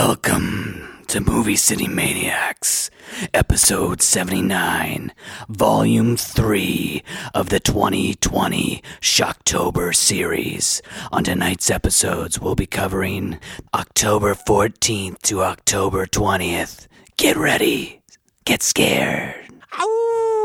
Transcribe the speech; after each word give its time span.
Welcome 0.00 1.02
to 1.08 1.20
Movie 1.20 1.56
City 1.56 1.88
Maniacs, 1.88 2.88
episode 3.34 4.00
79, 4.00 5.12
volume 5.48 6.16
3 6.16 7.02
of 7.34 7.48
the 7.48 7.58
2020 7.58 8.80
Shocktober 9.00 9.92
series. 9.92 10.82
On 11.10 11.24
tonight's 11.24 11.68
episodes, 11.68 12.38
we'll 12.38 12.54
be 12.54 12.64
covering 12.64 13.40
October 13.74 14.36
14th 14.36 15.18
to 15.22 15.42
October 15.42 16.06
20th. 16.06 16.86
Get 17.16 17.36
ready, 17.36 18.00
get 18.44 18.62
scared. 18.62 19.48
Crystal 19.72 20.37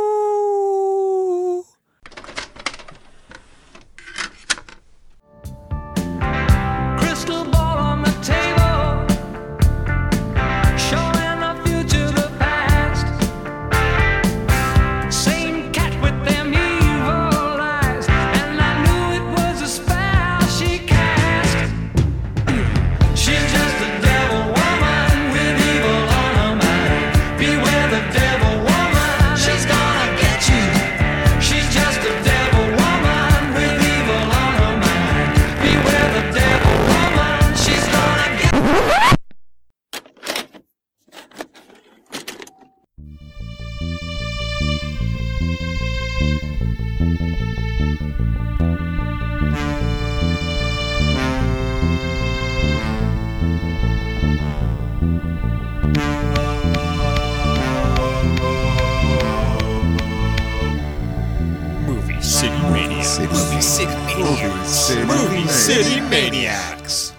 Maniacs. 64.89 65.07
Movie 65.07 65.47
City 65.47 66.01
Maniacs. 66.01 67.13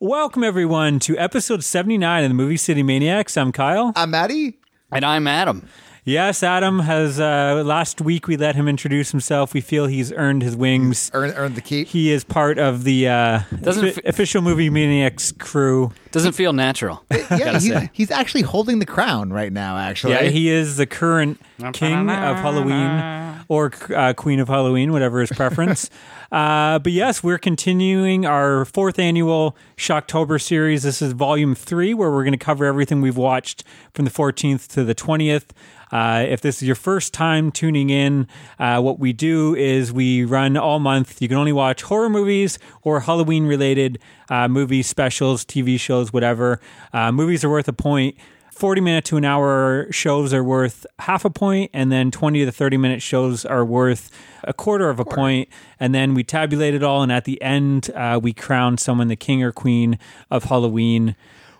Welcome, 0.00 0.42
everyone, 0.42 0.98
to 1.00 1.16
episode 1.16 1.62
79 1.62 2.24
of 2.24 2.30
the 2.30 2.34
Movie 2.34 2.56
City 2.56 2.82
Maniacs. 2.82 3.36
I'm 3.36 3.52
Kyle. 3.52 3.92
I'm 3.94 4.10
Maddie. 4.10 4.58
And 4.90 5.04
I'm 5.04 5.28
Adam. 5.28 5.68
Yes, 6.08 6.42
Adam 6.42 6.78
has, 6.78 7.20
uh, 7.20 7.62
last 7.66 8.00
week 8.00 8.28
we 8.28 8.38
let 8.38 8.54
him 8.54 8.66
introduce 8.66 9.10
himself. 9.10 9.52
We 9.52 9.60
feel 9.60 9.84
he's 9.84 10.10
earned 10.10 10.42
his 10.42 10.56
wings. 10.56 11.10
Earn, 11.12 11.32
earn 11.32 11.52
the 11.52 11.60
keep. 11.60 11.88
He 11.88 12.10
is 12.10 12.24
part 12.24 12.58
of 12.58 12.84
the 12.84 13.08
uh, 13.08 13.40
f- 13.62 13.98
official 14.06 14.40
Movie 14.40 14.70
Maniacs 14.70 15.32
crew. 15.32 15.92
Doesn't 16.10 16.32
feel 16.32 16.54
natural. 16.54 17.04
yeah, 17.10 17.58
he's, 17.58 17.74
he's 17.92 18.10
actually 18.10 18.40
holding 18.40 18.78
the 18.78 18.86
crown 18.86 19.34
right 19.34 19.52
now. 19.52 19.76
Actually, 19.76 20.14
Yeah, 20.14 20.22
he 20.22 20.48
is 20.48 20.78
the 20.78 20.86
current 20.86 21.42
king 21.74 22.08
of 22.08 22.36
Halloween 22.36 23.44
or 23.48 23.70
uh, 23.94 24.14
queen 24.14 24.40
of 24.40 24.48
Halloween, 24.48 24.92
whatever 24.92 25.20
his 25.20 25.30
preference. 25.30 25.90
uh, 26.32 26.78
but 26.78 26.92
yes, 26.92 27.22
we're 27.22 27.38
continuing 27.38 28.24
our 28.24 28.64
fourth 28.64 28.98
annual 28.98 29.56
Shocktober 29.76 30.40
series. 30.40 30.82
This 30.82 31.02
is 31.02 31.12
volume 31.12 31.54
three, 31.54 31.94
where 31.94 32.10
we're 32.10 32.24
going 32.24 32.32
to 32.32 32.38
cover 32.38 32.64
everything 32.64 33.00
we've 33.00 33.16
watched 33.16 33.64
from 33.92 34.04
the 34.04 34.10
14th 34.10 34.68
to 34.68 34.84
the 34.84 34.94
20th. 34.94 35.46
Uh, 35.90 36.24
if 36.28 36.40
this 36.40 36.62
is 36.62 36.66
your 36.66 36.74
first 36.74 37.14
time 37.14 37.50
tuning 37.50 37.90
in, 37.90 38.26
uh, 38.58 38.80
what 38.80 38.98
we 38.98 39.12
do 39.12 39.54
is 39.54 39.92
we 39.92 40.24
run 40.24 40.56
all 40.56 40.78
month. 40.78 41.20
You 41.22 41.28
can 41.28 41.36
only 41.36 41.52
watch 41.52 41.82
horror 41.82 42.10
movies 42.10 42.58
or 42.82 43.00
Halloween 43.00 43.46
related 43.46 43.98
uh, 44.28 44.48
movie 44.48 44.82
specials, 44.82 45.44
TV 45.44 45.78
shows, 45.78 46.12
whatever. 46.12 46.60
Uh, 46.92 47.12
movies 47.12 47.44
are 47.44 47.50
worth 47.50 47.68
a 47.68 47.72
point. 47.72 48.16
40 48.58 48.80
minute 48.80 49.04
to 49.04 49.16
an 49.16 49.24
hour 49.24 49.86
shows 49.92 50.34
are 50.34 50.42
worth 50.42 50.84
half 50.98 51.24
a 51.24 51.30
point, 51.30 51.70
and 51.72 51.92
then 51.92 52.10
20 52.10 52.44
to 52.44 52.50
30 52.50 52.76
minute 52.76 53.00
shows 53.00 53.44
are 53.44 53.64
worth 53.64 54.10
a 54.42 54.52
quarter 54.52 54.90
of 54.90 54.98
a 54.98 55.04
point. 55.04 55.48
And 55.78 55.94
then 55.94 56.12
we 56.12 56.24
tabulate 56.24 56.74
it 56.74 56.82
all, 56.82 57.04
and 57.04 57.12
at 57.12 57.24
the 57.24 57.40
end, 57.40 57.88
uh, 57.94 58.18
we 58.20 58.32
crown 58.32 58.76
someone 58.76 59.06
the 59.06 59.14
king 59.14 59.44
or 59.44 59.52
queen 59.52 59.96
of 60.28 60.44
Halloween. 60.44 61.14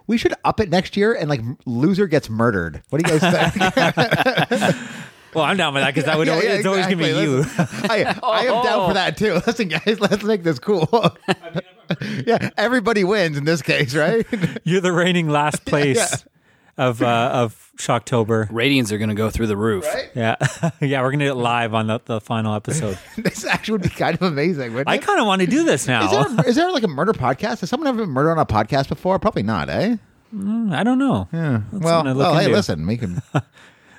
We 0.09 0.19
should 0.19 0.35
up 0.45 0.59
it 0.59 0.71
next 0.71 0.97
year 0.97 1.15
and 1.15 1.31
like 1.31 1.41
loser 1.65 2.09
gets 2.09 2.29
murdered. 2.29 2.83
What 2.91 3.05
do 3.05 3.13
you 3.13 3.21
guys 3.21 3.53
think? 3.55 4.77
Well, 5.35 5.45
I'm 5.45 5.59
down 5.59 5.75
with 5.75 5.83
that 5.83 5.95
because 5.95 6.07
that 6.07 6.17
would 6.17 6.27
Yeah, 6.27 6.33
always, 6.33 6.49
yeah, 6.49 6.55
it's 6.55 6.67
always 6.67 6.87
to 6.87 6.97
be 6.97 7.09
you. 7.09 7.45
I, 7.59 8.19
I 8.23 8.47
am 8.47 8.65
down 8.65 8.87
for 8.87 8.91
oh. 8.91 8.95
that 8.95 9.17
too. 9.19 9.35
Listen, 9.47 9.69
guys, 9.69 10.01
let's 10.01 10.25
make 10.25 10.43
this 10.43 10.59
cool. 10.59 10.89
yeah, 12.27 12.49
everybody 12.57 13.05
wins 13.05 13.37
in 13.37 13.45
this 13.45 13.61
case, 13.61 13.95
right? 13.95 14.27
You're 14.65 14.81
the 14.81 14.93
reigning 14.93 15.29
last 15.29 15.67
place 15.67 15.97
Yeah. 15.99 16.17
Of 16.79 17.03
uh, 17.03 17.31
of 17.35 17.71
Shocktober. 17.77 18.49
Ratings 18.51 18.93
are 18.93 18.99
going 18.99 19.11
to 19.11 19.15
go 19.15 19.29
through 19.29 19.49
the 19.49 19.57
roof. 19.57 19.85
Yeah, 20.15 20.37
yeah, 20.81 21.03
we're 21.03 21.11
going 21.11 21.19
to 21.19 21.27
do 21.27 21.33
it 21.33 21.35
live 21.35 21.75
on 21.75 21.89
the, 21.89 22.01
the 22.05 22.21
final 22.21 22.55
episode. 22.55 22.99
this 23.19 23.45
actually 23.45 23.73
would 23.73 23.83
be 23.83 23.89
kind 23.91 24.15
of 24.15 24.23
amazing. 24.23 24.73
Wouldn't 24.73 24.89
I 24.89 24.99
kind 24.99 25.21
of 25.21 25.27
want 25.27 25.41
to 25.41 25.47
do 25.47 25.65
this 25.65 25.87
now. 25.87 26.05
Is 26.05 26.37
there, 26.37 26.49
is 26.49 26.57
there 26.57 26.73
like 26.73 26.85
a 26.85 26.89
murder 26.89 27.13
podcast? 27.13 27.61
Has 27.61 27.71
someone 27.71 27.89
ever 27.89 27.99
been 27.99 28.11
murdered 28.11 28.31
on 28.31 28.39
a 28.39 28.47
podcast 28.47 28.89
before? 28.89 29.19
Probably 29.19 29.43
not, 29.43 29.69
eh? 29.69 29.97
I 30.33 30.83
don't 30.85 30.99
know. 30.99 31.29
Yeah. 31.33 31.63
Well, 31.73 32.01
something 32.01 32.13
to 32.13 32.19
look 32.19 32.27
well 32.27 32.35
hey, 32.35 32.45
into. 32.45 32.57
listen, 32.57 32.87
we 32.87 32.97
can. 32.97 33.23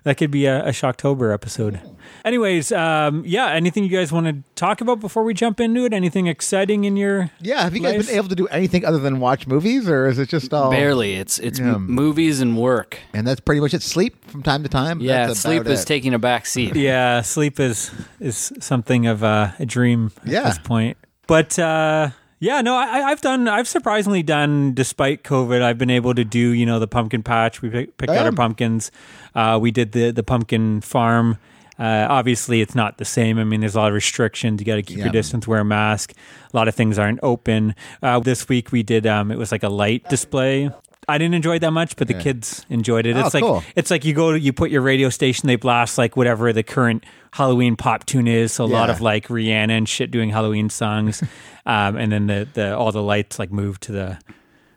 That 0.04 0.18
could 0.18 0.32
be 0.32 0.46
a, 0.46 0.66
a 0.66 0.70
Shocktober 0.70 1.34
episode. 1.34 1.80
Anyways, 2.26 2.72
um, 2.72 3.24
yeah. 3.26 3.50
Anything 3.52 3.84
you 3.84 3.90
guys 3.90 4.12
want 4.12 4.26
to 4.28 4.44
talk 4.56 4.82
about 4.82 5.00
before 5.00 5.24
we 5.24 5.34
jump 5.34 5.60
into 5.60 5.86
it? 5.86 5.94
Anything 5.94 6.28
exciting 6.28 6.84
in 6.86 6.96
your? 6.98 7.30
Yeah, 7.42 7.62
have 7.64 7.76
you 7.76 7.82
guys 7.82 7.96
life? 7.98 8.08
been 8.08 8.16
able 8.16 8.28
to 8.30 8.36
do 8.36 8.48
anything 8.48 8.86
other 8.86 8.98
than 9.00 9.20
watch 9.20 9.46
movies, 9.48 9.88
or 9.90 10.08
is 10.08 10.18
it 10.20 10.30
just 10.30 10.54
all 10.54 10.72
Barely. 10.72 11.16
It's 11.16 11.38
it's 11.40 11.60
Yeah. 11.60 11.76
m- 11.76 11.90
movies 11.92 12.40
and 12.42 12.58
work. 12.58 12.98
And 13.14 13.28
that's 13.28 13.40
pretty 13.42 13.62
much 13.62 13.74
it. 13.74 13.82
Sleep 13.84 14.24
from 14.30 14.42
time 14.44 14.64
to 14.64 14.70
time. 14.70 15.00
Yeah, 15.02 15.28
That's 15.28 15.40
sleep 15.42 15.66
is 15.68 15.84
it. 15.84 15.86
taking 15.86 16.14
a 16.14 16.20
back 16.20 16.46
seat. 16.46 16.76
Yeah, 16.90 17.22
sleep 17.22 17.60
is 17.60 17.92
is 18.20 18.52
something 18.60 19.06
of 19.08 19.24
a, 19.24 19.54
a 19.60 19.66
dream 19.66 20.12
at 20.22 20.28
Yeah. 20.28 20.44
this 20.44 20.60
point. 20.60 20.98
But 21.28 21.60
uh, 21.60 22.10
yeah, 22.40 22.62
no, 22.62 22.76
I, 22.76 23.10
I've 23.10 23.22
done. 23.22 23.48
I've 23.48 23.68
surprisingly 23.68 24.24
done, 24.24 24.74
despite 24.74 25.24
COVID, 25.24 25.62
I've 25.62 25.78
been 25.78 25.90
able 25.90 26.14
to 26.16 26.24
do. 26.24 26.40
You 26.52 26.66
know, 26.66 26.80
the 26.80 26.88
pumpkin 26.88 27.24
patch. 27.24 27.62
We 27.62 27.70
pick, 27.70 27.98
picked 27.98 28.12
out 28.12 28.26
our 28.26 28.32
pumpkins. 28.32 28.92
Uh, 29.36 29.58
we 29.62 29.72
did 29.72 29.92
the 29.92 30.12
the 30.12 30.24
pumpkin 30.24 30.82
farm. 30.82 31.38
Uh, 31.78 32.06
obviously, 32.10 32.60
it's 32.60 32.76
not 32.76 32.98
the 32.98 33.06
same. 33.06 33.40
I 33.40 33.46
mean, 33.46 33.62
there's 33.62 33.76
a 33.76 33.80
lot 33.80 33.88
of 33.88 33.94
restrictions. 33.94 34.60
You 34.60 34.66
got 34.66 34.76
to 34.76 34.84
keep 34.84 34.98
Yeah. 34.98 35.06
your 35.06 35.14
distance, 35.14 35.48
wear 35.48 35.62
a 35.62 35.66
mask. 35.66 36.12
A 36.54 36.58
lot 36.58 36.68
of 36.68 36.76
things 36.76 37.00
aren't 37.00 37.20
open. 37.24 37.74
Uh, 38.04 38.20
this 38.20 38.50
week 38.50 38.74
we 38.74 38.84
did. 38.84 39.08
Um, 39.08 39.32
it 39.32 39.38
was 39.38 39.52
like 39.54 39.64
a 39.64 39.70
light 39.70 40.04
display. 40.10 40.70
I 41.08 41.18
didn't 41.18 41.34
enjoy 41.34 41.56
it 41.56 41.60
that 41.60 41.72
much, 41.72 41.96
but 41.96 42.08
the 42.08 42.14
kids 42.14 42.66
enjoyed 42.70 43.06
it. 43.08 43.16
Oh, 43.16 43.22
It's 43.26 43.34
like 43.34 43.44
cool. 43.44 43.64
it's 43.76 43.90
like 43.90 44.06
you 44.06 44.14
go 44.14 44.34
to 44.34 44.40
you 44.40 44.54
put 44.54 44.70
your 44.70 44.82
radio 44.82 45.10
station, 45.10 45.48
they 45.48 45.56
blast 45.56 45.98
like 45.98 46.16
whatever 46.16 46.54
the 46.54 46.62
current 46.62 47.04
Halloween 47.32 47.76
pop 47.76 48.06
tune 48.06 48.28
is. 48.28 48.52
So 48.54 48.64
a 48.64 48.68
lot 48.68 48.90
of 48.90 49.02
like 49.02 49.28
Rihanna 49.28 49.72
and 49.72 49.90
shit 49.90 50.12
doing 50.12 50.30
Halloween 50.30 50.70
songs, 50.70 51.24
um, 51.66 51.96
and 51.98 52.12
then 52.12 52.28
the 52.28 52.48
the 52.54 52.76
all 52.78 52.92
the 52.92 53.02
lights 53.02 53.40
like 53.40 53.52
move 53.52 53.80
to 53.82 53.92
the 53.92 54.20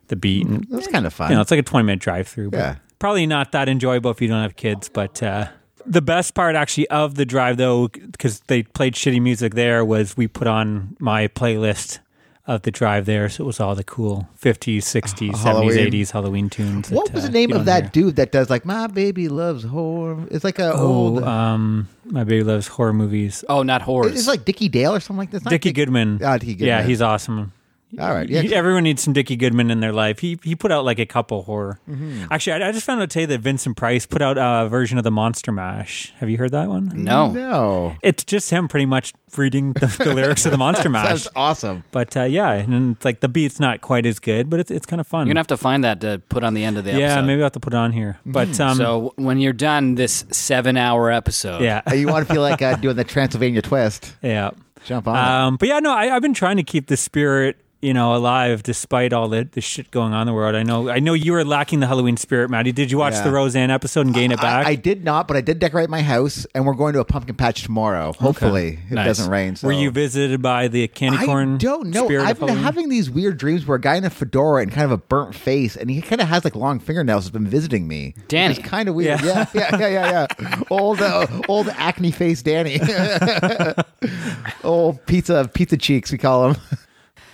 the 0.08 0.16
beat. 0.16 0.46
And, 0.46 0.66
That's 0.70 0.86
kind 0.88 1.06
of 1.06 1.12
fun. 1.12 1.30
you 1.30 1.34
know, 1.36 1.42
it's 1.42 1.50
like 1.50 1.60
a 1.60 1.62
twenty 1.64 1.84
minute 1.86 2.00
drive 2.00 2.28
through. 2.28 2.50
Yeah. 2.52 2.76
probably 2.98 3.26
not 3.26 3.52
that 3.52 3.68
enjoyable 3.68 4.10
if 4.10 4.22
you 4.22 4.28
don't 4.28 4.42
have 4.42 4.56
kids. 4.56 4.88
But 4.88 5.22
uh, 5.22 5.48
the 5.84 6.00
best 6.02 6.34
part 6.34 6.54
actually 6.56 6.88
of 6.88 7.16
the 7.16 7.26
drive 7.26 7.56
though, 7.58 7.88
because 7.88 8.40
they 8.46 8.62
played 8.62 8.94
shitty 8.94 9.20
music 9.20 9.54
there, 9.54 9.84
was 9.84 10.16
we 10.16 10.28
put 10.28 10.46
on 10.46 10.96
my 10.98 11.28
playlist. 11.28 11.98
Of 12.44 12.62
the 12.62 12.72
drive 12.72 13.06
there, 13.06 13.28
so 13.28 13.44
it 13.44 13.46
was 13.46 13.60
all 13.60 13.76
the 13.76 13.84
cool 13.84 14.28
50s, 14.40 14.78
60s, 14.78 15.30
70s, 15.30 15.76
80s 15.92 16.10
Halloween 16.10 16.50
tunes. 16.50 16.90
what 16.90 17.06
that, 17.06 17.14
was 17.14 17.22
the 17.22 17.28
uh, 17.30 17.32
name 17.32 17.50
you 17.50 17.56
of 17.56 17.66
that 17.66 17.82
hear. 17.84 17.90
dude 17.92 18.16
that 18.16 18.32
does 18.32 18.50
like 18.50 18.64
"My 18.64 18.88
Baby 18.88 19.28
Loves 19.28 19.62
Horror"? 19.62 20.26
It's 20.28 20.42
like 20.42 20.58
a 20.58 20.72
Oh, 20.74 20.78
old. 20.86 21.22
um, 21.22 21.88
my 22.04 22.24
baby 22.24 22.42
loves 22.42 22.66
horror 22.66 22.92
movies. 22.92 23.44
Oh, 23.48 23.62
not 23.62 23.80
horror. 23.82 24.08
it's 24.08 24.26
like 24.26 24.44
Dickie 24.44 24.68
Dale 24.68 24.92
or 24.92 24.98
something 24.98 25.18
like 25.18 25.30
this. 25.30 25.44
Not 25.44 25.50
Dickie 25.50 25.68
Dick- 25.68 25.76
Goodman. 25.86 26.20
Ah, 26.24 26.36
Dickie 26.36 26.54
Goodman. 26.54 26.66
Yeah, 26.68 26.82
he's 26.82 27.00
awesome. 27.00 27.52
All 27.98 28.12
right. 28.12 28.28
Yeah. 28.28 28.42
Everyone 28.56 28.84
needs 28.84 29.02
some 29.02 29.12
Dickie 29.12 29.36
Goodman 29.36 29.70
in 29.70 29.80
their 29.80 29.92
life. 29.92 30.18
He 30.20 30.38
he 30.42 30.54
put 30.54 30.72
out 30.72 30.84
like 30.84 30.98
a 30.98 31.06
couple 31.06 31.42
horror. 31.42 31.78
Mm-hmm. 31.88 32.24
Actually, 32.30 32.62
I, 32.62 32.68
I 32.68 32.72
just 32.72 32.86
found 32.86 33.02
out 33.02 33.10
today 33.10 33.26
that 33.26 33.40
Vincent 33.40 33.76
Price 33.76 34.06
put 34.06 34.22
out 34.22 34.38
a 34.38 34.68
version 34.68 34.98
of 34.98 35.04
the 35.04 35.10
Monster 35.10 35.52
Mash. 35.52 36.12
Have 36.18 36.30
you 36.30 36.38
heard 36.38 36.52
that 36.52 36.68
one? 36.68 36.90
no. 36.94 37.30
no. 37.30 37.96
It's 38.02 38.24
just 38.24 38.50
him 38.50 38.68
pretty 38.68 38.86
much 38.86 39.12
reading 39.36 39.72
the, 39.74 39.86
the 39.98 40.14
lyrics 40.14 40.44
of 40.46 40.52
the 40.52 40.58
Monster 40.58 40.88
Mash. 40.90 41.08
That's 41.08 41.28
awesome. 41.36 41.84
But 41.90 42.16
uh, 42.16 42.22
yeah, 42.24 42.52
and 42.52 42.96
it's 42.96 43.04
like 43.04 43.20
the 43.20 43.28
beat's 43.28 43.60
not 43.60 43.80
quite 43.80 44.06
as 44.06 44.18
good, 44.18 44.48
but 44.48 44.60
it's 44.60 44.70
it's 44.70 44.86
kind 44.86 45.00
of 45.00 45.06
fun. 45.06 45.26
You're 45.26 45.32
gonna 45.34 45.40
have 45.40 45.46
to 45.48 45.56
find 45.56 45.84
that 45.84 46.00
to 46.00 46.22
put 46.28 46.44
on 46.44 46.54
the 46.54 46.64
end 46.64 46.78
of 46.78 46.84
the 46.84 46.92
yeah, 46.92 47.12
episode. 47.12 47.26
maybe 47.26 47.40
I'll 47.42 47.46
have 47.46 47.52
to 47.52 47.60
put 47.60 47.72
it 47.74 47.76
on 47.76 47.92
here. 47.92 48.18
But 48.24 48.58
um, 48.60 48.76
So 48.76 49.12
when 49.16 49.38
you're 49.38 49.52
done 49.52 49.94
this 49.96 50.24
seven-hour 50.30 51.10
episode, 51.10 51.62
yeah, 51.62 51.82
You 51.94 52.08
want 52.08 52.26
to 52.26 52.32
feel 52.32 52.42
like 52.42 52.62
uh, 52.62 52.76
doing 52.80 52.96
the 52.96 53.04
Transylvania 53.04 53.62
twist? 53.62 54.14
yeah. 54.22 54.50
Jump 54.84 55.06
on. 55.06 55.16
Um, 55.16 55.56
but 55.58 55.68
yeah, 55.68 55.78
no, 55.78 55.92
I, 55.92 56.12
I've 56.14 56.22
been 56.22 56.34
trying 56.34 56.56
to 56.56 56.64
keep 56.64 56.88
the 56.88 56.96
spirit 56.96 57.56
you 57.82 57.92
know, 57.92 58.14
alive 58.14 58.62
despite 58.62 59.12
all 59.12 59.28
the, 59.28 59.46
the 59.50 59.60
shit 59.60 59.90
going 59.90 60.12
on 60.12 60.22
in 60.22 60.26
the 60.28 60.32
world. 60.32 60.54
I 60.54 60.62
know, 60.62 60.88
I 60.88 61.00
know 61.00 61.14
you 61.14 61.32
were 61.32 61.44
lacking 61.44 61.80
the 61.80 61.86
Halloween 61.88 62.16
spirit, 62.16 62.48
Maddie. 62.48 62.70
Did 62.72 62.90
you 62.92 62.98
watch 62.98 63.14
Yeah. 63.14 63.24
the 63.24 63.32
Roseanne 63.32 63.70
episode 63.70 64.06
and 64.06 64.14
gain 64.14 64.30
it 64.32 64.40
back? 64.40 64.66
I, 64.66 64.70
I 64.70 64.74
did 64.76 65.02
not, 65.04 65.26
but 65.28 65.36
I 65.36 65.40
did 65.40 65.58
decorate 65.58 65.90
my 65.90 66.00
house, 66.00 66.46
and 66.54 66.64
we're 66.64 66.74
going 66.74 66.92
to 66.94 67.00
a 67.00 67.04
pumpkin 67.04 67.34
patch 67.34 67.64
tomorrow. 67.64 68.12
Hopefully, 68.12 68.78
it 68.88 68.94
Nice. 68.94 69.06
doesn't 69.06 69.30
rain. 69.30 69.56
So. 69.56 69.66
Were 69.66 69.72
you 69.72 69.90
visited 69.90 70.40
by 70.40 70.68
the 70.68 70.86
candy 70.88 71.26
corn? 71.26 71.54
I 71.54 71.58
don't 71.58 71.88
know. 71.90 72.04
Spirit 72.06 72.24
I've 72.26 72.38
been 72.38 72.56
having 72.56 72.88
these 72.88 73.10
weird 73.10 73.36
dreams 73.36 73.66
where 73.66 73.76
a 73.76 73.80
guy 73.80 73.96
in 73.96 74.04
a 74.04 74.10
fedora 74.10 74.62
and 74.62 74.70
kind 74.70 74.84
of 74.84 74.92
a 74.92 74.96
burnt 74.98 75.34
face, 75.34 75.76
and 75.76 75.90
he 75.90 76.00
kind 76.00 76.20
of 76.20 76.28
has 76.28 76.44
like 76.44 76.54
long 76.54 76.78
fingernails, 76.78 77.24
has 77.24 77.30
been 77.30 77.46
visiting 77.48 77.88
me. 77.88 78.14
Danny. 78.28 78.54
it's 78.54 78.62
kind 78.66 78.88
of 78.88 78.94
weird. 78.94 79.20
Yeah, 79.22 79.46
yeah, 79.54 79.76
yeah, 79.76 79.88
yeah, 79.88 80.26
yeah. 80.38 80.62
old, 80.70 81.02
uh, 81.02 81.26
old 81.48 81.68
acne 81.70 82.12
face 82.12 82.42
Danny. 82.42 82.80
old 84.64 85.04
pizza, 85.06 85.50
pizza 85.52 85.76
cheeks, 85.76 86.12
we 86.12 86.18
call 86.18 86.50
him. 86.52 86.56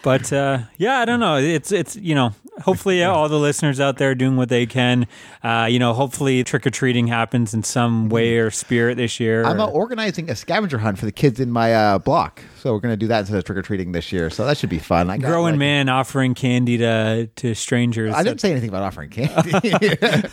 But 0.02 0.32
uh, 0.32 0.60
yeah, 0.76 0.98
I 0.98 1.04
don't 1.04 1.20
know. 1.20 1.36
It's 1.36 1.72
it's 1.72 1.96
you 1.96 2.14
know, 2.14 2.32
hopefully 2.62 3.02
all 3.02 3.28
the 3.28 3.38
listeners 3.38 3.80
out 3.80 3.98
there 3.98 4.10
are 4.10 4.14
doing 4.14 4.36
what 4.36 4.48
they 4.48 4.64
can. 4.66 5.06
Uh, 5.42 5.66
you 5.70 5.78
know, 5.78 5.92
hopefully 5.92 6.44
trick 6.44 6.66
or 6.66 6.70
treating 6.70 7.08
happens 7.08 7.52
in 7.52 7.62
some 7.62 8.08
way 8.08 8.36
or 8.38 8.50
spirit 8.50 8.96
this 8.96 9.18
year. 9.18 9.44
I'm 9.44 9.60
uh, 9.60 9.66
or- 9.66 9.72
organizing 9.72 10.30
a 10.30 10.36
scavenger 10.36 10.78
hunt 10.78 10.98
for 10.98 11.06
the 11.06 11.12
kids 11.12 11.40
in 11.40 11.50
my 11.50 11.74
uh, 11.74 11.98
block, 11.98 12.42
so 12.58 12.72
we're 12.72 12.80
going 12.80 12.92
to 12.92 12.96
do 12.96 13.08
that 13.08 13.20
instead 13.20 13.38
of 13.38 13.44
trick 13.44 13.58
or 13.58 13.62
treating 13.62 13.92
this 13.92 14.12
year. 14.12 14.30
So 14.30 14.46
that 14.46 14.56
should 14.56 14.70
be 14.70 14.78
fun. 14.78 15.10
I 15.10 15.18
got, 15.18 15.28
growing 15.28 15.54
like- 15.54 15.58
man 15.58 15.88
offering 15.88 16.34
candy 16.34 16.78
to 16.78 17.28
to 17.36 17.54
strangers. 17.54 18.14
I 18.14 18.22
didn't 18.22 18.40
say 18.40 18.50
anything 18.50 18.68
about 18.68 18.82
offering 18.84 19.10
candy. 19.10 19.52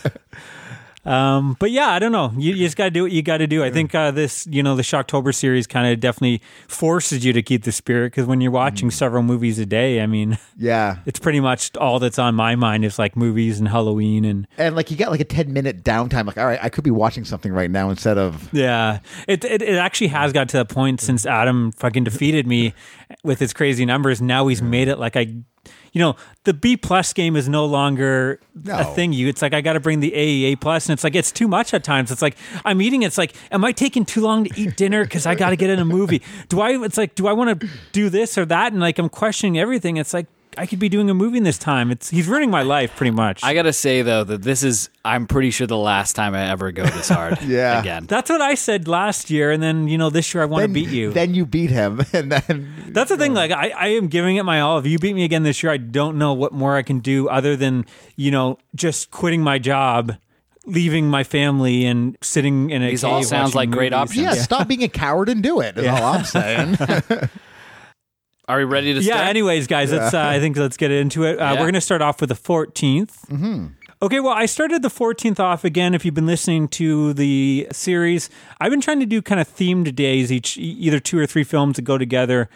Um, 1.06 1.56
but 1.60 1.70
yeah, 1.70 1.90
I 1.90 1.98
don't 1.98 2.12
know. 2.12 2.32
You, 2.36 2.54
you 2.54 2.64
just 2.66 2.76
got 2.76 2.84
to 2.84 2.90
do 2.90 3.02
what 3.02 3.12
you 3.12 3.22
got 3.22 3.38
to 3.38 3.46
do. 3.46 3.62
I 3.62 3.70
think 3.70 3.94
uh, 3.94 4.10
this, 4.10 4.46
you 4.50 4.62
know, 4.62 4.74
the 4.74 4.82
Shocktober 4.82 5.34
series 5.34 5.66
kind 5.66 5.92
of 5.92 6.00
definitely 6.00 6.42
forces 6.66 7.24
you 7.24 7.32
to 7.32 7.42
keep 7.42 7.62
the 7.62 7.72
spirit 7.72 8.08
because 8.08 8.26
when 8.26 8.40
you're 8.40 8.50
watching 8.50 8.90
several 8.90 9.22
movies 9.22 9.58
a 9.58 9.66
day, 9.66 10.00
I 10.00 10.06
mean, 10.06 10.36
yeah, 10.56 10.98
it's 11.06 11.20
pretty 11.20 11.40
much 11.40 11.76
all 11.76 11.98
that's 11.98 12.18
on 12.18 12.34
my 12.34 12.56
mind 12.56 12.84
is 12.84 12.98
like 12.98 13.16
movies 13.16 13.58
and 13.58 13.68
Halloween 13.68 14.24
and 14.24 14.48
and 14.58 14.74
like 14.74 14.90
you 14.90 14.96
got 14.96 15.10
like 15.10 15.20
a 15.20 15.24
ten 15.24 15.52
minute 15.52 15.84
downtime. 15.84 16.26
Like, 16.26 16.38
all 16.38 16.46
right, 16.46 16.58
I 16.60 16.68
could 16.68 16.84
be 16.84 16.90
watching 16.90 17.24
something 17.24 17.52
right 17.52 17.70
now 17.70 17.90
instead 17.90 18.18
of 18.18 18.52
yeah. 18.52 18.98
It, 19.28 19.44
it 19.44 19.62
it 19.62 19.76
actually 19.76 20.08
has 20.08 20.32
got 20.32 20.48
to 20.50 20.58
the 20.58 20.64
point 20.64 21.00
since 21.00 21.24
Adam 21.24 21.72
fucking 21.72 22.04
defeated 22.04 22.46
me 22.46 22.74
with 23.22 23.38
his 23.38 23.52
crazy 23.52 23.84
numbers. 23.84 24.20
Now 24.20 24.46
he's 24.48 24.62
made 24.62 24.88
it 24.88 24.98
like 24.98 25.16
I. 25.16 25.36
You 25.92 26.00
know, 26.00 26.16
the 26.44 26.52
B 26.54 26.76
plus 26.76 27.12
game 27.12 27.36
is 27.36 27.48
no 27.48 27.64
longer 27.64 28.40
a 28.64 28.68
No. 28.68 28.84
thing. 28.94 29.12
You, 29.12 29.28
it's 29.28 29.42
like 29.42 29.54
I 29.54 29.60
got 29.60 29.74
to 29.74 29.80
bring 29.80 30.00
the 30.00 30.14
A, 30.14 30.52
A 30.52 30.56
plus, 30.56 30.86
and 30.88 30.92
it's 30.92 31.04
like 31.04 31.14
it's 31.14 31.32
too 31.32 31.48
much 31.48 31.72
at 31.74 31.84
times. 31.84 32.10
It's 32.10 32.22
like 32.22 32.36
I'm 32.64 32.80
eating. 32.82 33.02
It's 33.02 33.18
like, 33.18 33.34
am 33.50 33.64
I 33.64 33.72
taking 33.72 34.04
too 34.04 34.20
long 34.20 34.44
to 34.44 34.60
eat 34.60 34.76
dinner 34.76 35.04
because 35.04 35.26
I 35.26 35.34
got 35.34 35.50
to 35.50 35.56
get 35.56 35.70
in 35.70 35.78
a 35.78 35.84
movie? 35.84 36.22
Do 36.48 36.60
I? 36.60 36.70
It's 36.84 36.96
like, 36.98 37.14
do 37.14 37.26
I 37.26 37.32
want 37.32 37.60
to 37.60 37.68
do 37.92 38.08
this 38.08 38.36
or 38.38 38.44
that? 38.46 38.72
And 38.72 38.80
like 38.80 38.98
I'm 38.98 39.08
questioning 39.08 39.58
everything. 39.58 39.96
It's 39.96 40.12
like 40.14 40.26
I 40.56 40.66
could 40.66 40.78
be 40.78 40.88
doing 40.88 41.08
a 41.10 41.14
movie 41.14 41.38
in 41.38 41.44
this 41.44 41.58
time. 41.58 41.90
It's 41.90 42.08
he's 42.10 42.26
ruining 42.28 42.50
my 42.50 42.62
life 42.62 42.94
pretty 42.96 43.10
much. 43.10 43.44
I 43.44 43.54
gotta 43.54 43.72
say 43.72 44.02
though 44.02 44.24
that 44.24 44.42
this 44.42 44.62
is 44.62 44.88
I'm 45.04 45.26
pretty 45.26 45.50
sure 45.50 45.66
the 45.66 45.76
last 45.76 46.14
time 46.16 46.34
I 46.34 46.48
ever 46.50 46.72
go 46.72 46.84
this 46.84 47.08
hard. 47.08 47.38
Yeah. 47.46 47.80
Again. 47.80 48.06
That's 48.06 48.28
what 48.30 48.40
I 48.40 48.54
said 48.54 48.88
last 48.88 49.30
year, 49.30 49.50
and 49.50 49.62
then 49.62 49.88
you 49.88 49.98
know 49.98 50.10
this 50.10 50.32
year 50.34 50.42
I 50.42 50.46
want 50.46 50.62
to 50.62 50.68
beat 50.68 50.88
you. 50.88 51.12
Then 51.12 51.34
you 51.34 51.46
beat 51.46 51.70
him, 51.70 52.00
and 52.12 52.32
then 52.32 52.72
That's 52.88 53.10
the 53.10 53.16
thing. 53.16 53.34
Like 53.34 53.50
I, 53.50 53.68
I 53.70 53.86
am 53.88 54.08
giving 54.08 54.36
it 54.36 54.42
my 54.44 54.60
all. 54.60 54.78
If 54.78 54.86
you 54.86 54.98
beat 54.98 55.14
me 55.14 55.24
again 55.24 55.42
this 55.42 55.62
year, 55.62 55.72
I 55.72 55.76
don't 55.76 56.18
know 56.18 56.32
what 56.32 56.52
more 56.52 56.76
I 56.76 56.82
can 56.82 56.98
do 57.00 57.28
other 57.28 57.56
than 57.56 57.84
you 58.16 58.30
know 58.30 58.58
just 58.74 59.10
quitting 59.10 59.42
my 59.42 59.58
job, 59.58 60.16
leaving 60.64 61.08
my 61.08 61.22
family, 61.24 61.84
and 61.84 62.16
sitting 62.22 62.70
in 62.70 62.82
a. 62.82 62.90
These 62.90 63.04
all 63.04 63.22
sounds 63.22 63.54
watching 63.54 63.70
like 63.70 63.76
great 63.78 63.92
options. 63.92 64.22
yeah, 64.22 64.32
stop 64.34 64.66
being 64.68 64.82
a 64.82 64.88
coward 64.88 65.28
and 65.28 65.42
do 65.42 65.60
it. 65.60 65.76
Is 65.78 65.86
all 65.86 66.02
I'm 66.02 66.24
saying. 66.24 66.76
Are 68.48 68.58
we 68.58 68.64
ready 68.64 68.94
to 68.94 69.02
Start? 69.02 69.18
Yeah. 69.20 69.28
Anyways, 69.28 69.66
guys, 69.66 69.90
let's. 69.92 70.14
Uh, 70.14 70.20
I 70.22 70.38
think 70.40 70.56
let's 70.56 70.76
get 70.76 70.90
into 70.90 71.24
it. 71.24 71.38
Uh, 71.38 71.44
Yeah. 71.44 71.52
We're 71.54 71.58
going 71.66 71.74
to 71.74 71.80
start 71.80 72.00
off 72.02 72.20
with 72.20 72.28
the 72.28 72.36
14th. 72.36 73.26
Mm-hmm. 73.28 73.66
Okay, 74.02 74.20
well, 74.20 74.32
I 74.34 74.44
started 74.46 74.82
the 74.82 74.88
14th 74.88 75.40
off 75.40 75.64
again. 75.64 75.94
If 75.94 76.04
you've 76.04 76.14
been 76.14 76.26
listening 76.26 76.68
to 76.68 77.12
the 77.14 77.66
series, 77.72 78.28
I've 78.60 78.70
been 78.70 78.80
trying 78.82 79.00
to 79.00 79.06
do 79.06 79.22
kind 79.22 79.40
of 79.40 79.48
themed 79.48 79.94
days, 79.94 80.30
each 80.30 80.58
e- 80.58 80.60
either 80.60 81.00
two 81.00 81.18
or 81.18 81.26
three 81.26 81.44
films 81.44 81.76
that 81.76 81.82
go 81.82 81.96
together. 81.98 82.48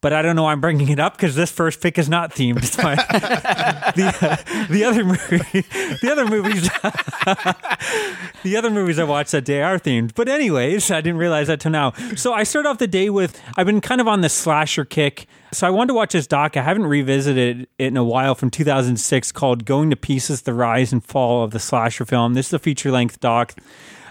But 0.00 0.12
I 0.12 0.22
don't 0.22 0.36
know. 0.36 0.44
why 0.44 0.52
I'm 0.52 0.60
bringing 0.60 0.88
it 0.90 1.00
up 1.00 1.16
because 1.16 1.34
this 1.34 1.50
first 1.50 1.80
pick 1.80 1.98
is 1.98 2.08
not 2.08 2.32
themed. 2.32 2.58
It's 2.58 2.78
my, 2.78 2.94
the, 3.96 4.66
the 4.70 4.84
other 4.84 5.04
movie, 5.04 5.62
the 6.00 6.08
other 6.10 6.24
movies, 6.26 6.62
the 8.44 8.56
other 8.56 8.70
movies 8.70 8.98
I 8.98 9.04
watched 9.04 9.32
that 9.32 9.44
day 9.44 9.62
are 9.62 9.78
themed. 9.78 10.14
But 10.14 10.28
anyways, 10.28 10.90
I 10.90 11.00
didn't 11.00 11.18
realize 11.18 11.48
that 11.48 11.60
till 11.60 11.72
now. 11.72 11.92
So 12.14 12.32
I 12.32 12.44
start 12.44 12.66
off 12.66 12.78
the 12.78 12.86
day 12.86 13.10
with 13.10 13.40
I've 13.56 13.66
been 13.66 13.80
kind 13.80 14.00
of 14.00 14.06
on 14.06 14.20
the 14.20 14.28
slasher 14.28 14.84
kick. 14.84 15.26
So 15.52 15.66
I 15.66 15.70
wanted 15.70 15.88
to 15.88 15.94
watch 15.94 16.12
this 16.12 16.26
doc. 16.26 16.56
I 16.56 16.62
haven't 16.62 16.86
revisited 16.86 17.62
it 17.62 17.68
in 17.78 17.96
a 17.96 18.04
while 18.04 18.34
from 18.34 18.50
2006 18.50 19.32
called 19.32 19.64
"Going 19.64 19.90
to 19.90 19.96
Pieces: 19.96 20.42
The 20.42 20.54
Rise 20.54 20.92
and 20.92 21.04
Fall 21.04 21.42
of 21.42 21.50
the 21.52 21.58
Slasher 21.58 22.04
Film." 22.04 22.34
This 22.34 22.48
is 22.48 22.52
a 22.52 22.58
feature 22.58 22.90
length 22.90 23.18
doc. 23.20 23.54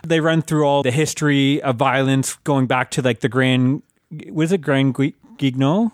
They 0.06 0.20
run 0.20 0.42
through 0.42 0.66
all 0.66 0.84
the 0.84 0.92
history 0.92 1.62
of 1.62 1.76
violence 1.76 2.36
going 2.44 2.66
back 2.66 2.92
to 2.92 3.02
like 3.02 3.20
the 3.20 3.30
Grand, 3.30 3.84
was 4.30 4.52
it 4.52 4.62
Grand 4.62 4.94
Guignol 5.38 5.92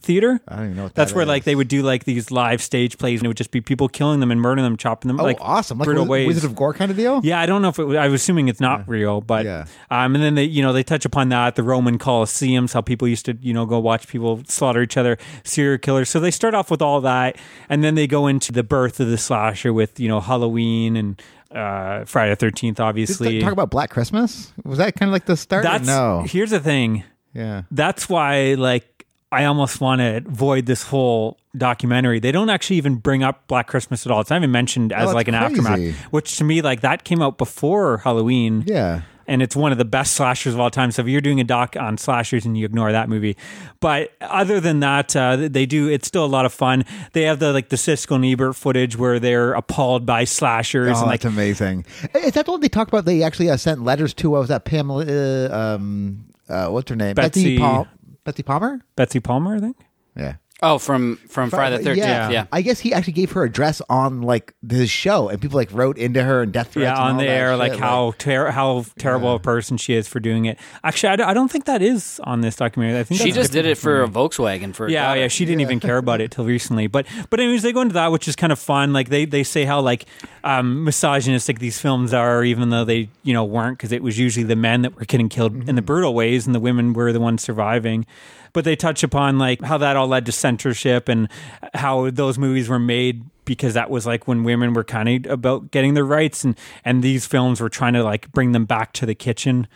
theater? 0.00 0.40
I 0.46 0.54
don't 0.56 0.64
even 0.66 0.76
know 0.76 0.82
what 0.84 0.94
That's 0.94 1.10
that 1.10 1.16
where 1.16 1.24
is. 1.24 1.28
like 1.28 1.42
they 1.44 1.56
would 1.56 1.66
do 1.66 1.82
like 1.82 2.04
these 2.04 2.30
live 2.30 2.62
stage 2.62 2.98
plays, 2.98 3.18
and 3.18 3.26
it 3.26 3.28
would 3.28 3.36
just 3.36 3.50
be 3.50 3.60
people 3.60 3.88
killing 3.88 4.20
them 4.20 4.30
and 4.30 4.40
murdering 4.40 4.62
them, 4.64 4.76
chopping 4.76 5.08
them. 5.08 5.18
Oh, 5.18 5.24
like 5.24 5.38
awesome! 5.40 5.78
Like 5.78 5.86
brutal 5.86 6.04
Wiz- 6.04 6.08
ways. 6.10 6.26
Wizard 6.28 6.44
of 6.50 6.56
Gore 6.56 6.72
kind 6.72 6.90
of 6.92 6.96
deal. 6.96 7.20
Yeah, 7.24 7.40
I 7.40 7.46
don't 7.46 7.62
know 7.62 7.68
if 7.68 7.78
it 7.80 7.84
was, 7.84 7.96
I 7.96 8.06
was 8.06 8.22
assuming 8.22 8.46
it's 8.48 8.60
not 8.60 8.88
real, 8.88 9.20
but 9.20 9.44
Yeah. 9.44 9.64
um, 9.90 10.14
and 10.14 10.22
then 10.22 10.36
they 10.36 10.44
you 10.44 10.62
know 10.62 10.72
they 10.72 10.84
touch 10.84 11.04
upon 11.04 11.30
that 11.30 11.56
the 11.56 11.64
Roman 11.64 11.98
Colosseums, 11.98 12.72
how 12.74 12.80
people 12.80 13.08
used 13.08 13.24
to 13.26 13.36
you 13.40 13.52
know 13.52 13.66
go 13.66 13.78
watch 13.80 14.06
people 14.06 14.40
slaughter 14.46 14.82
each 14.82 14.96
other, 14.96 15.18
serial 15.42 15.78
killers. 15.78 16.08
So 16.08 16.20
they 16.20 16.30
start 16.30 16.54
off 16.54 16.70
with 16.70 16.80
all 16.80 17.00
that, 17.00 17.36
and 17.68 17.82
then 17.82 17.96
they 17.96 18.06
go 18.06 18.28
into 18.28 18.52
the 18.52 18.62
birth 18.62 19.00
of 19.00 19.08
the 19.08 19.18
slasher 19.18 19.72
with 19.72 19.98
you 19.98 20.08
know 20.08 20.20
Halloween 20.20 20.96
and 20.96 21.20
uh, 21.50 22.04
Friday 22.04 22.30
the 22.30 22.36
Thirteenth, 22.36 22.76
Did 22.76 22.82
obviously. 22.84 23.40
talk 23.40 23.52
about 23.52 23.70
Black 23.70 23.90
Christmas? 23.90 24.52
Was 24.64 24.78
that 24.78 24.94
kind 24.94 25.08
of 25.08 25.12
like 25.12 25.24
the 25.24 25.36
start? 25.36 25.64
or 25.64 25.68
That's 25.68 25.86
no. 25.86 26.24
Here's 26.28 26.50
the 26.50 26.60
thing. 26.60 27.02
Yeah. 27.34 27.62
That's 27.70 28.08
why 28.08 28.54
like 28.54 29.06
I 29.30 29.44
almost 29.44 29.80
want 29.80 30.00
to 30.00 30.16
avoid 30.26 30.66
this 30.66 30.82
whole 30.82 31.36
documentary. 31.56 32.18
They 32.20 32.32
don't 32.32 32.48
actually 32.50 32.76
even 32.76 32.96
bring 32.96 33.22
up 33.22 33.46
Black 33.46 33.66
Christmas 33.66 34.06
at 34.06 34.12
all. 34.12 34.20
It's 34.20 34.30
not 34.30 34.36
even 34.36 34.50
mentioned 34.52 34.92
as 34.92 35.10
Oh, 35.10 35.14
like 35.14 35.28
an 35.28 35.34
crazy. 35.34 35.60
aftermath, 35.60 35.96
which 36.12 36.36
to 36.38 36.44
me 36.44 36.62
like 36.62 36.80
that 36.80 37.04
came 37.04 37.20
out 37.22 37.36
before 37.38 37.98
Halloween. 37.98 38.64
Yeah. 38.66 39.02
and 39.30 39.42
it's 39.42 39.54
one 39.54 39.70
of 39.72 39.76
the 39.76 39.84
best 39.84 40.14
slashers 40.14 40.54
of 40.54 40.60
all 40.60 40.70
time. 40.70 40.90
So 40.90 41.02
if 41.02 41.08
you're 41.08 41.20
doing 41.20 41.38
a 41.38 41.44
doc 41.44 41.76
on 41.78 41.98
slashers 41.98 42.46
and 42.46 42.56
you 42.56 42.64
ignore 42.64 42.90
that 42.92 43.10
movie, 43.10 43.36
but 43.80 44.12
other 44.22 44.58
than 44.60 44.80
that, 44.80 45.14
uh, 45.14 45.36
they 45.36 45.66
do. 45.66 45.86
It's 45.90 46.08
still 46.08 46.24
a 46.24 46.32
lot 46.32 46.46
of 46.46 46.52
fun. 46.54 46.86
They 47.12 47.24
have 47.24 47.38
the 47.38 47.52
like 47.52 47.68
the 47.68 47.76
Siskel 47.76 48.16
and 48.16 48.24
Ebert 48.24 48.56
footage 48.56 48.96
where 48.96 49.20
they're 49.20 49.52
appalled 49.52 50.06
by 50.06 50.24
slashers 50.24 50.96
Oh, 50.96 51.00
and 51.00 51.06
like 51.10 51.20
that's 51.20 51.34
amazing. 51.34 51.84
Is 52.14 52.32
that 52.32 52.46
the 52.46 52.52
one 52.52 52.60
they 52.62 52.70
talk 52.70 52.88
about? 52.88 53.04
They 53.04 53.22
actually 53.22 53.50
uh, 53.50 53.58
sent 53.58 53.82
letters 53.84 54.14
to. 54.14 54.30
What 54.30 54.38
was 54.40 54.48
that? 54.48 54.64
Pamela. 54.64 55.04
Uh, 55.04 55.74
um, 55.74 56.24
uh, 56.48 56.68
what's 56.68 56.88
her 56.90 56.96
name? 56.96 57.14
Betsy- 57.14 57.58
Pal- 57.58 57.88
Betsy 58.24 58.42
Palmer. 58.42 58.80
Betsy 58.96 59.20
Palmer, 59.20 59.56
I 59.56 59.60
think. 59.60 59.76
Yeah. 60.16 60.36
Oh, 60.60 60.78
from 60.78 61.16
from 61.28 61.50
Friday 61.50 61.78
the 61.78 61.84
Thirteenth. 61.84 62.06
Yeah. 62.08 62.30
Yeah. 62.30 62.46
I 62.50 62.62
guess 62.62 62.80
he 62.80 62.92
actually 62.92 63.12
gave 63.12 63.30
her 63.32 63.44
address 63.44 63.80
on 63.88 64.22
like 64.22 64.54
his 64.68 64.90
show, 64.90 65.28
and 65.28 65.40
people 65.40 65.56
like 65.56 65.70
wrote 65.72 65.96
into 65.98 66.24
her 66.24 66.42
and 66.42 66.52
death 66.52 66.72
threats. 66.72 66.84
Yeah, 66.84 66.92
and 66.94 67.00
on 67.00 67.12
all 67.12 67.20
the 67.20 67.26
that 67.26 67.32
air, 67.32 67.56
like 67.56 67.72
shit, 67.74 67.80
how 67.80 68.12
ter- 68.18 68.50
how 68.50 68.84
terrible 68.98 69.36
a 69.36 69.38
person 69.38 69.76
she 69.76 69.94
is 69.94 70.08
for 70.08 70.18
doing 70.18 70.46
it. 70.46 70.58
Actually, 70.82 71.10
I 71.10 71.16
don't, 71.16 71.28
I 71.28 71.34
don't 71.34 71.48
think 71.48 71.66
that 71.66 71.80
is 71.80 72.20
on 72.24 72.40
this 72.40 72.56
documentary. 72.56 72.98
I 72.98 73.04
think 73.04 73.20
She 73.20 73.26
that's 73.30 73.36
a 73.36 73.40
just 73.42 73.52
did 73.52 73.66
it 73.66 73.78
for 73.78 74.02
a. 74.02 74.08
Volkswagen 74.08 74.74
for 74.74 74.86
a 74.86 74.90
Yeah, 74.90 75.06
daughter. 75.08 75.20
yeah, 75.20 75.28
she 75.28 75.44
didn't 75.44 75.60
even 75.60 75.78
care 75.78 75.96
about 75.98 76.20
it 76.20 76.32
till 76.32 76.44
recently. 76.44 76.88
But 76.88 77.06
but 77.30 77.38
anyways, 77.38 77.62
they 77.62 77.72
go 77.72 77.82
into 77.82 77.94
that, 77.94 78.10
which 78.10 78.26
is 78.26 78.34
kind 78.34 78.50
of 78.52 78.58
fun. 78.58 78.92
Like 78.92 79.10
they 79.10 79.26
they 79.26 79.44
say 79.44 79.64
how 79.64 79.80
like 79.80 80.06
um, 80.42 80.82
misogynistic 80.82 81.60
these 81.60 81.78
films 81.78 82.12
are, 82.12 82.42
even 82.42 82.70
though 82.70 82.84
they 82.84 83.10
you 83.22 83.32
know 83.32 83.44
weren't, 83.44 83.78
because 83.78 83.92
it 83.92 84.02
was 84.02 84.18
usually 84.18 84.42
the 84.44 84.56
men 84.56 84.82
that 84.82 84.96
were 84.96 85.04
getting 85.04 85.28
killed 85.28 85.68
in 85.68 85.76
the 85.76 85.82
brutal 85.82 86.14
ways, 86.14 86.46
and 86.46 86.54
the 86.54 86.58
women 86.60 86.94
were 86.94 87.12
the 87.12 87.20
ones 87.20 87.44
surviving. 87.44 88.06
But 88.52 88.64
they 88.64 88.76
touch 88.76 89.02
upon 89.02 89.38
like 89.38 89.62
how 89.62 89.78
that 89.78 89.96
all 89.96 90.08
led 90.08 90.26
to 90.26 90.32
censorship 90.32 91.08
and 91.08 91.28
how 91.74 92.10
those 92.10 92.38
movies 92.38 92.68
were 92.68 92.78
made 92.78 93.24
because 93.48 93.74
that 93.74 93.88
was 93.88 94.06
like 94.06 94.28
when 94.28 94.44
women 94.44 94.74
were 94.74 94.84
kind 94.84 95.26
of 95.26 95.32
about 95.32 95.70
getting 95.70 95.94
their 95.94 96.04
rights 96.04 96.44
and 96.44 96.56
and 96.84 97.02
these 97.02 97.26
films 97.26 97.60
were 97.60 97.70
trying 97.70 97.94
to 97.94 98.04
like 98.04 98.30
bring 98.30 98.52
them 98.52 98.66
back 98.66 98.92
to 98.92 99.06
the 99.06 99.14
kitchen. 99.14 99.66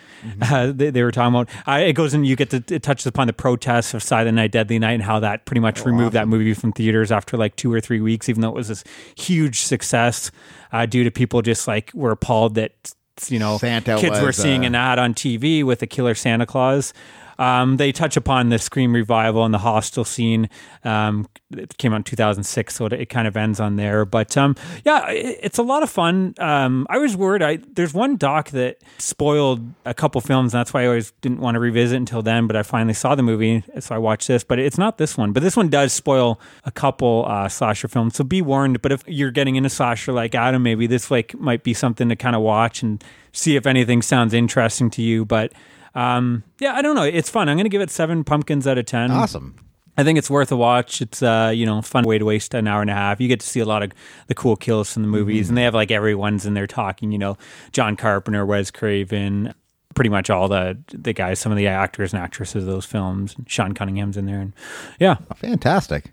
Uh, 0.43 0.71
they, 0.73 0.91
they 0.91 1.03
were 1.03 1.11
talking 1.11 1.35
about 1.35 1.49
uh, 1.67 1.83
it 1.83 1.95
goes 1.95 2.13
and 2.13 2.27
you 2.27 2.37
get 2.37 2.51
to 2.51 2.63
it 2.69 2.83
touches 2.83 3.07
upon 3.07 3.27
the 3.27 3.33
protests 3.33 3.95
of 3.95 4.03
silent 4.03 4.37
night 4.37 4.53
deadly 4.53 4.79
night 4.79 4.93
and 4.93 5.03
how 5.03 5.19
that 5.19 5.47
pretty 5.47 5.61
much 5.61 5.85
removed 5.87 6.13
that 6.13 6.29
movie 6.29 6.53
from 6.53 6.73
theaters 6.73 7.11
after 7.11 7.37
like 7.37 7.57
two 7.57 7.73
or 7.73 7.81
three 7.81 8.01
weeks 8.01 8.29
even 8.29 8.43
though 8.43 8.51
it 8.51 8.55
was 8.55 8.69
this 8.69 8.85
huge 9.17 9.61
success 9.61 10.31
uh, 10.73 10.85
due 10.85 11.03
to 11.03 11.11
people 11.11 11.41
just 11.41 11.67
like 11.67 11.91
were 11.95 12.11
appalled 12.11 12.57
that 12.57 12.93
you 13.29 13.39
know 13.39 13.57
Santa 13.57 13.97
kids 13.99 14.21
were 14.21 14.33
seeing 14.33 14.65
uh, 14.65 14.69
an 14.69 14.75
ad 14.75 14.99
on 14.99 15.15
tv 15.15 15.65
with 15.65 15.83
a 15.83 15.87
killer 15.87 16.15
santa 16.15 16.45
claus 16.47 16.93
Um, 17.39 17.77
they 17.77 17.93
touch 17.93 18.17
upon 18.17 18.49
the 18.49 18.59
Scream 18.59 18.95
revival 18.95 19.45
and 19.45 19.53
the 19.53 19.59
hostel 19.59 20.05
scene. 20.05 20.49
Um, 20.85 21.29
it 21.51 21.77
came 21.79 21.93
out 21.93 21.97
in 21.97 22.05
2006, 22.05 22.75
so 22.75 22.87
it, 22.87 22.93
it 22.93 23.07
kind 23.07 23.29
of 23.29 23.37
ends 23.37 23.61
on 23.61 23.77
there. 23.77 24.05
But 24.05 24.37
um, 24.37 24.57
yeah, 24.85 25.09
it, 25.11 25.39
it's 25.43 25.59
a 25.59 25.63
lot 25.63 25.83
of 25.83 25.91
fun. 25.91 26.35
Um, 26.39 26.87
I 26.91 26.99
was 26.99 27.17
worried. 27.17 27.43
I 27.43 27.57
there's 27.57 27.95
one 27.95 28.17
doc 28.17 28.51
that 28.51 28.79
spoiled 28.99 29.61
a 29.85 29.95
couple 29.95 30.21
films, 30.21 30.55
and 30.55 30.61
that's 30.61 30.73
why 30.73 30.83
I 30.83 30.87
always 30.87 31.13
didn't 31.21 31.41
want 31.41 31.55
to 31.57 31.61
revisit 31.61 31.97
until 31.97 32.23
then. 32.23 32.47
But 32.47 32.57
I 32.57 32.63
finally 32.63 32.95
saw 32.95 33.15
the 33.15 33.23
movie, 33.23 33.65
so 33.81 33.95
I 33.95 33.99
watched 33.99 34.29
this. 34.29 34.45
But 34.45 34.59
it's 34.59 34.79
not 34.79 34.99
this 34.99 35.17
one. 35.17 35.33
But 35.33 35.43
this 35.43 35.57
one 35.57 35.69
does 35.69 35.93
spoil 35.93 36.41
a 36.65 36.71
couple 36.71 37.25
uh, 37.29 37.49
slasher 37.49 37.89
films, 37.89 38.17
so 38.17 38.25
be 38.25 38.43
warned. 38.43 38.83
But 38.83 38.93
if 38.93 39.05
you're 39.07 39.31
getting 39.31 39.57
into 39.57 39.71
slasher 39.71 40.13
like 40.13 40.35
Adam, 40.35 40.63
maybe 40.63 40.87
this 40.87 41.11
like 41.11 41.35
might 41.39 41.63
be 41.63 41.75
something 41.75 42.09
to 42.09 42.17
kind 42.17 42.37
of 42.37 42.43
watch 42.43 42.83
and 42.83 43.03
see 43.33 43.57
if 43.57 43.67
anything 43.67 44.03
sounds 44.03 44.35
interesting 44.35 44.91
to 44.91 45.03
you. 45.03 45.25
But 45.25 45.53
um, 45.95 46.43
yeah, 46.59 46.75
I 46.75 46.83
don't 46.83 46.97
know. 46.97 47.03
It's 47.03 47.31
fun. 47.31 47.49
I'm 47.49 47.57
going 47.57 47.65
to 47.65 47.71
give 47.71 47.83
it 47.83 47.91
seven 47.91 48.25
pumpkins 48.25 48.67
out 48.67 48.79
of 48.79 48.87
ten. 48.87 49.11
Awesome. 49.11 49.57
I 49.97 50.05
think 50.05 50.19
it's 50.19 50.31
worth 50.31 50.51
a 50.51 50.57
watch. 50.57 51.03
It's 51.03 51.23
uh, 51.23 51.53
you 51.55 51.67
know, 51.67 51.83
fun 51.83 52.05
way 52.05 52.19
to 52.19 52.25
waste 52.25 52.55
an 52.55 52.67
hour 52.67 52.81
and 52.81 52.91
a 52.91 52.95
half. 52.95 53.21
You 53.21 53.29
get 53.29 53.41
to 53.41 53.47
see 53.47 53.61
a 53.61 53.67
lot 53.67 53.83
of 53.83 53.93
the 54.27 54.35
cool 54.35 54.57
kills 54.57 54.93
from 54.93 55.03
the 55.03 55.09
movies, 55.09 55.49
and 55.49 55.59
they 55.59 55.63
have 55.63 55.75
like 55.75 55.91
everyone's 55.91 56.47
in 56.47 56.55
there 56.55 56.67
talking. 56.67 57.13
You 57.13 57.19
know, 57.19 57.39
John 57.73 57.97
Carpenter, 57.97 58.47
Wes 58.47 58.71
Craven, 58.71 59.53
pretty 59.95 60.09
much 60.09 60.31
all 60.31 60.49
the 60.49 60.79
the 60.89 61.13
guys, 61.13 61.39
some 61.39 61.53
of 61.53 61.59
the 61.59 61.67
actors 61.67 62.15
and 62.15 62.23
actresses 62.23 62.65
of 62.65 62.71
those 62.71 62.87
films. 62.87 63.37
Sean 63.47 63.75
Cunningham's 63.75 64.17
in 64.17 64.25
there, 64.25 64.41
and 64.41 64.55
yeah, 64.99 65.17
Fantastic. 65.37 66.13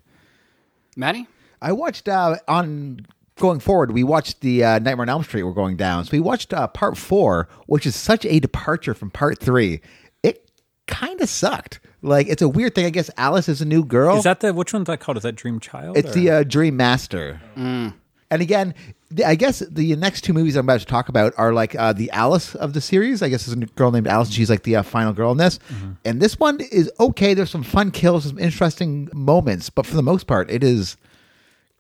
Maddie? 0.97 1.27
I 1.61 1.71
watched 1.71 2.09
uh, 2.09 2.35
on 2.47 3.05
going 3.39 3.59
forward. 3.59 3.91
We 3.91 4.03
watched 4.03 4.41
the 4.41 4.63
uh, 4.63 4.79
Nightmare 4.79 5.03
on 5.03 5.09
Elm 5.09 5.23
Street. 5.23 5.43
We're 5.43 5.51
going 5.53 5.77
down, 5.77 6.05
so 6.05 6.11
we 6.11 6.19
watched 6.19 6.53
uh, 6.53 6.67
part 6.67 6.97
four, 6.97 7.47
which 7.67 7.85
is 7.85 7.95
such 7.95 8.25
a 8.25 8.39
departure 8.39 8.93
from 8.93 9.09
part 9.11 9.39
three. 9.39 9.81
It 10.23 10.51
kind 10.87 11.19
of 11.21 11.29
sucked. 11.29 11.79
Like 12.01 12.27
it's 12.27 12.41
a 12.41 12.47
weird 12.49 12.75
thing. 12.75 12.85
I 12.85 12.89
guess 12.91 13.09
Alice 13.17 13.49
is 13.49 13.61
a 13.61 13.65
new 13.65 13.83
girl. 13.83 14.17
is 14.17 14.23
that 14.23 14.39
the 14.39 14.53
which 14.53 14.71
one's 14.73 14.87
that 14.87 14.99
called? 14.99 15.17
Is 15.17 15.23
that 15.23 15.35
Dream 15.35 15.59
Child? 15.59 15.97
It's 15.97 16.11
or- 16.11 16.19
the 16.19 16.29
uh, 16.29 16.43
Dream 16.43 16.77
Master. 16.77 17.41
And 18.31 18.43
again, 18.43 18.75
th- 19.15 19.27
I 19.27 19.33
guess 19.33 19.57
the 19.71 19.95
next 19.95 20.21
two 20.21 20.33
movies 20.33 20.55
I'm 20.55 20.65
about 20.67 20.81
to 20.81 20.85
talk 20.85 21.09
about 21.09 21.33
are 21.37 21.51
like 21.51 21.73
uh, 21.75 21.93
the 21.93 22.11
Alice 22.11 22.53
of 22.53 22.73
the 22.73 22.79
series. 22.81 23.23
I 23.23 23.29
guess 23.29 23.47
there's 23.47 23.57
a 23.57 23.65
girl 23.73 23.89
named 23.91 24.07
Alice. 24.07 24.27
and 24.27 24.35
She's 24.35 24.51
like 24.51 24.61
the 24.63 24.75
uh, 24.75 24.83
final 24.83 25.13
girl 25.13 25.31
in 25.31 25.39
this. 25.39 25.57
And 26.05 26.21
this 26.21 26.37
one 26.39 26.59
is 26.71 26.91
okay. 26.99 27.33
There's 27.33 27.49
some 27.49 27.63
fun 27.63 27.89
kills, 27.89 28.25
some 28.25 28.37
interesting 28.37 29.09
moments, 29.13 29.71
but 29.71 29.87
for 29.87 29.95
the 29.95 30.03
most 30.03 30.27
part, 30.27 30.51
it 30.51 30.63
is 30.63 30.95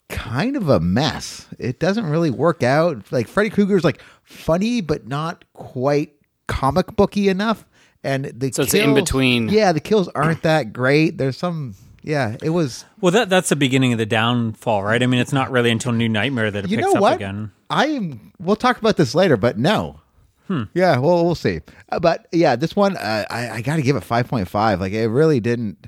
kind 0.09 0.57
of 0.57 0.67
a 0.69 0.79
mess. 0.79 1.47
It 1.57 1.79
doesn't 1.79 2.05
really 2.05 2.31
work 2.31 2.63
out. 2.63 3.11
Like 3.11 3.27
Freddy 3.27 3.49
Krueger's 3.49 3.83
like 3.83 4.01
funny, 4.23 4.81
but 4.81 5.07
not 5.07 5.45
quite 5.53 6.13
comic 6.47 6.95
booky 6.95 7.29
enough. 7.29 7.65
And 8.03 8.25
the 8.25 8.51
So 8.51 8.63
it's 8.63 8.73
in 8.73 8.93
between. 8.93 9.49
Yeah, 9.49 9.71
the 9.71 9.79
kills 9.79 10.07
aren't 10.09 10.41
that 10.43 10.73
great. 10.73 11.17
There's 11.17 11.37
some. 11.37 11.75
Yeah, 12.01 12.37
it 12.41 12.49
was. 12.49 12.85
well, 13.01 13.11
that 13.11 13.29
that's 13.29 13.49
the 13.49 13.55
beginning 13.57 13.91
of 13.91 13.97
the 13.97 14.05
downfall, 14.05 14.83
right? 14.83 15.03
I 15.03 15.05
mean, 15.05 15.19
it's 15.19 15.33
not 15.33 15.51
really 15.51 15.69
until 15.69 15.91
New 15.91 16.07
Nightmare 16.07 16.49
that 16.49 16.65
it 16.65 16.71
you 16.71 16.77
picks 16.77 16.87
know 16.87 16.95
up 16.95 17.01
what? 17.01 17.15
again. 17.15 17.51
I 17.69 17.87
am. 17.87 18.31
We'll 18.39 18.55
talk 18.55 18.77
about 18.77 18.95
this 18.97 19.13
later, 19.13 19.35
but 19.37 19.57
no. 19.57 19.99
Hmm. 20.47 20.63
Yeah, 20.73 20.97
well, 20.97 21.25
we'll 21.25 21.35
see. 21.35 21.59
Uh, 21.91 21.99
but 21.99 22.25
yeah, 22.31 22.55
this 22.55 22.75
one, 22.75 22.95
uh, 22.97 23.25
I, 23.29 23.49
I 23.49 23.61
got 23.61 23.75
to 23.75 23.81
give 23.83 23.95
it 23.97 24.03
five 24.03 24.27
point 24.27 24.47
five. 24.47 24.79
Like 24.79 24.93
it 24.93 25.07
really 25.07 25.39
didn't. 25.41 25.87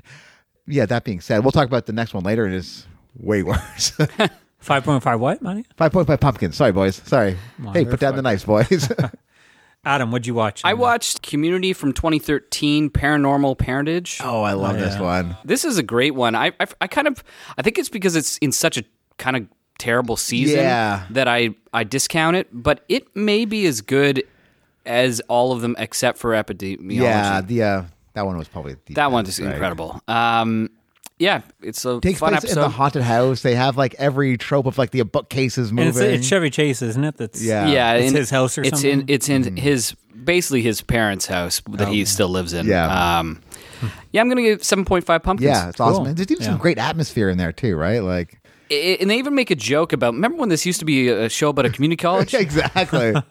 Yeah. 0.66 0.86
That 0.86 1.02
being 1.04 1.20
said, 1.20 1.42
we'll 1.42 1.50
talk 1.50 1.66
about 1.66 1.86
the 1.86 1.92
next 1.92 2.14
one 2.14 2.22
later. 2.24 2.46
It 2.46 2.52
is 2.52 2.86
way 3.16 3.42
worse. 3.42 3.92
Five 4.58 4.84
point 4.84 5.02
five. 5.02 5.18
What, 5.18 5.42
money? 5.42 5.64
five 5.76 5.90
point 5.92 6.06
five 6.06 6.20
pumpkins. 6.20 6.54
Sorry, 6.56 6.70
boys. 6.70 6.94
Sorry. 7.04 7.36
hey, 7.72 7.84
put 7.84 7.98
down 7.98 8.14
the 8.14 8.22
knives, 8.22 8.44
boys. 8.44 8.88
Adam, 9.84 10.12
what'd 10.12 10.24
you 10.28 10.34
watch? 10.34 10.60
I 10.64 10.74
watched 10.74 11.22
Community 11.22 11.72
from 11.72 11.92
2013, 11.92 12.88
Paranormal 12.90 13.58
Parentage. 13.58 14.20
oh, 14.22 14.42
I 14.42 14.52
love 14.52 14.78
this 14.78 14.96
one. 15.00 15.36
This 15.44 15.64
is 15.64 15.78
a 15.78 15.82
great 15.82 16.14
one. 16.14 16.36
I, 16.36 16.52
I 16.60 16.66
I 16.82 16.86
kind 16.86 17.08
of 17.08 17.24
I 17.58 17.62
think 17.62 17.76
it's 17.78 17.88
because 17.88 18.14
it's 18.14 18.38
in 18.38 18.52
such 18.52 18.78
a 18.78 18.84
kind 19.18 19.36
of 19.36 19.46
terrible 19.78 20.16
season 20.16 20.60
Yeah. 20.60 21.06
that 21.10 21.26
I 21.26 21.56
I 21.72 21.82
discount 21.82 22.36
it, 22.36 22.46
but 22.52 22.84
it 22.88 23.16
may 23.16 23.44
be 23.44 23.66
as 23.66 23.80
good 23.80 24.22
as 24.86 25.20
all 25.26 25.50
of 25.50 25.60
them 25.60 25.74
except 25.76 26.18
for 26.18 26.30
epidemiology. 26.32 27.00
Yeah, 27.00 27.40
the 27.40 27.62
uh, 27.64 27.82
that 28.14 28.24
one 28.26 28.38
was 28.38 28.46
probably 28.46 28.76
the 28.86 28.94
that 28.94 29.10
one's 29.10 29.26
best, 29.26 29.38
just 29.38 29.46
right? 29.46 29.54
incredible. 29.54 30.00
Um, 30.06 30.70
yeah, 31.22 31.42
it's 31.62 31.84
a 31.84 32.00
Takes 32.00 32.18
fun 32.18 32.30
place 32.32 32.44
episode. 32.44 32.60
in 32.60 32.62
the 32.64 32.68
haunted 32.68 33.02
house. 33.02 33.42
They 33.42 33.54
have 33.54 33.76
like 33.76 33.94
every 33.98 34.36
trope 34.36 34.66
of 34.66 34.76
like 34.76 34.90
the 34.90 35.02
bookcases 35.04 35.68
and 35.68 35.76
moving. 35.76 35.90
it's, 35.90 35.98
it's 36.20 36.26
Chevy 36.26 36.50
Chase, 36.50 36.82
isn't 36.82 37.04
it? 37.04 37.16
That's 37.16 37.40
Yeah. 37.42 37.68
yeah, 37.68 37.92
It's 37.94 38.08
and 38.08 38.16
his 38.16 38.30
house 38.30 38.58
or 38.58 38.62
it's 38.62 38.70
something? 38.70 38.90
in 39.02 39.04
it's 39.08 39.28
in 39.28 39.56
his 39.56 39.94
basically 40.24 40.62
his 40.62 40.82
parents' 40.82 41.26
house 41.26 41.62
that 41.70 41.88
he 41.88 42.04
still 42.04 42.28
lives 42.28 42.52
in. 42.52 42.66
Yeah. 42.66 43.18
um, 43.20 43.40
yeah, 44.10 44.20
I'm 44.20 44.28
gonna 44.28 44.42
give 44.42 44.64
seven 44.64 44.84
point 44.84 45.04
five 45.06 45.22
pumpkins. 45.22 45.46
yeah, 45.46 45.68
it's 45.68 45.78
awesome. 45.80 45.98
Cool. 45.98 46.06
And 46.08 46.16
there's 46.16 46.30
even 46.30 46.42
some 46.44 46.58
great 46.58 46.78
atmosphere 46.78 47.28
in 47.30 47.38
there 47.38 47.52
too, 47.52 47.76
right? 47.76 48.02
Like 48.02 48.40
I- 48.70 48.96
and 49.00 49.08
they 49.10 49.18
even 49.18 49.34
make 49.34 49.50
a 49.50 49.56
joke 49.56 49.92
about. 49.92 50.14
Remember 50.14 50.38
when 50.38 50.48
this 50.48 50.64
used 50.66 50.78
to 50.80 50.84
be 50.84 51.08
a 51.08 51.28
show 51.28 51.50
about 51.50 51.66
a 51.66 51.70
community 51.70 52.00
college? 52.00 52.34
exactly. 52.46 53.14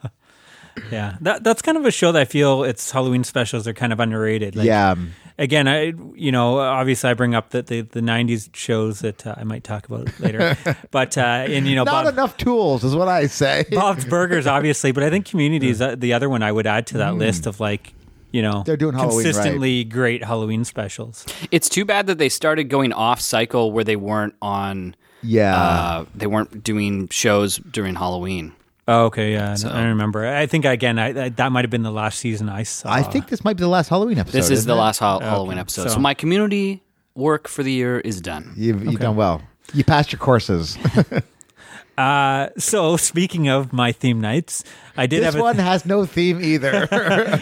Yeah, 0.92 1.18
that 1.22 1.44
that's 1.44 1.62
kind 1.62 1.78
of 1.78 1.86
a 1.86 1.92
show 1.92 2.12
that 2.12 2.22
I 2.22 2.26
feel 2.26 2.64
its 2.64 2.92
Halloween 2.92 3.24
specials 3.24 3.68
are 3.68 3.74
kind 3.74 3.94
of 3.94 4.00
underrated. 4.00 4.56
Like, 4.56 4.66
yeah. 4.66 4.96
Again, 5.38 5.68
I 5.68 5.94
you 6.16 6.32
know 6.32 6.60
obviously 6.60 7.10
I 7.10 7.14
bring 7.14 7.34
up 7.34 7.50
the 7.50 7.62
the, 7.62 7.82
the 7.82 8.02
'90s 8.02 8.50
shows 8.54 9.00
that 9.00 9.26
uh, 9.26 9.36
I 9.38 9.44
might 9.44 9.64
talk 9.64 9.88
about 9.88 10.20
later, 10.20 10.58
but 10.92 11.18
uh, 11.18 11.22
and 11.22 11.68
you 11.68 11.76
know 11.76 11.84
Not 11.84 12.06
Bob, 12.06 12.14
enough 12.14 12.38
tools 12.38 12.84
is 12.84 12.96
what 12.96 13.08
I 13.08 13.28
say. 13.28 13.66
Bob's 13.72 14.06
Burgers 14.06 14.46
obviously, 14.48 14.92
but 14.92 15.04
I 15.04 15.10
think 15.10 15.26
Community 15.26 15.70
is 15.70 15.82
uh, 15.82 15.96
the 15.96 16.14
other 16.14 16.30
one 16.30 16.44
I 16.44 16.52
would 16.52 16.68
add 16.68 16.88
to 16.88 16.98
that 17.00 17.16
list 17.16 17.48
of 17.48 17.60
like 17.60 17.94
you 18.32 18.42
know 18.42 18.64
They're 18.66 18.78
doing 18.78 18.94
Halloween 18.94 19.18
right. 19.18 19.24
consistently 19.24 19.84
great 19.84 20.24
Halloween 20.24 20.64
specials. 20.64 21.26
It's 21.50 21.70
too 21.70 21.86
bad 21.86 22.08
that 22.08 22.18
they 22.18 22.30
started 22.30 22.66
going 22.66 22.94
off 22.94 23.20
cycle 23.22 23.72
where 23.72 23.84
they 23.84 23.96
weren't 23.96 24.36
on. 24.42 24.96
Yeah. 25.24 25.56
Uh, 25.56 26.06
they 26.16 26.28
weren't 26.28 26.64
doing 26.64 27.08
shows 27.10 27.58
during 27.58 27.96
Halloween. 27.96 28.54
Oh, 28.88 29.06
okay, 29.06 29.34
yeah, 29.34 29.56
I 29.66 29.84
remember. 29.86 30.26
I 30.26 30.48
think 30.48 30.66
again, 30.66 30.98
I, 30.98 31.26
I, 31.26 31.30
that 31.30 31.52
might 31.52 31.64
have 31.64 31.70
been 31.70 31.84
the 31.84 31.92
last 31.92 32.20
season 32.20 32.50
I 32.50 32.64
saw. 32.64 32.92
I 32.92 33.04
think 33.04 33.28
this 33.30 33.44
might 33.44 33.56
be 33.56 33.62
the 33.62 33.70
last 33.70 33.90
Halloween 33.90 34.18
episode. 34.18 34.38
This 34.38 34.50
is 34.50 34.66
the 34.66 34.74
it? 34.74 34.78
last 34.78 35.00
ha- 35.00 35.20
Halloween 35.20 35.60
episode. 35.60 35.84
So. 35.84 35.90
so- 35.90 36.00
my 36.00 36.14
community 36.14 36.84
work 37.16 37.48
for 37.48 37.62
the 37.64 37.72
year 37.72 38.00
is 38.00 38.22
done. 38.22 38.54
You've, 38.56 38.84
you've 38.84 39.00
done 39.00 39.16
well. 39.16 39.42
You 39.74 39.84
passed 39.84 40.12
your 40.12 40.20
courses. 40.20 40.78
Uh, 41.98 42.50
so 42.58 42.98
speaking 42.98 43.48
of 43.50 43.74
my 43.74 43.92
theme 43.92 44.20
nights, 44.20 44.64
I 44.98 45.06
did 45.06 45.20
this 45.20 45.34
have 45.34 45.36
a 45.36 45.44
one 45.44 45.58
has 45.58 45.86
no 45.86 46.06
theme 46.06 46.42
either. 46.42 46.88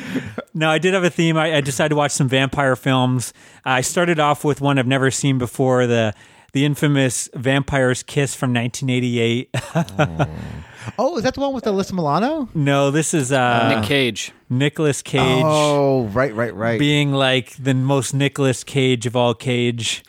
No, 0.53 0.69
I 0.69 0.79
did 0.79 0.96
have 0.96 1.03
a 1.03 1.10
theme. 1.10 1.38
I, 1.38 1.58
I 1.58 1.62
decided 1.62 1.89
to 1.89 1.96
watch 1.96 2.12
some 2.12 2.27
vampire 2.27 2.75
films. 2.75 3.34
I 3.63 3.81
started 3.81 4.19
off 4.19 4.43
with 4.43 4.62
one 4.62 4.79
I've 4.79 4.88
never 4.88 5.12
seen 5.12 5.38
before 5.38 5.86
the 5.88 6.13
the 6.51 6.65
infamous 6.65 7.29
Vampire's 7.36 8.01
Kiss 8.01 8.36
from 8.36 8.53
1988. 8.53 9.50
oh, 9.75 10.25
is 11.17 11.24
that 11.24 11.34
the 11.34 11.39
one 11.41 11.53
with 11.53 11.65
Alyssa 11.65 11.93
Milano? 11.93 12.50
no, 12.53 12.91
this 12.91 13.13
is 13.13 13.31
uh, 13.31 13.75
Nick 13.79 13.86
Cage. 13.88 14.31
Nicolas 14.50 15.01
Cage 15.01 15.43
Oh, 15.46 16.05
right, 16.05 16.34
right, 16.34 16.53
right. 16.55 16.79
being 16.79 17.12
like 17.12 17.51
the 17.58 17.74
most 17.74 18.13
Nicolas 18.13 18.63
Cage 18.63 19.05
of 19.05 19.15
all 19.15 19.34
Cage. 19.34 20.03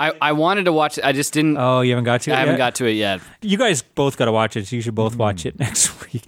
I, 0.00 0.12
I 0.20 0.32
wanted 0.32 0.64
to 0.64 0.72
watch 0.72 0.98
it. 0.98 1.04
I 1.04 1.12
just 1.12 1.32
didn't. 1.32 1.56
Oh, 1.58 1.80
you 1.82 1.90
haven't 1.92 2.04
got 2.04 2.22
to 2.22 2.30
it 2.30 2.34
I 2.34 2.38
haven't 2.40 2.54
yet? 2.54 2.58
got 2.58 2.74
to 2.76 2.86
it 2.86 2.92
yet. 2.92 3.20
you 3.40 3.56
guys 3.58 3.82
both 3.82 4.16
got 4.16 4.24
to 4.24 4.32
watch 4.32 4.56
it. 4.56 4.66
So 4.66 4.74
you 4.76 4.82
should 4.82 4.94
both 4.94 5.14
watch 5.16 5.46
it 5.46 5.58
next 5.60 6.12
week. 6.12 6.24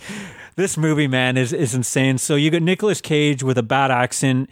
This 0.56 0.76
movie, 0.76 1.08
man, 1.08 1.36
is 1.36 1.52
is 1.52 1.74
insane. 1.74 2.18
So 2.18 2.36
you 2.36 2.50
got 2.50 2.62
Nicolas 2.62 3.00
Cage 3.00 3.42
with 3.42 3.58
a 3.58 3.62
bad 3.64 3.90
accent 3.90 4.48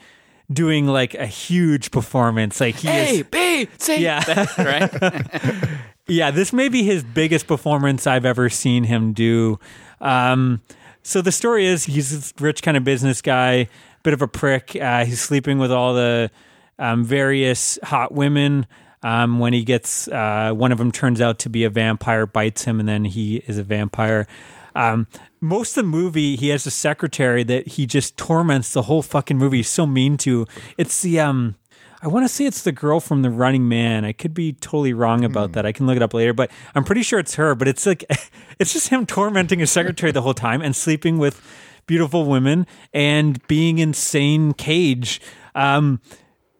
doing 0.52 0.86
like 0.88 1.14
a 1.14 1.26
huge 1.26 1.90
performance. 1.92 2.60
Like 2.60 2.74
he 2.76 2.88
A 2.88 3.04
is, 3.10 3.22
B 3.30 3.68
C. 3.78 3.96
yeah, 3.98 4.24
right. 4.58 4.90
yeah. 6.06 6.30
This 6.30 6.52
may 6.52 6.68
be 6.68 6.82
his 6.82 7.02
biggest 7.02 7.46
performance 7.46 8.06
I've 8.06 8.24
ever 8.24 8.48
seen 8.48 8.84
him 8.84 9.12
do. 9.12 9.58
Um, 10.00 10.60
so 11.02 11.20
the 11.20 11.32
story 11.32 11.66
is 11.66 11.84
he's 11.84 12.10
this 12.10 12.34
rich 12.40 12.62
kind 12.62 12.76
of 12.76 12.84
business 12.84 13.22
guy, 13.22 13.68
bit 14.02 14.14
of 14.14 14.22
a 14.22 14.28
prick. 14.28 14.76
Uh, 14.76 15.04
he's 15.04 15.20
sleeping 15.20 15.58
with 15.58 15.72
all 15.72 15.94
the 15.94 16.30
um, 16.78 17.04
various 17.04 17.78
hot 17.82 18.12
women. 18.12 18.66
Um, 19.04 19.40
when 19.40 19.52
he 19.52 19.64
gets 19.64 20.06
uh, 20.06 20.52
one 20.54 20.70
of 20.70 20.78
them 20.78 20.92
turns 20.92 21.20
out 21.20 21.40
to 21.40 21.48
be 21.48 21.64
a 21.64 21.70
vampire, 21.70 22.24
bites 22.24 22.64
him, 22.64 22.78
and 22.78 22.88
then 22.88 23.04
he 23.04 23.38
is 23.48 23.58
a 23.58 23.64
vampire. 23.64 24.28
Um, 24.76 25.08
most 25.40 25.76
of 25.76 25.84
the 25.84 25.90
movie, 25.90 26.36
he 26.36 26.48
has 26.50 26.66
a 26.66 26.70
secretary 26.70 27.42
that 27.44 27.66
he 27.66 27.84
just 27.84 28.16
torments 28.16 28.72
the 28.72 28.82
whole 28.82 29.02
fucking 29.02 29.36
movie. 29.36 29.58
He's 29.58 29.68
so 29.68 29.86
mean 29.86 30.16
to. 30.18 30.46
It's 30.78 31.02
the 31.02 31.18
um, 31.18 31.56
I 32.04 32.08
want 32.08 32.24
to 32.24 32.28
say 32.28 32.46
it's 32.46 32.62
the 32.62 32.72
girl 32.72 32.98
from 32.98 33.22
The 33.22 33.30
Running 33.30 33.68
Man. 33.68 34.04
I 34.04 34.10
could 34.10 34.34
be 34.34 34.54
totally 34.54 34.92
wrong 34.92 35.24
about 35.24 35.52
that. 35.52 35.64
I 35.64 35.70
can 35.70 35.86
look 35.86 35.94
it 35.94 36.02
up 36.02 36.12
later, 36.12 36.32
but 36.32 36.50
I'm 36.74 36.82
pretty 36.82 37.02
sure 37.04 37.20
it's 37.20 37.36
her. 37.36 37.54
But 37.54 37.68
it's 37.68 37.86
like 37.86 38.04
it's 38.58 38.72
just 38.72 38.88
him 38.88 39.06
tormenting 39.06 39.60
his 39.60 39.70
secretary 39.70 40.10
the 40.10 40.22
whole 40.22 40.34
time 40.34 40.62
and 40.62 40.74
sleeping 40.74 41.18
with 41.18 41.40
beautiful 41.86 42.24
women 42.24 42.66
and 42.92 43.46
being 43.46 43.78
insane 43.78 44.52
cage. 44.52 45.20
Um, 45.54 46.00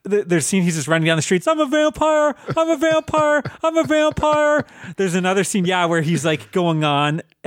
th- 0.09 0.27
there's 0.27 0.47
scene 0.47 0.63
he's 0.63 0.77
just 0.77 0.87
running 0.87 1.07
down 1.07 1.17
the 1.17 1.23
streets. 1.23 1.49
I'm 1.49 1.59
a 1.59 1.67
vampire. 1.67 2.37
I'm 2.57 2.71
a 2.71 2.77
vampire. 2.77 3.43
I'm 3.65 3.77
a 3.77 3.85
vampire. 3.85 4.65
There's 4.97 5.17
another 5.17 5.43
scene, 5.43 5.65
yeah, 5.65 5.87
where 5.87 6.03
he's 6.03 6.25
like 6.25 6.53
going 6.53 6.85
on, 6.85 7.23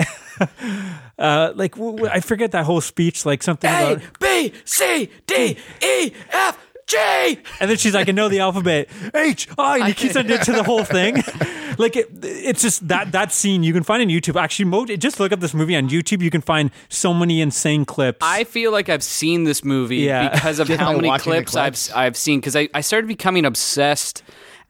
uh, 1.18 1.54
like 1.56 1.75
w- 1.75 1.96
w- 1.96 2.10
I 2.12 2.20
forget 2.20 2.52
that 2.52 2.66
whole 2.66 2.82
speech, 2.82 3.25
like 3.25 3.42
something 3.42 3.70
A 3.70 3.94
about 3.94 4.20
B 4.20 4.52
C 4.66 5.10
D 5.28 5.58
E 5.82 6.12
F 6.30 6.58
J. 6.88 7.39
And 7.60 7.70
then 7.70 7.77
she's 7.77 7.94
like, 7.96 8.08
I 8.08 8.12
know 8.12 8.30
the 8.30 8.39
alphabet. 8.39 8.89
H 9.13 9.48
I 9.58 9.77
and 9.80 9.88
he 9.88 9.94
keeps 9.94 10.15
on 10.15 10.30
it 10.30 10.44
to 10.44 10.51
the 10.51 10.63
whole 10.63 10.84
thing. 10.84 11.15
like 11.80 11.96
it, 11.96 12.10
it's 12.24 12.62
just 12.62 12.88
that 12.88 13.12
that 13.13 13.32
scene 13.32 13.63
you 13.63 13.74
can 13.74 13.82
find 13.84 14.01
on 14.04 14.08
YouTube. 14.10 14.39
Actually, 14.39 14.65
mo- 14.65 14.86
just 14.86 15.20
look 15.20 15.32
up 15.32 15.39
this 15.39 15.54
movie 15.56 15.75
on 15.75 15.89
YouTube. 15.89 16.22
You 16.22 16.30
can 16.30 16.42
find 16.42 16.70
so 16.89 17.13
many 17.13 17.42
insane 17.42 17.86
clips. 17.86 18.20
I 18.22 18.44
feel 18.44 18.72
like 18.72 18.88
I've 18.89 19.04
seen 19.04 19.46
this 19.46 19.63
movie 19.63 19.98
Yeah. 19.98 20.30
because 20.30 20.60
of 20.60 20.68
Just 20.68 20.80
how 20.80 20.94
many 20.96 21.10
clips, 21.20 21.51
clips. 21.54 21.89
I've 21.92 21.98
I've 21.98 22.18
seen. 22.18 22.39
Because 22.39 22.56
I, 22.56 22.70
I 22.74 22.82
started 22.82 23.08
becoming 23.08 23.46
obsessed 23.46 24.22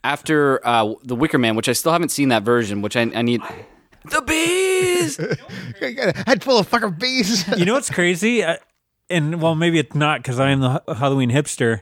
after 0.04 0.66
uh, 0.66 0.94
the 1.04 1.16
Wicker 1.16 1.38
Man, 1.38 1.56
which 1.56 1.68
I 1.68 1.74
still 1.74 1.92
haven't 1.92 2.10
seen 2.10 2.30
that 2.30 2.44
version. 2.44 2.82
Which 2.82 2.96
I, 2.96 3.02
I 3.02 3.22
need. 3.24 3.42
The 4.06 4.22
bees. 4.22 5.18
Head 6.28 6.44
full 6.44 6.60
of 6.60 6.68
fucking 6.68 6.92
bees. 6.92 7.46
you 7.58 7.66
know 7.66 7.74
what's 7.74 7.90
crazy? 7.90 8.44
Uh, 8.44 8.56
and 9.10 9.42
well, 9.42 9.56
maybe 9.56 9.80
it's 9.80 9.96
not 9.96 10.22
because 10.22 10.40
I 10.40 10.52
am 10.52 10.62
the 10.62 10.82
Halloween 10.96 11.30
hipster. 11.32 11.82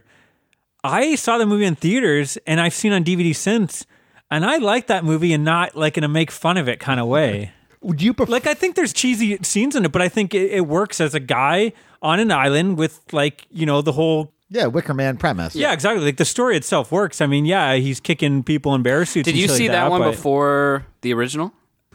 I 0.84 1.14
saw 1.14 1.38
the 1.38 1.46
movie 1.46 1.64
in 1.64 1.74
theaters 1.74 2.36
and 2.46 2.60
I've 2.60 2.74
seen 2.74 2.92
on 2.92 3.02
DVD 3.02 3.34
since, 3.34 3.86
and 4.30 4.44
I 4.44 4.58
like 4.58 4.86
that 4.88 5.02
movie 5.02 5.32
and 5.32 5.42
not 5.42 5.74
like 5.74 5.96
in 5.96 6.04
a 6.04 6.08
make 6.08 6.30
fun 6.30 6.58
of 6.58 6.68
it 6.68 6.78
kind 6.78 7.00
of 7.00 7.06
way. 7.08 7.52
Would 7.80 8.02
you 8.02 8.12
prefer? 8.12 8.30
Like 8.30 8.46
I 8.46 8.54
think 8.54 8.76
there's 8.76 8.92
cheesy 8.92 9.38
scenes 9.42 9.74
in 9.74 9.84
it, 9.84 9.92
but 9.92 10.02
I 10.02 10.08
think 10.08 10.34
it, 10.34 10.50
it 10.50 10.66
works 10.66 11.00
as 11.00 11.14
a 11.14 11.20
guy 11.20 11.72
on 12.02 12.20
an 12.20 12.30
island 12.30 12.76
with 12.76 13.00
like 13.12 13.46
you 13.50 13.64
know 13.64 13.80
the 13.80 13.92
whole 13.92 14.32
yeah, 14.50 14.66
Wicker 14.66 14.94
Man 14.94 15.16
premise. 15.16 15.56
yeah 15.56 15.72
exactly 15.72 16.04
like 16.04 16.18
the 16.18 16.24
story 16.24 16.56
itself 16.56 16.92
works. 16.92 17.20
I 17.20 17.26
mean 17.26 17.46
yeah 17.46 17.74
he's 17.74 17.98
kicking 17.98 18.42
people 18.42 18.74
in 18.74 18.82
bear 18.82 19.04
suits. 19.06 19.24
Did 19.24 19.36
you 19.36 19.48
see 19.48 19.68
like 19.68 19.72
that 19.72 19.90
one 19.90 20.02
but 20.02 20.10
before 20.12 20.86
the 21.00 21.14
original? 21.14 21.52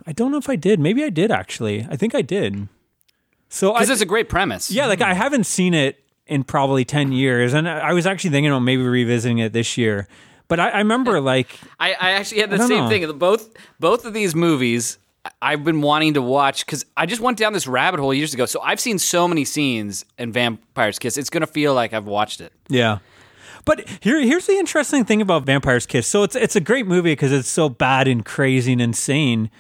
I 0.08 0.14
don't 0.14 0.32
know 0.32 0.38
if 0.38 0.50
I 0.50 0.56
did. 0.56 0.80
Maybe 0.80 1.04
I 1.04 1.10
did 1.10 1.30
actually. 1.32 1.86
I 1.90 1.96
think 1.96 2.16
I 2.16 2.24
did. 2.24 2.68
So 3.50 3.74
I 3.74 3.80
Because 3.80 3.90
it's 3.92 4.02
a 4.02 4.06
great 4.06 4.30
premise. 4.30 4.72
Yeah, 4.72 4.88
like 4.88 5.02
I 5.02 5.14
haven't 5.14 5.46
seen 5.46 5.74
it 5.74 6.04
in 6.30 6.44
probably 6.44 6.86
10 6.86 7.12
years. 7.12 7.54
And 7.54 7.68
I 7.68 7.94
was 7.94 8.06
actually 8.06 8.30
thinking 8.32 8.52
about 8.52 8.60
maybe 8.60 8.84
revisiting 8.84 9.40
it 9.40 9.54
this 9.54 9.78
year. 9.78 10.08
But 10.48 10.60
I, 10.60 10.70
I 10.70 10.78
remember 10.80 11.20
like, 11.22 11.48
I, 11.80 11.94
I 11.94 12.12
actually 12.12 12.42
had 12.42 12.50
the 12.50 12.66
same 12.66 12.86
know. 12.86 12.90
thing. 12.90 13.18
Both 13.18 13.50
both 13.80 14.06
of 14.06 14.14
these 14.14 14.36
movies 14.36 14.98
I've 15.42 15.64
been 15.64 15.82
wanting 15.82 16.16
to 16.16 16.22
watch 16.22 16.66
because 16.66 16.86
I 16.98 17.06
just 17.06 17.22
went 17.22 17.38
down 17.38 17.54
this 17.54 17.68
rabbit 17.68 18.00
hole 18.00 18.14
years 18.14 18.34
ago. 18.34 18.46
So 18.46 18.62
I've 18.62 18.80
seen 18.80 19.00
so 19.00 19.28
many 19.28 19.46
scenes 19.46 20.06
in 20.18 20.32
Vampire's 20.32 20.98
Kiss. 20.98 21.18
It's 21.18 21.30
gonna 21.30 21.48
feel 21.48 21.74
like 21.74 21.94
I've 21.94 22.08
watched 22.08 22.42
it. 22.42 22.54
yeah. 22.68 23.00
But 23.66 23.88
here, 24.00 24.20
here's 24.22 24.48
the 24.48 24.54
interesting 24.54 25.06
thing 25.06 25.22
about 25.22 25.46
Vampire's 25.46 25.86
Kiss. 25.86 26.08
So 26.08 26.24
it's 26.24 26.36
it's 26.36 26.56
a 26.56 26.62
great 26.62 26.88
movie 26.88 27.12
because 27.12 27.32
it's 27.32 27.50
so 27.50 27.70
bad 27.70 28.08
and 28.08 28.26
crazy 28.26 28.72
and 28.72 28.82
insane. 28.82 29.52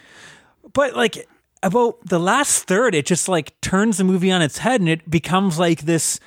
But 0.73 0.95
like 0.95 1.27
about 1.61 1.97
the 2.05 2.19
last 2.19 2.63
third, 2.63 2.95
it 2.95 3.05
just 3.05 3.27
like 3.27 3.59
turns 3.61 3.97
the 3.97 4.03
movie 4.03 4.31
on 4.31 4.41
its 4.41 4.59
head 4.59 4.79
and 4.79 4.89
it 4.89 5.09
becomes 5.09 5.59
like 5.59 5.81
this 5.81 6.19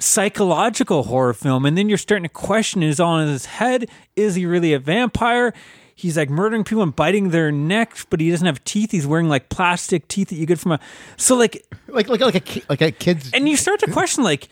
psychological 0.00 1.04
horror 1.04 1.32
film. 1.34 1.64
And 1.64 1.76
then 1.78 1.88
you're 1.88 1.98
starting 1.98 2.24
to 2.24 2.28
question 2.28 2.82
is 2.82 2.98
all 2.98 3.18
in 3.18 3.28
his 3.28 3.46
head? 3.46 3.88
Is 4.16 4.34
he 4.34 4.46
really 4.46 4.72
a 4.72 4.78
vampire? 4.78 5.52
He's 5.94 6.16
like 6.16 6.30
murdering 6.30 6.64
people 6.64 6.82
and 6.82 6.96
biting 6.96 7.28
their 7.28 7.52
necks, 7.52 8.06
but 8.08 8.20
he 8.20 8.30
doesn't 8.30 8.46
have 8.46 8.64
teeth. 8.64 8.90
He's 8.90 9.06
wearing 9.06 9.28
like 9.28 9.50
plastic 9.50 10.08
teeth 10.08 10.30
that 10.30 10.36
you 10.36 10.46
get 10.46 10.58
from 10.58 10.72
a. 10.72 10.80
So 11.18 11.36
like, 11.36 11.66
like 11.88 12.08
like 12.08 12.20
like 12.20 12.34
a 12.34 12.40
ki- 12.40 12.64
like 12.70 12.80
a 12.80 12.90
kid's. 12.90 13.30
and 13.32 13.46
you 13.48 13.56
start 13.56 13.80
to 13.80 13.90
question 13.92 14.24
like, 14.24 14.48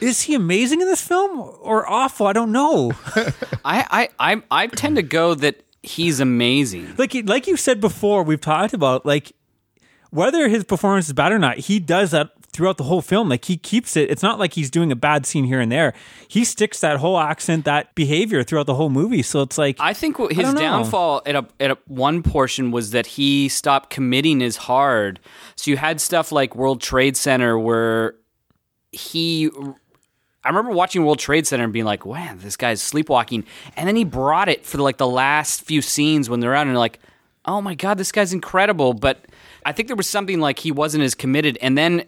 is 0.00 0.22
he 0.22 0.34
amazing 0.34 0.80
in 0.80 0.86
this 0.86 1.02
film 1.06 1.38
or 1.60 1.88
awful? 1.88 2.26
I 2.26 2.32
don't 2.32 2.52
know. 2.52 2.92
I 3.64 4.08
I 4.18 4.32
I, 4.32 4.42
I 4.50 4.66
tend 4.68 4.96
to 4.96 5.02
go 5.02 5.34
that 5.34 5.62
he's 5.82 6.20
amazing. 6.20 6.94
like 6.96 7.14
like 7.26 7.46
you 7.46 7.58
said 7.58 7.82
before, 7.82 8.22
we've 8.22 8.40
talked 8.40 8.72
about 8.72 9.04
like 9.04 9.32
whether 10.10 10.48
his 10.48 10.64
performance 10.64 11.06
is 11.08 11.12
bad 11.12 11.32
or 11.32 11.38
not. 11.38 11.58
He 11.58 11.80
does 11.80 12.12
that 12.12 12.30
throughout 12.58 12.76
the 12.76 12.82
whole 12.82 13.00
film. 13.00 13.28
Like 13.28 13.44
he 13.44 13.56
keeps 13.56 13.96
it. 13.96 14.10
It's 14.10 14.22
not 14.22 14.40
like 14.40 14.54
he's 14.54 14.68
doing 14.68 14.90
a 14.90 14.96
bad 14.96 15.26
scene 15.26 15.44
here 15.44 15.60
and 15.60 15.70
there. 15.70 15.94
He 16.26 16.44
sticks 16.44 16.80
that 16.80 16.96
whole 16.96 17.16
accent, 17.16 17.64
that 17.66 17.94
behavior 17.94 18.42
throughout 18.42 18.66
the 18.66 18.74
whole 18.74 18.90
movie. 18.90 19.22
So 19.22 19.42
it's 19.42 19.56
like 19.56 19.76
I 19.78 19.94
think 19.94 20.18
his 20.32 20.38
don't 20.38 20.56
downfall 20.56 21.22
at 21.24 21.36
a 21.36 21.46
at 21.60 21.70
a, 21.70 21.78
one 21.86 22.24
portion 22.24 22.72
was 22.72 22.90
that 22.90 23.06
he 23.06 23.48
stopped 23.48 23.90
committing 23.90 24.42
as 24.42 24.56
hard. 24.56 25.20
So 25.54 25.70
you 25.70 25.76
had 25.76 26.00
stuff 26.00 26.32
like 26.32 26.56
World 26.56 26.80
Trade 26.80 27.16
Center 27.16 27.56
where 27.56 28.16
he. 28.90 29.50
I 30.42 30.48
remember 30.48 30.72
watching 30.72 31.04
World 31.04 31.20
Trade 31.20 31.46
Center 31.46 31.62
and 31.62 31.72
being 31.72 31.84
like, 31.84 32.04
"Wow, 32.04 32.34
this 32.38 32.56
guy's 32.56 32.82
sleepwalking," 32.82 33.44
and 33.76 33.86
then 33.86 33.94
he 33.94 34.02
brought 34.02 34.48
it 34.48 34.66
for 34.66 34.78
like 34.78 34.96
the 34.96 35.06
last 35.06 35.62
few 35.62 35.80
scenes 35.80 36.28
when 36.28 36.40
they're 36.40 36.56
out, 36.56 36.62
and 36.62 36.70
you're 36.70 36.78
like, 36.78 36.98
"Oh 37.44 37.60
my 37.60 37.76
god, 37.76 37.98
this 37.98 38.10
guy's 38.10 38.32
incredible!" 38.32 38.94
But 38.94 39.26
I 39.64 39.70
think 39.70 39.86
there 39.86 39.96
was 39.96 40.08
something 40.08 40.40
like 40.40 40.58
he 40.58 40.72
wasn't 40.72 41.04
as 41.04 41.14
committed, 41.14 41.56
and 41.60 41.78
then 41.78 42.04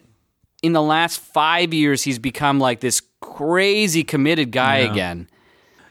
in 0.61 0.73
the 0.73 0.81
last 0.81 1.19
five 1.19 1.73
years, 1.73 2.03
he's 2.03 2.19
become 2.19 2.59
like 2.59 2.79
this 2.79 3.01
crazy 3.19 4.03
committed 4.03 4.51
guy 4.51 4.77
again. 4.77 5.27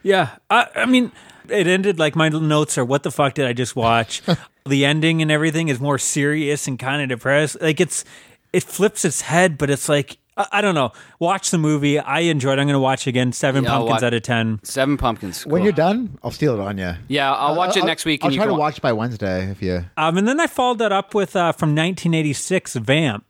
Yeah, 0.02 0.36
I, 0.48 0.66
I 0.76 0.86
mean, 0.86 1.12
it 1.48 1.66
ended 1.66 1.98
like 1.98 2.16
my 2.16 2.28
notes 2.28 2.78
are 2.78 2.84
what 2.84 3.02
the 3.02 3.10
fuck 3.10 3.34
did 3.34 3.46
I 3.46 3.52
just 3.52 3.76
watch? 3.76 4.22
the 4.66 4.84
ending 4.84 5.20
and 5.22 5.30
everything 5.30 5.68
is 5.68 5.80
more 5.80 5.98
serious 5.98 6.66
and 6.68 6.78
kind 6.78 7.02
of 7.02 7.08
depressed. 7.08 7.60
Like 7.60 7.80
it's 7.80 8.04
it 8.52 8.62
flips 8.62 9.04
its 9.04 9.20
head, 9.22 9.58
but 9.58 9.68
it's 9.70 9.88
like 9.88 10.16
I, 10.36 10.46
I 10.52 10.60
don't 10.60 10.74
know. 10.74 10.92
Watch 11.18 11.50
the 11.50 11.58
movie. 11.58 11.98
I 11.98 12.20
enjoyed. 12.20 12.58
it. 12.58 12.62
I'm 12.62 12.66
going 12.66 12.74
to 12.74 12.80
watch 12.80 13.06
again. 13.06 13.32
Seven 13.32 13.64
Yeah, 13.64 13.70
pumpkins 13.70 14.02
out 14.02 14.14
of 14.14 14.22
ten. 14.22 14.60
Seven 14.62 14.96
pumpkins. 14.96 15.44
when 15.46 15.62
you're 15.64 15.72
done, 15.72 16.18
I'll 16.22 16.30
steal 16.30 16.54
it 16.54 16.60
on 16.60 16.78
you. 16.78 16.94
Yeah, 17.08 17.32
I'll 17.32 17.56
watch 17.56 17.76
it 17.76 17.84
next 17.84 18.04
week. 18.04 18.22
I'll 18.22 18.28
and 18.28 18.34
you 18.34 18.38
try 18.38 18.44
can 18.46 18.54
to 18.54 18.58
wa- 18.58 18.60
watch 18.66 18.80
by 18.80 18.92
Wednesday 18.92 19.50
if 19.50 19.60
you. 19.60 19.84
Um, 19.96 20.16
and 20.16 20.26
then 20.26 20.40
I 20.40 20.46
followed 20.46 20.78
that 20.78 20.92
up 20.92 21.14
with 21.14 21.34
uh, 21.36 21.52
from 21.52 21.70
1986 21.70 22.76
Vamp. 22.76 23.29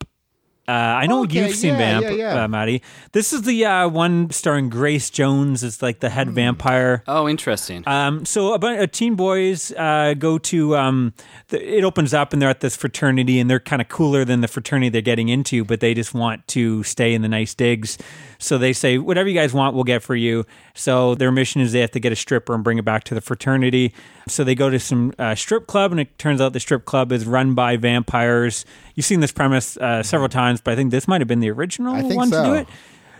Uh, 0.70 1.00
I 1.02 1.06
know 1.06 1.22
Okay, 1.24 1.46
you've 1.48 1.56
seen 1.56 1.70
yeah, 1.74 2.00
Vamp, 2.00 2.04
yeah, 2.04 2.10
yeah. 2.34 2.44
Uh, 2.44 2.48
Maddie. 2.48 2.80
This 3.10 3.32
is 3.32 3.42
the 3.42 3.64
uh, 3.64 3.88
one 3.88 4.30
starring 4.30 4.68
Grace 4.68 5.10
Jones 5.10 5.64
as 5.64 5.82
like 5.82 5.98
the 5.98 6.10
head 6.10 6.28
Hmm. 6.28 6.34
vampire. 6.34 7.02
Oh, 7.08 7.28
interesting. 7.28 7.82
Um, 7.88 8.24
so 8.24 8.54
a 8.54 8.58
bunch 8.58 8.80
of 8.80 8.92
teen 8.92 9.16
boys 9.16 9.72
uh, 9.72 10.14
go 10.16 10.38
to. 10.38 10.76
Um, 10.76 11.12
the, 11.48 11.78
it 11.78 11.82
opens 11.82 12.14
up 12.14 12.32
and 12.32 12.40
they're 12.40 12.48
at 12.50 12.60
this 12.60 12.76
fraternity 12.76 13.40
and 13.40 13.50
they're 13.50 13.58
kind 13.58 13.82
of 13.82 13.88
cooler 13.88 14.24
than 14.24 14.42
the 14.42 14.48
fraternity 14.48 14.90
they're 14.90 15.02
getting 15.02 15.28
into, 15.28 15.64
but 15.64 15.80
they 15.80 15.92
just 15.92 16.14
want 16.14 16.46
to 16.48 16.84
stay 16.84 17.14
in 17.14 17.22
the 17.22 17.28
nice 17.28 17.52
digs. 17.54 17.98
So 18.40 18.58
they 18.58 18.72
say, 18.72 18.98
"Whatever 18.98 19.28
you 19.28 19.34
guys 19.34 19.52
want, 19.52 19.74
we'll 19.74 19.84
get 19.84 20.02
for 20.02 20.16
you." 20.16 20.44
So 20.74 21.14
their 21.14 21.30
mission 21.30 21.60
is 21.60 21.72
they 21.72 21.80
have 21.80 21.90
to 21.92 22.00
get 22.00 22.10
a 22.10 22.16
stripper 22.16 22.54
and 22.54 22.64
bring 22.64 22.78
it 22.78 22.84
back 22.84 23.04
to 23.04 23.14
the 23.14 23.20
fraternity. 23.20 23.94
So 24.26 24.42
they 24.42 24.54
go 24.54 24.70
to 24.70 24.80
some 24.80 25.12
uh, 25.18 25.34
strip 25.34 25.66
club, 25.66 25.92
and 25.92 26.00
it 26.00 26.18
turns 26.18 26.40
out 26.40 26.52
the 26.52 26.60
strip 26.60 26.86
club 26.86 27.12
is 27.12 27.26
run 27.26 27.54
by 27.54 27.76
vampires. 27.76 28.64
You've 28.94 29.06
seen 29.06 29.20
this 29.20 29.30
premise 29.30 29.76
uh, 29.76 30.02
several 30.02 30.28
times, 30.30 30.60
but 30.60 30.72
I 30.72 30.76
think 30.76 30.90
this 30.90 31.06
might 31.06 31.20
have 31.20 31.28
been 31.28 31.40
the 31.40 31.50
original 31.50 31.94
one 32.16 32.30
to 32.30 32.42
do 32.42 32.54
it. 32.54 32.68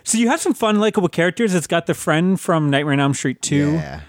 So 0.03 0.17
you 0.17 0.29
have 0.31 0.41
some 0.41 0.55
fun, 0.55 0.81
likable 0.81 1.09
characters. 1.09 1.55
It's 1.55 1.67
got 1.67 1.87
the 1.87 1.95
friend 1.95 2.41
from 2.41 2.71
Nightmare 2.71 2.95
on 2.95 3.01
Elm 3.01 3.15
Street 3.15 3.43
two. 3.43 3.73
Yeah. 3.75 4.01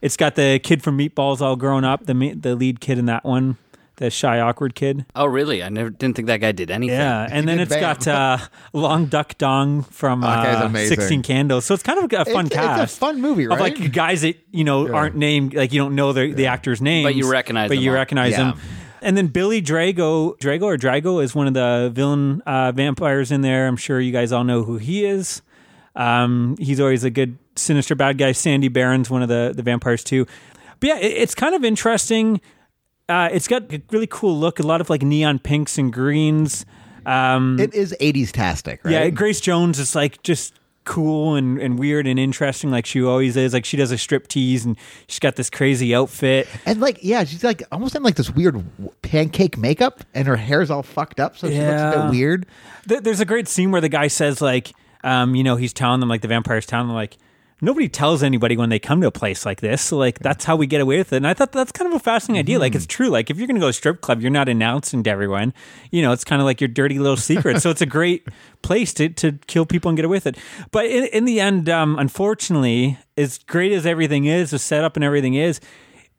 It's 0.00 0.16
got 0.16 0.34
the 0.36 0.60
kid 0.62 0.82
from 0.82 0.96
Meatballs 0.96 1.40
all 1.40 1.56
grown 1.56 1.84
up, 1.84 2.06
the 2.06 2.32
the 2.34 2.54
lead 2.54 2.80
kid 2.80 2.96
in 2.98 3.06
that 3.06 3.24
one, 3.24 3.58
the 4.00 4.10
shy 4.10 4.40
awkward 4.40 4.74
kid. 4.74 5.04
oh, 5.14 5.26
really? 5.26 5.62
I 5.62 5.68
never 5.68 5.90
didn't 5.90 6.16
think 6.16 6.26
that 6.28 6.38
guy 6.38 6.52
did 6.52 6.70
anything. 6.70 6.96
Yeah, 6.98 7.28
and 7.30 7.46
then 7.46 7.58
did 7.58 7.64
it's 7.64 7.74
Bam. 7.76 7.80
got 7.80 8.08
uh, 8.08 8.38
Long 8.72 9.06
Duck 9.06 9.36
Dong 9.38 9.82
from 9.84 10.24
uh. 10.24 10.68
Sixteen 10.86 11.22
Candles. 11.22 11.66
So 11.66 11.74
it's 11.74 11.82
kind 11.82 11.98
of 11.98 12.04
a 12.12 12.24
fun 12.24 12.46
It's- 12.46 12.52
cast. 12.52 12.82
It's 12.82 12.94
a 12.94 12.98
fun 12.98 13.20
movie, 13.20 13.46
right? 13.46 13.54
Of 13.54 13.60
like 13.80 13.92
guys 13.92 14.22
that 14.22 14.36
you 14.50 14.64
know 14.64 14.92
aren't 14.92 15.16
named, 15.16 15.54
like 15.54 15.72
you 15.72 15.80
don't 15.80 15.94
know 15.94 16.12
the 16.12 16.32
the 16.32 16.46
actors' 16.46 16.80
name, 16.82 17.04
But 17.04 17.14
you 17.14 17.30
recognize 17.30 17.68
but 17.68 17.76
them 17.76 17.84
you 17.84 17.90
all. 17.90 17.96
recognize 17.96 18.32
Yeah. 18.32 18.52
them. 18.52 18.60
And 19.02 19.16
then 19.16 19.28
Billy 19.28 19.62
Drago, 19.62 20.36
Drago 20.38 20.62
or 20.64 20.76
Drago 20.76 21.22
is 21.22 21.34
one 21.34 21.46
of 21.46 21.54
the 21.54 21.90
villain 21.94 22.42
uh, 22.42 22.72
vampires 22.72 23.30
in 23.30 23.40
there. 23.40 23.66
I'm 23.66 23.76
sure 23.78 23.98
you 23.98 24.12
guys 24.12 24.30
all 24.32 24.44
know 24.44 24.62
who 24.62 24.76
he 24.76 25.06
is. 25.06 25.40
Um, 25.96 26.54
he's 26.58 26.80
always 26.80 27.02
a 27.04 27.10
good, 27.10 27.38
sinister 27.56 27.94
bad 27.94 28.18
guy. 28.18 28.32
Sandy 28.32 28.68
Baron's 28.68 29.08
one 29.10 29.22
of 29.22 29.28
the, 29.28 29.52
the 29.54 29.62
vampires 29.62 30.04
too. 30.04 30.26
But 30.80 30.86
yeah, 30.88 30.98
it, 30.98 31.12
it's 31.16 31.34
kind 31.34 31.54
of 31.54 31.64
interesting. 31.64 32.40
Uh, 33.10 33.28
it's 33.32 33.48
got 33.48 33.72
a 33.72 33.82
really 33.90 34.06
cool 34.06 34.38
look, 34.38 34.60
a 34.60 34.62
lot 34.62 34.80
of 34.80 34.88
like 34.88 35.02
neon 35.02 35.40
pinks 35.40 35.78
and 35.78 35.92
greens. 35.92 36.64
Um, 37.04 37.58
it 37.58 37.74
is 37.74 37.94
80s 38.00 38.30
tastic, 38.30 38.84
right? 38.84 38.92
yeah, 38.92 39.10
Grace 39.10 39.40
Jones 39.40 39.80
is 39.80 39.96
like 39.96 40.22
just 40.22 40.54
cool 40.84 41.34
and, 41.34 41.58
and 41.60 41.76
weird 41.78 42.06
and 42.06 42.20
interesting, 42.20 42.70
like 42.70 42.86
she 42.86 43.02
always 43.02 43.36
is. 43.36 43.52
Like 43.52 43.64
she 43.64 43.76
does 43.76 43.90
a 43.90 43.98
strip 43.98 44.28
tease 44.28 44.64
and 44.64 44.76
she's 45.08 45.18
got 45.18 45.34
this 45.34 45.50
crazy 45.50 45.92
outfit. 45.92 46.46
And 46.64 46.80
like, 46.80 47.00
yeah, 47.02 47.24
she's 47.24 47.42
like 47.42 47.64
almost 47.72 47.96
in 47.96 48.02
like 48.04 48.14
this 48.14 48.30
weird 48.30 48.64
pancake 49.02 49.58
makeup, 49.58 50.04
and 50.14 50.28
her 50.28 50.36
hair's 50.36 50.70
all 50.70 50.84
fucked 50.84 51.18
up, 51.18 51.36
so 51.36 51.50
she 51.50 51.58
looks 51.58 51.82
a 51.82 52.02
bit 52.02 52.10
weird. 52.10 52.46
There's 52.86 53.20
a 53.20 53.24
great 53.24 53.48
scene 53.48 53.72
where 53.72 53.80
the 53.80 53.88
guy 53.88 54.06
says 54.06 54.40
like, 54.40 54.72
um, 55.02 55.34
you 55.34 55.42
know, 55.42 55.56
he's 55.56 55.72
telling 55.72 55.98
them 55.98 56.08
like 56.08 56.20
the 56.22 56.28
vampires 56.28 56.64
telling 56.64 56.86
them 56.86 56.94
like. 56.94 57.16
Nobody 57.62 57.88
tells 57.88 58.22
anybody 58.22 58.56
when 58.56 58.70
they 58.70 58.78
come 58.78 59.00
to 59.00 59.06
a 59.06 59.12
place 59.12 59.44
like 59.44 59.60
this. 59.60 59.82
So 59.82 59.96
like 59.96 60.18
that's 60.18 60.44
how 60.44 60.56
we 60.56 60.66
get 60.66 60.80
away 60.80 60.98
with 60.98 61.12
it. 61.12 61.16
And 61.16 61.26
I 61.26 61.34
thought 61.34 61.52
that's 61.52 61.72
kind 61.72 61.90
of 61.90 61.96
a 61.96 62.00
fascinating 62.00 62.40
idea. 62.40 62.58
Like 62.58 62.74
it's 62.74 62.86
true. 62.86 63.08
Like 63.08 63.30
if 63.30 63.38
you're 63.38 63.46
gonna 63.46 63.60
go 63.60 63.66
to 63.66 63.70
a 63.70 63.72
strip 63.72 64.00
club, 64.00 64.20
you're 64.20 64.30
not 64.30 64.48
announcing 64.48 65.02
to 65.04 65.10
everyone. 65.10 65.52
You 65.90 66.02
know, 66.02 66.12
it's 66.12 66.24
kind 66.24 66.40
of 66.40 66.46
like 66.46 66.60
your 66.60 66.68
dirty 66.68 66.98
little 66.98 67.16
secret. 67.16 67.60
so 67.60 67.70
it's 67.70 67.82
a 67.82 67.86
great 67.86 68.26
place 68.62 68.94
to, 68.94 69.08
to 69.08 69.32
kill 69.46 69.66
people 69.66 69.88
and 69.88 69.96
get 69.96 70.04
away 70.04 70.16
with 70.16 70.26
it. 70.26 70.38
But 70.70 70.86
in, 70.86 71.04
in 71.06 71.24
the 71.24 71.40
end, 71.40 71.68
um, 71.68 71.98
unfortunately, 71.98 72.98
as 73.16 73.38
great 73.38 73.72
as 73.72 73.86
everything 73.86 74.24
is, 74.24 74.50
the 74.50 74.58
setup 74.58 74.96
and 74.96 75.04
everything 75.04 75.34
is, 75.34 75.60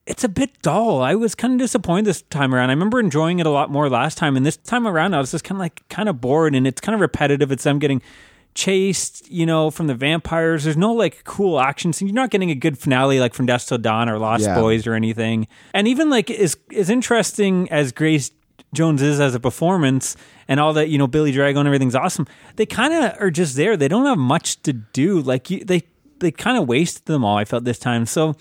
it's 0.07 0.23
a 0.23 0.29
bit 0.29 0.61
dull. 0.61 1.01
I 1.01 1.15
was 1.15 1.35
kind 1.35 1.53
of 1.53 1.59
disappointed 1.59 2.05
this 2.05 2.21
time 2.23 2.55
around. 2.55 2.69
I 2.69 2.73
remember 2.73 2.99
enjoying 2.99 3.39
it 3.39 3.45
a 3.45 3.51
lot 3.51 3.69
more 3.69 3.89
last 3.89 4.17
time, 4.17 4.35
and 4.35 4.45
this 4.45 4.57
time 4.57 4.87
around, 4.87 5.13
I 5.13 5.19
was 5.19 5.31
just 5.31 5.43
kind 5.43 5.57
of 5.57 5.59
like 5.59 5.87
kind 5.89 6.09
of 6.09 6.19
bored, 6.19 6.55
and 6.55 6.65
it's 6.65 6.81
kind 6.81 6.95
of 6.95 7.01
repetitive. 7.01 7.51
It's 7.51 7.63
them 7.63 7.79
getting 7.79 8.01
chased, 8.53 9.29
you 9.31 9.45
know, 9.45 9.71
from 9.71 9.87
the 9.87 9.95
vampires. 9.95 10.63
There's 10.63 10.77
no 10.77 10.93
like 10.93 11.23
cool 11.23 11.59
action 11.59 11.93
scene. 11.93 12.07
You're 12.07 12.15
not 12.15 12.29
getting 12.31 12.51
a 12.51 12.55
good 12.55 12.77
finale 12.77 13.19
like 13.19 13.33
from 13.33 13.45
Dusk 13.45 13.67
Till 13.69 13.77
Dawn 13.77 14.09
or 14.09 14.17
Lost 14.19 14.43
Yeah. 14.43 14.55
Boys 14.55 14.85
or 14.87 14.93
anything. 14.93 15.47
And 15.73 15.87
even 15.87 16.09
like 16.09 16.29
as 16.29 16.57
as 16.75 16.89
interesting 16.89 17.69
as 17.71 17.91
Grace 17.91 18.31
Jones 18.73 19.01
is 19.01 19.19
as 19.19 19.35
a 19.35 19.39
performance 19.39 20.15
and 20.47 20.59
all 20.59 20.73
that, 20.73 20.89
you 20.89 20.97
know, 20.97 21.07
Billy 21.07 21.31
Drago 21.33 21.57
and 21.57 21.67
everything's 21.67 21.95
awesome. 21.95 22.27
They 22.55 22.65
kind 22.65 22.93
of 22.93 23.13
are 23.19 23.31
just 23.31 23.55
there. 23.55 23.75
They 23.75 23.87
don't 23.87 24.05
have 24.05 24.17
much 24.17 24.61
to 24.63 24.73
do. 24.73 25.21
Like 25.21 25.49
you, 25.49 25.63
they 25.63 25.83
they 26.19 26.31
kind 26.31 26.57
of 26.57 26.67
wasted 26.67 27.05
them 27.05 27.25
all. 27.25 27.37
I 27.37 27.45
felt 27.45 27.63
this 27.63 27.79
time. 27.79 28.05
So 28.05 28.35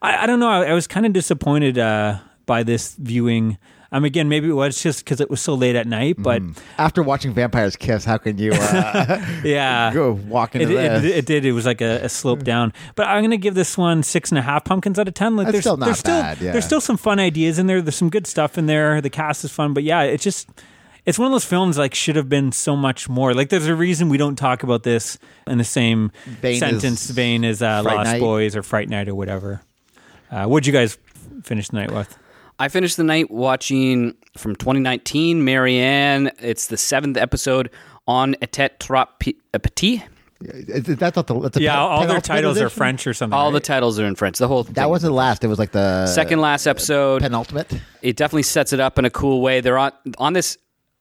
I, 0.00 0.24
I 0.24 0.26
don't 0.26 0.40
know. 0.40 0.48
I, 0.48 0.66
I 0.66 0.72
was 0.72 0.86
kind 0.86 1.06
of 1.06 1.12
disappointed 1.12 1.78
uh, 1.78 2.18
by 2.46 2.62
this 2.62 2.94
viewing. 2.96 3.58
Um, 3.92 4.04
again, 4.04 4.30
maybe 4.30 4.48
it 4.48 4.54
was 4.54 4.82
just 4.82 5.04
because 5.04 5.20
it 5.20 5.28
was 5.28 5.40
so 5.40 5.54
late 5.54 5.76
at 5.76 5.86
night, 5.86 6.16
but 6.18 6.40
After 6.78 7.02
watching 7.02 7.34
Vampires 7.34 7.76
Kiss, 7.76 8.06
how 8.06 8.16
can 8.16 8.38
you 8.38 8.52
uh, 8.54 9.22
yeah, 9.44 9.92
go 9.94 10.12
walk 10.12 10.56
it, 10.56 10.62
into 10.62 10.78
it, 10.78 11.00
this? 11.00 11.16
it 11.16 11.26
did. 11.26 11.44
It 11.44 11.52
was 11.52 11.66
like 11.66 11.82
a, 11.82 12.04
a 12.04 12.08
slope 12.08 12.42
down. 12.42 12.72
But 12.94 13.08
I'm 13.08 13.20
going 13.20 13.32
to 13.32 13.36
give 13.36 13.54
this 13.54 13.76
one 13.76 14.02
six 14.02 14.30
and 14.30 14.38
a 14.38 14.42
half 14.42 14.64
pumpkins 14.64 14.98
out 14.98 15.08
of 15.08 15.14
ten. 15.14 15.36
Like 15.36 15.48
That's 15.48 15.52
there's 15.52 15.64
still 15.64 15.76
not 15.76 15.86
there's 15.86 15.98
still 15.98 16.20
bad, 16.20 16.40
yeah. 16.40 16.52
there's 16.52 16.64
still 16.64 16.80
some 16.80 16.96
fun 16.96 17.20
ideas 17.20 17.58
in 17.58 17.66
there. 17.66 17.82
There's 17.82 17.96
some 17.96 18.08
good 18.08 18.26
stuff 18.26 18.56
in 18.56 18.64
there. 18.64 19.02
The 19.02 19.10
cast 19.10 19.44
is 19.44 19.52
fun, 19.52 19.74
but 19.74 19.82
yeah, 19.82 20.02
it's 20.02 20.24
just 20.24 20.48
it's 21.04 21.18
one 21.18 21.26
of 21.26 21.32
those 21.32 21.44
films 21.44 21.76
like 21.76 21.94
should 21.94 22.16
have 22.16 22.30
been 22.30 22.52
so 22.52 22.74
much 22.74 23.10
more. 23.10 23.34
Like 23.34 23.50
there's 23.50 23.66
a 23.66 23.74
reason 23.74 24.08
we 24.08 24.16
don't 24.16 24.36
talk 24.36 24.62
about 24.62 24.84
this 24.84 25.18
in 25.46 25.58
the 25.58 25.64
same 25.64 26.12
Vein 26.24 26.58
sentence 26.58 27.10
vein 27.10 27.44
as 27.44 27.60
uh, 27.60 27.82
Lost 27.84 28.04
Night? 28.04 28.20
Boys 28.20 28.56
or 28.56 28.62
Fright 28.62 28.88
Night 28.88 29.08
or 29.08 29.14
whatever. 29.14 29.60
Uh, 30.30 30.46
what'd 30.46 30.66
you 30.66 30.72
guys 30.72 30.96
finish 31.42 31.68
the 31.68 31.76
night 31.76 31.90
with? 31.90 32.16
I 32.58 32.68
finished 32.68 32.96
the 32.96 33.04
night 33.04 33.30
watching 33.30 34.14
from 34.36 34.54
2019, 34.56 35.44
Marianne. 35.44 36.30
It's 36.38 36.66
the 36.68 36.76
seventh 36.76 37.16
episode 37.16 37.70
on 38.06 38.34
Etet 38.36 38.78
Trop 38.78 39.20
Petit. 39.20 40.04
Is- 40.44 40.88
is- 40.88 40.96
that's 40.96 41.14
not 41.16 41.26
the, 41.28 41.38
that's 41.40 41.58
Yeah, 41.58 41.72
pen- 41.72 41.78
all 41.80 41.88
their 42.00 42.06
penultimate 42.08 42.24
titles 42.24 42.60
are? 42.60 42.68
French 42.68 43.06
or 43.06 43.14
something. 43.14 43.36
All 43.36 43.50
the 43.52 43.60
titles 43.60 43.98
are 44.00 44.04
in 44.06 44.14
French. 44.16 44.38
The 44.38 44.48
whole 44.48 44.64
thing. 44.64 44.74
That 44.74 44.90
wasn't 44.90 45.12
the 45.12 45.14
last. 45.16 45.44
It 45.44 45.48
was 45.48 45.58
like 45.58 45.70
the 45.72 46.06
second 46.06 46.40
last 46.40 46.66
episode. 46.66 47.22
penultimate. 47.22 47.72
it 48.02 48.16
definitely 48.16 48.42
sets 48.42 48.72
it 48.72 48.80
up 48.80 48.98
in 48.98 49.04
a 49.04 49.10
cool 49.10 49.40
way. 49.40 49.60
They're 49.60 49.78
on 49.78 49.92
on 50.18 50.32
this. 50.32 50.58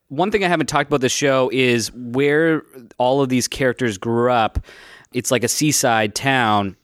One 0.09 0.29
thing 0.29 0.43
I 0.43 0.47
haven't 0.47 0.67
talked 0.67 0.89
about 0.89 1.01
this 1.01 1.11
show 1.13 1.49
is 1.53 1.91
where 1.93 2.63
all 2.97 3.21
of 3.21 3.29
these 3.29 3.47
characters 3.47 3.97
grew 3.97 4.29
up. 4.31 4.59
It's 5.13 5.31
like 5.31 5.43
a 5.43 5.47
seaside 5.47 6.13
town, 6.15 6.75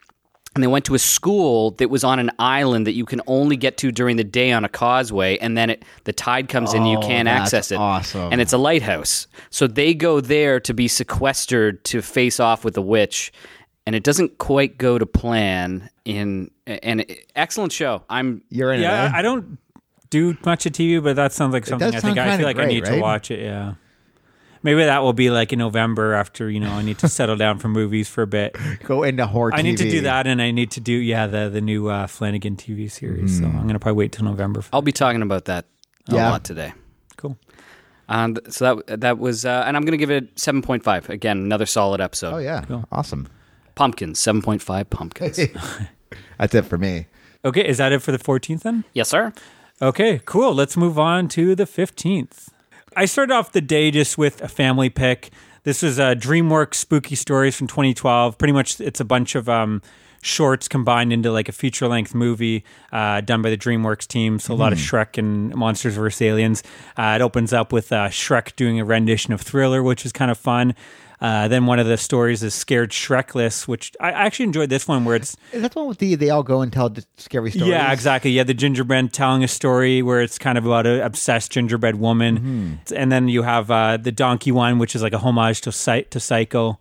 and 0.58 0.64
they 0.64 0.68
went 0.68 0.86
to 0.86 0.96
a 0.96 1.00
school 1.00 1.72
that 1.72 1.90
was 1.90 2.04
on 2.04 2.18
an 2.18 2.32
island 2.40 2.88
that 2.88 2.94
you 2.94 3.06
can 3.06 3.22
only 3.28 3.56
get 3.56 3.78
to 3.78 3.92
during 3.92 4.18
the 4.18 4.24
day 4.24 4.52
on 4.52 4.66
a 4.66 4.70
causeway, 4.70 5.38
and 5.38 5.56
then 5.56 5.70
it, 5.70 5.86
the 6.06 6.14
tide 6.14 6.50
comes 6.50 6.74
in, 6.74 6.82
and 6.82 6.92
you 6.92 6.98
Oh, 6.98 7.02
can't 7.02 7.28
that's 7.28 7.54
access 7.54 7.72
it. 7.72 7.76
awesome. 7.78 8.32
And 8.32 8.42
it's 8.42 8.54
a 8.54 8.58
lighthouse, 8.58 9.28
so 9.52 9.68
they 9.68 9.94
go 9.94 10.20
there 10.20 10.60
to 10.62 10.74
be 10.74 10.88
sequestered 10.88 11.84
to 11.86 12.02
face 12.02 12.40
off 12.40 12.66
with 12.66 12.74
the 12.74 12.82
witch. 12.82 13.32
And 13.86 13.96
it 13.96 14.04
doesn't 14.04 14.38
quite 14.40 14.78
go 14.78 14.98
to 14.98 15.06
plan. 15.06 15.90
In 16.04 16.52
and 16.66 17.06
excellent 17.36 17.72
show. 17.72 18.04
I'm 18.10 18.42
You're 18.50 18.74
in 18.74 18.82
Yeah, 18.82 19.06
it. 19.06 19.10
eh? 19.10 19.16
I, 19.16 19.20
I 19.20 19.22
don't 19.22 19.58
do 20.10 20.36
much 20.46 20.66
of 20.66 20.72
TV, 20.74 21.02
but 21.04 21.16
that 21.18 21.34
sounds 21.34 21.54
like 21.54 21.66
something 21.66 21.94
I 21.96 22.00
think 22.00 22.18
I 22.18 22.36
feel 22.38 22.46
like 22.46 22.58
I 22.60 22.66
need 22.66 22.84
right? 22.88 22.96
to 22.96 23.02
watch 23.02 23.30
it. 23.32 23.40
Yeah. 23.42 23.76
Maybe 24.68 24.84
that 24.84 25.02
will 25.02 25.14
be 25.14 25.30
like 25.30 25.54
in 25.54 25.60
November 25.60 26.14
after 26.14 26.50
you 26.50 26.60
know 26.60 26.72
I 26.72 26.82
need 26.82 26.98
to 27.00 27.08
settle 27.08 27.38
down 27.38 27.58
for 27.58 27.70
movies 27.70 28.10
for 28.10 28.22
a 28.22 28.28
bit. 28.28 28.56
Go 28.84 29.04
into 29.04 29.26
horror. 29.26 29.52
I 29.54 29.62
need 29.62 29.78
to 29.78 29.90
do 29.90 30.02
that, 30.02 30.28
and 30.28 30.42
I 30.42 30.52
need 30.52 30.72
to 30.72 30.82
do 30.82 30.92
yeah 30.92 31.26
the 31.26 31.48
the 31.50 31.62
new 31.62 31.88
uh, 31.88 32.06
Flanagan 32.08 32.58
TV 32.58 32.92
series. 32.92 33.38
So 33.40 33.46
Mm-hmm. 33.46 33.58
I'm 33.58 33.66
gonna 33.68 33.80
probably 33.80 33.98
wait 33.98 34.12
till 34.12 34.26
November. 34.26 34.62
For 34.62 34.70
I'll 34.74 34.82
be 34.82 34.92
talking 34.92 35.22
about 35.22 35.46
that 35.46 35.66
a 36.10 36.16
Yeah. 36.16 36.30
lot 36.32 36.44
today. 36.44 36.74
Cool. 37.16 37.38
And 38.10 38.40
so 38.50 38.84
that 38.88 39.00
that 39.02 39.18
was, 39.20 39.46
uh, 39.46 39.64
and 39.68 39.76
I'm 39.78 39.84
going 39.84 39.92
to 39.92 39.98
give 39.98 40.12
it 40.12 40.38
seven 40.40 40.62
point 40.62 40.84
five. 40.84 41.10
Again, 41.10 41.38
another 41.38 41.66
solid 41.66 42.00
episode. 42.02 42.34
Oh 42.34 42.38
yeah, 42.38 42.64
awesome. 42.92 43.28
Pumpkins, 43.76 44.20
seven 44.20 44.42
point 44.42 44.62
five 44.62 44.90
pumpkins. 44.90 45.40
That's 46.40 46.56
it 46.56 46.66
for 46.66 46.78
me. 46.78 47.08
Okay, 47.46 47.66
is 47.68 47.78
that 47.78 47.92
it 47.94 48.02
for 48.02 48.12
the 48.12 48.18
14th 48.20 48.62
then? 48.64 48.84
yes, 48.94 49.08
sir. 49.10 49.32
Okay, 49.82 50.20
cool. 50.26 50.54
Let's 50.54 50.76
move 50.76 50.98
on 51.00 51.28
to 51.30 51.54
the 51.56 51.66
15th. 51.66 52.47
I 52.96 53.06
started 53.06 53.34
off 53.34 53.52
the 53.52 53.62
day 53.62 53.92
just 53.92 54.18
with 54.18 54.42
a 54.42 54.48
family 54.48 54.90
pick. 54.90 55.32
This 55.64 55.84
is 55.84 56.00
uh, 56.00 56.16
DreamWorks 56.16 56.76
Spooky 56.76 57.16
Stories 57.16 57.56
from 57.56 57.68
2012. 57.68 58.38
Pretty 58.38 58.54
much, 58.54 58.80
it's 58.80 59.00
a 59.00 59.06
bunch 59.06 59.36
of 59.36 59.50
um, 59.50 59.82
shorts 60.22 60.68
combined 60.68 61.12
into 61.12 61.32
like 61.32 61.50
a 61.50 61.52
feature 61.52 61.88
length 61.88 62.16
movie 62.16 62.64
uh, 62.92 63.22
done 63.22 63.42
by 63.42 63.50
the 63.50 63.58
DreamWorks 63.58 64.08
team. 64.08 64.40
So 64.40 64.54
a 64.54 64.56
lot 64.56 64.72
of 64.72 64.80
Shrek 64.80 65.18
and 65.18 65.54
Monsters 65.54 65.96
vs. 65.96 66.22
Aliens. 66.22 66.64
Uh, 66.96 67.18
it 67.20 67.22
opens 67.22 67.52
up 67.52 67.74
with 67.74 67.92
uh, 67.92 68.08
Shrek 68.08 68.56
doing 68.56 68.80
a 68.80 68.86
rendition 68.86 69.34
of 69.34 69.42
Thriller, 69.42 69.84
which 69.84 70.06
is 70.06 70.14
kind 70.14 70.32
of 70.32 70.38
fun. 70.38 70.74
Uh, 71.20 71.48
then 71.48 71.66
one 71.66 71.80
of 71.80 71.88
the 71.88 71.98
stories 71.98 72.44
is 72.44 72.54
Scared 72.54 72.92
Shrekless, 72.92 73.68
which 73.68 73.92
I 74.00 74.12
actually 74.12 74.44
enjoyed 74.46 74.70
this 74.70 74.88
one 74.88 75.04
where 75.04 75.16
it's 75.16 75.36
Is 75.52 75.64
that 75.64 75.76
one 75.76 75.88
with 75.88 75.98
the 75.98 76.14
they 76.14 76.30
all 76.30 76.44
go 76.44 76.62
and 76.62 76.72
tell 76.72 76.94
scary 77.18 77.50
stories? 77.50 77.68
yeah, 77.70 77.92
exactly. 77.92 78.30
Yeah, 78.30 78.44
the 78.44 78.54
gingerbread 78.54 79.14
telling 79.14 79.44
a 79.44 79.48
story 79.48 80.04
where 80.04 80.22
it's 80.22 80.38
kind 80.38 80.60
of 80.60 80.66
about 80.68 80.86
an 80.86 81.02
obsessed 81.02 81.52
gingerbread 81.52 81.96
woman, 81.96 82.80
and 82.96 83.12
then 83.12 83.30
you 83.30 83.42
have 83.42 83.72
uh, 83.72 83.98
the 83.98 84.12
donkey 84.12 84.52
one, 84.52 84.78
which 84.78 84.96
is 84.96 85.02
like 85.02 85.14
a 85.14 85.18
homage 85.18 85.62
to 85.62 85.72
Psy- 85.72 86.02
to 86.12 86.20
Psycho, 86.20 86.78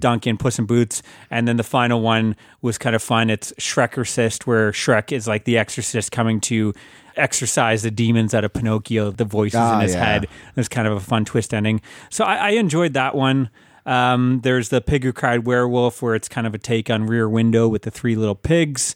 Donkey 0.00 0.30
and 0.30 0.40
Puss 0.40 0.58
in 0.58 0.66
Boots, 0.66 1.00
and 1.30 1.46
then 1.46 1.56
the 1.56 1.62
final 1.62 2.00
one 2.00 2.34
was 2.62 2.78
kind 2.78 2.96
of 2.96 3.02
fun. 3.02 3.30
It's 3.30 3.52
Shrekercist, 3.60 4.44
where 4.44 4.72
Shrek 4.72 5.12
is 5.12 5.28
like 5.28 5.44
the 5.44 5.56
exorcist 5.56 6.10
coming 6.10 6.40
to 6.42 6.74
exorcise 7.16 7.82
the 7.82 7.90
demons 7.90 8.34
out 8.34 8.44
of 8.44 8.52
Pinocchio, 8.52 9.10
the 9.10 9.24
voices 9.24 9.58
Ah, 9.60 9.76
in 9.76 9.80
his 9.82 9.94
yeah. 9.94 10.04
head. 10.04 10.26
There's 10.54 10.68
kind 10.68 10.86
of 10.88 10.94
a 10.94 11.00
fun 11.00 11.24
twist 11.24 11.52
ending. 11.54 11.80
So 12.10 12.24
I, 12.24 12.34
I 12.36 12.50
enjoyed 12.50 12.92
that 12.94 13.14
one. 13.14 13.50
Um, 13.88 14.40
there's 14.42 14.68
the 14.68 14.82
Pig 14.82 15.02
Who 15.02 15.14
Cried 15.14 15.46
Werewolf, 15.46 16.02
where 16.02 16.14
it's 16.14 16.28
kind 16.28 16.46
of 16.46 16.54
a 16.54 16.58
take 16.58 16.90
on 16.90 17.06
Rear 17.06 17.26
Window 17.28 17.66
with 17.66 17.82
the 17.82 17.90
three 17.90 18.14
little 18.16 18.34
pigs. 18.34 18.94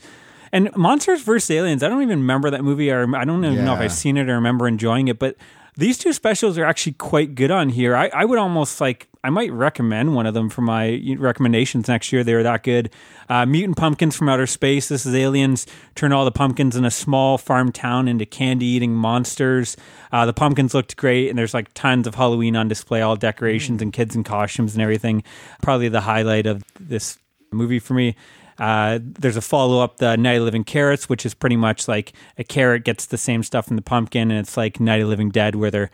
And 0.52 0.70
Monsters 0.76 1.22
vs. 1.22 1.50
Aliens, 1.50 1.82
I 1.82 1.88
don't 1.88 2.02
even 2.02 2.20
remember 2.20 2.50
that 2.50 2.62
movie, 2.62 2.90
or 2.90 3.16
I 3.16 3.24
don't 3.24 3.42
even 3.42 3.64
know 3.64 3.72
if 3.72 3.80
I've 3.80 3.92
seen 3.92 4.18
it 4.18 4.28
or 4.28 4.34
remember 4.34 4.68
enjoying 4.68 5.08
it, 5.08 5.18
but 5.18 5.36
these 5.78 5.96
two 5.96 6.12
specials 6.12 6.58
are 6.58 6.64
actually 6.66 6.92
quite 6.92 7.34
good 7.34 7.50
on 7.50 7.70
here. 7.70 7.96
I, 7.96 8.10
I 8.12 8.26
would 8.26 8.38
almost 8.38 8.78
like, 8.78 9.08
I 9.24 9.30
might 9.30 9.52
recommend 9.52 10.16
one 10.16 10.26
of 10.26 10.34
them 10.34 10.48
for 10.48 10.62
my 10.62 11.00
recommendations 11.16 11.86
next 11.86 12.12
year. 12.12 12.24
They 12.24 12.34
were 12.34 12.42
that 12.42 12.64
good. 12.64 12.90
Uh, 13.28 13.46
Mutant 13.46 13.76
Pumpkins 13.76 14.16
from 14.16 14.28
Outer 14.28 14.48
Space. 14.48 14.88
This 14.88 15.06
is 15.06 15.14
aliens 15.14 15.64
turn 15.94 16.12
all 16.12 16.24
the 16.24 16.32
pumpkins 16.32 16.74
in 16.74 16.84
a 16.84 16.90
small 16.90 17.38
farm 17.38 17.70
town 17.70 18.08
into 18.08 18.26
candy 18.26 18.66
eating 18.66 18.94
monsters. 18.94 19.76
Uh, 20.10 20.26
the 20.26 20.32
pumpkins 20.32 20.74
looked 20.74 20.96
great, 20.96 21.28
and 21.28 21.38
there's 21.38 21.54
like 21.54 21.72
tons 21.72 22.08
of 22.08 22.16
Halloween 22.16 22.56
on 22.56 22.66
display, 22.66 23.00
all 23.00 23.14
decorations 23.14 23.80
and 23.80 23.92
kids 23.92 24.16
in 24.16 24.24
costumes 24.24 24.74
and 24.74 24.82
everything. 24.82 25.22
Probably 25.62 25.88
the 25.88 26.00
highlight 26.00 26.46
of 26.46 26.64
this 26.80 27.18
movie 27.52 27.78
for 27.78 27.94
me. 27.94 28.16
Uh, 28.58 28.98
there's 29.00 29.36
a 29.36 29.40
follow 29.40 29.80
up, 29.80 29.98
the 29.98 30.16
Night 30.16 30.38
of 30.38 30.42
Living 30.42 30.64
Carrots, 30.64 31.08
which 31.08 31.24
is 31.24 31.32
pretty 31.32 31.56
much 31.56 31.86
like 31.86 32.12
a 32.38 32.44
carrot 32.44 32.84
gets 32.84 33.06
the 33.06 33.18
same 33.18 33.44
stuff 33.44 33.70
in 33.70 33.76
the 33.76 33.82
pumpkin, 33.82 34.32
and 34.32 34.40
it's 34.40 34.56
like 34.56 34.80
Night 34.80 35.00
of 35.00 35.08
Living 35.08 35.30
Dead, 35.30 35.54
where 35.54 35.70
they're, 35.70 35.90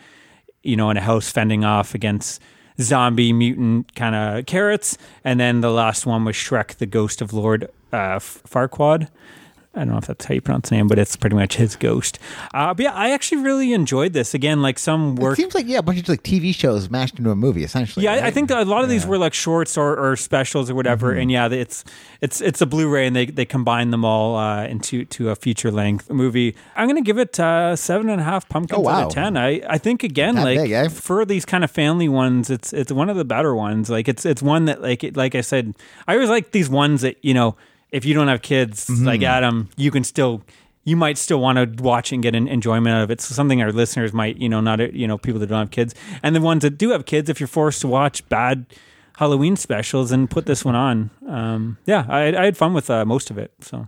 you 0.63 0.77
know, 0.77 0.89
in 0.89 0.97
a 0.97 1.03
house 1.03 1.31
fending 1.31 1.63
off 1.63 1.95
against 1.95 2.41
zombie 2.81 3.33
mutant 3.33 3.95
kind 3.95 4.15
of 4.15 4.47
carrots. 4.47 4.99
And 5.25 5.39
then 5.39 5.61
the 5.61 5.71
last 5.71 6.07
one 6.07 6.25
was 6.25 6.37
Shrek, 6.37 6.77
the 6.77 6.87
Ghost 6.87 7.21
of 7.21 7.33
Lord 7.33 7.69
uh, 7.93 8.19
Farquaad. 8.19 9.09
I 9.79 9.85
don't 9.85 9.93
know 9.93 9.99
if 9.99 10.07
that's 10.07 10.25
how 10.25 10.35
you 10.35 10.41
pronounce 10.41 10.69
the 10.69 10.77
name, 10.77 10.89
but 10.89 10.99
it's 10.99 11.17
pretty 11.17 11.37
much 11.37 11.57
his 11.57 11.77
ghost. 11.77 12.19
Uh, 12.53 12.75
but 12.75 12.83
yeah, 12.85 12.93
I 12.93 13.11
actually 13.11 13.43
really 13.43 13.73
enjoyed 13.73 14.13
this. 14.13 14.35
Again, 14.35 14.61
like 14.61 14.79
some 14.79 15.17
It 15.17 15.21
work. 15.21 15.37
seems 15.37 15.55
like 15.55 15.67
yeah, 15.67 15.79
a 15.79 15.83
bunch 15.83 16.01
of 16.01 16.09
like 16.09 16.23
TV 16.23 16.55
shows 16.55 16.91
mashed 16.91 17.19
into 17.19 17.31
a 17.31 17.37
movie, 17.37 17.65
essentially. 17.65 18.05
Yeah, 18.05 18.13
I- 18.15 18.27
I 18.27 18.31
think 18.31 18.51
a 18.51 18.63
lot 18.65 18.83
of 18.85 18.91
these 18.91 19.07
were 19.07 19.17
like 19.19 19.33
shorts 19.35 19.79
or, 19.79 19.97
or 19.97 20.17
specials 20.17 20.69
or 20.69 20.75
whatever, 20.75 21.13
Mm-hmm. 21.13 21.21
and 21.21 21.31
yeah, 21.31 21.49
it's 21.49 21.85
it's 22.21 22.41
it's 22.41 22.61
a 22.61 22.67
Blu-ray, 22.67 23.07
and 23.07 23.15
they 23.17 23.27
they 23.27 23.45
combine 23.45 23.91
them 23.91 24.05
all 24.05 24.37
uh, 24.37 24.65
into 24.67 25.05
to 25.07 25.31
a 25.31 25.37
feature 25.37 25.71
length 25.71 26.11
movie. 26.11 26.55
I'm 26.77 26.89
gonna 26.89 27.01
give 27.03 27.19
it 27.19 27.39
uh, 27.41 27.77
seven 27.77 28.09
and 28.09 28.21
a 28.21 28.25
half 28.25 28.49
pumpkins 28.49 28.81
Oh, 28.85 28.89
out 28.89 29.05
of 29.07 29.13
ten. 29.15 29.37
I, 29.37 29.61
I 29.69 29.79
think 29.79 30.03
again, 30.03 30.35
That 30.35 30.45
like 30.45 30.59
big, 30.59 30.73
eh? 30.73 30.89
for 30.89 31.25
these 31.25 31.45
kind 31.45 31.63
of 31.65 31.71
family 31.71 32.09
ones, 32.09 32.51
it's 32.51 32.73
it's 32.73 32.91
one 32.91 33.09
of 33.09 33.17
the 33.17 33.25
better 33.25 33.55
ones. 33.55 33.89
Like 33.89 34.09
it's 34.09 34.27
it's 34.27 34.43
one 34.43 34.65
that 34.65 34.83
like 34.83 35.05
it, 35.05 35.17
like 35.17 35.35
I 35.35 35.41
said, 35.43 35.75
I 36.07 36.15
always 36.15 36.29
like 36.29 36.51
these 36.53 36.69
ones 36.69 37.03
that 37.03 37.17
you 37.23 37.35
know 37.35 37.57
if 37.91 38.05
you 38.05 38.15
don't 38.15 38.29
have 38.29 38.43
kids 38.43 38.87
Mm-hmm. 38.87 39.05
like 39.07 39.23
Adam, 39.23 39.69
you 39.77 39.91
can 39.91 40.05
still. 40.05 40.43
You 40.85 40.97
might 40.97 41.19
still 41.19 41.39
want 41.39 41.59
to 41.77 41.83
watch 41.83 42.13
and 42.13 42.23
get 42.23 42.35
an 42.35 42.49
enjoyment 42.49 42.95
out 42.97 43.03
of 43.03 43.11
it. 43.11 43.21
So 43.21 43.35
something 43.35 43.61
our 43.61 43.73
listeners 43.73 44.15
might, 44.15 44.39
you 44.39 44.49
know, 44.49 44.63
not 44.63 44.95
you 44.95 45.07
know 45.07 45.19
people 45.19 45.39
that 45.41 45.49
don't 45.49 45.59
have 45.59 45.71
kids, 45.71 45.95
and 46.23 46.35
the 46.35 46.41
ones 46.41 46.63
that 46.63 46.79
do 46.79 46.91
have 46.91 47.05
kids, 47.05 47.29
if 47.29 47.41
you're 47.41 47.47
forced 47.47 47.83
to 47.83 47.89
watch 47.89 48.27
bad 48.31 48.65
Halloween 49.19 49.57
specials 49.57 50.13
and 50.13 50.31
put 50.31 50.47
this 50.47 50.65
one 50.65 50.75
on. 50.75 51.11
Um, 51.29 51.77
yeah, 51.85 52.07
I, 52.09 52.35
I 52.35 52.45
had 52.47 52.57
fun 52.57 52.73
with 52.73 52.89
uh, 52.89 53.05
most 53.05 53.31
of 53.31 53.37
it. 53.37 53.53
So, 53.61 53.87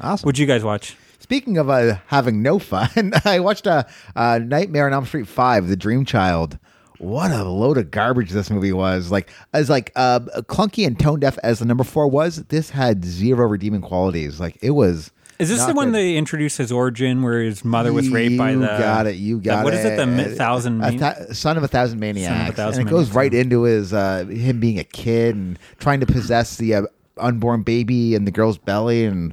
awesome. 0.00 0.26
what'd 0.26 0.40
you 0.40 0.46
guys 0.46 0.64
watch? 0.64 0.96
Speaking 1.20 1.56
of 1.58 1.70
uh, 1.70 1.98
having 2.08 2.42
no 2.42 2.58
fun, 2.58 3.12
I 3.24 3.38
watched 3.38 3.68
uh, 3.68 3.84
uh, 4.16 4.40
Nightmare 4.42 4.86
on 4.86 4.92
Elm 4.92 5.06
Street 5.06 5.28
Five: 5.28 5.68
The 5.68 5.76
Dream 5.76 6.04
Child. 6.04 6.58
What 7.00 7.30
a 7.30 7.44
load 7.44 7.78
of 7.78 7.90
garbage 7.90 8.30
this 8.30 8.50
movie 8.50 8.74
was! 8.74 9.10
Like 9.10 9.30
as 9.54 9.70
like 9.70 9.90
uh, 9.96 10.20
clunky 10.42 10.86
and 10.86 10.98
tone 11.00 11.18
deaf 11.20 11.38
as 11.42 11.58
the 11.58 11.64
number 11.64 11.82
four 11.82 12.06
was, 12.08 12.36
this 12.44 12.68
had 12.70 13.04
zero 13.06 13.46
redeeming 13.48 13.80
qualities. 13.80 14.38
Like 14.38 14.58
it 14.60 14.72
was 14.72 15.10
Is 15.38 15.48
this 15.48 15.64
the 15.64 15.72
one 15.72 15.86
good. 15.86 15.94
they 15.94 16.16
introduced 16.18 16.58
his 16.58 16.70
origin 16.70 17.22
where 17.22 17.40
his 17.42 17.64
mother 17.64 17.90
was 17.94 18.10
raped 18.10 18.36
by 18.36 18.52
the 18.54 18.60
You 18.60 18.66
got 18.66 19.06
it. 19.06 19.14
You 19.16 19.38
got 19.40 19.64
what 19.64 19.72
it. 19.72 19.78
is 19.78 19.84
it? 19.86 19.96
The 19.96 20.06
mi- 20.06 20.24
thousand. 20.36 20.84
A 20.84 20.90
thou- 20.98 21.32
son 21.32 21.56
of 21.56 21.62
a 21.62 21.68
thousand 21.68 22.00
maniacs, 22.00 22.54
thousand 22.54 22.82
and 22.82 22.88
it 22.90 22.92
goes 22.92 23.12
right 23.12 23.32
into 23.32 23.62
his 23.62 23.94
uh, 23.94 24.26
him 24.26 24.60
being 24.60 24.78
a 24.78 24.84
kid 24.84 25.34
and 25.34 25.58
trying 25.78 26.00
to 26.00 26.06
possess 26.06 26.56
the 26.58 26.74
uh, 26.74 26.82
unborn 27.16 27.62
baby 27.62 28.14
in 28.14 28.26
the 28.26 28.30
girl's 28.30 28.58
belly, 28.58 29.06
and 29.06 29.32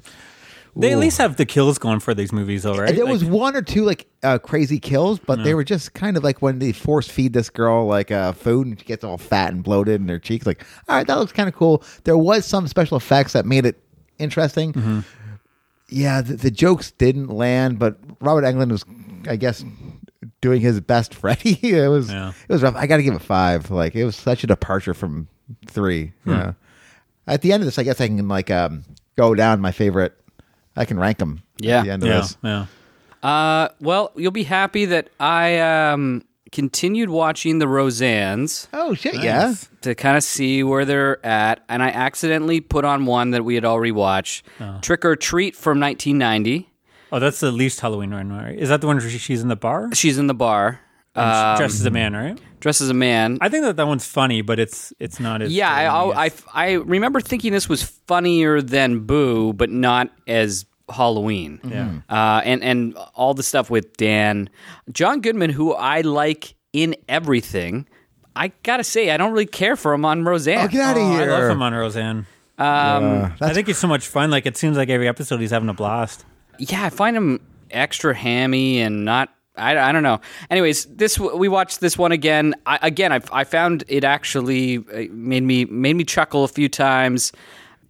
they 0.81 0.91
at 0.93 0.99
least 0.99 1.17
have 1.17 1.35
the 1.37 1.45
kills 1.45 1.77
going 1.77 1.99
for 1.99 2.13
these 2.13 2.31
movies, 2.31 2.63
though, 2.63 2.75
right? 2.77 2.95
There 2.95 3.05
Like- 3.05 3.13
was 3.13 3.25
one 3.25 3.55
or 3.55 3.61
two 3.61 3.83
like 3.83 4.07
uh, 4.23 4.37
crazy 4.39 4.79
kills, 4.79 5.19
but 5.19 5.43
they 5.43 5.53
were 5.53 5.63
just 5.63 5.93
kind 5.93 6.17
of 6.17 6.23
like 6.23 6.41
when 6.41 6.59
they 6.59 6.71
force 6.71 7.07
feed 7.07 7.33
this 7.33 7.49
girl 7.49 7.85
like 7.85 8.11
uh, 8.11 8.31
food 8.33 8.67
and 8.67 8.79
she 8.79 8.85
gets 8.85 9.03
all 9.03 9.17
fat 9.17 9.53
and 9.53 9.63
bloated 9.63 10.01
in 10.01 10.07
her 10.09 10.19
cheeks. 10.19 10.45
Like, 10.45 10.63
all 10.87 10.95
right, 10.97 11.07
that 11.07 11.17
looks 11.17 11.31
kind 11.31 11.47
of 11.49 11.55
cool. 11.55 11.83
There 12.03 12.17
was 12.17 12.45
some 12.45 12.67
special 12.67 12.97
effects 12.97 13.33
that 13.33 13.45
made 13.45 13.65
it 13.65 13.81
interesting. 14.19 14.73
Mm-hmm. 14.73 14.99
Yeah, 15.89 16.21
the, 16.21 16.35
the 16.35 16.51
jokes 16.51 16.91
didn't 16.91 17.27
land, 17.29 17.79
but 17.79 17.97
Robert 18.19 18.43
Englund 18.43 18.71
was, 18.71 18.83
I 19.29 19.37
guess, 19.37 19.63
doing 20.41 20.59
his 20.61 20.81
best. 20.81 21.13
Freddy, 21.15 21.57
it 21.61 21.87
was 21.89 22.09
Yeah. 22.11 22.29
it 22.47 22.51
was 22.51 22.61
rough. 22.63 22.75
I 22.75 22.87
got 22.87 22.97
to 22.97 23.03
give 23.03 23.13
it 23.13 23.21
five. 23.21 23.71
Like, 23.71 23.95
it 23.95 24.03
was 24.05 24.15
such 24.15 24.43
a 24.43 24.47
departure 24.47 24.93
from 24.93 25.27
three. 25.67 26.11
Hmm. 26.25 26.31
Yeah. 26.31 26.53
At 27.25 27.41
the 27.41 27.51
end 27.53 27.61
of 27.61 27.67
this, 27.67 27.79
I 27.79 27.83
guess 27.83 27.99
I 28.01 28.07
can 28.07 28.27
like 28.27 28.51
um, 28.51 28.83
go 29.17 29.33
down 29.35 29.59
my 29.61 29.71
favorite. 29.71 30.13
I 30.77 30.85
can 30.85 30.97
rank 30.99 31.17
them. 31.17 31.41
Yeah. 31.59 31.79
At 31.79 31.83
the 31.85 31.91
end 31.91 32.03
of 32.03 32.09
yeah, 32.09 32.17
this. 32.21 32.37
yeah. 32.43 32.65
Uh, 33.23 33.69
well, 33.81 34.11
you'll 34.15 34.31
be 34.31 34.43
happy 34.43 34.85
that 34.85 35.09
I 35.19 35.57
um, 35.59 36.23
continued 36.51 37.09
watching 37.09 37.57
the 37.59 37.65
Roseannes 37.65 38.67
Oh 38.73 38.93
shit! 38.93 39.15
Yeah. 39.15 39.55
to 39.81 39.95
kind 39.95 40.15
of 40.15 40.23
see 40.23 40.63
where 40.63 40.85
they're 40.85 41.25
at, 41.25 41.63
and 41.67 41.81
I 41.81 41.89
accidentally 41.89 42.61
put 42.61 42.85
on 42.85 43.05
one 43.05 43.31
that 43.31 43.43
we 43.43 43.55
had 43.55 43.65
already 43.65 43.91
watched, 43.91 44.45
Trick 44.81 45.03
or 45.03 45.15
Treat 45.15 45.55
from 45.55 45.79
1990. 45.79 46.69
Oh, 47.11 47.19
that's 47.19 47.39
the 47.39 47.51
least 47.51 47.79
Halloween 47.79 48.11
one, 48.11 48.31
right? 48.31 48.57
Is 48.57 48.69
that 48.69 48.81
the 48.81 48.87
one 48.87 48.97
where 48.97 49.09
she- 49.09 49.17
she's 49.17 49.41
in 49.41 49.47
the 49.47 49.55
bar? 49.55 49.89
She's 49.93 50.17
in 50.19 50.27
the 50.27 50.33
bar, 50.35 50.79
And 51.15 51.25
um, 51.25 51.55
she 51.55 51.59
dresses 51.61 51.79
as 51.81 51.85
a 51.87 51.91
man, 51.91 52.13
right? 52.13 52.37
Dressed 52.59 52.81
as 52.81 52.89
a 52.89 52.93
man. 52.93 53.37
I 53.41 53.49
think 53.49 53.63
that 53.63 53.75
that 53.77 53.87
one's 53.87 54.05
funny, 54.05 54.41
but 54.41 54.59
it's 54.59 54.93
it's 54.99 55.19
not 55.19 55.41
as 55.41 55.53
yeah, 55.53 55.71
I, 55.71 56.25
I, 56.27 56.31
I 56.53 56.71
remember 56.73 57.21
thinking 57.21 57.51
this 57.53 57.69
was 57.69 57.83
funnier 57.83 58.61
than 58.61 59.01
Boo, 59.01 59.53
but 59.53 59.69
not 59.69 60.09
as 60.27 60.65
Halloween. 60.89 61.59
Yeah. 61.63 61.91
uh, 62.09 62.41
and 62.43 62.63
and 62.63 62.95
all 63.13 63.33
the 63.33 63.43
stuff 63.43 63.69
with 63.69 63.95
Dan, 63.97 64.49
John 64.91 65.21
Goodman, 65.21 65.49
who 65.49 65.73
I 65.73 66.01
like 66.01 66.55
in 66.73 66.95
everything. 67.09 67.87
I 68.35 68.51
gotta 68.63 68.83
say, 68.83 69.09
I 69.11 69.17
don't 69.17 69.31
really 69.31 69.45
care 69.47 69.75
for 69.75 69.93
him 69.93 70.05
on 70.05 70.23
Roseanne. 70.23 70.65
Oh, 70.65 70.67
get 70.67 70.81
out 70.81 70.97
of 70.97 71.03
Oh, 71.03 71.11
here! 71.11 71.31
I 71.31 71.39
love 71.39 71.49
him 71.51 71.61
on 71.61 71.73
Roseanne. 71.73 72.25
Uh, 72.59 73.29
I 73.41 73.53
think 73.53 73.67
he's 73.67 73.77
so 73.77 73.87
much 73.87 74.07
fun. 74.07 74.29
Like 74.31 74.45
it 74.45 74.57
seems 74.57 74.77
like 74.77 74.89
every 74.89 75.07
episode 75.07 75.39
he's 75.39 75.51
having 75.51 75.69
a 75.69 75.73
blast. 75.73 76.25
yeah, 76.59 76.83
I 76.83 76.89
find 76.89 77.15
him 77.17 77.39
extra 77.71 78.13
hammy 78.15 78.79
and 78.81 79.05
not. 79.05 79.29
I, 79.57 79.89
I 79.89 79.91
don't 79.91 80.03
know. 80.03 80.19
Anyways, 80.49 80.85
this 80.85 81.19
we 81.19 81.47
watched 81.47 81.79
this 81.79 81.97
one 81.97 82.11
again. 82.11 82.53
I, 82.65 82.79
again, 82.81 83.11
I, 83.11 83.19
I 83.31 83.43
found 83.43 83.83
it 83.87 84.03
actually 84.03 84.77
uh, 84.77 85.05
made 85.11 85.43
me 85.43 85.65
made 85.65 85.95
me 85.95 86.03
chuckle 86.03 86.43
a 86.43 86.47
few 86.47 86.69
times, 86.69 87.31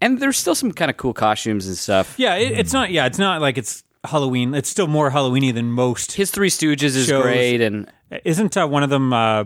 and 0.02 0.20
there's 0.20 0.38
still 0.38 0.56
some 0.56 0.72
kind 0.72 0.90
of 0.92 0.98
cool 0.98 1.14
costumes 1.14 1.68
and 1.68 1.78
stuff. 1.78 2.16
Yeah, 2.18 2.36
it, 2.36 2.58
it's 2.60 2.74
not. 2.74 2.92
Yeah, 2.92 3.06
it's 3.06 3.20
not 3.20 3.42
like 3.42 3.58
it's 3.58 3.84
Halloween. 4.04 4.54
It's 4.54 4.70
still 4.70 4.88
more 4.88 5.12
Halloweeny 5.12 5.54
than 5.54 5.72
most. 5.72 6.14
His 6.14 6.32
Three 6.32 6.50
Stooges 6.50 6.96
is 6.96 7.08
Shows. 7.08 7.24
great, 7.24 7.62
and 7.62 7.92
Isn't 8.24 8.56
uh, 8.56 8.68
one 8.68 8.84
of 8.84 8.90
them 8.90 9.12
uh, 9.12 9.44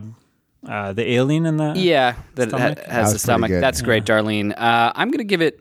uh, 0.67 0.93
the 0.93 1.11
alien 1.13 1.45
in 1.45 1.57
the? 1.57 1.73
yeah, 1.75 2.15
that 2.35 2.51
ha- 2.51 2.57
has 2.59 2.75
That 2.75 2.85
the 2.85 3.13
was 3.13 3.21
stomach. 3.21 3.49
good. 3.49 3.63
That's 3.63 3.81
great, 3.81 4.05
Darlene. 4.05 4.53
Uh, 4.55 4.91
I'm 4.95 5.09
gonna 5.09 5.23
give 5.23 5.41
it 5.41 5.59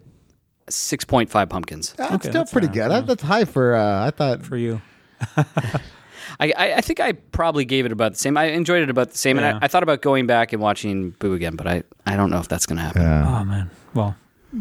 six 0.68 1.04
point 1.04 1.30
five 1.30 1.48
pumpkins. 1.48 1.94
That's 1.94 2.12
Okay, 2.14 2.28
still 2.28 2.32
that's 2.42 2.52
pretty 2.52 2.66
fair, 2.68 2.74
good. 2.88 2.90
That- 2.90 3.06
That's 3.06 3.22
high 3.22 3.44
for. 3.44 3.74
Uh, 3.74 4.06
I 4.06 4.10
thought. 4.10 4.44
for 4.44 4.56
you. 4.56 4.80
I, 6.40 6.52
I, 6.56 6.72
I 6.76 6.80
think 6.80 6.98
I 7.00 7.12
probably 7.12 7.64
gave 7.64 7.84
it 7.86 7.92
about 7.92 8.12
the 8.12 8.18
same. 8.18 8.36
I 8.36 8.44
enjoyed 8.46 8.82
it 8.82 8.90
about 8.90 9.10
the 9.10 9.18
same, 9.18 9.38
Yeah. 9.38 9.50
and 9.50 9.58
I, 9.58 9.66
I 9.66 9.68
thought 9.68 9.82
about 9.82 10.00
going 10.02 10.26
back 10.26 10.52
and 10.52 10.60
watching 10.60 11.10
Boo 11.18 11.34
again, 11.34 11.54
but 11.54 11.66
I, 11.66 11.82
I 12.06 12.16
don't 12.16 12.30
know 12.30 12.38
if 12.38 12.48
that's 12.48 12.66
gonna 12.66 12.80
happen. 12.80 13.02
Oh 13.02 13.44
man. 13.44 13.70
Well, 13.94 14.16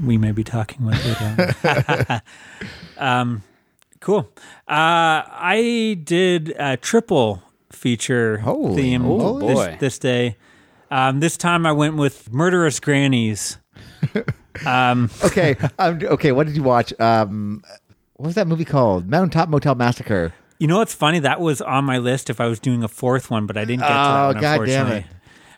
we 0.05 0.17
may 0.17 0.31
be 0.31 0.43
talking 0.43 0.85
with 0.85 0.99
it. 1.01 2.21
um, 2.97 3.43
cool. 4.01 4.29
Uh, 4.67 5.23
I 5.25 5.99
did 6.03 6.49
a 6.59 6.77
triple 6.77 7.41
feature 7.71 8.39
Holy 8.39 8.75
theme 8.75 9.03
moly. 9.03 9.47
this, 9.47 9.55
boy. 9.55 9.77
this 9.79 9.99
day. 9.99 10.37
Um, 10.91 11.19
this 11.19 11.37
time 11.37 11.65
I 11.65 11.71
went 11.71 11.95
with 11.97 12.31
Murderous 12.33 12.79
Grannies. 12.79 13.57
okay. 14.65 15.55
Um, 15.77 15.99
okay. 16.03 16.31
What 16.31 16.47
did 16.47 16.55
you 16.55 16.63
watch? 16.63 16.99
Um, 16.99 17.63
what 18.15 18.25
was 18.27 18.35
that 18.35 18.47
movie 18.47 18.65
called? 18.65 19.07
Mountaintop 19.07 19.49
Motel 19.49 19.75
Massacre. 19.75 20.33
You 20.59 20.67
know 20.67 20.77
what's 20.79 20.93
funny? 20.93 21.19
That 21.19 21.39
was 21.39 21.61
on 21.61 21.85
my 21.85 21.97
list 21.97 22.29
if 22.29 22.39
I 22.41 22.47
was 22.47 22.59
doing 22.59 22.83
a 22.83 22.87
fourth 22.87 23.31
one, 23.31 23.45
but 23.47 23.57
I 23.57 23.65
didn't 23.65 23.79
get 23.81 23.87
to 23.87 23.93
Oh, 23.93 24.03
that 24.03 24.25
one, 24.25 24.33
God 24.35 24.41
damn 24.41 24.85
unfortunately. 24.87 25.05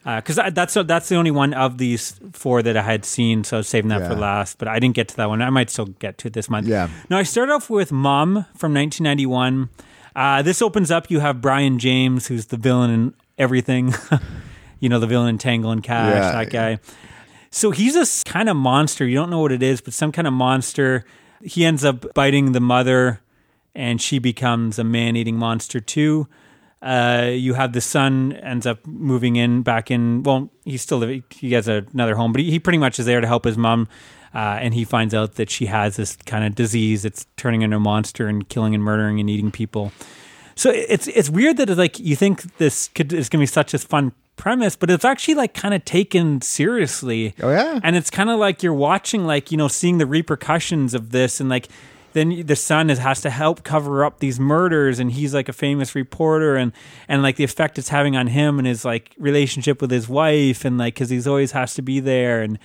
Because 0.03 0.35
that's 0.53 0.73
that's 0.73 1.09
the 1.09 1.15
only 1.15 1.29
one 1.31 1.53
of 1.53 1.77
these 1.77 2.19
four 2.33 2.61
that 2.63 2.75
I 2.77 2.81
had 2.81 3.03
seen, 3.05 3.43
so 3.43 3.57
I 3.57 3.59
was 3.59 3.67
saving 3.67 3.89
that 3.89 4.07
for 4.07 4.13
Yeah. 4.13 4.19
last. 4.19 4.57
But 4.57 4.67
I 4.67 4.79
didn't 4.79 4.95
get 4.95 5.07
to 5.09 5.17
that 5.17 5.27
one. 5.29 5.41
I 5.41 5.49
might 5.51 5.69
still 5.69 5.85
get 5.85 6.17
to 6.19 6.27
it 6.27 6.33
this 6.33 6.49
month. 6.49 6.67
Yeah. 6.67 6.87
No, 7.09 7.17
I 7.17 7.23
start 7.23 7.49
off 7.49 7.69
with 7.69 7.91
Mom 7.91 8.45
from 8.55 8.73
1991. 8.73 9.69
Uh, 10.15 10.41
this 10.41 10.61
opens 10.61 10.89
up. 10.91 11.09
You 11.11 11.19
have 11.19 11.39
Brion 11.41 11.77
James, 11.79 12.27
who's 12.27 12.47
the 12.47 12.57
villain 12.57 12.89
in 12.89 13.13
everything. 13.37 13.93
you 14.79 14.89
know, 14.89 14.99
the 14.99 15.07
villain 15.07 15.29
in 15.29 15.37
Tango 15.37 15.69
and 15.69 15.83
Cash, 15.83 16.13
Yeah. 16.15 16.31
that 16.31 16.49
guy. 16.51 16.79
So 17.51 17.69
he's 17.71 17.95
a 17.95 18.29
kind 18.29 18.49
of 18.49 18.55
monster. 18.57 19.05
You 19.05 19.15
don't 19.15 19.29
know 19.29 19.39
what 19.39 19.51
it 19.51 19.61
is, 19.63 19.81
but 19.81 19.93
some 19.93 20.11
kind 20.11 20.27
of 20.27 20.33
monster. 20.33 21.05
He 21.43 21.63
ends 21.65 21.83
up 21.85 22.13
biting 22.13 22.53
the 22.53 22.59
mother, 22.59 23.19
and 23.75 24.01
she 24.01 24.19
becomes 24.19 24.79
a 24.79 24.83
man-eating 24.83 25.37
monster 25.37 25.79
too. 25.79 26.27
Uh, 26.81 27.29
you 27.31 27.53
have 27.53 27.73
the 27.73 27.81
son 27.81 28.33
ends 28.33 28.65
up 28.65 28.85
moving 28.87 29.35
in 29.35 29.61
back 29.61 29.91
in. 29.91 30.23
Well, 30.23 30.49
he's 30.65 30.81
still 30.81 30.97
living. 30.97 31.23
He 31.29 31.53
has 31.53 31.67
another 31.67 32.15
home, 32.15 32.31
but 32.31 32.41
he, 32.41 32.49
he 32.49 32.59
pretty 32.59 32.79
much 32.79 32.97
is 32.99 33.05
there 33.05 33.21
to 33.21 33.27
help 33.27 33.45
his 33.45 33.57
mom. 33.57 33.87
Uh, 34.33 34.57
and 34.61 34.73
he 34.73 34.85
finds 34.85 35.13
out 35.13 35.35
that 35.35 35.49
she 35.49 35.65
has 35.65 35.97
this 35.97 36.15
kind 36.15 36.45
of 36.45 36.55
disease 36.55 37.03
that's 37.03 37.25
turning 37.35 37.61
into 37.61 37.75
a 37.75 37.79
monster 37.79 38.27
and 38.27 38.47
killing 38.47 38.73
and 38.73 38.83
murdering 38.83 39.19
and 39.19 39.29
eating 39.29 39.51
people. 39.51 39.91
So 40.55 40.71
it's 40.71 41.07
it's 41.07 41.29
weird 41.29 41.57
that 41.57 41.69
it's 41.69 41.77
like 41.77 41.99
you 41.99 42.15
think 42.15 42.57
this 42.57 42.87
could 42.89 43.11
is 43.13 43.29
gonna 43.29 43.41
be 43.41 43.47
such 43.47 43.73
a 43.73 43.79
fun 43.79 44.13
premise, 44.37 44.75
but 44.75 44.89
it's 44.89 45.05
actually 45.05 45.35
like 45.35 45.53
kind 45.53 45.73
of 45.73 45.83
taken 45.85 46.41
seriously. 46.41 47.33
Oh, 47.41 47.49
yeah? 47.49 47.79
and 47.83 47.95
it's 47.95 48.09
kind 48.09 48.29
of 48.29 48.39
like 48.39 48.63
you're 48.63 48.73
watching 48.73 49.25
like 49.25 49.51
you 49.51 49.57
know 49.57 49.67
seeing 49.67 49.97
the 49.97 50.05
repercussions 50.05 50.93
of 50.93 51.11
this 51.11 51.39
and 51.39 51.49
like 51.49 51.67
then 52.13 52.45
the 52.45 52.55
son 52.55 52.89
is, 52.89 52.97
has 52.99 53.21
to 53.21 53.29
help 53.29 53.63
cover 53.63 54.03
up 54.05 54.19
these 54.19 54.39
murders 54.39 54.99
and 54.99 55.11
he's 55.11 55.33
like 55.33 55.49
a 55.49 55.53
famous 55.53 55.95
reporter 55.95 56.55
and 56.55 56.71
and 57.07 57.21
like 57.23 57.35
the 57.35 57.43
effect 57.43 57.77
it's 57.77 57.89
having 57.89 58.15
on 58.15 58.27
him 58.27 58.59
and 58.59 58.67
his 58.67 58.83
like 58.85 59.15
relationship 59.17 59.81
with 59.81 59.91
his 59.91 60.07
wife 60.09 60.65
and 60.65 60.77
like 60.77 60.93
because 60.95 61.09
he's 61.09 61.27
always 61.27 61.51
has 61.51 61.73
to 61.75 61.81
be 61.81 61.99
there 61.99 62.41
and 62.41 62.59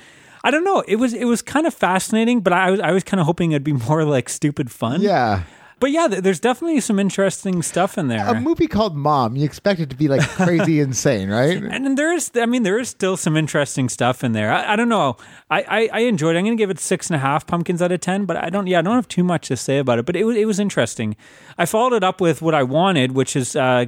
I 0.44 0.50
don't 0.50 0.64
know 0.64 0.82
it 0.87 0.96
was 0.96 1.12
it 1.14 1.24
was 1.24 1.42
kind 1.42 1.66
of 1.66 1.74
fascinating 1.74 2.40
but 2.40 2.52
I 2.52 2.70
was 2.70 2.80
I 2.80 2.92
was 2.92 3.04
kind 3.04 3.20
of 3.20 3.26
hoping 3.26 3.52
it'd 3.52 3.64
be 3.64 3.72
more 3.88 4.04
like 4.04 4.28
stupid 4.28 4.70
fun 4.70 5.00
Yeah. 5.02 5.42
But 5.79 5.91
yeah 5.91 6.09
there's 6.09 6.41
definitely 6.41 6.81
some 6.81 6.99
interesting 6.99 7.62
stuff 7.62 7.99
in 7.99 8.09
there 8.09 8.27
A 8.27 8.41
movie 8.41 8.67
called 8.67 8.97
Mom. 8.97 9.37
You 9.37 9.45
expect 9.45 9.81
it 9.81 9.91
to 9.91 9.97
be 9.97 10.09
like 10.09 10.27
crazy 10.31 10.81
insane, 10.87 11.29
right? 11.31 11.62
and 11.62 11.97
there 11.99 12.12
is, 12.12 12.31
I 12.35 12.47
mean, 12.47 12.62
there 12.62 12.79
is 12.79 12.89
still 12.89 13.17
some 13.17 13.37
interesting 13.37 13.89
stuff 13.89 14.25
in 14.25 14.33
there. 14.33 14.53
I, 14.53 14.73
I 14.73 14.77
don't 14.77 14.89
know. 14.89 15.17
I, 15.51 15.62
I, 15.62 15.89
I 15.93 16.01
enjoyed. 16.01 16.35
it. 16.35 16.39
I'm 16.39 16.45
going 16.45 16.57
to 16.57 16.61
give 16.61 16.71
it 16.71 16.79
six 16.79 17.09
and 17.11 17.17
a 17.17 17.19
half 17.19 17.47
pumpkins 17.47 17.81
out 17.83 17.93
of 17.93 18.01
ten. 18.01 18.25
But 18.25 18.37
I 18.37 18.51
don't. 18.51 18.67
Yeah, 18.67 18.79
I 18.79 18.83
don't 18.83 18.95
have 18.95 19.09
too 19.09 19.23
much 19.25 19.49
to 19.49 19.57
say 19.57 19.79
about 19.79 19.99
it. 19.99 20.07
But 20.07 20.17
it 20.17 20.25
was 20.25 20.37
it 20.37 20.47
was 20.47 20.59
interesting. 20.59 21.15
I 21.59 21.67
followed 21.67 21.93
it 21.95 22.03
up 22.05 22.21
with 22.21 22.43
what 22.43 22.55
I 22.55 22.62
wanted, 22.62 23.12
which 23.12 23.37
is 23.37 23.55
uh, 23.55 23.87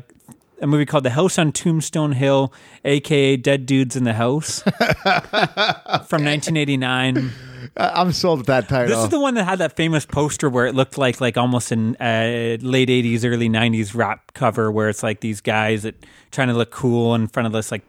a 0.61 0.67
movie 0.67 0.87
called 0.87 1.05
The 1.05 1.11
House 1.11 1.39
on 1.39 1.53
Tombstone 1.53 2.13
Hill, 2.13 2.53
aka 2.85 3.37
Dead 3.37 3.67
Dudes 3.67 3.97
in 3.97 4.05
the 4.05 4.15
House, 4.15 4.61
from 4.63 6.25
1989. 6.25 7.31
I'm 7.77 8.13
sold 8.13 8.39
with 8.41 8.47
that 8.49 8.69
title. 8.69 8.89
This 8.95 9.05
is 9.05 9.11
the 9.11 9.21
one 9.21 9.35
that 9.35 9.45
had 9.45 9.59
that 9.59 9.77
famous 9.77 10.05
poster 10.07 10.49
where 10.49 10.67
it 10.67 10.75
looked 10.75 10.99
like 10.99 11.21
like 11.21 11.37
almost 11.37 11.71
an 11.73 11.97
uh, 11.97 12.57
late 12.61 12.89
'80s, 12.89 13.25
early 13.25 13.49
'90s 13.49 13.95
rap 13.95 14.33
cover, 14.35 14.71
where 14.71 14.89
it's 14.89 15.03
like 15.03 15.21
these 15.21 15.41
guys 15.41 15.83
that 15.83 15.95
trying 16.31 16.49
to 16.49 16.55
look 16.55 16.71
cool 16.71 17.15
in 17.15 17.27
front 17.29 17.47
of 17.47 17.53
this 17.53 17.71
like 17.71 17.83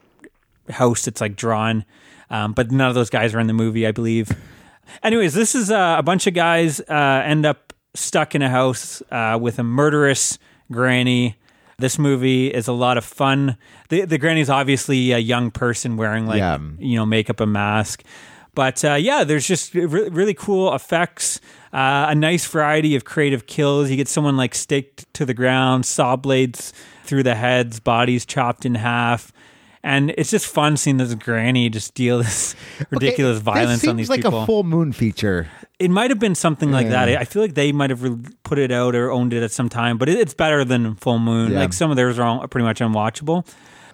house 0.70 1.06
that's 1.06 1.22
like 1.22 1.36
drawn, 1.36 1.86
um, 2.30 2.54
but 2.54 2.72
none 2.72 2.90
of 2.90 2.96
those 2.96 3.10
guys 3.10 3.34
are 3.34 3.40
in 3.40 3.48
the 3.48 3.54
movie, 3.54 3.88
I 3.88 3.92
believe. 3.92 4.32
Anyways, 5.04 5.34
this 5.34 5.56
is 5.56 5.72
uh, 5.72 5.96
a 6.00 6.04
bunch 6.04 6.28
of 6.28 6.34
guys 6.34 6.80
uh, 6.82 7.22
end 7.26 7.46
up 7.46 7.74
stuck 7.94 8.36
in 8.36 8.42
a 8.42 8.50
house 8.50 9.02
uh, 9.12 9.38
with 9.42 9.60
a 9.60 9.64
murderous 9.64 10.38
granny. 10.72 11.36
This 11.78 11.98
movie 11.98 12.48
is 12.48 12.68
a 12.68 12.74
lot 12.74 12.98
of 12.98 13.06
fun. 13.06 13.56
The 13.90 14.06
the 14.06 14.18
granny's 14.18 14.50
obviously 14.50 15.12
a 15.12 15.18
young 15.20 15.50
person 15.52 15.96
wearing 15.98 16.26
like 16.28 16.40
Yeah. 16.40 16.58
you 16.78 16.96
know 16.98 17.06
makeup 17.06 17.40
and 17.40 17.54
mask. 17.54 18.04
But 18.60 18.84
uh, 18.84 18.96
yeah, 18.96 19.24
there's 19.24 19.48
just 19.48 19.74
re- 19.74 20.10
really 20.10 20.34
cool 20.34 20.76
effects, 20.76 21.40
uh, 21.72 22.08
a 22.10 22.14
nice 22.14 22.46
variety 22.46 22.94
of 22.98 23.06
creative 23.06 23.48
kills. 23.48 23.90
You 23.90 23.96
get 23.96 24.10
someone 24.10 24.36
like 24.36 24.54
staked 24.54 25.06
to 25.14 25.26
the 25.26 25.34
ground, 25.34 25.86
saw 25.86 26.18
blades 26.18 26.74
through 27.06 27.24
the 27.24 27.36
heads, 27.36 27.80
bodies 27.80 28.26
chopped 28.26 28.66
in 28.66 28.76
half, 28.76 29.32
And 29.82 30.14
it's 30.18 30.30
just 30.30 30.46
fun 30.46 30.76
seeing 30.76 30.98
this 30.98 31.14
granny 31.14 31.70
just 31.70 31.94
deal 31.94 32.18
this 32.24 32.54
ridiculous 32.90 33.38
Okay, 33.38 33.44
violence 33.46 33.88
on 33.88 33.96
these 33.96 34.10
like 34.10 34.24
people. 34.24 34.44
a 34.44 34.46
full 34.46 34.64
moon 34.66 34.92
feature. 34.92 35.48
It 35.80 35.90
might 35.90 36.10
have 36.12 36.20
been 36.20 36.36
something 36.36 36.70
like 36.70 36.90
that. 36.90 37.08
I 37.08 37.24
feel 37.24 37.42
like 37.42 37.54
they 37.54 37.72
might 37.72 37.92
have 37.92 38.04
put 38.44 38.60
it 38.60 38.74
out 38.74 38.94
or 38.94 39.10
owned 39.10 39.32
it 39.32 39.42
at 39.42 39.52
some 39.52 39.70
time, 39.70 39.98
but 39.98 40.10
it's 40.10 40.34
better 40.34 40.66
than 40.66 40.96
Full 40.96 41.20
Moon. 41.20 41.54
Yeah. 41.54 41.60
Like 41.60 41.72
some 41.72 41.90
of 41.92 41.96
theirs 41.96 42.20
are 42.20 42.24
all, 42.24 42.46
pretty 42.50 42.66
much 42.66 42.82
unwatchable. 42.82 43.48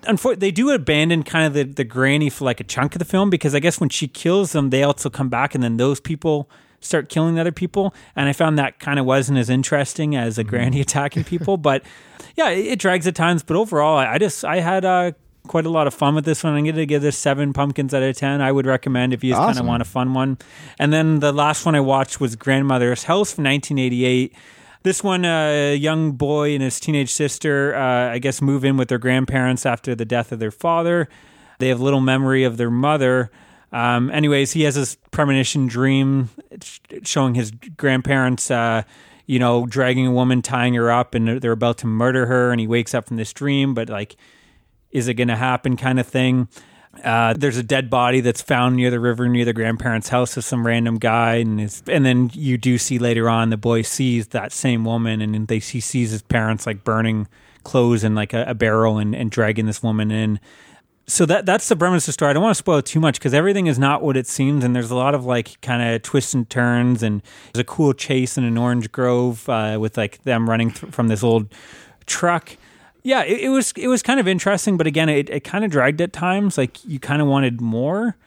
Unfor- 0.06 0.40
they 0.40 0.52
do 0.52 0.70
abandon 0.72 1.24
kind 1.24 1.46
of 1.46 1.54
the, 1.54 1.64
the 1.64 1.84
granny 1.84 2.30
for 2.30 2.46
like 2.46 2.60
a 2.60 2.64
chunk 2.64 2.96
of 2.96 3.00
the 3.00 3.06
film 3.06 3.30
because 3.30 3.54
I 3.56 3.60
guess 3.60 3.80
when 3.80 3.90
she 3.90 4.08
kills 4.08 4.52
them, 4.54 4.70
they 4.70 4.84
also 4.84 5.10
come 5.10 5.30
back 5.30 5.54
and 5.56 5.64
then 5.64 5.78
those 5.78 6.00
people 6.00 6.50
start 6.80 7.10
killing 7.10 7.40
other 7.40 7.52
people. 7.52 7.94
And 8.16 8.30
I 8.30 8.34
found 8.34 8.60
that 8.60 8.80
kind 8.80 9.00
of 9.00 9.06
wasn't 9.06 9.38
as 9.40 9.50
interesting 9.50 10.16
as 10.16 10.38
a 10.38 10.44
Mm-hmm. 10.44 10.50
granny 10.50 10.82
attacking 10.88 11.24
people. 11.24 11.58
But 11.58 11.84
yeah, 12.36 12.50
it, 12.50 12.66
it 12.68 12.80
drags 12.80 13.08
at 13.08 13.16
times. 13.16 13.44
But 13.44 13.58
overall, 13.58 13.98
I, 13.98 14.14
I 14.14 14.18
just 14.18 14.46
I 14.46 14.60
had 14.60 14.86
uh, 14.86 15.12
quite 15.48 15.66
a 15.66 15.70
lot 15.70 15.88
of 15.88 15.94
fun 15.94 16.14
with 16.16 16.26
this 16.26 16.44
one. 16.44 16.54
I'm 16.54 16.64
going 16.64 16.76
to 16.76 16.86
give 16.86 17.02
this 17.02 17.18
seven 17.18 17.54
pumpkins 17.54 17.94
out 17.94 18.04
of 18.04 18.16
ten. 18.16 18.42
I 18.42 18.52
would 18.52 18.66
recommend 18.66 19.14
if 19.14 19.24
you 19.24 19.32
just 19.32 19.42
kind 19.42 19.60
of 19.60 19.66
want 19.66 19.82
a 19.82 19.86
fun 19.86 20.14
one. 20.14 20.38
And 20.80 20.92
then 20.94 21.20
the 21.20 21.32
last 21.32 21.66
one 21.66 21.76
I 21.76 21.80
watched 21.80 22.20
was 22.20 22.36
Grandmother's 22.36 23.04
House 23.06 23.34
from 23.34 23.46
1988. 23.46 24.34
This 24.86 25.04
one, 25.04 25.26
uh, 25.26 25.72
a 25.72 25.76
young 25.76 26.12
boy 26.12 26.54
and 26.54 26.62
his 26.62 26.80
teenage 26.80 27.12
sister, 27.12 27.74
uh, 27.74 28.12
I 28.12 28.20
guess, 28.20 28.40
move 28.40 28.64
in 28.64 28.78
with 28.78 28.88
their 28.88 29.00
grandparents 29.00 29.66
after 29.66 29.96
the 29.96 30.06
death 30.06 30.32
of 30.32 30.38
their 30.38 30.52
father. 30.52 31.10
They 31.58 31.70
have 31.70 31.82
little 31.82 32.02
memory 32.02 32.44
of 32.44 32.58
their 32.58 32.70
mother. 32.70 33.32
Um, 33.72 34.12
anyways, 34.12 34.52
he 34.52 34.62
has 34.62 34.76
this 34.76 34.96
premonition 35.10 35.66
dream 35.66 36.30
showing 37.02 37.34
his 37.34 37.50
grandparents, 37.50 38.52
uh, 38.52 38.84
you 39.26 39.40
know, 39.40 39.66
dragging 39.66 40.06
a 40.06 40.12
woman, 40.12 40.44
tying 40.44 40.76
her 40.76 40.92
up, 40.92 41.16
and 41.16 41.42
they're 41.42 41.52
about 41.52 41.80
to 41.80 41.88
murder 41.88 42.28
her. 42.28 42.52
And 42.52 42.60
he 42.60 42.68
wakes 42.68 42.94
up 42.94 43.08
from 43.08 43.18
this 43.18 43.34
dream, 43.34 43.74
but 43.74 43.90
like, 43.90 44.16
is 44.92 45.08
it 45.08 45.16
going 45.16 45.30
to 45.30 45.36
happen 45.36 45.78
kind 45.78 46.00
of 46.00 46.06
thing. 46.06 46.48
Uh, 47.04 47.34
there's 47.38 47.58
a 47.58 47.64
dead 47.64 47.90
body 47.90 48.22
that's 48.22 48.42
found 48.42 48.76
near 48.76 48.90
the 48.90 49.00
river 49.00 49.28
near 49.28 49.46
the 49.46 49.54
grandparents' 49.54 50.10
house 50.10 50.38
of 50.38 50.44
some 50.44 50.66
random 50.66 50.98
guy, 50.98 51.36
and 51.36 51.60
and 51.88 52.06
then 52.06 52.32
you 52.34 52.58
do 52.58 52.78
see 52.78 52.98
later 52.98 53.30
on 53.30 53.50
the 53.50 53.58
boy 53.58 53.82
sees 53.82 54.28
that 54.30 54.52
same 54.52 54.86
woman, 54.86 55.22
and 55.22 55.48
they 55.48 55.60
he 55.60 55.80
sees 55.80 56.12
his 56.12 56.22
parents 56.22 56.66
like 56.66 56.84
burning 56.84 57.28
clothes 57.64 58.04
in 58.04 58.16
like 58.16 58.34
a, 58.34 58.46
a 58.48 58.54
barrel 58.54 58.98
and, 58.98 59.16
and 59.16 59.30
dragging 59.32 59.66
this 59.66 59.84
woman 59.84 60.12
in. 60.12 60.40
So 61.08 61.26
that 61.28 61.46
that's 61.46 61.68
the 61.68 61.76
premise 61.76 62.04
of 62.04 62.08
the 62.08 62.14
story. 62.14 62.32
I 62.32 62.34
don't 62.34 62.42
want 62.42 62.56
to 62.56 62.60
spoil 62.60 62.82
too 62.82 63.00
much 63.00 63.20
because 63.20 63.34
everything 63.34 63.68
is 63.68 63.78
not 63.78 64.02
what 64.02 64.18
it 64.18 64.26
seems, 64.26 64.64
and 64.64 64.76
there's 64.76 64.90
a 64.90 64.96
lot 64.96 65.14
of 65.14 65.26
like 65.26 65.62
kind 65.62 65.84
of 65.84 66.02
twists 66.02 66.34
and 66.34 66.50
turns, 66.50 67.04
and 67.04 67.22
there's 67.54 67.62
a 67.62 67.66
cool 67.66 67.94
chase 67.94 68.38
in 68.38 68.44
an 68.44 68.58
orange 68.58 68.92
grove 68.92 69.48
uh, 69.50 69.78
with 69.80 69.98
like 69.98 70.24
them 70.24 70.50
running 70.50 70.72
th- 70.72 70.92
from 70.92 71.10
this 71.10 71.24
old 71.24 71.54
truck 72.08 72.58
yeah, 73.06 73.24
it, 73.24 73.42
it 73.42 73.50
was 73.50 73.72
it 73.78 73.88
was 73.88 74.02
kind 74.02 74.20
of 74.20 74.28
interesting, 74.28 74.78
but 74.78 74.88
again, 74.88 75.08
it, 75.10 75.30
it 75.30 75.44
kind 75.44 75.64
of 75.64 75.70
dragged 75.72 76.02
at 76.02 76.12
times. 76.12 76.58
Like 76.58 76.84
you 76.84 77.00
kind 77.00 77.22
of 77.22 77.28
wanted 77.28 77.62
more. 77.62 78.18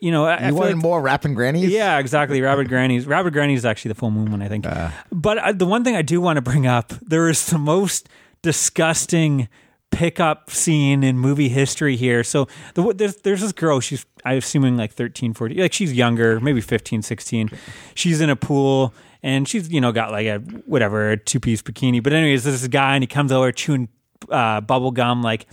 You 0.00 0.10
know, 0.10 0.24
I, 0.26 0.34
I 0.34 0.40
You 0.40 0.46
feel 0.48 0.54
wanted 0.56 0.74
like- 0.74 0.82
more 0.82 1.00
rapping 1.00 1.34
grannies? 1.34 1.70
Yeah, 1.70 1.98
exactly. 1.98 2.40
Rabbit 2.42 2.68
Grannies. 2.68 3.06
Rabbit 3.14 3.32
Grannies 3.32 3.60
is 3.60 3.64
actually 3.64 3.90
the 3.90 3.94
full 3.94 4.10
moon 4.10 4.30
one, 4.30 4.42
I 4.42 4.48
think. 4.48 4.66
Ah. 4.68 4.92
but 5.10 5.38
I, 5.38 5.52
the 5.52 5.64
one 5.66 5.82
thing 5.82 5.96
I 5.96 6.02
do 6.02 6.20
want 6.20 6.36
to 6.36 6.42
bring 6.42 6.66
up, 6.66 6.92
there 7.00 7.28
is 7.30 7.46
the 7.46 7.56
most 7.58 8.08
disgusting 8.42 9.48
pickup 9.90 10.50
scene 10.50 11.02
in 11.04 11.18
movie 11.18 11.48
history 11.48 11.96
here. 11.96 12.22
So 12.22 12.48
the, 12.74 12.92
there's, 12.92 13.16
there's 13.18 13.40
this 13.40 13.52
girl, 13.52 13.80
she's, 13.80 14.04
I'm 14.24 14.38
assuming 14.38 14.76
like 14.76 14.92
13, 14.92 15.32
14, 15.34 15.56
like 15.58 15.72
she's 15.72 15.92
younger, 15.92 16.38
maybe 16.40 16.60
15, 16.60 17.00
16. 17.02 17.50
She's 17.94 18.20
in 18.20 18.28
a 18.28 18.36
pool 18.36 18.92
and 19.22 19.48
she's, 19.48 19.70
you 19.70 19.80
know, 19.80 19.92
got 19.92 20.10
like 20.10 20.26
a, 20.26 20.38
whatever, 20.66 21.12
a 21.12 21.16
two 21.16 21.40
piece 21.40 21.62
bikini. 21.62 22.02
But 22.02 22.12
anyways, 22.12 22.44
there's 22.44 22.60
this 22.60 22.68
guy 22.68 22.94
and 22.94 23.02
he 23.02 23.06
comes 23.06 23.32
over 23.32 23.52
chewing 23.52 23.88
uh, 24.30 24.60
bubble 24.60 24.90
gum, 24.90 25.22
like, 25.22 25.46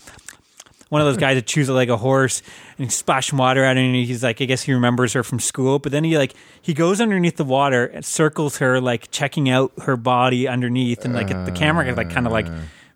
one 0.89 0.99
of 0.99 1.07
those 1.07 1.15
guys 1.15 1.35
that 1.35 1.45
chews 1.45 1.69
it 1.69 1.71
like 1.71 1.87
a 1.87 1.95
horse 1.95 2.41
and 2.77 2.87
he's 2.87 2.95
splashing 2.95 3.37
water 3.37 3.63
at 3.63 3.77
her 3.77 3.81
and 3.81 3.95
he's 3.95 4.25
like 4.25 4.41
I 4.41 4.45
guess 4.45 4.63
he 4.63 4.73
remembers 4.73 5.13
her 5.13 5.23
from 5.23 5.39
school 5.39 5.79
but 5.79 5.93
then 5.93 6.03
he 6.03 6.17
like 6.17 6.33
he 6.61 6.73
goes 6.73 6.99
underneath 6.99 7.37
the 7.37 7.45
water 7.45 7.85
and 7.85 8.03
circles 8.03 8.57
her 8.57 8.81
like 8.81 9.09
checking 9.09 9.49
out 9.49 9.71
her 9.83 9.95
body 9.95 10.49
underneath 10.49 11.05
and 11.05 11.13
like 11.13 11.29
the 11.29 11.51
camera 11.55 11.95
like 11.95 12.09
kind 12.09 12.27
of 12.27 12.33
like 12.33 12.47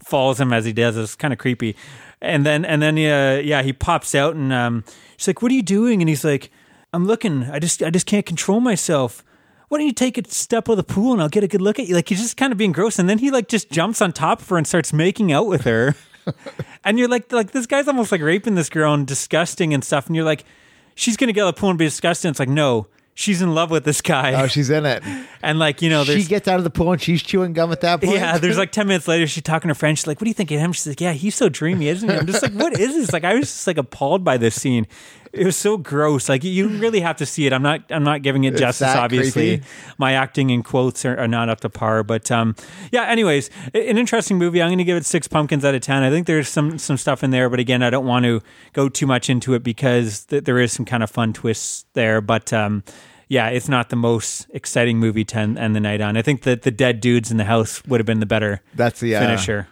follows 0.04 0.42
him 0.42 0.52
as 0.52 0.66
he 0.66 0.74
does. 0.74 0.98
It's 0.98 1.16
kind 1.16 1.32
of 1.34 1.40
creepy. 1.40 1.78
And 2.22 2.46
then 2.46 2.66
and 2.66 2.82
then 2.82 2.98
uh, 2.98 3.40
yeah 3.42 3.62
he 3.62 3.72
pops 3.72 4.14
out 4.14 4.36
and 4.36 4.52
um 4.52 4.84
she's 5.16 5.28
like 5.28 5.42
what 5.42 5.50
are 5.52 5.56
you 5.56 5.64
doing? 5.64 6.02
And 6.02 6.10
he's 6.10 6.26
like 6.26 6.52
I'm 6.94 7.06
looking. 7.06 7.44
I 7.44 7.60
just 7.60 7.84
I 7.84 7.90
just 7.90 8.06
can't 8.06 8.26
control 8.26 8.60
myself 8.62 9.24
why 9.70 9.78
don't 9.78 9.88
you 9.88 9.94
take 9.94 10.18
a 10.18 10.30
step 10.30 10.68
of 10.68 10.78
the 10.78 10.84
pool 10.84 11.14
and 11.14 11.22
I'll 11.22 11.30
get 11.30 11.44
a 11.44 11.48
good 11.48 11.62
look 11.62 11.80
at 11.80 11.88
you? 11.88 11.96
Like 11.96 12.10
he's 12.10 12.22
just 12.22 12.38
kind 12.38 12.52
of 12.52 12.58
being 12.58 12.72
gross, 12.72 13.00
and 13.00 13.10
then 13.10 13.18
he 13.20 13.32
like 13.32 13.48
just 13.48 13.70
jumps 13.72 14.02
on 14.02 14.12
top 14.12 14.42
of 14.42 14.50
her 14.50 14.58
and 14.58 14.68
starts 14.68 14.94
making 14.94 15.32
out 15.32 15.48
with 15.48 15.62
her. 15.64 15.96
and 16.84 16.98
you're 17.00 17.08
like, 17.08 17.32
like 17.32 17.52
this 17.52 17.66
guy's 17.66 17.88
almost 17.88 18.12
like 18.12 18.22
raping 18.22 18.56
this 18.56 18.70
girl 18.70 18.94
and 18.94 19.06
disgusting 19.06 19.74
and 19.74 19.84
stuff. 19.84 20.08
And 20.08 20.16
you're 20.16 20.26
like, 20.26 20.46
she's 20.96 21.18
gonna 21.18 21.34
get 21.34 21.44
out 21.44 21.50
of 21.50 21.56
the 21.56 21.60
pool 21.60 21.70
and 21.70 21.80
be 21.80 21.86
disgusting. 21.86 22.30
It's 22.32 22.40
like, 22.40 22.50
no, 22.50 22.88
she's 23.14 23.42
in 23.42 23.54
love 23.56 23.72
with 23.72 23.86
this 23.86 24.02
guy. 24.02 24.42
Oh, 24.42 24.48
she's 24.48 24.70
in 24.70 24.86
it. 24.86 25.04
and 25.42 25.58
like 25.60 25.82
you 25.82 25.90
know, 25.90 26.04
She 26.04 26.24
gets 26.24 26.48
out 26.48 26.58
of 26.58 26.64
the 26.64 26.70
pool 26.70 26.92
and 26.92 27.02
she's 27.02 27.24
chewing 27.24 27.54
gum 27.54 27.72
at 27.72 27.82
that 27.82 28.02
point. 28.02 28.16
yeah, 28.16 28.38
there's 28.40 28.58
like 28.58 28.72
10 28.72 28.88
minutes 28.88 29.08
later, 29.08 29.26
she's 29.28 29.44
talking 29.44 29.70
to 29.70 29.72
her 29.72 29.76
friend. 29.76 29.98
She's 29.98 30.08
like, 30.08 30.20
What 30.20 30.26
do 30.26 30.30
you 30.30 30.36
think 30.36 30.52
of 30.52 30.60
him? 30.60 30.74
She's 30.74 30.88
like, 30.88 31.02
Yeah, 31.02 31.14
he's 31.14 31.36
so 31.36 31.50
dreamy, 31.50 31.88
isn't 31.88 32.08
he? 32.10 32.16
I'm 32.16 32.28
just 32.28 32.44
like, 32.44 32.54
What 32.54 32.80
is 32.80 32.94
this? 32.94 33.14
Like, 33.14 33.24
I 33.24 33.34
was 33.36 33.46
just 33.46 33.68
like 33.68 33.78
appalled 33.78 34.24
by 34.24 34.38
this 34.38 34.60
scene. 34.60 34.86
It 35.36 35.46
was 35.46 35.56
so 35.56 35.78
gross. 35.78 36.30
Like, 36.30 36.44
you 36.44 36.68
really 36.80 37.00
have 37.02 37.18
to 37.18 37.26
see 37.26 37.46
it. 37.46 37.54
I'm 37.54 37.62
not, 37.62 37.84
I'm 37.90 38.04
not 38.04 38.22
giving 38.22 38.44
it 38.44 38.56
justice, 38.56 38.88
obviously. 38.88 39.58
creepy? 39.58 39.68
My 39.98 40.14
acting 40.14 40.50
in 40.50 40.64
quotes 40.64 41.06
are, 41.06 41.18
are 41.18 41.28
not 41.28 41.50
up 41.50 41.62
to 41.62 41.70
par. 41.70 42.04
But 42.04 42.32
um, 42.32 42.56
yeah, 42.92 43.04
anyways, 43.04 43.50
an 43.74 43.98
interesting 43.98 44.38
movie. 44.38 44.62
I'm 44.62 44.70
going 44.70 44.78
to 44.78 44.84
give 44.84 44.98
it 44.98 45.06
six 45.06 45.28
pumpkins 45.28 45.66
out 45.66 45.76
of 45.76 45.82
10. 45.82 46.04
I 46.04 46.10
think 46.10 46.28
there's 46.28 46.50
some, 46.50 46.78
some 46.78 46.98
stuff 46.98 47.24
in 47.24 47.32
there. 47.32 47.50
But 47.50 47.60
again, 47.60 47.84
I 47.84 47.90
don't 47.90 48.06
want 48.06 48.26
to 48.26 48.42
go 48.74 48.90
too 48.90 49.08
much 49.08 49.30
into 49.30 49.54
it 49.54 49.64
because 49.64 50.26
th- 50.26 50.44
there 50.44 50.60
is 50.60 50.72
some 50.74 50.86
kind 50.86 51.04
of 51.04 51.12
fun 51.12 51.34
twists 51.34 51.86
there. 51.94 52.22
But, 52.22 52.54
um, 52.54 52.84
yeah, 53.28 53.50
it's 53.50 53.68
not 53.68 53.90
the 53.90 53.96
most 53.96 54.48
exciting 54.54 55.00
movie 55.00 55.26
to 55.26 55.38
end, 55.38 55.58
end 55.58 55.76
the 55.76 55.80
night 55.80 56.02
on. 56.02 56.16
I 56.16 56.22
think 56.22 56.44
that 56.44 56.62
the 56.62 56.72
dead 56.72 57.00
dudes 57.00 57.32
in 57.32 57.38
the 57.38 57.46
house 57.46 57.84
would 57.86 58.00
have 58.00 58.06
been 58.06 58.20
the 58.20 58.26
better 58.26 58.62
That's 58.76 59.00
the, 59.00 59.16
uh, 59.16 59.20
finisher. 59.20 59.68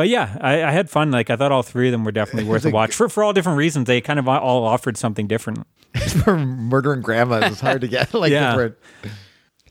But 0.00 0.08
yeah, 0.08 0.38
I, 0.40 0.64
I 0.64 0.70
had 0.70 0.88
fun. 0.88 1.10
Like 1.10 1.28
I 1.28 1.36
thought 1.36 1.52
all 1.52 1.62
three 1.62 1.88
of 1.88 1.92
them 1.92 2.04
were 2.06 2.10
definitely 2.10 2.44
worth 2.50 2.64
a 2.64 2.70
watch 2.70 2.94
for 2.94 3.10
for 3.10 3.22
all 3.22 3.34
different 3.34 3.58
reasons. 3.58 3.86
They 3.86 4.00
kind 4.00 4.18
of 4.18 4.26
all 4.26 4.64
offered 4.64 4.96
something 4.96 5.26
different. 5.26 5.66
for 6.24 6.38
murdering 6.38 7.02
grandmas. 7.02 7.52
It's 7.52 7.60
hard 7.60 7.82
to 7.82 7.86
get 7.86 8.14
like 8.14 8.32
Yeah. 8.32 8.52
different. 8.52 8.76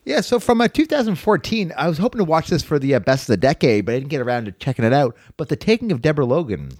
Yeah, 0.06 0.22
so 0.22 0.40
from 0.40 0.62
uh, 0.62 0.68
2014, 0.68 1.74
I 1.76 1.88
was 1.90 1.98
hoping 1.98 2.20
to 2.20 2.26
watch 2.26 2.50
this 2.50 2.62
for 2.62 2.78
the 2.78 2.94
uh, 2.94 3.00
best 3.00 3.24
of 3.24 3.34
the 3.34 3.38
decade, 3.38 3.88
but 3.88 3.94
I 3.96 3.98
didn't 3.98 4.12
get 4.12 4.22
around 4.22 4.46
to 4.46 4.52
checking 4.52 4.86
it 4.86 4.94
out. 4.94 5.18
But 5.36 5.50
the 5.50 5.56
Taking 5.56 5.92
of 5.92 6.00
Deborah 6.04 6.26
Logan, 6.28 6.74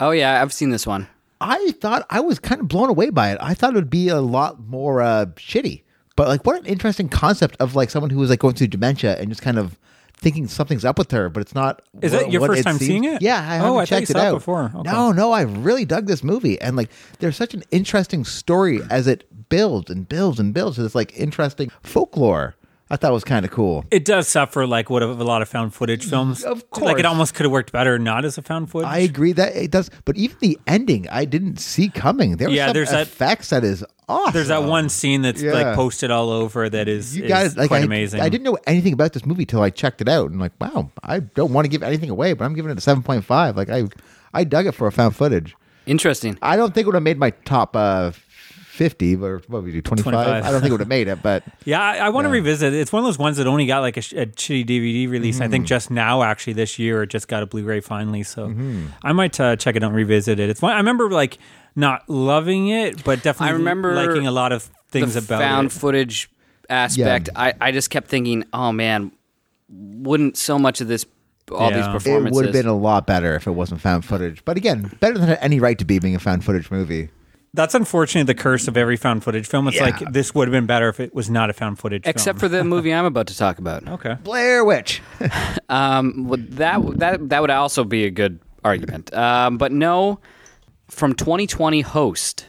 Oh 0.00 0.10
yeah, 0.10 0.42
I've 0.42 0.52
seen 0.52 0.70
this 0.70 0.84
one. 0.84 1.06
I 1.40 1.70
thought 1.80 2.04
I 2.10 2.18
was 2.18 2.40
kind 2.40 2.60
of 2.60 2.66
blown 2.66 2.90
away 2.90 3.10
by 3.10 3.30
it. 3.30 3.38
I 3.40 3.54
thought 3.54 3.74
it 3.74 3.76
would 3.76 3.90
be 3.90 4.08
a 4.08 4.20
lot 4.20 4.58
more 4.58 5.02
uh, 5.02 5.26
shitty, 5.36 5.82
but 6.16 6.26
like, 6.26 6.44
what 6.44 6.58
an 6.58 6.66
interesting 6.66 7.08
concept 7.08 7.56
of 7.60 7.76
like 7.76 7.90
someone 7.90 8.10
who 8.10 8.18
was 8.18 8.28
like 8.30 8.40
going 8.40 8.54
through 8.56 8.66
dementia 8.66 9.16
and 9.20 9.28
just 9.28 9.40
kind 9.42 9.56
of 9.56 9.78
thinking 10.20 10.48
something's 10.48 10.84
up 10.84 10.98
with 10.98 11.10
her, 11.12 11.28
but 11.28 11.40
it's 11.40 11.54
not. 11.54 11.80
Is 12.02 12.12
what- 12.12 12.22
that 12.24 12.30
your 12.32 12.40
what 12.40 12.50
first 12.50 12.64
time 12.64 12.76
seems. 12.78 12.88
seeing 12.88 13.04
it? 13.04 13.22
Yeah, 13.22 13.36
I 13.40 13.58
Oh, 13.58 13.62
haven't 13.64 13.78
I 13.80 13.84
checked 13.86 14.10
it 14.10 14.12
saw 14.14 14.18
it 14.18 14.24
out 14.26 14.34
before. 14.34 14.72
Okay. 14.74 14.90
No, 14.90 15.12
no, 15.12 15.32
I 15.32 15.42
really 15.42 15.84
dug 15.84 16.06
this 16.06 16.22
movie, 16.24 16.60
and 16.60 16.76
like, 16.76 16.90
there's 17.20 17.36
such 17.36 17.54
an 17.54 17.62
interesting 17.70 18.24
story 18.24 18.80
as 18.90 19.06
it 19.06 19.24
builds 19.48 19.90
and 19.90 20.08
builds 20.08 20.38
and 20.38 20.52
builds. 20.52 20.78
It's 20.78 20.94
like 20.94 21.12
interesting 21.18 21.70
folklore. 21.82 22.54
I 22.90 22.96
thought 22.96 23.10
it 23.10 23.14
was 23.14 23.24
kind 23.24 23.44
of 23.44 23.50
cool. 23.50 23.84
It 23.90 24.04
does 24.06 24.28
suffer 24.28 24.66
like 24.66 24.88
what 24.88 25.02
a, 25.02 25.06
a 25.06 25.12
lot 25.12 25.42
of 25.42 25.48
found 25.48 25.74
footage 25.74 26.06
films. 26.08 26.42
Of 26.42 26.70
course, 26.70 26.84
Like 26.86 26.98
it 26.98 27.04
almost 27.04 27.34
could 27.34 27.44
have 27.44 27.52
worked 27.52 27.70
better 27.70 27.98
not 27.98 28.24
as 28.24 28.38
a 28.38 28.42
found 28.42 28.70
footage. 28.70 28.88
I 28.88 28.98
agree 28.98 29.32
that 29.32 29.54
it 29.54 29.70
does, 29.70 29.90
but 30.06 30.16
even 30.16 30.36
the 30.40 30.58
ending, 30.66 31.06
I 31.10 31.26
didn't 31.26 31.58
see 31.60 31.90
coming. 31.90 32.36
There 32.38 32.48
was 32.48 32.56
Yeah, 32.56 32.66
some 32.68 32.74
there's 32.74 32.90
that- 32.90 33.02
effects 33.02 33.50
that 33.50 33.62
is 33.62 33.84
awesome. 34.08 34.32
There's 34.32 34.48
that 34.48 34.62
one 34.64 34.88
scene 34.88 35.20
that's 35.20 35.42
Yeah. 35.42 35.52
like 35.52 35.74
posted 35.76 36.10
all 36.10 36.30
over 36.30 36.70
that 36.70 36.88
is, 36.88 37.14
You 37.14 37.24
is 37.24 37.28
guys, 37.28 37.56
like, 37.58 37.68
quite 37.68 37.82
I, 37.82 37.84
amazing. 37.84 38.22
I 38.22 38.30
didn't 38.30 38.44
know 38.44 38.56
anything 38.66 38.94
about 38.94 39.12
this 39.12 39.26
movie 39.26 39.44
till 39.44 39.60
I 39.62 39.68
checked 39.68 40.00
it 40.00 40.08
out, 40.08 40.30
and 40.30 40.40
like, 40.40 40.52
wow, 40.58 40.90
I 41.02 41.20
don't 41.20 41.52
want 41.52 41.66
to 41.66 41.68
give 41.68 41.82
anything 41.82 42.08
away, 42.08 42.32
but 42.32 42.46
I'm 42.46 42.54
giving 42.54 42.70
it 42.70 42.78
a 42.78 42.80
seven 42.80 43.02
point 43.02 43.22
five. 43.24 43.54
Like, 43.54 43.68
I, 43.68 43.84
I 44.32 44.44
dug 44.44 44.66
it 44.66 44.72
for 44.72 44.86
a 44.86 44.92
found 44.92 45.14
footage. 45.14 45.54
Interesting. 45.84 46.38
I 46.40 46.56
don't 46.56 46.72
think 46.74 46.84
it 46.84 46.88
would 46.88 46.94
have 46.94 47.02
made 47.02 47.18
my 47.18 47.30
top 47.44 47.74
uh, 47.76 48.12
fifty, 48.78 49.14
or 49.16 49.38
what 49.48 49.62
would 49.62 49.64
we 49.64 49.72
do, 49.72 49.82
twenty 49.82 50.02
25. 50.02 50.26
I 50.44 50.50
don't 50.50 50.60
think 50.60 50.70
it 50.70 50.72
would 50.72 50.80
have 50.80 50.88
made 50.88 51.08
it, 51.08 51.22
but 51.22 51.42
Yeah, 51.66 51.82
I, 51.82 51.96
I 51.96 52.08
want 52.08 52.24
to 52.24 52.30
revisit. 52.30 52.72
it. 52.72 52.80
It's 52.80 52.92
one 52.92 53.00
of 53.00 53.04
those 53.06 53.18
ones 53.18 53.36
that 53.36 53.46
only 53.46 53.66
got 53.66 53.80
like 53.80 53.96
a, 53.96 54.00
a 54.00 54.26
shitty 54.26 54.64
DVD 54.66 55.10
release. 55.10 55.40
I 55.40 55.44
Mm-hmm. 55.44 55.50
think 55.52 55.66
just 55.66 55.90
now, 55.90 56.22
actually, 56.22 56.54
this 56.54 56.78
year, 56.78 57.02
it 57.02 57.08
just 57.08 57.28
got 57.28 57.42
a 57.42 57.46
Blu-ray 57.46 57.80
finally. 57.80 58.22
So 58.22 58.48
Mm-hmm. 58.48 58.86
I 59.02 59.12
might 59.12 59.38
uh, 59.38 59.56
check 59.56 59.76
it 59.76 59.82
out 59.82 59.88
and 59.88 59.96
revisit 59.96 60.40
it. 60.40 60.48
It's 60.48 60.62
one, 60.62 60.72
I 60.72 60.78
remember 60.78 61.10
like 61.10 61.36
not 61.76 62.08
loving 62.08 62.68
it, 62.68 63.04
but 63.04 63.22
definitely 63.22 63.50
I 63.50 63.58
remember 63.58 63.94
liking 63.94 64.26
a 64.26 64.32
lot 64.32 64.52
of 64.52 64.62
things 64.90 65.12
the 65.14 65.20
about 65.20 65.40
found 65.42 65.66
it. 65.66 65.72
footage 65.72 66.30
aspect. 66.70 67.28
I, 67.36 67.52
I 67.60 67.72
just 67.72 67.90
kept 67.90 68.08
thinking, 68.08 68.44
oh 68.52 68.72
man, 68.72 69.12
wouldn't 69.68 70.36
so 70.36 70.58
much 70.58 70.80
of 70.80 70.88
this 70.88 71.04
all 71.50 71.70
these 71.70 71.78
Yeah. 71.78 71.90
It 71.90 71.92
would 71.92 71.96
it 71.96 72.04
performances 72.04 72.36
would 72.36 72.44
have 72.46 72.52
been 72.52 72.66
a 72.66 72.76
lot 72.76 73.06
better 73.06 73.34
if 73.34 73.46
it 73.46 73.52
wasn't 73.52 73.80
found 73.80 74.04
footage. 74.04 74.44
But 74.44 74.56
again, 74.56 74.90
better 75.00 75.14
than 75.18 75.24
it 75.28 75.38
had 75.38 75.38
any 75.40 75.60
right 75.60 75.78
to 75.78 75.84
be 75.84 75.98
being 75.98 76.14
a 76.14 76.18
found 76.18 76.44
footage 76.44 76.70
movie. 76.70 77.08
That's 77.54 77.74
unfortunately 77.74 78.32
the 78.32 78.38
curse 78.40 78.68
of 78.68 78.76
every 78.76 78.96
found 78.96 79.24
footage 79.24 79.46
film. 79.46 79.68
It's 79.68 79.76
Yeah. 79.78 79.84
like 79.84 80.12
this 80.12 80.34
would 80.34 80.48
have 80.48 80.52
been 80.52 80.66
better 80.66 80.88
if 80.88 81.00
it 81.00 81.14
was 81.14 81.30
not 81.30 81.48
a 81.50 81.52
found 81.52 81.78
footage. 81.78 82.02
except 82.06 82.38
film. 82.38 82.50
for 82.50 82.56
the 82.56 82.62
movie 82.74 82.92
I'm 82.92 83.04
about 83.06 83.26
to 83.28 83.36
talk 83.36 83.58
about. 83.58 83.88
okay. 83.88 84.16
Blair 84.22 84.64
Witch. 84.64 85.00
Um, 85.70 86.24
would 86.28 86.52
that 86.56 86.80
that 86.98 87.28
that 87.28 87.40
would 87.42 87.50
also 87.50 87.84
be 87.84 88.04
a 88.06 88.10
good 88.10 88.40
argument. 88.64 89.12
Um, 89.12 89.58
but 89.58 89.70
no, 89.70 90.18
from 90.88 91.12
2020 91.14 91.82
Host. 91.82 92.46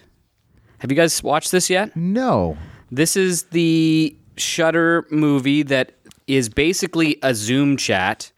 Have 0.79 0.89
you 0.89 0.95
guys 0.95 1.21
watched 1.21 1.51
this 1.51 1.69
yet? 1.69 1.93
No. 1.97 2.57
This 2.91 3.17
is 3.17 3.43
the 3.51 4.15
Shudder 4.37 5.05
movie 5.11 5.63
that 5.63 5.91
is 6.27 6.47
basically 6.47 7.19
a 7.23 7.33
Zoom 7.35 7.75
chat 7.75 8.31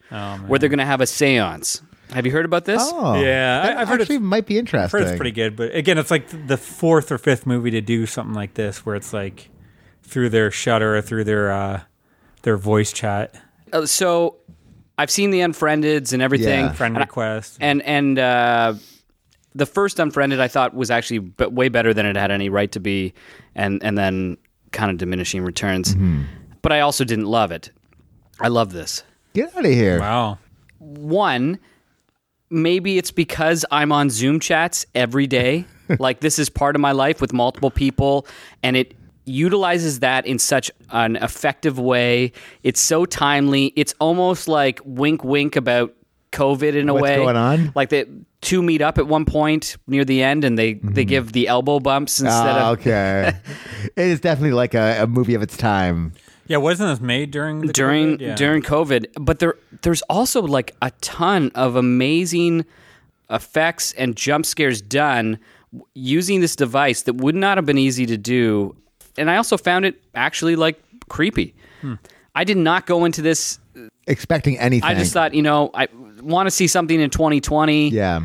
where 0.48 0.58
they're 0.58 0.68
going 0.68 0.78
to 0.80 0.84
have 0.84 1.00
a 1.00 1.04
séance. 1.04 1.80
Have 2.14 2.26
you 2.26 2.32
heard 2.32 2.44
about 2.44 2.64
this? 2.64 2.80
Oh, 2.82 3.14
Yeah, 3.20 3.62
that 3.62 3.76
I- 3.76 3.80
I've 3.82 3.88
heard 3.88 4.00
actually 4.00 4.16
it's- 4.16 4.28
might 4.28 4.46
be 4.46 4.54
I've 4.56 4.60
interesting. 4.60 5.00
heard 5.00 5.08
it's 5.08 5.16
pretty 5.16 5.32
good, 5.32 5.56
but 5.56 5.74
again, 5.74 5.98
it's 5.98 6.10
like 6.10 6.28
the 6.46 6.56
fourth 6.56 7.10
or 7.12 7.18
fifth 7.18 7.46
movie 7.46 7.70
to 7.72 7.80
do 7.80 8.06
something 8.06 8.34
like 8.34 8.54
this, 8.54 8.84
where 8.86 8.96
it's 8.96 9.12
like 9.12 9.48
through 10.02 10.28
their 10.30 10.50
shutter 10.50 10.96
or 10.96 11.02
through 11.02 11.24
their 11.24 11.50
uh, 11.52 11.80
their 12.42 12.56
voice 12.56 12.92
chat, 12.92 13.34
Uh, 13.72 13.86
so 13.86 14.36
I've 14.98 15.10
seen 15.10 15.30
the 15.30 15.40
Unfriendeds 15.40 16.12
and 16.12 16.20
everything. 16.20 16.66
Yeah. 16.66 16.72
friend 16.72 16.96
And 16.96 17.02
request. 17.04 17.56
and 17.60 17.80
and 17.82 18.18
uh, 18.18 18.74
the 19.54 19.66
first 19.66 19.98
unfriended 19.98 20.40
I 20.40 20.48
thought 20.48 20.74
was 20.74 20.90
actually 20.90 21.20
b- 21.20 21.46
way 21.46 21.68
better 21.68 21.92
than 21.94 22.04
it 22.06 22.16
had 22.16 22.30
any 22.30 22.48
right 22.48 22.70
to 22.72 22.80
be, 22.80 23.14
and 23.54 23.82
and 23.82 23.96
then 23.96 24.36
kind 24.72 24.90
of 24.90 24.98
diminishing 24.98 25.42
returns. 25.44 25.94
But 26.62 26.72
I 26.72 26.80
also 26.80 27.04
didn't 27.04 27.26
love 27.26 27.52
it. 27.52 27.70
I 28.40 28.48
love 28.48 28.72
this. 28.72 29.02
Get 29.34 29.54
out 29.56 29.64
of 29.64 29.70
here. 29.70 29.98
wow. 30.00 30.38
One, 30.78 31.58
maybe 32.52 32.98
it's 32.98 33.10
because 33.10 33.64
I'm 33.70 33.90
on 33.90 34.10
Zoom 34.10 34.38
chats 34.40 34.86
every 34.94 35.26
day. 35.26 35.64
like 35.98 36.20
this 36.20 36.38
is 36.38 36.48
part 36.48 36.76
of 36.76 36.80
my 36.80 36.92
life 36.92 37.20
with 37.20 37.32
multiple 37.32 37.70
people, 37.70 38.26
and 38.62 38.76
it 38.76 38.94
utilizes 39.24 40.00
that 40.00 40.26
in 40.26 40.38
such 40.38 40.70
an 40.90 41.16
effective 41.16 41.78
way. 41.78 42.32
It's 42.62 42.80
so 42.80 43.04
timely. 43.04 43.72
It's 43.76 43.94
almost 44.00 44.48
like 44.48 44.80
wink, 44.84 45.22
wink 45.24 45.56
about 45.56 45.94
COVID 46.32 46.74
in 46.74 46.88
a 46.88 46.94
way. 46.94 47.00
What's 47.00 47.10
way. 47.10 47.16
going 47.16 47.36
on? 47.36 47.72
Like 47.74 47.90
the 47.90 48.08
two 48.40 48.62
meet 48.62 48.80
up 48.82 48.98
at 48.98 49.06
one 49.06 49.24
point 49.24 49.76
near 49.86 50.04
the 50.04 50.22
end, 50.22 50.44
and 50.44 50.58
they 50.58 50.74
they 50.74 51.04
give 51.04 51.32
the 51.32 51.48
elbow 51.48 51.78
bumps 51.80 52.20
instead 52.20 52.56
Ah, 52.56 52.72
of. 52.72 52.78
okay. 52.78 53.32
it 53.84 54.06
is 54.06 54.20
definitely 54.20 54.52
like 54.52 54.74
a, 54.74 55.02
a 55.02 55.06
movie 55.06 55.34
of 55.34 55.42
its 55.42 55.56
time. 55.56 56.12
Yeah, 56.52 56.58
wasn't 56.58 56.90
this 56.90 57.00
made 57.00 57.30
during 57.30 57.62
the 57.62 57.72
during 57.72 58.18
COVID? 58.18 58.20
Yeah. 58.20 58.34
during 58.34 58.62
COVID. 58.62 59.06
But 59.18 59.38
there 59.38 59.54
there's 59.80 60.02
also 60.02 60.42
like 60.42 60.76
a 60.82 60.90
ton 61.00 61.50
of 61.54 61.76
amazing 61.76 62.66
effects 63.30 63.94
and 63.94 64.14
jump 64.14 64.44
scares 64.44 64.82
done 64.82 65.38
using 65.94 66.42
this 66.42 66.54
device 66.54 67.02
that 67.04 67.14
would 67.14 67.34
not 67.34 67.56
have 67.56 67.64
been 67.64 67.78
easy 67.78 68.04
to 68.04 68.18
do. 68.18 68.76
And 69.16 69.30
I 69.30 69.38
also 69.38 69.56
found 69.56 69.86
it 69.86 69.98
actually 70.14 70.54
like 70.54 70.78
creepy. 71.08 71.54
Hmm. 71.80 71.94
I 72.34 72.44
did 72.44 72.58
not 72.58 72.84
go 72.84 73.06
into 73.06 73.22
this. 73.22 73.58
Expecting 74.06 74.58
anything. 74.58 74.86
I 74.90 74.92
just 74.92 75.14
thought, 75.14 75.32
you 75.32 75.40
know, 75.40 75.70
I 75.72 75.88
want 76.20 76.48
to 76.48 76.50
see 76.50 76.66
something 76.66 77.00
in 77.00 77.08
2020. 77.08 77.88
Yeah. 77.88 78.20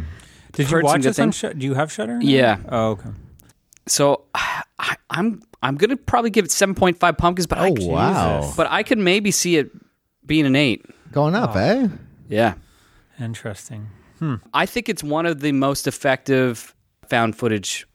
Did 0.52 0.70
you 0.70 0.76
heard 0.76 0.82
some 0.82 0.84
watch 0.84 1.02
good 1.02 1.10
this 1.12 1.20
on? 1.20 1.32
Sh- 1.32 1.56
do 1.58 1.66
you 1.66 1.76
have 1.76 1.94
Shudder? 1.94 2.20
Yeah. 2.22 2.58
Oh, 2.68 2.90
okay. 2.90 3.10
So 3.86 4.26
I, 4.36 4.98
I'm 5.62 5.70
I'm 5.70 5.76
gonna 5.76 5.98
probably 5.98 6.30
give 6.30 6.46
it 6.46 6.52
7.5 6.52 7.18
pumpkins, 7.18 7.48
but 7.48 7.58
I 7.58 7.70
Oh, 7.70 7.88
wow. 7.88 8.54
but 8.56 8.68
I 8.70 8.84
could 8.84 8.98
maybe 9.00 9.32
see 9.32 9.58
it 9.58 9.72
being 10.26 10.46
an 10.46 10.56
eight. 10.56 10.86
Going 11.12 11.36
up, 11.36 11.56
Oh. 11.56 11.60
eh? 11.60 11.88
Yeah. 12.30 12.54
Interesting. 13.20 13.88
Hmm. 14.20 14.36
I 14.54 14.66
think 14.66 14.90
it's 14.90 15.04
one 15.04 15.26
of 15.26 15.40
the 15.42 15.52
most 15.52 15.88
effective 15.88 16.76
found 17.08 17.36
footage 17.36 17.88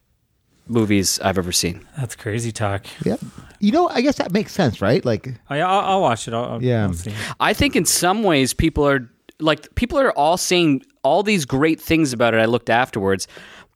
movies 0.68 1.18
I've 1.20 1.38
ever 1.38 1.52
seen. 1.52 1.86
That's 1.98 2.16
crazy 2.16 2.52
talk. 2.52 2.86
Yeah. 3.04 3.16
You 3.60 3.72
know, 3.72 3.88
I 3.88 4.00
guess 4.00 4.16
that 4.18 4.32
makes 4.32 4.52
sense, 4.52 4.80
right? 4.80 5.04
Like, 5.04 5.28
Oh, 5.50 5.54
yeah, 5.54 5.68
I'll, 5.68 5.80
I'll 5.80 6.00
watch 6.00 6.26
it. 6.28 6.34
I'll, 6.34 6.44
I'll, 6.44 6.62
Yeah. 6.62 6.84
I'll 6.86 6.94
see. 6.94 7.12
I 7.40 7.52
think 7.52 7.76
in 7.76 7.84
some 7.84 8.22
ways 8.22 8.54
people 8.54 8.86
are 8.86 9.08
like 9.40 9.74
people 9.74 9.98
are 9.98 10.12
all 10.12 10.36
saying 10.36 10.82
all 11.02 11.22
these 11.22 11.44
great 11.44 11.80
things 11.80 12.12
about 12.12 12.32
it. 12.34 12.38
I 12.38 12.44
looked 12.44 12.70
afterwards, 12.70 13.26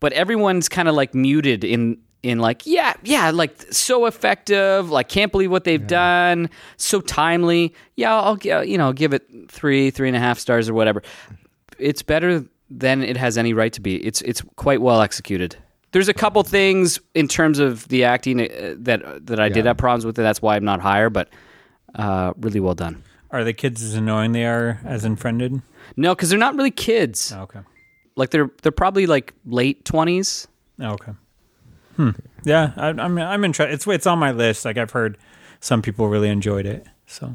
but 0.00 0.12
everyone's 0.12 0.68
kind 0.68 0.88
of 0.88 0.94
like 0.94 1.14
muted 1.14 1.64
in 1.64 1.98
in 2.26 2.40
like 2.40 2.66
yeah 2.66 2.94
yeah 3.04 3.30
like 3.30 3.54
so 3.72 4.06
effective 4.06 4.90
like 4.90 5.08
can't 5.08 5.30
believe 5.30 5.50
what 5.50 5.64
they've 5.64 5.86
done 5.86 6.50
so 6.76 7.00
timely 7.00 7.72
yeah 7.94 8.14
I'll 8.14 8.38
you 8.64 8.76
know 8.76 8.92
give 8.92 9.12
it 9.12 9.22
three 9.48 9.90
three 9.90 10.08
and 10.08 10.16
a 10.16 10.20
half 10.20 10.38
stars 10.38 10.68
or 10.68 10.74
whatever. 10.74 11.02
It's 11.78 12.02
better 12.02 12.44
than 12.70 13.02
it 13.02 13.16
has 13.16 13.38
any 13.38 13.52
right 13.52 13.72
to 13.72 13.80
be. 13.80 13.96
It's 14.04 14.22
it's 14.22 14.42
quite 14.56 14.80
well 14.80 15.00
executed. 15.00 15.56
There's 15.92 16.08
a 16.08 16.14
couple 16.14 16.42
things 16.42 16.98
in 17.14 17.28
terms 17.28 17.58
of 17.58 17.86
the 17.88 18.04
acting 18.04 18.40
uh, 18.40 18.74
that 18.78 19.26
that 19.26 19.40
I 19.40 19.48
did 19.48 19.64
have 19.66 19.76
problems 19.76 20.04
with 20.04 20.18
it. 20.18 20.22
That's 20.22 20.42
why 20.42 20.56
I'm 20.56 20.64
not 20.64 20.80
higher, 20.80 21.10
but 21.10 21.28
uh, 21.94 22.32
really 22.40 22.60
well 22.60 22.74
done. 22.74 23.02
Are 23.30 23.44
the 23.44 23.52
kids 23.52 23.82
as 23.82 23.94
annoying 23.94 24.32
they 24.32 24.46
are 24.46 24.80
as 24.84 25.04
unfriended? 25.04 25.62
No, 25.96 26.14
because 26.14 26.28
they're 26.30 26.38
not 26.38 26.56
really 26.56 26.70
kids. 26.70 27.32
Oh, 27.32 27.42
okay. 27.42 27.60
Like 28.16 28.30
they're 28.30 28.50
they're 28.62 28.72
probably 28.72 29.06
like 29.06 29.32
late 29.44 29.84
twenties. 29.84 30.48
Oh, 30.80 30.92
okay. 30.92 31.12
Hmm. 31.96 32.10
Yeah, 32.44 32.72
I, 32.76 32.88
I'm 32.88 33.18
I'm 33.18 33.44
interested. 33.44 33.72
It's 33.74 33.86
it's 33.86 34.06
on 34.06 34.18
my 34.18 34.30
list. 34.32 34.64
Like 34.64 34.76
I've 34.76 34.90
heard 34.92 35.18
some 35.60 35.82
people 35.82 36.08
really 36.08 36.28
enjoyed 36.28 36.66
it. 36.66 36.86
So 37.06 37.32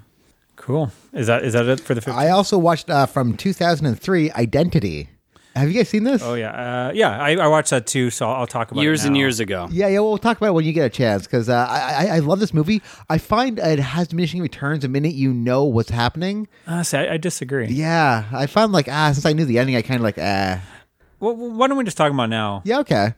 cool. 0.55 0.91
Is 1.13 1.27
that 1.27 1.43
is 1.43 1.53
that 1.53 1.65
it 1.67 1.79
for 1.79 1.93
the 1.95 2.01
15? 2.01 2.19
I 2.21 2.29
also 2.29 2.57
watched 2.57 2.89
uh, 2.89 3.05
from 3.05 3.35
2003 3.37 4.31
Identity. 4.31 5.09
Have 5.53 5.67
you 5.69 5.75
guys 5.75 5.89
seen 5.89 6.05
this? 6.05 6.23
oh 6.23 6.35
yeah, 6.35 6.51
uh, 6.87 6.91
yeah. 6.93 7.19
I, 7.21 7.35
I 7.35 7.47
watched 7.47 7.71
that 7.71 7.85
too. 7.85 8.09
So 8.09 8.25
I'll, 8.25 8.35
I'll 8.35 8.47
talk 8.47 8.71
about 8.71 8.79
it. 8.79 8.83
Years 8.83 9.03
it 9.03 9.07
and 9.07 9.17
years 9.17 9.41
ago. 9.41 9.67
Yeah, 9.69 9.87
yeah. 9.89 9.99
We'll 9.99 10.17
talk 10.17 10.37
about 10.37 10.47
it 10.47 10.53
when 10.53 10.63
you 10.63 10.71
get 10.71 10.85
a 10.85 10.89
chance 10.89 11.23
because 11.23 11.49
uh, 11.49 11.67
I, 11.69 12.05
I 12.07 12.15
I 12.15 12.19
love 12.19 12.39
this 12.39 12.53
movie. 12.53 12.81
I 13.09 13.17
find 13.17 13.59
it 13.59 13.79
has 13.79 14.07
diminishing 14.07 14.41
returns 14.41 14.83
the 14.83 14.87
minute 14.87 15.13
you 15.13 15.33
know 15.33 15.65
what's 15.65 15.89
happening. 15.89 16.47
Uh, 16.65 16.83
see, 16.83 16.99
I, 16.99 17.15
I 17.15 17.17
disagree. 17.17 17.67
Yeah, 17.67 18.23
I 18.31 18.45
found 18.47 18.71
like 18.71 18.87
ah, 18.87 19.11
since 19.11 19.25
I 19.25 19.33
knew 19.33 19.43
the 19.43 19.59
ending, 19.59 19.75
I 19.75 19.81
kind 19.81 19.97
of 19.99 20.03
like 20.03 20.17
ah, 20.19 20.61
Well, 21.19 21.35
why 21.35 21.67
don't 21.67 21.77
we 21.77 21.83
just 21.83 21.97
talk 21.97 22.13
about 22.13 22.29
now? 22.29 22.61
yeah, 22.63 22.79
okay, 22.79 23.15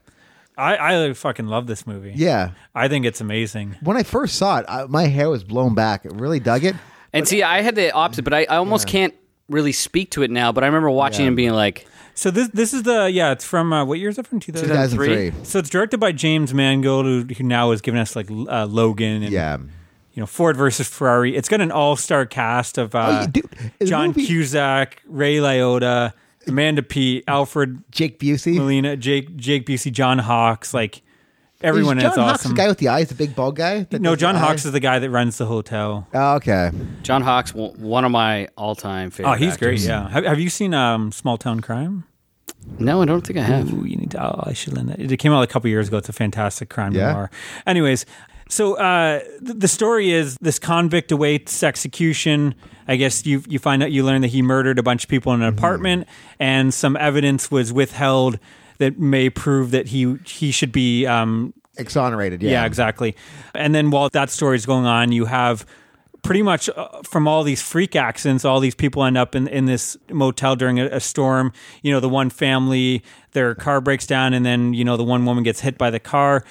I 0.57 1.07
I 1.07 1.13
fucking 1.13 1.47
love 1.47 1.67
this 1.67 1.85
movie. 1.87 2.13
yeah. 2.15 2.51
I 2.75 2.87
think 2.87 3.05
it's 3.05 3.21
amazing. 3.21 3.75
When 3.81 3.97
I 3.97 4.03
first 4.03 4.35
saw 4.35 4.59
it, 4.59 4.65
I, 4.67 4.85
my 4.85 5.05
hair 5.07 5.29
was 5.29 5.43
blown 5.43 5.73
back. 5.75 6.05
It 6.05 6.13
really 6.13 6.39
dug 6.39 6.63
it. 6.63 6.75
And 7.11 7.27
see, 7.27 7.43
I 7.43 7.61
had 7.61 7.75
the 7.75 7.91
opposite, 7.91 8.23
but 8.23 8.33
I, 8.33 8.41
I 8.49 8.57
almost 8.57 8.87
can't 8.87 9.13
really 9.49 9.71
speak 9.71 10.11
to 10.11 10.23
it 10.23 10.31
now. 10.31 10.51
But 10.51 10.63
I 10.63 10.67
remember 10.67 10.89
watching 10.89 11.21
Yeah. 11.21 11.27
and 11.27 11.35
being 11.37 11.51
like, 11.53 11.85
So 12.15 12.31
this 12.31 12.47
this 12.49 12.73
is 12.73 12.83
the 12.83 13.09
yeah. 13.11 13.31
It's 13.31 13.45
from 13.45 13.71
uh, 13.73 13.85
what 13.85 13.99
year 13.99 14.09
is 14.09 14.17
it 14.17 14.25
from? 14.27 14.39
2000? 14.39 14.67
2003. 14.67 15.43
So 15.45 15.59
it's 15.59 15.69
directed 15.69 15.99
by 15.99 16.11
James 16.11 16.53
Mangold, 16.53 17.05
who, 17.05 17.23
who 17.33 17.43
now 17.43 17.71
has 17.71 17.81
given 17.81 17.99
us 17.99 18.15
like 18.15 18.29
uh, 18.31 18.65
Logan 18.65 19.23
and 19.23 19.31
Yeah. 19.31 19.57
you 19.57 20.21
know 20.21 20.25
Ford 20.27 20.55
versus 20.57 20.87
Ferrari. 20.87 21.35
It's 21.35 21.49
got 21.49 21.61
an 21.61 21.71
all 21.71 21.95
star 21.95 22.25
cast 22.25 22.77
of 22.77 22.93
Oh, 22.95 22.99
uh, 22.99 23.09
yeah, 23.21 23.27
dude, 23.27 23.49
John 23.87 24.07
movie- 24.09 24.25
Cusack, 24.27 25.01
Ray 25.07 25.37
Liotta, 25.37 26.13
Amanda 26.47 26.81
Peet, 26.83 27.23
Alfred 27.27 27.83
Jake 27.91 28.19
Busey. 28.19 28.55
Molina, 28.55 28.95
Jake 28.97 29.35
Jake 29.35 29.65
Busey, 29.65 29.91
John 29.91 30.19
Hawkes, 30.19 30.73
like 30.73 31.01
everyone 31.61 31.97
is 31.97 32.03
is 32.03 32.09
John 32.15 32.19
Hawkes 32.27 32.39
awesome. 32.41 32.51
the 32.51 32.57
guy 32.57 32.67
with 32.67 32.77
the 32.77 32.87
eyes, 32.89 33.09
the 33.09 33.15
big 33.15 33.35
bald 33.35 33.55
guy? 33.55 33.79
no, 33.91 33.99
does 33.99 33.99
the 34.11 34.15
John 34.17 34.35
eye? 34.35 34.39
Hawkes 34.39 34.65
is 34.65 34.71
the 34.71 34.79
guy 34.79 34.99
that 34.99 35.09
runs 35.09 35.37
the 35.37 35.45
hotel. 35.45 36.07
Oh, 36.13 36.35
okay. 36.35 36.71
John 37.03 37.21
Hawkes, 37.21 37.51
w- 37.51 37.71
one 37.73 38.03
of 38.05 38.11
my 38.11 38.47
all-time 38.57 39.09
favorite. 39.11 39.31
Oh, 39.31 39.35
he's 39.35 39.55
great. 39.57 39.79
Yeah. 39.79 40.09
Have, 40.09 40.25
have 40.25 40.39
you 40.39 40.49
seen 40.49 40.73
um, 40.73 41.11
Small 41.11 41.37
Town 41.37 41.61
Crime? 41.61 42.03
No, 42.79 43.01
I 43.01 43.05
don't 43.05 43.25
think 43.25 43.39
I 43.39 43.43
have. 43.43 43.73
Ooh, 43.73 43.85
you 43.85 43.95
need 43.97 44.11
to. 44.11 44.23
Oh, 44.25 44.43
I 44.45 44.53
should 44.53 44.73
lend 44.73 44.89
that. 44.89 44.99
It 44.99 45.17
came 45.17 45.33
out 45.33 45.41
a 45.41 45.47
couple 45.47 45.69
years 45.69 45.87
ago. 45.89 45.97
It's 45.97 46.09
a 46.09 46.13
fantastic 46.13 46.69
crime 46.69 46.93
Yeah? 46.93 47.11
noir. 47.11 47.31
Anyways, 47.67 48.05
so 48.49 48.75
uh, 48.75 49.19
th- 49.19 49.57
the 49.59 49.67
story 49.67 50.11
is 50.11 50.37
this 50.41 50.59
convict 50.59 51.11
awaits 51.11 51.61
execution. 51.63 52.55
I 52.87 52.95
guess 52.95 53.25
you 53.25 53.43
you 53.47 53.59
find 53.59 53.83
out 53.83 53.91
you 53.91 54.03
learn 54.03 54.21
that 54.21 54.29
he 54.29 54.41
murdered 54.41 54.79
a 54.79 54.83
bunch 54.83 55.03
of 55.03 55.09
people 55.09 55.33
in 55.33 55.41
an 55.41 55.47
apartment, 55.47 56.07
and 56.39 56.73
some 56.73 56.95
evidence 56.97 57.49
was 57.49 57.71
withheld 57.71 58.39
that 58.79 58.99
may 58.99 59.29
prove 59.29 59.71
that 59.71 59.87
he 59.87 60.17
he 60.25 60.51
should 60.51 60.71
be 60.71 61.05
um, 61.05 61.53
Exonerated. 61.77 62.43
Yeah. 62.43 62.51
yeah. 62.51 62.65
exactly. 62.65 63.15
And 63.55 63.73
then 63.73 63.89
while 63.89 64.09
that 64.09 64.29
story 64.29 64.55
is 64.55 64.65
going 64.65 64.85
on, 64.85 65.11
you 65.11 65.25
have 65.25 65.65
pretty 66.21 66.41
much 66.41 66.69
uh, 66.69 67.01
from 67.03 67.27
all 67.27 67.43
these 67.43 67.61
freak 67.61 67.95
accidents, 67.95 68.45
all 68.45 68.59
these 68.59 68.75
people 68.75 69.03
end 69.03 69.17
up 69.17 69.35
in, 69.35 69.47
in 69.47 69.65
this 69.65 69.97
motel 70.09 70.55
during 70.55 70.79
a, 70.79 70.85
a 70.85 70.99
storm. 70.99 71.51
You 71.81 71.91
know, 71.91 71.99
the 71.99 72.09
one 72.09 72.29
family, 72.29 73.03
their 73.31 73.55
car 73.55 73.81
breaks 73.81 74.07
down, 74.07 74.33
and 74.33 74.45
then, 74.45 74.73
you 74.73 74.85
know, 74.85 74.97
the 74.97 75.03
one 75.03 75.25
woman 75.25 75.43
gets 75.43 75.59
hit 75.59 75.77
by 75.77 75.89
the 75.89 75.99
car. 75.99 76.43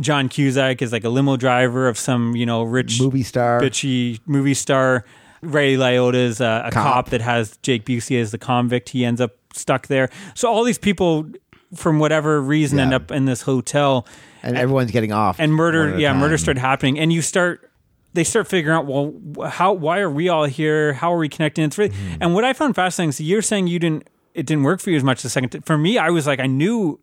John 0.00 0.28
Cusack 0.28 0.82
is 0.82 0.92
like 0.92 1.04
a 1.04 1.08
limo 1.08 1.36
driver 1.36 1.88
of 1.88 1.98
some, 1.98 2.36
you 2.36 2.46
know, 2.46 2.62
rich 2.62 3.00
Movie 3.00 3.22
star. 3.22 3.60
bitchy 3.60 4.20
movie 4.26 4.54
star. 4.54 5.04
Ray 5.46 5.74
Liotta 5.76 6.14
is 6.14 6.40
a, 6.40 6.64
a 6.66 6.70
Cop. 6.70 6.92
cop. 6.94 7.08
that 7.10 7.20
has 7.20 7.56
Jake 7.62 7.84
Busey 7.84 8.20
as 8.20 8.30
the 8.32 8.38
convict. 8.38 8.88
He 8.90 9.04
ends 9.04 9.20
up 9.20 9.32
stuck 9.54 9.86
there. 9.86 10.10
So 10.34 10.48
all 10.50 10.64
these 10.64 10.78
people, 10.78 11.26
from 11.74 11.98
whatever 11.98 12.40
reason, 12.42 12.78
end 12.78 12.92
up 12.94 13.10
in 13.10 13.24
this 13.24 13.42
hotel 13.42 14.06
And 14.42 14.56
everyone's 14.56 14.90
getting 14.90 15.12
off. 15.12 15.40
and 15.40 15.52
murder 15.52 15.98
yeah 15.98 16.10
time. 16.12 16.20
murder 16.20 16.38
started 16.38 16.60
happening 16.60 16.98
and 16.98 17.12
you 17.12 17.22
start 17.22 17.70
they 18.12 18.24
start 18.24 18.46
figuring 18.48 18.76
out 18.76 18.86
well 18.86 19.12
how 19.48 19.72
why 19.72 19.98
are 19.98 20.08
we 20.10 20.28
all 20.28 20.44
here 20.44 20.92
how 20.94 21.12
are 21.12 21.18
we 21.18 21.28
connecting 21.28 21.64
it's 21.64 21.76
really 21.76 21.90
Mm-hmm. 21.90 22.22
and 22.22 22.34
what 22.34 22.44
i 22.44 22.52
found 22.54 22.74
fascinating 22.74 23.10
is 23.10 23.20
you're 23.20 23.42
saying 23.42 23.66
you 23.66 23.78
didn't 23.78 24.08
it 24.34 24.46
didn't 24.46 24.62
work 24.64 24.80
for 24.80 24.90
you 24.90 24.96
as 24.96 25.02
much 25.04 25.22
the 25.22 25.28
second 25.28 25.50
t- 25.50 25.58
for 25.60 25.76
me 25.76 25.98
i 25.98 26.08
was 26.08 26.26
like 26.26 26.40
i 26.40 26.46
knew 26.46 26.98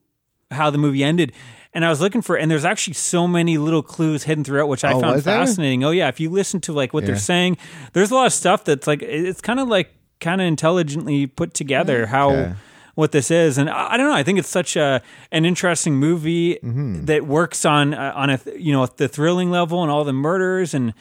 how 0.49 0.69
the 0.71 0.77
movie 0.79 1.03
ended 1.03 1.31
and 1.73 1.83
i 1.85 1.89
was 1.89 1.99
looking 2.01 2.21
for 2.21 2.35
and 2.35 2.49
there's 2.51 2.65
actually 2.65 2.93
so 2.93 3.27
many 3.27 3.57
little 3.57 3.81
clues 3.83 4.23
hidden 4.23 4.43
throughout 4.43 4.67
which 4.67 4.83
i 4.83 4.93
Oh, 4.93 4.99
found 5.01 5.15
was 5.15 5.23
there? 5.23 5.39
fascinating 5.39 5.83
oh 5.83 5.91
yeah 5.91 6.07
if 6.07 6.19
you 6.19 6.29
listen 6.29 6.59
to 6.61 6.73
like 6.73 6.93
what 6.93 7.03
Yeah. 7.03 7.07
they're 7.07 7.15
saying 7.17 7.57
there's 7.93 8.11
a 8.11 8.15
lot 8.15 8.25
of 8.27 8.33
stuff 8.33 8.63
that's 8.63 8.87
like 8.87 9.01
it's 9.01 9.41
kind 9.41 9.59
of 9.59 9.67
like 9.67 9.93
kind 10.19 10.39
of 10.41 10.47
intelligently 10.47 11.27
put 11.27 11.53
together 11.53 12.05
how 12.05 12.55
what 12.95 13.11
this 13.11 13.31
is. 13.31 13.57
And 13.57 13.71
I, 13.71 13.93
I 13.93 13.97
don't 13.97 14.07
know. 14.07 14.13
I 14.15 14.21
think 14.21 14.37
it's 14.37 14.47
such 14.47 14.75
a 14.75 15.01
an 15.31 15.45
interesting 15.45 15.95
movie 15.95 16.59
Mm-hmm. 16.63 17.05
that 17.05 17.25
works 17.25 17.65
on 17.65 17.93
uh, 17.95 18.13
on 18.15 18.29
a 18.29 18.39
you 18.55 18.71
know 18.71 18.85
the 18.85 19.07
thrilling 19.07 19.49
level 19.49 19.81
and 19.81 19.91
all 19.91 20.03
the 20.03 20.13
murders 20.13 20.75
and 20.75 20.93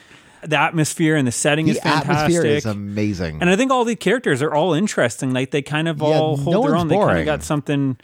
the 0.43 0.59
atmosphere 0.59 1.15
and 1.17 1.29
the 1.29 1.33
setting 1.33 1.69
is 1.69 1.77
The 1.77 1.83
fantastic. 1.83 2.11
atmosphere 2.17 2.45
is 2.47 2.65
amazing. 2.67 3.43
And 3.43 3.51
I 3.51 3.57
think 3.57 3.71
all 3.71 3.85
the 3.85 3.95
characters 3.95 4.41
are 4.43 4.53
all 4.55 4.73
interesting. 4.73 5.33
Like 5.35 5.51
they 5.51 5.61
kind 5.63 5.87
of 5.87 5.99
Yeah, 5.99 6.07
all 6.07 6.37
no 6.39 6.43
hold 6.43 6.55
their 6.67 6.73
one's 6.75 6.81
own. 6.83 6.89
They 6.89 6.97
kind 6.97 7.19
of 7.19 7.25
got 7.27 7.43
something. 7.43 7.99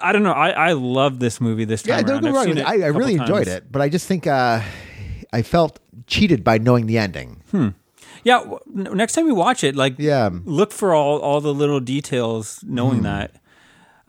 I, 0.00 0.08
I 0.08 0.12
don't 0.12 0.22
know. 0.22 0.32
I, 0.32 0.50
I 0.70 0.72
love 0.72 1.18
this 1.20 1.40
movie 1.40 1.64
this 1.64 1.82
time 1.82 1.90
yeah, 1.98 2.02
don't 2.02 2.24
around. 2.24 2.46
get 2.46 2.54
me 2.56 2.62
I've 2.62 2.66
wrong. 2.66 2.82
I, 2.82 2.86
I 2.86 2.88
really 2.88 3.14
enjoyed 3.14 3.48
it, 3.48 3.70
but 3.72 3.82
I 3.82 3.88
just 3.88 4.06
think 4.06 4.26
uh, 4.26 4.60
I 5.32 5.42
felt 5.42 5.78
cheated 6.06 6.42
by 6.44 6.58
knowing 6.58 6.86
the 6.86 6.98
ending. 6.98 7.42
Yeah, 8.22 8.38
w- 8.40 8.58
next 8.94 9.14
time 9.14 9.26
you 9.26 9.34
watch 9.34 9.64
it, 9.64 9.74
like 9.76 9.94
Yeah. 9.98 10.28
look 10.44 10.72
for 10.72 10.94
all 10.94 11.18
all 11.20 11.40
the 11.40 11.54
little 11.54 11.80
details, 11.80 12.62
knowing 12.66 12.98
Hmm. 12.98 13.04
that. 13.04 13.39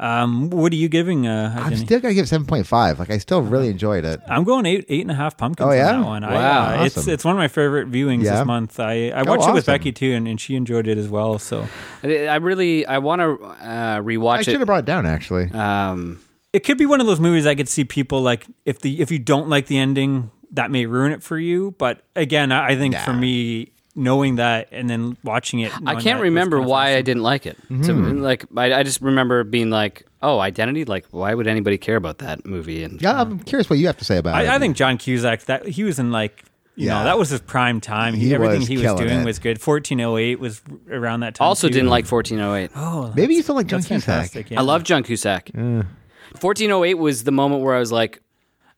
Um, 0.01 0.49
what 0.49 0.73
are 0.73 0.75
you 0.77 0.89
giving? 0.89 1.27
Uh, 1.27 1.53
I'm 1.57 1.69
Jenny? 1.73 1.85
still 1.85 1.99
gonna 1.99 2.15
give 2.15 2.27
seven 2.27 2.47
point 2.47 2.65
five. 2.65 2.97
Like 2.97 3.11
I 3.11 3.19
still 3.19 3.41
really 3.43 3.67
enjoyed 3.69 4.03
it. 4.03 4.19
I'm 4.27 4.43
going 4.43 4.65
eight 4.65 4.85
eight 4.89 5.01
and 5.01 5.11
a 5.11 5.13
half 5.13 5.37
pumpkins. 5.37 5.69
Oh, 5.69 5.71
yeah? 5.71 5.91
on 5.93 6.01
that 6.01 6.05
one. 6.07 6.23
I, 6.23 6.33
Wow, 6.33 6.81
uh, 6.81 6.85
it's 6.85 6.97
awesome. 6.97 7.13
it's 7.13 7.23
one 7.23 7.35
of 7.35 7.37
my 7.37 7.47
favorite 7.47 7.91
viewings 7.91 8.23
Yeah? 8.23 8.37
this 8.37 8.45
month. 8.47 8.79
I 8.79 9.09
I 9.09 9.21
Oh, 9.21 9.25
watched 9.25 9.47
it 9.47 9.53
with. 9.53 9.67
Becky 9.67 9.91
too, 9.91 10.11
and, 10.13 10.27
and 10.27 10.41
she 10.41 10.55
enjoyed 10.55 10.87
it 10.87 10.97
as 10.97 11.07
well. 11.07 11.37
So 11.37 11.67
I 12.03 12.25
I 12.27 12.35
really 12.37 12.83
I 12.85 12.97
want 12.97 13.19
to 13.21 13.45
uh, 13.45 13.97
rewatch 14.01 14.37
it. 14.37 14.39
I 14.39 14.41
should 14.41 14.59
have 14.59 14.65
brought 14.65 14.79
it 14.79 14.85
down 14.85 15.05
actually. 15.05 15.51
Um, 15.51 16.19
it 16.51 16.61
could 16.65 16.79
be 16.79 16.87
one 16.87 16.99
of 16.99 17.05
those 17.05 17.19
movies 17.19 17.45
I 17.45 17.53
could 17.53 17.69
see 17.69 17.83
people 17.85 18.21
like 18.21 18.47
if 18.65 18.79
the 18.81 18.99
if 19.01 19.11
you 19.11 19.19
don't 19.19 19.49
like 19.49 19.67
the 19.67 19.77
ending, 19.77 20.31
that 20.53 20.71
may 20.71 20.87
ruin 20.87 21.11
it 21.11 21.21
for 21.21 21.37
you. 21.37 21.75
But 21.77 22.01
again, 22.15 22.51
I, 22.51 22.69
I 22.69 22.75
think 22.75 22.95
for 22.97 23.13
me, 23.13 23.71
knowing 23.95 24.35
that 24.35 24.69
and 24.71 24.89
then 24.89 25.17
watching 25.23 25.59
it, 25.59 25.71
I 25.85 25.95
can't 25.95 26.21
remember 26.21 26.57
kind 26.57 26.65
of 26.65 26.69
why 26.69 26.95
I 26.95 27.01
didn't 27.01 27.23
like 27.23 27.45
it. 27.45 27.57
So, 27.67 27.93
hmm. 27.93 28.19
like 28.21 28.45
I, 28.55 28.73
I 28.73 28.83
just 28.83 29.01
remember 29.01 29.43
being 29.43 29.69
like, 29.69 30.05
"Oh, 30.21 30.39
Identity! 30.39 30.85
Like, 30.85 31.05
why 31.11 31.33
would 31.33 31.47
anybody 31.47 31.77
care 31.77 31.95
about 31.95 32.19
that 32.19 32.45
movie?" 32.45 32.83
And 32.83 33.01
yeah, 33.01 33.21
I'm 33.21 33.39
curious 33.39 33.69
what 33.69 33.79
you 33.79 33.87
have 33.87 33.97
to 33.97 34.05
say 34.05 34.17
about 34.17 34.43
it. 34.43 34.47
I, 34.47 34.55
I 34.55 34.59
think 34.59 34.75
John 34.75 34.97
Cusack 34.97 35.45
that 35.45 35.67
he 35.67 35.83
was 35.83 35.99
in 35.99 36.11
like 36.11 36.43
you 36.75 36.87
Yeah. 36.87 36.99
know 36.99 37.03
that 37.03 37.17
was 37.17 37.29
his 37.29 37.41
prime 37.41 37.81
time. 37.81 38.13
He 38.13 38.33
Everything 38.33 38.59
was 38.59 38.67
he 38.67 38.77
was 38.77 38.93
doing 38.95 39.21
it. 39.21 39.25
was 39.25 39.39
good. 39.39 39.59
Fourteen 39.59 39.99
oh 40.01 40.17
eight 40.17 40.39
was 40.39 40.61
around 40.89 41.19
that 41.21 41.35
time. 41.35 41.45
also 41.47 41.67
too. 41.67 41.73
didn't 41.73 41.89
like 41.89 42.05
1408. 42.09 42.71
Oh, 42.75 43.13
maybe 43.15 43.35
you 43.35 43.41
still 43.43 43.55
like 43.55 43.67
John 43.67 43.83
Cusack. 43.83 44.03
fantastic. 44.03 44.51
Yeah. 44.51 44.59
I 44.59 44.63
love 44.63 44.83
John 44.83 45.03
Cusack. 45.03 45.51
1408 45.53 46.93
was 46.95 47.23
the 47.23 47.31
moment 47.31 47.61
where 47.61 47.75
I 47.75 47.79
was 47.79 47.91
like, 47.91 48.21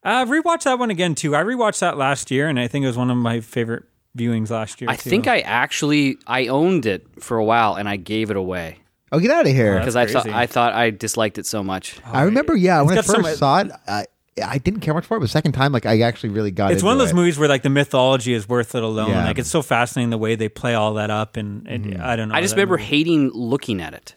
uh, 0.04 0.10
I've 0.10 0.30
rewatched 0.30 0.64
that 0.64 0.80
one 0.80 0.90
again 0.90 1.16
too. 1.16 1.36
I 1.36 1.44
rewatched 1.44 1.80
that 1.80 1.98
last 1.98 2.32
year, 2.32 2.48
and 2.48 2.60
I 2.60 2.68
think 2.68 2.84
it 2.84 2.88
was 2.88 2.98
one 2.98 3.12
of 3.12 3.18
my 3.18 3.40
favorite 3.40 3.84
viewings 4.18 4.50
last 4.50 4.80
year. 4.82 4.90
I 4.90 4.96
too. 4.96 5.10
think 5.10 5.28
I 5.28 5.40
actually 5.42 6.18
I 6.28 6.48
owned 6.48 6.86
it 6.86 7.06
for 7.20 7.38
a 7.38 7.44
while 7.44 7.76
and 7.76 7.88
I 7.90 7.96
gave 7.98 8.30
it 8.32 8.38
away 8.38 8.80
Oh, 9.12 9.20
get 9.20 9.30
out 9.30 9.46
of 9.46 9.52
here! 9.52 9.78
because 9.78 9.96
I 9.96 10.08
thought. 10.08 10.28
I 10.28 10.48
thought 10.48 10.74
I 10.74 10.90
disliked 10.90 11.38
it 11.38 11.46
so 11.46 11.64
much. 11.64 12.00
I 12.04 12.24
remember, 12.24 12.56
yeah, 12.56 12.82
when 12.82 12.98
I 12.98 13.02
first 13.04 13.12
some- 13.12 13.36
saw 13.36 13.60
it, 13.60 13.72
I, 13.88 14.06
I 14.44 14.58
didn't 14.58 14.80
care 14.80 14.96
much 14.96 15.06
for 15.06 15.18
it. 15.18 15.20
But 15.20 15.30
second 15.30 15.52
time, 15.52 15.72
like 15.72 15.86
I 15.86 16.02
actually 16.02 16.30
really 16.30 16.50
got. 16.50 16.72
it's 16.72 16.82
one 16.82 16.94
of 16.94 16.98
those 17.00 17.12
it. 17.12 17.16
movies 17.16 17.38
where 17.38 17.48
like 17.48 17.62
the 17.62 17.70
mythology 17.70 18.34
is 18.34 18.50
worth 18.50 18.74
it 18.74 18.82
alone. 18.82 19.10
Yeah. 19.12 19.26
Like 19.26 19.38
it's 19.38 19.52
so 19.52 19.62
fascinating 19.62 20.10
the 20.10 20.18
way 20.18 20.34
they 20.34 20.50
play 20.50 20.74
all 20.74 20.96
that 20.96 21.12
up, 21.12 21.38
and, 21.38 21.68
and 21.68 22.02
I 22.02 22.16
don't 22.16 22.30
know. 22.30 22.34
I 22.36 22.42
just 22.42 22.56
remember 22.56 22.78
movie- 22.78 22.86
hating 22.86 23.30
looking 23.34 23.82
at 23.82 23.94
it. 23.94 24.16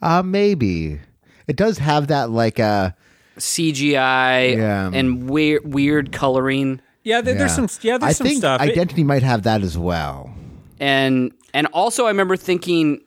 Uh, 0.00 0.22
maybe 0.22 1.00
it 1.48 1.56
does 1.56 1.78
have 1.78 2.06
that 2.06 2.30
like 2.30 2.60
uh 2.60 2.90
CGI 3.38 4.56
Yeah. 4.56 4.90
and 4.92 5.28
weird 5.28 5.72
weird 5.72 6.12
coloring 6.12 6.80
Yeah, 7.08 7.20
there, 7.22 7.34
there's 7.34 7.54
some. 7.54 7.68
Yeah, 7.82 7.98
there's 7.98 8.10
I 8.10 8.12
some 8.12 8.26
think 8.26 8.38
stuff. 8.38 8.60
It- 8.60 8.70
Identity 8.70 9.04
might 9.04 9.22
have 9.22 9.42
that 9.44 9.62
as 9.62 9.76
well. 9.78 10.30
and 10.78 11.32
and 11.54 11.66
also 11.68 12.04
I 12.04 12.08
remember 12.08 12.36
thinking 12.36 13.00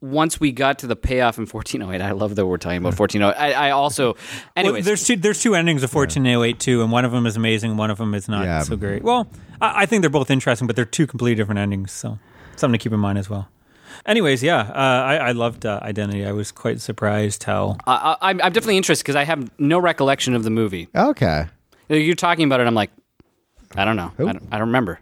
once 0.00 0.38
we 0.38 0.52
got 0.52 0.78
to 0.80 0.86
the 0.86 0.96
payoff 0.96 1.38
in 1.38 1.46
1408 1.46 2.02
I 2.04 2.12
love 2.12 2.34
that 2.36 2.46
we're 2.46 2.58
talking 2.58 2.76
about 2.78 2.98
1408 2.98 3.34
I, 3.40 3.68
I 3.68 3.70
also 3.70 4.12
Well, 4.14 4.16
anyways 4.56 4.84
there's 4.84 5.04
two. 5.06 5.16
There's 5.16 5.40
two 5.42 5.54
endings 5.54 5.82
of 5.82 5.94
1408 5.94 6.58
too, 6.60 6.82
and 6.82 6.92
one 6.92 7.04
of 7.04 7.12
them 7.12 7.26
is 7.26 7.36
amazing. 7.36 7.76
One 7.76 7.90
of 7.90 7.98
them 7.98 8.14
is 8.14 8.28
not 8.28 8.44
Yeah. 8.44 8.62
so 8.62 8.76
great. 8.76 9.02
Well, 9.02 9.26
I, 9.60 9.82
I 9.82 9.86
think 9.86 10.02
they're 10.02 10.10
both 10.10 10.30
interesting, 10.30 10.66
but 10.66 10.76
they're 10.76 10.84
two 10.84 11.06
completely 11.06 11.34
different 11.36 11.58
endings. 11.58 11.90
So 11.92 12.18
something 12.56 12.78
to 12.78 12.82
keep 12.82 12.92
in 12.92 13.00
mind 13.00 13.18
as 13.18 13.28
well. 13.30 13.48
Anyways, 14.06 14.42
yeah, 14.42 14.58
uh, 14.60 14.72
I, 15.12 15.16
I 15.16 15.32
loved 15.32 15.64
uh, 15.64 15.78
Identity. 15.82 16.26
I 16.26 16.32
was 16.32 16.52
quite 16.52 16.80
surprised 16.80 17.44
how. 17.44 17.76
I, 17.86 17.94
I, 18.20 18.30
I'm 18.30 18.40
I'm 18.42 18.52
definitely 18.52 18.76
interested 18.76 19.04
because 19.04 19.16
I 19.16 19.24
have 19.24 19.50
no 19.58 19.78
recollection 19.78 20.34
of 20.34 20.42
the 20.44 20.50
movie 20.50 20.88
Okay. 20.94 21.46
you're 21.88 22.14
talking 22.14 22.44
about 22.44 22.60
it 22.60 22.66
I'm 22.66 22.74
like 22.74 22.90
I 23.76 23.84
don't 23.84 23.96
know 23.96 24.12
I 24.18 24.22
don't, 24.24 24.42
I 24.52 24.58
don't 24.58 24.68
remember 24.68 25.00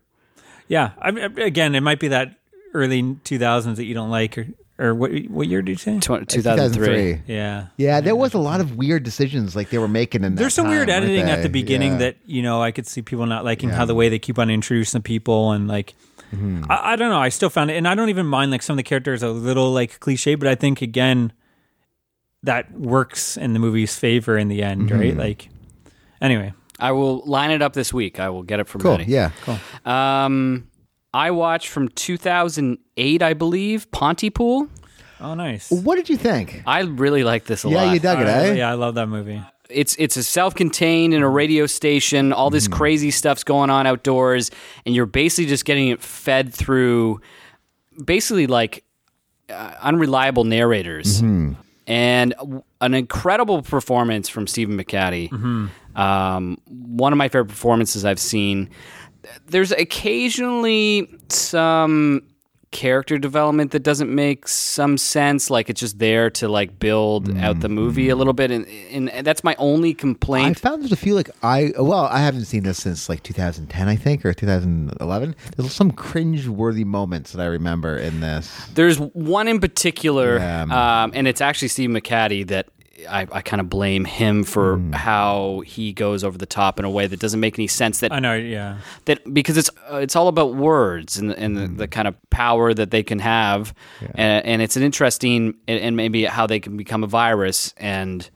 Yeah, 0.68 0.90
I, 1.00 1.08
I- 1.10 1.42
again, 1.44 1.74
it 1.74 1.80
might 1.82 2.00
be 2.00 2.08
that 2.08 2.34
early 2.74 3.02
2000s 3.02 3.76
that 3.76 3.84
you 3.84 3.92
don't 3.94 4.08
like, 4.10 4.38
or, 4.38 4.46
or 4.78 4.94
what? 4.94 5.12
What 5.28 5.46
year 5.48 5.60
did 5.60 5.72
you 5.72 5.76
say? 5.76 5.98
Tw- 6.00 6.26
2003 6.26 7.22
Yeah, 7.26 7.66
Yeah, 7.76 8.00
there 8.00 8.16
was 8.16 8.32
a 8.34 8.38
lot 8.38 8.60
of 8.60 8.76
weird 8.76 9.02
decisions 9.02 9.54
like 9.54 9.68
they 9.70 9.76
were 9.78 9.88
making 9.88 10.24
in 10.24 10.34
that 10.34 10.40
There's 10.40 10.54
some 10.54 10.68
weird 10.68 10.88
time, 10.88 11.02
weren't 11.02 11.10
editing 11.10 11.28
at 11.30 11.42
the 11.42 11.48
beginning 11.50 11.92
Yeah. 11.92 11.98
that 11.98 12.16
you 12.26 12.42
know 12.42 12.62
I 12.62 12.70
could 12.72 12.86
see 12.86 13.02
people 13.02 13.26
not 13.26 13.44
liking 13.44 13.68
Yeah. 13.68 13.76
how 13.76 13.84
the 13.84 13.94
way 13.94 14.08
they 14.08 14.18
keep 14.18 14.38
on 14.38 14.48
introducing 14.50 14.98
the 15.00 15.02
people 15.02 15.52
and 15.52 15.68
like 15.68 15.94
Mm-hmm. 16.34 16.64
I, 16.72 16.92
I 16.92 16.96
don't 16.96 17.10
know. 17.10 17.18
I 17.20 17.28
still 17.28 17.50
found 17.50 17.70
it, 17.70 17.76
and 17.76 17.86
I 17.86 17.94
don't 17.94 18.08
even 18.08 18.24
mind 18.24 18.50
like 18.52 18.62
some 18.62 18.72
of 18.72 18.78
the 18.78 18.82
characters 18.84 19.22
are 19.22 19.26
a 19.26 19.32
little 19.32 19.70
like 19.70 20.00
cliche, 20.00 20.34
but 20.34 20.48
I 20.48 20.54
think 20.54 20.80
again 20.80 21.30
that 22.42 22.72
works 22.72 23.36
in 23.36 23.52
the 23.52 23.58
movie's 23.58 23.98
favor 23.98 24.38
in 24.38 24.48
the 24.48 24.62
end, 24.62 24.88
Mm-hmm. 24.88 24.98
right? 24.98 25.16
Like 25.16 25.48
anyway, 26.22 26.54
I 26.78 26.92
will 26.92 27.22
line 27.26 27.50
it 27.50 27.62
up 27.62 27.72
this 27.74 27.92
week 27.92 28.18
I 28.20 28.30
will 28.30 28.42
get 28.42 28.58
it 28.60 28.66
from 28.68 28.80
cool. 28.80 28.96
Betty. 28.96 29.10
Yeah. 29.12 29.30
Cool. 29.42 29.58
Um, 29.92 30.68
I 31.14 31.30
watched 31.30 31.68
from 31.68 31.88
2008, 31.88 33.22
I 33.22 33.34
believe, 33.34 33.90
Pontypool. 33.90 34.68
oh 35.20 35.34
nice. 35.34 35.70
What 35.70 35.96
did 35.96 36.08
you 36.08 36.16
think? 36.16 36.62
I 36.66 36.80
really 36.82 37.22
like 37.24 37.44
this 37.44 37.64
a 37.64 37.68
Yeah, 37.68 37.76
lot. 37.76 37.86
Yeah, 37.86 37.92
you 37.92 38.00
dug 38.00 38.20
it, 38.20 38.26
I- 38.26 38.48
eh? 38.48 38.52
Yeah, 38.54 38.70
I 38.70 38.74
love 38.74 38.94
that 38.96 39.06
movie. 39.08 39.40
It's 39.68 39.96
it's 39.98 40.16
a 40.18 40.22
self-contained 40.22 41.14
in 41.14 41.22
a 41.22 41.28
radio 41.28 41.66
station. 41.66 42.32
All 42.34 42.50
this 42.50 42.68
crazy 42.68 43.10
stuff's 43.10 43.42
going 43.44 43.70
on 43.70 43.86
outdoors, 43.86 44.50
and 44.84 44.94
you're 44.94 45.06
basically 45.06 45.46
just 45.48 45.64
getting 45.64 45.88
it 45.88 46.02
fed 46.02 46.52
through, 46.52 47.20
basically 48.04 48.46
like 48.46 48.84
uh, 49.48 49.72
unreliable 49.80 50.44
narrators. 50.44 51.22
And 51.86 52.34
an 52.80 52.94
incredible 52.94 53.62
performance 53.62 54.28
from 54.28 54.46
Stephen 54.46 54.78
McHattie. 54.78 55.30
Um, 55.96 56.58
one 56.66 57.12
of 57.12 57.16
my 57.16 57.28
favorite 57.28 57.48
performances 57.48 58.04
I've 58.04 58.20
seen. 58.20 58.70
There's 59.46 59.72
occasionally 59.72 61.08
some 61.28 62.22
character 62.72 63.18
development 63.18 63.70
that 63.70 63.82
doesn't 63.84 64.12
make 64.12 64.48
some 64.48 64.96
sense 64.98 65.50
like 65.50 65.70
it's 65.70 65.78
just 65.80 65.98
there 65.98 66.30
to 66.30 66.48
like 66.48 66.78
build 66.80 67.36
out 67.38 67.60
the 67.60 67.68
movie 67.68 68.08
a 68.08 68.16
little 68.16 68.32
bit 68.32 68.50
and, 68.50 68.66
and 68.90 69.24
that's 69.26 69.44
my 69.44 69.54
only 69.58 69.92
complaint. 69.94 70.56
I 70.56 70.60
found 70.68 70.82
there's 70.82 70.90
a 70.90 70.96
few 70.96 71.14
like 71.14 71.30
I 71.42 71.72
well 71.78 72.06
I 72.06 72.18
haven't 72.20 72.46
seen 72.46 72.62
this 72.64 72.78
since 72.82 73.08
like 73.08 73.22
2010 73.22 73.88
I 73.88 73.94
think 73.96 74.24
or 74.24 74.32
2011. 74.32 75.36
There's 75.56 75.72
some 75.72 75.90
cringe-worthy 75.92 76.84
moments 76.84 77.32
that 77.32 77.42
I 77.42 77.46
remember 77.46 77.96
in 77.96 78.20
this. 78.20 78.50
there's 78.74 78.98
one 78.98 79.46
in 79.48 79.60
particular 79.60 80.38
Yeah. 80.38 81.02
um, 81.04 81.12
and 81.14 81.28
it's 81.28 81.40
actually 81.42 81.68
Steve 81.68 81.90
McHattie 81.90 82.46
that 82.48 82.66
I, 83.08 83.26
I 83.32 83.40
kind 83.42 83.60
of 83.60 83.68
blame 83.68 84.04
him 84.04 84.44
for 84.44 84.80
how 84.92 85.62
he 85.66 85.92
goes 85.92 86.24
over 86.24 86.36
the 86.38 86.46
top 86.46 86.78
in 86.78 86.84
a 86.84 86.90
way 86.90 87.06
that 87.06 87.20
doesn't 87.20 87.40
make 87.40 87.58
any 87.58 87.66
sense 87.68 88.00
that 88.00 88.12
I 88.12 88.18
know. 88.20 88.34
Yeah, 88.36 88.78
that 89.06 89.32
because 89.32 89.56
it's 89.56 89.70
uh, 89.90 89.96
it's 89.96 90.16
all 90.16 90.28
about 90.28 90.54
words 90.54 91.18
and 91.18 91.30
and 91.32 91.56
the, 91.56 91.66
the 91.68 91.88
kind 91.88 92.06
of 92.08 92.14
power 92.30 92.72
that 92.74 92.90
they 92.90 93.02
can 93.02 93.18
have, 93.18 93.74
and, 94.14 94.44
and 94.46 94.62
it's 94.62 94.76
an 94.76 94.82
interesting 94.82 95.54
and, 95.68 95.80
and 95.80 95.96
maybe 95.96 96.24
how 96.24 96.46
they 96.46 96.60
can 96.60 96.76
become 96.76 97.04
a 97.04 97.06
virus 97.08 97.74
and. 97.76 98.28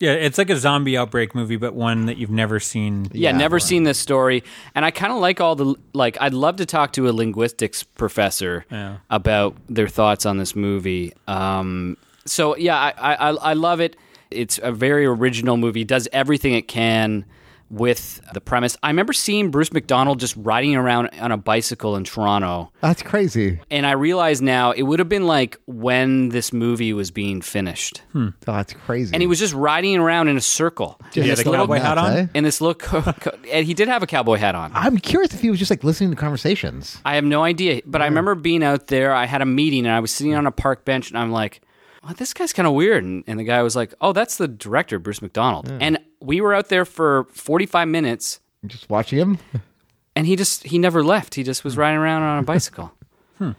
yeah. 0.00 0.12
It's 0.12 0.38
like 0.38 0.50
a 0.50 0.56
zombie 0.56 0.98
outbreak 0.98 1.34
movie, 1.34 1.56
but 1.56 1.72
one 1.74 2.06
that 2.06 2.16
you've 2.18 2.30
never 2.44 2.60
seen. 2.60 3.04
Yeah, 3.12 3.30
Yeah. 3.30 3.36
never 3.38 3.58
seen 3.60 3.84
this 3.84 3.98
story, 3.98 4.42
and 4.74 4.84
I 4.84 4.90
kind 4.90 5.12
of 5.12 5.18
like 5.18 5.40
all 5.40 5.54
the 5.56 5.74
like. 5.92 6.16
I'd 6.20 6.34
love 6.34 6.56
to 6.56 6.66
talk 6.66 6.92
to 6.94 7.08
a 7.08 7.12
linguistics 7.12 7.82
professor 7.84 8.64
Yeah. 8.70 8.96
about 9.08 9.56
their 9.68 9.88
thoughts 9.88 10.26
on 10.26 10.36
this 10.38 10.54
movie. 10.56 11.12
Um, 11.28 11.96
so 12.26 12.56
yeah, 12.56 12.76
I, 12.76 12.92
I 12.98 13.14
I 13.14 13.30
I 13.30 13.52
love 13.54 13.80
it. 13.80 13.96
It's 14.34 14.58
a 14.62 14.72
very 14.72 15.06
original 15.06 15.56
movie. 15.56 15.84
Does 15.84 16.08
everything 16.12 16.54
it 16.54 16.68
can 16.68 17.24
with 17.70 18.20
the 18.34 18.40
premise. 18.42 18.76
I 18.82 18.88
remember 18.88 19.12
seeing 19.14 19.50
Bruce 19.50 19.72
McDonald 19.72 20.20
just 20.20 20.36
riding 20.36 20.76
around 20.76 21.08
on 21.18 21.32
a 21.32 21.38
bicycle 21.38 21.96
in 21.96 22.04
Toronto, 22.04 22.70
That's 22.82 23.02
crazy. 23.02 23.58
and 23.70 23.86
I 23.86 23.92
realize 23.92 24.42
now 24.42 24.72
it 24.72 24.82
would 24.82 24.98
have 25.00 25.08
been 25.08 25.26
like 25.26 25.58
when 25.66 26.28
this 26.28 26.52
movie 26.52 26.92
was 26.92 27.10
being 27.10 27.40
finished, 27.40 28.02
Oh, 28.14 28.32
that's 28.42 28.74
crazy. 28.74 29.12
and 29.14 29.22
he 29.22 29.26
was 29.26 29.38
just 29.38 29.54
riding 29.54 29.96
around 29.96 30.28
in 30.28 30.36
a 30.36 30.42
circle. 30.42 31.00
Just 31.12 31.26
Yeah, 31.26 31.34
the 31.36 31.42
going 31.42 31.58
cowboy 31.58 31.78
hat 31.80 31.96
on? 31.98 32.12
eh? 32.12 32.26
And 32.34 32.44
this 32.46 32.60
look, 32.60 32.86
and 33.50 33.66
he 33.66 33.72
did 33.72 33.88
have 33.88 34.02
a 34.02 34.06
cowboy 34.06 34.36
hat 34.36 34.54
on. 34.54 34.70
I'm 34.74 34.98
curious 34.98 35.32
if 35.34 35.40
he 35.40 35.48
was 35.50 35.58
just 35.58 35.70
like 35.70 35.82
listening 35.82 36.10
to 36.10 36.16
conversations. 36.16 36.98
I 37.04 37.14
have 37.14 37.24
no 37.24 37.42
idea, 37.42 37.80
but 37.86 38.02
I 38.02 38.04
remember 38.04 38.34
being 38.34 38.62
out 38.62 38.88
there. 38.88 39.12
I 39.14 39.24
had 39.24 39.40
a 39.40 39.46
meeting 39.46 39.86
and 39.86 39.94
I 39.94 40.00
was 40.00 40.12
sitting 40.12 40.34
on 40.34 40.46
a 40.46 40.52
park 40.52 40.84
bench, 40.84 41.08
and 41.10 41.18
I'm 41.18 41.32
like, 41.32 41.62
well, 42.04 42.14
"This 42.14 42.34
guy's 42.34 42.52
kind 42.52 42.66
of 42.66 42.74
weird." 42.74 43.04
And, 43.04 43.24
and 43.26 43.38
the 43.38 43.44
guy 43.44 43.62
was 43.62 43.74
like, 43.76 43.94
"Oh, 44.00 44.12
that's 44.12 44.36
the 44.36 44.48
director, 44.48 44.98
Bruce 44.98 45.22
McDonald." 45.22 45.72
And 45.80 45.98
we 46.20 46.40
were 46.40 46.54
out 46.54 46.68
there 46.68 46.84
for 46.84 47.24
45 47.32 47.88
minutes, 47.88 48.40
Just 48.66 48.88
watching 48.88 49.18
him. 49.18 49.38
and 50.16 50.26
he 50.26 50.36
just 50.36 50.64
he 50.64 50.78
never 50.78 51.02
left. 51.02 51.34
He 51.34 51.42
just 51.42 51.64
was 51.64 51.74
hmm. 51.74 51.80
riding 51.80 51.98
around 51.98 52.22
on 52.22 52.38
a 52.38 52.42
bicycle. 52.42 52.92
Hmm. 53.38 53.50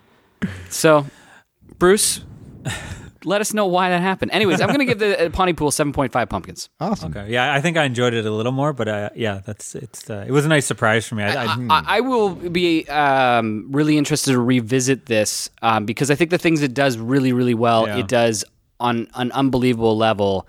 So, 0.69 1.05
Bruce, 1.79 2.21
let 3.25 3.41
us 3.41 3.53
know 3.53 3.65
why 3.65 3.89
that 3.89 4.01
happened. 4.01 4.31
Anyways, 4.31 4.61
I'm 4.61 4.67
going 4.67 4.79
to 4.79 4.85
give 4.85 4.99
the 4.99 5.25
uh, 5.25 5.29
Pontypool 5.29 5.71
7.5 5.71 6.29
pumpkins. 6.29 6.69
Awesome. 6.79 7.11
Okay, 7.11 7.31
yeah, 7.31 7.53
I 7.53 7.61
think 7.61 7.75
I 7.77 7.83
enjoyed 7.83 8.13
it 8.13 8.25
a 8.25 8.31
little 8.31 8.51
more, 8.51 8.71
but 8.73 8.87
uh, 8.87 9.09
yeah, 9.15 9.41
that's 9.45 9.75
it's. 9.75 10.09
Uh, 10.09 10.23
it 10.27 10.31
was 10.31 10.45
a 10.45 10.49
nice 10.49 10.65
surprise 10.65 11.07
for 11.07 11.15
me. 11.15 11.23
I, 11.23 11.45
I, 11.45 11.57
I, 11.69 11.83
I 11.97 11.99
will 12.01 12.35
be 12.35 12.85
um, 12.87 13.67
really 13.71 13.97
interested 13.97 14.31
to 14.31 14.39
revisit 14.39 15.07
this 15.07 15.49
um, 15.61 15.85
because 15.85 16.09
I 16.11 16.15
think 16.15 16.29
the 16.31 16.37
things 16.37 16.61
it 16.61 16.73
does 16.73 16.97
really, 16.97 17.33
really 17.33 17.55
well, 17.55 17.87
Yeah. 17.87 17.97
it 17.97 18.07
does 18.07 18.45
on 18.79 19.07
an 19.15 19.31
unbelievable 19.31 19.97
level. 19.97 20.47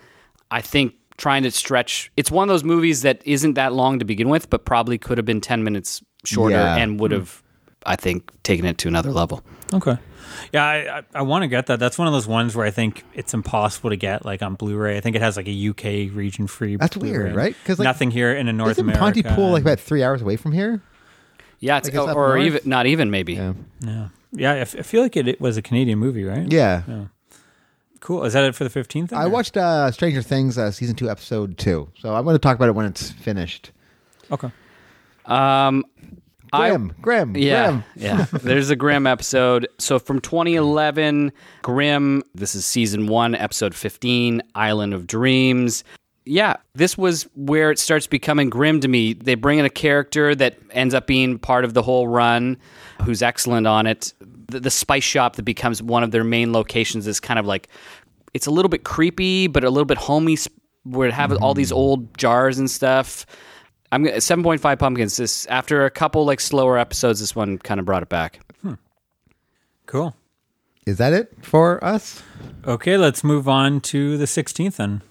I 0.50 0.60
think 0.60 0.94
trying 1.16 1.42
to 1.44 1.50
stretch, 1.50 2.12
it's 2.16 2.30
one 2.30 2.48
of 2.48 2.52
those 2.52 2.64
movies 2.64 3.02
that 3.02 3.22
isn't 3.24 3.54
that 3.54 3.72
long 3.72 3.98
to 3.98 4.04
begin 4.04 4.28
with, 4.28 4.50
but 4.50 4.64
probably 4.64 4.98
could 4.98 5.16
have 5.18 5.24
been 5.24 5.40
10 5.40 5.64
minutes 5.64 6.02
shorter 6.24 6.56
Yeah. 6.56 6.76
and 6.76 7.00
would 7.00 7.10
have, 7.12 7.42
I 7.86 7.96
think, 7.96 8.30
taken 8.42 8.66
it 8.66 8.76
to 8.78 8.88
another 8.88 9.12
level. 9.12 9.42
Okay. 9.72 9.96
Yeah, 10.53 10.64
I, 10.64 10.99
I, 10.99 11.03
I 11.16 11.22
want 11.22 11.43
to 11.43 11.49
get 11.49 11.66
that. 11.66 11.78
That's 11.78 11.99
one 11.99 12.07
of 12.09 12.12
those 12.14 12.26
ones 12.26 12.55
where 12.57 12.66
I 12.66 12.70
think 12.70 13.05
it's 13.14 13.34
impossible 13.34 13.91
to 13.91 13.97
get 13.97 14.24
like 14.24 14.43
on 14.43 14.55
Blu-ray. 14.55 14.97
I 14.97 15.01
think 15.01 15.16
it 15.16 15.22
has 15.22 15.37
like 15.37 15.49
a 15.49 15.68
UK 15.70 16.14
region 16.14 16.47
free. 16.47 16.76
That's 16.76 16.97
weird, 16.97 17.34
right? 17.34 17.55
'Cause, 17.64 17.78
like, 17.78 17.84
nothing 17.84 18.11
here 18.11 18.32
in 18.32 18.49
a 18.49 18.53
North 18.53 18.72
Isn't 18.72 18.84
America. 18.84 19.01
Pontypool 19.22 19.51
like 19.51 19.62
about 19.62 19.80
three 19.80 20.03
hours 20.03 20.22
away 20.22 20.37
from 20.37 20.53
here? 20.53 20.80
Yeah, 21.61 21.78
it's, 21.78 21.89
Like, 21.89 21.95
it's 21.95 22.07
up 22.09 22.16
or 22.16 22.34
north? 22.37 22.47
even 22.47 22.61
not 22.64 22.87
even 22.87 23.11
maybe. 23.11 23.34
Yeah. 23.34 23.55
Yeah, 23.80 24.09
yeah. 24.32 24.53
I, 24.53 24.59
f- 24.59 24.76
I 24.78 24.82
feel 24.82 25.03
like 25.03 25.16
it, 25.16 25.26
it 25.28 25.41
was 25.41 25.57
a 25.57 25.62
Canadian 25.62 25.99
movie, 25.99 26.24
right? 26.24 26.51
Yeah. 26.51 26.82
Cool. 28.01 28.24
Is 28.24 28.34
that 28.34 28.45
it 28.45 28.55
for 28.55 28.62
the 28.64 28.70
fifteenth? 28.70 29.12
I 29.12 29.26
watched 29.26 29.57
uh, 29.57 29.91
Stranger 29.91 30.22
Things 30.22 30.59
uh, 30.59 30.70
season 30.70 30.95
two, 30.97 31.09
episode 31.11 31.59
two. 31.59 31.89
So 31.99 32.14
I'm 32.14 32.24
going 32.24 32.34
to 32.34 32.39
talk 32.39 32.55
about 32.57 32.68
it 32.68 32.74
when 32.74 32.87
it's 32.87 33.11
finished. 33.11 33.72
Okay. 34.30 34.51
Um, 35.24 35.84
I- 36.53 36.68
Grim, 36.70 36.94
Grim, 37.01 37.36
Yeah, 37.36 37.66
Grim. 37.68 37.84
yeah. 37.97 38.26
There's 38.32 38.70
a 38.70 38.76
Grimm 38.76 39.07
episode. 39.07 39.68
So 39.78 39.99
from 39.99 40.20
2011, 40.20 41.32
Grimm. 41.62 42.22
This 42.34 42.55
is 42.55 42.64
season 42.66 43.07
one, 43.07 43.34
episode 43.34 43.74
15, 43.74 44.42
Island 44.55 44.94
of 44.94 45.07
Dreams. 45.07 45.84
Yeah, 46.28 46.57
this 46.74 46.99
was 46.99 47.28
where 47.36 47.70
it 47.70 47.78
starts 47.78 48.09
becoming 48.09 48.51
grim 48.51 48.80
to 48.80 48.88
me. 48.88 49.12
They 49.12 49.36
bring 49.36 49.61
in 49.61 49.64
a 49.64 49.70
character 49.70 50.34
that 50.34 50.59
ends 50.72 50.92
up 50.92 51.07
being 51.07 51.38
part 51.38 51.64
of 51.64 51.72
the 51.74 51.82
whole 51.82 52.09
run, 52.09 52.57
who's 53.05 53.22
excellent 53.22 53.68
on 53.68 53.86
it. 53.86 54.12
The, 54.49 54.59
the 54.59 54.70
spice 54.70 55.05
shop 55.05 55.36
that 55.36 55.44
becomes 55.44 55.80
one 55.82 56.03
of 56.03 56.11
their 56.11 56.24
main 56.24 56.53
locations 56.53 57.07
is 57.07 57.20
kind 57.20 57.38
of 57.38 57.47
like 57.47 57.68
it's 58.34 58.47
a 58.49 58.51
little 58.51 58.68
bit 58.68 58.82
creepy, 58.82 59.47
but 59.47 59.62
a 59.62 59.70
little 59.70 59.84
bit 59.84 59.99
homey, 59.99 60.34
sp- 60.34 60.51
where 60.82 61.07
it 61.09 61.14
have 61.14 61.32
all 61.40 61.55
these 61.55 61.70
old 61.70 62.16
jars 62.18 62.59
and 62.59 62.68
stuff. 62.68 63.24
I'm 63.93 64.05
gonna- 64.05 64.16
7.5 64.20 64.78
pumpkins. 64.78 65.16
This 65.16 65.47
after 65.47 65.84
a 65.84 65.91
couple 65.91 66.24
like 66.24 66.41
slower 66.41 66.78
episodes, 66.78 67.20
this 67.20 67.34
one 67.37 67.59
kind 67.59 67.80
of 67.80 67.87
brought 67.87 68.03
it 68.03 68.09
back. 68.09 68.41
Cool. 69.87 70.16
Is 70.84 70.99
that 70.99 71.12
it 71.12 71.32
for 71.43 71.82
us? 71.84 72.22
Okay, 72.66 72.97
let's 72.97 73.22
move 73.22 73.49
on 73.49 73.80
to 73.82 74.16
the 74.16 74.24
16th 74.24 74.76
then. 74.76 75.03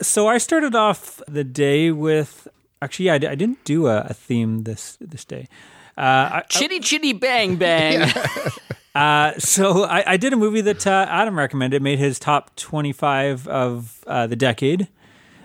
So 0.00 0.28
I 0.28 0.38
started 0.38 0.74
off 0.76 1.20
the 1.26 1.42
day 1.44 1.90
with 1.90 2.46
actually, 2.80 3.06
yeah, 3.06 3.14
I, 3.14 3.32
I 3.32 3.34
didn't 3.34 3.64
do 3.64 3.86
a, 3.88 4.02
a 4.02 4.14
theme 4.14 4.62
this 4.64 4.96
this 5.00 5.24
day. 5.24 5.48
Uh, 5.98 6.00
I, 6.40 6.42
Chitty 6.48 6.80
chitty 6.80 7.12
bang 7.12 7.56
bang. 7.56 8.10
uh, 8.94 9.32
so 9.38 9.84
I, 9.84 10.12
I 10.12 10.16
did 10.16 10.32
a 10.32 10.36
movie 10.36 10.60
that 10.62 10.86
uh, 10.86 11.06
Adam 11.08 11.36
recommended, 11.36 11.82
made 11.82 11.98
his 11.98 12.18
top 12.18 12.54
25 12.56 13.48
of 13.48 14.04
uh, 14.06 14.26
the 14.28 14.36
decade. 14.36 14.88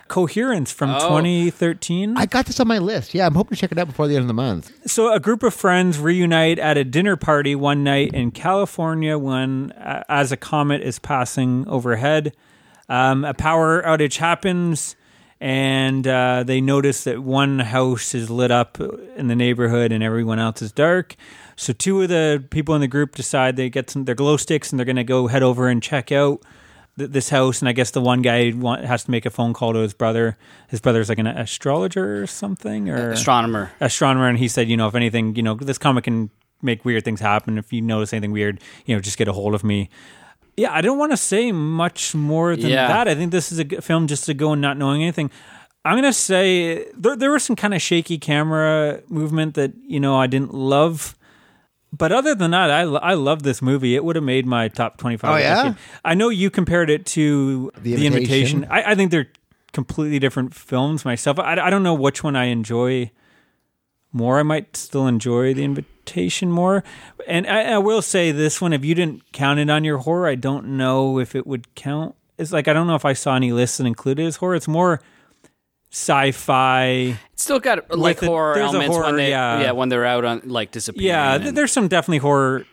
Coherence 0.07 0.71
from 0.71 0.93
2013. 0.93 2.15
I 2.15 2.27
got 2.27 2.45
this 2.45 2.59
on 2.59 2.67
my 2.67 2.77
list. 2.77 3.15
Yeah, 3.15 3.25
I'm 3.25 3.33
hoping 3.33 3.55
to 3.55 3.61
check 3.61 3.71
it 3.71 3.77
out 3.79 3.87
before 3.87 4.07
the 4.07 4.15
end 4.15 4.21
of 4.21 4.27
the 4.27 4.35
month. 4.35 4.71
So, 4.89 5.11
a 5.11 5.19
group 5.19 5.41
of 5.41 5.53
friends 5.53 5.97
reunite 5.97 6.59
at 6.59 6.77
a 6.77 6.83
dinner 6.83 7.15
party 7.15 7.55
one 7.55 7.83
night 7.83 8.13
in 8.13 8.29
California 8.31 9.17
when, 9.17 9.71
uh, 9.71 10.03
as 10.07 10.31
a 10.31 10.37
comet 10.37 10.81
is 10.81 10.99
passing 10.99 11.67
overhead, 11.67 12.35
um, 12.87 13.25
a 13.25 13.33
power 13.33 13.81
outage 13.81 14.17
happens, 14.17 14.95
and 15.41 16.07
uh, 16.07 16.43
they 16.43 16.61
notice 16.61 17.03
that 17.05 17.23
one 17.23 17.59
house 17.59 18.13
is 18.13 18.29
lit 18.29 18.51
up 18.51 18.79
in 19.15 19.27
the 19.27 19.35
neighborhood 19.35 19.91
and 19.91 20.03
everyone 20.03 20.37
else 20.37 20.61
is 20.61 20.71
dark. 20.71 21.15
So, 21.55 21.73
two 21.73 22.01
of 22.03 22.09
the 22.09 22.43
people 22.51 22.75
in 22.75 22.81
the 22.81 22.87
group 22.87 23.15
decide 23.15 23.55
they 23.55 23.71
get 23.71 23.89
some 23.89 24.05
their 24.05 24.13
glow 24.15 24.37
sticks 24.37 24.71
and 24.71 24.79
they're 24.79 24.85
going 24.85 24.97
to 24.97 25.03
go 25.03 25.27
head 25.27 25.41
over 25.41 25.67
and 25.67 25.81
check 25.81 26.11
out 26.11 26.43
th- 26.97 27.11
this 27.11 27.29
house. 27.29 27.61
And 27.61 27.69
I 27.69 27.71
guess 27.73 27.91
the 27.91 28.01
one 28.01 28.21
guy 28.21 28.51
want, 28.55 28.83
has 28.85 29.03
to 29.05 29.11
make 29.11 29.25
a 29.25 29.29
phone 29.29 29.53
call 29.53 29.73
to 29.73 29.79
his 29.79 29.93
brother. 29.93 30.37
His 30.69 30.79
brother's 30.81 31.09
like 31.09 31.19
an 31.19 31.27
astrologer 31.27 32.21
or 32.21 32.27
something, 32.27 32.89
or 32.89 33.11
Astronomer. 33.11 33.71
astronomer 33.79 34.27
and 34.27 34.37
he 34.37 34.47
said, 34.47 34.69
you 34.69 34.77
know, 34.77 34.87
if 34.87 34.95
anything, 34.95 35.35
you 35.35 35.43
know, 35.43 35.55
this 35.55 35.77
comic 35.77 36.03
can 36.05 36.29
make 36.61 36.85
weird 36.85 37.03
things 37.03 37.19
happen. 37.19 37.57
If 37.57 37.71
you 37.73 37.81
notice 37.81 38.13
anything 38.13 38.31
weird, 38.31 38.59
you 38.85 38.95
know, 38.95 39.01
just 39.01 39.17
get 39.17 39.27
a 39.27 39.33
hold 39.33 39.53
of 39.55 39.63
me. 39.63 39.89
Yeah, 40.57 40.71
I 40.71 40.79
don't 40.81 40.97
want 40.97 41.11
to 41.11 41.17
say 41.17 41.51
much 41.51 42.15
more 42.15 42.55
than 42.55 42.69
Yeah. 42.69 42.87
that. 42.87 43.07
I 43.09 43.15
think 43.15 43.31
this 43.31 43.51
is 43.51 43.59
a 43.59 43.65
film 43.81 44.07
just 44.07 44.25
to 44.25 44.33
go 44.33 44.53
and 44.53 44.61
not 44.61 44.77
knowing 44.77 45.01
anything. 45.03 45.29
I'm 45.83 45.95
gonna 45.97 46.13
say 46.13 46.87
there 46.97 47.15
there 47.15 47.31
was 47.31 47.43
some 47.43 47.55
kind 47.55 47.73
of 47.75 47.81
shaky 47.81 48.17
camera 48.17 49.01
movement 49.07 49.53
that 49.53 49.73
you 49.85 49.99
know 49.99 50.15
I 50.17 50.25
didn't 50.27 50.53
love, 50.53 51.15
but 51.95 52.11
other 52.11 52.35
than 52.35 52.51
that, 52.51 52.71
I 52.71 52.81
I 52.81 53.13
love 53.13 53.43
this 53.43 53.61
movie. 53.61 53.95
It 53.95 54.03
would 54.03 54.15
have 54.15 54.25
made 54.25 54.45
my 54.45 54.67
top 54.67 54.97
25. 54.97 55.31
Oh, 55.31 55.37
yeah? 55.37 55.73
I 56.03 56.13
know 56.13 56.29
you 56.29 56.49
compared 56.49 56.89
it 56.89 57.05
to 57.07 57.71
The 57.75 57.95
The, 57.95 58.07
Invitation. 58.07 58.63
Invitation. 58.63 58.65
I, 58.69 58.91
I 58.91 58.95
think 58.95 59.11
they're 59.11 59.31
completely 59.73 60.19
different 60.19 60.53
films 60.53 61.05
myself. 61.05 61.39
I, 61.39 61.53
I 61.59 61.69
don't 61.69 61.83
know 61.83 61.93
which 61.93 62.23
one 62.23 62.35
I 62.35 62.45
enjoy 62.45 63.11
more. 64.11 64.39
I 64.39 64.43
might 64.43 64.75
still 64.75 65.07
enjoy 65.07 65.53
The 65.53 65.63
Invitation 65.63 66.51
more. 66.51 66.83
And 67.27 67.47
I, 67.47 67.73
I 67.73 67.77
will 67.77 68.01
say 68.01 68.31
this 68.31 68.61
one, 68.61 68.73
if 68.73 68.85
you 68.85 68.95
didn't 68.95 69.31
count 69.31 69.59
it 69.59 69.69
on 69.69 69.83
your 69.83 69.97
horror, 69.99 70.27
I 70.27 70.35
don't 70.35 70.77
know 70.77 71.19
if 71.19 71.35
it 71.35 71.45
would 71.45 71.73
count. 71.75 72.15
It's 72.37 72.51
like 72.51 72.67
I 72.67 72.73
don't 72.73 72.87
know 72.87 72.95
if 72.95 73.05
I 73.05 73.13
saw 73.13 73.35
any 73.35 73.51
lists 73.51 73.77
that 73.77 73.87
included 73.87 74.25
as 74.25 74.37
horror. 74.37 74.55
It's 74.55 74.67
more 74.67 75.01
sci-fi. 75.95 77.17
It's 77.31 77.43
still 77.43 77.61
got 77.61 77.97
like 77.97 78.21
a- 78.21 78.25
horror 78.25 78.57
elements 78.57 78.93
horror, 78.93 79.05
when 79.05 79.15
they 79.15 79.29
yeah. 79.29 79.71
when 79.71 79.87
they're 79.87 80.05
out 80.05 80.25
on 80.25 80.41
like 80.43 80.71
disappearing. 80.71 81.07
Yeah, 81.07 81.35
and- 81.35 81.55
there's 81.57 81.71
some 81.71 81.87
definitely 81.87 82.17
horror 82.17 82.65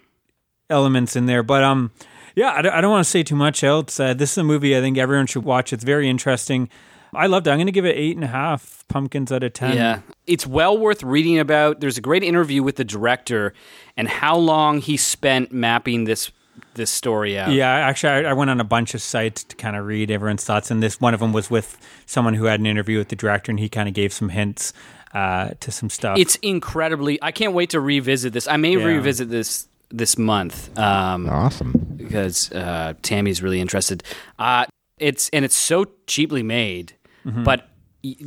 elements 0.68 1.14
in 1.14 1.26
there, 1.26 1.44
but 1.44 1.62
um, 1.62 1.92
yeah, 2.34 2.50
I 2.50 2.62
don't, 2.62 2.82
don't 2.82 2.90
want 2.90 3.04
to 3.04 3.10
say 3.10 3.22
too 3.22 3.36
much 3.36 3.62
else. 3.62 4.00
Uh, 4.00 4.12
this 4.12 4.32
is 4.32 4.38
a 4.38 4.42
movie 4.42 4.76
I 4.76 4.80
think 4.80 4.98
everyone 4.98 5.26
should 5.26 5.44
watch. 5.44 5.72
It's 5.72 5.84
very 5.84 6.08
interesting. 6.08 6.68
I 7.14 7.26
loved 7.26 7.46
it. 7.46 7.50
I'm 7.50 7.58
going 7.58 7.66
to 7.66 7.72
give 7.72 7.84
it 7.84 7.94
eight 7.94 8.16
and 8.16 8.24
a 8.24 8.28
half 8.28 8.84
pumpkins 8.88 9.30
out 9.30 9.44
of 9.44 9.52
ten. 9.52 9.76
Yeah, 9.76 10.00
it's 10.26 10.46
well 10.46 10.76
worth 10.76 11.04
reading 11.04 11.38
about. 11.38 11.80
There's 11.80 11.98
a 11.98 12.00
great 12.00 12.24
interview 12.24 12.64
with 12.64 12.74
the 12.74 12.84
director 12.84 13.54
and 13.96 14.08
how 14.08 14.36
long 14.36 14.80
he 14.80 14.96
spent 14.96 15.52
mapping 15.52 16.04
this 16.04 16.32
this 16.74 16.90
story 16.90 17.38
out. 17.38 17.50
Yeah, 17.52 17.70
actually, 17.70 18.26
I, 18.26 18.30
I 18.30 18.32
went 18.32 18.50
on 18.50 18.60
a 18.60 18.64
bunch 18.64 18.94
of 18.94 19.02
sites 19.02 19.44
to 19.44 19.56
kind 19.56 19.76
of 19.76 19.86
read 19.86 20.10
everyone's 20.10 20.44
thoughts, 20.44 20.70
and 20.70 20.82
this 20.82 21.00
one 21.00 21.14
of 21.14 21.20
them 21.20 21.32
was 21.32 21.50
with 21.50 21.78
someone 22.06 22.34
who 22.34 22.44
had 22.44 22.60
an 22.60 22.66
interview 22.66 22.98
with 22.98 23.08
the 23.08 23.16
director, 23.16 23.50
and 23.52 23.58
he 23.60 23.68
kind 23.68 23.88
of 23.88 23.94
gave 23.94 24.12
some 24.12 24.30
hints 24.30 24.72
uh, 25.14 25.50
to 25.60 25.70
some 25.70 25.90
stuff. 25.90 26.18
It's 26.18 26.36
incredibly. 26.36 27.22
I 27.22 27.32
can't 27.32 27.52
wait 27.52 27.70
to 27.70 27.80
revisit 27.80 28.32
this. 28.32 28.46
I 28.48 28.56
may 28.56 28.76
Yeah. 28.76 28.84
revisit 28.84 29.28
this 29.30 29.66
this 29.90 30.16
month 30.16 30.76
um, 30.78 31.28
Awesome. 31.28 31.72
because 31.98 32.50
uh, 32.52 32.94
Tammy's 33.02 33.42
really 33.42 33.60
interested. 33.60 34.02
Uh, 34.38 34.64
it's 34.98 35.28
and 35.30 35.44
it's 35.44 35.54
so 35.56 35.86
cheaply 36.06 36.42
made, 36.42 36.94
but 37.24 37.68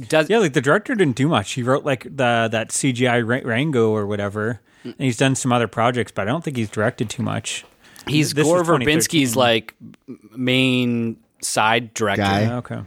does 0.07 0.26
Mm-hmm. 0.26 0.32
yeah, 0.32 0.38
like 0.39 0.53
the 0.53 0.61
director 0.61 0.93
didn't 0.93 1.15
do 1.15 1.28
much. 1.28 1.53
He 1.53 1.63
wrote 1.63 1.84
like 1.84 2.03
the 2.03 2.49
that 2.51 2.69
CGI 2.69 3.43
Rango 3.43 3.89
or 3.89 4.05
whatever, 4.05 4.61
and 4.84 4.93
he's 4.99 5.17
done 5.17 5.34
some 5.36 5.51
other 5.51 5.67
projects, 5.67 6.11
but 6.11 6.23
I 6.23 6.26
don't 6.32 6.43
think 6.43 6.55
he's 6.57 6.69
directed 6.69 7.09
too 7.09 7.23
much. 7.23 7.65
He's 8.08 8.34
this 8.34 8.45
Gore 8.45 8.64
Verbinski's 8.64 9.36
like 9.36 9.76
main 10.36 11.18
side 11.41 11.93
director. 11.93 12.24
Guy. 12.24 12.53
Okay. 12.58 12.80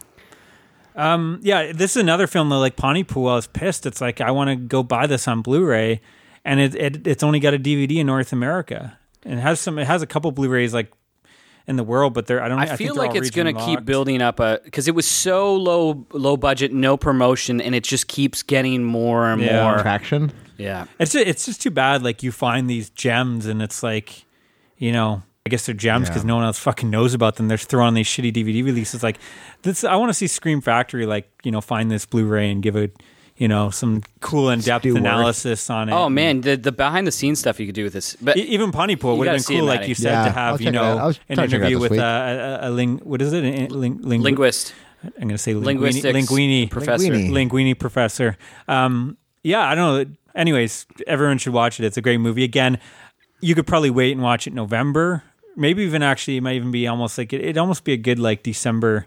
Um, 0.95 1.39
yeah, 1.43 1.73
this 1.73 1.93
is 1.93 2.03
another 2.03 2.27
film 2.27 2.49
though. 2.49 2.59
Like 2.59 2.77
Pontypool, 2.77 3.29
I 3.29 3.35
was 3.37 3.47
pissed. 3.47 3.87
It's 3.87 4.01
like 4.01 4.21
I 4.21 4.31
want 4.33 4.51
to 4.51 4.57
go 4.57 4.83
buy 4.83 5.07
this 5.07 5.29
on 5.29 5.43
Blu-ray, 5.43 6.01
and 6.45 6.59
it, 6.61 6.75
it 6.75 7.07
it's 7.07 7.23
only 7.23 7.39
got 7.41 7.55
a 7.55 7.59
DVD 7.59 7.99
in 7.99 8.07
North 8.07 8.33
America. 8.33 8.99
And 9.23 9.39
it 9.39 9.43
has 9.43 9.61
some. 9.61 9.79
It 9.79 9.87
has 9.87 10.03
a 10.03 10.07
couple 10.07 10.33
Blu-rays 10.33 10.75
like 10.75 10.91
in 11.69 11.77
the 11.77 11.85
world, 11.85 12.15
but 12.15 12.27
they're 12.27 12.43
I 12.43 12.49
don't. 12.49 12.59
I, 12.59 12.67
think 12.67 12.79
feel 12.79 12.95
they're 12.95 13.07
like 13.07 13.15
it's 13.15 13.31
going 13.31 13.55
to 13.55 13.65
keep 13.65 13.85
building 13.85 14.23
up 14.23 14.41
a 14.41 14.61
because 14.65 14.89
it 14.89 14.95
was 14.95 15.07
so 15.07 15.55
low 15.55 16.05
low 16.13 16.37
budget, 16.37 16.73
no 16.73 16.97
promotion, 16.97 17.61
and 17.61 17.75
it 17.75 17.85
just 17.85 18.09
keeps 18.09 18.43
getting 18.43 18.83
more 18.83 19.31
and 19.31 19.41
Yeah. 19.41 19.63
more. 19.65 19.79
Traction. 19.81 20.33
Yeah, 20.57 20.87
It's 20.99 21.13
just, 21.13 21.25
it's 21.25 21.47
just 21.47 21.63
too 21.63 21.71
bad. 21.71 22.03
Like 22.03 22.25
you 22.25 22.33
find 22.33 22.69
these 22.69 22.91
gems, 22.91 23.47
and 23.47 23.63
it's 23.63 23.85
like, 23.85 24.25
you 24.79 24.93
know, 24.93 25.23
I 25.47 25.51
guess 25.51 25.67
they're 25.67 25.75
gems 25.75 26.09
because 26.09 26.25
Yeah. 26.25 26.29
no 26.29 26.37
one 26.37 26.45
else 26.45 26.59
fucking 26.59 26.91
knows 26.91 27.15
about 27.15 27.37
them. 27.37 27.49
They're 27.49 27.57
throwing 27.59 27.95
these 27.95 28.07
shitty 28.07 28.33
DVD 28.33 28.65
releases. 28.65 29.03
Like 29.03 29.19
this, 29.63 29.85
I 29.85 29.97
want 29.97 30.11
to 30.11 30.15
see 30.15 30.27
Scream 30.27 30.61
Factory. 30.61 31.07
Like 31.07 31.29
you 31.43 31.51
know, 31.51 31.61
find 31.61 31.91
this 31.91 32.05
Blu-ray 32.07 32.51
and 32.51 32.63
give 32.63 32.77
it, 32.77 32.97
you 33.37 33.49
know, 33.49 33.71
some 33.71 34.03
cool 34.21 34.51
in-depth 34.51 34.83
Stu 34.83 34.97
analysis 34.97 35.71
on 35.71 35.89
it. 35.89 35.93
Oh 35.93 36.09
man, 36.09 36.43
the 36.43 36.57
the 36.57 36.71
behind 36.73 37.07
the 37.07 37.13
scenes 37.13 37.39
stuff 37.39 37.59
you 37.59 37.67
could 37.67 37.75
do 37.75 37.85
with 37.85 37.93
this. 37.95 38.15
But 38.21 38.37
Even 38.37 38.73
Pontypool 38.73 39.13
You 39.15 39.19
would 39.21 39.29
have 39.29 39.47
been 39.47 39.57
cool, 39.59 39.65
like 39.67 39.89
you 39.89 39.95
said, 39.95 40.13
Yeah, 40.13 40.25
to 40.27 40.31
have 40.31 40.61
you 40.61 40.67
check 40.67 40.75
it 40.75 40.77
out. 40.77 40.99
I 40.99 41.01
know 41.01 41.07
an 41.09 41.15
trying 41.15 41.15
to 41.15 41.35
check 41.37 41.37
it 41.37 41.39
out 41.39 41.53
interview 41.73 41.79
with 41.79 41.93
uh, 41.99 42.03
a, 42.03 42.67
a, 42.67 42.69
a 42.69 42.71
ling. 42.71 42.99
What 42.99 43.23
is 43.23 43.33
it? 43.33 43.45
A, 43.45 43.75
ling, 43.75 44.03
ling, 44.03 44.21
linguist, 44.23 44.75
I'm 45.05 45.11
going 45.13 45.29
to 45.31 45.39
say 45.39 45.55
linguini, 45.55 46.03
linguini 46.03 46.71
professor. 46.71 47.13
Linguini. 47.13 47.49
linguini 47.49 47.79
professor. 47.79 48.37
Um, 48.67 49.17
yeah, 49.43 49.67
I 49.67 49.75
don't 49.75 50.09
know. 50.09 50.15
Anyways, 50.35 50.87
everyone 51.07 51.39
should 51.39 51.53
watch 51.53 51.81
it. 51.81 51.87
It's 51.87 51.97
a 51.97 52.03
great 52.03 52.19
movie. 52.19 52.45
Again, 52.45 52.79
you 53.41 53.55
could 53.55 53.67
probably 53.67 53.91
wait 53.91 54.13
and 54.13 54.23
watch 54.23 54.47
it 54.47 54.53
November 54.53 55.23
maybe 55.57 55.83
even 55.83 56.03
actually 56.05 56.37
it 56.37 56.41
might 56.41 56.55
even 56.55 56.71
be 56.71 56.87
almost 56.87 57.19
like 57.19 57.33
it, 57.33 57.41
it'd 57.41 57.59
almost 57.59 57.83
be 57.85 57.93
a 57.93 57.97
good 57.97 58.19
like 58.21 58.43
December 58.45 59.07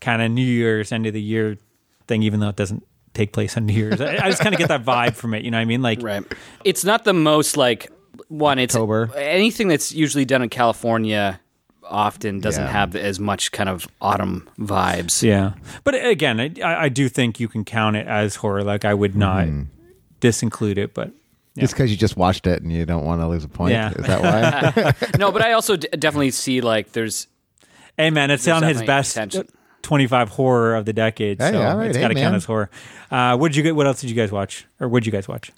kind 0.00 0.22
of 0.22 0.30
New 0.30 0.44
Year's 0.44 0.92
end 0.92 1.06
of 1.06 1.12
the 1.12 1.20
year 1.20 1.58
thing, 2.06 2.22
even 2.22 2.38
though 2.38 2.48
it 2.50 2.54
doesn't 2.56 2.86
take 3.14 3.32
place 3.32 3.56
on 3.56 3.66
New 3.66 3.72
Year's. 3.74 4.00
I, 4.00 4.14
I 4.16 4.30
just 4.30 4.40
kind 4.40 4.54
of 4.54 4.58
get 4.60 4.68
that 4.68 4.84
vibe 4.84 5.14
from 5.14 5.34
it. 5.34 5.42
You 5.44 5.50
know 5.50 5.56
what 5.58 5.62
I 5.62 5.64
mean? 5.64 5.82
Like, 5.82 6.00
Right. 6.00 6.22
It's 6.64 6.84
not 6.84 7.02
the 7.04 7.12
most 7.12 7.56
like 7.56 7.90
one. 8.28 8.60
It's 8.60 8.76
October. 8.76 9.10
anything 9.16 9.66
that's 9.66 9.92
usually 9.92 10.24
done 10.24 10.40
in 10.42 10.48
California. 10.50 11.40
Often 11.82 12.40
doesn't 12.40 12.62
Yeah. 12.64 12.70
have 12.70 12.94
as 12.94 13.18
much 13.18 13.50
kind 13.50 13.68
of 13.68 13.88
autumn 14.00 14.48
vibes. 14.58 15.22
yeah. 15.22 15.54
But 15.84 15.94
again, 16.06 16.38
I, 16.38 16.52
I 16.62 16.82
I 16.84 16.88
do 16.90 17.08
think 17.08 17.40
you 17.40 17.48
can 17.48 17.64
count 17.64 17.96
it 17.96 18.06
as 18.06 18.36
horror. 18.36 18.62
Like, 18.62 18.84
I 18.84 18.94
would 18.94 19.16
not 19.16 19.46
Mm-hmm. 19.46 19.62
disinclude 20.20 20.76
it, 20.78 20.94
but 20.94 21.10
It's 21.62 21.72
because 21.72 21.90
you 21.90 21.96
just 21.96 22.16
watched 22.16 22.46
it 22.46 22.62
and 22.62 22.72
you 22.72 22.84
don't 22.86 23.04
want 23.04 23.20
to 23.20 23.28
lose 23.28 23.44
a 23.44 23.48
point. 23.48 23.72
Yeah. 23.72 23.90
Is 23.92 24.06
that 24.06 24.22
why? 24.22 24.94
no, 25.18 25.32
but 25.32 25.42
I 25.42 25.52
also 25.52 25.76
d- 25.76 25.88
definitely 25.92 26.30
see 26.30 26.60
like 26.60 26.92
there's 26.92 27.26
hey, 27.96 28.10
man, 28.10 28.30
it's 28.30 28.46
on 28.48 28.62
his 28.62 28.82
best. 28.82 29.14
potential. 29.14 29.44
25 29.82 30.28
horror 30.30 30.74
of 30.74 30.84
the 30.84 30.92
decade, 30.92 31.40
Hey, 31.40 31.52
so 31.52 31.62
all 31.62 31.76
right, 31.78 31.86
it's 31.88 31.96
hey, 31.96 32.02
got 32.02 32.08
to 32.08 32.14
count 32.14 32.34
as 32.34 32.44
horror. 32.44 32.68
Uh, 33.10 33.36
what 33.36 33.48
did 33.48 33.56
you 33.56 33.62
get? 33.62 33.76
What 33.76 33.86
else 33.86 34.00
did 34.00 34.10
you 34.10 34.16
guys 34.16 34.30
watch, 34.32 34.66
or 34.80 34.88
what 34.88 35.00
did 35.00 35.06
you 35.06 35.12
guys 35.12 35.28
watch? 35.28 35.52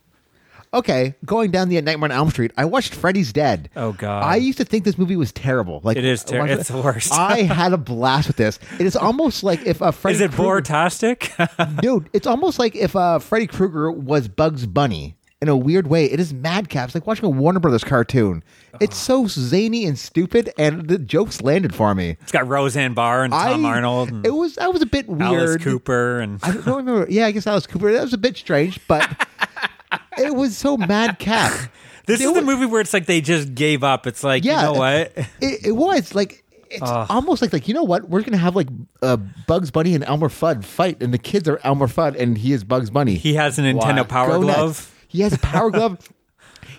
okay, 0.72 1.14
going 1.24 1.50
down 1.50 1.68
the 1.68 1.80
Nightmare 1.80 2.06
on 2.10 2.12
Elm 2.12 2.30
Street, 2.30 2.52
I 2.56 2.64
watched 2.64 2.94
Freddy's 2.94 3.32
Dead. 3.32 3.68
Oh, 3.74 3.92
God. 3.92 4.22
I 4.22 4.36
used 4.36 4.58
to 4.58 4.64
think 4.64 4.84
this 4.84 4.96
movie 4.98 5.16
was 5.16 5.32
terrible. 5.32 5.80
Like 5.82 5.96
It 5.96 6.04
is 6.04 6.22
ter- 6.22 6.42
I 6.42 6.48
it's 6.50 6.68
the 6.68 6.80
worst. 6.80 7.12
I 7.12 7.42
had 7.42 7.72
a 7.72 7.76
blast 7.78 8.28
with 8.28 8.36
this. 8.36 8.58
It 8.78 8.86
is 8.86 8.94
almost 8.94 9.42
like 9.42 9.66
if 9.66 9.80
a 9.80 9.90
Freddy 9.90 10.14
Is 10.16 10.20
it 10.20 10.30
Krueger- 10.30 10.62
boretastic? 10.62 11.80
Dude, 11.82 12.08
it's 12.12 12.26
almost 12.26 12.58
like 12.60 12.76
if 12.76 12.94
uh, 12.94 13.18
Freddy 13.18 13.48
Krueger 13.48 13.90
was 13.90 14.28
Bugs 14.28 14.64
Bunny 14.66 15.16
in 15.42 15.48
a 15.48 15.56
weird 15.56 15.86
way. 15.86 16.04
It 16.04 16.20
is 16.20 16.34
madcap. 16.34 16.86
It's 16.86 16.94
like 16.94 17.06
watching 17.06 17.24
a 17.24 17.30
Warner 17.30 17.60
Brothers 17.60 17.84
cartoon. 17.84 18.42
It's 18.80 18.96
so 18.96 19.26
zany 19.26 19.86
and 19.86 19.98
stupid, 19.98 20.52
and 20.58 20.88
the 20.88 20.98
jokes 20.98 21.40
landed 21.40 21.74
for 21.74 21.94
me. 21.94 22.16
it's 22.20 22.32
got 22.32 22.46
Roseanne 22.46 22.94
Barr 22.94 23.24
and 23.24 23.32
Tom 23.32 23.64
I, 23.64 23.68
Arnold 23.68 24.10
and 24.10 24.26
It 24.26 24.30
was 24.30 24.56
that 24.56 24.72
was 24.72 24.82
a 24.82 24.86
bit 24.86 25.08
weird. 25.08 25.22
Alice. 25.22 25.62
Cooper 25.62 26.20
and 26.20 26.40
I 26.42 26.52
don't 26.52 26.66
remember. 26.66 27.06
Yeah, 27.08 27.26
I 27.26 27.30
guess 27.32 27.46
Alice 27.46 27.66
Cooper. 27.66 27.92
That 27.92 28.02
was 28.02 28.12
a 28.12 28.18
bit 28.18 28.36
strange, 28.36 28.80
but 28.86 29.26
it 30.18 30.34
was 30.34 30.56
so 30.56 30.76
madcap. 30.76 31.70
This 32.06 32.20
is 32.20 32.32
the 32.32 32.42
movie 32.42 32.66
where 32.66 32.80
it's 32.80 32.92
like 32.92 33.06
they 33.06 33.20
just 33.20 33.54
gave 33.54 33.84
up. 33.84 34.06
It's 34.06 34.24
like, 34.24 34.44
Yeah, 34.44 34.66
you 34.68 34.72
know 34.72 34.78
what? 34.78 35.12
It, 35.40 35.66
it 35.66 35.72
was 35.72 36.14
like 36.14 36.44
it's 36.70 36.82
almost 36.82 37.42
like 37.42 37.52
like 37.52 37.66
you 37.66 37.74
know 37.74 37.82
what 37.82 38.08
we're 38.08 38.22
gonna 38.22 38.36
have 38.36 38.54
like 38.54 38.68
uh, 39.02 39.16
Bugs 39.46 39.70
Bunny 39.70 39.94
and 39.94 40.04
Elmer 40.04 40.28
Fudd 40.28 40.64
fight, 40.64 41.02
and 41.02 41.12
the 41.12 41.18
kids 41.18 41.48
are 41.48 41.60
Elmer 41.64 41.88
Fudd 41.88 42.16
and 42.18 42.38
he 42.38 42.52
is 42.52 42.64
Bugs 42.64 42.90
Bunny. 42.90 43.16
He 43.16 43.34
has 43.34 43.58
a 43.58 43.62
Nintendo. 43.62 44.08
Power 44.08 44.38
Go 44.38 44.42
nuts. 44.42 44.56
Glove. 44.56 44.99
He 45.10 45.20
has 45.22 45.32
a 45.32 45.38
power 45.38 45.70
glove. 45.70 45.98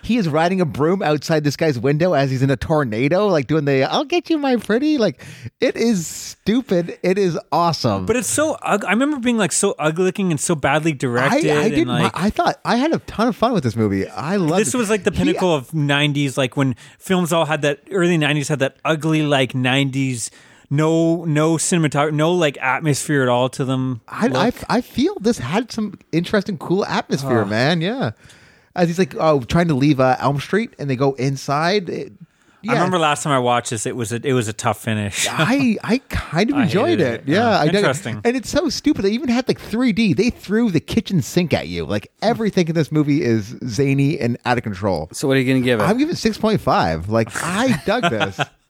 He 0.02 0.16
is 0.16 0.28
riding 0.28 0.60
a 0.60 0.64
broom 0.64 1.00
outside 1.00 1.44
this 1.44 1.56
guy's 1.56 1.78
window 1.78 2.12
as 2.12 2.28
he's 2.28 2.42
in 2.42 2.50
a 2.50 2.56
tornado, 2.56 3.28
like 3.28 3.46
doing 3.46 3.64
the 3.66 3.84
"I'll 3.84 4.04
get 4.04 4.28
you, 4.30 4.36
my 4.36 4.56
pretty." 4.56 4.98
Like 4.98 5.24
it 5.60 5.76
is 5.76 6.08
stupid. 6.08 6.98
It 7.04 7.18
is 7.18 7.38
awesome. 7.52 8.04
But 8.06 8.16
it's 8.16 8.26
so. 8.28 8.54
Ug- 8.62 8.84
I 8.84 8.90
remember 8.90 9.20
being 9.20 9.38
like 9.38 9.52
so 9.52 9.76
ugly 9.78 10.04
looking 10.06 10.32
and 10.32 10.40
so 10.40 10.56
badly 10.56 10.92
directed. 10.92 11.50
I 11.50 11.66
and 11.66 11.74
did. 11.74 11.86
like, 11.86 12.12
I 12.16 12.30
thought 12.30 12.60
I 12.64 12.76
had 12.76 12.92
a 12.92 12.98
ton 13.00 13.28
of 13.28 13.36
fun 13.36 13.52
with 13.52 13.62
this 13.62 13.76
movie. 13.76 14.08
I 14.08 14.36
love. 14.36 14.58
this 14.58 14.74
was 14.74 14.90
like 14.90 15.04
the 15.04 15.12
pinnacle 15.12 15.54
of 15.54 15.70
'90s, 15.70 16.36
like 16.36 16.56
when 16.56 16.74
films 16.98 17.32
all 17.32 17.44
had 17.44 17.62
that 17.62 17.80
early 17.92 18.18
'90s 18.18 18.48
had 18.48 18.58
that 18.58 18.78
ugly 18.84 19.22
like 19.22 19.52
'90s, 19.52 20.30
no 20.72 21.24
no 21.26 21.54
cinematography, 21.56 22.14
no 22.14 22.32
like 22.32 22.56
atmosphere 22.60 23.22
at 23.22 23.28
all 23.28 23.48
to 23.50 23.64
them. 23.64 24.00
I, 24.08 24.28
I. 24.68 24.76
I 24.78 24.80
feel 24.80 25.14
this 25.20 25.38
had 25.38 25.70
some 25.70 25.98
interesting, 26.10 26.56
cool 26.58 26.84
atmosphere, 26.86 27.44
man. 27.44 27.80
Yeah, 27.80 28.12
as 28.74 28.88
he's 28.88 28.98
like, 28.98 29.14
oh, 29.18 29.40
trying 29.42 29.68
to 29.68 29.74
leave 29.74 30.00
uh, 30.00 30.16
Elm 30.18 30.40
Street, 30.40 30.74
and 30.78 30.88
they 30.90 30.96
go 30.96 31.12
inside. 31.12 31.88
It- 31.88 32.12
yeah. 32.64 32.70
I 32.70 32.74
remember 32.76 32.96
last 33.00 33.24
time 33.24 33.32
I 33.32 33.40
watched 33.40 33.70
this, 33.70 33.86
it 33.86 33.96
was 33.96 34.12
a 34.12 34.20
it 34.24 34.34
was 34.34 34.46
a 34.46 34.52
tough 34.52 34.80
finish. 34.80 35.26
I 35.30 35.78
I 35.82 35.98
kind 36.08 36.48
of 36.48 36.58
enjoyed 36.58 37.00
hated 37.00 37.06
it. 37.06 37.20
it. 37.22 37.28
Yeah, 37.28 37.50
Yeah. 37.50 37.58
I 37.58 37.64
dug 37.66 37.74
it. 37.74 37.78
Interesting. 37.78 38.20
And 38.24 38.36
it's 38.36 38.48
so 38.50 38.68
stupid. 38.68 39.02
They 39.02 39.10
even 39.10 39.28
had 39.30 39.48
like 39.48 39.60
3D. 39.60 40.14
They 40.16 40.30
threw 40.30 40.70
the 40.70 40.78
kitchen 40.78 41.22
sink 41.22 41.52
at 41.52 41.66
you. 41.66 41.84
Like 41.84 42.12
everything 42.22 42.68
in 42.68 42.76
this 42.76 42.92
movie 42.92 43.20
is 43.20 43.56
zany 43.66 44.16
and 44.20 44.38
out 44.44 44.58
of 44.58 44.62
control. 44.62 45.08
so 45.10 45.26
what 45.26 45.36
are 45.36 45.40
you 45.40 45.52
gonna 45.52 45.64
give 45.64 45.80
it? 45.80 45.82
I'm 45.82 45.98
giving 45.98 46.14
six 46.14 46.38
point 46.38 46.60
five. 46.60 47.08
Like 47.08 47.30
I 47.42 47.82
dug 47.84 48.04
this. 48.10 48.38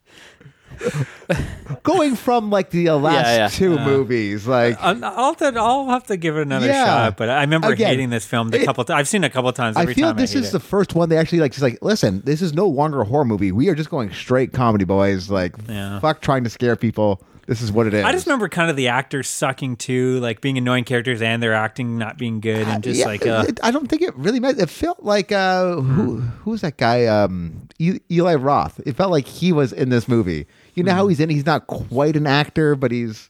Going 1.82 2.14
from 2.16 2.50
like 2.50 2.70
the 2.70 2.90
uh, 2.90 2.96
last 2.96 3.26
Yeah, 3.26 3.36
yeah. 3.36 3.48
two 3.48 3.78
movies, 3.78 4.46
like 4.46 4.76
I'll, 4.80 5.04
I'll, 5.04 5.34
have 5.34 5.36
to, 5.54 5.58
I'll 5.60 5.88
have 5.88 6.04
to 6.08 6.16
give 6.16 6.36
it 6.36 6.42
another 6.42 6.66
Yeah. 6.66 6.84
shot. 6.84 7.16
But 7.16 7.28
I 7.30 7.40
remember 7.40 7.68
Again, 7.72 7.88
hating 7.88 8.10
this 8.10 8.24
film 8.26 8.52
a 8.52 8.64
couple. 8.64 8.84
times. 8.84 8.98
I've 9.00 9.08
seen 9.08 9.24
it 9.24 9.28
a 9.28 9.30
couple 9.30 9.52
times. 9.52 9.76
I 9.76 9.86
feel 9.92 10.08
time 10.08 10.16
this 10.16 10.36
I 10.36 10.40
is 10.40 10.48
it. 10.50 10.52
the 10.52 10.60
first 10.60 10.94
one 10.94 11.08
they 11.08 11.16
actually 11.16 11.40
like. 11.40 11.52
Just 11.52 11.62
like, 11.62 11.78
listen, 11.82 12.22
this 12.24 12.42
is 12.42 12.52
no 12.52 12.66
longer 12.68 13.00
a 13.00 13.04
horror 13.04 13.24
movie. 13.24 13.52
We 13.52 13.68
are 13.68 13.74
just 13.74 13.90
going 13.90 14.12
straight 14.12 14.52
comedy, 14.52 14.84
boys. 14.84 15.30
Like, 15.30 15.54
Yeah. 15.68 15.98
fuck 16.00 16.20
trying 16.20 16.44
to 16.44 16.50
scare 16.50 16.76
people. 16.76 17.22
This 17.46 17.60
is 17.60 17.72
what 17.72 17.88
it 17.88 17.94
is. 17.94 18.04
I 18.04 18.12
just 18.12 18.26
remember 18.26 18.48
kind 18.48 18.70
of 18.70 18.76
the 18.76 18.86
actors 18.88 19.28
sucking 19.28 19.76
too, 19.76 20.20
like 20.20 20.40
being 20.40 20.56
annoying 20.56 20.84
characters 20.84 21.20
and 21.20 21.42
their 21.42 21.54
acting 21.54 21.98
not 21.98 22.16
being 22.16 22.38
good, 22.40 22.68
and 22.68 22.84
just 22.84 23.00
Yeah, 23.00 23.06
like 23.06 23.26
uh, 23.26 23.44
it- 23.48 23.58
I 23.64 23.72
don't 23.72 23.88
think 23.88 24.00
it 24.00 24.14
really 24.16 24.38
meant. 24.38 24.60
It 24.60 24.70
felt 24.70 25.02
like 25.02 25.32
uh, 25.32 25.80
who 25.80 26.20
who 26.20 26.52
was 26.52 26.60
that 26.60 26.76
guy? 26.76 27.06
Um, 27.06 27.68
E- 27.80 27.98
Eli 28.10 28.36
Roth. 28.36 28.80
It 28.86 28.94
felt 28.96 29.10
like 29.10 29.26
he 29.26 29.52
was 29.52 29.72
in 29.72 29.88
this 29.88 30.06
movie. 30.06 30.46
You 30.74 30.82
know 30.84 30.92
how 30.94 31.06
he's 31.08 31.20
in. 31.20 31.28
He's 31.30 31.46
not 31.46 31.66
quite 31.66 32.16
an 32.16 32.26
actor, 32.26 32.74
but 32.76 32.90
he's 32.90 33.28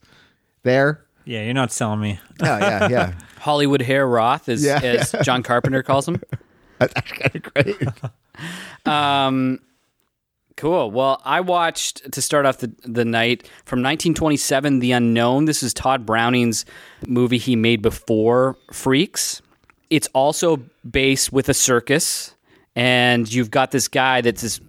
there. 0.62 1.04
yeah, 1.24 1.42
you're 1.44 1.54
not 1.54 1.72
selling 1.72 2.00
me. 2.00 2.20
Oh 2.40 2.44
yeah, 2.58 2.88
yeah. 2.88 3.12
Hollywood 3.38 3.82
hair 3.82 4.06
Roth, 4.06 4.48
as 4.48 4.64
Yeah. 4.64 4.80
as 4.82 5.14
John 5.22 5.42
Carpenter 5.42 5.82
calls 5.82 6.06
him. 6.08 6.22
That's 6.78 6.92
actually 6.96 7.18
kind 7.18 7.36
of 7.36 7.52
great. 7.54 7.88
Um, 8.92 9.60
cool. 10.56 10.90
Well, 10.90 11.20
I 11.24 11.40
watched 11.40 12.10
to 12.12 12.22
start 12.22 12.46
off 12.46 12.58
the 12.58 12.72
the 12.84 13.04
night 13.04 13.42
from 13.64 13.80
1927, 13.80 14.78
The 14.80 14.92
Unknown. 14.92 15.44
This 15.44 15.62
is 15.62 15.74
Tod 15.74 16.06
Browning's 16.06 16.64
movie 17.06 17.38
he 17.38 17.56
made 17.56 17.82
before 17.82 18.56
Freaks. 18.72 19.42
It's 19.90 20.08
also 20.14 20.56
based 20.90 21.32
with 21.32 21.48
a 21.50 21.54
circus, 21.54 22.34
and 22.74 23.32
you've 23.32 23.50
got 23.50 23.70
this 23.70 23.86
guy 23.86 24.20
that's 24.22 24.40
this 24.42 24.60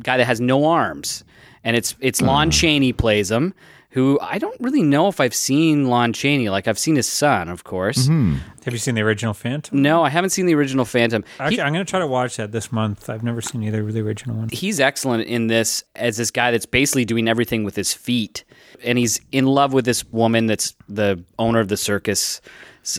guy 0.00 0.18
that 0.18 0.26
has 0.26 0.40
no 0.40 0.66
arms, 0.66 1.24
and 1.64 1.76
it's 1.76 1.94
it's 2.00 2.20
uh-huh. 2.22 2.30
Lon 2.30 2.50
Chaney 2.50 2.92
plays 2.92 3.30
him. 3.30 3.54
Who 3.92 4.18
I 4.20 4.36
don't 4.36 4.60
really 4.60 4.82
know 4.82 5.08
if 5.08 5.18
I've 5.18 5.34
seen 5.34 5.88
Lon 5.88 6.12
Chaney. 6.12 6.50
Like 6.50 6.68
I've 6.68 6.78
seen 6.78 6.96
his 6.96 7.08
son, 7.08 7.48
of 7.48 7.64
course. 7.64 8.06
Mm-hmm. 8.06 8.36
Have 8.66 8.74
you 8.74 8.78
seen 8.78 8.94
the 8.94 9.00
original 9.00 9.32
Phantom? 9.32 9.80
No, 9.80 10.04
I 10.04 10.10
haven't 10.10 10.28
seen 10.30 10.44
the 10.44 10.54
original 10.54 10.84
Phantom. 10.84 11.24
He- 11.38 11.42
Actually, 11.42 11.62
I'm 11.62 11.72
going 11.72 11.86
to 11.86 11.90
try 11.90 11.98
to 11.98 12.06
watch 12.06 12.36
that 12.36 12.52
this 12.52 12.70
month. 12.70 13.08
I've 13.08 13.22
never 13.22 13.40
seen 13.40 13.62
either 13.62 13.80
of 13.80 13.94
the 13.94 14.00
original 14.02 14.36
ones. 14.36 14.52
he's 14.52 14.78
excellent 14.78 15.24
in 15.26 15.46
this 15.46 15.84
as 15.96 16.18
this 16.18 16.30
guy 16.30 16.50
that's 16.50 16.66
basically 16.66 17.06
doing 17.06 17.28
everything 17.28 17.64
with 17.64 17.76
his 17.76 17.94
feet 17.94 18.44
and 18.84 18.98
he's 18.98 19.20
in 19.32 19.46
love 19.46 19.72
with 19.72 19.86
this 19.86 20.04
woman 20.12 20.44
that's 20.46 20.74
the 20.88 21.24
owner 21.38 21.58
of 21.58 21.68
the 21.68 21.76
circus 21.78 22.42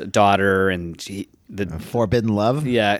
daughter 0.10 0.70
and 0.70 1.00
she, 1.00 1.30
the 1.52 1.66
Forbidden 1.80 2.30
Love. 2.36 2.68
yeah 2.68 3.00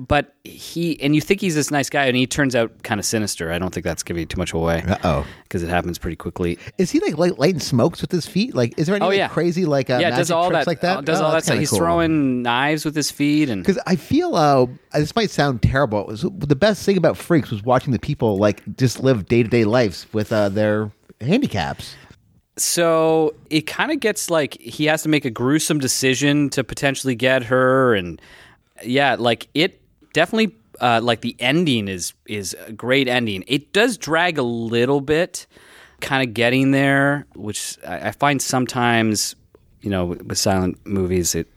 but 0.00 0.34
he 0.44 1.00
and 1.02 1.16
you 1.16 1.20
think 1.20 1.40
he's 1.40 1.56
this 1.56 1.70
nice 1.72 1.90
guy 1.90 2.04
and 2.04 2.16
he 2.16 2.26
turns 2.28 2.54
out 2.54 2.84
kind 2.84 3.00
of 3.00 3.04
sinister 3.04 3.50
i 3.50 3.58
don't 3.58 3.74
think 3.74 3.82
that's 3.82 4.04
giving 4.04 4.24
too 4.28 4.36
much 4.38 4.52
away 4.52 4.84
Uh 4.86 4.96
oh. 5.02 5.26
because 5.42 5.64
it 5.64 5.68
happens 5.68 5.98
pretty 5.98 6.14
quickly 6.14 6.58
Is 6.78 6.92
he 6.92 7.00
like 7.00 7.18
light, 7.18 7.38
lighting 7.40 7.58
smokes 7.58 8.00
with 8.00 8.12
his 8.12 8.24
feet? 8.24 8.54
Like, 8.54 8.78
is 8.78 8.86
there 8.86 8.94
any 8.94 9.04
Oh, 9.04 9.08
like, 9.08 9.30
crazy 9.32 9.64
like 9.64 9.90
uh, 9.90 9.94
yeah 9.94 10.10
magic 10.10 10.16
does 10.18 10.30
all 10.30 10.48
tricks 10.48 10.64
that, 10.64 10.70
like 10.70 10.80
that? 10.82 10.98
uh, 10.98 11.00
does 11.00 11.20
Oh, 11.20 11.24
all 11.24 11.32
that 11.32 11.42
stuff 11.44 11.58
he's 11.58 11.70
cool. 11.70 11.78
throwing 11.80 12.42
knives 12.42 12.84
with 12.84 12.94
his 12.94 13.10
feet 13.10 13.48
and 13.50 13.62
Because 13.64 13.80
I 13.86 13.96
feel 13.96 14.36
uh, 14.36 14.66
this 14.94 15.16
might 15.16 15.30
sound 15.30 15.62
terrible. 15.62 16.04
Was, 16.06 16.22
the 16.22 16.54
best 16.56 16.84
thing 16.86 16.96
about 16.96 17.16
Freaks 17.16 17.50
was 17.50 17.64
watching 17.64 17.92
the 17.92 17.98
people 17.98 18.36
like 18.38 18.62
just 18.76 19.00
live 19.00 19.26
day 19.26 19.42
to 19.42 19.48
day 19.48 19.64
lives 19.64 20.06
with 20.12 20.32
uh, 20.32 20.48
their 20.50 20.92
handicaps. 21.20 21.96
So 22.60 23.34
it 23.50 23.62
kind 23.62 23.90
of 23.90 24.00
gets 24.00 24.30
like 24.30 24.60
he 24.60 24.86
has 24.86 25.02
to 25.02 25.08
make 25.08 25.24
a 25.24 25.30
gruesome 25.30 25.78
decision 25.78 26.50
to 26.50 26.62
potentially 26.64 27.14
get 27.14 27.44
her 27.44 27.94
and 27.94 28.20
yeah 28.84 29.16
like 29.18 29.48
it 29.54 29.80
definitely 30.12 30.54
uh, 30.80 31.00
like 31.02 31.20
the 31.22 31.34
ending 31.40 31.88
is 31.88 32.12
is 32.26 32.56
a 32.66 32.72
great 32.72 33.08
ending 33.08 33.42
it 33.48 33.72
does 33.72 33.96
drag 33.98 34.38
a 34.38 34.42
little 34.42 35.00
bit 35.00 35.46
kind 36.00 36.26
of 36.26 36.32
getting 36.34 36.70
there 36.70 37.26
which 37.34 37.76
I, 37.86 38.08
I 38.08 38.10
find 38.12 38.40
sometimes 38.40 39.34
you 39.80 39.90
know 39.90 40.04
with, 40.06 40.22
with 40.22 40.38
silent 40.38 40.78
movies 40.86 41.34
it 41.34 41.48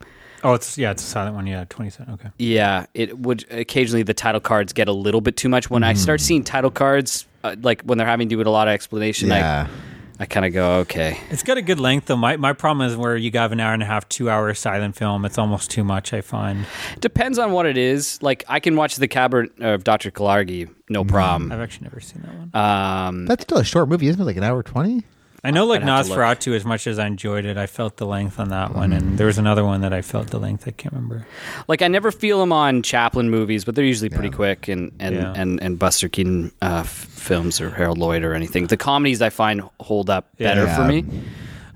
Oh, 0.44 0.54
it's 0.54 0.76
yeah, 0.76 0.90
it's 0.90 1.04
a 1.04 1.06
silent 1.06 1.36
one. 1.36 1.46
Yeah, 1.46 1.66
27. 1.68 2.14
Okay. 2.14 2.28
yeah 2.36 2.86
it 2.94 3.16
would 3.20 3.44
occasionally 3.52 4.02
the 4.02 4.12
title 4.14 4.40
cards 4.40 4.72
get 4.72 4.88
a 4.88 4.92
little 4.92 5.20
bit 5.20 5.36
too 5.36 5.48
much 5.48 5.70
when 5.70 5.84
i 5.84 5.92
start 5.94 6.20
seeing 6.20 6.42
title 6.42 6.70
cards 6.72 7.26
uh, 7.44 7.54
like 7.62 7.80
when 7.82 7.96
they're 7.96 8.06
having 8.08 8.28
to 8.28 8.32
do 8.34 8.38
with 8.38 8.48
a 8.48 8.50
lot 8.50 8.66
of 8.66 8.72
explanation 8.74 9.28
Yeah. 9.28 9.68
I, 9.68 9.91
I 10.20 10.26
kind 10.26 10.46
of 10.46 10.52
go 10.52 10.78
okay 10.80 11.18
It's 11.30 11.42
got 11.42 11.56
a 11.56 11.62
good 11.62 11.80
length 11.80 12.06
though. 12.06 12.16
My 12.16 12.36
my 12.36 12.52
problem 12.52 12.86
is 12.88 12.96
where 12.96 13.16
you 13.16 13.30
got 13.30 13.52
an 13.52 13.60
hour 13.60 13.72
and 13.74 13.82
a 13.82 13.86
half, 13.86 14.08
two 14.08 14.30
hour 14.30 14.52
silent 14.54 14.96
film. 14.96 15.24
It's 15.24 15.38
almost 15.38 15.70
too 15.70 15.82
much. 15.84 16.12
I 16.12 16.20
find. 16.20 16.66
Depends 17.00 17.38
on 17.38 17.52
what 17.52 17.66
it 17.66 17.76
is. 17.76 18.22
Like 18.22 18.44
I 18.48 18.60
can 18.60 18.76
watch 18.76 18.96
the 18.96 19.08
cabinet 19.08 19.50
of 19.60 19.84
Dr. 19.84 20.10
Caligari, 20.10 20.68
no 20.88 21.04
problem. 21.04 21.50
I've 21.50 21.60
actually 21.60 21.84
never 21.84 22.00
seen 22.00 22.22
that 22.22 22.34
one. 22.34 22.50
Um, 22.54 23.26
That's 23.26 23.42
still 23.42 23.58
a 23.58 23.64
short 23.64 23.88
movie, 23.88 24.06
isn't 24.08 24.20
it? 24.20 24.24
Like 24.24 24.36
an 24.36 24.44
hour 24.44 24.62
twenty. 24.62 25.04
I 25.44 25.50
know, 25.50 25.66
like 25.66 25.82
I'd 25.82 25.88
have. 25.88 26.06
Nosferatu, 26.06 26.54
as 26.54 26.64
much 26.64 26.86
as 26.86 27.00
I 27.00 27.06
enjoyed 27.08 27.44
it, 27.44 27.56
I 27.56 27.66
felt 27.66 27.96
the 27.96 28.06
length 28.06 28.38
on 28.38 28.50
that 28.50 28.74
one, 28.74 28.92
and 28.92 29.18
there 29.18 29.26
was 29.26 29.38
another 29.38 29.64
one 29.64 29.80
that 29.80 29.92
I 29.92 30.00
felt 30.00 30.28
the 30.28 30.38
length. 30.38 30.68
I 30.68 30.70
can't 30.70 30.94
remember. 30.94 31.26
Like 31.66 31.82
I 31.82 31.88
never 31.88 32.12
feel 32.12 32.38
them 32.38 32.52
on 32.52 32.82
Chaplin 32.82 33.28
movies, 33.28 33.64
but 33.64 33.74
they're 33.74 33.84
usually 33.84 34.08
pretty 34.10 34.30
quick, 34.30 34.68
and 34.68 34.92
and, 35.00 35.16
Yeah. 35.16 35.32
and 35.34 35.60
and 35.60 35.78
Buster 35.80 36.08
Keaton 36.08 36.52
uh, 36.62 36.82
f- 36.84 36.86
films 36.88 37.60
or 37.60 37.70
Harold 37.70 37.98
Lloyd 37.98 38.22
or 38.22 38.34
anything. 38.34 38.68
The 38.68 38.76
comedies 38.76 39.20
I 39.20 39.30
find 39.30 39.62
hold 39.80 40.08
up 40.10 40.28
better 40.38 40.64
Yeah. 40.64 40.76
for 40.76 40.84
me. 40.84 41.04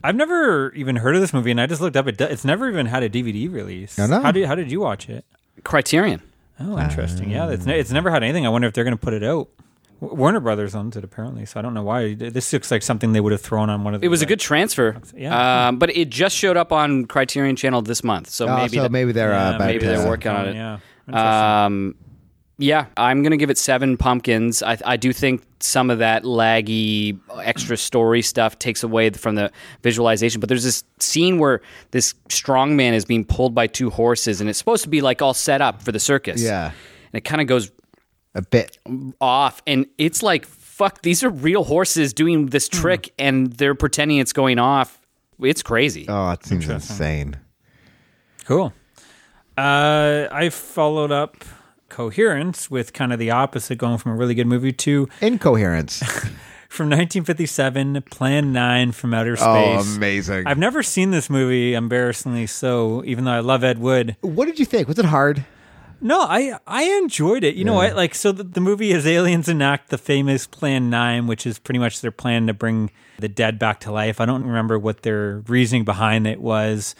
I've 0.04 0.14
never 0.14 0.72
even 0.74 0.94
heard 0.94 1.16
of 1.16 1.20
this 1.20 1.32
movie, 1.32 1.50
and 1.50 1.60
I 1.60 1.66
just 1.66 1.80
looked 1.80 1.96
up. 1.96 2.06
It 2.06 2.20
it's 2.20 2.44
never 2.44 2.68
even 2.68 2.86
had 2.86 3.02
a 3.02 3.08
DVD 3.10 3.52
release. 3.52 3.98
I 3.98 4.06
know. 4.06 4.20
How 4.20 4.30
did 4.30 4.46
how 4.46 4.54
did 4.54 4.70
you 4.70 4.78
watch 4.78 5.08
it? 5.08 5.24
Criterion. 5.64 6.22
Oh, 6.60 6.78
interesting. 6.78 7.30
Yeah, 7.30 7.50
it's 7.50 7.66
ne- 7.66 7.80
it's 7.80 7.90
never 7.90 8.10
had 8.12 8.22
anything. 8.22 8.46
I 8.46 8.48
wonder 8.48 8.68
if 8.68 8.74
they're 8.74 8.84
going 8.84 8.96
to 8.96 9.02
put 9.04 9.12
it 9.12 9.24
out. 9.24 9.48
W- 10.00 10.18
Warner 10.20 10.40
Brothers 10.40 10.74
owns 10.74 10.96
it 10.96 11.04
apparently, 11.04 11.46
so 11.46 11.58
I 11.58 11.62
don't 11.62 11.74
know 11.74 11.82
why. 11.82 12.14
This 12.14 12.52
looks 12.52 12.70
like 12.70 12.82
something 12.82 13.12
they 13.12 13.20
would 13.20 13.32
have 13.32 13.40
thrown 13.40 13.70
on 13.70 13.84
one 13.84 13.94
of. 13.94 14.00
the 14.00 14.06
It 14.06 14.08
was 14.10 14.22
a 14.22 14.26
good 14.26 14.40
transfer. 14.40 14.96
Yeah. 15.14 15.68
Um, 15.68 15.78
but 15.78 15.96
it 15.96 16.08
just 16.10 16.36
showed 16.36 16.56
up 16.56 16.72
on 16.72 17.06
Criterion 17.06 17.56
Channel 17.56 17.82
this 17.82 18.04
month, 18.04 18.28
so 18.30 18.46
Oh, 18.48 18.56
maybe 18.56 18.76
so 18.76 18.82
that- 18.82 18.92
maybe 18.92 19.12
they're 19.12 19.30
Yeah, 19.32 19.46
uh, 19.52 19.54
about 19.56 19.66
maybe 19.66 19.86
they're 19.86 20.06
working 20.08 20.32
on 20.32 20.48
it. 20.48 20.54
Yeah. 20.54 20.78
Um, 21.64 21.94
yeah, 22.58 22.86
I'm 22.96 23.22
gonna 23.22 23.36
give 23.36 23.50
it 23.50 23.58
seven 23.58 23.96
pumpkins. 23.98 24.62
I, 24.62 24.78
I 24.84 24.96
do 24.96 25.12
think 25.12 25.42
some 25.60 25.90
of 25.90 25.98
that 25.98 26.22
laggy 26.24 27.18
extra 27.42 27.76
story 27.76 28.22
stuff 28.22 28.58
takes 28.58 28.82
away 28.82 29.10
from 29.10 29.34
the 29.34 29.50
visualization. 29.82 30.40
But 30.40 30.48
there's 30.48 30.64
this 30.64 30.82
scene 30.98 31.38
where 31.38 31.60
this 31.90 32.14
strong 32.30 32.74
man 32.76 32.94
is 32.94 33.04
being 33.04 33.24
pulled 33.26 33.54
by 33.54 33.66
two 33.66 33.90
horses, 33.90 34.40
and 34.40 34.48
it's 34.48 34.58
supposed 34.58 34.82
to 34.84 34.88
be 34.88 35.02
like 35.02 35.20
all 35.20 35.34
set 35.34 35.60
up 35.60 35.82
for 35.82 35.92
the 35.92 36.00
circus. 36.00 36.42
Yeah. 36.42 36.66
and 37.12 37.18
it 37.18 37.24
kind 37.24 37.40
of 37.42 37.46
goes 37.46 37.70
a 38.36 38.42
bit. 38.42 38.78
off, 39.20 39.62
and 39.66 39.86
it's 39.98 40.22
like, 40.22 40.46
fuck, 40.46 41.02
these 41.02 41.24
are 41.24 41.30
real 41.30 41.64
horses 41.64 42.12
doing 42.12 42.46
this 42.46 42.68
Hmm. 42.72 42.80
trick, 42.80 43.12
and 43.18 43.52
they're 43.54 43.74
pretending 43.74 44.18
it's 44.18 44.32
going 44.32 44.58
off. 44.58 45.00
It's 45.40 45.62
crazy. 45.62 46.06
Oh, 46.08 46.30
it 46.30 46.44
seems 46.44 46.68
insane. 46.68 47.36
Cool. 48.44 48.72
Uh, 49.58 50.28
I 50.30 50.50
followed 50.50 51.10
up 51.10 51.44
Coherence 51.88 52.70
with 52.70 52.92
kind 52.92 53.12
of 53.12 53.18
the 53.18 53.30
opposite, 53.30 53.76
going 53.78 53.98
from 53.98 54.12
a 54.12 54.14
really 54.16 54.34
good 54.34 54.46
movie 54.46 54.72
to 54.72 55.08
Incoherence. 55.20 55.98
from 56.68 56.86
1957, 56.90 58.02
Plan 58.10 58.52
9 58.52 58.92
from 58.92 59.14
Outer 59.14 59.36
Space. 59.36 59.46
oh, 59.46 59.94
amazing. 59.96 60.46
I've 60.46 60.58
never 60.58 60.82
seen 60.82 61.10
this 61.10 61.30
movie, 61.30 61.74
embarrassingly 61.74 62.46
so, 62.46 63.02
even 63.06 63.24
though 63.24 63.30
I 63.32 63.40
love 63.40 63.64
Ed 63.64 63.78
Wood. 63.78 64.16
what 64.20 64.44
did 64.46 64.58
you 64.58 64.64
think? 64.66 64.88
Was 64.88 64.98
it 64.98 65.06
hard? 65.06 65.44
No, 66.00 66.20
I 66.20 66.58
I 66.66 66.84
enjoyed 66.84 67.42
it. 67.42 67.54
You 67.54 67.64
know 67.64 67.74
what? 67.74 67.96
Like, 67.96 68.14
so 68.14 68.30
the, 68.30 68.44
the 68.44 68.60
movie 68.60 68.92
is 68.92 69.06
aliens 69.06 69.48
enact 69.48 69.88
the 69.88 69.98
famous 69.98 70.46
Plan 70.46 70.90
Nine, 70.90 71.26
which 71.26 71.46
is 71.46 71.58
pretty 71.58 71.78
much 71.78 72.00
their 72.00 72.10
plan 72.10 72.46
to 72.48 72.54
bring 72.54 72.90
the 73.18 73.28
dead 73.28 73.58
back 73.58 73.80
to 73.80 73.92
life. 73.92 74.20
I 74.20 74.26
don't 74.26 74.44
remember 74.44 74.78
what 74.78 75.02
their 75.02 75.38
reasoning 75.46 75.84
behind 75.84 76.26
it 76.26 76.40
was. 76.40 76.94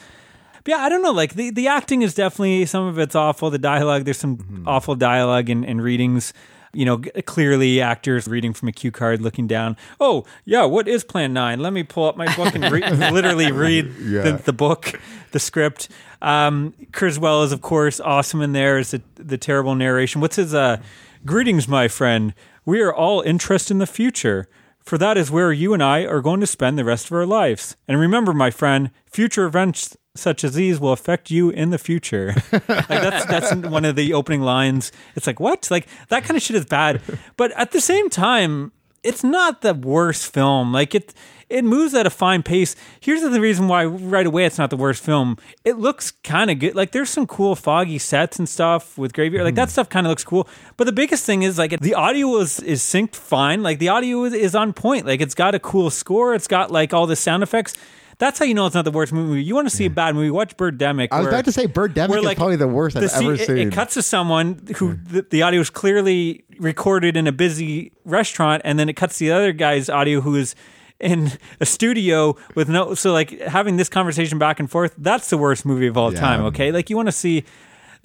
But 0.65 0.71
yeah, 0.73 0.79
I 0.79 0.89
don't 0.89 1.03
know. 1.03 1.13
Like 1.13 1.35
the, 1.35 1.51
the 1.51 1.69
acting 1.69 2.03
is 2.03 2.15
definitely 2.15 2.65
some 2.67 2.87
of 2.87 2.99
it's 2.99 3.15
awful. 3.15 3.51
The 3.51 3.59
dialogue, 3.59 4.05
there's 4.05 4.19
some 4.19 4.39
mm-hmm. 4.39 4.69
awful 4.69 4.95
dialogue 4.95 5.51
and, 5.51 5.65
and 5.65 5.83
readings. 5.83 6.33
You 6.73 6.85
know, 6.85 6.99
clearly 7.27 7.81
actors 7.81 8.29
reading 8.29 8.53
from 8.53 8.69
a 8.69 8.73
cue 8.73 8.91
card, 8.91 9.21
looking 9.21 9.47
down. 9.47 9.77
Oh, 10.01 10.25
yeah, 10.45 10.64
what 10.64 10.89
is 10.89 11.05
Plan 11.05 11.33
Nine? 11.33 11.61
Let 11.61 11.73
me 11.73 11.83
pull 11.83 12.05
up 12.05 12.17
my 12.17 12.35
book 12.37 12.55
and 12.55 12.71
re- 12.71 12.89
literally 13.11 13.53
read 13.53 13.95
the, 13.97 14.41
the 14.45 14.53
book, 14.53 15.01
the 15.33 15.39
script. 15.39 15.89
Um, 16.23 16.75
Criswell 16.93 17.43
is, 17.43 17.53
of 17.53 17.62
course, 17.62 18.01
awesome 18.01 18.41
in 18.43 18.53
there. 18.53 18.79
Is 18.79 18.91
the, 18.91 19.03
the 19.14 19.39
terrible 19.39 19.75
narration? 19.75 20.21
What's 20.21 20.37
his? 20.37 20.55
Uh, 20.55 20.81
Greetings, 21.27 21.67
my 21.67 21.89
friend. 21.89 22.35
We 22.64 22.81
are 22.83 22.95
all 22.95 23.21
interested 23.21 23.75
in 23.75 23.79
the 23.79 23.87
future, 23.87 24.49
for 24.85 24.97
that 24.97 25.17
is 25.17 25.29
where 25.29 25.51
you 25.51 25.75
and 25.75 25.83
I 25.83 26.05
are 26.05 26.21
going 26.21 26.39
to 26.39 26.47
spend 26.47 26.79
the 26.79 26.85
rest 26.85 27.07
of 27.07 27.12
our 27.12 27.27
lives. 27.27 27.77
And 27.89 27.99
remember, 27.99 28.33
my 28.33 28.53
friend, 28.53 28.93
future 29.11 29.45
events 29.45 29.97
such 30.17 30.45
as 30.45 30.55
these 30.55 30.81
will 30.81 30.93
affect 30.93 31.31
you 31.31 31.51
in 31.51 31.71
the 31.71 31.79
future. 31.79 32.35
like 32.53 32.89
that's 32.89 33.27
that's 33.27 33.55
one 33.55 33.85
of 33.85 33.97
the 33.97 34.12
opening 34.12 34.43
lines. 34.43 34.93
It's 35.14 35.27
like 35.27 35.41
what? 35.41 35.71
Like 35.71 35.87
that 36.09 36.25
kind 36.25 36.37
of 36.37 36.43
shit 36.43 36.57
is 36.57 36.67
bad, 36.67 37.01
but 37.37 37.53
at 37.53 37.73
the 37.73 37.81
same 37.81 38.11
time, 38.11 38.73
it's 39.03 39.23
not 39.23 39.61
the 39.61 39.75
worst 39.75 40.33
film. 40.33 40.73
Like 40.73 40.95
it 40.95 41.14
it 41.49 41.64
moves 41.64 41.95
at 41.95 42.07
a 42.07 42.11
fine 42.11 42.43
pace. 42.43 42.75
Here's 42.99 43.23
the 43.23 43.41
reason 43.41 43.69
why 43.69 43.85
right 43.85 44.27
away 44.27 44.47
it's 44.47 44.59
not 44.59 44.71
the 44.71 44.77
worst 44.77 45.03
film. 45.03 45.39
It 45.64 45.79
looks 45.79 46.11
kind 46.11 46.51
of 46.51 46.59
good. 46.59 46.75
Like 46.75 46.91
there's 46.91 47.09
some 47.09 47.27
cool 47.27 47.55
foggy 47.55 47.99
sets 47.99 48.39
and 48.39 48.49
stuff 48.49 48.99
with 48.99 49.12
graveyard. 49.12 49.45
Like 49.45 49.55
that 49.55 49.69
hmm. 49.69 49.73
stuff 49.73 49.89
kind 49.89 50.07
of 50.07 50.11
looks 50.11 50.25
cool. 50.25 50.49
But 50.77 50.85
the 50.85 50.93
biggest 50.93 51.25
thing 51.25 51.45
is 51.45 51.57
like 51.57 51.79
the 51.79 51.95
audio 51.95 52.37
is 52.39 52.59
is 52.61 52.83
synced 52.83 53.14
fine. 53.14 53.62
Like 53.62 53.79
the 53.79 53.91
audio 53.91 54.25
is, 54.25 54.33
is 54.33 54.55
on 54.55 54.73
point. 54.73 55.07
Like 55.07 55.21
it's 55.21 55.35
got 55.35 55.55
a 55.55 55.61
cool 55.61 55.91
score. 55.91 56.35
It's 56.35 56.49
got 56.49 56.73
like 56.73 56.93
all 56.93 57.07
the 57.07 57.17
sound 57.17 57.45
effects. 57.45 57.75
That's 58.19 58.39
how 58.39 58.45
you 58.47 58.55
know 58.55 58.64
it's 58.67 58.75
not 58.75 58.85
the 58.87 58.91
worst 58.91 59.12
movie. 59.12 59.43
You 59.45 59.55
want 59.55 59.69
to 59.69 59.75
see 59.77 59.85
a 59.85 59.91
bad 59.91 60.14
movie? 60.14 60.31
Watch 60.31 60.57
Birdemic. 60.57 61.09
I 61.12 61.19
was 61.19 61.25
where- 61.27 61.35
about 61.35 61.45
to 61.47 61.53
say 61.53 61.67
Birdemic 61.67 62.25
is 62.31 62.35
probably 62.35 62.57
the 62.57 62.67
worst 62.69 62.97
I've 62.97 63.03
the 63.03 63.09
scene- 63.11 63.25
ever 63.25 63.35
it- 63.35 63.47
seen. 63.47 63.59
It 63.59 63.73
cuts 63.73 63.95
to 63.95 64.03
someone 64.03 64.61
who 64.77 64.95
the, 64.95 65.27
the 65.29 65.43
audio 65.43 65.61
is 65.61 65.69
clearly 65.71 66.45
recorded 66.59 67.17
in 67.17 67.27
a 67.27 67.33
busy 67.33 67.93
restaurant, 68.05 68.62
and 68.64 68.79
then 68.79 68.89
it 68.89 68.95
cuts 68.95 69.19
to 69.19 69.25
the 69.27 69.33
other 69.33 69.53
guy's 69.53 69.91
audio 69.91 70.23
who 70.23 70.35
is 70.35 70.55
in 70.99 71.33
a 71.61 71.67
studio 71.67 72.37
with 72.55 72.71
no. 72.71 72.95
So 72.95 73.12
like 73.12 73.39
having 73.43 73.77
this 73.77 73.91
conversation 73.91 74.39
back 74.39 74.59
and 74.61 74.71
forth. 74.71 74.95
That's 74.97 75.29
the 75.29 75.37
worst 75.37 75.67
movie 75.67 75.87
of 75.87 75.99
all 75.99 76.11
Yeah. 76.12 76.21
time. 76.21 76.43
Okay, 76.47 76.73
like 76.73 76.89
you 76.89 76.97
want 76.97 77.09
to 77.09 77.12
see. 77.12 77.45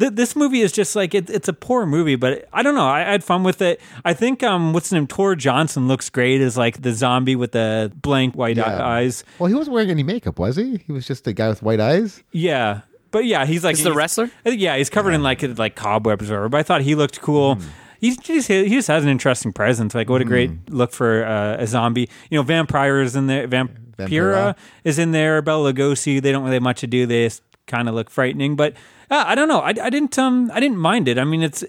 Th- 0.02 0.14
This 0.14 0.36
movie 0.36 0.62
is 0.62 0.72
just 0.72 0.96
like 0.96 1.14
it, 1.16 1.30
it's 1.30 1.48
a 1.48 1.54
poor 1.54 1.86
movie, 1.86 2.16
but 2.18 2.48
I 2.52 2.64
don't 2.64 2.76
know. 2.76 2.88
I, 2.88 3.02
I 3.08 3.12
had 3.12 3.24
fun 3.24 3.44
with 3.44 3.62
it. 3.62 3.80
I 4.04 4.14
think 4.14 4.44
um, 4.44 4.74
what's 4.74 4.88
his 4.88 4.94
name? 4.94 5.08
Tor 5.08 5.36
Johnson 5.36 5.88
looks 5.88 6.10
great 6.10 6.42
as 6.42 6.58
like 6.58 6.82
the 6.82 6.92
zombie 6.94 7.36
with 7.36 7.52
the 7.54 7.92
blank 8.02 8.36
white 8.36 8.58
Yeah. 8.58 8.86
eyes. 8.86 9.24
well, 9.40 9.48
he 9.48 9.54
wasn't 9.56 9.74
wearing 9.76 9.90
any 9.92 10.04
makeup, 10.04 10.40
was 10.40 10.56
he? 10.58 10.78
He 10.86 10.92
was 10.92 11.06
just 11.08 11.26
a 11.28 11.34
guy 11.34 11.48
with 11.50 11.62
white 11.64 11.80
eyes. 11.80 12.22
Yeah, 12.32 12.82
but 13.12 13.26
yeah, 13.26 13.46
he's 13.46 13.64
like 13.64 13.74
Is 13.74 13.84
the 13.84 13.94
wrestler? 13.94 14.32
Yeah, 14.46 14.76
he's 14.78 14.90
covered 14.90 15.12
in 15.12 15.22
like 15.24 15.42
like 15.58 15.76
cobwebs 15.76 16.30
or 16.30 16.34
whatever. 16.34 16.50
But 16.50 16.58
I 16.60 16.64
thought 16.64 16.82
he 16.82 16.96
looked 16.96 17.22
cool. 17.22 17.58
He's 18.00 18.18
just, 18.18 18.48
he 18.48 18.68
just 18.70 18.88
has 18.88 19.04
an 19.04 19.10
interesting 19.12 19.54
presence. 19.54 19.94
Like 19.94 20.10
what 20.10 20.22
a 20.22 20.26
great 20.26 20.72
look 20.72 20.92
for 20.92 21.24
uh, 21.24 21.58
a 21.60 21.68
zombie. 21.68 22.10
You 22.32 22.38
know, 22.40 22.44
Vampire 22.44 23.00
is 23.02 23.16
in 23.16 23.28
there. 23.28 23.48
Vampira, 23.48 23.70
Vampira. 23.98 24.56
is 24.84 24.98
in 24.98 25.12
there. 25.12 25.42
Bela 25.44 25.72
Lugosi. 25.72 26.20
They 26.20 26.32
don't 26.32 26.42
really 26.44 26.56
have 26.56 26.64
much 26.64 26.80
to 26.80 26.88
do. 26.88 27.06
They 27.06 27.30
kind 27.68 27.88
of 27.88 27.94
look 27.94 28.10
frightening, 28.10 28.56
but 28.56 28.74
I 29.12 29.36
don't 29.36 29.48
know. 29.48 29.60
I, 29.60 29.70
I 29.70 29.90
didn't 29.90 30.18
um 30.18 30.50
I 30.54 30.60
didn't 30.60 30.78
mind 30.78 31.08
it. 31.08 31.18
I 31.18 31.24
mean, 31.24 31.42
it's 31.42 31.64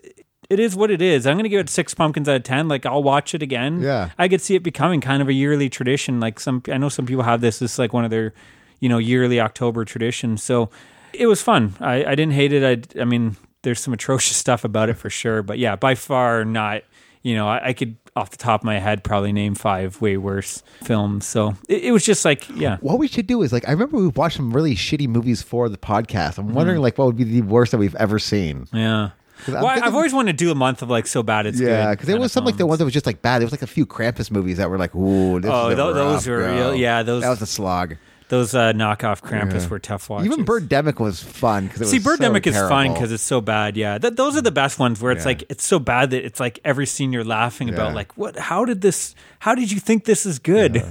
it 0.49 0.61
is 0.61 0.77
what 0.77 0.91
it 0.91 1.03
is. 1.03 1.27
I'm 1.27 1.37
gonna 1.37 1.49
give 1.49 1.61
it 1.61 1.69
six 1.69 1.95
pumpkins 1.95 2.29
out 2.29 2.37
of 2.37 2.43
ten. 2.43 2.69
Like 2.69 2.87
I'll 2.87 3.03
watch 3.03 3.35
it 3.35 3.43
again. 3.43 3.81
Yeah. 3.81 4.11
I 4.19 4.29
could 4.29 4.41
see 4.41 4.55
it 4.55 4.63
becoming 4.63 5.01
kind 5.01 5.23
of 5.23 5.29
a 5.29 5.33
yearly 5.33 5.69
tradition. 5.69 6.21
Like 6.21 6.39
some, 6.39 6.63
I 6.69 6.79
know 6.79 6.89
some 6.89 7.07
people 7.07 7.25
have 7.25 7.41
this. 7.41 7.59
This 7.59 7.73
is 7.73 7.79
like 7.79 7.93
one 7.93 8.05
of 8.05 8.11
their, 8.11 8.35
you 8.79 8.89
know, 8.89 8.99
yearly 8.99 9.41
October 9.41 9.85
traditions. 9.85 10.43
So 10.43 10.71
it 11.13 11.27
was 11.27 11.43
fun. 11.43 11.75
I, 11.81 12.05
I 12.05 12.15
didn't 12.15 12.33
hate 12.33 12.53
it. 12.53 12.97
I, 12.97 13.01
I 13.01 13.05
mean, 13.05 13.37
there's 13.63 13.81
some 13.81 13.95
atrocious 13.95 14.37
stuff 14.45 14.65
about 14.65 14.89
it 14.89 14.95
for 14.95 15.11
sure. 15.11 15.43
But 15.43 15.59
yeah, 15.59 15.77
by 15.77 15.95
far 15.95 16.45
not. 16.45 16.83
You 17.23 17.37
know, 17.37 17.49
I, 17.49 17.69
I 17.69 17.73
could 17.73 17.97
off 18.15 18.31
the 18.31 18.37
top 18.37 18.61
of 18.61 18.65
my 18.65 18.79
head 18.79 19.03
probably 19.03 19.33
name 19.33 19.55
five 19.55 20.01
way 20.01 20.17
worse 20.17 20.63
films. 20.85 21.27
So 21.27 21.55
it, 21.69 21.85
it 21.85 21.93
was 21.93 22.05
just 22.05 22.25
like, 22.25 22.47
yeah. 22.55 22.77
What 22.81 22.99
we 22.99 23.09
should 23.09 23.27
do 23.27 23.43
is 23.43 23.53
like 23.53 23.67
I 23.69 23.73
remember 23.73 23.97
we 23.97 24.09
watched 24.09 24.37
some 24.37 24.53
really 24.53 24.75
shitty 24.75 25.09
movies 25.09 25.41
for 25.43 25.69
the 25.69 25.79
podcast. 25.79 26.39
I'm 26.39 26.53
wondering 26.53 26.77
Mm-hmm. 26.77 26.83
like 26.83 26.99
what 26.99 27.07
would 27.07 27.17
be 27.17 27.25
the 27.25 27.41
worst 27.43 27.73
that 27.73 27.79
we've 27.79 27.95
ever 27.97 28.19
seen. 28.19 28.67
Yeah. 28.73 29.11
Well, 29.49 29.63
thinking- 29.67 29.83
I've 29.83 29.95
always 29.95 30.13
wanted 30.13 30.39
to 30.39 30.45
do 30.45 30.51
a 30.53 30.55
month 30.55 30.83
of 30.83 30.91
like 30.91 31.07
so 31.07 31.23
bad 31.23 31.47
it's 31.47 31.59
Yeah, 31.59 31.91
because 31.93 32.07
there 32.07 32.21
was 32.21 32.31
some 32.33 32.45
like 32.45 32.59
the 32.59 32.67
ones 32.67 32.79
that 32.79 32.85
was 32.85 32.95
just 32.95 33.07
like 33.07 33.23
bad. 33.23 33.41
There 33.41 33.47
was 33.47 33.53
like 33.53 33.63
a 33.63 33.67
few 33.67 33.87
Krampus 33.87 34.31
movies 34.31 34.59
that 34.59 34.71
were 34.71 34.79
like, 34.79 34.95
ooh, 34.95 35.41
this 35.41 35.51
Oh, 35.53 35.69
is 35.69 35.73
a 35.73 35.77
tho- 35.77 35.93
those 35.95 36.27
were 36.29 36.39
real- 36.39 36.75
yeah, 36.77 37.03
those- 37.03 37.23
that 37.23 37.31
was 37.31 37.43
a 37.43 37.47
slog. 37.47 37.97
Those 38.33 38.55
uh, 38.55 38.73
knockoff 38.73 39.21
Krampus 39.21 39.69
were 39.69 39.79
tough 39.79 40.09
watches. 40.09 40.33
Even 40.33 40.47
Birdemic 40.47 40.99
was 40.99 41.23
fun 41.23 41.67
because 41.67 41.91
See, 41.91 41.99
Birdemic 41.99 42.47
is 42.47 42.57
fun 42.57 42.85
because 42.87 42.95
because 42.95 43.13
it's 43.13 43.23
so 43.23 43.43
bad. 43.43 43.77
Yeah, 43.77 43.99
Th- 43.99 44.15
those 44.15 44.39
are 44.39 44.41
the 44.41 44.51
best 44.51 44.79
ones 44.79 45.03
where 45.03 45.13
it's 45.13 45.25
Yeah. 45.25 45.29
like 45.29 45.45
it's 45.51 45.67
so 45.67 45.79
bad 45.79 46.13
that 46.13 46.25
it's 46.25 46.41
like 46.41 46.59
every 46.65 46.87
scene 46.87 47.13
you're 47.13 47.25
laughing 47.25 47.69
about. 47.69 47.93
Like, 47.95 48.17
what? 48.17 48.39
How 48.39 48.65
did 48.65 48.81
this? 48.81 49.15
How 49.39 49.55
did 49.55 49.71
you 49.71 49.79
think 49.79 50.07
this 50.07 50.25
is 50.25 50.39
good? 50.39 50.83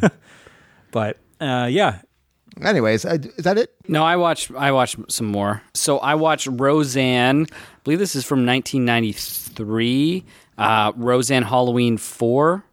but 0.92 1.18
uh, 1.40 1.68
yeah, 1.72 2.02
Anyways, 2.62 3.06
uh, 3.06 3.18
is 3.38 3.46
that 3.46 3.58
it? 3.58 3.74
No, 3.88 4.04
I 4.04 4.18
watched. 4.18 4.52
I 4.56 4.72
watched 4.72 4.98
some 5.10 5.26
more. 5.26 5.64
So 5.74 5.98
I 5.98 6.14
watched 6.14 6.48
Roseanne. 6.52 7.48
I 7.52 7.56
believe 7.84 7.98
this 7.98 8.16
is 8.16 8.24
from 8.24 8.46
1993. 8.46 10.26
Uh, 10.60 10.92
Roseanne 10.96 11.42
Halloween 11.44 11.98
four 11.98 12.64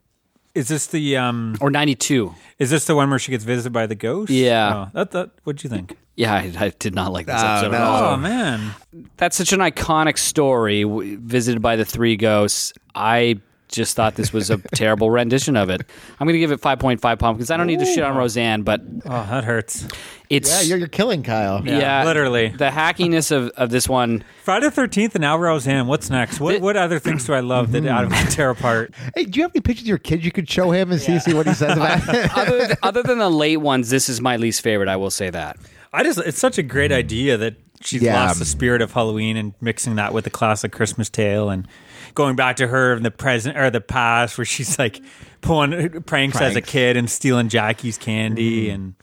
is 0.55 0.69
this 0.69 0.87
the 0.89 1.17
um? 1.17 1.57
or 1.61 1.71
92. 1.71 2.35
Is 2.59 2.71
this 2.71 2.87
the 2.87 2.95
one 2.97 3.11
where 3.11 3.19
she 3.19 3.31
gets 3.31 3.45
visited 3.45 3.73
by 3.73 3.87
the 3.87 3.95
ghost? 3.95 4.31
Yeah. 4.31 4.87
Oh, 4.87 4.91
that 4.95 5.11
that. 5.13 5.31
What'd 5.45 5.63
you 5.65 5.71
think? 5.71 5.97
Yeah, 6.17 6.35
I, 6.35 6.53
I 6.59 6.69
did 6.81 6.95
not 6.97 7.13
like 7.13 7.27
this 7.27 7.41
Oh, 7.41 7.47
episode 7.47 7.75
at 7.75 7.81
all. 7.83 8.15
Oh 8.15 8.17
man, 8.17 8.73
That's 9.19 9.37
such 9.37 9.53
an 9.53 9.61
iconic 9.61 10.19
story. 10.19 10.83
w- 10.83 11.17
Visited 11.19 11.63
by 11.63 11.77
the 11.77 11.85
three 11.85 12.17
ghosts. 12.17 12.73
I 12.95 13.41
just 13.69 13.95
thought 13.97 14.15
this 14.15 14.33
was 14.33 14.51
a 14.51 14.59
terrible 14.75 15.11
rendition 15.11 15.57
of 15.57 15.71
it. 15.71 15.83
I'm 16.19 16.27
going 16.27 16.35
to 16.35 16.39
give 16.39 16.53
it 16.53 16.61
5.5 16.61 17.19
pumpkins. 17.19 17.51
I 17.51 17.57
don't 17.57 17.67
need 17.67 17.79
to 17.81 17.87
shit 17.87 18.03
on 18.03 18.17
Roseanne, 18.17 18.63
but 18.63 18.81
Oh, 19.05 19.09
that 19.31 19.45
hurts. 19.45 19.87
it's 20.31 20.51
Yeah, 20.51 20.63
you're, 20.69 20.79
you're 20.79 20.89
killing 20.89 21.23
Kyle. 21.23 21.65
yeah, 21.67 22.05
literally. 22.05 22.49
the 22.49 22.71
hackiness 22.71 23.31
of, 23.31 23.49
of 23.51 23.71
this 23.71 23.89
one. 23.89 24.25
Friday 24.43 24.67
the 24.67 24.71
Thirteenth 24.71 25.15
and 25.15 25.23
now 25.23 25.37
Roseanne. 25.39 25.87
What's 25.87 26.11
next? 26.11 26.41
What 26.41 26.61
what 26.61 26.77
other 26.77 26.99
things 26.99 27.25
do 27.27 27.35
I 27.35 27.41
love 27.41 27.73
that 27.73 27.83
mm-hmm. 27.83 28.13
I 28.15 28.23
would 28.23 28.31
tear 28.31 28.51
apart? 28.51 28.95
Hey, 29.15 29.25
do 29.25 29.39
you 29.39 29.45
have 29.45 29.53
any 29.55 29.61
pictures 29.61 29.83
of 29.85 29.89
your 29.89 29.99
kids 29.99 30.25
you 30.25 30.33
could 30.33 30.49
show 30.49 30.71
him 30.71 30.91
and 30.91 31.01
see, 31.01 31.19
see 31.19 31.35
what 31.35 31.47
he 31.47 31.55
says 31.55 31.77
about 31.77 32.03
it? 32.15 32.37
Other, 32.37 32.67
th- 32.67 32.79
other 32.83 33.03
than 33.03 33.19
the 33.19 33.31
late 33.31 33.59
ones, 33.59 33.91
this 33.91 34.09
is 34.09 34.21
my 34.21 34.37
least 34.37 34.63
favorite. 34.63 34.89
I 34.89 34.97
will 34.97 35.11
say 35.11 35.31
that. 35.31 35.57
I 35.93 36.03
just 36.03 36.19
it's 36.19 36.39
such 36.39 36.59
a 36.59 36.63
great 36.63 36.93
idea 36.93 37.37
that 37.39 37.55
she's 37.81 38.03
Yeah. 38.03 38.23
lost 38.27 38.39
the 38.39 38.45
spirit 38.45 38.83
of 38.83 38.93
Halloween 38.93 39.37
and 39.37 39.55
mixing 39.61 39.95
that 39.97 40.13
with 40.13 40.25
the 40.25 40.31
classic 40.31 40.73
Christmas 40.73 41.09
tale 41.09 41.49
and 41.49 41.67
going 42.15 42.37
back 42.37 42.57
to 42.57 42.67
her 42.67 42.95
in 42.95 43.03
the 43.03 43.11
present 43.11 43.57
or 43.57 43.71
the 43.71 43.81
past 43.81 44.39
where 44.39 44.45
she's 44.45 44.79
like 44.79 45.01
pulling 45.41 46.03
pranks, 46.03 46.41
as 46.41 46.57
a 46.57 46.63
kid 46.63 46.97
and 46.97 47.11
stealing 47.11 47.49
Jackie's 47.49 47.99
candy 47.99 48.67
mm-hmm. 48.67 48.75
and 48.75 48.95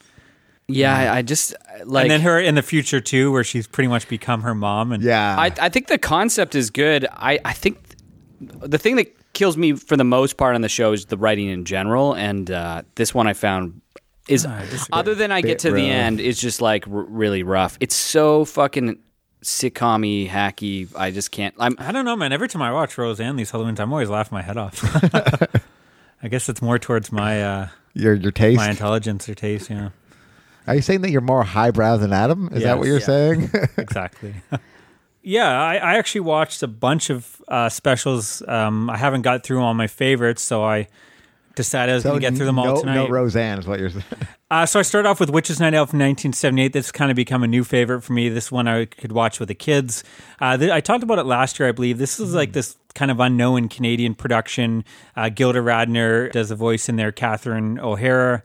Yeah, 0.68 0.96
I, 0.96 1.18
I 1.18 1.22
just 1.22 1.54
like. 1.84 2.02
and 2.02 2.10
then 2.10 2.20
her 2.20 2.38
in 2.40 2.54
the 2.54 2.62
future 2.62 3.00
too 3.00 3.32
where 3.32 3.44
she's 3.44 3.66
pretty 3.66 3.88
much 3.88 4.08
become 4.08 4.42
her 4.42 4.54
mom 4.54 4.92
and 4.92 5.02
yeah. 5.02 5.36
I, 5.38 5.52
I 5.60 5.68
think 5.68 5.88
the 5.88 5.98
concept 5.98 6.54
is 6.54 6.70
good. 6.70 7.06
I, 7.12 7.38
I 7.44 7.52
think 7.52 7.78
the 8.40 8.78
thing 8.78 8.96
that 8.96 9.16
kills 9.32 9.56
me 9.56 9.72
for 9.72 9.96
the 9.96 10.04
most 10.04 10.36
part 10.36 10.54
on 10.54 10.62
the 10.62 10.68
show 10.68 10.92
is 10.92 11.06
the 11.06 11.16
writing 11.16 11.48
in 11.48 11.64
general, 11.64 12.14
and 12.14 12.50
uh, 12.50 12.82
this 12.94 13.14
one 13.14 13.26
I 13.26 13.34
found 13.34 13.80
is 14.28 14.46
ah, 14.48 14.62
other 14.92 15.14
than 15.14 15.30
I 15.30 15.40
get 15.40 15.48
Bit 15.48 15.58
to 15.60 15.70
the 15.72 15.88
end, 15.88 16.20
is 16.20 16.40
just 16.40 16.60
like 16.60 16.86
r- 16.88 16.92
really 16.92 17.42
rough. 17.42 17.76
It's 17.80 17.94
so 17.94 18.44
fucking 18.44 18.98
sitcom 19.46 20.28
hacky. 20.28 20.88
I 20.96 21.10
just 21.10 21.30
can't. 21.30 21.54
I'm 21.58 21.76
I 21.78 21.92
don't 21.92 22.04
know, 22.04 22.16
man. 22.16 22.32
Every 22.32 22.48
time 22.48 22.62
I 22.62 22.72
watch 22.72 22.98
Roseanne 22.98 23.36
these 23.36 23.52
Halloweens, 23.52 23.78
I'm 23.80 23.92
always 23.92 24.10
laughing 24.10 24.36
my 24.36 24.42
head 24.42 24.56
off. 24.56 24.82
I 26.22 26.28
guess 26.28 26.48
it's 26.48 26.60
more 26.60 26.78
towards 26.78 27.12
my 27.12 27.42
uh, 27.42 27.68
your 27.94 28.14
your 28.14 28.32
taste. 28.32 28.56
my 28.56 28.70
intelligence 28.70 29.28
or 29.28 29.34
taste. 29.34 29.70
Yeah, 29.70 29.90
Are 30.66 30.74
you 30.74 30.82
saying 30.82 31.02
that 31.02 31.10
you're 31.10 31.20
more 31.20 31.44
highbrow 31.44 31.96
than 31.98 32.12
Adam? 32.12 32.50
Is 32.52 32.64
that 32.64 32.78
what 32.78 32.86
you're 32.86 32.96
Yes. 32.98 33.06
saying? 33.06 33.50
exactly. 33.76 34.34
yeah, 35.22 35.48
I, 35.48 35.76
I 35.76 35.94
actually 35.98 36.22
watched 36.22 36.62
a 36.62 36.68
bunch 36.68 37.10
of 37.10 37.40
uh, 37.48 37.68
specials. 37.68 38.42
Um, 38.48 38.90
I 38.90 38.96
haven't 38.96 39.22
got 39.22 39.44
through 39.44 39.62
all 39.62 39.74
my 39.74 39.86
favorites, 39.86 40.42
so 40.42 40.64
I 40.64 40.88
decided 41.54 41.92
I 41.92 41.94
was 41.94 42.04
going 42.04 42.16
to 42.16 42.20
get 42.20 42.36
through 42.36 42.46
them 42.46 42.58
all 42.58 42.66
no, 42.66 42.80
tonight. 42.80 42.94
No 42.94 43.08
Roseanne 43.08 43.58
is 43.58 43.66
what 43.66 43.78
you're 43.78 43.90
saying. 43.90 44.04
Uh, 44.48 44.64
so 44.64 44.78
I 44.78 44.82
started 44.82 45.08
off 45.08 45.18
with 45.18 45.28
Witches 45.30 45.58
Night 45.58 45.74
Out 45.74 45.90
from 45.90 45.98
1978. 45.98 46.72
That's 46.72 46.92
kind 46.92 47.10
of 47.10 47.16
become 47.16 47.42
a 47.42 47.48
new 47.48 47.64
favorite 47.64 48.02
for 48.02 48.12
me. 48.12 48.28
This 48.28 48.52
one 48.52 48.68
I 48.68 48.84
could 48.84 49.10
watch 49.10 49.40
with 49.40 49.48
the 49.48 49.56
kids. 49.56 50.04
Uh, 50.40 50.56
th- 50.56 50.70
I 50.70 50.80
talked 50.80 51.02
about 51.02 51.18
it 51.18 51.24
last 51.26 51.58
year, 51.58 51.68
I 51.68 51.72
believe. 51.72 51.98
This 51.98 52.20
is 52.20 52.32
like 52.32 52.52
this 52.52 52.76
kind 52.94 53.10
of 53.10 53.18
unknown 53.18 53.68
Canadian 53.68 54.14
production. 54.14 54.84
Uh, 55.16 55.30
Gilda 55.30 55.58
Radner 55.58 56.30
does 56.30 56.52
a 56.52 56.54
voice 56.54 56.88
in 56.88 56.94
there. 56.94 57.10
Catherine 57.10 57.80
O'Hara. 57.80 58.44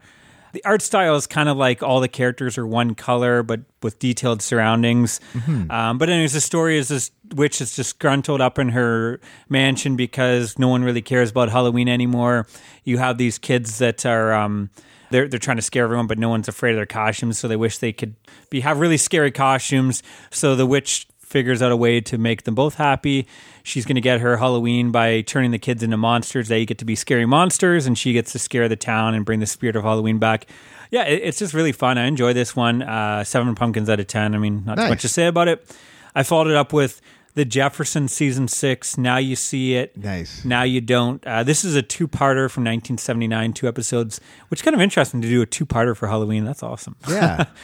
The 0.53 0.65
art 0.65 0.81
style 0.81 1.15
is 1.15 1.27
kind 1.27 1.47
of 1.47 1.55
like 1.55 1.81
all 1.83 1.99
the 2.01 2.09
characters 2.09 2.57
are 2.57 2.67
one 2.67 2.93
color, 2.95 3.41
but 3.43 3.61
with 3.83 3.99
detailed 3.99 4.41
surroundings. 4.41 5.21
Um, 5.69 5.97
but 5.97 6.09
anyways, 6.09 6.33
the 6.33 6.41
story 6.41 6.77
is 6.77 6.89
this 6.89 7.11
witch 7.35 7.61
is 7.61 7.73
disgruntled 7.75 8.41
up 8.41 8.59
in 8.59 8.69
her 8.69 9.21
mansion 9.47 9.95
because 9.95 10.59
no 10.59 10.67
one 10.67 10.83
really 10.83 11.01
cares 11.01 11.29
about 11.29 11.49
Halloween 11.49 11.87
anymore. 11.87 12.47
You 12.83 12.97
have 12.97 13.17
these 13.17 13.37
kids 13.37 13.77
that 13.77 14.05
are 14.05 14.33
um, 14.33 14.71
they're 15.11 15.27
they're 15.27 15.39
trying 15.39 15.57
to 15.57 15.61
scare 15.61 15.83
everyone, 15.83 16.07
but 16.07 16.17
no 16.17 16.29
one's 16.29 16.47
afraid 16.47 16.71
of 16.71 16.77
their 16.77 16.85
costumes, 16.85 17.37
so 17.37 17.47
they 17.47 17.55
wish 17.55 17.77
they 17.77 17.93
could 17.93 18.15
be 18.49 18.61
have 18.61 18.79
really 18.79 18.97
scary 18.97 19.31
costumes. 19.31 20.01
So 20.31 20.55
the 20.55 20.65
witch 20.65 21.07
figures 21.19 21.61
out 21.61 21.71
a 21.71 21.77
way 21.77 22.01
to 22.01 22.17
make 22.17 22.43
them 22.43 22.55
both 22.55 22.75
happy. 22.75 23.25
She's 23.63 23.85
going 23.85 23.95
to 23.95 24.01
get 24.01 24.19
her 24.19 24.37
Halloween 24.37 24.91
by 24.91 25.21
turning 25.21 25.51
the 25.51 25.59
kids 25.59 25.81
into 25.81 25.95
monsters. 25.95 26.49
They 26.49 26.65
get 26.65 26.77
to 26.79 26.85
be 26.85 26.95
scary 26.95 27.25
monsters, 27.25 27.85
and 27.85 27.97
she 27.97 28.11
gets 28.11 28.33
to 28.33 28.39
scare 28.39 28.67
the 28.67 28.75
town 28.75 29.13
and 29.13 29.23
bring 29.23 29.39
the 29.39 29.45
spirit 29.45 29.75
of 29.75 29.83
Halloween 29.83 30.19
back. 30.19 30.47
Yeah, 30.89 31.03
it, 31.03 31.21
it's 31.23 31.39
just 31.39 31.53
really 31.53 31.71
fun. 31.71 31.97
I 31.97 32.05
enjoy 32.05 32.33
this 32.33 32.55
one. 32.55 32.81
Uh, 32.81 33.23
seven 33.23 33.55
pumpkins 33.55 33.89
out 33.89 33.99
of 33.99 34.07
ten. 34.07 34.35
I 34.35 34.39
mean, 34.39 34.63
not 34.65 34.77
too 34.77 34.89
much 34.89 35.01
to 35.03 35.09
say 35.09 35.27
about 35.27 35.47
it. 35.47 35.65
I 36.13 36.23
followed 36.23 36.47
it 36.47 36.55
up 36.55 36.73
with 36.73 36.99
the 37.33 37.45
Jefferson 37.45 38.07
season 38.07 38.47
six. 38.47 38.97
Now 38.97 39.17
you 39.17 39.35
see 39.35 39.75
it. 39.75 39.95
Nice. 39.97 40.43
Now 40.45 40.63
you 40.63 40.81
don't. 40.81 41.25
Uh, 41.25 41.43
this 41.43 41.63
is 41.63 41.75
a 41.75 41.81
two-parter 41.81 42.49
from 42.49 42.63
1979, 42.63 43.53
two 43.53 43.67
episodes, 43.67 44.19
which 44.49 44.59
is 44.59 44.63
kind 44.63 44.75
of 44.75 44.81
interesting 44.81 45.21
to 45.21 45.27
do 45.27 45.41
a 45.41 45.45
two-parter 45.45 45.95
for 45.95 46.07
Halloween. 46.07 46.45
That's 46.45 46.63
awesome. 46.63 46.95
Yeah. 47.09 47.45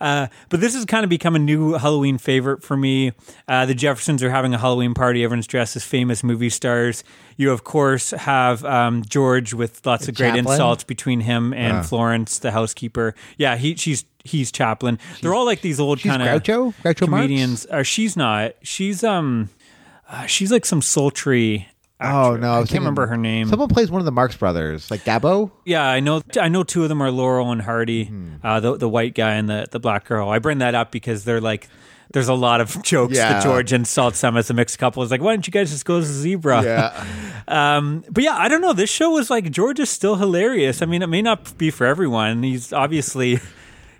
Uh, 0.00 0.26
but 0.48 0.60
this 0.60 0.74
has 0.74 0.84
kind 0.84 1.04
of 1.04 1.10
become 1.10 1.36
a 1.36 1.38
new 1.38 1.74
Halloween 1.74 2.18
favorite 2.18 2.62
for 2.62 2.76
me. 2.76 3.12
Uh, 3.46 3.66
the 3.66 3.74
Jeffersons 3.74 4.22
are 4.22 4.30
having 4.30 4.54
a 4.54 4.58
Halloween 4.58 4.94
party. 4.94 5.22
Everyone's 5.22 5.46
dressed 5.46 5.76
as 5.76 5.84
famous 5.84 6.24
movie 6.24 6.48
stars. 6.48 7.04
You, 7.36 7.52
of 7.52 7.64
course, 7.64 8.10
have 8.12 8.64
um, 8.64 9.02
George 9.04 9.54
with 9.54 9.84
lots 9.84 10.08
of 10.08 10.14
great 10.14 10.34
Chaplin? 10.34 10.46
insults 10.46 10.84
between 10.84 11.20
him 11.20 11.52
and 11.52 11.84
Florence, 11.84 12.38
the 12.38 12.52
housekeeper. 12.52 13.14
Yeah, 13.36 13.56
he 13.56 13.74
she's 13.76 14.04
he's 14.24 14.50
Chaplin. 14.52 14.98
They're 15.20 15.34
all 15.34 15.44
like 15.46 15.60
these 15.60 15.80
old 15.80 16.00
kind 16.00 16.22
of 16.22 16.28
Groucho? 16.28 16.74
Groucho 16.82 17.08
Marx? 17.08 17.22
comedians. 17.24 17.66
Uh, 17.66 17.82
she's 17.82 18.16
not. 18.16 18.52
She's 18.62 19.02
um, 19.04 19.50
uh, 20.08 20.26
she's 20.26 20.50
like 20.52 20.64
some 20.64 20.82
sultry. 20.82 21.68
Oh 22.00 22.36
no, 22.36 22.52
I 22.52 22.58
was 22.58 22.68
can't 22.68 22.68
thinking- 22.68 22.78
remember 22.80 23.06
her 23.06 23.16
name. 23.16 23.48
Someone 23.48 23.68
plays 23.68 23.90
one 23.90 24.00
of 24.00 24.04
the 24.06 24.12
Marx 24.12 24.36
brothers, 24.36 24.90
like 24.90 25.04
Gabo. 25.04 25.50
Yeah, 25.64 25.84
I 25.84 26.00
know. 26.00 26.22
I 26.40 26.48
know 26.48 26.64
two 26.64 26.82
of 26.82 26.88
them 26.88 27.00
are 27.00 27.10
Laurel 27.12 27.52
and 27.52 27.62
Hardy, 27.62 28.06
Mm-hmm. 28.06 28.44
uh, 28.46 28.58
the 28.60 28.76
the 28.76 28.88
white 28.88 29.14
guy 29.14 29.34
and 29.34 29.48
the 29.48 29.66
the 29.70 29.78
black 29.78 30.06
girl. 30.06 30.28
I 30.28 30.38
bring 30.40 30.58
that 30.58 30.74
up 30.74 30.90
because 30.90 31.24
they're 31.24 31.40
like. 31.40 31.68
There's 32.12 32.28
a 32.28 32.34
lot 32.34 32.60
of 32.60 32.82
jokes 32.82 33.16
Yeah. 33.16 33.32
that 33.32 33.42
George 33.42 33.72
insults 33.72 34.20
them 34.20 34.36
as 34.36 34.50
a 34.50 34.52
mixed 34.54 34.78
couple. 34.78 35.02
It's 35.02 35.10
like, 35.10 35.22
why 35.22 35.32
don't 35.32 35.46
you 35.46 35.50
guys 35.50 35.70
just 35.70 35.86
go 35.86 35.96
as 35.96 36.10
a 36.10 36.12
zebra? 36.12 36.62
Yeah, 36.62 37.04
Um, 37.48 38.04
but 38.10 38.22
yeah, 38.22 38.36
I 38.36 38.48
don't 38.48 38.60
know. 38.60 38.74
This 38.74 38.90
show 38.90 39.12
was 39.12 39.30
like 39.30 39.50
George 39.50 39.80
is 39.80 39.88
still 39.88 40.16
hilarious. 40.16 40.82
I 40.82 40.84
mean, 40.86 41.00
it 41.00 41.06
may 41.06 41.22
not 41.22 41.56
be 41.56 41.70
for 41.70 41.86
everyone. 41.86 42.42
He's 42.42 42.70
obviously, 42.70 43.40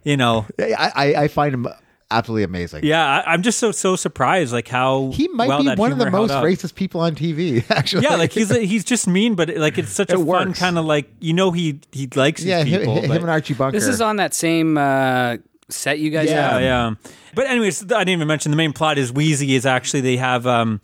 you 0.05 0.17
know, 0.17 0.47
I, 0.59 0.93
I 0.95 1.15
I 1.25 1.29
find 1.29 1.55
him 1.55 1.67
absolutely 2.11 2.43
amazing. 2.45 2.85
yeah. 2.85 3.23
I, 3.25 3.33
I'm 3.33 3.43
just 3.43 3.59
so 3.59 3.73
so 3.73 3.97
surprised, 3.97 4.53
like 4.53 4.69
how 4.69 5.11
He 5.15 5.29
might 5.29 5.49
well 5.49 5.61
be 5.61 5.65
that 5.67 5.79
one 5.79 5.93
of 5.93 5.99
the 5.99 6.11
most 6.11 6.31
up. 6.31 6.45
racist 6.45 6.75
people 6.75 7.01
on 7.01 7.15
TV. 7.15 7.65
Actually, 7.71 8.05
Yeah, 8.05 8.17
like 8.17 8.33
he's 8.33 8.51
he's 8.55 8.85
just 8.85 9.07
mean, 9.07 9.35
but 9.35 9.49
like 9.57 9.79
it's 9.79 9.93
such 9.93 10.11
It 10.13 10.21
a 10.21 10.25
fun 10.25 10.53
kind 10.55 10.77
of 10.79 10.85
like 10.85 11.11
you 11.21 11.33
know 11.33 11.51
he 11.53 11.81
he 11.93 12.07
likes 12.15 12.41
these 12.43 12.49
yeah, 12.49 12.65
him, 12.65 12.81
people. 12.81 12.95
him 13.01 13.09
but- 13.09 13.21
and 13.23 13.31
Archie 13.31 13.55
Bunker. 13.55 13.79
this 13.79 13.89
is 13.89 14.01
on 14.01 14.17
that 14.17 14.35
same 14.35 14.77
uh, 14.77 15.39
set 15.71 15.99
you 15.99 16.11
guys 16.11 16.29
Yeah. 16.29 16.51
have. 16.53 16.61
Yeah, 16.63 16.89
yeah. 16.91 16.95
But 17.35 17.47
anyways, 17.47 17.83
I 17.85 17.87
didn't 17.87 18.11
even 18.11 18.29
mention 18.29 18.51
the 18.51 18.57
main 18.57 18.75
plot 18.75 18.99
is 18.99 19.11
Weezy 19.11 19.51
is 19.57 19.65
actually 19.65 20.03
they 20.03 20.19
have 20.19 20.47
um, 20.47 20.83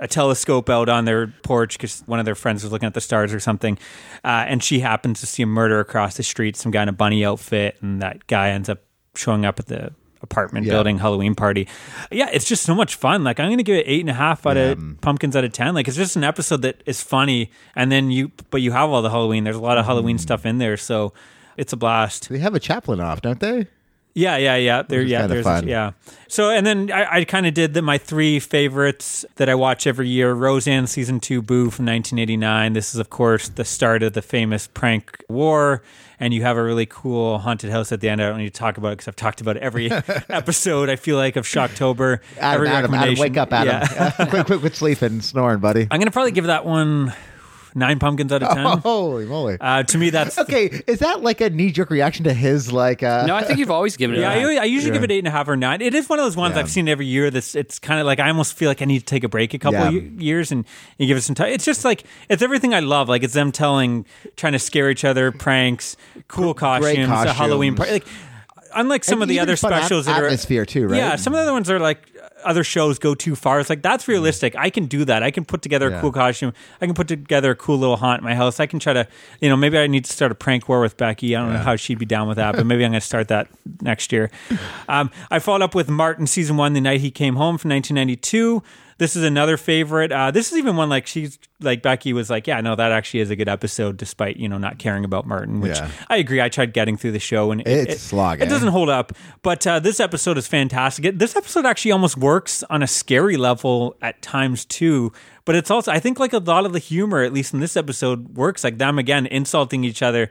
a 0.00 0.08
telescope 0.08 0.68
out 0.70 0.88
on 0.88 1.04
their 1.04 1.28
porch 1.42 1.76
because 1.76 2.02
one 2.06 2.18
of 2.18 2.24
their 2.24 2.34
friends 2.34 2.62
was 2.64 2.72
looking 2.72 2.86
at 2.86 2.94
the 2.94 3.00
stars 3.00 3.32
or 3.32 3.38
something, 3.40 3.78
uh, 4.24 4.44
and 4.48 4.64
she 4.64 4.80
happens 4.80 5.20
to 5.20 5.26
see 5.26 5.42
a 5.42 5.46
murder 5.46 5.78
across 5.78 6.16
the 6.16 6.22
street. 6.22 6.56
Some 6.56 6.72
guy 6.72 6.82
in 6.82 6.88
a 6.88 6.92
bunny 6.92 7.24
outfit, 7.24 7.76
and 7.82 8.00
that 8.02 8.26
guy 8.26 8.50
ends 8.50 8.68
up 8.68 8.78
showing 9.14 9.44
up 9.44 9.58
at 9.60 9.66
the 9.66 9.92
apartment 10.22 10.66
Yeah. 10.66 10.72
building 10.74 10.98
Halloween 10.98 11.34
party. 11.34 11.66
Yeah, 12.10 12.28
it's 12.32 12.44
just 12.44 12.62
so 12.64 12.74
much 12.74 12.94
fun. 12.94 13.24
Like 13.24 13.40
I'm 13.40 13.48
going 13.48 13.56
to 13.58 13.64
give 13.64 13.76
it 13.76 13.84
eight 13.86 14.00
and 14.00 14.10
a 14.10 14.14
half 14.14 14.46
out 14.46 14.56
of 14.58 14.78
pumpkins 15.00 15.34
out 15.36 15.44
of 15.44 15.52
ten. 15.52 15.74
Like 15.74 15.88
it's 15.88 15.96
just 15.96 16.16
an 16.16 16.24
episode 16.24 16.62
that 16.62 16.82
is 16.86 17.02
funny, 17.02 17.50
and 17.76 17.90
then 17.92 18.10
you 18.10 18.30
but 18.50 18.60
you 18.62 18.72
have 18.72 18.90
all 18.90 19.02
the 19.02 19.10
Halloween. 19.10 19.44
There's 19.44 19.56
a 19.56 19.60
lot 19.60 19.78
of 19.78 19.86
Halloween 19.86 20.18
stuff 20.18 20.44
in 20.46 20.58
there, 20.58 20.76
so 20.76 21.12
it's 21.56 21.72
a 21.72 21.76
blast. 21.76 22.28
They 22.28 22.38
have 22.38 22.54
a 22.54 22.60
chaplain 22.60 23.00
off, 23.00 23.20
don't 23.22 23.40
they? 23.40 23.66
Yeah, 24.14 24.36
yeah, 24.36 24.56
yeah. 24.56 24.82
There, 24.82 25.02
yeah, 25.02 25.26
there's, 25.26 25.46
yeah. 25.62 25.92
So, 26.28 26.50
and 26.50 26.66
then 26.66 26.90
I, 26.90 27.18
I 27.18 27.24
kind 27.24 27.46
of 27.46 27.54
did 27.54 27.74
the, 27.74 27.82
my 27.82 27.98
three 27.98 28.40
favorites 28.40 29.24
that 29.36 29.48
I 29.48 29.54
watch 29.54 29.86
every 29.86 30.08
year. 30.08 30.32
Roseanne 30.32 30.86
season 30.86 31.20
two, 31.20 31.42
Boo 31.42 31.70
from 31.70 31.86
1989. 31.86 32.72
This 32.72 32.94
is, 32.94 33.00
of 33.00 33.10
course, 33.10 33.48
the 33.48 33.64
start 33.64 34.02
of 34.02 34.12
the 34.14 34.22
famous 34.22 34.66
prank 34.66 35.24
war, 35.28 35.82
and 36.18 36.34
you 36.34 36.42
have 36.42 36.56
a 36.56 36.62
really 36.62 36.86
cool 36.86 37.38
haunted 37.38 37.70
house 37.70 37.92
at 37.92 38.00
the 38.00 38.08
end. 38.08 38.20
I 38.20 38.28
don't 38.28 38.38
need 38.38 38.52
to 38.52 38.58
talk 38.58 38.78
about 38.78 38.88
it 38.88 38.98
because 38.98 39.08
I've 39.08 39.16
talked 39.16 39.40
about 39.40 39.56
every 39.58 39.90
episode. 40.28 40.88
I 40.88 40.96
feel 40.96 41.16
like 41.16 41.36
of 41.36 41.44
Shocktober. 41.46 42.18
Adam, 42.38 42.66
every 42.66 42.68
Adam, 42.68 42.94
Adam, 42.94 43.14
wake 43.18 43.36
up, 43.36 43.52
Adam! 43.52 43.68
Yeah. 43.68 44.10
Uh, 44.20 44.26
quit, 44.26 44.46
quit, 44.46 44.60
quit 44.60 44.74
sleeping, 44.74 45.20
snoring, 45.20 45.60
buddy. 45.60 45.86
I'm 45.90 46.00
gonna 46.00 46.10
probably 46.10 46.32
give 46.32 46.46
that 46.46 46.64
one 46.64 47.12
nine 47.74 47.98
pumpkins 47.98 48.32
out 48.32 48.42
of 48.42 48.50
ten. 48.54 48.78
Holy 48.82 49.26
moly! 49.26 49.56
Uh, 49.60 49.82
to 49.84 49.98
me, 49.98 50.10
that's 50.10 50.38
okay, 50.38 50.82
is 50.86 50.98
that 51.00 51.22
like 51.22 51.40
a 51.40 51.50
knee 51.50 51.70
jerk 51.72 51.90
reaction 51.90 52.24
to 52.24 52.32
his 52.34 52.72
like? 52.72 53.02
Uh, 53.02 53.26
No, 53.26 53.34
I 53.36 53.42
think 53.44 53.58
you've 53.58 53.70
always 53.70 53.96
given 53.96 54.16
it. 54.16 54.20
Yeah, 54.20 54.32
a 54.32 54.42
nine. 54.42 54.58
I, 54.58 54.62
I 54.62 54.64
usually 54.64 54.92
give 54.92 55.04
it 55.04 55.10
eight 55.10 55.18
and 55.20 55.28
a 55.28 55.30
half 55.30 55.48
or 55.48 55.56
nine. 55.56 55.80
It 55.82 55.94
is 55.94 56.08
one 56.08 56.18
of 56.18 56.24
those 56.24 56.36
ones 56.36 56.54
Yeah. 56.54 56.60
I've 56.60 56.70
seen 56.70 56.88
every 56.88 57.06
year. 57.06 57.30
That's 57.30 57.54
it's 57.54 57.78
kind 57.78 58.00
of 58.00 58.06
like 58.06 58.20
I 58.20 58.28
almost 58.28 58.54
feel 58.54 58.68
like 58.68 58.82
I 58.82 58.84
need 58.84 59.00
to 59.00 59.04
take 59.04 59.24
a 59.24 59.28
break 59.28 59.54
a 59.54 59.58
couple 59.58 59.80
Yeah. 59.80 59.88
of 59.88 60.22
years 60.22 60.52
and, 60.52 60.64
and 60.98 61.06
give 61.08 61.16
it 61.16 61.22
some 61.22 61.34
time. 61.34 61.48
It's 61.52 61.64
just 61.64 61.84
like 61.84 62.04
it's 62.28 62.42
everything 62.42 62.74
I 62.74 62.80
love. 62.80 63.08
Like 63.08 63.22
it's 63.22 63.34
them 63.34 63.52
telling, 63.52 64.06
trying 64.36 64.52
to 64.54 64.58
scare 64.58 64.90
each 64.90 65.04
other, 65.04 65.32
pranks, 65.32 65.96
cool 66.28 66.54
costumes, 66.54 67.08
a 67.08 67.32
Halloween 67.32 67.74
party. 67.76 67.92
Like 67.92 68.06
unlike 68.74 69.02
some 69.04 69.14
And 69.20 69.22
of 69.24 69.28
the 69.28 69.40
other 69.40 69.56
fun 69.56 69.72
at- 69.72 69.80
specials 69.80 70.06
that 70.06 70.20
are 70.22 70.26
atmosphere 70.26 70.64
too, 70.64 70.86
right? 70.86 70.96
Yeah, 70.96 71.16
some 71.16 71.32
of 71.32 71.38
the 71.38 71.42
other 71.42 71.52
ones 71.52 71.68
are 71.70 71.80
like 71.80 72.06
other 72.44 72.64
shows 72.64 72.98
go 72.98 73.14
too 73.14 73.34
far. 73.36 73.60
It's 73.60 73.70
like 73.70 73.82
that's 73.82 74.08
realistic. 74.08 74.54
I 74.56 74.70
can 74.70 74.86
do 74.86 75.04
that. 75.04 75.22
I 75.22 75.30
can 75.30 75.44
put 75.44 75.62
together 75.62 75.90
Yeah. 75.90 75.98
a 75.98 76.00
cool 76.00 76.12
costume. 76.12 76.52
I 76.80 76.86
can 76.86 76.94
put 76.94 77.08
together 77.08 77.50
a 77.52 77.54
cool 77.56 77.78
little 77.78 77.96
haunt 77.96 78.20
in 78.20 78.24
my 78.24 78.34
house. 78.34 78.60
I 78.60 78.66
can 78.66 78.78
try 78.78 78.92
to, 78.92 79.06
you 79.40 79.48
know, 79.48 79.56
maybe 79.56 79.78
I 79.78 79.86
need 79.86 80.04
to 80.06 80.12
start 80.12 80.32
a 80.32 80.34
prank 80.34 80.68
war 80.68 80.80
with 80.80 80.96
Becky. 80.96 81.34
I 81.36 81.40
don't 81.42 81.52
know 81.52 81.58
how 81.60 81.76
she'd 81.76 81.98
be 81.98 82.06
down 82.06 82.28
with 82.28 82.36
that, 82.36 82.56
but 82.56 82.66
maybe 82.70 82.84
I'm 82.84 82.90
going 82.92 83.00
to 83.00 83.06
start 83.06 83.28
that 83.28 83.48
next 83.82 84.12
year. 84.12 84.30
Um, 84.88 85.10
I 85.30 85.38
followed 85.38 85.62
up 85.62 85.74
with 85.74 85.88
Martin 85.88 86.26
season 86.26 86.56
one, 86.56 86.72
the 86.72 86.80
night 86.80 87.00
he 87.00 87.10
came 87.10 87.36
home 87.36 87.58
from 87.58 87.70
1992. 87.70 88.62
This 89.00 89.16
is 89.16 89.24
another 89.24 89.56
favorite. 89.56 90.12
Uh, 90.12 90.30
this 90.30 90.52
is 90.52 90.58
even 90.58 90.76
one 90.76 90.90
like 90.90 91.06
she's 91.06 91.38
like 91.58 91.80
Becky 91.80 92.12
was 92.12 92.28
like, 92.28 92.46
yeah, 92.46 92.60
no, 92.60 92.76
that 92.76 92.92
actually 92.92 93.20
is 93.20 93.30
a 93.30 93.34
good 93.36 93.48
episode, 93.48 93.96
despite 93.96 94.36
you 94.36 94.46
know 94.46 94.58
not 94.58 94.78
caring 94.78 95.06
about 95.06 95.26
Martin. 95.26 95.60
Which 95.60 95.78
Yeah. 95.78 95.90
I 96.08 96.18
agree. 96.18 96.38
I 96.42 96.50
tried 96.50 96.74
getting 96.74 96.98
through 96.98 97.12
the 97.12 97.18
show 97.18 97.50
and 97.50 97.62
it, 97.62 97.66
It's 97.66 97.94
it, 97.94 97.98
slog, 97.98 98.42
It 98.42 98.44
eh? 98.44 98.48
doesn't 98.50 98.68
hold 98.68 98.90
up. 98.90 99.12
But 99.40 99.66
uh, 99.66 99.78
this 99.80 100.00
episode 100.00 100.36
is 100.36 100.46
fantastic. 100.46 101.06
It- 101.06 101.18
This 101.18 101.34
episode 101.34 101.64
actually 101.64 101.92
almost 101.92 102.18
works 102.18 102.62
on 102.68 102.82
a 102.82 102.86
scary 102.86 103.38
level 103.38 103.96
at 104.02 104.20
times 104.20 104.66
too. 104.66 105.12
But 105.46 105.56
it's 105.56 105.70
also, 105.70 105.90
I 105.90 105.98
think, 105.98 106.20
like 106.20 106.34
a 106.34 106.38
lot 106.38 106.66
of 106.66 106.74
the 106.74 106.78
humor, 106.78 107.22
at 107.22 107.32
least 107.32 107.54
in 107.54 107.60
this 107.60 107.78
episode, 107.78 108.36
works. 108.36 108.62
Like 108.62 108.76
them 108.76 108.98
again 108.98 109.26
insulting 109.26 109.82
each 109.82 110.02
other. 110.02 110.30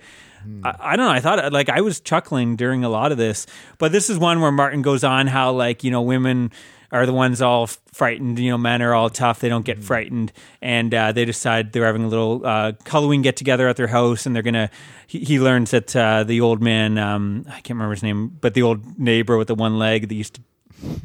I, 0.64 0.76
I 0.80 0.96
don't 0.96 1.08
know. 1.08 1.12
I 1.12 1.20
thought 1.22 1.52
like 1.52 1.70
I 1.70 1.82
was 1.82 2.00
chuckling 2.00 2.56
during 2.56 2.84
a 2.84 2.90
lot 2.90 3.12
of 3.12 3.18
this, 3.18 3.48
but 3.80 3.92
this 3.92 4.12
is 4.12 4.20
one 4.20 4.40
where 4.42 4.52
Martin 4.52 4.84
goes 4.84 5.04
on 5.04 5.26
how 5.26 5.52
like 5.54 5.84
you 5.84 5.90
know 5.92 6.02
women 6.04 6.52
are 6.92 7.06
the 7.06 7.14
ones 7.14 7.42
all 7.42 7.68
frightened. 7.68 8.40
You 8.40 8.52
know, 8.52 8.58
men 8.58 8.82
are 8.82 8.94
all 8.94 9.10
tough. 9.10 9.40
They 9.40 9.50
don't 9.50 9.66
get 9.66 9.84
frightened, 9.84 10.32
and 10.62 10.94
uh, 10.94 11.12
they 11.12 11.26
decide 11.26 11.74
they're 11.74 11.86
having 11.86 12.04
a 12.04 12.08
little 12.08 12.46
uh, 12.46 12.74
Halloween 12.86 13.22
get 13.22 13.36
together 13.36 13.68
at 13.68 13.76
their 13.76 13.88
house, 13.88 14.26
and 14.26 14.36
they're 14.36 14.44
gonna. 14.44 14.70
He, 15.08 15.20
he 15.20 15.40
learns 15.40 15.72
that 15.72 15.96
uh, 15.96 16.24
the 16.24 16.42
old 16.42 16.62
man, 16.62 16.98
um, 16.98 17.46
I 17.48 17.62
can't 17.62 17.72
remember 17.72 17.94
his 17.94 18.04
name, 18.04 18.38
but 18.42 18.54
the 18.54 18.62
old 18.62 19.00
neighbor 19.00 19.38
with 19.38 19.48
the 19.48 19.56
one 19.56 19.80
leg 19.80 20.08
that 20.08 20.16
used 20.16 20.36
to 20.36 20.42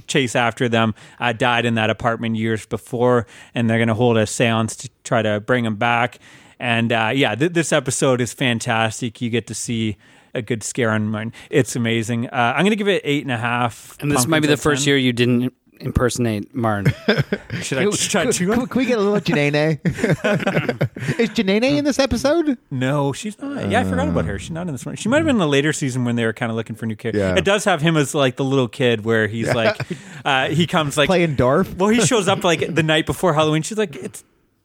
chase 0.07 0.37
after 0.37 0.69
them 0.69 0.95
uh, 1.19 1.33
died 1.33 1.65
in 1.65 1.75
that 1.75 1.91
apartment 1.91 2.37
years 2.37 2.67
before, 2.67 3.27
and 3.55 3.69
they're 3.69 3.79
going 3.79 3.89
to 3.89 3.95
hold 3.95 4.17
a 4.17 4.27
seance 4.27 4.77
to 4.77 4.91
try 5.03 5.23
to 5.23 5.41
bring 5.41 5.65
him 5.65 5.77
back. 5.77 6.19
And 6.59 6.93
uh, 6.93 7.11
yeah, 7.15 7.35
th- 7.35 7.53
this 7.53 7.73
episode 7.73 8.21
is 8.21 8.33
fantastic. 8.33 9.21
You 9.21 9.31
get 9.31 9.47
to 9.49 9.55
see 9.55 9.97
a 10.35 10.43
good 10.43 10.63
scare 10.63 10.91
on 10.91 11.09
mine. 11.09 11.33
It's 11.51 11.77
amazing. 11.77 12.29
Uh, 12.29 12.55
I'm 12.57 12.63
going 12.63 12.71
to 12.71 12.77
give 12.77 12.89
it 12.89 13.03
eight 13.05 13.23
and 13.23 13.33
a 13.33 13.37
half. 13.37 13.97
And 14.01 14.11
this 14.11 14.27
might 14.27 14.41
be 14.41 14.49
the 14.49 14.57
first 14.57 14.87
year 14.87 14.97
you 14.97 15.13
didn't 15.13 15.55
impersonate 15.81 16.55
Martin. 16.55 16.93
Should 17.63 17.79
I 17.79 17.91
try 17.91 18.31
to? 18.31 18.67
can 18.67 18.69
we 18.75 18.87
get 18.87 18.99
a 18.99 19.03
little 19.03 19.21
Janene? 19.21 19.81
Is 21.19 21.31
Janene 21.31 21.79
in 21.79 21.85
this 21.85 21.99
episode? 21.99 22.59
No, 22.71 23.13
she's 23.13 23.39
not. 23.39 23.69
Yeah, 23.71 23.81
I 23.81 23.85
forgot 23.85 24.09
about 24.09 24.25
her. 24.27 24.39
She's 24.39 24.51
not 24.51 24.67
in 24.67 24.73
this 24.75 24.87
one. 24.87 24.97
She 24.97 25.09
might 25.09 25.19
have 25.19 25.27
been 25.27 25.37
in 25.37 25.41
the 25.41 25.49
later 25.49 25.73
season 25.73 26.05
when 26.05 26.17
they 26.17 26.25
were 26.25 26.33
kind 26.33 26.51
of 26.51 26.57
looking 26.57 26.77
for 26.77 26.87
new 26.87 26.97
characters. 26.97 27.21
Yeah. 27.21 27.37
It 27.37 27.45
does 27.45 27.65
have 27.65 27.81
him 27.83 27.97
as 27.97 28.15
like 28.15 28.37
the 28.37 28.45
little 28.45 28.69
kid 28.69 29.05
where 29.05 29.27
he's 29.27 29.53
like, 29.55 29.81
uh, 30.25 30.49
he 30.49 30.67
comes 30.67 30.97
like 30.97 31.07
Playing 31.07 31.35
Dorf? 31.35 31.75
Well, 31.77 31.91
he 31.91 32.01
shows 32.01 32.29
up 32.29 32.45
like 32.45 32.75
the 32.75 32.83
night 32.83 33.07
before 33.07 33.35
Halloween. 33.35 33.63
She's 33.63 33.79
like, 33.79 33.97
it's 33.97 34.25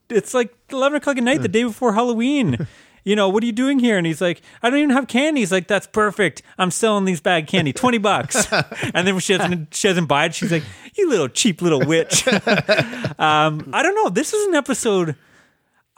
it's 0.10 0.34
like 0.34 0.54
eleven 0.70 0.98
o'clock 0.98 1.18
at 1.18 1.24
night, 1.24 1.42
the 1.42 1.48
day 1.48 1.64
before 1.64 1.94
Halloween. 1.94 2.68
You 3.10 3.16
know, 3.16 3.28
what 3.28 3.42
are 3.42 3.48
you 3.48 3.52
doing 3.52 3.80
here? 3.80 3.98
And 3.98 4.06
he's 4.06 4.22
like, 4.22 4.40
I 4.62 4.70
don't 4.70 4.78
even 4.78 4.92
have 4.92 5.08
candy. 5.08 5.42
He's 5.42 5.52
like, 5.52 5.68
that's 5.68 5.88
perfect. 5.88 6.44
I'm 6.60 6.70
selling 6.70 7.06
these 7.06 7.20
bag 7.20 7.48
candy, 7.48 7.74
twenty 7.74 7.98
bucks. 7.98 8.46
and 8.54 9.08
then 9.08 9.16
when 9.16 9.20
she 9.20 9.36
doesn't, 9.36 9.74
she 9.74 9.88
doesn't 9.88 10.06
buy 10.06 10.26
it. 10.26 10.36
She's 10.36 10.52
like, 10.52 10.62
you 10.94 11.10
little 11.10 11.28
cheap 11.28 11.64
little 11.64 11.80
witch. 11.80 12.28
um, 12.28 13.72
I 13.74 13.82
don't 13.82 13.96
know. 13.96 14.10
This 14.10 14.36
is 14.36 14.48
an 14.50 14.54
episode. 14.54 15.16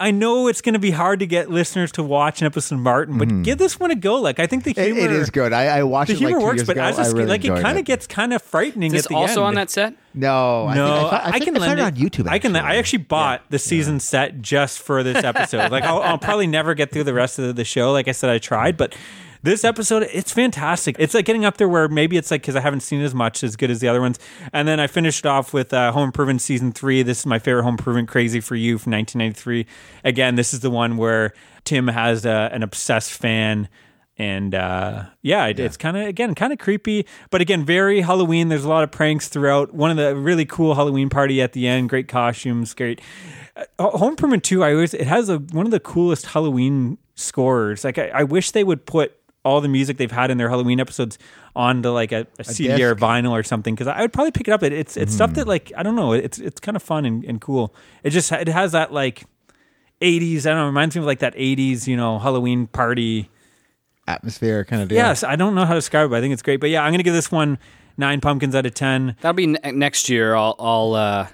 I 0.02 0.12
know 0.12 0.48
it's 0.48 0.62
going 0.62 0.74
to 0.74 0.80
be 0.80 0.92
hard 0.92 1.20
to 1.20 1.28
get 1.28 1.50
listeners 1.50 1.92
to 1.94 2.04
watch 2.04 2.42
an 2.42 2.48
episode 2.48 2.76
of 2.76 2.82
Martin, 2.82 3.18
but 3.18 3.28
mm-hmm. 3.28 3.44
give 3.44 3.58
this 3.58 3.80
one 3.80 3.92
a 3.92 3.96
go. 3.96 4.16
Like, 4.16 4.40
I 4.40 4.48
think 4.48 4.64
the 4.64 4.72
It, 4.72 4.78
humor, 4.78 5.02
it 5.02 5.12
is 5.12 5.30
good. 5.30 5.54
I, 5.54 5.80
I 5.80 5.84
watched 5.84 6.08
the 6.08 6.14
it 6.16 6.20
like 6.22 6.28
humor 6.30 6.40
two 6.40 6.46
works, 6.46 6.58
years 6.58 6.68
but 6.68 6.78
ago. 6.78 6.84
as 6.86 6.98
a 6.98 7.02
I 7.02 7.04
sk- 7.06 7.16
really 7.16 7.28
like, 7.28 7.46
it 7.46 7.62
kind 7.62 7.78
of 7.78 7.86
gets 7.86 8.08
kind 8.08 8.34
of 8.34 8.42
frightening. 8.42 8.94
Is 8.94 9.06
at 9.06 9.10
the 9.10 9.16
also 9.16 9.42
end. 9.42 9.48
on 9.50 9.54
that 9.56 9.70
set? 9.70 9.94
No, 10.14 10.66
I 10.68 10.76
No, 10.76 10.88
think, 11.00 11.14
I, 11.14 11.18
I, 11.18 11.32
think 11.34 11.44
can 11.46 11.56
I 11.58 11.60
found 11.68 11.80
lend 11.80 11.98
it 11.98 12.04
on 12.04 12.10
YouTube. 12.10 12.28
I 12.30 12.40
can. 12.40 12.56
I 12.56 12.60
actually. 12.60 12.78
actually 12.80 13.04
bought 13.04 13.42
the 13.50 13.60
season 13.60 14.00
set 14.00 14.42
just 14.42 14.80
for 14.80 15.04
this 15.04 15.24
episode. 15.24 15.72
like 15.72 15.84
I'll, 15.84 16.02
I'll 16.02 16.18
probably 16.18 16.48
never 16.48 16.74
get 16.74 16.92
through 16.92 17.04
the 17.06 17.14
rest 17.14 17.40
of 17.40 17.56
the 17.56 17.64
show. 17.64 17.92
Like 17.92 18.08
I 18.08 18.12
said, 18.12 18.30
I 18.30 18.38
tried, 18.40 18.76
but 18.78 18.96
this 19.44 19.64
episode 19.64 20.04
it's 20.12 20.32
fantastic. 20.32 20.96
It's 21.00 21.14
like 21.14 21.26
getting 21.26 21.46
up 21.46 21.58
there 21.58 21.70
where 21.70 21.88
maybe 21.88 22.18
it's 22.18 22.32
like 22.32 22.42
because 22.42 22.56
I 22.56 22.62
haven't 22.62 22.82
seen 22.82 23.02
as 23.02 23.14
much 23.14 23.44
as 23.44 23.56
good 23.56 23.72
as 23.72 23.80
the 23.80 23.88
other 23.88 24.02
ones. 24.02 24.20
And 24.54 24.68
then 24.68 24.80
I 24.80 24.88
finished 24.88 25.26
off 25.26 25.54
with 25.54 25.74
uh, 25.74 25.92
Home 25.92 26.06
Improvement 26.06 26.42
season 26.42 26.72
three. 26.72 27.04
This 27.04 27.20
is 27.20 27.26
my 27.26 27.40
favorite 27.40 27.64
Home 27.64 27.74
Improvement, 27.74 28.08
Crazy 28.10 28.40
for 28.40 28.56
You 28.56 28.78
from 28.78 28.92
1993. 28.92 29.66
Again, 30.04 30.36
this 30.36 30.54
is 30.54 30.60
the 30.60 30.72
one 30.72 30.98
where 30.98 31.34
Tim 31.64 31.88
has 31.88 32.26
uh, 32.26 32.50
an 32.52 32.64
obsessed 32.64 33.12
fan 33.12 33.68
and 34.22 34.54
uh, 34.54 35.06
yeah, 35.24 35.48
it, 35.48 35.60
it's 35.60 35.78
kind 35.78 35.98
of 35.98 36.06
again 36.06 36.36
kind 36.36 36.54
of 36.54 36.60
creepy, 36.60 37.08
but 37.32 37.42
again 37.42 37.66
very 37.66 38.02
Halloween. 38.02 38.50
There's 38.50 38.66
a 38.66 38.70
lot 38.70 38.84
of 38.84 38.92
pranks 38.92 39.28
throughout. 39.30 39.74
One 39.74 39.90
of 39.90 39.98
the 39.98 40.16
really 40.16 40.46
cool 40.46 40.76
Halloween 40.76 41.10
party 41.10 41.42
at 41.42 41.54
the 41.54 41.68
end. 41.68 41.90
Great 41.90 42.08
costumes, 42.08 42.76
great. 42.76 43.02
Uh, 43.56 43.90
Home 43.98 44.12
Improvement 44.12 44.44
Two. 44.44 44.64
I 44.64 44.74
always 44.74 44.94
it 44.94 45.08
has 45.08 45.30
a, 45.30 45.40
one 45.40 45.66
of 45.66 45.72
the 45.72 45.80
coolest 45.80 46.28
Halloween 46.28 47.00
scores. 47.16 47.84
Like 47.84 47.98
I, 47.98 48.10
I 48.10 48.24
wish 48.24 48.52
they 48.52 48.64
would 48.64 48.86
put 48.86 49.16
all 49.44 49.62
the 49.62 49.68
music 49.68 49.98
they've 49.98 50.12
had 50.12 50.30
in 50.32 50.38
their 50.38 50.50
Halloween 50.50 50.80
episodes 50.80 51.18
onto 51.56 51.90
like 51.90 52.12
a, 52.12 52.28
a 52.40 52.44
CD 52.44 52.84
or 52.84 52.96
vinyl 52.96 53.32
or 53.32 53.44
something 53.44 53.74
because 53.74 53.88
I 53.88 54.02
would 54.02 54.14
probably 54.14 54.32
pick 54.32 54.48
it 54.48 54.52
up. 54.52 54.64
It, 54.64 54.74
it's 54.74 54.96
it's 54.98 55.14
stuff 55.14 55.34
that 55.34 55.48
like 55.48 55.72
I 55.76 55.84
don't 55.84 55.96
know. 55.96 56.14
It's 56.14 56.38
it's 56.40 56.60
kind 56.60 56.76
of 56.76 56.84
fun 56.84 57.06
and, 57.06 57.24
and 57.26 57.42
cool. 57.42 57.74
It 58.04 58.12
just 58.12 58.32
it 58.32 58.48
has 58.48 58.72
that 58.74 58.94
like. 58.94 59.26
80s, 60.02 60.48
I 60.48 60.50
don't 60.50 60.58
know, 60.58 60.64
it 60.64 60.70
reminds 60.70 60.96
me 60.96 61.02
of 61.02 61.06
like 61.06 61.20
that 61.20 61.36
80s, 61.36 61.86
you 61.86 61.96
know, 61.96 62.18
Halloween 62.18 62.66
party 62.66 63.30
atmosphere 64.08 64.66
kind 64.66 64.82
of 64.82 64.88
deal. 64.90 64.98
Yes, 64.98 65.24
I 65.24 65.36
don't 65.36 65.56
know 65.56 65.66
how 65.66 65.74
to 65.74 65.78
describe 65.78 66.08
it. 66.08 66.10
But 66.10 66.18
I 66.18 66.22
think 66.22 66.34
it's 66.34 66.42
great. 66.42 66.60
But 66.60 66.70
yeah, 66.70 66.82
I'm 66.82 66.92
going 66.92 66.98
to 67.00 67.04
give 67.04 67.14
this 67.14 67.32
one 67.32 67.58
nine 67.98 68.20
pumpkins 68.20 68.56
out 68.56 68.66
of 68.66 68.74
ten. 68.74 69.16
That'll 69.22 69.34
be 69.36 69.48
ne- 69.48 69.72
next 69.72 70.10
year. 70.10 70.36
I'll, 70.36 70.56
I'll 70.60 70.94
uh, 70.96 71.28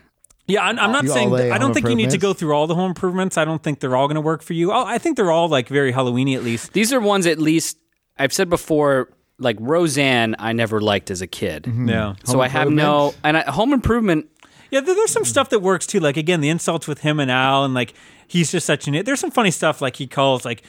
Yeah, 0.47 0.63
I'm, 0.63 0.77
I'm 0.79 0.91
not 0.91 1.03
You 1.03 1.09
saying 1.09 1.33
I 1.33 1.57
don't 1.57 1.73
think 1.73 1.87
you 1.87 1.95
need 1.95 2.09
to 2.11 2.17
go 2.17 2.33
through 2.33 2.53
all 2.53 2.67
the 2.67 2.75
home 2.75 2.89
improvements. 2.89 3.37
I 3.37 3.45
don't 3.45 3.61
think 3.63 3.79
they're 3.79 3.95
all 3.95 4.07
going 4.07 4.15
to 4.15 4.21
work 4.21 4.41
for 4.41 4.53
you. 4.53 4.71
Oh, 4.71 4.85
I 4.85 4.97
think 4.97 5.15
they're 5.17 5.31
all 5.31 5.47
like 5.47 5.69
very 5.69 5.93
Halloweeny 5.93 6.35
at 6.35 6.43
least. 6.43 6.73
these 6.73 6.91
are 6.91 6.99
ones 6.99 7.25
at 7.25 7.39
least 7.39 7.77
I've 8.19 8.33
said 8.33 8.49
before. 8.49 9.09
Like 9.39 9.57
Roseanne, 9.59 10.35
I 10.39 10.51
never 10.53 10.81
liked 10.81 11.11
as 11.11 11.21
a 11.21 11.27
kid. 11.27 11.65
Mm-hmm. 11.65 11.89
Yeah, 11.89 12.15
So 12.23 12.41
I 12.41 12.47
have 12.47 12.71
no 12.71 13.13
and 13.23 13.37
I, 13.37 13.43
Home 13.51 13.71
Improvement. 13.71 14.25
yeah. 14.71 14.79
There, 14.79 14.95
there's 14.95 15.11
some 15.11 15.25
stuff 15.25 15.49
that 15.49 15.59
works 15.59 15.85
too. 15.85 15.99
Like 15.99 16.17
again, 16.17 16.41
the 16.41 16.49
insults 16.49 16.87
with 16.87 17.01
him 17.01 17.19
and 17.19 17.29
Al, 17.29 17.63
and 17.63 17.75
like 17.75 17.93
he's 18.27 18.51
just 18.51 18.65
such 18.65 18.87
an. 18.87 19.05
There's 19.05 19.19
some 19.19 19.29
funny 19.29 19.51
stuff. 19.51 19.79
Like 19.79 19.95
he 19.95 20.07
calls 20.07 20.43
like 20.43 20.63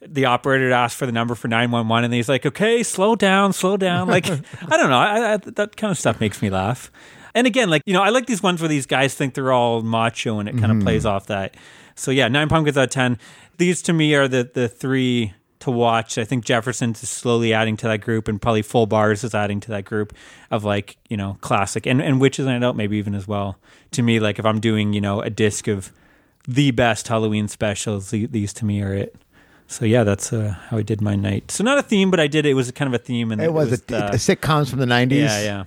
the 0.00 0.24
operator 0.24 0.68
to 0.68 0.74
ask 0.74 0.98
for 0.98 1.06
the 1.06 1.12
number 1.12 1.36
for 1.36 1.46
911 1.46 2.04
and 2.06 2.14
he's 2.14 2.28
like 2.28 2.46
okay 2.46 2.84
slow 2.84 3.16
down 3.16 3.52
slow 3.52 3.76
down 3.76 4.06
like 4.06 4.26
i 4.30 4.76
don't 4.76 4.90
know 4.90 4.96
I, 4.98 5.32
I, 5.34 5.36
that 5.38 5.76
kind 5.76 5.90
of 5.90 5.98
stuff 5.98 6.20
makes 6.20 6.40
me 6.40 6.50
laugh 6.50 6.92
and 7.34 7.48
again 7.48 7.68
like 7.68 7.82
you 7.84 7.94
know 7.94 8.02
i 8.02 8.10
like 8.10 8.26
these 8.26 8.40
ones 8.40 8.60
where 8.60 8.68
these 8.68 8.86
guys 8.86 9.16
think 9.16 9.34
they're 9.34 9.50
all 9.52 9.82
macho 9.82 10.38
and 10.38 10.48
it 10.48 10.56
kind 10.56 10.70
of 10.70 10.78
plays 10.84 11.04
off 11.04 11.26
that 11.26 11.56
so 11.96 12.12
yeah 12.12 12.28
nine 12.28 12.48
pumpkins 12.48 12.78
out 12.78 12.84
of 12.84 12.90
ten 12.90 13.18
these 13.56 13.82
to 13.82 13.92
me 13.92 14.14
are 14.14 14.28
the 14.28 14.48
the 14.54 14.68
three 14.68 15.34
to 15.60 15.70
watch 15.70 16.18
i 16.18 16.24
think 16.24 16.44
jefferson's 16.44 17.02
is 17.02 17.08
slowly 17.08 17.52
adding 17.52 17.76
to 17.76 17.86
that 17.86 18.00
group 18.00 18.28
and 18.28 18.40
probably 18.40 18.62
full 18.62 18.86
bars 18.86 19.24
is 19.24 19.34
adding 19.34 19.60
to 19.60 19.70
that 19.70 19.84
group 19.84 20.12
of 20.50 20.64
like 20.64 20.96
you 21.08 21.16
know 21.16 21.36
classic 21.40 21.86
and 21.86 22.00
and 22.00 22.20
witches 22.20 22.46
and 22.46 22.64
out 22.64 22.76
maybe 22.76 22.96
even 22.96 23.14
as 23.14 23.26
well 23.26 23.58
to 23.90 24.02
me 24.02 24.20
like 24.20 24.38
if 24.38 24.44
i'm 24.44 24.60
doing 24.60 24.92
you 24.92 25.00
know 25.00 25.20
a 25.20 25.30
disc 25.30 25.66
of 25.68 25.92
the 26.46 26.70
best 26.70 27.08
halloween 27.08 27.48
specials 27.48 28.10
these 28.10 28.52
to 28.52 28.64
me 28.64 28.82
are 28.82 28.94
it 28.94 29.16
so 29.70 29.84
yeah, 29.84 30.02
that's 30.02 30.32
uh, 30.32 30.56
how 30.70 30.78
I 30.78 30.82
did 30.82 31.02
my 31.02 31.14
night. 31.14 31.50
So 31.50 31.62
not 31.62 31.76
a 31.76 31.82
theme, 31.82 32.10
but 32.10 32.18
I 32.18 32.26
did. 32.26 32.46
It 32.46 32.54
was 32.54 32.70
kind 32.72 32.92
of 32.92 32.98
a 32.98 33.04
theme, 33.04 33.30
and 33.30 33.40
It 33.40 33.52
was, 33.52 33.70
a, 33.70 33.74
uh, 33.74 34.08
a 34.08 34.16
sitcoms 34.16 34.70
from 34.70 34.78
the 34.78 34.86
90s. 34.86 35.10
yeah, 35.12 35.42
yeah. 35.42 35.64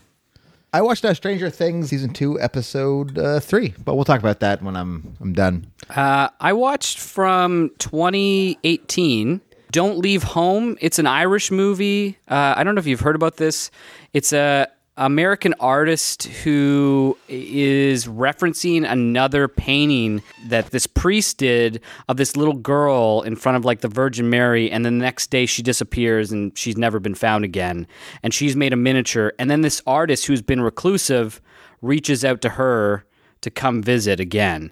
I 0.74 0.82
watched 0.82 1.04
uh, 1.04 1.14
Stranger 1.14 1.50
Things 1.50 1.90
season 1.90 2.14
two, 2.14 2.40
episode 2.40 3.18
uh, 3.20 3.42
three, 3.42 3.74
but 3.84 3.96
we'll 3.96 4.06
talk 4.06 4.22
about 4.22 4.40
that 4.40 4.64
when 4.64 4.78
I'm 4.78 5.16
I'm 5.20 5.34
done. 5.34 5.68
Uh, 5.90 6.30
I 6.40 6.54
watched 6.54 6.98
from 6.98 7.72
2018. 7.80 9.42
Don't 9.72 9.98
Leave 10.00 10.24
Home. 10.24 10.78
It's 10.82 11.00
an 11.00 11.08
Irish 11.08 11.50
movie. 11.50 12.18
Uh, 12.28 12.54
I 12.58 12.64
don't 12.64 12.76
know 12.76 12.80
if 12.80 12.88
you've 12.88 13.00
heard 13.00 13.16
about 13.16 13.38
this. 13.38 13.72
It's 14.14 14.34
a 14.34 14.68
American 14.98 15.56
artist 15.60 16.24
who 16.24 17.18
is 17.30 18.06
referencing 18.06 18.88
another 18.88 19.48
painting 19.48 20.22
that 20.48 20.72
this 20.72 20.86
priest 20.86 21.38
did 21.38 21.82
of 22.10 22.18
this 22.18 22.36
little 22.36 22.54
girl 22.54 23.22
in 23.22 23.36
front 23.38 23.56
of 23.56 23.64
like 23.64 23.80
the 23.80 23.88
Virgin 23.88 24.30
Mary, 24.30 24.70
and 24.70 24.86
the 24.86 24.92
next 24.92 25.32
day 25.32 25.46
she 25.46 25.62
disappears 25.64 26.32
and 26.32 26.56
she's 26.58 26.78
never 26.78 27.00
been 27.00 27.16
found 27.16 27.46
again. 27.46 27.88
And 28.22 28.34
she's 28.34 28.56
made 28.56 28.74
a 28.74 28.76
miniature, 28.76 29.34
and 29.40 29.50
then 29.50 29.62
this 29.62 29.82
artist 29.88 30.26
who's 30.26 30.42
been 30.42 30.62
reclusive 30.62 31.42
reaches 31.82 32.26
out 32.26 32.42
to 32.42 32.50
her 32.50 33.06
to 33.40 33.50
come 33.50 33.82
visit 33.82 34.20
again. 34.20 34.72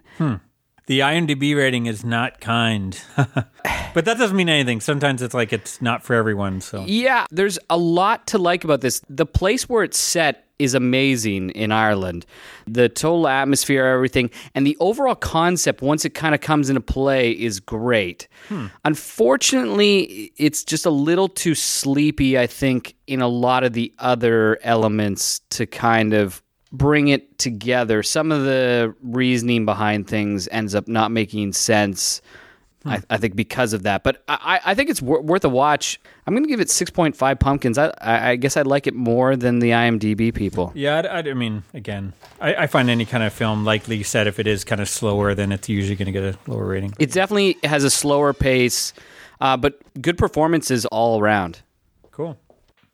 The 0.90 0.98
IMDb 0.98 1.56
rating 1.56 1.86
is 1.86 2.04
not 2.04 2.40
kind, 2.40 3.00
but 3.16 4.04
that 4.06 4.18
doesn't 4.18 4.36
mean 4.36 4.48
anything. 4.48 4.80
Sometimes 4.80 5.22
it's 5.22 5.34
like 5.34 5.52
it's 5.52 5.80
not 5.80 6.02
for 6.02 6.14
everyone. 6.14 6.60
So 6.60 6.84
Yeah, 6.84 7.26
there's 7.30 7.60
a 7.70 7.76
lot 7.76 8.26
to 8.26 8.38
like 8.38 8.64
about 8.64 8.80
this. 8.80 9.00
The 9.08 9.24
place 9.24 9.68
where 9.68 9.84
it's 9.84 9.96
set 9.96 10.48
is 10.58 10.74
amazing 10.74 11.50
in 11.50 11.70
Ireland. 11.70 12.26
The 12.66 12.88
total 12.88 13.28
atmosphere, 13.28 13.86
everything, 13.86 14.30
and 14.56 14.66
the 14.66 14.76
overall 14.80 15.14
concept, 15.14 15.80
once 15.80 16.04
it 16.04 16.10
kind 16.10 16.34
of 16.34 16.40
comes 16.40 16.68
into 16.68 16.80
play, 16.80 17.30
is 17.30 17.60
great. 17.60 18.26
Hmm. 18.48 18.66
Unfortunately, 18.84 20.32
it's 20.38 20.64
just 20.64 20.86
a 20.86 20.90
little 20.90 21.28
too 21.28 21.54
sleepy, 21.54 22.36
I 22.36 22.48
think, 22.48 22.96
in 23.06 23.20
a 23.20 23.28
lot 23.28 23.62
of 23.62 23.74
the 23.74 23.94
other 24.00 24.58
elements 24.64 25.40
to 25.50 25.66
kind 25.66 26.14
of 26.14 26.42
bring 26.72 27.08
it 27.08 27.38
together. 27.38 28.02
Some 28.02 28.32
of 28.32 28.44
the 28.44 28.94
reasoning 29.02 29.64
behind 29.64 30.06
things 30.06 30.48
ends 30.50 30.74
up 30.74 30.88
not 30.88 31.10
making 31.10 31.52
sense 31.52 32.20
I, 32.86 33.02
I 33.10 33.18
think 33.18 33.36
because 33.36 33.74
of 33.74 33.82
that, 33.82 34.02
but 34.04 34.22
I, 34.26 34.58
I 34.64 34.74
think 34.74 34.88
it's 34.88 35.02
wor- 35.02 35.20
worth 35.20 35.44
a 35.44 35.50
watch. 35.50 36.00
I'm 36.26 36.32
going 36.32 36.44
to 36.44 36.48
give 36.48 36.60
it 36.60 36.68
6.5 36.68 37.38
pumpkins. 37.38 37.76
I, 37.76 37.92
I 38.00 38.30
I 38.30 38.36
guess 38.36 38.56
I 38.56 38.62
like 38.62 38.86
it 38.86 38.94
more 38.94 39.36
than 39.36 39.58
the 39.58 39.72
IMDb 39.72 40.32
people. 40.32 40.72
Yeah, 40.74 41.00
I, 41.00 41.18
I- 41.18 41.34
mean, 41.34 41.62
again, 41.74 42.14
I, 42.40 42.54
I 42.54 42.66
find 42.68 42.88
any 42.88 43.04
kind 43.04 43.22
of 43.22 43.34
film, 43.34 43.66
like 43.66 43.86
you 43.86 44.02
said, 44.02 44.26
if 44.26 44.38
it 44.38 44.46
is 44.46 44.64
kind 44.64 44.80
of 44.80 44.88
slower, 44.88 45.34
then 45.34 45.52
it's 45.52 45.68
usually 45.68 45.94
going 45.96 46.06
to 46.06 46.12
get 46.12 46.22
a 46.24 46.38
lower 46.50 46.64
rating. 46.64 46.94
It 46.98 47.12
definitely 47.12 47.58
has 47.64 47.84
a 47.84 47.90
slower 47.90 48.32
pace, 48.32 48.94
uh, 49.42 49.58
but 49.58 49.78
good 50.00 50.16
performances 50.16 50.86
all 50.86 51.20
around. 51.20 51.60
Cool. 52.12 52.38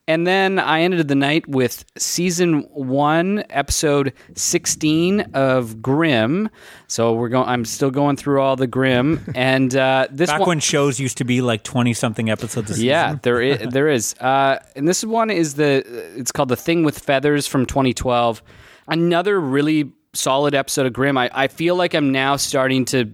And 0.09 0.24
then 0.24 0.61
I 0.61 0.83
ended 0.83 1.09
the 1.09 1.16
night 1.16 1.49
with 1.49 1.85
season 1.99 2.61
one, 2.73 3.43
episode 3.51 4.12
sixteen 4.37 5.23
of 5.35 5.83
Grimm. 5.83 6.49
So 6.87 7.15
we're 7.15 7.28
going. 7.28 7.49
I'm 7.49 7.65
still 7.65 7.91
going 7.91 8.16
through 8.16 8.41
all 8.41 8.55
the 8.55 8.69
Grimm, 8.69 9.20
and 9.35 9.74
uh, 9.74 10.07
this 10.11 10.31
Back 10.31 10.41
one, 10.41 10.49
when 10.49 10.61
shows 10.61 11.01
used 11.01 11.19
to 11.19 11.24
be 11.24 11.41
like 11.41 11.65
twenty 11.65 11.93
something 11.93 12.31
episodes 12.31 12.70
a 12.70 12.74
season. 12.74 12.87
yeah, 12.87 13.16
there 13.23 13.43
is, 13.43 13.59
there 13.70 13.89
is. 13.89 14.15
Uh, 14.15 14.61
and 14.77 14.87
this 14.87 15.03
one 15.03 15.31
is 15.31 15.55
the. 15.55 15.83
It's 16.16 16.31
called 16.31 16.51
the 16.51 16.57
Thing 16.57 16.85
with 16.85 16.99
Feathers 17.01 17.49
from 17.49 17.66
2012. 17.66 18.43
Another 18.87 19.41
really 19.41 19.93
solid 20.12 20.55
episode 20.55 20.87
of 20.87 20.93
Grimm. 20.93 21.19
I, 21.19 21.31
I 21.35 21.49
feel 21.49 21.74
like 21.74 21.95
I'm 21.95 22.12
now 22.12 22.37
starting 22.37 22.85
to 22.87 23.11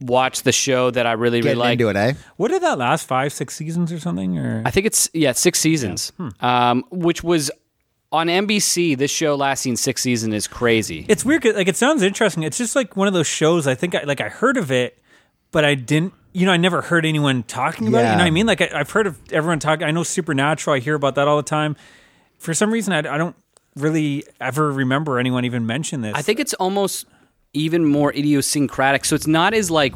watch 0.00 0.42
the 0.42 0.52
show 0.52 0.90
that 0.90 1.06
I 1.06 1.12
really 1.12 1.40
Getting 1.40 1.58
really 1.58 1.68
like. 1.68 1.72
into 1.80 1.88
it, 1.90 1.96
eh? 1.96 2.12
What 2.36 2.48
did 2.48 2.62
that 2.62 2.78
last 2.78 3.06
five, 3.06 3.32
six 3.32 3.54
seasons 3.56 3.92
or 3.92 3.98
something? 4.00 4.38
Or 4.38 4.62
I 4.64 4.70
think 4.70 4.86
it's 4.86 5.10
yeah 5.12 5.32
six 5.32 5.58
seasons, 5.58 6.12
um, 6.40 6.84
which 6.90 7.22
was 7.22 7.50
on 8.12 8.26
NBC. 8.28 8.96
This 8.96 9.10
show 9.10 9.34
lasting 9.36 9.76
six 9.76 10.02
seasons 10.02 10.34
is 10.34 10.48
crazy. 10.48 11.06
it's 11.08 11.24
weird. 11.24 11.42
'cause, 11.42 11.54
Like 11.54 11.68
it 11.68 11.76
sounds 11.76 12.02
interesting. 12.02 12.42
It's 12.42 12.58
just 12.58 12.74
like 12.74 12.96
one 12.96 13.08
of 13.08 13.14
those 13.14 13.26
shows. 13.26 13.66
I 13.66 13.74
think 13.74 13.94
I 13.94 14.02
like 14.04 14.20
I 14.20 14.28
heard 14.28 14.56
of 14.56 14.70
it, 14.72 14.98
but 15.52 15.64
I 15.64 15.74
didn't. 15.74 16.14
You 16.32 16.46
know, 16.46 16.52
I 16.52 16.56
never 16.58 16.80
heard 16.80 17.04
anyone 17.04 17.42
talking 17.42 17.88
about 17.88 17.98
it. 17.98 18.02
You 18.04 18.10
know 18.12 18.16
what 18.18 18.24
I 18.26 18.30
mean? 18.30 18.46
Like 18.46 18.60
I, 18.60 18.70
I've 18.74 18.90
heard 18.90 19.06
of 19.08 19.18
everyone 19.32 19.58
talking. 19.58 19.84
I 19.86 19.90
know 19.90 20.02
Supernatural. 20.04 20.76
I 20.76 20.78
hear 20.78 20.94
about 20.94 21.16
that 21.16 21.26
all 21.28 21.36
the 21.36 21.42
time. 21.42 21.74
For 22.38 22.54
some 22.54 22.72
reason, 22.72 22.92
I, 22.94 22.98
I 22.98 23.18
don't 23.18 23.34
really 23.76 24.24
ever 24.40 24.72
remember 24.72 25.18
anyone 25.18 25.44
even 25.44 25.66
mention 25.66 26.00
this. 26.02 26.14
I 26.16 26.22
think 26.22 26.38
it's 26.40 26.54
almost 26.54 27.06
even 27.52 27.84
more 27.84 28.12
idiosyncratic. 28.14 29.04
So 29.04 29.14
it's 29.14 29.26
not 29.26 29.54
as 29.54 29.70
like 29.70 29.94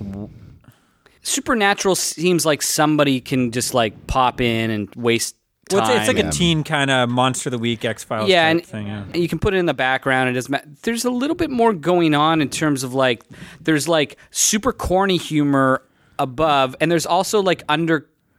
supernatural 1.23 1.95
seems 1.95 2.45
like 2.45 2.63
somebody 2.63 3.21
can 3.21 3.51
just 3.51 3.75
like 3.75 4.07
pop 4.07 4.41
in 4.41 4.71
and 4.71 4.89
waste 4.95 5.37
time. 5.69 5.81
Well, 5.81 5.91
it's, 5.91 6.01
it's 6.01 6.09
like 6.09 6.23
Yeah. 6.23 6.29
a 6.29 6.33
teen 6.33 6.65
kind 6.65 6.91
of 6.91 7.09
monster 7.09 7.49
of 7.49 7.53
the 7.53 7.59
week 7.59 7.85
X 7.85 8.05
Files 8.05 8.29
yeah, 8.29 8.49
and 8.49 8.65
thing. 8.65 8.87
Yeah. 8.87 9.05
you 9.15 9.29
can 9.29 9.39
put 9.39 9.55
it 9.55 9.59
in 9.59 9.67
the 9.67 9.75
background. 9.75 10.29
It 10.29 10.33
doesn't 10.35 10.51
matter. 10.51 10.69
There's 10.83 11.05
a 11.05 11.11
little 11.11 11.37
bit 11.37 11.51
more 11.51 11.73
going 11.73 12.15
on 12.15 12.43
in 12.43 12.51
terms 12.51 12.83
of 12.83 12.93
like 12.93 13.25
there's 13.61 13.89
like 13.89 14.19
super 14.31 14.73
corny 14.73 15.17
humor 15.17 15.83
above, 16.19 16.77
and 16.81 16.91
there's 16.93 17.07
also 17.07 17.41
like 17.43 17.63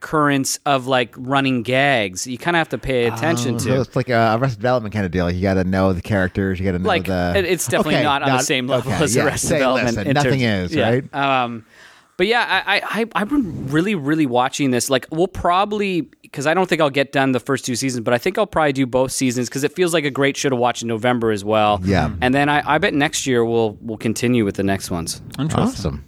undercurrents 0.06 0.58
of 0.66 0.86
like 0.86 1.14
running 1.16 1.62
gags. 1.62 2.26
You 2.26 2.38
kind 2.38 2.56
of 2.56 2.58
have 2.58 2.68
to 2.70 2.78
pay 2.78 3.06
attention 3.06 3.58
So 3.58 3.70
to. 3.74 3.80
it's 3.80 3.96
like 3.96 4.08
a 4.08 4.36
Arrested 4.38 4.58
Development 4.60 4.92
kind 4.92 5.04
of 5.06 5.12
deal. 5.12 5.30
You 5.30 5.42
got 5.42 5.54
to 5.54 5.64
know 5.64 5.92
the 5.92 6.02
characters. 6.02 6.58
You 6.58 6.64
got 6.64 6.72
to 6.72 6.78
know 6.78 6.88
like 6.88 7.06
the. 7.06 7.34
it's 7.46 7.66
definitely 7.66 7.96
Okay, 7.96 8.04
not 8.04 8.22
on 8.22 8.30
the 8.30 8.38
same 8.42 8.66
level 8.66 8.92
okay, 8.92 9.04
as 9.04 9.14
yeah, 9.16 9.24
Arrested 9.24 9.48
say, 9.48 9.58
Development. 9.58 9.96
listen, 9.96 10.12
nothing 10.14 10.40
terms- 10.40 10.70
is 10.70 10.76
yeah. 10.76 10.88
right. 10.90 11.14
Um, 11.14 11.64
but 12.18 12.26
yeah, 12.28 12.62
I, 12.66 12.76
I, 12.76 12.82
I 13.02 13.06
I've 13.14 13.28
been 13.28 13.66
really 13.68 13.94
really 13.94 14.24
watching 14.24 14.70
this. 14.70 14.88
Like 14.88 15.06
we'll 15.10 15.28
probably 15.28 16.00
because 16.22 16.46
I 16.46 16.54
don't 16.54 16.66
think 16.66 16.80
I'll 16.80 16.88
get 16.88 17.12
done 17.12 17.32
the 17.32 17.40
first 17.40 17.66
two 17.66 17.76
seasons, 17.76 18.02
but 18.04 18.14
I 18.14 18.18
think 18.18 18.38
I'll 18.38 18.46
probably 18.46 18.72
do 18.72 18.86
both 18.86 19.12
seasons 19.12 19.48
because 19.50 19.64
it 19.64 19.72
feels 19.72 19.92
like 19.92 20.04
a 20.06 20.10
great 20.10 20.34
show 20.36 20.48
to 20.48 20.56
watch 20.56 20.80
in 20.80 20.88
November 20.88 21.30
as 21.30 21.44
well. 21.44 21.78
Yeah. 21.84 22.10
and 22.22 22.34
then 22.34 22.48
I, 22.48 22.62
I 22.76 22.78
bet 22.78 22.94
next 22.94 23.26
year 23.26 23.44
we'll 23.44 23.76
we'll 23.82 23.98
continue 23.98 24.46
with 24.46 24.54
the 24.56 24.62
next 24.62 24.90
ones. 24.90 25.20
Awesome. 25.38 26.06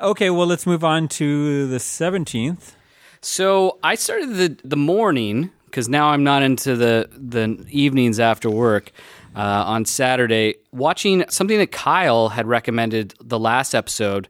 Okay, 0.00 0.28
well, 0.30 0.46
let's 0.46 0.66
move 0.66 0.84
on 0.84 1.08
to 1.08 1.66
the 1.66 1.80
seventeenth. 1.80 2.76
So 3.20 3.78
I 3.82 3.94
started 3.94 4.34
the 4.36 4.56
the 4.64 4.76
morning 4.76 5.50
because 5.66 5.88
now 5.88 6.08
I'm 6.08 6.24
not 6.24 6.42
into 6.42 6.76
the 6.76 7.08
the 7.12 7.64
evenings 7.70 8.20
after 8.20 8.50
work. 8.50 8.92
Uh, 9.36 9.62
on 9.66 9.84
Saturday, 9.84 10.56
watching 10.72 11.24
something 11.28 11.58
that 11.58 11.70
Kyle 11.70 12.30
had 12.30 12.48
recommended 12.48 13.14
the 13.22 13.38
last 13.38 13.72
episode, 13.72 14.28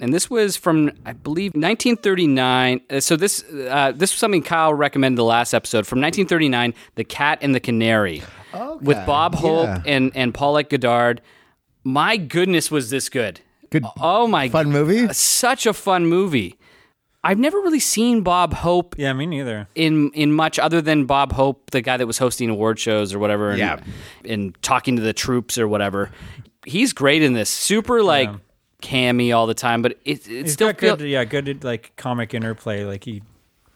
and 0.00 0.12
this 0.12 0.28
was 0.28 0.56
from 0.56 0.90
I 1.06 1.12
believe 1.12 1.52
1939. 1.52 2.80
Uh, 2.90 2.98
So 3.00 3.14
this 3.14 3.44
uh, 3.44 3.92
this 3.94 4.12
was 4.12 4.18
something 4.18 4.42
Kyle 4.42 4.74
recommended 4.74 5.18
the 5.18 5.24
last 5.24 5.54
episode 5.54 5.86
from 5.86 6.00
1939, 6.00 6.74
The 6.96 7.04
Cat 7.04 7.38
and 7.42 7.54
the 7.54 7.60
Canary, 7.60 8.22
with 8.80 8.96
Bob 9.06 9.36
Hope 9.36 9.66
yeah. 9.66 9.82
and 9.86 10.10
and 10.16 10.34
Paulette 10.34 10.70
Goddard. 10.70 11.20
My 11.84 12.16
goodness, 12.16 12.70
was 12.70 12.90
this 12.90 13.08
good? 13.08 13.40
Good. 13.70 13.84
Oh 14.00 14.26
my 14.26 14.48
Fun 14.48 14.72
movie. 14.72 15.12
such 15.12 15.64
a 15.64 15.72
fun 15.72 16.06
movie. 16.06 16.56
I've 17.22 17.38
never 17.38 17.58
really 17.58 17.80
seen 17.80 18.22
Bob 18.22 18.54
Hope 18.54 18.94
Yeah, 18.98 19.12
me 19.12 19.26
neither. 19.26 19.68
in 19.74 20.10
in 20.14 20.32
much 20.32 20.58
other 20.58 20.80
than 20.80 21.04
Bob 21.04 21.32
Hope, 21.32 21.70
the 21.70 21.82
guy 21.82 21.96
that 21.96 22.06
was 22.06 22.18
hosting 22.18 22.48
award 22.48 22.78
shows 22.78 23.12
or 23.14 23.18
whatever, 23.18 23.50
and, 23.50 23.58
Yeah. 23.58 23.80
and 24.24 24.54
talking 24.62 24.96
to 24.96 25.02
the 25.02 25.12
troops 25.12 25.58
or 25.58 25.68
whatever. 25.68 26.10
He's 26.64 26.92
great 26.92 27.22
in 27.22 27.34
this. 27.34 27.50
Super 27.50 28.02
like 28.02 28.30
cammy 28.82 29.34
all 29.36 29.46
the 29.46 29.54
time, 29.54 29.82
but 29.82 29.92
it 30.04 30.26
it 30.26 30.32
It's 30.46 30.52
still 30.54 30.68
got 30.68 30.80
feel, 30.80 30.96
good, 30.96 31.08
yeah, 31.08 31.24
good 31.24 31.62
like 31.62 31.92
comic 31.96 32.32
interplay. 32.32 32.84
Like 32.84 33.04
he, 33.04 33.22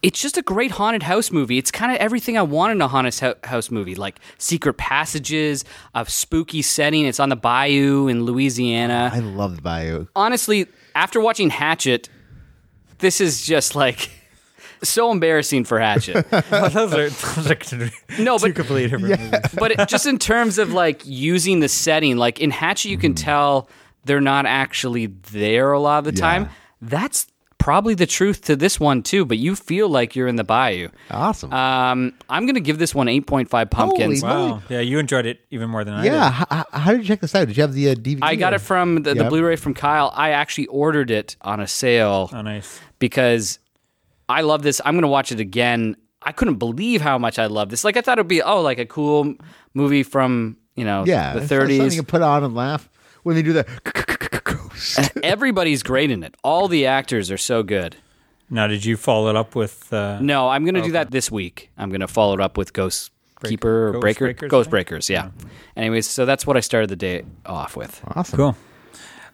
it's 0.02 0.20
just 0.20 0.38
a 0.38 0.42
great 0.42 0.70
haunted 0.70 1.02
house 1.02 1.30
movie. 1.30 1.58
It's 1.58 1.70
kind 1.70 1.92
of 1.92 1.98
everything 1.98 2.38
I 2.38 2.42
want 2.42 2.72
in 2.72 2.80
a 2.80 2.88
haunted 2.88 3.36
house 3.44 3.70
movie, 3.70 3.94
like 3.94 4.20
secret 4.38 4.74
passages, 4.78 5.64
a 5.94 6.06
spooky 6.06 6.62
setting. 6.62 7.04
It's 7.04 7.20
on 7.20 7.28
the 7.28 7.36
bayou 7.36 8.06
in 8.08 8.24
Louisiana. 8.24 9.10
I 9.12 9.18
love 9.18 9.56
the 9.56 9.62
Bayou. 9.62 10.06
honestly, 10.16 10.66
after 10.94 11.20
watching 11.20 11.50
Hatchet, 11.50 12.08
this 12.98 13.20
is 13.20 13.44
just 13.44 13.74
like 13.74 14.10
so 14.82 15.10
embarrassing 15.10 15.64
for 15.64 15.78
Hatchet. 15.78 16.28
those 16.30 16.94
are, 16.94 17.08
those 17.10 17.72
are 17.72 17.90
No, 18.18 18.38
but 18.38 18.54
completely 18.54 18.88
different 18.88 19.20
movies. 19.20 19.40
but 19.54 19.72
it, 19.72 19.88
just 19.88 20.06
in 20.06 20.18
terms 20.18 20.58
of 20.58 20.72
like 20.72 21.02
using 21.04 21.60
the 21.60 21.68
setting, 21.68 22.16
like 22.16 22.40
in 22.40 22.50
Hatchet, 22.50 22.88
you 22.90 22.98
can 22.98 23.14
mm. 23.14 23.22
tell 23.22 23.68
they're 24.04 24.20
not 24.20 24.46
actually 24.46 25.06
there 25.06 25.72
a 25.72 25.80
lot 25.80 25.98
of 25.98 26.04
the 26.04 26.18
Yeah. 26.18 26.20
time. 26.20 26.48
That's 26.82 27.26
probably 27.64 27.94
the 27.94 28.04
truth 28.06 28.42
to 28.42 28.54
this 28.54 28.78
one 28.78 29.02
too. 29.02 29.24
But 29.24 29.38
you 29.38 29.56
feel 29.56 29.88
like 29.88 30.14
you're 30.14 30.28
in 30.28 30.36
the 30.36 30.44
bayou. 30.44 30.90
Awesome. 31.10 31.50
Um, 31.50 32.12
I'm 32.28 32.44
gonna 32.44 32.60
give 32.60 32.78
this 32.78 32.94
one 32.94 33.06
8.5 33.06 33.70
pumpkins. 33.70 34.20
Holy 34.20 34.50
Wow. 34.52 34.62
Yeah, 34.68 34.80
you 34.80 34.98
enjoyed 34.98 35.24
it 35.24 35.40
even 35.50 35.70
more 35.70 35.82
than 35.82 35.94
I 35.94 36.04
yeah. 36.04 36.12
did. 36.12 36.46
How, 36.50 36.64
how 36.72 36.90
did 36.92 37.00
you 37.00 37.06
check 37.06 37.20
this 37.22 37.34
out? 37.34 37.48
Did 37.48 37.56
you 37.56 37.62
have 37.62 37.72
the 37.72 37.88
uh, 37.88 37.94
DVD? 37.94 38.18
I 38.20 38.34
got 38.34 38.52
or- 38.52 38.56
it 38.56 38.58
from 38.58 39.02
the, 39.02 39.14
the 39.14 39.24
Blu-ray 39.24 39.56
from 39.56 39.72
Kyle. 39.72 40.12
I 40.14 40.30
actually 40.30 40.66
ordered 40.66 41.10
it 41.10 41.36
on 41.40 41.60
a 41.60 41.66
sale. 41.66 42.28
Oh, 42.34 42.42
nice. 42.42 42.78
because 42.98 43.58
I 44.28 44.42
love 44.42 44.62
this. 44.62 44.82
I'm 44.84 44.92
going 44.94 45.02
to 45.02 45.08
watch 45.08 45.32
it 45.32 45.40
again. 45.40 45.96
I 46.22 46.32
couldn't 46.32 46.56
believe 46.56 47.00
how 47.00 47.16
much 47.16 47.38
I 47.38 47.46
love 47.46 47.70
this. 47.70 47.82
Like 47.82 47.96
I 47.96 48.02
thought 48.02 48.18
it'd 48.18 48.28
be 48.28 48.42
oh 48.42 48.60
like 48.60 48.78
a 48.78 48.86
cool 48.86 49.34
movie 49.72 50.02
from 50.02 50.58
you 50.76 50.84
know 50.84 51.04
Yeah. 51.06 51.32
the 51.32 51.38
it's 51.40 51.48
Something 51.48 51.80
you 51.80 51.90
can 51.90 52.04
put 52.04 52.20
on 52.20 52.44
and 52.44 52.54
laugh 52.54 52.90
when 53.22 53.36
they 53.36 53.42
do 53.42 53.54
the. 54.74 55.20
Everybody's 55.24 55.82
great 55.82 56.10
in 56.10 56.22
it. 56.22 56.34
All 56.42 56.68
the 56.68 56.86
actors 56.86 57.30
are 57.30 57.38
so 57.38 57.62
good. 57.62 57.96
Now, 58.50 58.66
did 58.66 58.84
you 58.84 58.96
follow 58.96 59.30
it 59.30 59.36
up 59.36 59.54
with? 59.54 59.92
Uh, 59.92 60.18
No, 60.20 60.48
I'm 60.48 60.64
going 60.64 60.74
to 60.74 60.82
do 60.82 60.92
that 60.92 61.10
this 61.10 61.30
week. 61.30 61.70
I'm 61.78 61.88
going 61.88 62.00
to 62.02 62.08
follow 62.08 62.34
it 62.34 62.40
up 62.40 62.56
with 62.58 62.72
Ghost 62.72 63.10
Keeper 63.42 63.88
or 63.88 63.92
Ghost 63.92 64.00
Breaker 64.02 64.24
Breakers, 64.26 64.50
Ghost? 64.50 64.70
Breakers. 64.70 65.10
Yeah. 65.10 65.30
Anyways, 65.76 66.06
so 66.08 66.24
that's 66.26 66.46
what 66.46 66.56
I 66.56 66.60
started 66.60 66.90
the 66.90 66.96
day 66.96 67.24
off 67.46 67.76
with. 67.76 68.02
Awesome. 68.14 68.36
Cool. 68.36 68.56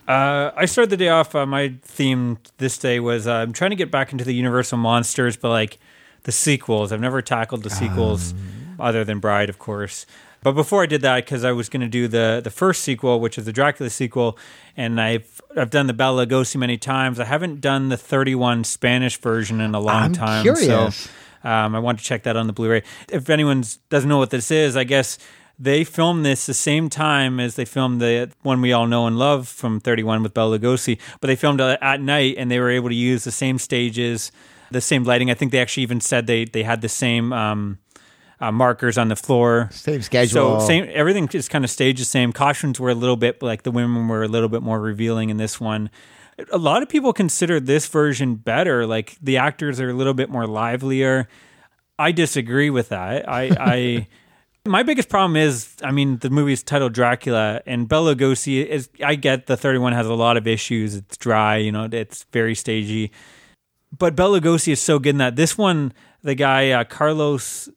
Uh, 0.09 0.51
I 0.57 0.65
started 0.67 0.91
the 0.91 0.97
day 0.97 1.09
off. 1.09 1.35
Uh, 1.35 1.47
my 1.47 1.75
theme 1.83 2.39
this 2.59 2.79
day 2.79 2.99
was 2.99 3.27
uh, 3.27 3.35
I'm 3.35 3.53
trying 3.53 3.71
to 3.71 3.77
get 3.77 3.91
back 3.91 4.13
into 4.13 4.25
the 4.25 4.35
Universal 4.35 4.79
monsters, 4.79 5.37
but 5.37 5.51
like 5.51 5.79
the 6.23 6.33
sequels. 6.33 6.91
I've 6.93 7.01
never 7.01 7.23
tackled 7.23 7.63
the 7.63 7.71
sequels, 7.71 8.35
other 8.79 9.05
than 9.05 9.19
Bride, 9.21 9.49
of 9.49 9.59
course. 9.59 10.07
But 10.43 10.53
before 10.53 10.83
I 10.83 10.87
did 10.87 11.03
that, 11.03 11.25
because 11.25 11.45
I 11.45 11.53
was 11.53 11.69
going 11.69 11.83
to 11.83 11.89
do 11.89 12.09
the 12.09 12.41
the 12.43 12.51
first 12.51 12.83
sequel, 12.83 13.21
which 13.21 13.37
is 13.39 13.45
the 13.45 13.53
Dracula 13.53 13.91
sequel, 13.91 14.39
and 14.77 15.01
I've 15.01 15.41
I've 15.57 15.71
done 15.71 15.87
the 15.87 15.93
Bela 15.93 16.27
Lugosi 16.27 16.57
many 16.57 16.79
times. 16.79 17.21
I 17.21 17.25
haven't 17.25 17.61
done 17.61 17.89
the 17.89 17.97
31 17.97 18.65
Spanish 18.65 19.19
version 19.19 19.61
in 19.61 19.75
a 19.75 19.81
long 19.81 20.03
I'm 20.05 20.13
time. 20.13 20.43
curious. 20.43 20.97
So 20.97 21.11
um, 21.43 21.75
I 21.75 21.79
want 21.79 21.99
to 21.99 22.05
check 22.05 22.23
that 22.25 22.37
on 22.37 22.47
the 22.47 22.53
Blu-ray. 22.53 22.83
If 23.09 23.29
anyone 23.31 23.65
doesn't 23.89 24.09
know 24.09 24.19
what 24.19 24.31
this 24.31 24.51
is, 24.51 24.77
I 24.77 24.85
guess 24.85 25.19
they 25.59 25.85
filmed 25.85 26.25
this 26.25 26.47
the 26.47 26.55
same 26.55 26.89
time 26.89 27.39
as 27.39 27.57
they 27.57 27.67
filmed 27.67 28.01
the 28.01 28.31
one 28.43 28.63
we 28.63 28.73
all 28.73 28.87
know 28.87 29.07
and 29.07 29.19
love 29.19 29.47
from 29.47 29.79
31 29.79 30.23
with 30.23 30.33
Bela 30.33 30.59
Lugosi, 30.59 30.99
but 31.21 31.29
they 31.29 31.37
filmed 31.37 31.61
it 31.61 31.79
at 31.83 32.01
night 32.01 32.37
and 32.39 32.51
they 32.51 32.59
were 32.59 32.71
able 32.71 32.89
to 32.89 32.95
use 32.95 33.25
the 33.25 33.31
same 33.31 33.59
stages, 33.59 34.33
the 34.71 34.81
same 34.81 35.05
lighting. 35.05 35.31
I 35.31 35.35
think 35.35 35.53
they 35.53 35.61
actually 35.61 35.83
even 35.83 36.01
said 36.01 36.27
they 36.27 36.47
they 36.47 36.63
had 36.63 36.81
the 36.81 36.89
same 36.89 37.33
um, 37.35 37.79
uh, 38.41 38.51
markers 38.51 38.97
on 38.97 39.09
the 39.09 39.17
floor. 39.17 39.69
Same 39.73 40.03
schedule. 40.03 40.61
So 40.61 40.67
same 40.67 40.91
everything 40.93 41.29
is 41.33 41.49
kind 41.49 41.65
of 41.65 41.71
staged 41.71 42.01
the 42.01 42.05
same. 42.05 42.33
Costumes 42.33 42.81
were 42.81 42.91
a 42.91 42.95
little 42.95 43.17
bit 43.17 43.43
like 43.43 43.63
the 43.63 43.71
women 43.71 44.09
were 44.09 44.23
a 44.23 44.29
little 44.29 44.49
bit 44.49 44.63
more 44.63 44.81
revealing 44.81 45.31
in 45.31 45.37
this 45.37 45.61
one. 45.61 45.91
A 46.51 46.59
lot 46.59 46.83
of 46.83 46.89
people 46.89 47.13
consider 47.13 47.61
this 47.61 47.87
version 47.87 48.37
better. 48.37 48.87
Like 48.87 49.17
the 49.21 49.37
actors 49.37 49.79
are 49.81 49.91
a 49.91 49.95
little 49.95 50.15
bit 50.15 50.31
more 50.31 50.47
livelier. 50.47 51.29
I 51.99 52.13
disagree 52.13 52.71
with 52.71 52.89
that. 52.89 53.29
I 53.29 53.51
I 53.59 54.09
My 54.67 54.83
biggest 54.83 55.09
problem 55.09 55.37
is, 55.37 55.75
I 55.83 55.91
mean, 55.91 56.19
the 56.19 56.29
movie's 56.29 56.63
titled 56.63 56.93
Dracula, 56.93 57.63
and 57.65 57.89
Bela 57.89 58.15
Lugosi 58.15 58.65
is. 58.65 58.91
I 59.03 59.15
get 59.15 59.47
the 59.47 59.57
31 59.57 59.95
has 59.95 60.07
a 60.07 60.15
lot 60.15 60.37
of 60.37 60.47
issues. 60.47 60.97
It's 60.97 61.17
dry, 61.17 61.57
you 61.57 61.73
know, 61.73 61.89
it's 61.91 62.27
very 62.31 62.55
stagey. 62.55 63.11
But 63.97 64.15
Bela 64.15 64.39
Lugosi 64.39 64.73
is 64.73 64.81
so 64.81 64.99
good 64.99 65.11
in 65.11 65.19
that. 65.19 65.37
This 65.37 65.57
one, 65.57 65.95
the 66.23 66.35
guy 66.35 66.73
uh, 66.73 66.85
Carlos, 66.85 67.71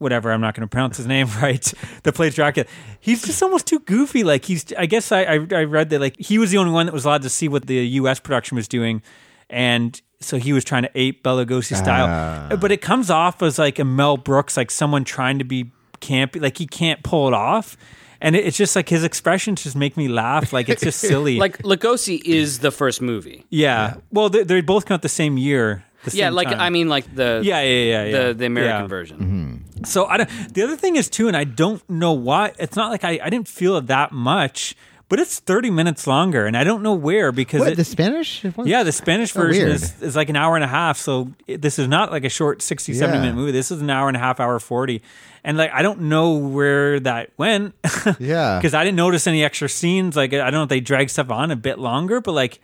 whatever, 0.00 0.32
I'm 0.32 0.40
not 0.40 0.54
going 0.54 0.62
to 0.62 0.70
pronounce 0.70 0.96
his 0.96 1.06
name 1.06 1.28
right, 1.42 1.72
that 2.02 2.14
plays 2.14 2.34
Dracula. 2.34 2.66
He's 2.98 3.22
just 3.22 3.40
almost 3.42 3.66
too 3.66 3.78
goofy. 3.80 4.24
Like 4.24 4.44
he's. 4.44 4.72
I 4.76 4.86
guess 4.86 5.12
I, 5.12 5.22
I 5.22 5.34
I 5.52 5.64
read 5.64 5.90
that 5.90 6.00
like 6.00 6.16
he 6.18 6.38
was 6.38 6.50
the 6.50 6.58
only 6.58 6.72
one 6.72 6.86
that 6.86 6.92
was 6.92 7.04
allowed 7.04 7.22
to 7.22 7.30
see 7.30 7.46
what 7.48 7.66
the 7.66 7.74
U.S. 7.74 8.18
production 8.18 8.56
was 8.56 8.66
doing, 8.66 9.02
and 9.48 10.00
so 10.20 10.36
he 10.36 10.52
was 10.52 10.64
trying 10.64 10.82
to 10.82 10.90
ape 10.94 11.22
Bela 11.22 11.46
Lugosi 11.46 11.76
style. 11.76 12.06
Ah. 12.08 12.56
But 12.56 12.72
it 12.72 12.82
comes 12.82 13.08
off 13.10 13.42
as 13.42 13.58
like 13.58 13.78
a 13.78 13.84
Mel 13.84 14.16
Brooks, 14.16 14.56
like 14.56 14.70
someone 14.70 15.04
trying 15.04 15.38
to 15.38 15.44
be 15.44 15.70
campy, 16.00 16.40
like 16.40 16.58
he 16.58 16.66
can't 16.66 17.02
pull 17.02 17.28
it 17.28 17.34
off. 17.34 17.76
And 18.22 18.36
it's 18.36 18.58
just 18.58 18.76
like 18.76 18.90
his 18.90 19.02
expressions 19.02 19.62
just 19.62 19.74
make 19.76 19.96
me 19.96 20.06
laugh. 20.08 20.52
Like 20.52 20.68
it's 20.68 20.82
just 20.82 20.98
silly. 21.08 21.38
Like 21.38 21.56
Lugosi 21.62 22.22
is 22.22 22.58
the 22.58 22.70
first 22.70 23.00
movie. 23.00 23.46
yeah. 23.48 23.94
Well, 24.12 24.28
they, 24.28 24.42
they 24.42 24.60
both 24.60 24.84
come 24.84 24.96
out 24.96 25.02
the 25.02 25.08
same 25.08 25.38
year. 25.38 25.84
The 26.04 26.16
Yeah, 26.16 26.26
same 26.28 26.34
like 26.34 26.48
time. 26.48 26.60
I 26.60 26.70
mean, 26.70 26.88
like 26.88 27.14
the 27.14 27.40
yeah, 27.44 27.60
yeah, 27.62 27.82
yeah, 27.84 28.04
yeah. 28.04 28.26
the 28.28 28.34
the 28.34 28.46
American 28.46 28.82
Yeah. 28.82 28.86
version. 28.86 29.18
Mm-hmm. 29.18 29.84
So 29.84 30.06
I 30.06 30.18
don't, 30.18 30.30
the 30.54 30.62
other 30.62 30.76
thing 30.76 30.96
is 30.96 31.08
too, 31.08 31.28
and 31.28 31.36
I 31.36 31.44
don't 31.44 31.82
know 31.88 32.12
why. 32.12 32.52
It's 32.58 32.76
not 32.76 32.90
like 32.90 33.04
I, 33.04 33.18
I 33.22 33.30
didn't 33.30 33.48
feel 33.48 33.76
it 33.76 33.86
that 33.86 34.12
much, 34.12 34.76
but 35.08 35.18
it's 35.18 35.38
thirty 35.40 35.70
minutes 35.70 36.06
longer, 36.06 36.46
and 36.46 36.56
I 36.56 36.64
don't 36.64 36.82
know 36.82 36.92
where 36.94 37.32
because 37.32 37.60
What 37.60 37.72
it, 37.72 37.76
the 37.76 37.84
Spanish? 37.84 38.44
yeah, 38.64 38.82
the 38.82 38.92
Spanish 38.92 39.32
So 39.32 39.40
version 39.40 39.68
is, 39.68 40.00
is 40.02 40.16
like 40.16 40.28
an 40.28 40.36
hour 40.36 40.54
and 40.54 40.64
a 40.64 40.68
half. 40.68 40.98
So 40.98 41.32
it, 41.46 41.62
this 41.62 41.78
is 41.78 41.88
not 41.88 42.10
like 42.12 42.24
a 42.24 42.28
short 42.28 42.60
60, 42.62 42.92
70 42.94 43.16
Yeah. 43.16 43.22
minute 43.22 43.36
movie. 43.36 43.52
This 43.52 43.70
is 43.70 43.80
an 43.80 43.90
hour 43.90 44.08
and 44.08 44.16
a 44.16 44.20
half, 44.20 44.38
hour 44.40 44.58
40. 44.58 45.02
And 45.42 45.56
like, 45.56 45.72
I 45.72 45.80
don't 45.80 46.02
know 46.02 46.34
where 46.34 47.00
that 47.00 47.30
went. 47.38 47.74
Yeah. 48.20 48.58
Because 48.58 48.74
I 48.74 48.84
didn't 48.84 48.96
notice 48.98 49.26
any 49.26 49.42
extra 49.42 49.68
scenes. 49.70 50.14
Like, 50.16 50.32
I 50.34 50.50
don't 50.50 50.52
know 50.52 50.62
if 50.64 50.68
they 50.68 50.80
drag 50.80 51.08
stuff 51.08 51.30
on 51.30 51.50
a 51.50 51.56
bit 51.56 51.78
longer, 51.78 52.20
but 52.20 52.32
like, 52.32 52.60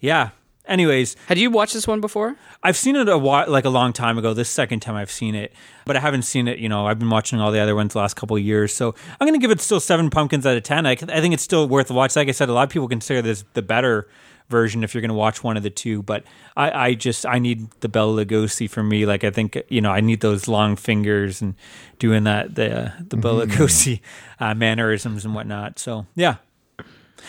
yeah. 0.00 0.30
Anyways, 0.70 1.16
Had 1.26 1.36
you 1.36 1.50
watched 1.50 1.74
this 1.74 1.88
one 1.88 2.00
before? 2.00 2.36
I've 2.62 2.76
seen 2.76 2.94
it 2.94 3.08
a 3.08 3.18
while, 3.18 3.50
like 3.50 3.64
a 3.64 3.70
long 3.70 3.92
time 3.92 4.18
ago. 4.18 4.32
This 4.32 4.48
second 4.48 4.80
time 4.80 4.94
I've 4.94 5.10
seen 5.10 5.34
it, 5.34 5.52
but 5.84 5.96
I 5.96 6.00
haven't 6.00 6.22
seen 6.22 6.46
it. 6.46 6.60
You 6.60 6.68
know, 6.68 6.86
I've 6.86 7.00
been 7.00 7.10
watching 7.10 7.40
all 7.40 7.50
the 7.50 7.58
other 7.58 7.74
ones 7.74 7.92
the 7.92 7.98
last 7.98 8.14
couple 8.14 8.36
of 8.36 8.42
years, 8.42 8.72
so 8.72 8.94
I'm 9.20 9.26
going 9.26 9.38
to 9.38 9.42
give 9.42 9.50
it 9.50 9.60
still 9.60 9.80
seven 9.80 10.10
pumpkins 10.10 10.46
out 10.46 10.56
of 10.56 10.62
ten. 10.62 10.86
I, 10.86 10.92
I 10.92 11.20
think 11.20 11.34
it's 11.34 11.42
still 11.42 11.66
worth 11.68 11.90
a 11.90 11.94
watch. 11.94 12.14
Like 12.14 12.28
I 12.28 12.30
said, 12.30 12.48
a 12.48 12.52
lot 12.52 12.62
of 12.62 12.70
people 12.70 12.86
consider 12.86 13.20
this 13.20 13.44
the 13.54 13.62
better 13.62 14.06
version 14.48 14.84
if 14.84 14.94
you're 14.94 15.00
going 15.00 15.08
to 15.08 15.14
watch 15.14 15.42
one 15.42 15.56
of 15.56 15.64
the 15.64 15.70
two. 15.70 16.02
But 16.04 16.22
I, 16.56 16.88
I 16.88 16.94
just 16.94 17.26
I 17.26 17.40
need 17.40 17.68
the 17.80 17.88
Bela 17.88 18.24
Lugosi 18.24 18.70
for 18.70 18.84
me. 18.84 19.06
Like 19.06 19.24
I 19.24 19.30
think 19.30 19.60
you 19.68 19.80
know 19.80 19.90
I 19.90 20.00
need 20.00 20.20
those 20.20 20.46
long 20.46 20.76
fingers 20.76 21.42
and 21.42 21.56
doing 21.98 22.24
that 22.24 22.54
the 22.54 22.92
the 23.08 23.16
Bela 23.16 23.46
Lugosi 23.46 24.00
uh, 24.38 24.54
mannerisms 24.54 25.24
and 25.24 25.34
whatnot. 25.34 25.80
So 25.80 26.06
yeah. 26.14 26.36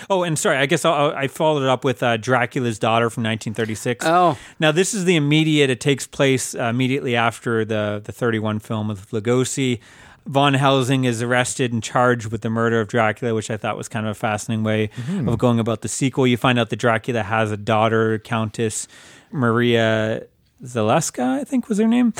Oh, 0.09 0.23
and 0.23 0.37
sorry, 0.37 0.57
I 0.57 0.65
guess 0.65 0.85
I'll, 0.85 1.11
I 1.15 1.27
followed 1.27 1.63
it 1.63 1.69
up 1.69 1.83
with 1.83 2.01
uh, 2.03 2.17
Dracula's 2.17 2.79
Daughter 2.79 3.09
from 3.09 3.23
1936. 3.23 4.05
Oh. 4.07 4.37
Now 4.59 4.71
this 4.71 4.93
is 4.93 5.05
the 5.05 5.15
immediate. 5.15 5.69
It 5.69 5.79
takes 5.79 6.07
place 6.07 6.55
uh, 6.55 6.63
immediately 6.65 7.15
after 7.15 7.63
the 7.65 8.01
the 8.03 8.11
31 8.11 8.59
film 8.59 8.87
with 8.89 9.09
Lugosi. 9.11 9.79
Von 10.27 10.53
Helsing 10.53 11.03
is 11.05 11.23
arrested 11.23 11.73
and 11.73 11.81
charged 11.81 12.31
with 12.31 12.41
the 12.41 12.49
murder 12.49 12.79
of 12.79 12.87
Dracula, 12.87 13.33
which 13.33 13.49
I 13.49 13.57
thought 13.57 13.75
was 13.75 13.87
kind 13.87 14.05
of 14.05 14.11
a 14.11 14.13
fascinating 14.13 14.63
way 14.63 14.91
of 15.27 15.39
going 15.39 15.59
about 15.59 15.81
the 15.81 15.87
sequel. 15.87 16.27
You 16.27 16.37
find 16.37 16.59
out 16.59 16.69
that 16.69 16.75
Dracula 16.75 17.23
has 17.23 17.51
a 17.51 17.57
daughter, 17.57 18.19
Countess 18.19 18.87
Marya 19.31 20.27
Zaleska, 20.63 21.39
I 21.39 21.43
think 21.43 21.67
was 21.67 21.79
her 21.79 21.87
name, 21.87 22.13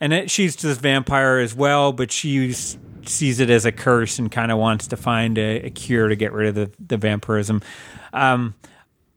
and 0.00 0.12
it, 0.12 0.30
she's 0.32 0.56
this 0.56 0.78
vampire 0.78 1.38
as 1.38 1.54
well, 1.54 1.92
but 1.92 2.10
she 2.10 2.50
s- 2.50 2.76
sees 3.08 3.40
it 3.40 3.50
as 3.50 3.64
a 3.64 3.72
curse 3.72 4.18
and 4.18 4.30
kind 4.30 4.50
of 4.52 4.58
wants 4.58 4.86
to 4.88 4.96
find 4.96 5.38
a, 5.38 5.66
a 5.66 5.70
cure 5.70 6.08
to 6.08 6.16
get 6.16 6.32
rid 6.32 6.48
of 6.48 6.54
the, 6.54 6.70
the 6.86 6.96
vampirism. 6.96 7.62
Um, 8.12 8.54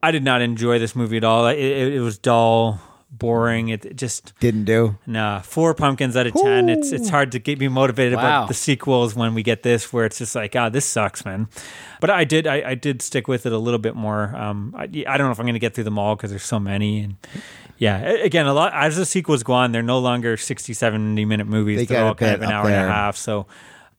I 0.04 0.12
did 0.12 0.24
not 0.24 0.42
enjoy 0.42 0.80
this 0.80 0.96
movie 0.96 1.18
at 1.18 1.24
all. 1.24 1.48
It, 1.48 1.60
it, 1.60 1.94
it 1.96 2.00
was 2.00 2.18
dull, 2.18 2.80
boring. 3.12 3.70
It, 3.70 3.86
it 3.86 3.96
just 3.98 4.34
Didn't 4.40 4.66
do. 4.66 4.98
nah. 5.06 5.42
Four 5.42 5.74
pumpkins 5.76 6.16
out 6.18 6.26
of 6.28 6.34
ten. 6.34 6.70
It's 6.70 6.92
it's 6.92 7.10
hard 7.10 7.32
to 7.34 7.40
get 7.40 7.60
me 7.60 7.68
motivated 7.68 8.16
Wow. 8.18 8.22
about 8.22 8.48
the 8.48 8.54
sequels 8.56 9.16
when 9.16 9.34
we 9.36 9.44
get 9.44 9.62
this, 9.64 9.94
where 9.94 10.06
it's 10.06 10.18
just 10.18 10.34
like, 10.36 10.56
ah, 10.56 10.70
this 10.70 10.86
sucks, 10.86 11.24
man. 11.26 11.48
But 12.00 12.10
I 12.10 12.24
did 12.24 12.48
I, 12.48 12.70
I 12.72 12.76
did 12.76 13.02
stick 13.02 13.28
with 13.28 13.46
it 13.46 13.52
a 13.52 13.58
little 13.58 13.80
bit 13.80 13.96
more. 13.96 14.36
Um, 14.36 14.74
I, 14.76 14.84
I 14.84 15.18
don't 15.18 15.28
know 15.28 15.32
if 15.32 15.40
I'm 15.40 15.46
going 15.46 15.54
to 15.54 15.60
get 15.60 15.76
through 15.76 15.84
them 15.84 16.00
all 16.00 16.16
because 16.16 16.30
there's 16.32 16.44
so 16.44 16.60
many 16.60 17.02
and. 17.02 17.16
Yeah, 17.78 17.98
again, 17.98 18.46
a 18.46 18.54
lot 18.54 18.74
as 18.76 18.96
the 18.96 19.08
sequels 19.08 19.42
go 19.42 19.54
on, 19.54 19.72
they're 19.72 19.82
no 19.82 19.98
longer 19.98 20.38
60, 20.38 20.72
70 20.72 21.26
minute 21.26 21.48
movies. 21.48 21.88
They 21.88 21.96
are 21.96 22.06
all 22.10 22.14
kind 22.14 22.36
of 22.36 22.44
an 22.44 22.52
hour 22.52 22.68
and 22.68 22.76
a 22.76 22.88
half. 22.88 23.18
So, 23.18 23.48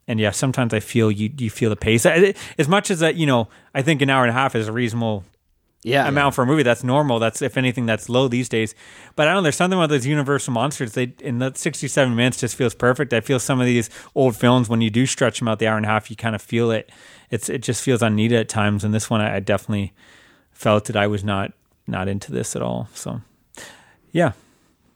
and 0.09 0.19
yeah, 0.20 0.31
sometimes 0.31 0.74
I 0.74 0.81
feel 0.81 1.11
you 1.11 1.31
you 1.39 1.51
feel 1.51 1.70
the 1.70 1.77
pace. 1.77 2.05
As 2.07 2.69
much 2.69 2.91
as 2.91 3.01
that, 3.01 3.15
you 3.16 3.27
know, 3.27 3.49
I 3.74 3.83
think 3.83 4.03
an 4.03 4.11
hour 4.11 4.23
and 4.24 4.31
a 4.31 4.35
half 4.35 4.55
is 4.55 4.69
a 4.69 4.73
reasonable 4.73 5.24
Yeah. 5.85 6.07
amount 6.09 6.35
for 6.35 6.43
a 6.43 6.47
movie. 6.47 6.62
That's 6.62 6.85
normal. 6.85 7.19
That's 7.19 7.43
if 7.43 7.57
anything, 7.57 7.87
that's 7.87 8.09
low 8.09 8.29
these 8.29 8.49
days. 8.49 8.74
But 9.16 9.27
I 9.29 9.33
don't 9.33 9.39
know. 9.39 9.43
There's 9.45 9.57
something 9.57 9.79
about 9.79 9.89
those 9.91 10.07
Universal 10.07 10.53
monsters. 10.55 10.93
They 10.93 11.12
in 11.20 11.39
that 11.41 11.57
67 11.59 12.15
minutes 12.15 12.39
just 12.41 12.55
feels 12.57 12.74
perfect. 12.74 13.12
I 13.12 13.20
feel 13.20 13.39
some 13.39 13.61
of 13.61 13.66
these 13.66 13.91
old 14.15 14.37
films 14.37 14.69
when 14.69 14.81
you 14.81 14.91
do 14.91 15.07
stretch 15.07 15.39
them 15.39 15.49
out 15.49 15.59
the 15.59 15.66
hour 15.69 15.77
and 15.77 15.87
a 15.87 15.89
half, 15.89 16.11
you 16.11 16.16
kind 16.16 16.35
of 16.35 16.43
feel 16.43 16.70
it. 16.70 16.91
It's 17.31 17.49
it 17.49 17.62
just 17.62 17.83
feels 17.83 18.03
unneeded 18.03 18.39
at 18.39 18.49
times. 18.49 18.85
And 18.85 18.93
this 18.95 19.09
one, 19.11 19.20
I, 19.20 19.37
I 19.37 19.41
definitely 19.41 19.93
felt 20.53 20.85
that 20.87 20.97
I 20.97 21.07
was 21.07 21.24
not 21.24 21.53
not 21.87 22.07
into 22.09 22.31
this 22.33 22.55
at 22.57 22.62
all. 22.62 22.89
So 22.95 23.20
yeah. 24.12 24.33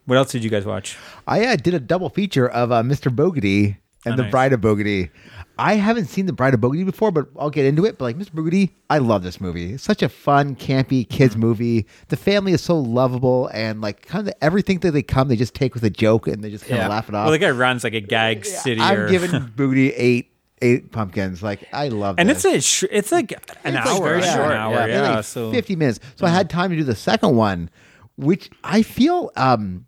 What 0.05 0.19
else 0.19 0.31
did 0.31 0.45
you 0.45 0.51
guys 0.51 0.65
watch? 0.65 0.97
I 1.27 1.45
uh, 1.47 1.57
did 1.57 1.75
a 1.75 1.81
double 1.81 2.11
feature 2.11 2.49
of 2.49 2.71
uh, 2.71 2.83
Mr. 2.83 3.13
Boogedy 3.13 3.79
and 4.07 4.15
Oh, 4.15 4.17
The 4.17 4.23
nice. 4.23 4.31
Bride 4.31 4.53
of 4.55 4.61
Boogedy. 4.63 5.11
I 5.59 5.75
haven't 5.77 6.07
seen 6.07 6.27
The 6.27 6.33
Bride 6.35 6.53
of 6.55 6.61
Boogedy 6.61 6.85
before, 6.85 7.11
but 7.11 7.29
I'll 7.39 7.49
get 7.51 7.65
into 7.65 7.85
it. 7.87 7.97
But 7.99 8.05
like 8.05 8.17
Mr. 8.19 8.31
Boogedy, 8.31 8.71
I 8.91 8.99
love 8.99 9.23
this 9.23 9.41
movie. 9.41 9.73
It's 9.73 9.83
such 9.83 10.03
a 10.03 10.09
fun, 10.09 10.55
campy 10.55 11.09
kids 11.09 11.33
Mm-hmm. 11.35 11.41
movie. 11.41 11.87
The 12.09 12.17
family 12.17 12.53
is 12.53 12.61
so 12.63 12.79
lovable, 12.79 13.51
and 13.55 13.81
like 13.81 14.05
kind 14.07 14.29
of 14.29 14.35
everything 14.43 14.81
that 14.81 14.91
they 14.93 15.03
come, 15.03 15.29
they 15.29 15.37
just 15.37 15.55
take 15.55 15.75
with 15.75 15.83
a 15.85 15.91
joke 15.91 16.29
and 16.29 16.45
they 16.45 16.51
just 16.51 16.67
kind 16.67 16.83
of 16.83 16.89
laugh 16.91 17.09
it 17.09 17.15
off. 17.15 17.25
Well, 17.25 17.33
the 17.33 17.39
guy 17.39 17.51
runs 17.51 17.85
like 17.85 17.95
a 17.95 18.01
gag 18.01 18.45
city. 18.45 18.81
I'm 18.81 18.99
or, 19.01 19.09
giving 19.11 19.31
Boogedy 19.31 19.93
eight 19.97 20.31
eight 20.63 20.93
pumpkins. 20.93 21.43
Like 21.43 21.67
I 21.73 21.89
love, 21.89 22.19
it. 22.19 22.21
and 22.21 22.29
this. 22.29 22.45
it's 22.45 22.55
a 22.55 22.61
sh- 22.61 22.91
it's 22.91 23.13
like 23.13 23.33
an 23.33 23.75
It's 23.75 23.87
like 23.87 23.87
hour, 23.87 24.09
very 24.09 24.21
yeah, 24.23 24.35
short, 24.37 24.51
an 24.53 24.57
hour, 24.59 24.75
yeah. 24.75 24.87
yeah. 25.03 25.15
like 25.17 25.25
so 25.25 25.51
50 25.53 25.77
minutes. 25.77 26.01
So 26.17 26.27
I 26.27 26.31
had 26.31 26.49
time 26.51 26.71
to 26.71 26.77
do 26.77 26.85
the 26.85 26.95
second 26.95 27.35
one, 27.35 27.71
which 28.17 28.51
I 28.63 28.83
feel 28.83 29.31
um 29.37 29.87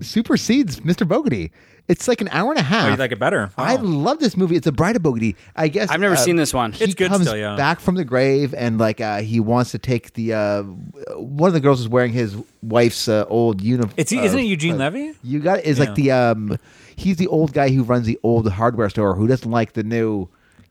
supersedes 0.00 0.80
Mr. 0.80 1.06
Boogedy. 1.06 1.50
It's 1.86 2.08
like 2.08 2.22
an 2.22 2.28
hour 2.28 2.50
and 2.50 2.58
a 2.58 2.62
half. 2.62 2.86
Oh, 2.88 2.90
you 2.92 2.96
like 2.96 3.12
it 3.12 3.18
better? 3.18 3.50
I 3.58 3.74
Wow. 3.76 3.82
love 3.82 4.18
this 4.18 4.38
movie. 4.38 4.56
It's 4.56 4.66
a 4.66 4.72
Bride 4.72 4.96
of 4.96 5.02
Boogedy. 5.02 5.36
I 5.54 5.68
guess 5.68 5.90
I've 5.90 6.00
never 6.00 6.14
uh, 6.14 6.18
seen 6.18 6.36
this 6.36 6.54
one. 6.54 6.72
He 6.72 6.82
It's 6.84 6.94
good 6.94 7.10
comes 7.10 7.26
still, 7.26 7.36
yeah. 7.36 7.56
back 7.56 7.78
from 7.78 7.96
the 7.96 8.04
grave 8.04 8.54
and 8.54 8.78
like 8.78 9.02
uh, 9.02 9.20
he 9.20 9.38
wants 9.38 9.70
to 9.72 9.78
take 9.78 10.14
the 10.14 10.32
uh, 10.32 10.62
one 10.62 11.48
of 11.48 11.52
the 11.54 11.60
girls 11.60 11.80
is 11.80 11.88
wearing 11.88 12.12
his 12.12 12.36
wife's 12.62 13.06
uh, 13.06 13.26
old 13.28 13.60
uniform. 13.60 13.92
It's 13.98 14.12
isn't 14.12 14.38
it 14.38 14.44
Eugene 14.44 14.78
Levy? 14.78 15.12
You 15.22 15.40
got 15.40 15.60
is 15.64 15.78
like 15.78 15.94
the 15.94 16.10
um 16.12 16.58
he's 16.96 17.16
the 17.18 17.26
old 17.26 17.52
guy 17.52 17.68
who 17.68 17.82
runs 17.82 18.06
the 18.06 18.18
old 18.22 18.50
hardware 18.50 18.88
store 18.88 19.14
who 19.14 19.26
doesn't 19.26 19.50
like 19.50 19.74
the 19.74 19.82
new 19.82 20.28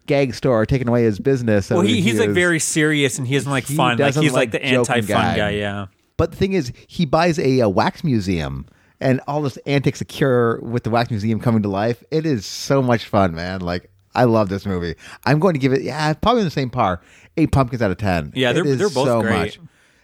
gag 0.08 0.34
store 0.34 0.66
taking 0.66 0.88
away 0.88 1.04
his 1.04 1.20
business. 1.20 1.70
Well, 1.70 1.82
he, 1.82 2.02
he's 2.02 2.20
like 2.20 2.32
very 2.32 2.60
serious 2.60 3.20
and 3.20 3.28
he 3.28 3.36
doesn't 3.36 3.52
like 3.52 3.66
He 3.68 3.76
fun. 3.76 3.98
Like 4.00 4.16
he's 4.16 4.32
like, 4.34 4.34
like 4.34 4.52
the 4.52 4.64
anti-fun 4.66 5.06
guy. 5.06 5.38
guy. 5.38 5.50
Yeah. 5.52 5.86
But 6.18 6.32
the 6.32 6.38
thing 6.38 6.54
is, 6.54 6.74
he 6.88 7.06
buys 7.06 7.38
a, 7.40 7.62
uh 7.62 7.70
wax 7.70 8.04
museum, 8.04 8.66
and 9.04 9.22
all 9.28 9.42
this 9.42 9.58
antics 9.66 10.02
occur 10.02 10.60
with 10.62 10.84
the 10.84 10.90
wax 10.90 11.12
museum 11.12 11.40
coming 11.40 11.62
to 11.64 11.70
life. 11.70 12.04
It 12.10 12.26
is 12.26 12.46
so 12.46 12.82
much 12.82 13.06
fun, 13.06 13.36
man. 13.36 13.62
Like 13.62 13.90
I 14.16 14.24
love 14.24 14.50
this 14.50 14.66
movie. 14.66 14.96
I'm 15.26 15.40
going 15.40 15.54
to 15.54 15.60
give 15.60 15.74
it, 15.74 15.82
yeah, 15.84 16.14
probably 16.14 16.42
in 16.42 16.46
the 16.46 16.52
same 16.52 16.70
par, 16.70 17.02
eight 17.38 17.52
pumpkins 17.52 17.82
out 17.82 17.92
of 17.92 17.98
ten. 17.98 18.32
Yeah, 18.36 18.54
they're- 18.54 18.66
is 18.66 18.78
they're 18.80 18.90
both 18.90 19.08
so 19.08 19.22
great. 19.22 19.32
much. 19.38 19.60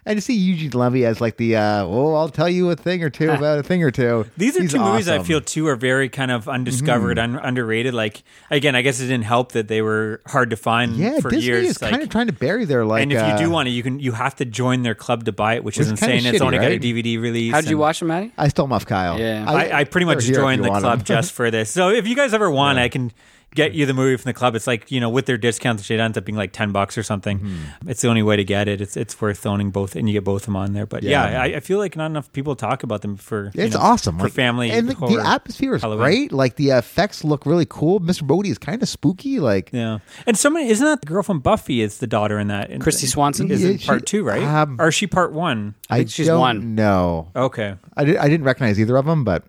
And 0.06 0.18
to 0.18 0.22
see 0.22 0.34
Eugene 0.34 0.72
Levy 0.72 1.06
as 1.06 1.20
like 1.22 1.38
the, 1.38 1.56
uh, 1.58 1.84
oh, 1.84 2.16
I'll 2.16 2.30
tell 2.30 2.50
you 2.50 2.70
a 2.72 2.76
thing 2.76 3.04
or 3.04 3.10
two 3.10 3.30
about 3.32 3.60
a 3.60 3.64
thing 3.64 3.84
or 3.84 3.92
two. 3.92 4.26
These 4.38 4.58
are 4.58 4.62
He's 4.62 4.72
two 4.72 4.80
movies 4.80 5.08
I. 5.10 5.18
Mm-hmm. 5.18 5.26
feel 5.26 5.42
too 5.42 5.68
are 5.68 5.76
very 5.76 6.10
kind 6.10 6.32
of 6.32 6.48
undiscovered, 6.50 7.20
un- 7.20 7.36
underrated. 7.36 7.94
Like 7.94 8.24
again, 8.50 8.76
I 8.76 8.82
guess 8.82 9.00
it 9.02 9.08
didn't 9.08 9.26
help 9.26 9.52
that 9.52 9.68
they 9.68 9.82
were 9.82 10.22
hard 10.26 10.50
to 10.52 10.56
find 10.56 10.96
Yeah, 10.96 11.20
for 11.20 11.30
Disney 11.30 11.46
years. 11.46 11.70
is 11.70 11.82
like- 11.82 11.92
kind 11.92 12.02
of 12.04 12.10
trying 12.10 12.28
to 12.28 12.34
bury 12.34 12.66
their 12.66 12.86
like. 12.86 13.04
and 13.04 13.12
if 13.14 13.22
uh, 13.22 13.28
you 13.28 13.38
do 13.38 13.50
want 13.52 13.68
to, 13.68 13.72
you 13.72 13.84
can. 13.84 14.00
You 14.00 14.14
have 14.14 14.36
to 14.38 14.46
join 14.46 14.84
their 14.84 14.96
club 14.96 15.26
to 15.26 15.32
buy 15.32 15.56
it, 15.56 15.64
which 15.64 15.78
is 15.78 15.88
Which 15.92 15.96
is 15.96 16.00
kinda 16.00 16.16
insane. 16.16 16.34
it's 16.36 16.42
shitty, 16.42 16.46
only 16.46 16.58
got 16.58 16.72
a? 16.72 16.80
DVD 16.80 17.22
release. 17.22 17.54
How'd 17.54 17.66
you 17.66 17.78
watch 17.78 18.00
them, 18.00 18.08
Maddie? 18.08 18.32
I 18.38 18.48
stole 18.48 18.66
them 18.66 18.74
off 18.74 18.86
Kyle. 18.86 19.20
Yeah. 19.20 19.46
I, 19.48 19.80
I 19.82 19.84
pretty 19.84 20.06
much 20.06 20.24
joined 20.24 20.64
the 20.64 20.70
club 20.70 21.00
them. 21.00 21.06
just 21.06 21.34
for 21.34 21.52
this. 21.52 21.70
So 21.70 21.90
if 21.90 22.08
you 22.08 22.16
guys 22.16 22.34
ever 22.34 22.50
want, 22.50 22.80
I 22.80 22.88
can 22.90 23.12
get 23.56 23.74
you 23.74 23.86
the 23.86 23.94
movie 23.94 24.16
from 24.18 24.30
the 24.30 24.34
club. 24.34 24.56
It's 24.56 24.68
like 24.68 24.92
you 24.92 25.00
know 25.00 25.10
with 25.10 25.26
their 25.26 25.38
discounts, 25.38 25.90
it 25.90 26.00
ends 26.00 26.18
up 26.18 26.26
being 26.26 26.36
like 26.38 26.52
ten 26.54 26.72
bucks 26.72 26.98
or 26.98 27.04
something. 27.04 27.40
Mm-hmm. 27.40 27.90
It's 27.90 28.02
the 28.02 28.08
only 28.08 28.24
way 28.24 28.36
to 28.36 28.44
get 28.44 28.68
it. 28.68 28.82
It's 28.82 28.96
it's 28.98 29.20
worth 29.20 29.46
owning 29.46 29.72
both, 29.72 29.96
and 29.96 30.08
you 30.08 30.14
get 30.14 30.24
both 30.24 30.42
of 30.44 30.46
them 30.48 30.56
on 30.56 30.74
there. 30.74 30.86
But 30.86 31.04
yeah, 31.04 31.30
Yeah. 31.32 31.42
I, 31.42 31.46
I 31.58 31.60
feel 31.60 31.78
like 31.80 31.96
not 31.96 32.08
enough 32.08 32.32
people 32.34 32.56
talk 32.56 32.84
about 32.84 33.02
them 33.02 33.18
for. 33.18 33.52
you 33.54 33.64
It's 33.64 33.76
know, 33.76 33.82
awesome 33.82 34.18
for 34.18 34.26
like, 34.26 34.34
family. 34.34 34.72
and 34.72 34.88
like, 34.88 34.98
the 35.00 35.06
horror, 35.08 35.22
atmosphere 35.26 35.76
is 35.76 35.82
Halloween. 35.82 36.04
great. 36.06 36.32
Like 36.32 36.56
the 36.56 36.70
effects 36.72 37.24
look 37.24 37.46
really 37.46 37.66
cool. 37.68 38.00
Mr. 38.00 38.24
Boogedy 38.24 38.50
is 38.52 38.58
kind 38.58 38.82
of 38.82 38.90
spooky. 38.90 39.40
Like 39.40 39.70
Yeah, 39.74 40.00
and 40.28 40.38
somebody 40.38 40.68
isn't 40.70 40.86
that 40.86 41.02
the 41.02 41.08
girl 41.08 41.24
from 41.24 41.40
Buffy? 41.40 41.82
Is 41.82 41.98
the 42.00 42.08
daughter 42.08 42.40
in 42.40 42.48
that? 42.50 42.70
In- 42.70 42.82
Kristy 42.82 43.08
Swanson? 43.08 43.50
Is 43.52 43.64
Yeah, 43.64 43.70
it 43.72 43.86
part 43.86 44.02
she- 44.02 44.06
two, 44.18 44.24
right? 44.24 44.44
um, 44.44 44.78
or 44.80 44.90
is 44.90 44.96
she 44.96 45.08
part 45.08 45.32
one? 45.34 45.76
think 45.90 46.10
she's 46.10 46.28
don't 46.28 46.40
one. 46.40 46.76
know. 46.76 47.32
Okay, 47.36 47.76
I, 47.98 48.04
did, 48.06 48.18
I 48.18 48.28
didn't 48.30 48.46
recognize 48.46 48.80
either 48.80 48.96
of 48.98 49.06
them, 49.06 49.24
but 49.24 49.44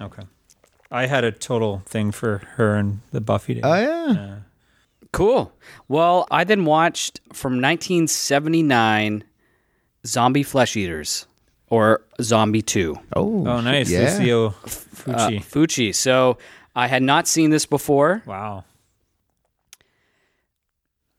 okay. 0.00 0.22
I 0.90 1.06
had 1.06 1.22
a 1.24 1.30
total 1.32 1.82
thing 1.86 2.10
for 2.10 2.38
her 2.56 2.74
and 2.76 3.00
the 3.12 3.20
Buffy. 3.20 3.54
Days. 3.54 3.62
Oh 3.64 3.74
yeah. 3.74 4.36
Cool. 5.12 5.52
Well, 5.88 6.26
I 6.30 6.44
then 6.44 6.64
watched 6.64 7.20
from 7.32 7.54
1979 7.60 9.24
Zombie 10.06 10.42
Flesh 10.42 10.76
Eaters 10.76 11.26
or 11.68 12.02
Zombie 12.22 12.62
2. 12.62 12.96
Oh, 13.16 13.46
oh, 13.46 13.60
nice. 13.60 13.90
Yeah. 13.90 14.00
Lucio 14.18 14.46
Uh, 14.48 14.50
Fulci. 14.52 15.38
Fulci. 15.44 15.94
So 15.94 16.38
I 16.76 16.86
had 16.86 17.02
not 17.02 17.26
seen 17.28 17.50
this 17.50 17.66
before. 17.66 18.22
wow. 18.26 18.64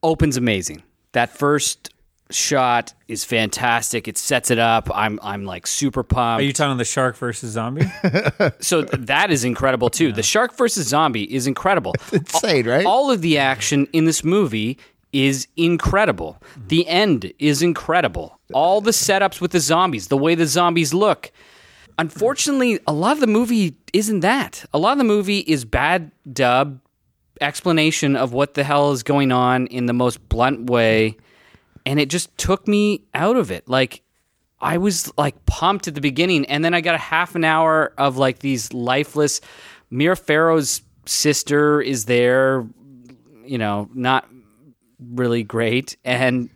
Opens 0.03 0.35
amazing. 0.37 0.81
That 1.11 1.29
first 1.37 1.89
shot 2.33 2.93
is 3.07 3.23
fantastic. 3.23 4.07
It 4.07 4.17
sets 4.17 4.51
it 4.51 4.59
up. 4.59 4.89
I'm 4.93 5.19
I'm 5.21 5.45
like 5.45 5.67
super 5.67 6.03
pumped. 6.03 6.41
Are 6.41 6.45
you 6.45 6.53
talking 6.53 6.77
the 6.77 6.85
shark 6.85 7.17
versus 7.17 7.51
zombie? 7.51 7.85
so 8.59 8.83
th- 8.83 9.05
that 9.07 9.31
is 9.31 9.43
incredible 9.43 9.89
too. 9.89 10.11
The 10.11 10.23
shark 10.23 10.55
versus 10.55 10.87
zombie 10.87 11.23
is 11.33 11.47
incredible. 11.47 11.93
insane, 12.13 12.67
right? 12.67 12.85
All 12.85 13.11
of 13.11 13.21
the 13.21 13.37
action 13.37 13.87
in 13.93 14.05
this 14.05 14.23
movie 14.23 14.77
is 15.13 15.47
incredible. 15.57 16.41
The 16.67 16.87
end 16.87 17.33
is 17.39 17.61
incredible. 17.61 18.39
All 18.53 18.81
the 18.81 18.91
setups 18.91 19.41
with 19.41 19.51
the 19.51 19.59
zombies, 19.59 20.07
the 20.07 20.17
way 20.17 20.35
the 20.35 20.47
zombies 20.47 20.93
look. 20.93 21.31
Unfortunately, 21.99 22.79
a 22.87 22.93
lot 22.93 23.13
of 23.13 23.19
the 23.19 23.27
movie 23.27 23.75
isn't 23.93 24.21
that. 24.21 24.65
A 24.73 24.79
lot 24.79 24.93
of 24.93 24.97
the 24.97 25.03
movie 25.03 25.39
is 25.39 25.65
bad 25.65 26.11
dub 26.31 26.79
explanation 27.41 28.15
of 28.15 28.33
what 28.33 28.53
the 28.53 28.63
hell 28.63 28.91
is 28.91 29.03
going 29.03 29.31
on 29.31 29.67
in 29.67 29.87
the 29.87 29.93
most 29.93 30.27
blunt 30.29 30.69
way 30.69 31.17
and 31.85 31.99
it 31.99 32.09
just 32.09 32.35
took 32.37 32.67
me 32.67 33.03
out 33.13 33.35
of 33.37 33.51
it. 33.51 33.67
Like 33.67 34.01
I 34.59 34.77
was 34.77 35.11
like 35.17 35.45
pumped 35.45 35.87
at 35.87 35.95
the 35.95 36.01
beginning, 36.01 36.45
and 36.45 36.63
then 36.63 36.73
I 36.73 36.81
got 36.81 36.95
a 36.95 36.99
half 36.99 37.35
an 37.35 37.43
hour 37.43 37.93
of 37.97 38.17
like 38.17 38.39
these 38.39 38.71
lifeless. 38.73 39.41
Mia 39.89 40.15
Farrow's 40.15 40.81
sister 41.05 41.81
is 41.81 42.05
there, 42.05 42.65
you 43.45 43.57
know, 43.57 43.89
not 43.93 44.27
really 44.99 45.43
great, 45.43 45.97
and 46.05 46.49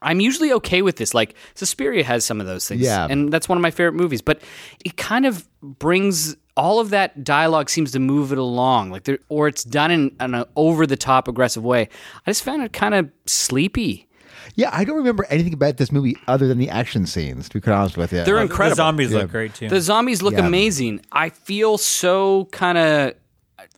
I'm 0.00 0.18
usually 0.18 0.52
okay 0.54 0.82
with 0.82 0.96
this. 0.96 1.14
Like 1.14 1.34
Suspiria 1.54 2.02
has 2.04 2.24
some 2.24 2.40
of 2.40 2.46
those 2.46 2.66
things, 2.66 2.80
Yeah. 2.80 3.06
and 3.08 3.32
that's 3.32 3.48
one 3.48 3.58
of 3.58 3.62
my 3.62 3.70
favorite 3.70 3.92
movies. 3.94 4.22
But 4.22 4.40
it 4.84 4.96
kind 4.96 5.26
of 5.26 5.46
brings 5.62 6.36
all 6.56 6.80
of 6.80 6.90
that 6.90 7.22
dialogue 7.24 7.70
seems 7.70 7.92
to 7.92 7.98
move 8.00 8.32
it 8.32 8.38
along, 8.38 8.90
like 8.90 9.04
there, 9.04 9.18
or 9.28 9.46
it's 9.46 9.62
done 9.62 9.90
in 9.90 10.16
an 10.20 10.44
over 10.56 10.86
the 10.86 10.96
top 10.96 11.28
aggressive 11.28 11.62
way. 11.62 11.88
I 12.26 12.30
just 12.30 12.42
found 12.42 12.62
it 12.62 12.72
kind 12.72 12.94
of 12.94 13.10
sleepy. 13.26 14.08
Yeah, 14.54 14.70
I 14.72 14.84
don't 14.84 14.96
remember 14.96 15.26
anything 15.30 15.52
about 15.54 15.76
this 15.76 15.90
movie 15.92 16.16
other 16.26 16.46
than 16.48 16.58
the 16.58 16.68
action 16.70 17.06
scenes. 17.06 17.48
To 17.48 17.54
be 17.54 17.60
quite 17.60 17.74
honest 17.74 17.96
with 17.96 18.12
you, 18.12 18.24
They're 18.24 18.38
incredible. 18.38 18.70
the 18.76 18.82
zombies 18.82 19.10
Yeah. 19.12 19.18
look 19.20 19.30
great 19.30 19.54
too. 19.54 19.68
The 19.68 19.80
zombies 19.80 20.22
look 20.22 20.34
Yeah. 20.34 20.46
amazing. 20.46 21.00
I 21.12 21.28
feel 21.30 21.78
so 21.78 22.46
kind 22.52 22.78
of 22.78 23.14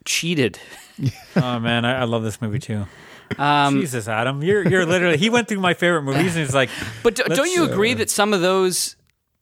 cheated. 0.05 0.59
oh 1.37 1.59
man, 1.61 1.85
I, 1.85 2.01
I 2.01 2.05
love 2.05 2.23
this 2.23 2.41
movie 2.41 2.59
too. 2.59 2.87
Um, 3.39 3.81
Jesus, 3.81 4.07
Adam, 4.07 4.43
you're 4.43 4.67
you're 4.69 4.87
literally. 4.87 5.17
He 5.17 5.31
went 5.31 5.49
through 5.49 5.61
my 5.61 5.75
favorite 5.75 6.03
movies 6.03 6.37
and 6.37 6.45
he's 6.45 6.55
like, 6.55 6.71
But 7.03 7.15
do, 7.17 7.25
don't 7.25 7.51
you 7.51 7.63
uh, 7.65 7.69
agree 7.69 7.95
that 7.95 8.11
some 8.11 8.33
of 8.35 8.41
those 8.43 8.97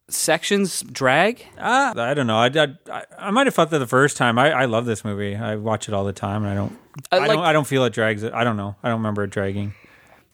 sections 0.09 0.82
drag? 0.82 1.44
ah, 1.59 1.93
I 1.99 2.15
don't 2.15 2.27
know. 2.27 2.36
I, 2.39 2.47
I, 2.90 3.05
I 3.19 3.31
might 3.31 3.47
have 3.47 3.55
felt 3.55 3.70
that 3.70 3.78
the 3.81 3.86
first 3.86 4.16
time. 4.16 4.39
I, 4.39 4.51
I 4.53 4.65
love 4.66 4.86
this 4.86 5.05
movie. 5.05 5.35
I 5.36 5.57
watch 5.57 5.89
it 5.89 5.94
all 5.94 6.05
the 6.05 6.12
time, 6.12 6.43
and 6.44 6.53
I 6.53 6.55
don't. 6.55 6.78
I 7.11 7.16
I, 7.19 7.27
don't. 7.28 7.39
I 7.40 7.53
don't 7.53 7.66
feel 7.66 7.85
it 7.85 7.93
drags 7.93 8.23
it. 8.23 8.32
I 8.32 8.44
don't 8.44 8.57
know. 8.57 8.77
I 8.82 8.89
don't 8.89 8.99
remember 8.99 9.24
it 9.24 9.31
dragging. 9.31 9.74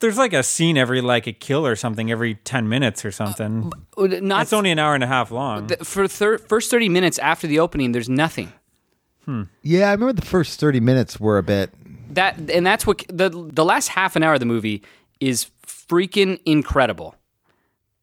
There's 0.01 0.17
like 0.19 0.33
a 0.33 0.43
scene 0.43 0.77
every 0.79 1.01
like 1.01 1.27
a 1.27 1.33
kill 1.33 1.67
or 1.67 1.75
something 1.77 2.11
every 2.11 2.35
ten 2.37 2.69
minutes 2.69 3.05
or 3.05 3.11
something. 3.11 3.73
Uh, 3.97 4.03
uh, 4.03 4.07
not 4.21 4.43
It's 4.43 4.53
only 4.53 4.71
an 4.71 4.79
hour 4.79 4.95
and 4.95 5.03
a 5.03 5.09
half 5.09 5.31
long. 5.31 5.67
th- 5.67 5.81
for 5.81 6.07
thir- 6.07 6.39
first 6.39 6.71
thirty 6.71 6.89
minutes 6.89 7.19
after 7.19 7.47
the 7.47 7.59
opening. 7.59 7.93
There's 7.93 8.09
nothing. 8.09 8.53
Hmm. 9.25 9.43
yeah, 9.63 9.89
I 9.89 9.93
remember 9.93 10.13
the 10.15 10.25
first 10.27 10.59
thirty 10.61 10.81
minutes 10.81 11.19
were 11.21 11.37
a 11.39 11.43
bit. 11.43 11.71
That 12.15 12.39
and 12.51 12.65
that's 12.67 12.87
what 12.87 13.05
the 13.09 13.29
the 13.29 13.65
last 13.65 13.89
half 13.89 14.17
an 14.17 14.23
hour 14.23 14.35
of 14.35 14.41
the 14.41 14.47
movie 14.47 14.83
is 15.21 15.49
freaking 15.67 16.41
incredible. 16.47 17.15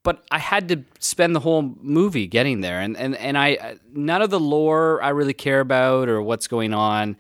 But 0.03 0.23
I 0.29 0.37
had 0.37 0.69
to 0.69 0.83
spend 0.99 1.35
the 1.35 1.39
whole 1.39 1.63
movie 1.81 2.27
getting 2.27 2.61
there, 2.61 2.79
and 2.79 2.95
and 2.95 3.15
and 3.15 3.37
I 3.37 3.55
uh, 3.55 3.75
none 3.93 4.21
of 4.21 4.29
the 4.29 4.39
lore 4.39 5.01
I 5.01 5.09
really 5.09 5.33
care 5.33 5.61
about 5.61 6.09
or 6.09 6.21
what's 6.21 6.47
going 6.47 6.73
on, 6.75 7.17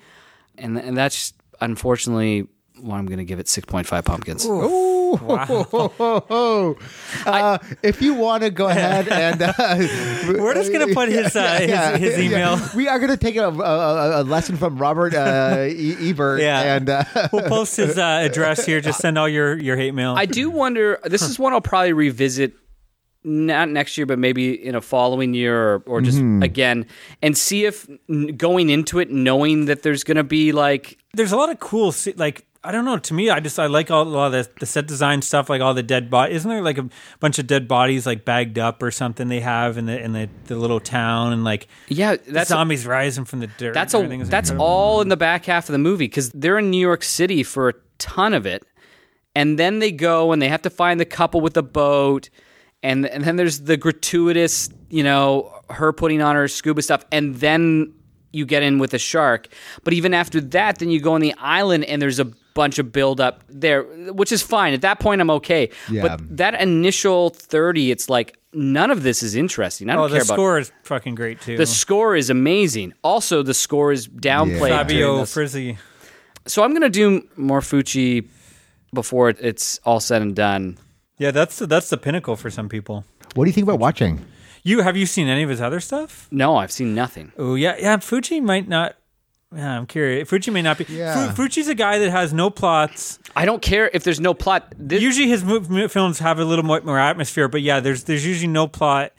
and 0.57 0.77
and 0.77 0.95
that's 0.95 1.33
unfortunately 1.61 2.47
why 2.79 2.97
I'm 2.97 3.05
going 3.05 3.17
to 3.19 3.25
give 3.25 3.39
it 3.39 3.47
six 3.47 3.65
point 3.65 3.87
five 3.87 4.05
pumpkins. 4.05 4.45
Oh, 4.47 5.17
oh, 6.29 6.77
uh, 7.25 7.57
if 7.83 8.01
you 8.01 8.13
want 8.13 8.43
to 8.43 8.49
go 8.49 8.67
ahead 8.67 9.07
and 9.09 9.41
uh, 9.41 9.53
We're 10.27 10.53
just 10.53 10.71
gonna 10.71 10.93
put 10.93 11.09
his, 11.09 11.35
uh, 11.35 11.59
his- 11.59 11.99
his 12.15 12.19
email. 12.19 12.59
We 12.75 12.87
are 12.87 12.99
going 12.99 13.11
to 13.11 13.17
take 13.17 13.35
a, 13.37 13.47
a, 13.49 14.21
a 14.21 14.23
lesson 14.23 14.57
from 14.57 14.77
Robert 14.77 15.13
uh, 15.13 15.67
e- 15.69 16.09
Ebert. 16.09 16.41
Yeah. 16.41 16.75
and 16.75 16.89
uh, 16.89 17.03
we'll 17.33 17.43
post 17.47 17.77
his 17.77 17.97
uh, 17.97 18.21
address 18.23 18.65
here. 18.65 18.81
Just 18.81 18.99
send 18.99 19.17
all 19.17 19.29
your 19.29 19.57
your 19.57 19.77
hate 19.77 19.93
mail. 19.93 20.13
I 20.17 20.25
do 20.25 20.49
wonder. 20.49 20.99
This 21.03 21.21
is 21.21 21.39
one 21.39 21.53
I'll 21.53 21.61
probably 21.61 21.93
revisit, 21.93 22.53
not 23.23 23.69
next 23.69 23.97
year, 23.97 24.05
but 24.05 24.19
maybe 24.19 24.53
in 24.53 24.75
a 24.75 24.81
following 24.81 25.33
year, 25.33 25.57
or, 25.75 25.83
or 25.85 26.01
just 26.01 26.19
again, 26.19 26.85
and 27.21 27.37
see 27.37 27.65
if 27.65 27.87
going 28.37 28.69
into 28.69 28.99
it, 28.99 29.09
knowing 29.11 29.65
that 29.65 29.83
there's 29.83 30.03
going 30.03 30.17
to 30.17 30.23
be 30.23 30.51
like 30.51 30.97
there's 31.13 31.31
a 31.31 31.37
lot 31.37 31.49
of 31.49 31.59
cool 31.59 31.93
like 32.17 32.45
I 32.65 32.71
don't 32.71 32.83
know. 32.83 32.97
To 32.97 33.13
me, 33.13 33.29
I 33.29 33.39
just 33.39 33.59
I 33.59 33.67
like 33.67 33.91
all, 33.91 34.03
a 34.03 34.09
lot 34.09 34.33
of 34.33 34.45
the, 34.45 34.59
the 34.61 34.65
set 34.65 34.87
design 34.87 35.21
stuff, 35.21 35.49
like 35.49 35.61
all 35.61 35.73
the 35.73 35.83
dead 35.83 36.09
body. 36.09 36.33
Isn't 36.33 36.49
there 36.49 36.61
like 36.61 36.77
a 36.77 36.89
bunch 37.19 37.37
of 37.37 37.47
dead 37.47 37.67
bodies 37.67 38.05
like 38.05 38.25
bagged 38.25 38.57
up 38.57 38.81
or 38.81 38.91
something 38.91 39.27
they 39.27 39.41
have 39.41 39.77
in 39.77 39.85
the 39.85 40.01
in 40.01 40.13
the, 40.13 40.29
the 40.45 40.55
little 40.55 40.79
town 40.79 41.31
and 41.33 41.43
like 41.43 41.67
yeah, 41.87 42.15
that's 42.27 42.49
zombies 42.49 42.87
rising 42.87 43.25
from 43.25 43.39
the 43.39 43.47
dirt. 43.47 43.73
that's 43.73 43.93
a 43.93 43.99
that's 43.99 44.49
incredible. 44.49 44.65
all 44.65 45.01
in 45.01 45.09
the 45.09 45.17
back 45.17 45.45
half 45.45 45.69
of 45.69 45.73
the 45.73 45.79
movie 45.79 46.05
because 46.05 46.31
they're 46.31 46.57
in 46.57 46.71
New 46.71 46.79
York 46.79 47.03
City 47.03 47.43
for 47.43 47.69
a 47.69 47.73
ton 47.99 48.33
of 48.33 48.45
it, 48.45 48.65
and 49.35 49.59
then 49.59 49.79
they 49.79 49.91
go 49.91 50.31
and 50.31 50.41
they 50.41 50.49
have 50.49 50.63
to 50.63 50.69
find 50.69 50.99
the 50.99 51.05
couple 51.05 51.41
with 51.41 51.53
the 51.53 51.63
boat, 51.63 52.29
and 52.81 53.05
and 53.05 53.23
then 53.23 53.35
there's 53.35 53.61
the 53.61 53.77
gratuitous, 53.77 54.69
you 54.89 55.03
know, 55.03 55.53
her 55.69 55.93
putting 55.93 56.21
on 56.21 56.35
her 56.35 56.47
scuba 56.47 56.81
stuff, 56.81 57.05
and 57.11 57.35
then 57.35 57.93
you 58.31 58.45
get 58.45 58.63
in 58.63 58.79
with 58.79 58.93
a 58.93 58.99
shark. 58.99 59.47
But 59.83 59.93
even 59.93 60.13
after 60.13 60.41
that, 60.41 60.79
then 60.79 60.89
you 60.89 60.99
go 60.99 61.13
on 61.13 61.21
the 61.21 61.33
island 61.37 61.85
and 61.85 62.01
there's 62.01 62.19
a 62.19 62.31
bunch 62.55 62.79
of 62.79 62.91
buildup 62.91 63.43
there, 63.47 63.83
which 64.11 64.31
is 64.31 64.41
fine. 64.41 64.73
At 64.73 64.81
that 64.81 64.99
point, 64.99 65.21
I'm 65.21 65.29
okay. 65.29 65.69
Yeah. 65.91 66.01
But 66.01 66.37
that 66.37 66.59
initial 66.59 67.29
thirty, 67.29 67.91
it's 67.91 68.09
like 68.09 68.39
none 68.53 68.89
of 68.89 69.03
this 69.03 69.21
is 69.21 69.35
interesting. 69.35 69.89
I 69.91 69.93
don't 69.95 70.05
Oh, 70.05 70.07
care 70.07 70.17
about. 70.17 70.27
the 70.27 70.33
score 70.33 70.57
is 70.59 70.71
fucking 70.83 71.13
great 71.13 71.39
too. 71.41 71.57
the 71.57 71.65
score 71.67 72.15
is 72.15 72.31
amazing. 72.31 72.93
Also, 73.03 73.43
the 73.43 73.53
score 73.53 73.91
is 73.91 74.07
downplayed. 74.07 74.69
Yeah. 74.69 74.77
Fabio 74.77 75.17
this. 75.19 75.33
Frizzi. 75.33 75.77
So 76.47 76.63
I'm 76.63 76.73
gonna 76.73 76.89
do 76.89 77.27
more 77.37 77.59
Fulci 77.59 78.27
before 78.93 79.29
it's 79.29 79.79
all 79.85 79.99
said 79.99 80.21
and 80.21 80.35
done. 80.35 80.77
Yeah, 81.17 81.31
that's 81.31 81.59
the, 81.59 81.67
that's 81.67 81.89
the 81.89 81.97
pinnacle 81.97 82.35
for 82.35 82.49
some 82.49 82.67
people. 82.69 83.05
what 83.35 83.45
do 83.45 83.49
you 83.49 83.53
think 83.53 83.67
about 83.67 83.79
watching? 83.79 84.25
You 84.63 84.81
have 84.81 84.97
you 84.97 85.05
seen 85.05 85.27
any 85.27 85.43
of 85.43 85.49
his 85.49 85.61
other 85.61 85.79
stuff? 85.79 86.27
No, 86.31 86.55
I've 86.57 86.71
seen 86.71 86.95
nothing. 86.95 87.31
Oh 87.37 87.55
yeah, 87.55 87.75
yeah. 87.79 87.97
Fulci 87.97 88.41
might 88.41 88.67
not. 88.67 88.95
Yeah, 89.55 89.77
I'm 89.77 89.85
curious. 89.85 90.29
Fulci 90.29 90.51
may 90.51 90.61
not 90.61 90.77
be. 90.77 90.85
Yeah. 90.89 91.31
Fu- 91.33 91.43
Fulci's 91.43 91.67
a 91.67 91.75
guy 91.75 91.99
that 91.99 92.11
has 92.11 92.33
no 92.33 92.49
plots. 92.49 93.19
I 93.35 93.45
don't 93.45 93.61
care 93.61 93.89
if 93.93 94.03
there's 94.03 94.19
no 94.19 94.33
plot. 94.33 94.73
This, 94.77 95.01
Usually 95.01 95.27
his 95.27 95.43
mo- 95.43 95.61
mo- 95.61 95.87
films 95.87 96.19
have 96.19 96.39
a 96.39 96.45
little 96.45 96.65
more, 96.65 96.81
more 96.81 96.99
atmosphere, 96.99 97.47
but 97.47 97.61
yeah, 97.61 97.79
there's 97.79 98.03
there's 98.05 98.25
usually 98.25 98.47
no 98.51 98.67
plot. 98.67 99.11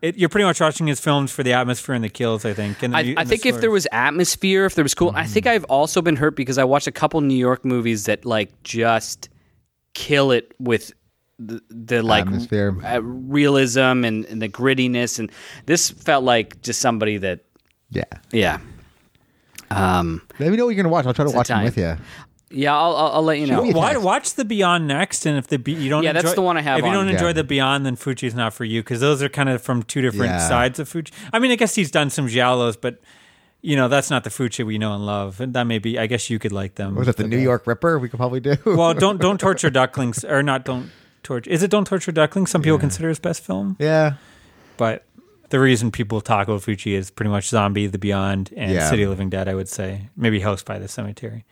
It, 0.00 0.16
you're 0.18 0.28
pretty 0.28 0.44
much 0.46 0.60
watching 0.60 0.88
his 0.88 0.98
films 0.98 1.30
for 1.30 1.42
the 1.44 1.52
atmosphere 1.52 1.94
and 1.94 2.02
the 2.02 2.08
kills, 2.08 2.44
I 2.44 2.54
think. 2.54 2.82
And 2.82 2.92
the, 2.92 2.98
I, 2.98 3.02
mu- 3.04 3.08
I 3.16 3.20
and 3.20 3.26
the 3.28 3.30
think 3.36 3.46
if 3.46 3.60
there 3.60 3.70
was 3.70 3.86
atmosphere, 3.92 4.64
if 4.64 4.74
there 4.74 4.82
was 4.84 4.94
cool, 4.94 5.12
I 5.14 5.26
think 5.26 5.46
I've 5.46 5.64
also 5.64 6.02
been 6.02 6.16
hurt 6.16 6.34
because 6.34 6.58
I 6.58 6.64
watched 6.64 6.88
a 6.88 6.92
couple 6.92 7.20
New 7.20 7.36
York 7.36 7.64
movies 7.64 8.06
that 8.06 8.24
like 8.24 8.50
just 8.64 9.28
kill 9.94 10.32
it 10.32 10.54
with 10.58 10.92
the, 11.38 11.60
the 11.70 12.02
like 12.02 12.26
Atmosphere. 12.26 12.76
uh, 12.84 13.00
realism 13.02 14.04
and, 14.04 14.24
and 14.26 14.40
the 14.42 14.48
grittiness, 14.48 15.18
and 15.18 15.30
this 15.66 15.90
felt 15.90 16.24
like 16.24 16.60
just 16.62 16.80
somebody 16.80 17.16
that, 17.18 17.40
Yeah, 17.90 18.04
yeah, 18.32 18.58
um, 19.76 20.22
let 20.38 20.50
me 20.50 20.56
know 20.56 20.64
what 20.66 20.70
you're 20.70 20.82
going 20.82 20.84
to 20.84 20.88
watch. 20.90 21.06
I'll 21.06 21.14
try 21.14 21.24
to 21.24 21.30
watch 21.30 21.48
them 21.48 21.64
with 21.64 21.76
you. 21.76 21.96
yeah, 22.50 22.76
I'll, 22.76 22.94
I'll, 22.96 23.12
I'll 23.14 23.22
let 23.22 23.38
you 23.38 23.46
know. 23.46 23.64
Shoot. 23.64 23.74
Why, 23.76 23.92
text. 23.92 24.04
watch 24.04 24.34
the 24.34 24.44
Beyond 24.44 24.86
next, 24.86 25.26
and 25.26 25.38
if 25.38 25.46
the 25.46 25.58
Be- 25.58 25.72
you 25.72 25.88
don't, 25.90 26.02
Yeah, 26.02 26.12
that's 26.12 26.24
enjoy- 26.26 26.34
the 26.36 26.42
one 26.42 26.56
I 26.58 26.62
have 26.62 26.78
If 26.78 26.84
you 26.84 26.90
on. 26.90 26.94
don't 26.96 27.08
enjoy 27.08 27.28
Yeah. 27.28 27.32
the 27.34 27.44
Beyond, 27.44 27.86
then 27.86 27.96
Fulci's 27.96 28.34
not 28.34 28.52
for 28.54 28.64
you 28.64 28.82
because 28.82 29.00
those 29.00 29.22
are 29.22 29.28
kind 29.28 29.48
of 29.48 29.62
from 29.62 29.82
two 29.82 30.00
different 30.02 30.32
Yeah. 30.32 30.48
sides 30.48 30.78
of 30.78 30.88
Fulci. 30.88 31.10
I 31.32 31.38
mean, 31.38 31.50
I 31.50 31.56
guess 31.56 31.74
he's 31.74 31.90
done 31.90 32.10
some 32.10 32.26
giallos, 32.28 32.76
but 32.80 33.00
you 33.64 33.76
know 33.76 33.86
that's 33.88 34.10
not 34.10 34.24
the 34.24 34.30
Fulci 34.30 34.66
we 34.66 34.76
know 34.76 34.92
and 34.94 35.06
love, 35.06 35.40
and 35.40 35.54
that 35.54 35.64
may 35.68 35.78
be. 35.78 35.98
I 35.98 36.06
guess 36.08 36.28
you 36.28 36.38
could 36.40 36.50
like 36.52 36.74
them. 36.74 36.94
Was 36.96 37.06
it 37.08 37.16
the 37.16 37.28
New 37.28 37.38
York 37.38 37.66
Ripper? 37.66 37.98
We 37.98 38.08
could 38.08 38.18
probably 38.18 38.40
do. 38.40 38.56
well, 38.66 38.92
don't 38.92 39.20
don't 39.20 39.38
torture 39.46 39.70
ducklings, 39.70 40.24
or 40.24 40.42
not 40.42 40.64
don't 40.64 40.90
torture. 41.22 41.48
Is 41.48 41.62
it 41.62 41.70
Don't 41.70 41.86
Torture 41.86 42.10
Ducklings? 42.10 42.50
Some 42.50 42.60
people 42.62 42.78
consider 42.80 43.08
his 43.08 43.20
best 43.20 43.44
film, 43.44 43.76
yeah, 43.78 44.14
but 44.76 45.04
the 45.52 45.60
reason 45.60 45.90
people 45.90 46.20
talk 46.22 46.48
about 46.48 46.62
Fulci 46.62 46.92
is 46.94 47.10
pretty 47.10 47.28
much 47.30 47.48
Zombie, 47.50 47.86
The 47.86 47.98
Beyond, 47.98 48.52
and 48.56 48.72
Yeah. 48.72 48.88
City 48.88 49.02
of 49.02 49.10
Living 49.10 49.28
Dead. 49.28 49.48
I 49.48 49.54
would 49.54 49.68
say 49.68 50.08
maybe 50.16 50.40
House 50.40 50.62
by 50.62 50.78
the 50.78 50.88
Cemetery. 50.88 51.44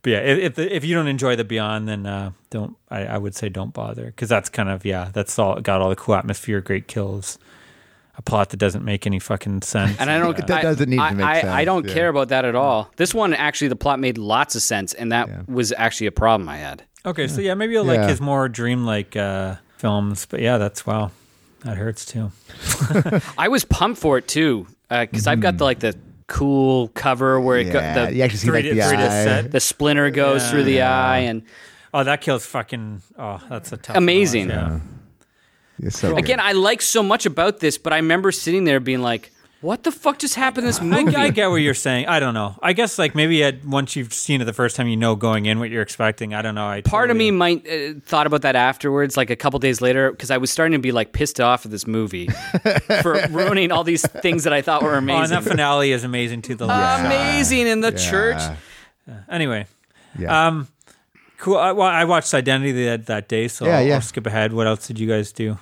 But 0.00 0.10
yeah, 0.12 0.18
if 0.20 0.38
if, 0.38 0.54
the, 0.54 0.74
if 0.74 0.84
you 0.86 0.94
don't 0.94 1.06
enjoy 1.06 1.36
The 1.36 1.44
Beyond, 1.44 1.86
then 1.86 2.06
uh, 2.06 2.30
don't. 2.48 2.76
I, 2.90 3.04
I 3.04 3.18
would 3.18 3.34
say 3.34 3.50
don't 3.50 3.74
bother 3.74 4.06
because 4.06 4.28
that's 4.30 4.48
kind 4.48 4.68
of 4.70 4.84
yeah, 4.86 5.10
that's 5.12 5.38
all 5.38 5.60
got 5.60 5.82
all 5.82 5.90
the 5.90 5.96
cool 5.96 6.14
atmosphere, 6.14 6.60
great 6.62 6.88
kills. 6.88 7.38
a 8.18 8.22
plot 8.22 8.48
that 8.50 8.56
doesn't 8.56 8.84
make 8.84 9.06
any 9.06 9.18
fucking 9.18 9.60
sense. 9.60 10.00
And 10.00 10.10
I 10.10 10.18
don't. 10.18 10.34
That 10.46 10.62
doesn't 10.62 10.88
need 10.88 10.96
to 10.96 11.14
make 11.14 11.26
I, 11.26 11.60
I 11.60 11.64
don't 11.66 11.86
yeah. 11.86 11.92
care 11.92 12.08
about 12.08 12.28
that 12.28 12.46
at 12.46 12.54
all. 12.54 12.90
This 12.96 13.12
one 13.12 13.34
actually, 13.34 13.68
the 13.68 13.76
plot 13.76 14.00
made 14.00 14.16
lots 14.16 14.56
of 14.56 14.62
sense, 14.62 14.94
and 14.94 15.12
that 15.12 15.46
was 15.46 15.72
actually 15.76 16.06
a 16.06 16.12
problem 16.12 16.48
I 16.48 16.56
had. 16.56 16.84
okay, 17.04 17.28
so 17.28 17.42
yeah, 17.42 17.52
maybe 17.52 17.74
you'll 17.74 17.84
like 17.84 18.08
his 18.08 18.20
more 18.20 18.48
dreamlike 18.48 19.14
uh, 19.14 19.56
films, 19.76 20.24
but 20.24 20.40
yeah, 20.40 20.56
that's 20.56 20.86
wow, 20.86 21.10
that 21.66 21.76
hurts 21.76 22.04
too. 22.04 22.30
I 23.38 23.48
was 23.48 23.64
pumped 23.64 24.00
for 24.00 24.18
it 24.18 24.26
too 24.26 24.66
uh, 24.90 25.02
because 25.06 25.26
I've 25.26 25.40
got 25.40 25.52
the 25.52 25.56
mm-hmm. 25.56 25.64
like 25.64 25.80
the 25.80 25.96
cool 26.26 26.88
cover 26.88 27.40
where 27.40 27.58
it. 27.58 27.66
Yeah, 27.68 27.94
go, 27.94 28.06
the 28.06 28.16
you 28.16 28.22
actually 28.22 28.38
see 28.38 28.50
like 28.50 28.64
the 28.64 28.82
eye. 28.82 29.42
the 29.42 29.60
splinter 29.60 30.10
goes 30.10 30.50
through 30.50 30.64
the 30.64 30.82
eye 30.82 31.18
and 31.20 31.42
Oh, 31.96 32.04
that 32.04 32.20
kills 32.20 32.44
fucking. 32.44 33.00
Oh, 33.18 33.42
that's 33.48 33.72
a 33.72 33.78
tough. 33.78 33.96
Amazing. 33.96 34.48
one, 34.48 34.58
Yeah. 34.58 34.80
It's 35.86 35.98
so 35.98 36.10
good. 36.10 36.18
again 36.18 36.40
I 36.40 36.52
like 36.52 36.82
so 36.82 37.02
much 37.02 37.24
about 37.24 37.60
this, 37.60 37.78
but 37.78 37.94
I 37.94 37.96
remember 37.96 38.32
sitting 38.32 38.64
there 38.64 38.80
being 38.80 39.00
like, 39.00 39.32
"What 39.62 39.82
the 39.84 39.90
fuck 39.92 40.18
just 40.18 40.34
happened 40.34 40.64
in 40.64 40.66
this 40.68 40.80
movie?" 40.80 41.16
I, 41.16 41.24
I 41.24 41.30
get 41.30 41.48
what 41.48 41.56
you're 41.56 41.74
saying. 41.74 42.06
I 42.06 42.20
don't 42.20 42.34
know. 42.34 42.56
I 42.62 42.72
guess 42.72 42.98
like 42.98 43.14
maybe 43.14 43.42
at, 43.42 43.64
once 43.64 43.96
you've 43.96 44.12
seen 44.12 44.40
it 44.40 44.44
the 44.44 44.52
first 44.52 44.76
time, 44.76 44.86
you 44.88 44.96
know 44.96 45.16
going 45.16 45.46
in 45.46 45.58
what 45.58 45.70
you're 45.70 45.82
expecting. 45.82 46.34
I 46.34 46.42
don't 46.42 46.54
know. 46.54 46.66
I 46.66 46.82
Part 46.82 47.10
of 47.10 47.16
me 47.16 47.30
might 47.30 47.66
uh, 47.68 47.94
thought 48.04 48.26
about 48.26 48.42
that 48.42 48.54
afterwards, 48.56 49.16
like 49.16 49.30
a 49.30 49.36
couple 49.36 49.58
days 49.58 49.80
later, 49.80 50.10
because 50.10 50.30
I 50.30 50.36
was 50.38 50.50
starting 50.50 50.72
to 50.72 50.82
be 50.82 50.92
like 50.92 51.12
pissed 51.12 51.40
off 51.40 51.64
at 51.64 51.70
this 51.70 51.86
movie 51.86 52.26
for 53.02 53.14
ruining 53.30 53.72
all 53.72 53.82
these 53.84 54.06
things 54.06 54.44
that 54.44 54.52
I 54.52 54.62
thought 54.62 54.82
were 54.82 54.94
Oh, 54.94 54.98
and 54.98 55.10
amazing. 55.10 55.34
that 55.36 55.44
finale 55.44 55.92
is 55.92 56.04
amazing 56.04 56.42
too. 56.42 56.54
The 56.54 56.66
last. 56.68 57.04
Amazing 57.06 57.66
in 57.66 57.80
the 57.80 57.92
church. 57.92 58.40
Anyway, 59.28 59.66
Yeah. 60.18 60.46
um, 60.48 60.68
cool. 61.38 61.56
I, 61.56 61.72
well, 61.72 61.86
I 61.88 62.04
watched 62.04 62.34
Identity 62.34 62.84
that, 62.86 63.06
that 63.06 63.28
day, 63.28 63.48
so 63.48 63.64
Yeah, 63.66 63.78
I'll, 63.78 63.86
yeah. 63.86 63.94
I'll 63.96 64.00
skip 64.00 64.26
ahead. 64.26 64.52
What 64.52 64.66
else 64.66 64.86
did 64.86 64.98
you 64.98 65.06
guys 65.06 65.32
do? 65.32 65.58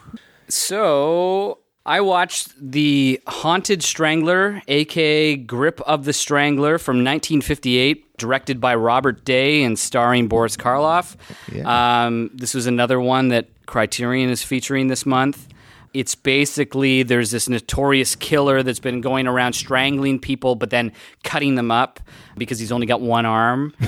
So 0.48 1.58
I 1.86 2.00
watched 2.00 2.54
The 2.58 3.20
Haunted 3.26 3.82
Strangler, 3.82 4.62
aka 4.68 5.36
Grip 5.36 5.80
of 5.82 6.06
the 6.06 6.14
Strangler 6.14 6.78
from 6.78 6.96
1958, 6.96 8.16
directed 8.16 8.58
by 8.58 8.74
Robert 8.74 9.24
Day 9.24 9.62
and 9.64 9.78
starring 9.78 10.26
Boris 10.26 10.56
Karloff. 10.56 11.16
Yeah. 11.52 12.06
Um, 12.06 12.30
this 12.32 12.54
was 12.54 12.66
another 12.66 12.98
one 13.00 13.28
that 13.28 13.48
Criterion 13.66 14.30
is 14.30 14.42
featuring 14.42 14.88
this 14.88 15.04
month. 15.04 15.48
It's 15.92 16.14
basically 16.14 17.02
there's 17.02 17.30
this 17.30 17.48
notorious 17.48 18.16
killer 18.16 18.62
that's 18.62 18.80
been 18.80 19.00
going 19.00 19.26
around 19.26 19.52
strangling 19.52 20.18
people, 20.18 20.56
but 20.56 20.70
then 20.70 20.90
cutting 21.22 21.54
them 21.54 21.70
up 21.70 22.00
because 22.36 22.58
he's 22.58 22.72
only 22.72 22.86
got 22.86 23.00
one 23.02 23.26
arm. 23.26 23.74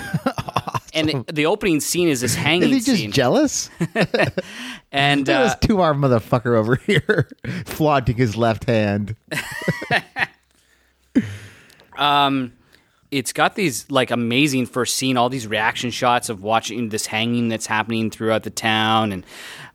And 0.96 1.26
the 1.26 1.44
opening 1.44 1.80
scene 1.80 2.08
is 2.08 2.22
this 2.22 2.34
hanging. 2.34 2.70
Is 2.70 2.86
he 2.86 2.92
just 2.92 3.02
scene, 3.02 3.12
jealous? 3.12 3.68
and 4.96 5.28
uh, 5.28 5.44
this 5.44 5.56
two 5.60 5.80
armed 5.80 6.02
motherfucker 6.02 6.56
over 6.56 6.76
here 6.86 7.28
flaunting 7.64 8.16
his 8.16 8.36
left 8.36 8.64
hand. 8.64 9.14
um 11.96 12.52
it's 13.12 13.32
got 13.32 13.54
these 13.54 13.88
like 13.90 14.10
amazing 14.10 14.66
first 14.66 14.96
scene 14.96 15.16
all 15.16 15.28
these 15.28 15.46
reaction 15.46 15.90
shots 15.90 16.28
of 16.28 16.42
watching 16.42 16.88
this 16.88 17.06
hanging 17.06 17.48
that's 17.48 17.66
happening 17.66 18.10
throughout 18.10 18.42
the 18.42 18.50
town 18.50 19.12
and 19.12 19.24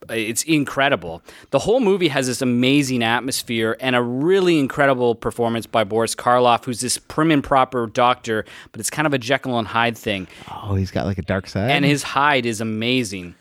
it's 0.10 0.44
incredible 0.44 1.22
the 1.52 1.60
whole 1.60 1.80
movie 1.80 2.10
has 2.10 2.28
this 2.28 2.42
amazing 2.42 3.02
atmosphere 3.02 3.78
and 3.80 3.96
a 3.96 4.02
really 4.02 4.60
incredible 4.60 5.16
performance 5.16 5.66
by 5.66 5.84
boris 5.84 6.14
karloff 6.14 6.66
who's 6.66 6.82
this 6.82 6.98
prim 6.98 7.32
and 7.32 7.44
proper 7.44 7.88
doctor 7.88 8.44
but 8.72 8.80
it's 8.82 8.90
kind 8.90 9.08
of 9.08 9.14
a 9.14 9.18
jekyll 9.18 9.58
and 9.58 9.70
hyde 9.70 9.98
thing 9.98 10.28
Oh, 10.64 10.76
he's 10.76 10.92
got 10.92 11.06
like 11.06 11.18
a 11.18 11.22
dark 11.24 11.48
side. 11.48 11.72
and 11.72 11.86
his 11.86 12.04
Hyde 12.04 12.46
is 12.46 12.62
amazing 12.62 13.36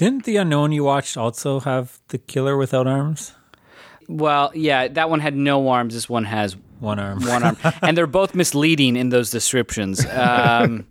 Didn't 0.00 0.24
the 0.24 0.38
unknown 0.38 0.72
you 0.72 0.82
watched 0.82 1.18
also 1.18 1.60
have 1.60 2.00
the 2.08 2.16
killer 2.16 2.56
without 2.56 2.86
arms? 2.86 3.34
well 4.08 4.50
yeah 4.54 4.88
that 4.88 5.08
one 5.08 5.20
had 5.20 5.36
no 5.36 5.68
arms 5.68 5.92
this 5.94 6.08
one 6.08 6.24
has 6.24 6.56
One 6.80 6.98
arm. 6.98 7.20
one 7.26 7.42
arm, 7.42 7.58
and 7.82 7.96
they're 7.96 8.06
both 8.06 8.34
misleading 8.34 8.96
in 8.96 9.10
those 9.10 9.30
descriptions. 9.30 10.04
Um, 10.06 10.86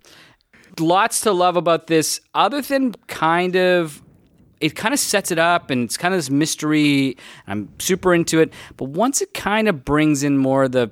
lots 0.79 1.21
to 1.21 1.31
love 1.31 1.57
about 1.57 1.87
this, 1.87 2.21
other 2.35 2.61
than 2.61 2.93
kind 3.07 3.55
of. 3.55 4.01
It 4.61 4.75
kind 4.75 4.93
of 4.93 4.99
sets 4.99 5.31
it 5.31 5.39
up, 5.39 5.71
and 5.71 5.85
it's 5.85 5.97
kind 5.97 6.13
of 6.13 6.19
this 6.19 6.29
mystery. 6.29 7.17
I'm 7.47 7.69
super 7.79 8.13
into 8.13 8.39
it, 8.41 8.53
but 8.77 8.89
once 8.89 9.21
it 9.21 9.33
kind 9.33 9.67
of 9.67 9.83
brings 9.83 10.21
in 10.21 10.37
more 10.37 10.65
of 10.65 10.73
the 10.73 10.91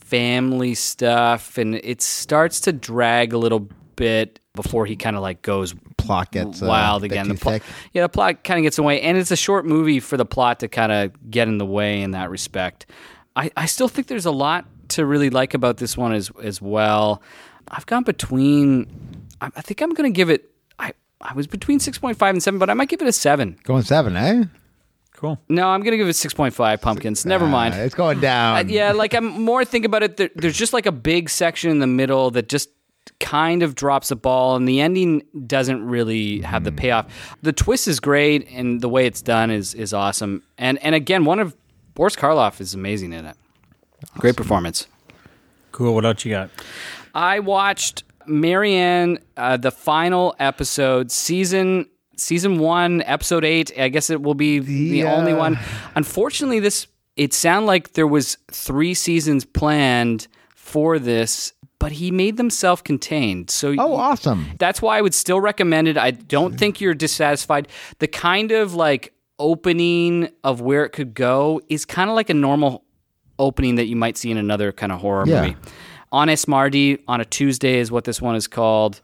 family 0.00 0.74
stuff, 0.74 1.56
and 1.58 1.76
it 1.76 2.02
starts 2.02 2.58
to 2.60 2.72
drag 2.72 3.32
a 3.32 3.38
little 3.38 3.68
bit 3.96 4.40
before 4.54 4.86
he 4.86 4.96
kind 4.96 5.14
of 5.14 5.22
like 5.22 5.42
goes 5.42 5.74
plot 6.04 6.32
gets 6.32 6.62
uh, 6.62 6.66
wild 6.66 7.04
again. 7.04 7.28
The 7.28 7.34
pl- 7.34 7.60
yeah, 7.92 8.02
the 8.02 8.08
plot 8.08 8.44
kind 8.44 8.58
of 8.58 8.62
gets 8.62 8.78
away, 8.78 9.00
and 9.00 9.16
it's 9.16 9.30
a 9.30 9.36
short 9.36 9.64
movie 9.64 10.00
for 10.00 10.16
the 10.16 10.24
plot 10.24 10.60
to 10.60 10.68
kind 10.68 10.92
of 10.92 11.30
get 11.30 11.48
in 11.48 11.58
the 11.58 11.66
way 11.66 12.02
in 12.02 12.12
that 12.12 12.30
respect. 12.30 12.86
I, 13.36 13.50
I 13.56 13.66
still 13.66 13.88
think 13.88 14.08
there's 14.08 14.26
a 14.26 14.30
lot 14.30 14.66
to 14.88 15.06
really 15.06 15.30
like 15.30 15.54
about 15.54 15.78
this 15.78 15.96
one 15.96 16.12
as 16.12 16.30
as 16.42 16.60
well. 16.60 17.22
I've 17.68 17.86
gone 17.86 18.02
between. 18.04 18.86
I, 19.40 19.50
I 19.56 19.60
think 19.62 19.80
I'm 19.80 19.90
going 19.90 20.12
to 20.12 20.16
give 20.16 20.30
it. 20.30 20.50
I 20.78 20.92
I 21.20 21.32
was 21.34 21.46
between 21.46 21.80
six 21.80 21.98
point 21.98 22.18
five 22.18 22.34
and 22.34 22.42
seven, 22.42 22.58
but 22.58 22.68
I 22.68 22.74
might 22.74 22.88
give 22.88 23.00
it 23.02 23.08
a 23.08 23.12
seven. 23.12 23.58
Going 23.62 23.82
seven, 23.82 24.16
eh? 24.16 24.44
Cool. 25.12 25.38
No, 25.48 25.68
I'm 25.68 25.82
going 25.82 25.92
to 25.92 25.96
give 25.96 26.08
it 26.08 26.16
six 26.16 26.34
point 26.34 26.52
five 26.52 26.80
pumpkins. 26.80 27.24
Never 27.24 27.46
mind. 27.46 27.74
Uh, 27.74 27.78
it's 27.78 27.94
going 27.94 28.20
down. 28.20 28.56
Uh, 28.56 28.64
yeah, 28.68 28.90
like 28.90 29.14
I'm 29.14 29.26
more 29.42 29.64
thinking 29.64 29.86
about 29.86 30.02
it. 30.02 30.16
There, 30.16 30.30
there's 30.34 30.56
just 30.58 30.72
like 30.72 30.84
a 30.84 30.92
big 30.92 31.30
section 31.30 31.70
in 31.70 31.78
the 31.78 31.86
middle 31.86 32.32
that 32.32 32.48
just 32.48 32.70
kind 33.20 33.62
of 33.62 33.74
drops 33.74 34.08
the 34.08 34.16
ball, 34.16 34.56
and 34.56 34.66
the 34.66 34.80
ending 34.80 35.22
doesn't 35.46 35.86
really 35.86 36.40
have 36.40 36.64
the 36.64 36.72
payoff. 36.72 37.06
The 37.42 37.52
twist 37.52 37.88
is 37.88 38.00
great, 38.00 38.48
and 38.50 38.80
the 38.80 38.88
way 38.88 39.06
it's 39.06 39.22
done 39.22 39.50
is 39.50 39.74
is 39.74 39.92
awesome. 39.92 40.42
And 40.58 40.78
and 40.82 40.94
again, 40.94 41.24
one 41.24 41.38
of 41.38 41.56
Boris 41.94 42.16
Karloff 42.16 42.60
is 42.60 42.74
amazing 42.74 43.12
in 43.12 43.26
it. 43.26 43.36
Great 44.18 44.36
performance. 44.36 44.86
Cool. 45.70 45.94
What 45.94 46.04
else 46.04 46.24
you 46.24 46.32
got? 46.32 46.50
I 47.14 47.40
watched 47.40 48.04
Marianne, 48.26 49.18
uh, 49.36 49.56
the 49.56 49.70
final 49.70 50.34
episode, 50.38 51.10
season 51.10 51.86
season 52.16 52.58
one, 52.58 53.02
episode 53.02 53.44
eight. 53.44 53.72
I 53.78 53.88
guess 53.88 54.10
it 54.10 54.22
will 54.22 54.34
be 54.34 54.58
the 54.58 55.04
uh, 55.04 55.14
only 55.14 55.34
one. 55.34 55.58
Unfortunately, 55.94 56.60
this 56.60 56.86
it 57.16 57.34
sounded 57.34 57.66
like 57.66 57.92
there 57.92 58.06
was 58.06 58.38
three 58.50 58.94
seasons 58.94 59.44
planned 59.44 60.28
for 60.54 60.98
this, 60.98 61.52
but 61.82 61.90
he 61.92 62.10
made 62.12 62.36
them 62.36 62.48
self-contained. 62.48 63.50
So 63.50 63.74
oh, 63.78 63.94
awesome. 63.96 64.46
that's 64.58 64.80
why 64.80 64.98
I 64.98 65.00
would 65.00 65.14
still 65.14 65.40
recommend 65.40 65.88
it. 65.88 65.98
I 65.98 66.12
don't 66.12 66.56
think 66.56 66.80
you're 66.80 66.94
dissatisfied. 66.94 67.66
The 67.98 68.06
kind 68.06 68.52
of 68.52 68.74
like 68.74 69.12
opening 69.38 70.28
of 70.44 70.60
where 70.60 70.84
it 70.84 70.90
could 70.90 71.12
go 71.14 71.60
is 71.68 71.84
kind 71.84 72.08
of 72.08 72.14
like 72.14 72.30
a 72.30 72.34
normal 72.34 72.84
opening 73.38 73.74
that 73.74 73.86
you 73.86 73.96
might 73.96 74.16
see 74.16 74.30
in 74.30 74.36
another 74.36 74.70
kind 74.70 74.92
of 74.92 75.00
horror 75.00 75.24
Yeah. 75.26 75.40
movie. 75.42 75.56
Honest 76.12 76.46
Marty 76.46 76.98
on 77.08 77.20
a 77.20 77.24
Tuesday 77.24 77.78
is 77.78 77.90
what 77.90 78.04
this 78.04 78.22
one 78.22 78.36
is 78.36 78.46
called. 78.46 79.00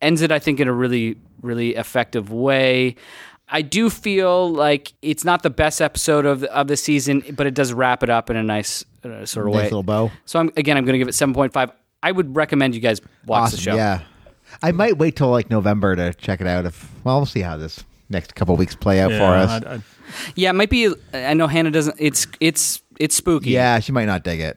Ends 0.00 0.22
it, 0.22 0.32
I 0.32 0.38
think, 0.38 0.60
in 0.60 0.68
a 0.68 0.72
really, 0.72 1.16
really 1.42 1.74
effective 1.74 2.30
way. 2.32 2.94
I 3.48 3.60
do 3.62 3.90
feel 3.90 4.50
like 4.50 4.94
it's 5.02 5.24
not 5.24 5.42
the 5.42 5.50
best 5.50 5.82
episode 5.82 6.24
of 6.24 6.40
the, 6.40 6.54
of 6.56 6.66
the 6.68 6.76
season, 6.76 7.22
but 7.36 7.46
it 7.46 7.52
does 7.54 7.72
wrap 7.74 8.02
it 8.02 8.08
up 8.08 8.30
in 8.30 8.36
a 8.36 8.42
nice 8.42 8.84
uh, 9.04 9.26
sort 9.26 9.46
of 9.48 9.52
Nice 9.52 9.58
way. 9.58 9.64
little 9.64 9.82
bow. 9.82 10.10
So 10.24 10.38
I'm, 10.40 10.50
again, 10.56 10.78
I'm 10.78 10.84
going 10.86 10.94
to 10.94 10.98
give 10.98 11.08
it 11.08 11.12
7.5. 11.12 11.72
I 12.04 12.12
would 12.12 12.36
recommend 12.36 12.74
you 12.74 12.80
guys 12.80 13.00
watch 13.26 13.44
Awesome. 13.44 13.56
the 13.56 13.62
show. 13.62 13.74
Yeah. 13.76 14.00
I 14.62 14.72
might 14.72 14.98
wait 14.98 15.16
till 15.16 15.30
like 15.30 15.50
November 15.50 15.96
to 15.96 16.12
check 16.14 16.40
it 16.40 16.46
out. 16.46 16.66
If 16.66 16.88
well, 17.04 17.16
we'll 17.16 17.26
see 17.26 17.40
how 17.40 17.56
this 17.56 17.82
next 18.08 18.34
couple 18.34 18.56
weeks 18.56 18.76
play 18.76 19.00
out 19.00 19.10
for 19.10 19.22
us. 19.34 19.50
I'd- 19.50 19.66
I'd- 19.66 19.82
Yeah, 20.36 20.50
it 20.50 20.52
might 20.52 20.70
be. 20.70 20.92
I 21.12 21.34
know 21.34 21.46
Hannah 21.46 21.70
doesn't. 21.70 21.96
It's 21.98 22.26
it's 22.40 22.82
it's 23.00 23.14
spooky. 23.16 23.50
yeah, 23.50 23.80
she 23.80 23.90
might 23.92 24.04
not 24.04 24.22
dig 24.22 24.40
it. 24.40 24.56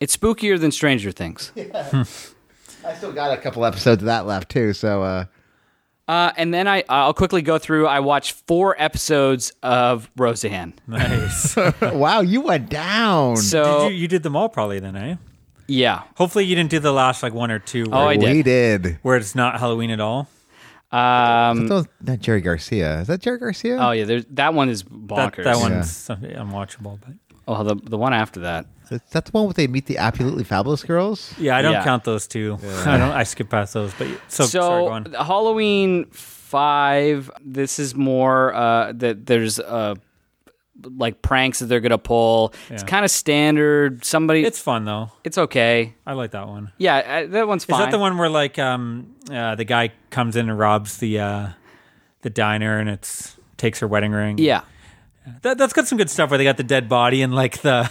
it's 0.00 0.16
spookier 0.16 0.60
than 0.60 0.70
Stranger 0.70 1.10
Things. 1.10 1.50
I 2.84 2.94
still 2.94 3.12
got 3.12 3.32
a 3.36 3.40
couple 3.40 3.64
episodes 3.64 4.02
of 4.02 4.06
that 4.06 4.26
left 4.26 4.50
too. 4.50 4.72
So 4.74 5.02
uh, 5.02 5.24
Uh, 6.06 6.30
and 6.36 6.54
then 6.54 6.68
I 6.68 6.84
I'll 6.88 7.14
quickly 7.14 7.42
go 7.42 7.58
through. 7.58 7.86
I 7.88 7.98
watched 8.00 8.32
four 8.46 8.76
episodes 8.78 9.52
of 9.62 10.08
Roseanne. 10.16 10.74
nice. 10.86 11.56
wow, 11.82 12.20
you 12.20 12.42
went 12.42 12.68
down. 12.68 13.36
So 13.38 13.88
did 13.88 13.94
you, 13.94 14.02
you 14.02 14.08
did 14.08 14.22
them 14.22 14.36
all 14.36 14.48
probably 14.48 14.78
then, 14.78 14.94
eh? 14.94 15.16
Yeah, 15.68 16.02
Hopefully 16.16 16.44
you 16.44 16.54
didn't 16.54 16.70
do 16.70 16.78
the 16.78 16.92
last 16.92 17.22
like 17.22 17.34
one 17.34 17.50
or 17.50 17.58
two 17.58 17.84
where, 17.90 18.00
Oh, 18.00 18.08
I 18.08 18.16
did. 18.16 18.36
we 18.36 18.42
did. 18.42 18.98
where 19.02 19.16
it's 19.16 19.34
not 19.34 19.58
Halloween 19.58 19.90
at 19.90 20.00
all. 20.00 20.28
um, 20.92 21.66
Those, 21.66 21.86
not 22.00 22.20
Jerry 22.20 22.40
Garcia. 22.40 23.00
Is 23.00 23.08
that 23.08 23.20
Jerry 23.20 23.38
Garcia? 23.38 23.76
oh 23.80 23.90
yeah, 23.90 24.04
there's 24.04 24.24
that 24.30 24.54
one 24.54 24.68
is 24.68 24.82
That, 24.84 24.90
bonkers. 25.34 25.44
that 25.44 25.56
one's 25.58 25.90
something 25.90 26.30
unwatchable, 26.30 26.98
but 27.00 27.14
Oh, 27.48 27.62
the 27.62 27.76
the 27.76 27.96
one 27.98 28.12
after 28.12 28.40
that. 28.40 28.66
Is 28.90 29.00
that 29.12 29.24
the 29.24 29.30
one 29.32 29.44
where 29.44 29.52
they 29.54 29.66
meet 29.68 29.86
the 29.86 29.98
absolutely 29.98 30.42
fabulous 30.44 30.82
girls? 30.84 31.32
yeah, 31.38 31.56
I 31.56 31.62
don't 31.62 31.72
Yeah. 31.72 31.84
count 31.84 32.02
those 32.04 32.26
two. 32.26 32.58
I 32.86 32.96
don't. 32.98 33.10
I 33.12 33.22
skip 33.24 33.50
past 33.50 33.74
those. 33.74 33.92
But 33.94 34.08
so, 34.28 34.46
sorry, 34.46 34.82
go 34.82 34.86
So 34.88 34.92
on. 34.92 35.12
Halloween 35.26 36.06
five. 36.10 37.30
This 37.44 37.78
is 37.78 37.94
more 37.94 38.54
uh, 38.54 38.92
that 38.96 39.26
there's 39.26 39.58
uh, 39.60 39.94
like 40.82 41.22
pranks 41.22 41.60
that 41.60 41.66
they're 41.66 41.80
gonna 41.80 41.98
pull. 41.98 42.52
It's 42.70 42.82
kind 42.82 43.04
of 43.04 43.10
standard. 43.10 44.04
Somebody, 44.04 44.44
It's 44.44 44.60
fun 44.60 44.84
though. 44.84 45.10
it's 45.24 45.38
okay. 45.38 45.94
I 46.06 46.12
like 46.12 46.32
that 46.32 46.48
one. 46.48 46.72
Yeah, 46.78 46.96
uh, 46.96 47.26
that 47.28 47.48
one's 47.48 47.62
Is 47.62 47.68
that 47.68 47.90
the 47.90 47.98
one 47.98 48.18
where 48.18 48.28
like 48.28 48.58
um 48.58 49.14
uh, 49.30 49.54
the 49.54 49.64
guy 49.64 49.92
comes 50.10 50.36
in 50.36 50.48
and 50.48 50.58
robs 50.58 50.98
the 50.98 51.20
uh 51.20 51.48
the 52.22 52.30
diner 52.30 52.78
and 52.78 52.88
it's 52.88 53.36
takes 53.56 53.80
her 53.80 53.86
wedding 53.88 54.12
ring? 54.12 54.38
Yeah. 54.38 54.62
That, 55.42 55.58
that's 55.58 55.72
got 55.72 55.88
some 55.88 55.98
good 55.98 56.08
stuff 56.10 56.30
where 56.30 56.38
they 56.38 56.44
got 56.44 56.56
the 56.56 56.62
dead 56.62 56.88
body 56.88 57.22
and 57.22 57.34
like 57.34 57.58
the 57.62 57.90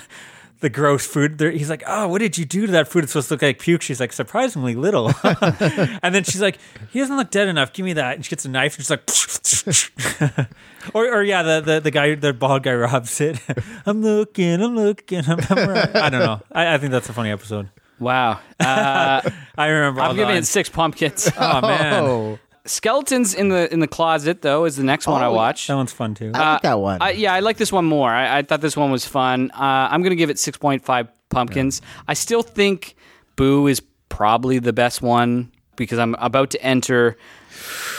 the 0.65 0.69
gross 0.71 1.05
food. 1.05 1.37
There, 1.37 1.51
he's 1.51 1.69
like, 1.69 1.83
"Oh, 1.85 2.07
what 2.07 2.17
did 2.17 2.39
you 2.39 2.43
do 2.43 2.65
to 2.65 2.71
that 2.71 2.87
food? 2.87 3.03
It's 3.03 3.13
supposed 3.13 3.27
to 3.27 3.35
look 3.35 3.43
like 3.43 3.59
puke." 3.59 3.83
She's 3.83 3.99
like, 3.99 4.11
"Surprisingly 4.11 4.73
little." 4.73 5.11
and 5.23 6.15
then 6.15 6.23
she's 6.23 6.41
like, 6.41 6.57
"He 6.89 6.97
doesn't 6.99 7.15
look 7.15 7.29
dead 7.29 7.47
enough. 7.47 7.71
Give 7.71 7.85
me 7.85 7.93
that." 7.93 8.15
And 8.15 8.25
she 8.25 8.31
gets 8.31 8.45
a 8.45 8.49
knife 8.49 8.75
and 8.75 8.83
she's 8.83 8.89
like, 8.89 10.49
or, 10.95 11.05
or 11.05 11.21
yeah, 11.23 11.43
the, 11.43 11.61
the 11.61 11.79
the 11.81 11.91
guy, 11.91 12.15
the 12.15 12.33
bald 12.33 12.63
guy 12.63 12.73
robs 12.73 13.21
it. 13.21 13.39
I'm 13.85 14.01
looking, 14.01 14.59
I'm 14.59 14.75
looking. 14.75 15.19
I'm, 15.27 15.39
I'm 15.51 15.69
right. 15.69 15.95
I 15.95 16.09
don't 16.09 16.21
know. 16.21 16.41
I, 16.51 16.73
I 16.73 16.77
think 16.79 16.91
that's 16.91 17.09
a 17.09 17.13
funny 17.13 17.29
episode. 17.29 17.69
Wow. 17.99 18.39
Uh, 18.59 19.21
I 19.55 19.67
remember. 19.67 20.01
I'm 20.01 20.15
giving 20.15 20.35
it 20.35 20.45
six 20.47 20.67
pumpkins. 20.67 21.29
Oh 21.37 21.61
man, 21.61 22.03
Oh, 22.03 22.39
Skeletons 22.65 23.33
in 23.35 23.49
the 23.49 23.71
in 23.71 23.79
the 23.79 23.87
closet 23.87 24.41
though 24.41 24.65
is 24.65 24.75
the 24.75 24.83
next 24.83 25.07
one 25.07 25.21
I 25.21 25.27
Oh, 25.27 25.33
watched. 25.33 25.67
that 25.67 25.75
one's 25.75 25.91
fun 25.93 26.15
too. 26.15 26.31
I 26.33 26.53
like 26.53 26.61
that 26.63 26.79
one. 26.79 27.01
I, 27.01 27.11
yeah, 27.11 27.33
I 27.33 27.39
like 27.41 27.57
this 27.57 27.71
one 27.71 27.85
more. 27.85 28.09
I, 28.09 28.39
I 28.39 28.41
thought 28.41 28.61
this 28.61 28.75
one 28.75 28.91
was 28.91 29.05
fun. 29.05 29.51
Uh, 29.51 29.87
I'm 29.91 30.01
going 30.01 30.09
to 30.11 30.15
give 30.15 30.29
it 30.29 30.37
6.5 30.37 31.07
pumpkins. 31.29 31.81
I 32.07 32.13
still 32.15 32.41
think 32.41 32.95
Boo 33.35 33.67
is 33.67 33.81
probably 34.09 34.59
the 34.59 34.73
best 34.73 35.01
one 35.01 35.51
because 35.75 35.99
I'm 35.99 36.15
about 36.15 36.49
to 36.51 36.61
enter. 36.63 37.17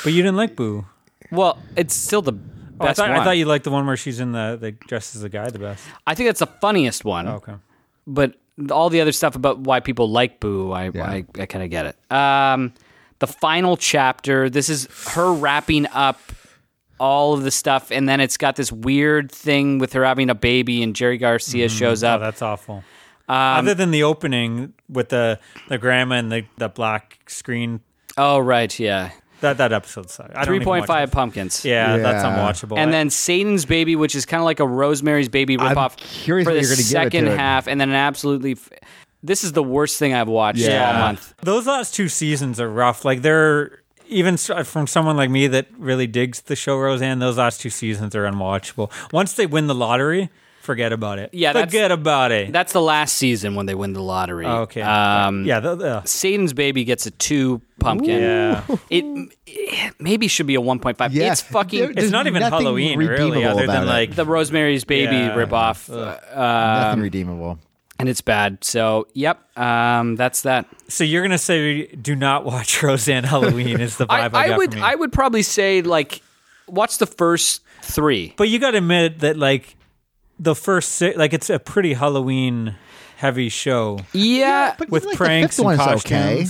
but 0.03 0.13
you 0.13 0.23
didn't 0.23 0.37
like 0.37 0.57
Boo. 0.57 0.85
Well, 1.31 1.59
it's 1.77 1.95
still 1.95 2.23
the 2.23 2.33
Oh, 2.79 2.85
I 2.85 2.89
best 2.89 2.97
thought, 2.99 3.09
one. 3.09 3.21
I 3.21 3.25
thought 3.25 3.37
you 3.39 3.47
liked 3.47 3.65
the 3.65 3.71
one 3.71 3.87
where 3.87 3.97
she's 3.97 4.21
in 4.21 4.33
the 4.33 4.59
the 4.61 4.73
dress 4.73 5.17
as 5.17 5.23
a 5.23 5.31
guy 5.31 5.49
the 5.49 5.59
best. 5.59 5.83
I 6.07 6.15
think 6.15 6.29
that's 6.29 6.41
the 6.41 6.47
funniest 6.47 7.05
one. 7.07 7.27
Oh, 7.27 7.37
okay. 7.37 7.55
But 8.07 8.35
all 8.71 8.91
the 8.91 9.01
other 9.01 9.13
stuff 9.13 9.35
about 9.35 9.61
why 9.61 9.81
people 9.81 10.11
like 10.11 10.41
Boo, 10.41 10.73
I 10.73 10.87
I, 10.89 11.25
I 11.39 11.47
kind 11.47 11.65
of 11.65 11.71
get 11.71 11.87
it. 11.87 12.13
Um, 12.13 12.75
the 13.19 13.27
final 13.27 13.77
chapter. 13.77 14.49
This 14.51 14.69
is 14.69 14.89
her 15.15 15.33
wrapping 15.33 15.87
up 15.89 16.21
all 16.99 17.35
of 17.35 17.43
the 17.43 17.51
stuff, 17.51 17.91
and 17.91 18.09
then 18.09 18.21
it's 18.21 18.37
got 18.37 18.57
this 18.57 18.73
weird 18.73 19.31
thing 19.31 19.79
with 19.79 19.93
her 19.93 20.05
having 20.05 20.31
a 20.31 20.35
baby, 20.35 20.83
and 20.83 20.97
Jerry 20.97 21.19
Garcia 21.19 21.69
shows 21.69 22.03
Oh, 22.03 22.09
up. 22.11 22.21
that's 22.21 22.41
awful. 22.43 22.77
Um, 23.29 23.37
Other 23.59 23.75
than 23.75 23.91
the 23.91 24.03
opening 24.05 24.73
with 24.89 25.09
the 25.11 25.39
the 25.69 25.79
grandma 25.79 26.15
and 26.17 26.31
the, 26.33 26.45
the 26.59 26.69
black 26.69 27.19
screen, 27.29 27.81
oh 28.17 28.39
right, 28.39 28.79
yeah. 28.79 29.11
that 29.41 29.59
that 29.59 29.73
episode 29.73 30.09
sucked. 30.11 30.31
I 30.31 30.35
don't 30.37 30.45
Three 30.47 30.57
even 30.57 30.65
point 30.65 30.83
watch 30.83 30.87
five 30.87 31.09
it. 31.09 31.13
pumpkins. 31.13 31.65
Yeah, 31.65 31.97
that's 31.99 32.25
unwatchable. 32.25 32.79
And 32.79 32.91
I- 32.91 32.93
then 32.93 33.11
Satan's 33.11 33.65
Baby, 33.67 33.97
which 33.97 34.15
is 34.15 34.25
kind 34.25 34.41
of 34.41 34.45
like 34.45 34.61
a 34.61 34.67
Rosemary's 34.67 35.29
Baby 35.29 35.59
I'm 35.59 35.75
ripoff 35.77 35.97
curious 35.97 36.47
for 36.47 36.55
the 36.55 36.61
you're 36.61 36.69
gonna 36.69 36.77
give 36.77 36.87
it 36.87 36.89
second 36.89 37.25
to 37.25 37.33
it. 37.33 37.39
half, 37.39 37.67
and 37.67 37.81
then 37.81 37.89
an 37.91 37.97
absolutely. 37.97 38.53
F- 38.53 38.71
this 39.27 39.45
is 39.45 39.53
the 39.53 39.63
worst 39.63 39.99
thing 39.99 40.15
I've 40.15 40.29
watched 40.29 40.61
Yeah. 40.61 40.87
all 40.95 40.99
month. 41.09 41.35
those 41.43 41.67
last 41.67 41.95
two 41.95 42.09
seasons 42.09 42.61
are 42.61 42.69
rough. 42.71 43.05
Like 43.05 43.23
they're 43.23 43.81
even 44.09 44.39
uh, 44.51 44.63
from 44.63 44.87
someone 44.87 45.17
like 45.17 45.31
me 45.31 45.49
that 45.49 45.67
really 45.79 46.07
digs 46.07 46.43
the 46.43 46.57
show 46.57 46.79
Roseanne. 46.79 47.19
Those 47.19 47.39
last 47.39 47.61
two 47.61 47.71
seasons 47.71 48.15
are 48.15 48.25
unwatchable. 48.25 48.91
Once 49.13 49.33
they 49.35 49.47
win 49.47 49.67
the 49.67 49.75
lottery, 49.75 50.31
forget 50.63 50.93
about 50.93 51.19
it. 51.19 51.31
Yeah, 51.33 51.53
that's- 51.53 51.71
forget 51.73 51.91
about 51.93 52.31
it. 52.33 52.53
That's 52.53 52.73
the 52.73 52.81
last 52.81 53.17
season 53.17 53.55
when 53.57 53.67
they 53.67 53.75
win 53.75 53.93
the 53.93 54.03
lottery. 54.03 54.47
okay. 54.47 54.83
Um, 54.83 55.45
yeah. 55.45 55.61
The, 55.61 55.75
the, 55.77 56.03
Satan's 56.05 56.53
Baby 56.53 56.85
gets 56.85 57.07
a 57.07 57.11
two 57.13 57.61
pumpkin. 57.81 58.21
yeah. 58.21 58.65
It, 58.91 59.05
it 59.47 59.95
maybe 60.01 60.27
should 60.29 60.47
be 60.47 60.55
a 60.57 60.61
one 60.61 60.79
point 60.81 60.99
five. 60.99 61.13
Yeah. 61.13 61.33
It's 61.33 61.41
fucking 61.43 61.81
There- 61.81 61.91
It's 61.97 62.11
not 62.11 62.27
even 62.29 62.43
Halloween, 62.43 62.99
really, 62.99 63.11
redeemable 63.11 63.49
other 63.49 63.67
than 63.67 63.83
it. 63.85 63.87
like 63.87 64.15
the 64.15 64.25
Rosemary's 64.25 64.85
Baby 64.85 65.17
Yeah. 65.17 65.35
ripoff, 65.37 65.89
uh, 65.93 66.17
Nothing 66.85 66.99
um, 66.99 67.01
redeemable. 67.03 67.59
And 67.99 68.09
it's 68.09 68.21
bad. 68.21 68.63
So 68.65 69.07
yep, 69.15 69.41
um, 69.59 70.17
that's 70.17 70.43
that. 70.43 70.67
So 70.89 71.05
you're 71.05 71.23
gonna 71.23 71.39
say 71.39 71.87
do 71.87 72.15
not 72.15 72.45
watch 72.45 72.83
Roseanne 72.83 73.25
Halloween 73.25 73.81
is 73.81 73.97
the 73.97 74.07
I, 74.09 74.29
vibe 74.29 74.35
I, 74.35 74.45
I 74.45 74.49
got 74.49 74.59
would 74.59 74.71
from 74.73 74.79
you. 74.81 74.87
I 74.87 74.95
would 74.95 75.13
probably 75.13 75.43
say 75.43 75.83
like 75.83 76.23
watch 76.69 76.99
the 76.99 77.07
first 77.07 77.63
three. 77.83 78.35
but 78.37 78.49
you 78.49 78.59
got 78.59 78.73
to 78.73 78.79
admit 78.79 79.21
that 79.21 79.37
like 79.37 79.77
the 80.39 80.55
first 80.55 80.91
si- 80.93 81.15
like 81.15 81.33
it's 81.33 81.49
a 81.51 81.59
pretty 81.59 81.95
Halloween 81.95 82.75
heavy 83.17 83.49
show 83.49 83.99
Yeah, 84.13 84.75
But 84.77 84.91
with 84.91 85.05
like, 85.05 85.13
the 85.13 85.17
pranks 85.17 85.57
fifth 85.57 85.67
and 85.67 85.79
one's 85.79 86.05
okay. 86.05 86.47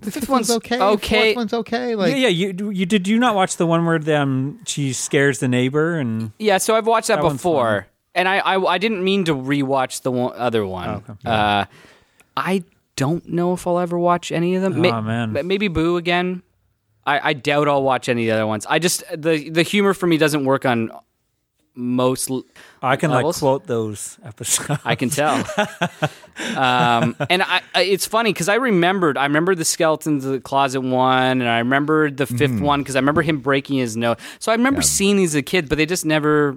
The 0.00 0.10
fifth 0.10 0.28
one's 0.28 0.48
one's 0.48 0.50
okay. 0.58 0.80
okay. 0.80 1.34
Fourth 1.34 1.36
one's 1.36 1.54
okay. 1.54 1.94
Like 1.94 2.10
yeah, 2.10 2.26
yeah. 2.26 2.28
You 2.28 2.70
you 2.70 2.86
did 2.86 3.06
you 3.06 3.20
not 3.20 3.36
watch 3.36 3.56
the 3.56 3.66
one 3.66 3.86
where 3.86 4.00
them 4.00 4.58
she 4.66 4.92
scares 4.92 5.38
the 5.38 5.46
neighbor 5.46 5.94
and 5.94 6.32
yeah. 6.40 6.58
So 6.58 6.74
I've 6.74 6.88
watched 6.88 7.06
that, 7.08 7.16
That 7.16 7.24
one's 7.24 7.38
before, 7.38 7.86
and 8.14 8.28
I, 8.28 8.38
I 8.38 8.58
I 8.74 8.78
didn't 8.78 9.02
mean 9.04 9.24
to 9.24 9.34
rewatch 9.34 10.02
the 10.02 10.10
one, 10.12 10.32
other 10.36 10.66
one. 10.66 11.02
Oh, 11.24 11.30
uh, 11.30 11.64
I 12.36 12.64
don't 12.96 13.28
know 13.28 13.52
if 13.54 13.66
I'll 13.66 13.78
ever 13.78 13.98
watch 13.98 14.30
any 14.32 14.54
of 14.54 14.62
them. 14.62 14.80
May- 14.80 14.90
Aw, 14.90 15.00
man. 15.00 15.46
maybe 15.46 15.68
Boo 15.68 15.96
again. 15.96 16.42
I, 17.04 17.30
I 17.30 17.32
doubt 17.32 17.66
I'll 17.68 17.82
watch 17.82 18.08
any 18.08 18.22
of 18.28 18.32
the 18.32 18.34
other 18.34 18.46
ones. 18.46 18.64
I 18.68 18.78
just 18.78 19.02
the 19.10 19.48
the 19.50 19.62
humor 19.62 19.92
for 19.94 20.06
me 20.06 20.18
doesn't 20.18 20.44
work 20.44 20.64
on 20.64 20.90
most. 21.74 22.30
l- 22.30 22.44
I 22.82 22.96
can 22.96 23.10
like 23.10 23.24
quote 23.36 23.66
those 23.66 24.18
episodes. 24.24 24.80
I 24.84 24.94
can 24.94 25.10
tell. 25.10 25.34
um, 26.56 27.16
and 27.30 27.42
I, 27.42 27.62
it's 27.76 28.06
funny 28.06 28.32
because 28.32 28.48
I 28.48 28.54
remembered. 28.56 29.16
I 29.18 29.24
remember 29.24 29.54
the 29.54 29.64
skeletons 29.64 30.24
of 30.24 30.32
the 30.32 30.40
closet 30.40 30.80
one, 30.80 31.40
and 31.40 31.48
I 31.48 31.58
remembered 31.58 32.16
the 32.18 32.26
5th 32.26 32.60
one 32.60 32.80
because 32.82 32.94
I 32.96 32.98
remember 33.00 33.22
him 33.22 33.40
breaking 33.40 33.78
his 33.78 33.96
nose. 33.96 34.16
So 34.38 34.52
I 34.52 34.54
remember 34.54 34.82
seeing 34.82 35.16
these 35.16 35.30
as 35.30 35.36
a 35.36 35.42
kid, 35.42 35.68
but 35.68 35.78
they 35.78 35.86
just 35.86 36.04
never. 36.04 36.56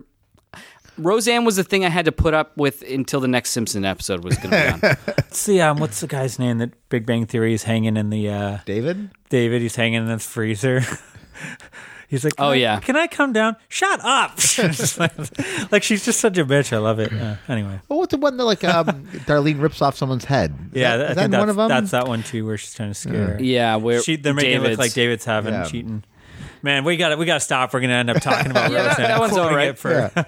Roseanne 0.98 1.46
was 1.46 1.56
the 1.58 1.64
thing 1.64 1.84
I 1.86 1.90
had 1.90 2.06
to 2.06 2.12
put 2.12 2.34
up 2.34 2.56
with 2.58 2.82
until 2.84 3.20
the 3.20 3.28
next 3.28 3.52
Simpson 3.52 3.84
episode 3.86 4.24
was 4.24 4.38
going 4.38 4.52
to 4.52 4.80
be 4.82 4.88
on. 5.14 5.24
See, 5.32 5.60
um, 5.60 5.78
what's 5.80 6.00
the 6.02 6.08
guy's 6.08 6.40
name 6.40 6.60
that 6.60 6.72
Big 6.90 7.06
Bang 7.06 7.26
Theory 7.26 7.54
is 7.54 7.64
hanging 7.64 7.98
in 7.98 8.10
the 8.10 8.30
uh, 8.30 8.58
David. 8.66 9.10
David? 9.30 9.62
He's 9.62 9.76
hanging 9.76 10.04
in 10.04 10.08
his 10.08 10.26
freezer. 10.26 10.82
He's 12.08 12.24
like, 12.24 12.34
Oh, 12.38 12.50
I- 12.52 12.56
yeah. 12.56 12.80
can 12.80 12.96
I 12.96 13.08
come 13.08 13.34
down? 13.34 13.56
Shut 13.68 14.00
up! 14.04 14.40
Like, 14.98 15.72
like, 15.72 15.84
she's 15.84 16.06
just 16.06 16.20
such 16.20 16.38
a 16.38 16.46
bitch. 16.46 16.72
I 16.72 16.78
love 16.78 17.00
it. 17.00 17.12
Uh, 17.12 17.36
anyway, 17.50 17.80
Well, 17.90 18.00
what's 18.00 18.12
the 18.12 18.18
one 18.18 18.38
that 18.38 18.44
like 18.46 18.64
um, 18.64 18.86
Darlene 19.26 19.60
rips 19.60 19.82
off 19.82 19.98
someone's 19.98 20.24
head? 20.24 20.54
Is 20.72 20.80
yeah, 20.82 20.98
that, 20.98 21.06
I 21.08 21.10
is 21.10 21.16
that 21.18 21.32
that's, 21.32 21.40
one 21.42 21.50
of 21.50 21.56
them? 21.58 21.68
that's 21.68 21.92
that 21.92 22.08
one 22.08 22.24
too, 22.24 22.46
where 22.46 22.58
she's 22.58 22.74
trying 22.74 22.92
to 22.92 22.94
scare. 22.96 23.28
her. 23.34 23.44
Yeah, 23.44 23.76
where 23.78 24.02
She, 24.02 24.16
they're 24.16 24.34
making 24.34 24.54
it 24.54 24.62
look 24.62 24.78
like 24.80 24.94
David's 24.94 25.26
having 25.26 25.54
Yeah. 25.54 25.66
cheating. 25.66 26.04
Man, 26.62 26.84
we 26.84 26.96
got 26.98 27.10
to 27.10 27.18
we 27.18 27.26
got 27.26 27.36
to 27.36 27.40
stop. 27.42 27.74
We're 27.74 27.82
gonna 27.82 27.94
end 27.94 28.10
up 28.10 28.22
talking 28.22 28.50
about 28.52 28.72
Yeah, 28.72 28.84
that- 28.84 28.88
Roseanne. 28.98 29.08
that 29.10 29.20
one's 29.20 29.38
all 29.38 29.54
right. 29.54 29.78
for- 29.78 30.12
Yeah. 30.16 30.24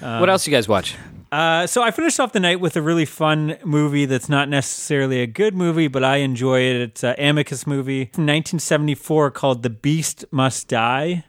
What 0.00 0.28
else 0.28 0.46
you 0.46 0.50
guys 0.50 0.68
watch? 0.68 0.96
Uh, 1.32 1.66
so 1.66 1.82
I 1.82 1.90
finished 1.90 2.20
off 2.20 2.32
the 2.32 2.40
night 2.40 2.60
with 2.60 2.76
a 2.76 2.82
really 2.82 3.04
fun 3.04 3.58
movie 3.64 4.06
that's 4.06 4.28
not 4.28 4.48
necessarily 4.48 5.20
a 5.20 5.26
good 5.26 5.54
movie, 5.54 5.88
but 5.88 6.04
I 6.04 6.16
enjoy 6.18 6.60
it. 6.60 6.76
It's 6.76 7.04
an 7.04 7.16
Amicus 7.18 7.66
movie 7.66 8.04
from 8.06 8.24
1974 8.24 9.32
called 9.32 9.62
The 9.62 9.70
Beast 9.70 10.24
Must 10.30 10.68
Die. 10.68 11.24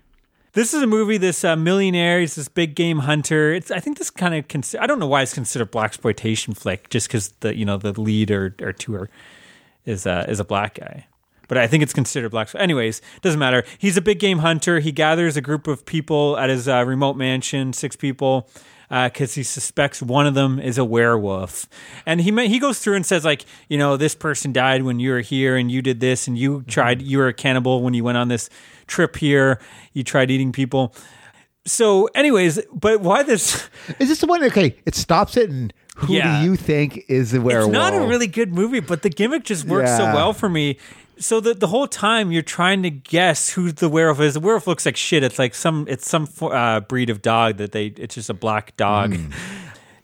This 0.53 0.73
is 0.73 0.81
a 0.81 0.87
movie. 0.87 1.17
This 1.17 1.43
uh, 1.43 1.55
millionaire, 1.55 2.19
he's 2.19 2.35
this 2.35 2.47
big 2.47 2.75
game 2.75 2.99
hunter. 2.99 3.53
It's 3.53 3.69
I 3.69 3.79
think 3.79 3.97
this 3.97 4.09
kind 4.09 4.33
of 4.33 4.47
cons- 4.47 4.75
I 4.79 4.87
don't 4.87 4.99
know 4.99 5.07
why 5.07 5.21
it's 5.21 5.33
considered 5.33 5.71
black 5.71 5.91
exploitation 5.91 6.53
flick, 6.53 6.89
just 6.89 7.07
because 7.07 7.29
the 7.41 7.55
you 7.55 7.65
know 7.65 7.77
the 7.77 7.99
lead 7.99 8.31
or 8.31 8.55
or 8.61 8.73
two 8.73 8.95
are 8.95 9.09
is 9.85 10.07
uh, 10.07 10.25
is 10.27 10.39
a 10.39 10.43
black 10.43 10.75
guy. 10.79 11.05
But 11.47 11.57
I 11.57 11.67
think 11.67 11.83
it's 11.83 11.93
considered 11.93 12.29
black. 12.29 12.49
So 12.49 12.59
anyways, 12.59 13.01
doesn't 13.21 13.39
matter. 13.39 13.63
He's 13.77 13.95
a 13.97 14.01
big 14.01 14.19
game 14.19 14.39
hunter. 14.39 14.79
He 14.79 14.91
gathers 14.91 15.37
a 15.37 15.41
group 15.41 15.67
of 15.67 15.85
people 15.85 16.37
at 16.37 16.49
his 16.49 16.67
uh, 16.67 16.83
remote 16.85 17.15
mansion, 17.15 17.71
six 17.73 17.95
people, 17.95 18.49
because 18.89 19.35
he 19.35 19.43
suspects 19.43 20.01
one 20.01 20.27
of 20.27 20.33
them 20.33 20.59
is 20.59 20.77
a 20.77 20.85
werewolf. 20.85 21.65
And 22.05 22.21
he 22.21 22.31
he 22.47 22.59
goes 22.59 22.79
through 22.79 22.95
and 22.95 23.05
says 23.05 23.23
like, 23.25 23.45
you 23.69 23.77
know, 23.77 23.97
this 23.97 24.15
person 24.15 24.51
died 24.51 24.83
when 24.83 24.99
you 24.99 25.11
were 25.11 25.21
here, 25.21 25.55
and 25.55 25.71
you 25.71 25.81
did 25.81 25.99
this, 25.99 26.27
and 26.27 26.37
you 26.37 26.63
tried. 26.67 27.01
You 27.01 27.17
were 27.19 27.27
a 27.27 27.33
cannibal 27.33 27.81
when 27.81 27.93
you 27.93 28.03
went 28.03 28.17
on 28.17 28.27
this 28.27 28.49
trip 28.87 29.15
here. 29.15 29.59
You 29.93 30.03
tried 30.03 30.29
eating 30.31 30.51
people. 30.51 30.93
So, 31.65 32.05
anyways, 32.15 32.61
but 32.73 33.01
why 33.01 33.23
this? 33.23 33.69
Is 33.99 34.07
this 34.07 34.21
the 34.21 34.27
one? 34.27 34.41
Okay, 34.43 34.77
it 34.85 34.95
stops 34.95 35.35
it, 35.35 35.49
and 35.49 35.73
who 35.97 36.13
Yeah. 36.13 36.39
do 36.41 36.45
you 36.49 36.55
think 36.55 37.03
is 37.09 37.31
the 37.31 37.41
werewolf? 37.41 37.69
It's 37.69 37.73
not 37.73 37.93
a 37.93 38.07
really 38.07 38.27
good 38.27 38.53
movie, 38.53 38.79
but 38.79 39.01
the 39.01 39.09
gimmick 39.09 39.43
just 39.43 39.65
works 39.65 39.89
so 39.97 40.05
well 40.05 40.31
for 40.31 40.47
me. 40.47 40.77
So 41.19 41.39
the 41.39 41.53
the 41.53 41.67
whole 41.67 41.87
time 41.87 42.31
you're 42.31 42.41
trying 42.41 42.83
to 42.83 42.89
guess 42.89 43.49
who 43.49 43.71
the 43.71 43.89
werewolf 43.89 44.19
is. 44.19 44.33
The 44.35 44.39
werewolf 44.39 44.67
looks 44.67 44.85
like 44.85 44.97
shit. 44.97 45.23
It's 45.23 45.39
like 45.39 45.55
some 45.55 45.85
it's 45.89 46.07
some 46.07 46.27
uh, 46.41 46.81
breed 46.81 47.09
of 47.09 47.21
dog 47.21 47.57
that 47.57 47.71
they. 47.71 47.87
It's 47.87 48.15
just 48.15 48.29
a 48.29 48.33
black 48.33 48.75
dog. 48.77 49.15
Hmm. 49.15 49.31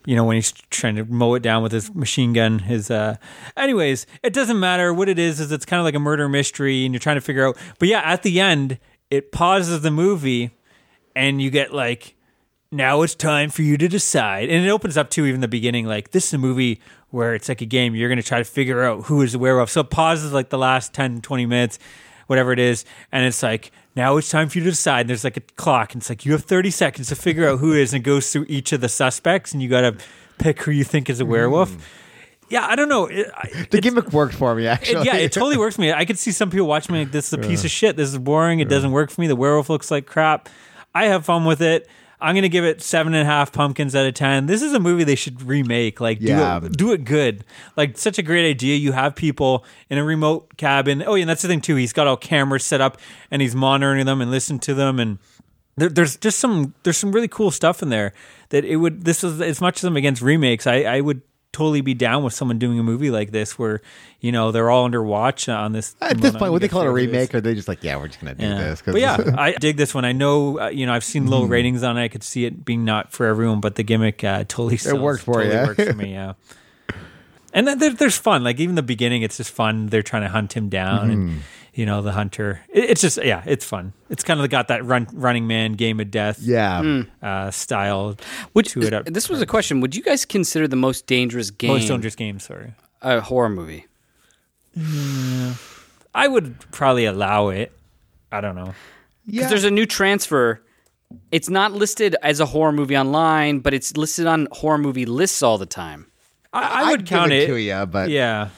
You 0.05 0.17
know 0.17 0.25
when 0.25 0.35
he's 0.35 0.51
trying 0.51 0.97
to 0.97 1.05
mow 1.05 1.33
it 1.35 1.41
down 1.41 1.63
with 1.63 1.71
his 1.71 1.95
machine 1.95 2.33
gun. 2.33 2.59
His 2.59 2.91
uh. 2.91 3.15
Anyways, 3.55 4.05
it 4.21 4.33
doesn't 4.33 4.59
matter 4.59 4.93
what 4.93 5.07
it 5.07 5.17
is. 5.17 5.39
Is 5.39 5.49
it's 5.49 5.65
kind 5.65 5.79
of 5.79 5.85
like 5.85 5.95
a 5.95 5.99
murder 5.99 6.27
mystery, 6.27 6.83
and 6.83 6.93
you're 6.93 6.99
trying 6.99 7.15
to 7.15 7.21
figure 7.21 7.47
out. 7.47 7.57
But 7.79 7.87
yeah, 7.87 8.01
at 8.03 8.21
the 8.21 8.41
end, 8.41 8.79
it 9.09 9.31
pauses 9.31 9.79
the 9.79 9.91
movie, 9.91 10.51
and 11.15 11.41
you 11.41 11.49
get 11.49 11.73
like 11.73 12.15
now 12.73 13.01
it's 13.03 13.15
time 13.15 13.49
for 13.49 13.61
you 13.61 13.77
to 13.77 13.87
decide. 13.87 14.49
And 14.49 14.65
it 14.65 14.69
opens 14.69 14.97
up 14.97 15.09
to 15.11 15.25
even 15.25 15.41
the 15.41 15.47
beginning, 15.47 15.85
like 15.85 16.11
this 16.11 16.27
is 16.27 16.33
a 16.33 16.37
movie 16.37 16.81
where 17.13 17.35
it's 17.35 17.47
like 17.47 17.61
a 17.61 17.65
game. 17.65 17.93
You're 17.95 18.09
going 18.09 18.17
to 18.21 18.27
try 18.27 18.39
to 18.39 18.43
figure 18.43 18.83
out 18.83 19.03
who 19.05 19.21
is 19.21 19.33
the 19.33 19.39
werewolf. 19.39 19.69
So 19.69 19.81
it 19.81 19.89
pauses 19.91 20.33
like 20.33 20.49
the 20.49 20.57
last 20.57 20.93
10, 20.93 21.21
20 21.21 21.45
minutes, 21.45 21.77
whatever 22.27 22.51
it 22.51 22.57
is. 22.59 22.85
And 23.11 23.23
it's 23.25 23.43
like, 23.43 23.71
now 23.95 24.17
it's 24.17 24.29
time 24.31 24.49
for 24.49 24.57
you 24.57 24.63
to 24.63 24.71
decide. 24.71 25.01
And 25.01 25.09
there's 25.11 25.23
like 25.23 25.37
a 25.37 25.41
clock. 25.55 25.93
And 25.93 26.01
it's 26.01 26.09
like, 26.09 26.25
you 26.25 26.31
have 26.31 26.43
30 26.43 26.71
seconds 26.71 27.09
to 27.09 27.15
figure 27.15 27.47
out 27.47 27.59
who 27.59 27.73
it 27.73 27.81
is. 27.81 27.93
And 27.93 28.01
it 28.01 28.03
goes 28.03 28.31
through 28.31 28.47
each 28.49 28.71
of 28.73 28.81
the 28.81 28.89
suspects. 28.89 29.53
And 29.53 29.61
you 29.61 29.69
got 29.69 29.81
to 29.81 29.95
pick 30.39 30.63
who 30.63 30.71
you 30.71 30.83
think 30.83 31.07
is 31.09 31.19
a 31.19 31.25
werewolf. 31.25 31.71
Hmm. 31.73 31.79
Yeah, 32.49 32.65
I 32.67 32.75
don't 32.75 32.89
know. 32.89 33.05
It, 33.05 33.29
I- 33.35 33.67
The 33.69 33.79
gimmick 33.79 34.11
worked 34.11 34.33
for 34.33 34.53
me, 34.55 34.65
actually. 34.67 35.01
it- 35.01 35.05
yeah, 35.05 35.15
it 35.17 35.31
totally 35.31 35.57
works 35.57 35.75
for 35.75 35.81
me. 35.81 35.93
I 35.93 36.05
could 36.05 36.17
see 36.19 36.31
some 36.31 36.49
people 36.49 36.67
watching 36.67 36.93
me 36.93 36.99
like, 37.03 37.11
this 37.11 37.27
is 37.27 37.33
a 37.33 37.37
piece 37.37 37.63
of 37.63 37.71
shit. 37.71 37.95
This 37.95 38.09
is 38.09 38.17
boring. 38.17 38.59
It 38.59 38.69
doesn't 38.69 38.91
work 38.91 39.11
for 39.11 39.21
me. 39.21 39.27
The 39.27 39.35
werewolf 39.35 39.69
looks 39.69 39.89
like 39.91 40.05
crap. 40.07 40.49
I 40.95 41.05
have 41.05 41.25
fun 41.25 41.45
with 41.45 41.61
it. 41.61 41.87
I'm 42.23 42.33
gonna 42.35 42.49
give 42.49 42.63
it 42.63 42.81
seven 42.81 43.13
and 43.13 43.21
a 43.21 43.25
half 43.25 43.51
pumpkins 43.51 43.95
out 43.95 44.05
of 44.05 44.13
ten. 44.13 44.45
This 44.45 44.61
is 44.61 44.73
a 44.73 44.79
movie 44.79 45.03
they 45.03 45.15
should 45.15 45.41
remake. 45.43 45.99
Like, 46.01 46.19
Yeah. 46.21 46.59
do 46.59 46.65
it, 46.65 46.77
do 46.77 46.91
it 46.93 47.03
good. 47.05 47.43
Like, 47.75 47.97
such 47.97 48.17
a 48.17 48.23
great 48.23 48.49
idea. 48.49 48.77
You 48.77 48.93
have 48.93 49.15
people 49.15 49.65
in 49.89 49.97
a 49.97 50.03
remote 50.03 50.55
cabin. 50.57 51.03
Oh, 51.05 51.15
yeah, 51.15 51.21
and 51.23 51.29
that's 51.29 51.41
the 51.41 51.47
thing 51.49 51.61
too. 51.61 51.75
He's 51.75 51.93
got 51.93 52.07
all 52.07 52.17
cameras 52.17 52.63
set 52.63 52.81
up 52.81 52.97
and 53.29 53.41
he's 53.41 53.53
monitoring 53.55 54.05
them 54.05 54.21
and 54.21 54.31
listening 54.31 54.59
to 54.61 54.73
them 54.73 54.99
and. 54.99 55.19
There, 55.75 55.89
there's 55.89 56.17
just 56.17 56.37
some 56.37 56.75
there's 56.83 56.97
some 56.97 57.11
really 57.11 57.27
cool 57.27 57.49
stuff 57.49 57.81
in 57.81 57.89
there 57.89 58.13
that 58.49 58.63
it 58.63 58.75
would 58.75 59.05
this 59.05 59.23
is 59.23 59.41
as 59.41 59.59
much 59.59 59.77
as 59.79 59.83
I'm 59.85 59.97
against 59.97 60.21
remakes 60.21 60.67
I, 60.67 60.83
I 60.83 61.01
would 61.01 61.23
totally 61.53 61.79
be 61.81 61.93
down 61.93 62.23
with 62.23 62.33
someone 62.33 62.59
doing 62.59 62.77
a 62.79 62.83
movie 62.83 63.09
like 63.11 63.31
this 63.31 63.57
where 63.57 63.81
you 64.19 64.31
know 64.33 64.51
they're 64.51 64.69
all 64.69 64.83
under 64.83 65.01
watch 65.01 65.47
on 65.47 65.71
this 65.71 65.95
At 66.01 66.17
this 66.19 66.35
point, 66.35 66.51
would 66.51 66.61
they 66.61 66.67
call 66.67 66.81
it 66.81 66.87
a 66.87 66.91
remake, 66.91 67.33
or 67.33 67.39
they 67.39 67.53
just 67.55 67.67
like, 67.69 67.83
yeah, 67.83 67.95
we're 67.95 68.07
just 68.07 68.19
gonna 68.19 68.35
do 68.35 68.43
Yeah. 68.45 68.57
this? 68.57 68.81
'cause 68.81 68.93
But 68.93 69.01
yeah, 69.01 69.17
I 69.37 69.51
dig 69.53 69.77
this 69.77 69.93
one. 69.95 70.03
I 70.03 70.11
know, 70.11 70.59
uh, 70.59 70.67
you 70.69 70.85
know, 70.85 70.93
I've 70.93 71.03
seen 71.05 71.27
low 71.27 71.43
ratings 71.45 71.81
on 71.83 71.97
it. 71.97 72.03
I 72.03 72.07
could 72.09 72.23
see 72.23 72.43
it 72.45 72.65
being 72.65 72.83
not 72.83 73.13
for 73.13 73.25
everyone, 73.27 73.61
but 73.61 73.75
the 73.75 73.83
gimmick 73.83 74.23
uh, 74.23 74.39
totally 74.47 74.77
sells, 74.77 74.99
worked 74.99 75.23
for 75.23 75.35
totally 75.43 75.55
you. 75.61 75.67
works 75.67 75.83
for 75.85 75.93
me. 75.93 76.11
Yeah. 76.13 76.33
And 77.53 77.67
then 77.67 77.77
there, 77.77 77.91
there's 77.91 78.17
fun. 78.17 78.43
Like 78.43 78.59
even 78.59 78.75
the 78.75 78.81
beginning, 78.81 79.21
it's 79.21 79.37
just 79.37 79.51
fun. 79.51 79.87
They're 79.87 80.01
trying 80.01 80.23
to 80.23 80.29
hunt 80.29 80.53
him 80.53 80.69
down, 80.69 81.11
and 81.11 81.41
you 81.73 81.85
know 81.85 82.01
the 82.01 82.11
hunter. 82.11 82.61
It, 82.69 82.89
it's 82.91 83.01
just 83.01 83.17
yeah, 83.23 83.43
it's 83.45 83.65
fun. 83.65 83.93
It's 84.09 84.23
kind 84.23 84.39
of 84.39 84.49
got 84.49 84.67
that 84.67 84.85
run, 84.85 85.07
Running 85.13 85.47
Man, 85.47 85.73
Game 85.73 85.99
of 85.99 86.11
Death, 86.11 86.39
yeah. 86.41 87.03
uh, 87.21 87.51
style 87.51 88.15
Would, 88.53 88.65
to 88.67 88.81
it. 88.83 88.93
Up. 88.93 89.05
this 89.05 89.27
was 89.29 89.41
a 89.41 89.45
question. 89.45 89.81
Would 89.81 89.95
you 89.95 90.03
guys 90.03 90.25
consider 90.25 90.67
the 90.67 90.75
most 90.75 91.07
dangerous 91.07 91.49
game 91.51 91.71
Most 91.71 91.87
dangerous 91.87 92.15
game. 92.15 92.39
Sorry, 92.39 92.73
a 93.01 93.19
horror 93.21 93.49
movie? 93.49 93.87
I 96.15 96.27
would 96.27 96.59
probably 96.71 97.05
allow 97.05 97.49
it. 97.49 97.71
I 98.31 98.41
don't 98.41 98.55
know. 98.55 98.73
yeah. 99.25 99.39
Because 99.41 99.49
there's 99.49 99.63
a 99.63 99.71
new 99.71 99.85
transfer. 99.85 100.61
It's 101.31 101.49
not 101.49 101.71
listed 101.73 102.15
as 102.23 102.39
a 102.39 102.45
horror 102.47 102.71
movie 102.71 102.97
online, 102.97 103.59
but 103.59 103.73
it's 103.73 103.95
listed 103.97 104.25
on 104.25 104.47
horror 104.51 104.79
movie 104.79 105.05
lists 105.05 105.43
all 105.43 105.57
the 105.59 105.65
time. 105.67 106.07
I, 106.51 106.81
I 106.87 106.91
would 106.91 107.01
I'd 107.01 107.07
count 107.07 107.29
give 107.31 107.39
it. 107.41 107.43
it 107.43 107.47
to 107.53 107.55
you, 107.59 107.85
but 107.85 108.09
Yeah. 108.09 108.49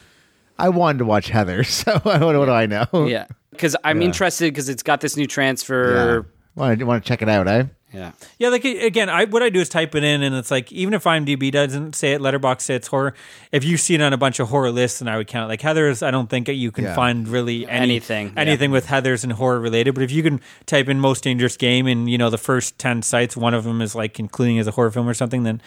I 0.57 0.69
wanted 0.69 0.99
to 0.99 1.05
watch 1.05 1.29
Heather, 1.29 1.63
so 1.65 1.91
I 2.05 2.17
don't 2.17 2.33
know 2.33 2.39
what 2.39 2.45
do 2.45 2.51
I 2.51 2.65
know. 2.65 3.05
Yeah, 3.07 3.27
because 3.51 3.75
I'm 3.83 4.01
interested 4.01 4.53
because 4.53 4.69
it's 4.69 4.83
got 4.83 5.01
this 5.01 5.15
new 5.17 5.23
Yeah. 5.23 5.27
transfer. 5.27 6.25
Want 6.55 6.79
to 6.79 6.85
want 6.85 7.03
to 7.03 7.07
check 7.07 7.21
it 7.21 7.27
out, 7.29 7.47
eh? 7.49 7.65
Yeah. 7.93 8.11
Yeah, 8.39 8.49
like 8.49 8.63
again, 8.65 9.09
I 9.09 9.25
what 9.25 9.41
I 9.43 9.49
do 9.49 9.59
is 9.59 9.67
type 9.69 9.93
it 9.95 10.03
in, 10.03 10.21
and 10.23 10.35
it's 10.35 10.51
like 10.51 10.71
even 10.71 10.93
if 10.93 11.03
IMDb 11.03 11.51
doesn't 11.51 11.95
say 11.95 12.13
it, 12.13 12.21
Letterbox 12.21 12.63
say 12.65 12.75
it's 12.75 12.87
horror. 12.87 13.13
If 13.51 13.63
you 13.65 13.75
see 13.77 13.95
it 13.95 14.01
on 14.01 14.11
a 14.13 14.17
bunch 14.17 14.39
of 14.39 14.49
horror 14.49 14.71
lists, 14.71 14.99
then 14.99 15.07
I 15.09 15.17
would 15.17 15.27
count. 15.27 15.45
it. 15.45 15.49
Like 15.49 15.61
Heather's, 15.61 16.01
I 16.01 16.11
don't 16.11 16.29
think 16.29 16.47
you 16.49 16.71
can 16.71 16.85
Yeah. 16.85 16.95
find 16.95 17.27
really 17.27 17.65
any, 17.67 17.83
Anything, 17.95 18.27
yeah. 18.35 18.41
anything 18.41 18.71
with 18.71 18.85
Heather's 18.87 19.23
and 19.23 19.33
horror 19.33 19.59
related. 19.59 19.93
But 19.95 20.03
if 20.03 20.11
you 20.11 20.23
can 20.23 20.41
type 20.65 20.87
in 20.89 20.99
most 20.99 21.23
dangerous 21.25 21.55
game, 21.57 21.87
and 21.87 22.09
you 22.09 22.17
know 22.17 22.29
the 22.29 22.37
first 22.37 22.77
ten 22.79 23.01
sites, 23.01 23.35
one 23.37 23.53
of 23.53 23.63
them 23.65 23.81
is 23.81 23.95
like 23.95 24.19
including 24.19 24.59
as 24.59 24.67
a 24.67 24.71
horror 24.71 24.91
film 24.91 25.07
or 25.07 25.13
something, 25.13 25.43
then 25.43 25.61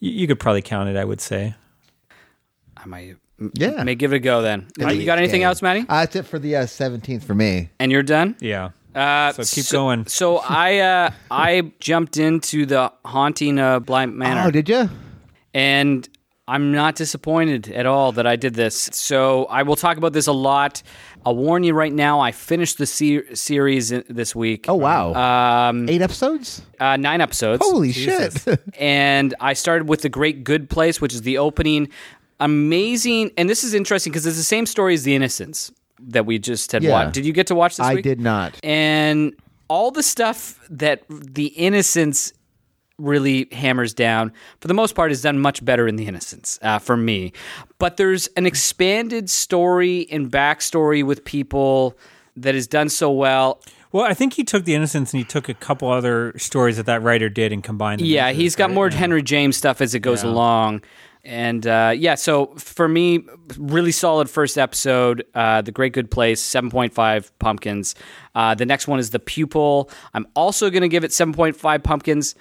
you, 0.00 0.10
you 0.10 0.26
could 0.26 0.40
probably 0.40 0.62
count 0.62 0.88
it. 0.88 0.96
I 0.96 1.04
would 1.04 1.20
say. 1.20 1.54
I 2.76 2.86
might, 2.86 3.16
Yeah. 3.54 3.82
may 3.84 3.94
give 3.94 4.12
it 4.12 4.16
a 4.16 4.20
go 4.20 4.42
then. 4.42 4.66
you 4.78 5.04
got 5.06 5.18
anything 5.18 5.40
Game. 5.40 5.46
else, 5.48 5.62
Maddie? 5.62 5.86
Uh, 5.88 6.00
that's 6.00 6.16
it 6.16 6.26
for 6.26 6.38
the 6.38 6.56
uh, 6.56 6.62
17th 6.64 7.22
for 7.24 7.34
me. 7.34 7.70
And 7.78 7.90
you're 7.90 8.02
done? 8.02 8.36
Yeah. 8.40 8.70
Uh, 8.94 9.32
So 9.32 9.44
keep 9.44 9.70
going. 9.70 10.06
So 10.06 10.38
I 10.38 10.78
uh, 10.78 11.10
I 11.30 11.72
jumped 11.78 12.16
into 12.16 12.66
the 12.66 12.92
haunting 13.04 13.58
uh, 13.58 13.78
Bly 13.80 14.06
Manor. 14.06 14.44
Oh, 14.46 14.50
did 14.50 14.68
you? 14.68 14.88
and 15.54 16.08
I'm 16.48 16.72
not 16.72 16.96
disappointed 16.96 17.68
at 17.70 17.86
all 17.86 18.10
that 18.12 18.26
I 18.26 18.34
did 18.34 18.54
this. 18.54 18.88
So 18.92 19.44
I 19.44 19.62
will 19.62 19.76
talk 19.76 19.96
about 19.98 20.12
this 20.12 20.26
a 20.26 20.32
lot. 20.32 20.82
I'll 21.24 21.36
warn 21.36 21.62
you 21.62 21.74
right 21.74 21.92
now. 21.92 22.18
I 22.18 22.32
finished 22.32 22.78
the 22.78 22.86
se- 22.86 23.34
series 23.36 23.90
this 24.08 24.34
week. 24.34 24.64
Oh, 24.68 24.74
wow. 24.74 25.14
Um, 25.68 25.88
Eight 25.88 26.02
episodes? 26.02 26.62
uh, 26.80 26.96
nine 26.96 27.20
episodes. 27.20 27.62
Holy 27.64 27.92
Jesus. 27.92 28.42
shit. 28.42 28.60
and 28.80 29.32
I 29.38 29.52
started 29.52 29.88
with 29.88 30.02
the 30.02 30.08
Great 30.08 30.42
Good 30.42 30.68
Place, 30.68 31.00
which 31.00 31.14
is 31.14 31.22
the 31.22 31.38
opening. 31.38 31.88
Amazing, 32.40 33.30
and 33.36 33.48
this 33.48 33.62
is 33.64 33.74
interesting 33.74 34.12
because 34.12 34.26
it's 34.26 34.36
the 34.36 34.42
same 34.42 34.66
story 34.66 34.94
as 34.94 35.02
The 35.04 35.14
Innocents 35.14 35.70
that 36.00 36.24
we 36.26 36.38
just 36.38 36.72
had 36.72 36.82
Yeah. 36.82 36.90
watched. 36.92 37.12
Did 37.14 37.26
you 37.26 37.32
get 37.32 37.46
to 37.48 37.54
watch 37.54 37.76
this 37.76 37.86
I 37.86 37.94
week? 37.94 38.04
did 38.04 38.20
not. 38.20 38.58
and 38.64 39.34
all 39.68 39.90
the 39.92 40.02
stuff 40.02 40.58
that 40.70 41.02
the 41.08 41.46
innocence 41.48 42.32
really 42.98 43.46
hammers 43.52 43.94
down 43.94 44.32
for 44.60 44.66
the 44.68 44.74
most 44.74 44.94
part 44.94 45.12
is 45.12 45.22
done 45.22 45.38
much 45.38 45.64
better 45.64 45.86
in 45.88 45.96
the 45.96 46.06
innocence 46.06 46.58
uh, 46.60 46.78
for 46.78 46.96
me 46.98 47.32
but 47.78 47.96
there's 47.96 48.26
an 48.36 48.44
expanded 48.44 49.30
story 49.30 50.06
and 50.10 50.30
backstory 50.30 51.02
with 51.02 51.24
people 51.24 51.96
that 52.36 52.54
is 52.54 52.66
done 52.66 52.88
so 52.90 53.10
well 53.10 53.58
Well, 53.92 54.04
I 54.04 54.12
think 54.12 54.34
he 54.34 54.44
took 54.44 54.64
the 54.66 54.74
Innocents 54.74 55.14
and 55.14 55.18
he 55.18 55.24
took 55.24 55.48
a 55.48 55.54
couple 55.54 55.88
other 55.90 56.34
stories 56.36 56.76
that 56.76 56.84
that 56.86 57.02
writer 57.02 57.28
did 57.30 57.52
and 57.52 57.62
combined 57.64 58.00
them. 58.00 58.06
yeah 58.06 58.32
he's 58.32 58.54
got 58.56 58.70
more 58.70 58.88
Yeah. 58.88 58.96
henry 58.98 59.22
james 59.22 59.56
stuff 59.56 59.80
as 59.80 59.94
it 59.94 60.00
goes 60.00 60.22
along 60.22 60.82
and 61.24 61.66
uh, 61.66 61.92
yeah 61.96 62.14
so 62.14 62.46
for 62.56 62.88
me 62.88 63.24
really 63.58 63.92
solid 63.92 64.28
first 64.28 64.56
episode 64.58 65.24
uh, 65.34 65.60
the 65.62 65.72
great 65.72 65.92
good 65.92 66.10
place 66.10 66.42
7.5 66.42 67.30
pumpkins 67.38 67.94
uh, 68.34 68.54
the 68.54 68.66
next 68.66 68.88
one 68.88 68.98
is 68.98 69.10
the 69.10 69.18
pupil 69.18 69.90
i'm 70.14 70.26
also 70.34 70.70
going 70.70 70.82
to 70.82 70.88
give 70.88 71.04
it 71.04 71.10
7.5 71.10 71.82
pumpkins 71.82 72.34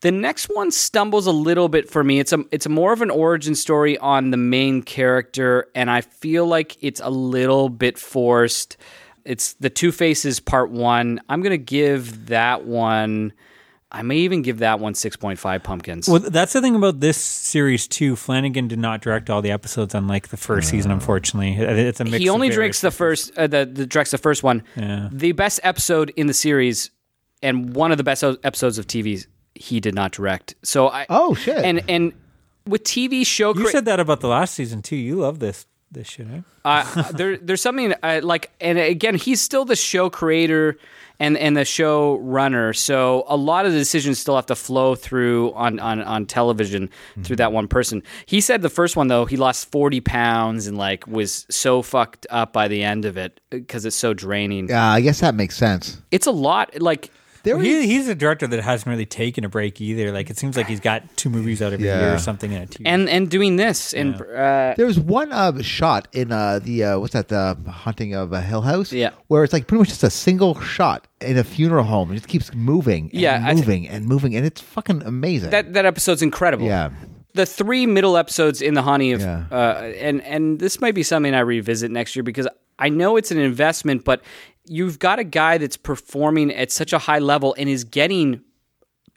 the 0.00 0.10
next 0.10 0.48
one 0.54 0.70
stumbles 0.70 1.26
a 1.26 1.32
little 1.32 1.68
bit 1.68 1.90
for 1.90 2.02
me. 2.02 2.20
It's 2.20 2.32
a 2.32 2.42
it's 2.50 2.66
more 2.68 2.92
of 2.92 3.02
an 3.02 3.10
origin 3.10 3.54
story 3.54 3.98
on 3.98 4.30
the 4.30 4.36
main 4.36 4.82
character, 4.82 5.68
and 5.74 5.90
I 5.90 6.00
feel 6.00 6.46
like 6.46 6.76
it's 6.80 7.00
a 7.00 7.10
little 7.10 7.68
bit 7.68 7.98
forced. 7.98 8.76
It's 9.24 9.52
the 9.54 9.68
Two 9.68 9.92
Faces 9.92 10.40
Part 10.40 10.70
One. 10.70 11.20
I'm 11.28 11.42
gonna 11.42 11.58
give 11.58 12.26
that 12.26 12.64
one. 12.64 13.32
I 13.92 14.02
may 14.02 14.18
even 14.18 14.42
give 14.42 14.58
that 14.60 14.78
one 14.78 14.94
6.5 14.94 15.62
pumpkins. 15.64 16.08
Well, 16.08 16.20
that's 16.20 16.52
the 16.52 16.60
thing 16.60 16.76
about 16.76 17.00
this 17.00 17.16
series 17.16 17.88
too. 17.88 18.14
Flanagan 18.14 18.68
did 18.68 18.78
not 18.78 19.00
direct 19.02 19.28
all 19.30 19.42
the 19.42 19.50
episodes, 19.50 19.94
unlike 19.94 20.28
the 20.28 20.36
first 20.36 20.68
season. 20.70 20.92
Unfortunately, 20.92 21.54
it's 21.54 21.98
a 22.00 22.04
mix. 22.04 22.18
he 22.18 22.28
only 22.28 22.48
of 22.48 22.54
directs 22.54 22.80
the 22.82 22.92
first, 22.92 23.36
uh, 23.36 23.46
the, 23.48 23.66
the 23.66 23.86
directs 23.86 24.12
the 24.12 24.18
first 24.18 24.42
one. 24.44 24.62
Yeah. 24.76 25.08
The 25.10 25.32
best 25.32 25.58
episode 25.64 26.10
in 26.16 26.28
the 26.28 26.34
series, 26.34 26.90
and 27.42 27.74
one 27.74 27.90
of 27.90 27.98
the 27.98 28.04
best 28.04 28.22
episodes 28.22 28.78
of 28.78 28.86
TV, 28.86 29.26
he 29.56 29.80
did 29.80 29.94
not 29.94 30.12
direct. 30.12 30.54
So 30.62 30.88
I 30.88 31.06
Oh, 31.08 31.34
shit. 31.34 31.58
and 31.58 31.82
and 31.88 32.12
with 32.66 32.84
TV 32.84 33.26
show, 33.26 33.48
You 33.54 33.62
crea- 33.64 33.72
said 33.72 33.86
that 33.86 33.98
about 33.98 34.20
the 34.20 34.28
last 34.28 34.54
season 34.54 34.82
too. 34.82 34.94
You 34.96 35.16
love 35.16 35.40
this 35.40 35.66
this 35.90 36.06
shit, 36.08 36.28
eh? 36.28 36.40
uh, 36.64 37.10
there, 37.12 37.36
there's 37.38 37.60
something 37.60 37.92
uh, 38.04 38.20
like, 38.22 38.52
and 38.60 38.78
again, 38.78 39.16
he's 39.16 39.40
still 39.40 39.64
the 39.64 39.74
show 39.74 40.08
creator 40.08 40.78
and 41.20 41.36
and 41.36 41.56
the 41.56 41.64
show 41.64 42.16
runner. 42.16 42.72
So 42.72 43.24
a 43.28 43.36
lot 43.36 43.66
of 43.66 43.72
the 43.72 43.78
decisions 43.78 44.18
still 44.18 44.34
have 44.34 44.46
to 44.46 44.56
flow 44.56 44.94
through 44.96 45.52
on 45.52 45.78
on 45.78 46.02
on 46.02 46.26
television 46.26 46.88
through 47.14 47.22
mm-hmm. 47.22 47.34
that 47.34 47.52
one 47.52 47.68
person. 47.68 48.02
He 48.26 48.40
said 48.40 48.62
the 48.62 48.70
first 48.70 48.96
one 48.96 49.08
though, 49.08 49.26
he 49.26 49.36
lost 49.36 49.70
40 49.70 50.00
pounds 50.00 50.66
and 50.66 50.76
like 50.76 51.06
was 51.06 51.46
so 51.50 51.82
fucked 51.82 52.26
up 52.30 52.52
by 52.52 52.66
the 52.66 52.82
end 52.82 53.04
of 53.04 53.16
it 53.16 53.40
because 53.50 53.84
it's 53.84 53.94
so 53.94 54.14
draining. 54.14 54.68
Yeah, 54.68 54.90
I 54.90 55.02
guess 55.02 55.20
that 55.20 55.34
makes 55.34 55.56
sense. 55.56 56.00
It's 56.10 56.26
a 56.26 56.32
lot. 56.32 56.80
Like 56.80 57.12
There 57.42 57.56
Well, 57.56 57.64
he, 57.64 57.86
he's 57.86 58.06
a 58.08 58.14
director 58.14 58.46
that 58.46 58.60
hasn't 58.62 58.86
really 58.88 59.06
taken 59.06 59.44
a 59.44 59.48
break 59.48 59.80
either. 59.80 60.12
Like 60.12 60.28
it 60.30 60.36
seems 60.38 60.56
like 60.56 60.66
he's 60.66 60.80
got 60.80 61.02
two 61.16 61.30
movies 61.30 61.62
out 61.62 61.72
every 61.72 61.86
Yeah. 61.86 62.00
year 62.00 62.14
or 62.14 62.18
something 62.18 62.52
in 62.52 62.62
a 62.62 62.66
TV. 62.66 62.82
and 62.86 63.08
and 63.08 63.30
doing 63.30 63.56
this 63.56 63.94
and 63.94 64.20
uh, 64.20 64.74
There 64.76 64.86
was 64.86 64.98
one 65.00 65.32
uh, 65.32 65.62
shot 65.62 66.08
in 66.12 66.32
uh, 66.32 66.58
the 66.62 66.84
uh, 66.84 66.98
what's 66.98 67.12
that? 67.14 67.28
The 67.28 67.56
haunting 67.70 68.14
of 68.14 68.32
a 68.32 68.40
Hill 68.40 68.62
House. 68.62 68.92
Yeah. 68.92 69.10
where 69.28 69.44
it's 69.44 69.52
like 69.52 69.66
pretty 69.66 69.80
much 69.80 69.88
just 69.88 70.02
a 70.04 70.10
single 70.10 70.60
shot 70.60 71.06
in 71.20 71.38
a 71.38 71.44
funeral 71.44 71.84
home. 71.84 72.10
It 72.12 72.16
just 72.16 72.28
keeps 72.28 72.52
moving. 72.54 73.10
And 73.12 73.20
Yeah, 73.20 73.42
I 73.44 73.54
th- 73.54 73.66
moving 73.66 73.88
and 73.88 74.06
moving, 74.06 74.34
and 74.36 74.44
it's 74.46 74.60
fucking 74.60 75.02
amazing. 75.04 75.50
that 75.50 75.72
that 75.74 75.84
episode's 75.86 76.22
incredible. 76.22 76.66
yeah, 76.66 76.90
the 77.34 77.46
three 77.46 77.86
middle 77.86 78.16
episodes 78.16 78.60
in 78.60 78.74
the 78.74 78.82
honey 78.82 79.12
of 79.12 79.20
Yeah. 79.20 79.44
uh, 79.52 79.92
and 80.00 80.20
and 80.22 80.58
this 80.58 80.80
might 80.80 80.94
be 80.94 81.02
something 81.02 81.34
I 81.34 81.40
revisit 81.40 81.90
next 81.90 82.16
year 82.16 82.22
because 82.22 82.48
I 82.78 82.88
know 82.88 83.16
it's 83.16 83.30
an 83.30 83.38
investment, 83.38 84.04
but 84.04 84.22
you've 84.70 84.98
got 85.00 85.18
a 85.18 85.24
guy 85.24 85.58
that's 85.58 85.76
performing 85.76 86.52
at 86.54 86.70
such 86.70 86.92
a 86.92 86.98
high 86.98 87.18
level 87.18 87.54
and 87.58 87.68
is 87.68 87.82
getting 87.84 88.40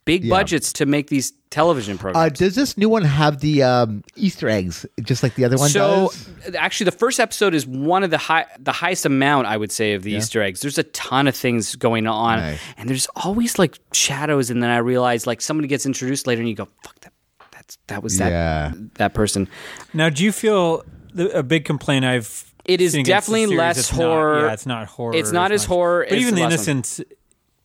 big 0.06 0.28
budgets 0.28 0.74
to 0.74 0.86
make 0.86 1.08
these 1.08 1.32
television 1.50 1.96
uh, 1.96 2.02
programs. 2.02 2.38
does 2.40 2.56
this 2.56 2.76
new 2.78 2.90
one 2.90 3.04
have 3.04 3.40
the 3.40 3.62
um, 3.64 4.04
Easter 4.16 4.50
eggs 4.50 4.86
just 5.04 5.22
like 5.24 5.36
the 5.36 5.46
other 5.46 5.56
one 5.56 5.70
so 5.70 6.10
does? 6.44 6.56
actually, 6.56 6.86
the 6.86 6.92
first 6.92 7.20
episode 7.20 7.54
is 7.54 7.66
one 7.68 8.04
of 8.04 8.10
the 8.10 8.18
high, 8.18 8.46
the 8.60 8.72
highest 8.72 9.06
amount 9.06 9.46
I 9.48 9.56
would 9.56 9.72
say 9.72 9.94
of 9.94 10.02
the 10.04 10.12
Easter 10.14 10.42
eggs. 10.42 10.60
There's 10.62 10.78
a 10.80 10.84
ton 10.84 11.28
of 11.28 11.36
things 11.36 11.76
going 11.76 12.08
on, 12.08 12.40
Nice. 12.40 12.60
and 12.76 12.90
there's 12.90 13.08
always 13.16 13.60
like 13.60 13.78
shadows. 13.94 14.50
And 14.50 14.62
then 14.64 14.72
I 14.72 14.78
realize 14.78 15.28
like 15.28 15.40
somebody 15.40 15.68
gets 15.68 15.86
introduced 15.86 16.26
later, 16.28 16.42
and 16.42 16.50
you 16.50 16.56
go, 16.56 16.68
"Fuck 16.84 17.00
that." 17.02 17.14
That's 17.52 17.78
that 17.88 18.04
was 18.04 18.18
that 18.18 18.30
Yeah. 18.32 18.72
that 18.96 19.14
person. 19.14 19.48
now, 19.94 20.10
do 20.10 20.24
you 20.24 20.32
feel 20.32 20.84
the, 21.14 21.30
a 21.38 21.44
big 21.44 21.64
complaint 21.64 22.04
I've 22.04 22.53
It 22.66 22.80
is 22.82 22.94
seen 22.94 23.02
against 23.02 23.28
the 23.28 23.32
definitely 23.34 23.46
series, 23.48 23.58
less 23.60 23.78
it's 23.80 23.92
not- 23.92 23.98
horror. 24.02 24.46
yeah, 24.46 24.54
it's 24.54 24.66
not 24.66 24.88
horror. 24.88 25.16
It's 25.16 25.32
not 25.32 25.52
as 25.52 25.62
much. 25.64 25.68
horror 25.68 26.06
But 26.08 26.16
as 26.18 26.22
even 26.22 26.36
the 26.36 26.42
one. 26.42 26.52
Innocence 26.52 27.02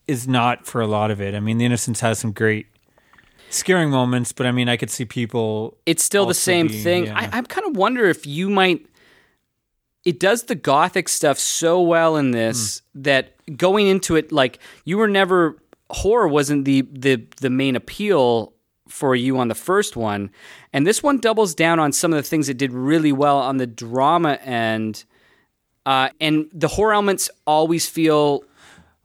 is 0.06 0.26
not 0.26 0.66
for 0.66 0.80
a 0.80 0.86
lot 0.86 1.10
of 1.10 1.20
it. 1.20 1.34
I 1.34 1.40
mean, 1.40 1.58
the 1.58 1.64
Innocence 1.64 2.00
has 2.00 2.18
some 2.18 2.32
great 2.32 2.66
scaring 3.50 3.90
moments, 3.90 4.32
but 4.32 4.46
I 4.46 4.52
mean, 4.52 4.68
I 4.68 4.76
could 4.76 4.90
see 4.90 5.04
people. 5.04 5.76
it's 5.86 6.02
still 6.02 6.26
the 6.26 6.34
same 6.34 6.66
being- 6.68 6.82
thing. 6.82 7.04
yeah. 7.06 7.18
I, 7.32 7.38
I 7.38 7.42
kind 7.42 7.66
of 7.66 7.76
wonder 7.76 8.06
if 8.06 8.26
you 8.26 8.48
might. 8.50 8.86
It 10.04 10.18
does 10.20 10.44
the 10.44 10.54
gothic 10.54 11.08
stuff 11.08 11.38
so 11.38 11.80
well 11.82 12.16
in 12.16 12.30
this 12.30 12.80
Hmm. 12.94 13.02
that 13.02 13.34
going 13.56 13.86
into 13.88 14.16
it, 14.16 14.32
like 14.32 14.58
you 14.84 14.96
were 14.98 15.08
never 15.08 15.56
horror 15.90 16.28
wasn't 16.28 16.64
the 16.64 16.82
the 16.92 17.22
the 17.40 17.50
main 17.50 17.76
appeal 17.76 18.52
for 18.88 19.14
you 19.14 19.38
on 19.38 19.48
the 19.48 19.54
first 19.54 19.96
one, 19.96 20.30
and 20.78 20.86
this 20.86 21.02
one 21.02 21.18
doubles 21.18 21.56
down 21.56 21.80
on 21.80 21.90
some 21.90 22.12
of 22.12 22.16
the 22.16 22.22
things 22.22 22.48
it 22.48 22.56
did 22.56 22.72
really 22.72 23.10
well 23.10 23.38
on 23.38 23.56
the 23.56 23.66
drama 23.66 24.34
end. 24.36 25.04
Uh, 25.84 26.10
and 26.20 26.46
the 26.52 26.68
horror 26.68 26.92
elements 26.92 27.28
always 27.48 27.88
feel 27.88 28.44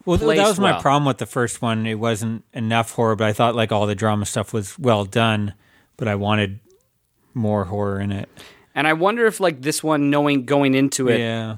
Well, 0.05 0.19
th- 0.19 0.37
that 0.37 0.47
was 0.47 0.59
my 0.59 0.73
well. 0.73 0.81
problem 0.81 1.05
with 1.05 1.17
the 1.17 1.25
first 1.25 1.63
one. 1.63 1.87
It 1.87 1.95
wasn't 1.95 2.43
enough 2.53 2.91
horror, 2.91 3.15
but 3.15 3.25
I 3.27 3.33
thought 3.33 3.55
like 3.55 3.71
all 3.71 3.87
the 3.87 3.95
drama 3.95 4.27
stuff 4.27 4.53
was 4.53 4.77
well 4.77 5.03
done, 5.03 5.55
but 5.97 6.07
I 6.07 6.13
wanted 6.13 6.59
more 7.33 7.65
horror 7.65 7.99
in 7.99 8.11
it. 8.11 8.29
And 8.75 8.87
I 8.87 8.93
wonder 8.93 9.25
if 9.25 9.39
like 9.39 9.61
this 9.63 9.83
one, 9.83 10.11
knowing 10.11 10.45
going 10.45 10.75
into 10.75 11.07
it, 11.09 11.19
Yeah. 11.19 11.57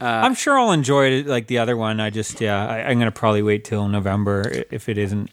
I'm 0.00 0.34
sure 0.34 0.58
I'll 0.58 0.72
enjoy 0.72 1.12
it 1.12 1.26
like 1.28 1.46
the 1.46 1.58
other 1.58 1.76
one. 1.76 2.00
I 2.00 2.10
just, 2.10 2.40
yeah, 2.40 2.66
I, 2.66 2.78
I'm 2.88 2.98
going 2.98 3.06
to 3.12 3.16
probably 3.16 3.42
wait 3.42 3.64
till 3.64 3.86
November 3.86 4.64
if 4.72 4.88
it 4.88 4.98
isn't, 4.98 5.30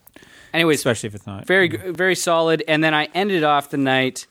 anyways, 0.53 0.77
especially 0.79 1.07
if 1.07 1.15
it's 1.15 1.27
not. 1.27 1.45
very 1.45 1.69
g- 1.69 1.77
very 1.77 2.15
solid. 2.15 2.63
And 2.67 2.83
then 2.83 2.93
I 2.93 3.05
ended 3.13 3.43
off 3.43 3.69
the 3.69 3.77
night 3.77 4.27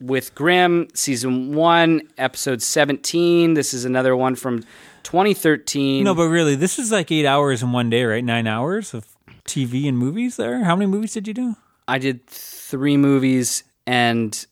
with 0.00 0.34
Grimm, 0.34 0.88
season 0.94 1.54
one, 1.54 2.02
episode 2.18 2.62
seventeen. 2.62 3.54
This 3.54 3.74
is 3.74 3.84
another 3.84 4.16
one 4.16 4.34
from 4.34 4.62
2013. 5.02 6.04
No, 6.04 6.14
but 6.14 6.28
really, 6.28 6.54
this 6.54 6.78
is 6.78 6.90
like 6.92 7.10
eight 7.12 7.26
hours 7.26 7.62
in 7.62 7.72
one 7.72 7.90
day, 7.90 8.04
right? 8.04 8.24
Nine 8.24 8.46
hours 8.46 8.94
of 8.94 9.06
TV 9.44 9.88
and 9.88 9.98
movies 9.98 10.36
there. 10.36 10.64
How 10.64 10.74
many 10.76 10.90
movies 10.90 11.12
did 11.12 11.26
you 11.28 11.34
do? 11.34 11.56
I 11.88 11.98
did 11.98 12.26
three 12.26 12.96
movies 12.96 13.64
and 13.86 14.46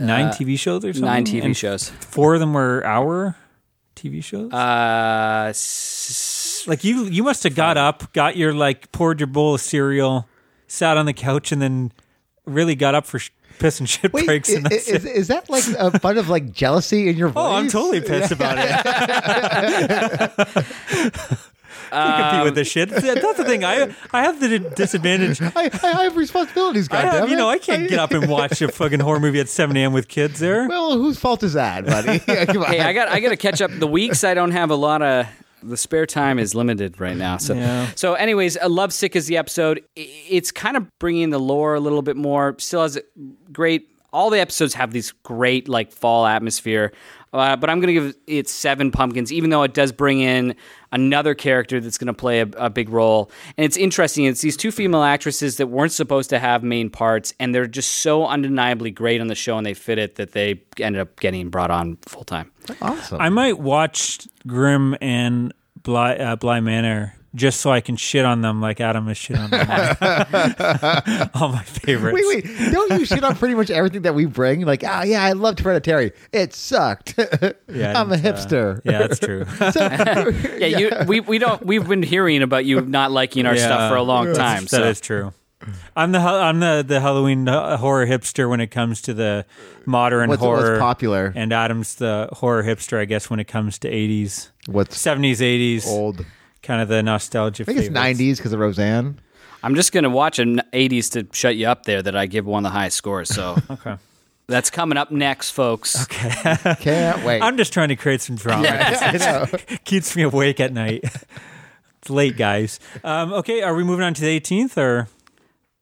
Nine 0.00 0.30
TV 0.32 0.58
shows 0.58 0.84
or 0.84 0.92
something? 0.92 1.08
Uh, 1.08 1.12
nine 1.14 1.24
TV 1.24 1.44
And 1.44 1.56
shows. 1.56 1.88
Four 1.90 2.34
of 2.34 2.40
them 2.40 2.52
were 2.52 2.84
hour 2.84 3.36
TV 3.94 4.24
shows? 4.24 4.52
Uh, 4.52 5.46
s- 5.50 6.64
Like 6.66 6.82
you, 6.82 7.04
you 7.04 7.22
must 7.22 7.44
have 7.44 7.54
got 7.54 7.76
up, 7.76 8.12
got 8.12 8.36
your 8.36 8.52
like 8.54 8.90
poured 8.90 9.20
your 9.20 9.28
bowl 9.28 9.54
of 9.54 9.60
cereal, 9.60 10.26
sat 10.74 10.96
on 10.96 11.06
the 11.06 11.12
couch, 11.12 11.52
and 11.52 11.62
then 11.62 11.92
really 12.44 12.74
got 12.74 12.94
up 12.94 13.06
for 13.06 13.18
sh- 13.18 13.30
piss 13.58 13.78
and 13.80 13.88
shit 13.88 14.12
Wait, 14.12 14.26
breaks. 14.26 14.52
and 14.52 14.66
i- 14.66 14.70
that's 14.70 14.88
is, 14.88 15.28
that 15.28 15.48
like 15.48 15.64
a 15.78 15.98
fun 15.98 16.18
of 16.18 16.28
like 16.28 16.52
jealousy 16.52 17.08
in 17.08 17.16
your 17.16 17.28
voice? 17.28 17.34
Oh, 17.44 17.54
I'm 17.54 17.68
totally 17.68 18.00
pissed 18.00 18.32
about 18.32 18.56
it. 18.58 18.64
I 21.96 22.30
compete 22.30 22.44
with 22.44 22.54
this 22.56 22.68
shit. 22.68 22.88
That's 22.90 23.36
the 23.36 23.44
thing. 23.44 23.62
I 23.64 23.94
I 24.12 24.24
have 24.24 24.40
the 24.40 24.58
disadvantage. 24.58 25.40
I, 25.40 25.52
I 25.56 25.70
I 25.82 26.02
have 26.04 26.16
responsibilities, 26.16 26.88
I 26.90 26.96
have, 27.02 27.24
goddammit. 27.24 27.30
you 27.30 27.36
know, 27.36 27.48
I 27.48 27.58
can't 27.58 27.88
get 27.88 27.98
up 28.00 28.10
and 28.10 28.28
watch 28.28 28.60
a 28.62 28.68
fucking 28.68 28.98
horror 29.00 29.20
movie 29.20 29.38
at 29.38 29.48
7 29.48 29.76
a.m. 29.76 29.92
with 29.92 30.08
kids 30.08 30.40
there. 30.40 30.66
Well, 30.68 30.98
whose 30.98 31.18
fault 31.18 31.42
is 31.44 31.52
that, 31.52 31.86
buddy? 31.86 32.18
Come 32.18 32.58
on. 32.64 32.66
hey, 32.66 32.80
I 32.80 32.92
got 32.92 33.08
I 33.08 33.20
got 33.20 33.28
to 33.28 33.36
catch 33.36 33.62
up. 33.62 33.70
The 33.78 33.86
weeks 33.86 34.24
I 34.24 34.34
don't 34.34 34.50
have 34.50 34.70
a 34.70 34.74
lot 34.76 35.02
of 35.02 35.26
the 35.64 35.76
spare 35.76 36.06
time 36.06 36.38
is 36.38 36.54
limited 36.54 37.00
right 37.00 37.16
now. 37.16 37.36
So 37.38 37.54
Yeah. 37.54 37.88
so 37.94 38.14
anyways, 38.14 38.56
uh, 38.56 38.68
Love 38.68 38.92
Sick 38.92 39.16
is 39.16 39.26
the 39.26 39.36
episode. 39.36 39.82
It's 39.96 40.50
kind 40.52 40.76
of 40.76 40.86
bringing 40.98 41.30
the 41.30 41.40
lore 41.40 41.74
a 41.74 41.80
little 41.80 42.02
bit 42.02 42.16
more. 42.16 42.54
Still 42.58 42.82
has 42.82 42.96
a 42.96 43.02
great. 43.52 43.88
All 44.12 44.30
the 44.30 44.38
episodes 44.40 44.74
have 44.74 44.92
these 44.92 45.10
great 45.24 45.68
like 45.68 45.90
fall 45.92 46.24
atmosphere. 46.26 46.92
Uh, 47.34 47.56
but 47.56 47.68
I'm 47.68 47.80
going 47.80 47.92
to 47.92 48.00
give 48.00 48.16
it 48.28 48.48
seven 48.48 48.92
pumpkins, 48.92 49.32
even 49.32 49.50
though 49.50 49.64
it 49.64 49.74
does 49.74 49.90
bring 49.90 50.20
in 50.20 50.54
another 50.92 51.34
character 51.34 51.80
that's 51.80 51.98
going 51.98 52.06
to 52.06 52.14
play 52.14 52.40
a, 52.40 52.46
a 52.56 52.70
big 52.70 52.88
role. 52.88 53.28
And 53.56 53.64
it's 53.64 53.76
interesting. 53.76 54.26
It's 54.26 54.40
these 54.40 54.56
two 54.56 54.70
female 54.70 55.02
actresses 55.02 55.56
that 55.56 55.66
weren't 55.66 55.90
supposed 55.90 56.30
to 56.30 56.38
have 56.38 56.62
main 56.62 56.90
parts, 56.90 57.34
and 57.40 57.52
they're 57.52 57.66
just 57.66 57.96
so 57.96 58.24
undeniably 58.24 58.92
great 58.92 59.20
on 59.20 59.26
the 59.26 59.34
show, 59.34 59.58
and 59.58 59.66
they 59.66 59.74
fit 59.74 59.98
it 59.98 60.14
that 60.14 60.30
they 60.30 60.62
ended 60.78 61.02
up 61.02 61.18
getting 61.18 61.50
brought 61.50 61.72
on 61.72 61.96
full 62.02 62.22
time. 62.22 62.52
awesome. 62.80 63.20
I 63.20 63.30
might 63.30 63.58
watch 63.58 64.28
Grimm 64.46 64.96
and 65.00 65.52
Bly, 65.82 66.14
uh, 66.14 66.36
Bly 66.36 66.60
Manor 66.60 67.16
just 67.34 67.60
so 67.60 67.70
I 67.70 67.80
can 67.80 67.96
shit 67.96 68.24
on 68.24 68.40
them 68.42 68.60
like 68.60 68.80
Adam 68.80 69.06
has 69.08 69.16
shit 69.16 69.36
on 69.38 69.50
them. 69.50 69.66
All 71.34 71.48
my 71.50 71.62
favorites. 71.64 72.14
Wait, 72.28 72.44
wait! 72.44 72.72
Don't 72.72 72.98
you 73.00 73.04
shit 73.04 73.24
on 73.24 73.34
pretty 73.36 73.54
much 73.54 73.70
everything 73.70 74.02
that 74.02 74.14
we 74.14 74.26
bring? 74.26 74.62
Like, 74.64 74.82
ah, 74.86 75.02
yeah, 75.02 75.22
I 75.22 75.32
loved 75.32 75.60
Hereditary. 75.60 76.12
It 76.32 76.54
sucked. 76.54 77.14
Yeah, 77.68 78.00
I'm 78.00 78.10
a 78.12 78.14
it's, 78.14 78.24
uh, 78.24 78.78
hipster. 78.78 78.80
yeah, 78.84 78.98
that's 79.06 79.18
true. 79.18 79.44
Yeah, 80.58 80.78
you 80.78 80.90
we, 81.06 81.20
we 81.20 81.38
don't 81.38 81.64
we've 81.64 81.86
been 81.86 82.02
hearing 82.02 82.42
about 82.42 82.64
you 82.64 82.80
not 82.80 83.10
liking 83.10 83.46
our 83.46 83.56
stuff 83.56 83.90
for 83.90 83.96
a 83.96 84.02
long 84.02 84.32
time. 84.34 84.62
That 84.64 84.70
So 84.70 84.84
is 84.84 85.00
true. 85.00 85.32
I'm 85.96 86.12
the 86.12 86.18
I'm 86.18 86.60
the 86.60 86.84
the 86.86 87.00
Halloween 87.00 87.48
uh, 87.48 87.76
horror 87.78 88.06
hipster 88.06 88.48
when 88.48 88.60
it 88.60 88.68
comes 88.68 89.00
to 89.02 89.14
the 89.14 89.46
modern 89.86 90.28
What's- 90.28 90.42
horror. 90.42 90.70
what's 90.72 90.80
popular? 90.80 91.32
And 91.34 91.52
Adam's 91.52 91.94
the 91.96 92.28
horror 92.32 92.62
hipster, 92.62 92.98
I 92.98 93.06
guess, 93.06 93.30
when 93.30 93.40
it 93.40 93.44
comes 93.48 93.78
to 93.80 93.90
80s, 93.90 94.50
What's 94.66 94.96
70s, 95.02 95.38
80s, 95.38 95.86
old? 95.86 96.24
Kind 96.64 96.80
of 96.82 96.88
the 96.88 97.02
nostalgia. 97.02 97.62
I 97.62 97.66
think 97.66 97.78
it's 97.78 97.88
'90s 97.88 98.36
because 98.38 98.52
of 98.52 98.58
Roseanne. 98.60 99.20
I'm 99.62 99.74
just 99.76 99.92
gonna 99.92 100.10
watch 100.10 100.38
an 100.38 100.60
80s 100.72 101.10
to 101.12 101.26
shut 101.32 101.56
you 101.56 101.66
up 101.68 101.84
there 101.84 102.02
that 102.02 102.14
I 102.16 102.26
give 102.26 102.44
one 102.44 102.66
of 102.66 102.72
the 102.72 102.76
highest 102.78 102.96
scores. 102.96 103.28
So 103.30 103.56
Okay. 103.70 103.96
that's 104.46 104.68
coming 104.70 104.98
up 104.98 105.10
next, 105.10 105.52
folks. 105.52 106.02
Okay. 106.02 106.74
Can't 106.80 107.24
wait. 107.24 107.40
I'm 107.40 107.56
just 107.56 107.72
trying 107.72 107.88
to 107.88 107.96
create 107.96 108.20
some 108.20 108.36
drama. 108.36 108.66
I 108.70 109.16
know. 109.16 109.46
Keeps 109.84 110.16
me 110.16 110.22
awake 110.24 110.60
at 110.60 110.72
night. 110.72 111.04
it's 111.98 112.10
late, 112.10 112.36
guys. 112.36 112.78
Um, 113.04 113.32
okay, 113.32 113.62
are 113.62 113.74
we 113.74 113.84
moving 113.84 114.04
on 114.04 114.12
to 114.14 114.20
the 114.20 114.38
18th 114.40 114.76
or 114.76 115.08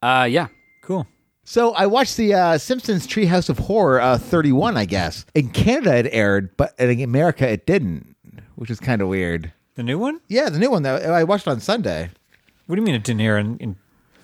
Uh, 0.01 0.29
yeah. 0.31 0.47
cool? 0.83 1.07
So 1.45 1.73
I 1.73 1.87
watched 1.87 2.17
the 2.17 2.35
uh, 2.35 2.59
Simpsons 2.59 3.05
Treehouse 3.05 3.49
of 3.49 3.59
Horror 3.59 4.01
uh, 4.01 4.17
31, 4.17 4.77
I 4.77 4.85
guess. 4.85 5.27
In 5.35 5.49
Canada 5.51 5.97
it 5.97 6.09
aired, 6.13 6.57
but 6.57 6.73
in 6.79 7.01
America 7.01 7.49
it 7.51 7.67
didn't, 7.67 8.15
which 8.55 8.71
is 8.71 8.79
kind 8.79 9.03
of 9.03 9.09
weird. 9.09 9.53
The 9.74 9.82
new 9.82 9.99
one? 9.99 10.20
Yeah, 10.28 10.49
the 10.49 10.59
new 10.59 10.70
one 10.70 10.82
though. 10.82 10.97
I 10.97 11.24
watched 11.24 11.49
on 11.49 11.61
Sunday. 11.61 12.11
What 12.66 12.77
do 12.77 12.82
you 12.82 12.86
mean 12.86 12.94
it 12.94 13.05
didn't 13.05 13.23
air 13.23 13.39
in, 13.39 13.59
in 13.59 13.77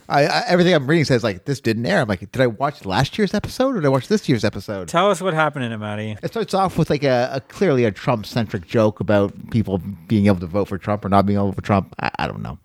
I, 0.08 0.24
I 0.24 0.44
everything 0.48 0.74
I'm 0.74 0.86
reading 0.86 1.04
says 1.04 1.22
like 1.22 1.44
this 1.44 1.60
didn't 1.60 1.84
air. 1.84 2.00
I'm 2.00 2.08
like, 2.08 2.20
did 2.20 2.40
I 2.40 2.46
watch 2.46 2.84
last 2.86 3.18
year's 3.18 3.34
episode 3.34 3.76
or 3.76 3.80
did 3.80 3.86
I 3.86 3.90
watch 3.90 4.08
this 4.08 4.28
year's 4.28 4.42
episode? 4.44 4.88
Tell 4.88 5.10
us 5.10 5.20
what 5.20 5.34
happened 5.34 5.66
in 5.66 5.72
it, 5.72 5.76
Maddie. 5.76 6.16
It 6.22 6.28
starts 6.28 6.54
off 6.54 6.78
with 6.78 6.88
like 6.88 7.04
a, 7.04 7.30
a 7.34 7.40
clearly 7.42 7.84
a 7.84 7.90
Trump 7.90 8.24
centric 8.24 8.66
joke 8.66 9.00
about 9.00 9.50
people 9.50 9.78
being 10.06 10.26
able 10.26 10.40
to 10.40 10.46
vote 10.46 10.66
for 10.68 10.78
Trump 10.78 11.04
or 11.04 11.10
not 11.10 11.26
being 11.26 11.38
able 11.38 11.48
to 11.48 11.52
vote 11.52 11.56
for 11.56 11.66
Trump. 11.66 11.94
I, 12.00 12.10
I 12.20 12.26
don't 12.26 12.40
know. 12.40 12.58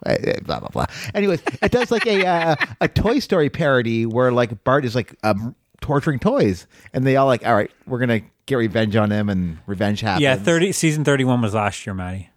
Blah 0.43 0.59
blah 0.59 0.69
blah. 0.69 0.85
Anyways, 1.13 1.43
it 1.61 1.71
does 1.71 1.91
like 1.91 2.07
a 2.07 2.25
uh, 2.25 2.55
a 2.79 2.87
Toy 2.87 3.19
Story 3.19 3.49
parody 3.49 4.05
where 4.05 4.31
like 4.31 4.63
Bart 4.63 4.85
is 4.85 4.95
like 4.95 5.13
um, 5.23 5.53
torturing 5.81 6.19
toys, 6.19 6.65
and 6.93 7.05
they 7.05 7.17
all 7.17 7.27
like, 7.27 7.45
all 7.45 7.55
right, 7.55 7.71
we're 7.85 7.99
gonna 7.99 8.21
get 8.45 8.55
revenge 8.55 8.95
on 8.95 9.11
him, 9.11 9.27
and 9.27 9.57
revenge 9.67 9.99
happens. 9.99 10.21
Yeah, 10.21 10.37
30 10.37 10.71
season 10.71 11.03
31 11.03 11.41
was 11.41 11.53
last 11.53 11.85
year, 11.85 11.93
Maddie. 11.93 12.29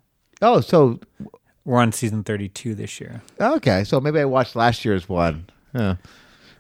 Oh, 0.43 0.61
so 0.61 1.01
We're 1.65 1.81
on 1.81 1.93
season 1.93 2.23
32 2.25 2.75
this 2.75 3.01
year. 3.01 3.23
okay, 3.41 3.85
so 3.85 4.01
maybe 4.01 4.21
I 4.21 4.25
watched 4.25 4.55
last 4.57 4.85
year's 4.85 5.09
one. 5.09 5.47
Huh. 5.75 5.97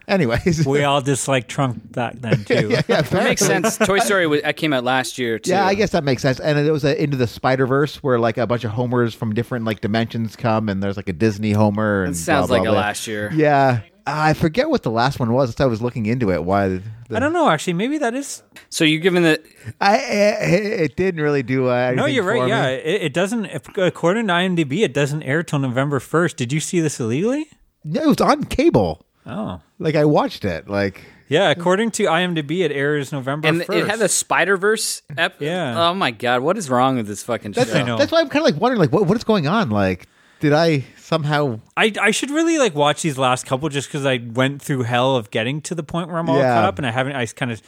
Anyways, 0.08 0.64
We 0.64 0.84
all 0.84 1.00
disliked 1.00 1.48
Trump 1.48 1.90
back 1.92 2.14
then 2.20 2.44
too. 2.46 2.68
yeah, 2.70 3.02
That 3.02 3.12
makes 3.24 3.44
sense. 3.44 3.76
Toy 3.76 3.98
Story 3.98 4.26
was, 4.28 4.40
that 4.42 4.56
came 4.56 4.72
out 4.72 4.84
last 4.84 5.18
year 5.18 5.38
too. 5.40 5.50
Yeah, 5.56 5.66
I 5.66 5.74
guess 5.74 5.90
that 5.90 6.04
makes 6.04 6.22
sense. 6.22 6.38
And 6.38 6.56
it 6.58 6.70
was 6.70 6.84
a, 6.84 7.00
into 7.02 7.16
the 7.16 7.26
Spider 7.26 7.66
Verse 7.66 7.96
where 8.04 8.18
like 8.20 8.38
a 8.38 8.46
bunch 8.46 8.62
of 8.64 8.70
Homers 8.70 9.14
from 9.14 9.34
different 9.34 9.64
like 9.64 9.80
dimensions 9.80 10.36
come, 10.36 10.68
and 10.68 10.80
there's 10.82 10.96
like 10.96 11.08
a 11.08 11.12
Disney 11.12 11.50
Homer. 11.52 12.04
And 12.04 12.14
It 12.14 12.18
sounds 12.18 12.46
blah, 12.46 12.56
like 12.58 12.62
blah, 12.64 12.70
a 12.72 12.74
blah. 12.74 12.80
last 12.82 13.06
year. 13.08 13.32
Yeah, 13.34 13.80
I 14.06 14.34
forget 14.34 14.70
what 14.70 14.84
the 14.84 14.92
last 14.92 15.18
one 15.18 15.32
was. 15.32 15.60
I 15.60 15.66
was 15.66 15.82
looking 15.82 16.06
into 16.06 16.30
it. 16.30 16.44
Why? 16.44 16.80
The, 17.08 17.16
I 17.16 17.20
don't 17.20 17.32
know. 17.32 17.48
Actually, 17.48 17.74
maybe 17.74 17.98
that 17.98 18.14
is. 18.14 18.42
So 18.68 18.84
you're 18.84 19.00
giving 19.00 19.22
the 19.22 19.40
I, 19.80 19.96
it, 19.98 20.80
it 20.80 20.96
didn't 20.96 21.20
really 21.22 21.42
do. 21.42 21.68
Uh, 21.68 21.92
No, 21.94 22.06
you're 22.06 22.24
right. 22.24 22.40
for 22.42 22.48
Yeah, 22.48 22.66
it, 22.68 23.02
it 23.02 23.12
doesn't. 23.14 23.46
If, 23.46 23.76
according 23.78 24.26
to 24.28 24.32
IMDb, 24.32 24.80
it 24.82 24.92
doesn't 24.92 25.22
air 25.22 25.42
till 25.42 25.58
November 25.60 25.98
1st. 26.00 26.36
Did 26.36 26.52
you 26.52 26.60
see 26.60 26.80
this 26.80 26.98
illegally? 27.00 27.46
No, 27.84 28.02
it 28.02 28.06
was 28.08 28.20
on 28.20 28.44
cable. 28.44 29.06
Oh, 29.26 29.60
Like 29.78 29.94
I 29.96 30.04
watched 30.04 30.44
it. 30.44 30.68
Like 30.68 31.04
yeah. 31.28 31.50
According 31.50 31.90
to 31.92 32.04
IMDb, 32.04 32.60
it 32.64 32.70
airs 32.72 33.12
November 33.12 33.48
and 33.48 33.60
1st. 33.60 33.76
it 33.82 33.86
had 33.88 33.98
the 33.98 34.08
Spider 34.08 34.56
Verse. 34.56 35.02
Ep- 35.16 35.40
Yeah. 35.40 35.88
Oh 35.90 35.94
my 35.94 36.10
god, 36.12 36.42
what 36.42 36.56
is 36.58 36.70
wrong 36.70 36.96
with 36.96 37.06
this 37.08 37.22
fucking 37.24 37.52
that's 37.52 37.70
show? 37.72 37.78
I 37.78 37.82
know. 37.82 37.98
that's 37.98 38.12
why 38.12 38.20
I'm 38.20 38.28
kind 38.28 38.46
of 38.46 38.52
like 38.52 38.60
wondering 38.60 38.80
like 38.80 38.92
what 38.92 39.06
what 39.06 39.16
is 39.16 39.24
going 39.24 39.46
on. 39.48 39.70
Like 39.70 40.06
did 40.40 40.52
I 40.52 40.84
somehow? 40.98 41.60
I, 41.76 41.92
I 42.00 42.10
should 42.10 42.30
really 42.30 42.58
like 42.58 42.74
watch 42.74 43.02
these 43.02 43.18
last 43.18 43.46
couple 43.46 43.68
just 43.68 43.88
because 43.88 44.04
I 44.06 44.18
went 44.32 44.60
through 44.62 44.82
hell 44.82 45.16
of 45.16 45.30
getting 45.30 45.60
to 45.62 45.74
the 45.74 45.82
point 45.82 46.08
where 46.08 46.18
I'm 46.18 46.28
all 46.28 46.38
Yeah. 46.38 46.54
caught 46.54 46.64
up, 46.64 46.78
and 46.78 46.86
I 46.86 46.90
haven't. 46.90 47.14
I 47.16 47.26
kind 47.26 47.50
of 47.52 47.62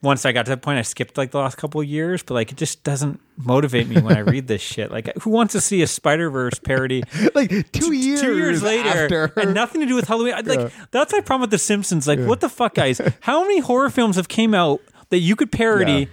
once 0.00 0.24
I 0.24 0.30
got 0.30 0.44
to 0.46 0.50
that 0.50 0.62
point, 0.62 0.78
I 0.78 0.82
skipped 0.82 1.18
like 1.18 1.32
the 1.32 1.38
last 1.38 1.56
couple 1.56 1.80
of 1.80 1.86
years, 1.88 2.22
but 2.22 2.34
like 2.34 2.52
it 2.52 2.56
just 2.56 2.84
doesn't 2.84 3.18
motivate 3.36 3.88
me 3.88 4.00
when 4.00 4.16
I 4.16 4.20
read 4.20 4.46
this 4.46 4.62
shit. 4.74 4.92
Like, 4.92 5.10
who 5.22 5.30
wants 5.30 5.52
to 5.54 5.60
see 5.60 5.82
a 5.82 5.88
Spider 5.88 6.30
Verse 6.30 6.58
parody? 6.58 7.02
Like 7.34 7.50
two 7.72 7.92
years, 7.92 8.20
two 8.20 8.36
years 8.36 8.62
later 8.62 8.88
after. 8.88 9.32
and 9.36 9.54
nothing 9.54 9.80
to 9.80 9.86
do 9.88 9.94
with 9.96 10.06
Halloween. 10.06 10.34
I'd 10.34 10.46
Like 10.46 10.72
that's 10.92 11.12
my 11.12 11.20
problem 11.20 11.42
with 11.42 11.50
The 11.50 11.58
Simpsons. 11.58 12.06
Like, 12.06 12.20
what 12.20 12.40
the 12.40 12.48
fuck, 12.48 12.74
guys? 12.74 13.00
How 13.20 13.42
many 13.42 13.58
horror 13.58 13.90
films 13.90 14.14
have 14.16 14.28
came 14.28 14.54
out 14.54 14.80
that 15.10 15.18
you 15.18 15.34
could 15.36 15.50
parody? 15.50 16.08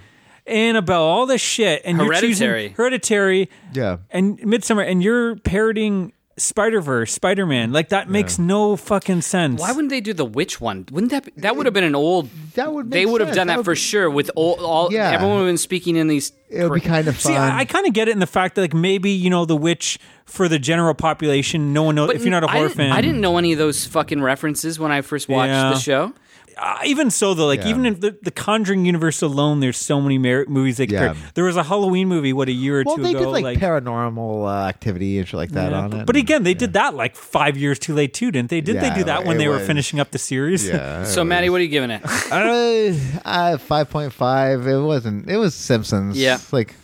Annabelle, 0.46 1.02
all 1.02 1.26
this 1.26 1.40
shit, 1.40 1.82
and 1.84 1.98
you're 1.98 2.06
Hereditary. 2.06 2.62
choosing 2.68 2.74
Hereditary, 2.76 3.50
Yeah. 3.74 3.96
and 4.10 4.38
Midsommar, 4.40 4.88
and 4.88 5.02
you're 5.02 5.36
parroting 5.36 6.12
Spider 6.38 6.80
Verse, 6.82 7.12
Spider 7.14 7.46
Man. 7.46 7.72
Like 7.72 7.88
that 7.88 8.10
makes 8.10 8.38
no 8.38 8.76
fucking 8.76 9.22
sense. 9.22 9.58
Why 9.58 9.72
wouldn't 9.72 9.88
they 9.88 10.02
do 10.02 10.12
the 10.12 10.24
witch 10.26 10.60
one? 10.60 10.84
Wouldn't 10.92 11.10
that 11.12 11.24
be, 11.24 11.32
that 11.38 11.56
would 11.56 11.64
have 11.66 11.72
been 11.72 11.82
an 11.84 11.94
old? 11.94 12.28
That 12.56 12.72
would 12.74 12.90
they 12.90 13.06
would 13.06 13.22
have 13.22 13.28
sense. 13.28 13.36
done 13.36 13.46
That 13.46 13.54
that, 13.54 13.58
would 13.60 13.64
for 13.64 13.72
be- 13.72 13.76
sure. 13.80 14.10
With 14.10 14.30
all, 14.36 14.62
all 14.64 14.92
Yeah. 14.92 15.10
everyone 15.12 15.36
would 15.36 15.42
have 15.44 15.48
been 15.48 15.56
speaking 15.58 15.96
in 15.96 16.08
these. 16.08 16.32
It 16.50 16.62
would 16.62 16.74
be 16.74 16.86
kind 16.86 17.08
of 17.08 17.16
fun. 17.16 17.32
See, 17.32 17.36
I, 17.36 17.60
I 17.60 17.64
kind 17.64 17.86
of 17.86 17.94
get 17.94 18.08
it 18.08 18.12
in 18.12 18.18
the 18.18 18.26
fact 18.26 18.54
that 18.56 18.60
like 18.60 18.74
maybe 18.74 19.10
you 19.10 19.30
know 19.30 19.46
the 19.46 19.56
witch 19.56 19.98
for 20.26 20.46
the 20.46 20.58
general 20.58 20.92
population, 20.94 21.72
no 21.72 21.84
one 21.84 21.94
knows. 21.94 22.10
If 22.10 22.20
you're 22.22 22.30
not 22.30 22.44
a 22.44 22.48
horror 22.48 22.68
didn't- 22.68 22.76
fan, 22.76 22.92
I 22.92 23.00
didn't 23.00 23.22
know 23.22 23.38
any 23.38 23.52
of 23.52 23.58
those 23.58 23.86
fucking 23.86 24.20
references 24.22 24.78
when 24.78 24.92
I 24.92 25.00
first 25.00 25.30
watched 25.30 25.48
Yeah. 25.48 25.70
the 25.70 25.78
show. 25.78 26.12
Uh, 26.58 26.78
even 26.86 27.10
so, 27.10 27.34
though, 27.34 27.46
like 27.46 27.60
Yeah. 27.60 27.68
even 27.68 27.84
in 27.84 28.00
the, 28.00 28.16
the 28.22 28.30
Conjuring 28.30 28.86
universe 28.86 29.20
alone, 29.20 29.60
there's 29.60 29.76
so 29.76 30.00
many 30.00 30.16
mer- 30.16 30.46
movies 30.48 30.78
they 30.78 30.86
compare. 30.86 31.08
Yeah. 31.08 31.30
There 31.34 31.44
was 31.44 31.56
a 31.56 31.62
Halloween 31.62 32.08
movie, 32.08 32.32
what 32.32 32.48
a 32.48 32.52
year 32.52 32.80
or 32.80 32.84
well, 32.86 32.96
two 32.96 33.02
they 33.02 33.10
ago. 33.10 33.32
did 33.34 33.42
like, 33.44 33.58
paranormal 33.58 34.46
uh, 34.48 34.66
activity 34.66 35.18
and 35.18 35.28
shit 35.28 35.36
like 35.36 35.50
that 35.50 35.72
yeah. 35.72 35.80
on 35.80 35.92
it. 35.92 36.06
But 36.06 36.16
again, 36.16 36.44
they 36.44 36.54
did 36.54 36.72
that 36.72 36.94
like 36.94 37.14
five 37.14 37.58
years 37.58 37.78
too 37.78 37.94
late 37.94 38.14
too, 38.14 38.30
didn't 38.30 38.48
they? 38.48 38.62
Did 38.62 38.80
they 38.80 38.90
do 38.90 39.04
that 39.04 39.26
when 39.26 39.36
it 39.36 39.40
they 39.40 39.48
were 39.48 39.58
finishing 39.58 40.00
up 40.00 40.10
the 40.12 40.18
series? 40.18 40.66
yeah. 40.66 41.04
So, 41.16 41.24
Maddie, 41.24 41.50
what 41.50 41.60
are 41.60 41.64
you 41.64 41.68
giving 41.68 41.90
it? 41.90 42.02
uh, 42.32 42.92
uh, 43.28 43.58
five 43.58 43.90
point 43.90 44.12
five. 44.12 44.66
It 44.66 44.78
wasn't. 44.80 45.28
It 45.30 45.36
was 45.36 45.54
Simpsons. 45.54 46.18
Yeah. 46.18 46.38
like 46.52 46.74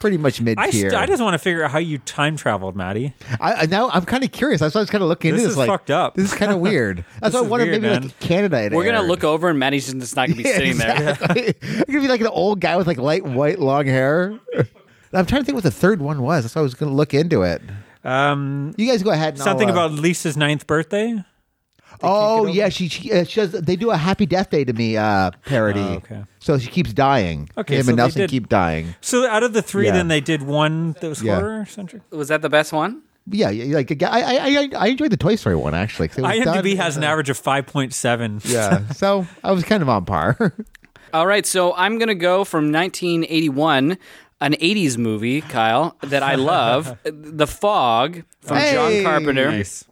pretty 0.00 0.16
much 0.18 0.40
mid 0.40 0.58
I, 0.58 0.70
tier. 0.70 0.90
st- 0.90 1.00
I 1.00 1.06
just 1.06 1.22
want 1.22 1.34
to 1.34 1.38
figure 1.38 1.62
out 1.62 1.70
how 1.70 1.78
you 1.78 1.98
time 1.98 2.36
traveled, 2.36 2.74
Maddie. 2.74 3.14
I, 3.40 3.52
I 3.52 3.66
now 3.66 3.88
I'm 3.90 4.04
kind 4.04 4.24
of 4.24 4.32
curious. 4.32 4.60
That's 4.60 4.74
why 4.74 4.80
I 4.80 4.82
was 4.82 4.90
kind 4.90 5.02
of 5.02 5.08
looking 5.08 5.30
This 5.32 5.42
into 5.42 5.48
this. 5.48 5.52
is 5.52 5.58
like, 5.58 5.68
fucked 5.68 5.90
up. 5.92 6.16
This 6.16 6.32
is 6.32 6.36
kind 6.36 6.50
of 6.50 6.58
weird. 6.60 7.04
That's 7.20 7.34
why 7.34 7.40
I 7.40 7.44
is 7.44 7.48
wanted 7.48 7.68
weird, 7.68 7.82
maybe 7.82 7.92
man. 7.94 8.02
like 8.04 8.18
Canada. 8.20 8.62
it 8.64 8.72
We're 8.72 8.84
gonna 8.84 8.98
aired. 8.98 9.06
look 9.08 9.22
over, 9.22 9.48
and 9.48 9.58
Maddie's 9.58 9.92
just 9.92 10.16
not 10.16 10.28
gonna 10.28 10.42
be 10.42 10.42
Yeah, 10.48 10.56
sitting 10.56 10.78
there. 10.78 11.10
exactly. 11.10 11.54
I'm 11.62 11.84
gonna 11.86 12.00
be 12.00 12.08
like 12.08 12.20
an 12.20 12.26
old 12.26 12.58
guy 12.60 12.76
with 12.76 12.88
like 12.88 12.98
light 12.98 13.24
white 13.24 13.60
long 13.60 13.86
hair. 13.86 14.38
I'm 15.12 15.26
trying 15.26 15.42
to 15.42 15.44
think 15.44 15.54
what 15.54 15.64
the 15.64 15.70
third 15.70 16.00
one 16.00 16.22
was. 16.22 16.44
That's 16.44 16.54
why 16.54 16.60
I 16.60 16.62
was 16.62 16.74
gonna 16.74 16.92
look 16.94 17.14
into 17.14 17.42
it. 17.42 17.62
Um, 18.04 18.74
You 18.78 18.86
guys 18.90 19.02
go 19.02 19.10
ahead. 19.10 19.34
And 19.34 19.42
something 19.42 19.68
I'll, 19.70 19.78
uh, 19.78 19.86
about 19.86 19.98
Lisa's 20.00 20.36
ninth 20.36 20.66
birthday. 20.66 21.22
Oh 22.02 22.46
yeah, 22.46 22.68
she 22.68 22.88
she, 22.88 23.12
uh, 23.12 23.24
she 23.24 23.40
does. 23.40 23.52
They 23.52 23.76
do 23.76 23.90
a 23.90 23.96
Happy 23.96 24.26
Death 24.26 24.50
Day 24.50 24.64
to 24.64 24.72
me 24.72 24.96
uh, 24.96 25.30
parody. 25.46 25.80
Oh, 25.80 25.94
okay. 26.04 26.24
So 26.38 26.58
she 26.58 26.68
keeps 26.70 26.92
dying. 26.92 27.48
Okay, 27.58 27.76
Him 27.76 27.84
so 27.84 27.90
and 27.90 27.98
they 27.98 28.02
Nelson 28.02 28.20
did- 28.22 28.30
keep 28.30 28.48
dying. 28.48 28.94
So 29.00 29.26
out 29.28 29.42
of 29.42 29.52
the 29.52 29.62
three, 29.62 29.86
Yeah. 29.86 29.92
then 29.92 30.08
they 30.08 30.20
did 30.20 30.42
one 30.42 30.92
that 31.00 31.08
was 31.08 31.22
Yeah. 31.22 31.36
horror 31.36 31.66
centric. 31.66 32.02
Was 32.10 32.28
that 32.28 32.42
the 32.42 32.48
best 32.48 32.72
one? 32.72 33.02
Yeah, 33.30 33.50
yeah, 33.50 33.76
like 33.76 34.02
I 34.02 34.06
I 34.06 34.34
I, 34.62 34.68
I 34.76 34.86
enjoyed 34.88 35.10
the 35.12 35.16
Toy 35.16 35.36
Story 35.36 35.54
one 35.56 35.74
actually. 35.74 36.08
'cause 36.08 36.18
it 36.18 36.22
was 36.22 36.32
IMDb 36.32 36.70
done- 36.70 36.76
has 36.78 36.96
an 36.96 37.04
average 37.04 37.28
of 37.30 37.36
five 37.38 37.66
point 37.66 37.92
seven. 37.94 38.40
Yeah, 38.44 38.88
so 38.88 39.26
I 39.44 39.52
was 39.52 39.62
kind 39.64 39.82
of 39.82 39.88
on 39.88 40.04
par. 40.06 40.54
All 41.12 41.26
right, 41.26 41.44
so 41.44 41.74
I'm 41.74 41.98
gonna 41.98 42.14
go 42.14 42.44
from 42.44 42.70
1981, 42.72 43.98
an 44.40 44.52
80s 44.54 44.96
movie, 44.96 45.40
Kyle, 45.40 45.96
that 46.02 46.22
I 46.22 46.36
love, 46.36 46.96
The 47.04 47.46
Fog 47.46 48.22
from 48.40 48.56
Hey! 48.56 48.72
John 48.72 49.02
Carpenter. 49.04 49.50
Nice. 49.50 49.84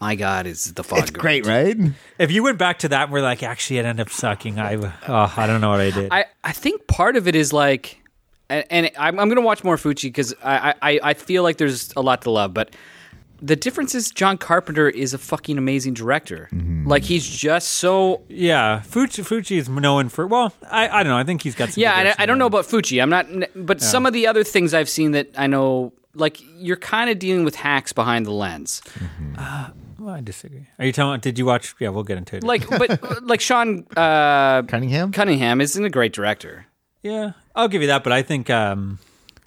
My 0.00 0.14
God, 0.14 0.46
is 0.46 0.74
The 0.74 0.84
Fog 0.84 0.98
it's 1.00 1.10
great, 1.10 1.46
right? 1.46 1.76
If 2.18 2.30
you 2.30 2.42
went 2.42 2.58
back 2.58 2.80
to 2.80 2.88
that, 2.88 3.04
and 3.04 3.12
we're 3.12 3.22
like, 3.22 3.42
actually, 3.42 3.78
it 3.78 3.86
ended 3.86 4.06
up 4.06 4.12
sucking. 4.12 4.58
I, 4.58 4.74
oh, 5.08 5.34
I 5.36 5.46
don't 5.46 5.60
know 5.60 5.70
what 5.70 5.80
I 5.80 5.90
did. 5.90 6.12
I, 6.12 6.26
I 6.44 6.52
think 6.52 6.86
part 6.86 7.16
of 7.16 7.26
it 7.26 7.34
is 7.34 7.52
like, 7.52 7.98
and, 8.50 8.64
and 8.70 8.90
I'm, 8.98 9.18
I'm 9.18 9.28
going 9.28 9.36
to 9.36 9.42
watch 9.42 9.64
more 9.64 9.76
Fulci 9.76 10.04
because 10.04 10.34
I, 10.44 10.74
I, 10.82 11.00
I 11.02 11.14
feel 11.14 11.42
like 11.42 11.56
there's 11.56 11.92
a 11.96 12.02
lot 12.02 12.22
to 12.22 12.30
love, 12.30 12.52
but 12.52 12.74
the 13.40 13.56
difference 13.56 13.94
is 13.94 14.10
John 14.10 14.38
Carpenter 14.38 14.88
is 14.88 15.14
a 15.14 15.18
fucking 15.18 15.58
amazing 15.58 15.94
director. 15.94 16.48
Mm-hmm. 16.52 16.86
Like 16.88 17.02
he's 17.04 17.26
just 17.26 17.68
so 17.72 18.22
yeah, 18.28 18.82
Fulci, 18.86 19.24
Fulci 19.24 19.58
is 19.58 19.68
known 19.68 20.08
for. 20.08 20.26
Well, 20.26 20.52
I, 20.70 20.88
I 20.88 21.02
don't 21.02 21.10
know. 21.10 21.18
I 21.18 21.24
think 21.24 21.42
he's 21.42 21.54
got 21.54 21.70
some. 21.70 21.82
yeah. 21.82 22.14
I, 22.18 22.22
I 22.22 22.26
don't 22.26 22.38
know 22.38 22.46
about 22.46 22.64
Fulci. 22.66 23.02
I'm 23.02 23.10
not, 23.10 23.26
but 23.54 23.80
some 23.80 24.06
of 24.06 24.12
the 24.12 24.26
other 24.26 24.44
things 24.44 24.74
I've 24.74 24.88
seen 24.88 25.12
that 25.12 25.28
I 25.36 25.46
know, 25.46 25.92
like 26.16 26.40
you're 26.56 26.76
kind 26.76 27.10
of 27.10 27.18
dealing 27.18 27.44
with 27.44 27.54
hacks 27.54 27.92
behind 27.92 28.26
the 28.26 28.32
lens. 28.32 28.82
Well, 29.98 30.14
I 30.14 30.20
disagree. 30.20 30.66
Are 30.78 30.84
you 30.84 30.92
telling? 30.92 31.20
Did 31.20 31.38
you 31.38 31.46
watch? 31.46 31.74
Yeah, 31.80 31.88
we'll 31.88 32.04
get 32.04 32.18
into 32.18 32.36
it. 32.36 32.44
Like, 32.44 32.68
but 32.68 33.22
like 33.26 33.40
Sean 33.40 33.86
uh, 33.96 34.62
Cunningham. 34.62 35.10
Cunningham 35.12 35.60
isn't 35.60 35.84
a 35.84 35.90
great 35.90 36.12
director. 36.12 36.66
yeah, 37.02 37.32
I'll 37.54 37.68
give 37.68 37.80
you 37.82 37.88
that. 37.88 38.04
But 38.04 38.12
I 38.12 38.22
think 38.22 38.50
um, 38.50 38.98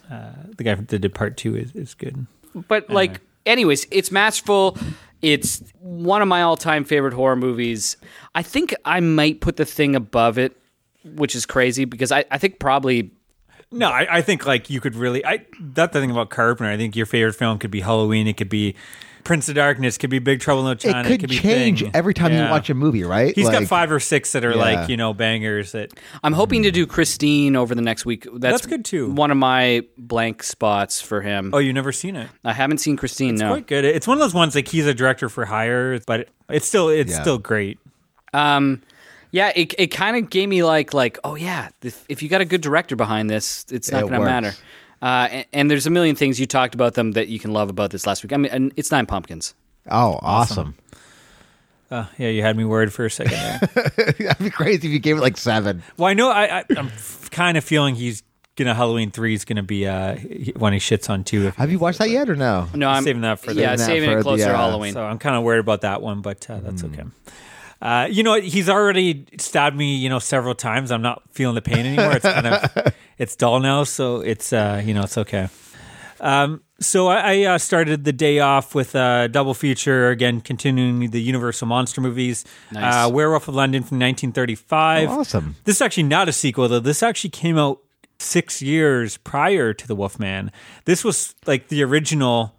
uh, 0.09 0.31
the 0.57 0.63
guy 0.63 0.75
that 0.75 0.87
did 0.87 1.13
part 1.13 1.37
two 1.37 1.55
is, 1.55 1.73
is 1.75 1.93
good. 1.93 2.25
But 2.67 2.89
like, 2.89 3.21
anyways, 3.45 3.85
it's 3.91 4.11
masterful. 4.11 4.77
It's 5.21 5.61
one 5.79 6.21
of 6.21 6.27
my 6.27 6.41
all-time 6.41 6.83
favorite 6.83 7.13
horror 7.13 7.35
movies. 7.35 7.97
I 8.33 8.41
think 8.41 8.73
I 8.85 9.01
might 9.01 9.41
put 9.41 9.57
the 9.57 9.65
thing 9.65 9.95
above 9.95 10.37
it, 10.39 10.57
which 11.03 11.35
is 11.35 11.45
crazy 11.45 11.85
because 11.85 12.11
I, 12.11 12.25
I 12.31 12.37
think 12.37 12.59
probably 12.59 13.11
No, 13.71 13.87
I, 13.89 14.17
I 14.17 14.21
think 14.21 14.45
like 14.45 14.69
you 14.69 14.81
could 14.81 14.95
really. 14.95 15.25
I 15.25 15.45
that's 15.59 15.93
the 15.93 15.99
thing 16.01 16.11
about 16.11 16.29
Carpenter. 16.29 16.71
I 16.71 16.77
think 16.77 16.95
your 16.95 17.05
favorite 17.05 17.33
film 17.33 17.59
could 17.59 17.71
be 17.71 17.81
Halloween. 17.81 18.25
It 18.27 18.35
could 18.35 18.49
be 18.49 18.73
Prince 19.23 19.47
of 19.47 19.53
Darkness. 19.55 19.97
Could 19.99 20.09
be 20.09 20.17
Big 20.17 20.39
Trouble 20.39 20.61
in 20.61 20.67
Little 20.69 20.91
China. 20.91 21.07
it 21.07 21.19
could 21.19 21.29
be 21.29 21.37
change 21.37 21.81
Thing. 21.83 21.91
every 21.93 22.15
time 22.15 22.33
you 22.33 22.39
watch 22.49 22.71
a 22.71 22.73
movie, 22.73 23.03
right? 23.03 23.35
He's 23.35 23.47
got 23.49 23.65
five 23.65 23.91
or 23.91 23.99
six 23.99 24.31
that 24.31 24.43
are 24.43 24.51
Yeah. 24.51 24.55
like 24.57 24.89
you 24.89 24.97
know 24.97 25.13
bangers. 25.13 25.73
That 25.73 25.91
I'm 26.23 26.33
hoping 26.33 26.63
to 26.63 26.71
do 26.71 26.87
Christine 26.87 27.55
over 27.55 27.75
the 27.75 27.81
next 27.83 28.05
week. 28.07 28.23
That's, 28.23 28.39
That's 28.61 28.65
good, 28.65 28.85
too. 28.85 29.11
One 29.11 29.29
of 29.29 29.37
my 29.37 29.83
blank 29.99 30.41
spots 30.41 30.99
for 30.99 31.21
him. 31.21 31.51
oh, 31.53 31.59
you've 31.59 31.75
never 31.75 31.91
seen 31.91 32.15
it. 32.15 32.27
I 32.43 32.53
haven't 32.53 32.79
seen 32.79 32.97
Christine. 32.97 33.35
no. 33.35 33.49
Quite 33.49 33.67
good. 33.67 33.85
It's 33.85 34.07
one 34.07 34.17
of 34.17 34.21
those 34.21 34.33
ones 34.33 34.55
like 34.55 34.67
he's 34.67 34.87
a 34.87 34.95
director 34.95 35.29
for 35.29 35.45
hire, 35.45 35.99
but 36.07 36.29
it's 36.49 36.65
still 36.67 36.89
it's 36.89 37.11
Yeah. 37.11 37.21
still 37.21 37.37
great. 37.37 37.77
Um, 38.33 38.81
yeah, 39.31 39.51
it, 39.55 39.73
it 39.77 39.87
kind 39.87 40.17
of 40.17 40.29
gave 40.29 40.49
me 40.49 40.63
like 40.63 40.93
like 40.93 41.17
oh 41.23 41.35
yeah, 41.35 41.69
if, 41.81 42.03
if 42.09 42.21
you 42.23 42.29
got 42.29 42.41
a 42.41 42.45
good 42.45 42.61
director 42.61 42.95
behind 42.95 43.29
this, 43.29 43.65
it's 43.71 43.91
not 43.91 44.03
It 44.03 44.09
going 44.09 44.21
to 44.21 44.25
matter. 44.25 44.53
Uh, 45.01 45.27
and, 45.31 45.45
and 45.53 45.71
there's 45.71 45.87
a 45.87 45.89
million 45.89 46.15
things 46.15 46.39
you 46.39 46.45
talked 46.45 46.75
about 46.75 46.93
them 46.95 47.13
that 47.13 47.27
you 47.29 47.39
can 47.39 47.51
love 47.53 47.69
about 47.69 47.89
this 47.91 48.05
last 48.05 48.21
week. 48.23 48.33
I 48.33 48.37
mean, 48.37 48.51
and 48.51 48.73
it's 48.75 48.91
Nine 48.91 49.05
Pumpkins. 49.05 49.53
Oh, 49.89 50.19
awesome! 50.21 50.75
Uh, 51.91 52.05
yeah, 52.17 52.27
you 52.29 52.41
had 52.43 52.55
me 52.55 52.65
worried 52.65 52.93
for 52.93 53.05
a 53.05 53.09
second 53.09 53.31
there. 53.33 53.59
That'd 54.19 54.37
be 54.39 54.49
crazy 54.51 54.87
if 54.87 54.93
you 54.93 54.99
gave 54.99 55.17
it 55.17 55.21
like 55.21 55.37
seven. 55.37 55.81
well, 55.97 56.07
I 56.07 56.13
know 56.13 56.29
I, 56.29 56.59
I 56.59 56.65
I'm 56.77 56.87
f- 56.87 57.29
kind 57.31 57.57
of 57.57 57.63
feeling 57.63 57.95
he's 57.95 58.21
gonna 58.57 58.75
Halloween 58.75 59.09
three 59.09 59.33
is 59.33 59.45
gonna 59.45 59.63
be 59.63 59.87
uh 59.87 60.15
he- 60.15 60.53
when 60.57 60.73
he 60.73 60.79
shits 60.79 61.09
on 61.09 61.23
two. 61.23 61.47
If, 61.47 61.55
Have 61.55 61.71
you 61.71 61.79
watched 61.79 61.97
that 61.99 62.09
yet 62.11 62.29
or 62.29 62.35
no? 62.35 62.67
No, 62.75 62.89
I'm 62.89 63.03
saving 63.03 63.21
that 63.23 63.39
for 63.39 63.53
the- 63.53 63.61
yeah, 63.61 63.75
Saving 63.77 63.79
that 63.79 63.85
saving 63.85 64.19
it 64.19 64.21
closer 64.21 64.43
the, 64.43 64.49
to 64.49 64.53
uh, 64.53 64.57
Halloween. 64.57 64.93
So 64.93 65.03
I'm 65.03 65.17
kind 65.17 65.35
of 65.35 65.43
worried 65.43 65.59
about 65.61 65.81
that 65.81 66.01
one, 66.01 66.21
but 66.21 66.47
uh, 66.49 66.59
that's 66.59 66.81
Hmm. 66.81 66.93
okay. 66.93 67.03
Uh, 67.81 68.07
you 68.09 68.23
know, 68.23 68.39
he's 68.39 68.67
already 68.67 69.25
stabbed 69.37 69.75
me, 69.75 69.95
you 69.95 70.09
know, 70.09 70.19
several 70.19 70.53
times. 70.55 70.91
I'm 70.91 71.01
not 71.01 71.23
feeling 71.31 71.55
the 71.55 71.61
pain 71.61 71.85
anymore. 71.85 72.13
It's 72.13 72.25
kind 72.25 72.47
of, 72.47 72.93
it's 73.17 73.35
dull 73.35 73.59
now, 73.59 73.83
so 73.85 74.17
it's, 74.17 74.51
uh, 74.51 74.81
you 74.85 74.93
know, 74.93 75.03
it's 75.03 75.17
okay. 75.17 75.47
Um, 76.19 76.61
so 76.81 77.07
I, 77.07 77.33
I 77.33 77.43
uh, 77.43 77.57
started 77.57 78.03
the 78.03 78.13
day 78.13 78.39
off 78.39 78.75
with 78.75 78.95
a 78.95 79.29
double 79.29 79.53
feature 79.53 80.09
again, 80.09 80.41
continuing 80.41 81.09
the 81.11 81.21
Universal 81.21 81.67
monster 81.67 82.01
movies. 82.01 82.45
Nice. 82.71 83.07
Uh, 83.07 83.09
Werewolf 83.09 83.47
of 83.47 83.55
London 83.55 83.83
from 83.83 83.99
1935. 83.99 85.09
Oh, 85.09 85.19
awesome. 85.19 85.55
This 85.63 85.77
is 85.77 85.81
actually 85.81 86.03
not 86.03 86.29
a 86.29 86.33
sequel 86.33 86.67
though. 86.67 86.79
This 86.79 87.03
actually 87.03 87.31
came 87.31 87.57
out 87.57 87.79
six 88.19 88.61
years 88.61 89.17
prior 89.17 89.73
to 89.73 89.87
the 89.87 89.95
Wolfman. 89.95 90.51
This 90.85 91.03
was 91.03 91.35
like 91.45 91.69
the 91.69 91.83
original. 91.83 92.55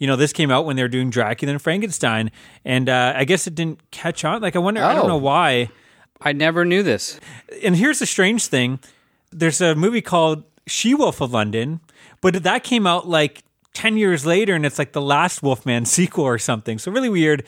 You 0.00 0.08
know, 0.08 0.16
this 0.16 0.32
came 0.32 0.50
out 0.50 0.64
when 0.66 0.74
they 0.74 0.82
were 0.82 0.88
doing 0.88 1.10
Dracula 1.10 1.52
and 1.52 1.62
Frankenstein, 1.62 2.32
and 2.64 2.88
uh, 2.88 3.12
I 3.14 3.24
guess 3.24 3.46
it 3.46 3.54
didn't 3.54 3.78
catch 3.92 4.24
on. 4.24 4.42
Like, 4.42 4.56
I 4.56 4.58
wonder. 4.58 4.82
I 4.82 4.94
don't 4.94 5.04
Oh. 5.04 5.08
know 5.08 5.16
why. 5.18 5.68
I 6.20 6.32
never 6.32 6.64
knew 6.64 6.82
this. 6.82 7.20
And 7.62 7.76
here's 7.76 8.00
the 8.00 8.06
strange 8.06 8.46
thing: 8.46 8.80
there's 9.30 9.60
a 9.60 9.74
movie 9.76 10.00
called 10.02 10.42
She 10.66 10.94
Wolf 10.94 11.20
of 11.20 11.32
London, 11.32 11.80
but 12.20 12.42
that 12.42 12.64
came 12.64 12.86
out 12.86 13.08
like 13.08 13.44
ten 13.74 13.96
years 13.96 14.26
later, 14.26 14.54
and 14.54 14.66
it's 14.66 14.78
like 14.78 14.92
the 14.92 15.00
last 15.02 15.42
Wolfman 15.42 15.84
sequel 15.96 16.24
or 16.24 16.38
something. 16.38 16.78
So 16.78 16.90
really 16.90 17.08
weird. 17.10 17.44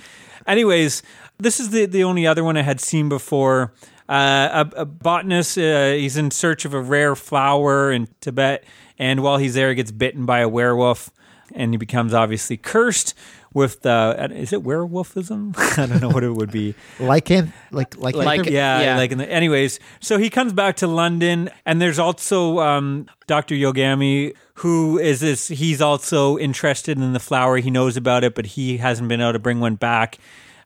Anyways, 0.46 1.02
this 1.38 1.58
is 1.58 1.70
the 1.70 1.86
the 1.86 2.04
only 2.04 2.26
other 2.26 2.44
one 2.44 2.56
I 2.56 2.62
had 2.62 2.80
seen 2.80 3.08
before. 3.08 3.72
Uh, 4.08 4.66
a, 4.76 4.80
a 4.82 4.84
botanist, 4.84 5.56
uh, 5.56 5.92
he's 5.92 6.18
in 6.18 6.30
search 6.30 6.66
of 6.66 6.74
a 6.74 6.80
rare 6.80 7.14
flower 7.16 7.90
in 7.90 8.08
Tibet, 8.20 8.64
and 8.98 9.22
while 9.22 9.38
he's 9.38 9.54
there, 9.54 9.70
he 9.70 9.74
gets 9.74 9.90
bitten 9.92 10.26
by 10.26 10.40
a 10.40 10.48
werewolf, 10.48 11.08
and 11.54 11.72
he 11.72 11.76
becomes 11.76 12.12
obviously 12.14 12.56
cursed 12.56 13.14
with 13.54 13.82
the. 13.82 14.30
Is 14.34 14.52
it 14.52 14.62
werewolfism? 14.62 15.54
I 15.78 15.86
don't 15.86 16.00
know 16.00 16.08
what 16.10 16.24
it 16.24 16.30
would 16.32 16.50
be. 16.50 16.74
Lycan, 16.98 17.52
like 17.70 17.96
like 17.98 18.14
Like- 18.14 18.46
Yeah, 18.46 18.80
Yeah. 18.80 18.96
like 18.96 19.12
in 19.12 19.18
the, 19.18 19.30
anyways. 19.30 19.78
So 20.00 20.18
he 20.18 20.30
comes 20.30 20.52
back 20.52 20.76
to 20.76 20.86
London, 20.86 21.50
and 21.66 21.80
there's 21.80 21.98
also 21.98 22.58
um, 22.60 23.06
Dr. 23.26 23.54
Yogami, 23.54 24.34
who 24.54 24.98
is 24.98 25.20
this. 25.20 25.48
He's 25.48 25.80
also 25.80 26.38
interested 26.38 26.98
in 26.98 27.12
the 27.12 27.20
flower. 27.20 27.56
He 27.58 27.70
knows 27.70 27.96
about 27.96 28.24
it, 28.24 28.34
but 28.34 28.46
he 28.46 28.78
hasn't 28.78 29.08
been 29.08 29.20
able 29.20 29.32
to 29.34 29.38
bring 29.38 29.60
one 29.60 29.74
back. 29.74 30.18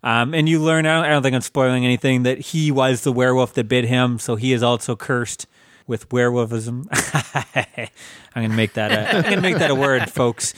Um, 0.02 0.34
and 0.34 0.48
you 0.48 0.60
learn. 0.62 0.86
I 0.86 0.94
don't, 0.96 1.04
I 1.04 1.08
don't 1.08 1.22
think 1.22 1.34
I'm 1.34 1.40
spoiling 1.40 1.84
anything. 1.84 2.22
That 2.22 2.38
he 2.38 2.70
was 2.70 3.02
the 3.02 3.12
werewolf 3.12 3.54
that 3.54 3.64
bit 3.68 3.84
him, 3.86 4.18
so 4.20 4.36
he 4.36 4.52
is 4.52 4.62
also 4.62 4.94
cursed 4.94 5.46
with 5.86 6.08
werewolfism. 6.08 6.86
I'm 8.34 8.42
gonna 8.42 8.54
make 8.54 8.74
that. 8.74 8.92
A, 8.92 9.16
I'm 9.16 9.22
gonna 9.22 9.40
make 9.40 9.58
that 9.58 9.70
a 9.70 9.74
word, 9.74 10.10
folks. 10.10 10.54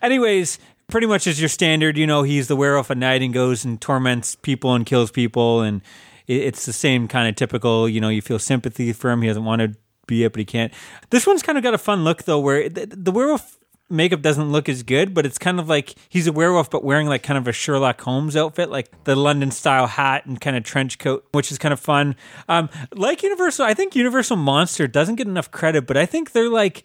Anyways, 0.00 0.58
pretty 0.88 1.06
much 1.06 1.26
as 1.26 1.40
your 1.40 1.48
standard, 1.48 1.96
you 1.96 2.06
know, 2.06 2.22
he's 2.22 2.48
the 2.48 2.56
werewolf 2.56 2.90
at 2.90 2.98
night 2.98 3.22
and 3.22 3.32
goes 3.32 3.64
and 3.64 3.80
torments 3.80 4.34
people 4.34 4.74
and 4.74 4.86
kills 4.86 5.10
people, 5.10 5.60
and 5.60 5.82
it, 6.26 6.42
it's 6.42 6.66
the 6.66 6.72
same 6.72 7.08
kind 7.08 7.28
of 7.28 7.36
typical. 7.36 7.88
You 7.88 8.00
know, 8.00 8.08
you 8.08 8.22
feel 8.22 8.38
sympathy 8.38 8.92
for 8.92 9.10
him. 9.10 9.22
He 9.22 9.28
doesn't 9.28 9.44
want 9.44 9.62
to 9.62 9.74
be 10.06 10.24
it, 10.24 10.32
but 10.32 10.40
he 10.40 10.44
can't. 10.44 10.72
This 11.10 11.26
one's 11.26 11.42
kind 11.42 11.58
of 11.58 11.64
got 11.64 11.74
a 11.74 11.78
fun 11.78 12.04
look 12.04 12.24
though, 12.24 12.40
where 12.40 12.68
the, 12.68 12.86
the 12.86 13.12
werewolf 13.12 13.58
makeup 13.92 14.22
doesn't 14.22 14.50
look 14.50 14.68
as 14.68 14.82
good, 14.82 15.14
but 15.14 15.24
it's 15.26 15.38
kind 15.38 15.60
of 15.60 15.68
like 15.68 15.94
he's 16.08 16.26
a 16.26 16.32
werewolf, 16.32 16.70
but 16.70 16.82
wearing 16.82 17.06
like 17.06 17.22
kind 17.22 17.38
of 17.38 17.46
a 17.46 17.52
Sherlock 17.52 18.00
Holmes 18.00 18.36
outfit, 18.36 18.70
like 18.70 19.04
the 19.04 19.14
London 19.14 19.50
style 19.50 19.86
hat 19.86 20.26
and 20.26 20.40
kind 20.40 20.56
of 20.56 20.64
trench 20.64 20.98
coat, 20.98 21.24
which 21.32 21.52
is 21.52 21.58
kind 21.58 21.72
of 21.72 21.78
fun. 21.78 22.16
Um, 22.48 22.68
like 22.94 23.22
Universal, 23.22 23.66
I 23.66 23.74
think 23.74 23.94
Universal 23.94 24.36
Monster 24.38 24.88
doesn't 24.88 25.16
get 25.16 25.26
enough 25.26 25.50
credit, 25.50 25.86
but 25.86 25.96
I 25.96 26.06
think 26.06 26.32
they're 26.32 26.48
like 26.48 26.84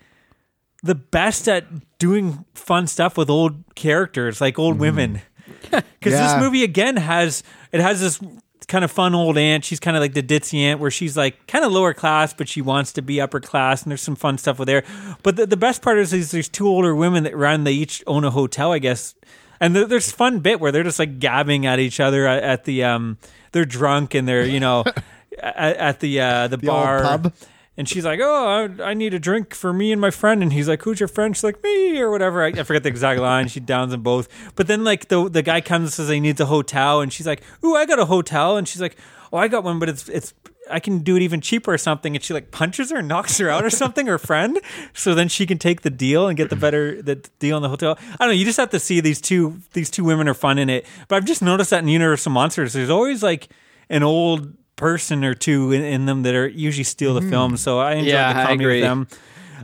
the 0.83 0.95
best 0.95 1.47
at 1.47 1.65
doing 1.97 2.45
fun 2.53 2.85
stuff 2.85 3.17
with 3.17 3.29
old 3.29 3.63
characters, 3.75 4.39
like 4.41 4.59
old 4.59 4.77
women. 4.79 5.21
Because 5.71 6.13
Yeah. 6.13 6.33
this 6.33 6.43
movie 6.43 6.63
again 6.63 6.97
has 6.97 7.41
it 7.71 7.79
has 7.79 7.99
this 8.01 8.19
kind 8.67 8.83
of 8.83 8.91
fun 8.91 9.15
old 9.15 9.37
aunt. 9.37 9.63
She's 9.63 9.79
kind 9.79 9.95
of 9.95 10.01
like 10.01 10.13
the 10.13 10.23
ditzy 10.23 10.59
aunt 10.59 10.79
where 10.79 10.91
she's 10.91 11.15
like 11.15 11.47
kind 11.47 11.63
of 11.63 11.71
lower 11.71 11.93
class, 11.93 12.33
but 12.33 12.47
she 12.49 12.61
wants 12.61 12.91
to 12.93 13.01
be 13.01 13.21
upper 13.21 13.39
class, 13.39 13.83
and 13.83 13.91
there's 13.91 14.01
some 14.01 14.15
fun 14.15 14.37
stuff 14.37 14.59
with 14.59 14.67
there. 14.67 14.83
But 15.23 15.35
the, 15.37 15.45
the 15.45 15.57
best 15.57 15.81
part 15.81 15.97
is, 15.99 16.13
is 16.13 16.31
there's 16.31 16.49
two 16.49 16.67
older 16.67 16.95
women 16.95 17.23
that 17.23 17.35
run. 17.35 17.63
They 17.63 17.73
each 17.73 18.03
own 18.07 18.23
a 18.23 18.31
hotel, 18.31 18.71
I 18.73 18.79
guess. 18.79 19.15
And 19.59 19.75
there- 19.75 19.85
there's 19.85 20.11
fun 20.11 20.39
bit 20.39 20.59
where 20.59 20.71
they're 20.71 20.83
just 20.83 20.99
like 20.99 21.19
gabbing 21.19 21.65
at 21.65 21.79
each 21.79 21.99
other 21.99 22.27
at, 22.27 22.43
at 22.43 22.63
the 22.65 22.83
um 22.83 23.17
they're 23.53 23.65
drunk 23.65 24.13
and 24.13 24.27
they're 24.27 24.45
you 24.45 24.59
know 24.59 24.83
at, 25.41 25.77
at 25.77 25.99
the 25.99 26.19
uh 26.21 26.47
the, 26.47 26.57
old 26.57 26.65
bar 26.65 27.01
pub? 27.01 27.33
And 27.77 27.87
she's 27.87 28.03
like, 28.03 28.19
"Oh, 28.21 28.69
I, 28.79 28.89
I 28.89 28.93
need 28.95 29.13
a 29.13 29.19
drink 29.19 29.53
for 29.53 29.71
me 29.71 29.91
and 29.91 30.01
my 30.01 30.09
friend." 30.09 30.41
And 30.41 30.51
he's 30.51 30.67
like, 30.67 30.81
"Who's 30.81 30.99
your 30.99 31.07
friend?" 31.07 31.35
She's 31.35 31.43
like, 31.43 31.63
"Me," 31.63 31.99
or 31.99 32.09
whatever. 32.09 32.43
I, 32.43 32.47
I 32.47 32.63
forget 32.63 32.83
the 32.83 32.89
exact 32.89 33.21
line. 33.21 33.47
She 33.47 33.59
downs 33.59 33.91
them 33.91 34.01
both. 34.01 34.27
But 34.55 34.67
then, 34.67 34.83
like 34.83 35.09
the 35.09 35.29
the 35.29 35.43
guy 35.43 35.61
comes 35.61 35.83
and 35.83 35.93
says 35.93 36.09
he 36.09 36.19
needs 36.19 36.41
a 36.41 36.47
hotel, 36.47 37.01
and 37.01 37.13
she's 37.13 37.27
like, 37.27 37.43
"Ooh, 37.63 37.75
I 37.75 37.85
got 37.85 37.99
a 37.99 38.05
hotel." 38.05 38.57
And 38.57 38.67
she's 38.67 38.81
like, 38.81 38.97
"Oh, 39.31 39.37
I 39.37 39.47
got 39.47 39.63
one, 39.63 39.79
but 39.79 39.89
it's 39.89 40.09
it's." 40.09 40.33
I 40.69 40.81
can 40.81 40.99
do 40.99 41.15
it 41.15 41.21
even 41.21 41.39
cheaper 41.39 41.71
or 41.71 41.77
something, 41.77 42.13
and 42.13 42.21
she 42.21 42.33
like 42.33 42.51
punches 42.51 42.91
her, 42.91 42.97
and 42.97 43.07
knocks 43.13 43.37
her 43.37 43.49
out 43.49 43.63
or 43.63 43.69
something. 43.69 44.07
Her 44.07 44.17
friend, 44.17 44.59
so 44.93 45.13
then 45.15 45.29
she 45.29 45.45
can 45.45 45.59
take 45.59 45.81
the 45.81 45.89
deal 45.89 46.27
and 46.27 46.35
get 46.35 46.49
the 46.49 46.57
better 46.57 47.01
the 47.01 47.15
deal 47.39 47.57
in 47.57 47.63
the 47.63 47.69
hotel. 47.69 47.97
I 48.13 48.25
don't 48.25 48.29
know. 48.29 48.33
You 48.33 48.43
just 48.43 48.57
have 48.57 48.71
to 48.71 48.79
see 48.79 48.99
these 48.99 49.21
two. 49.21 49.61
These 49.73 49.91
two 49.91 50.03
women 50.03 50.27
are 50.27 50.33
fun 50.33 50.57
in 50.57 50.69
it, 50.69 50.85
but 51.07 51.15
I've 51.15 51.25
just 51.25 51.41
noticed 51.41 51.69
that 51.69 51.83
in 51.83 51.87
Universal 51.87 52.31
Monsters, 52.31 52.73
there's 52.73 52.89
always 52.89 53.23
like 53.23 53.49
an 53.89 54.03
old 54.03 54.53
person 54.77 55.25
or 55.25 55.33
two 55.33 55.73
in, 55.73 55.83
in 55.83 56.05
them 56.05 56.23
that 56.23 56.33
are 56.35 56.47
usually 56.47 56.85
steal 56.85 57.13
the 57.13 57.21
film. 57.21 57.57
So 57.57 57.79
I 57.79 57.95
enjoy 57.95 58.11
Yeah, 58.11 58.31
the 58.33 58.39
comedy 58.43 58.65
with 58.65 58.81
them. 58.81 59.07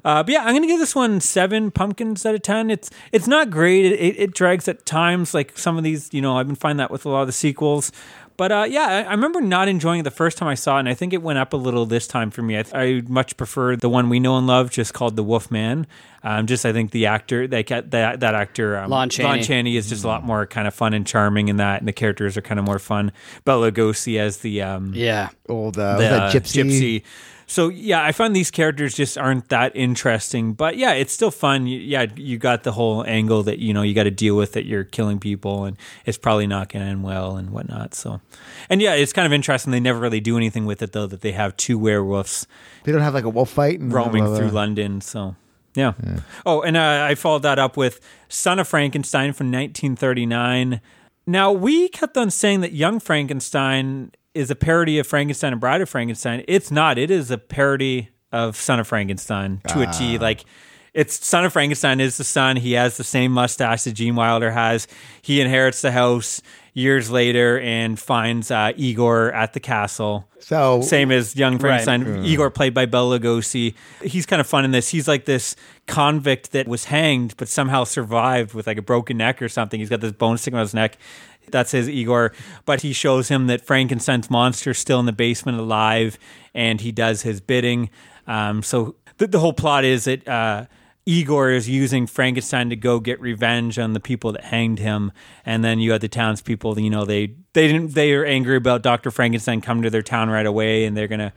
Uh, 0.04 0.22
but 0.22 0.34
yeah, 0.34 0.44
I'm 0.44 0.54
gonna 0.54 0.68
give 0.68 0.80
this 0.80 0.96
one 0.96 1.22
seven 1.22 1.72
pumpkins 1.72 2.26
out 2.26 2.36
of 2.36 2.42
ten. 2.42 2.70
It's 2.70 2.90
it's 3.14 3.28
not 3.28 3.50
great. 3.50 3.86
It, 3.86 3.94
it, 3.94 4.20
it 4.20 4.34
drags 4.34 4.68
at 4.68 4.86
times, 4.86 5.34
like 5.34 5.58
some 5.58 5.78
of 5.78 5.84
these. 5.86 6.14
You 6.14 6.22
know, 6.22 6.36
I've 6.36 6.48
been 6.48 6.58
finding 6.58 6.78
that 6.78 6.92
with 6.92 7.06
a 7.06 7.10
lot 7.10 7.22
of 7.22 7.28
the 7.28 7.32
sequels. 7.34 7.92
But 8.36 8.52
uh, 8.52 8.66
yeah, 8.70 8.88
I, 8.88 9.02
I 9.04 9.12
remember 9.12 9.42
not 9.42 9.68
enjoying 9.68 10.00
it 10.00 10.04
the 10.04 10.12
first 10.12 10.38
time 10.38 10.48
I 10.48 10.56
saw 10.56 10.78
it, 10.78 10.82
and 10.82 10.90
I 10.90 10.94
think 10.94 11.14
it 11.14 11.22
went 11.22 11.40
up 11.40 11.54
a 11.54 11.58
little 11.58 11.86
this 11.86 12.08
time 12.08 12.32
for 12.32 12.42
me. 12.42 12.58
I, 12.58 12.64
I 12.74 13.02
much 13.08 13.38
prefer 13.38 13.76
the 13.76 13.90
one 13.90 14.10
we 14.10 14.20
know 14.20 14.38
and 14.38 14.48
love, 14.48 14.72
just 14.72 14.94
called 14.94 15.16
The 15.16 15.24
Wolfman. 15.24 15.88
Um, 16.24 16.48
just 16.48 16.66
I 16.66 16.72
think 16.72 16.92
the 16.92 17.06
actor, 17.08 17.48
like 17.48 17.68
that 17.68 17.92
that, 17.92 18.22
that 18.22 18.34
actor, 18.34 18.78
um, 18.78 18.90
Lon 18.90 19.10
Chaney. 19.10 19.28
Lon 19.30 19.44
Chaney 19.44 19.76
is 19.76 19.90
just 19.90 20.04
a 20.04 20.08
lot 20.08 20.24
more 20.24 20.48
kind 20.48 20.68
of 20.68 20.74
fun 20.74 20.94
and 20.94 21.06
charming 21.06 21.50
in 21.50 21.58
that, 21.58 21.80
and 21.80 21.88
the 21.88 21.94
characters 21.94 22.38
are 22.38 22.42
kind 22.42 22.60
of 22.60 22.66
more 22.66 22.80
fun. 22.80 23.12
Bela 23.46 23.72
Lugosi 23.72 24.18
as 24.18 24.38
the 24.38 24.62
um, 24.62 24.94
Yeah. 24.96 25.30
Old 25.50 25.78
uh, 25.78 25.98
the 25.98 26.04
was 26.04 26.10
that 26.10 26.22
uh, 26.24 26.32
gypsy? 26.32 27.04
So 27.54 27.70
yeah, 27.70 28.04
I 28.04 28.12
find 28.14 28.36
these 28.36 28.50
characters 28.50 28.96
just 28.96 29.16
aren't 29.16 29.50
that 29.50 29.76
interesting, 29.76 30.54
but 30.54 30.76
yeah, 30.76 30.94
it's 30.94 31.14
still 31.14 31.30
fun. 31.30 31.68
You- 31.68 31.80
Yeah, 31.82 32.08
you 32.16 32.40
got 32.40 32.64
the 32.64 32.72
whole 32.72 33.06
angle 33.06 33.44
that 33.44 33.60
you 33.60 33.76
know 33.76 33.84
you 33.84 33.94
got 33.94 34.06
to 34.06 34.12
deal 34.12 34.36
with 34.36 34.54
that 34.54 34.66
you're 34.66 34.84
killing 34.84 35.20
people, 35.20 35.66
and 35.66 35.78
it's 36.06 36.18
probably 36.18 36.48
not 36.48 36.70
going 36.70 36.84
to 36.84 36.90
end 36.90 37.04
well 37.04 37.38
and 37.38 37.52
whatnot. 37.52 37.94
So, 37.94 38.22
and 38.70 38.82
yeah, 38.82 38.96
it's 38.96 39.14
kind 39.14 39.28
of 39.28 39.34
interesting. 39.34 39.70
They 39.72 39.80
never 39.80 40.00
really 40.00 40.20
do 40.20 40.36
anything 40.36 40.66
with 40.66 40.82
it 40.82 40.94
though. 40.94 41.06
That 41.06 41.22
they 41.22 41.32
have 41.34 41.56
two 41.56 41.78
werewolves 41.78 42.48
They 42.86 42.92
don't 42.92 43.02
have 43.02 43.14
like 43.14 43.24
a 43.24 43.30
wolf 43.30 43.52
fight 43.52 43.80
and 43.80 43.94
roaming 43.94 44.26
through. 44.36 44.50
London. 44.50 45.00
So 45.02 45.36
yeah. 45.76 45.94
Oh, 46.48 46.62
and 46.62 46.76
uh, 46.76 47.06
I 47.08 47.14
followed 47.14 47.44
that 47.44 47.60
up 47.60 47.78
with 47.78 48.00
Son 48.30 48.58
of 48.58 48.68
Frankenstein 48.68 49.32
from 49.32 49.52
1939. 49.52 50.82
Now 51.28 51.52
we 51.52 51.88
kept 51.90 52.18
on 52.18 52.32
saying 52.32 52.62
that 52.62 52.74
Young 52.74 53.00
Frankenstein 53.00 54.12
is 54.34 54.50
a 54.52 54.56
parody 54.56 55.00
of 55.00 55.08
Frankenstein 55.08 55.52
and 55.54 55.62
Bride 55.62 55.82
of 55.82 55.90
Frankenstein. 55.90 56.44
It's 56.48 56.72
not. 56.72 56.98
It 56.98 57.12
is 57.12 57.30
a 57.32 57.38
parody 57.38 58.10
of 58.32 58.56
Son 58.56 58.80
of 58.80 58.88
Frankenstein 58.88 59.62
to 59.68 59.82
a 59.82 59.88
Ah. 59.88 59.92
T. 59.92 60.18
Like. 60.18 60.44
It's 60.96 61.26
Son 61.26 61.44
of 61.44 61.52
Frankenstein 61.52 62.00
is 62.00 62.18
the 62.18 62.24
son. 62.24 62.56
He 62.56 62.74
has 62.74 62.98
the 62.98 63.04
same 63.04 63.32
mustache 63.32 63.84
that 63.86 63.94
Gene 63.94 64.16
Wilder 64.16 64.52
has. 64.52 64.88
He 65.24 65.42
inherits 65.42 65.82
the 65.82 65.92
house 65.92 66.40
years 66.76 67.10
later 67.10 67.60
and 67.62 68.00
finds 68.00 68.52
uh, 68.52 68.74
Igor 68.76 69.32
at 69.32 69.54
the 69.54 69.60
castle. 69.60 70.30
So 70.40 70.82
Same 70.84 71.12
as 71.12 71.36
young 71.36 71.58
Frankenstein. 71.58 72.24
Igor, 72.24 72.52
played 72.52 72.76
by 72.76 72.86
Bela 72.86 73.20
Lugosi. 73.20 73.74
He's 74.04 74.28
kind 74.28 74.40
of 74.40 74.46
fun 74.46 74.66
in 74.66 74.72
this. 74.72 74.90
He's 74.90 75.08
like 75.08 75.26
this 75.26 75.56
convict 75.88 76.52
that 76.52 76.68
was 76.68 76.86
hanged, 76.86 77.36
but 77.38 77.48
somehow 77.48 77.86
survived 77.86 78.54
with 78.54 78.68
like 78.68 78.78
a 78.78 78.82
broken 78.84 79.18
neck 79.18 79.42
or 79.42 79.50
something. 79.50 79.80
He's 79.80 79.90
got 79.90 80.00
this 80.02 80.12
bone 80.12 80.38
sticking 80.38 80.58
on 80.60 80.62
his 80.64 80.76
neck. 80.76 81.00
That's 81.52 81.72
his 81.72 81.90
Igor. 81.90 82.34
But 82.66 82.82
he 82.82 82.94
shows 82.94 83.30
him 83.30 83.48
that 83.48 83.66
Frankenstein's 83.66 84.30
monster's 84.30 84.78
still 84.78 85.00
in 85.00 85.06
the 85.06 85.12
basement 85.14 85.60
alive, 85.60 86.18
and 86.54 86.82
he 86.82 86.92
does 86.92 87.22
his 87.24 87.42
bidding. 87.42 87.90
Um, 88.28 88.64
so 88.64 88.96
the, 89.18 89.28
the 89.28 89.40
whole 89.40 89.54
plot 89.54 89.84
is 89.86 90.06
that. 90.06 90.28
Uh, 90.28 90.66
Igor 91.06 91.50
is 91.50 91.68
using 91.68 92.08
Frankenstein 92.08 92.70
to 92.70 92.78
go 92.78 93.02
get 93.02 93.20
revenge 93.20 93.78
on 93.78 93.92
the 93.92 94.00
people 94.00 94.32
that 94.32 94.46
hanged 94.46 94.80
him, 94.80 95.12
and 95.46 95.62
then 95.62 95.80
you 95.80 95.92
had 95.92 96.00
the 96.00 96.08
townspeople. 96.08 96.80
You 96.80 96.90
know, 96.90 97.04
they 97.04 97.36
they 97.52 97.68
didn't 97.68 97.94
they 97.94 98.14
are 98.14 98.24
angry 98.24 98.56
about 98.56 98.84
Doctor 98.84 99.12
Frankenstein 99.12 99.60
coming 99.60 99.84
to 99.84 99.90
their 99.90 100.02
town 100.02 100.30
right 100.30 100.46
away, 100.46 100.86
and 100.86 100.96
they're 100.96 101.10
gonna 101.10 101.34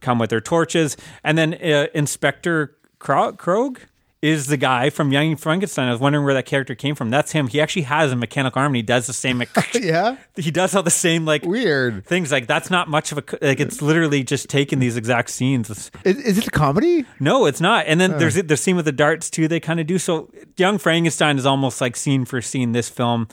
come 0.00 0.20
with 0.20 0.30
their 0.30 0.40
torches. 0.40 0.96
And 1.24 1.36
then 1.36 1.54
uh, 1.54 1.88
Inspector 1.92 2.76
Kro- 3.00 3.32
Krogh 3.32 3.78
is 4.22 4.46
the 4.46 4.56
guy 4.56 4.90
from 4.90 5.12
Young 5.12 5.36
Frankenstein. 5.36 5.88
I 5.88 5.92
was 5.92 6.00
wondering 6.00 6.24
where 6.24 6.34
that 6.34 6.44
character 6.44 6.74
came 6.74 6.94
from. 6.94 7.08
That's 7.10 7.32
him. 7.32 7.48
He 7.48 7.60
actually 7.60 7.82
has 7.82 8.12
a 8.12 8.16
mechanical 8.16 8.60
arm, 8.60 8.70
and 8.70 8.76
he 8.76 8.82
does 8.82 9.06
the 9.06 9.12
same. 9.12 9.42
Oh, 9.56 9.62
yeah, 9.78 10.16
he 10.36 10.50
does 10.50 10.74
all 10.74 10.82
the 10.82 10.90
same 10.90 11.24
like 11.24 11.44
weird. 11.44 12.04
things. 12.06 12.30
Like 12.30 12.46
that's 12.46 12.70
not 12.70 12.88
much 12.88 13.12
of 13.12 13.18
a 13.18 13.24
like. 13.42 13.60
It's 13.60 13.80
literally 13.82 14.22
just 14.22 14.48
taking 14.48 14.78
these 14.78 14.96
exact 14.96 15.30
scenes. 15.30 15.70
Is, 15.70 15.90
is 16.04 16.38
it 16.38 16.46
a 16.46 16.50
comedy? 16.50 17.04
no, 17.18 17.46
it's 17.46 17.60
not. 17.60 17.86
And 17.86 18.00
then 18.00 18.14
oh. 18.14 18.18
there's 18.18 18.34
the 18.34 18.56
scene 18.56 18.76
with 18.76 18.84
the 18.84 18.92
darts 18.92 19.30
too. 19.30 19.48
They 19.48 19.60
kind 19.60 19.80
of 19.80 19.86
do 19.86 19.98
so. 19.98 20.30
Young 20.56 20.78
Frankenstein 20.78 21.38
is 21.38 21.46
almost 21.46 21.80
like 21.80 21.96
scene 21.96 22.24
for 22.24 22.40
scene. 22.42 22.72
This 22.72 22.88
film, 22.88 23.28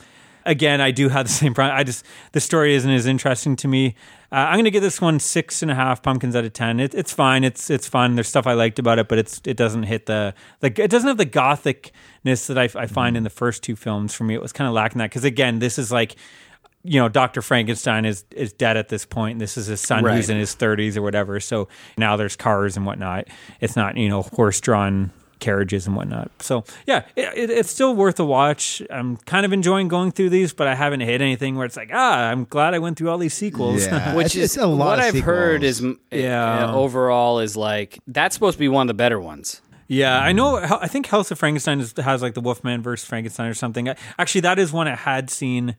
again, 0.48 0.80
I 0.80 0.90
do 0.90 1.08
have 1.08 1.26
the 1.26 1.32
same 1.32 1.54
problem. 1.54 1.76
I 1.78 1.84
just 1.84 2.04
the 2.32 2.40
story 2.40 2.74
isn't 2.74 2.90
as 2.90 3.06
interesting 3.06 3.54
to 3.56 3.68
me. 3.68 3.94
Uh, 4.32 4.36
I'm 4.36 4.54
going 4.56 4.64
to 4.64 4.70
give 4.70 4.82
this 4.82 5.00
one 5.00 5.20
six 5.20 5.62
and 5.62 5.70
a 5.70 5.74
half 5.74 6.02
pumpkins 6.02 6.34
out 6.34 6.44
of 6.44 6.52
ten. 6.52 6.80
It, 6.80 6.94
it's 6.94 7.12
fine. 7.12 7.44
It's 7.44 7.70
it's 7.70 7.86
fun. 7.88 8.14
There's 8.16 8.28
stuff 8.28 8.46
I 8.46 8.54
liked 8.54 8.78
about 8.78 8.98
it, 8.98 9.08
but 9.08 9.18
it's 9.18 9.40
it 9.44 9.56
doesn't 9.56 9.84
hit 9.84 10.06
the 10.06 10.34
like 10.60 10.78
it 10.78 10.90
doesn't 10.90 11.08
have 11.08 11.16
the 11.18 11.24
gothicness 11.24 12.46
that 12.48 12.58
I, 12.58 12.64
I 12.74 12.86
find 12.86 13.16
in 13.16 13.22
the 13.22 13.30
first 13.30 13.62
two 13.62 13.76
films. 13.76 14.14
For 14.14 14.24
me, 14.24 14.34
it 14.34 14.42
was 14.42 14.52
kind 14.52 14.66
of 14.68 14.74
lacking 14.74 14.98
that 14.98 15.10
because 15.10 15.24
again, 15.24 15.60
this 15.60 15.78
is 15.78 15.92
like 15.92 16.16
you 16.84 17.00
know, 17.00 17.08
Dr. 17.08 17.42
Frankenstein 17.42 18.04
is 18.04 18.24
is 18.30 18.52
dead 18.52 18.76
at 18.76 18.88
this 18.88 19.04
point. 19.04 19.38
This 19.38 19.56
is 19.56 19.66
his 19.66 19.80
son 19.80 20.04
Right. 20.04 20.14
who's 20.16 20.30
in 20.30 20.38
his 20.38 20.54
30s 20.54 20.96
or 20.96 21.02
whatever. 21.02 21.40
So 21.40 21.68
now 21.96 22.16
there's 22.16 22.36
cars 22.36 22.76
and 22.76 22.86
whatnot. 22.86 23.26
It's 23.60 23.76
not, 23.76 23.96
you 23.96 24.08
know, 24.08 24.22
horse 24.22 24.60
drawn 24.60 25.10
carriages 25.40 25.86
and 25.86 25.96
whatnot. 25.96 26.30
So 26.40 26.64
yeah, 26.86 27.04
it, 27.16 27.28
it, 27.36 27.50
it's 27.50 27.70
still 27.70 27.94
worth 27.94 28.18
a 28.20 28.24
watch. 28.24 28.82
I'm 28.90 29.16
kind 29.18 29.44
of 29.46 29.52
enjoying 29.52 29.88
going 29.88 30.12
through 30.12 30.30
these, 30.30 30.52
but 30.52 30.66
I 30.66 30.74
haven't 30.74 31.00
hit 31.00 31.20
anything 31.20 31.56
where 31.56 31.66
it's 31.66 31.76
like, 31.76 31.90
ah, 31.92 32.24
I'm 32.30 32.44
glad 32.44 32.74
I 32.74 32.78
went 32.78 32.98
through 32.98 33.10
all 33.10 33.18
these 33.18 33.34
sequels. 33.34 33.86
Yeah. 33.86 34.14
Which 34.16 34.36
is 34.36 34.56
a 34.56 34.66
lot 34.66 34.98
what 34.98 34.98
of 35.00 35.14
I've 35.14 35.22
heard 35.22 35.62
is 35.62 35.80
Yeah. 35.80 35.96
yeah. 36.10 36.72
overall 36.74 37.38
is 37.40 37.56
like 37.56 37.98
that's 38.06 38.34
supposed 38.34 38.54
to 38.54 38.60
be 38.60 38.68
one 38.68 38.82
of 38.82 38.88
the 38.88 38.94
better 38.94 39.20
ones. 39.20 39.60
Yeah, 39.90 40.18
I 40.18 40.32
know. 40.32 40.56
I 40.56 40.86
think 40.86 41.06
House 41.06 41.30
of 41.30 41.38
Frankenstein 41.38 41.80
has 41.80 42.20
like 42.20 42.34
the 42.34 42.42
Wolfman 42.42 42.82
versus 42.82 43.08
Frankenstein 43.08 43.48
or 43.48 43.54
something. 43.54 43.88
Actually, 44.18 44.42
that 44.42 44.58
is 44.58 44.70
one 44.70 44.86
I 44.86 44.94
had 44.94 45.30
seen. 45.30 45.76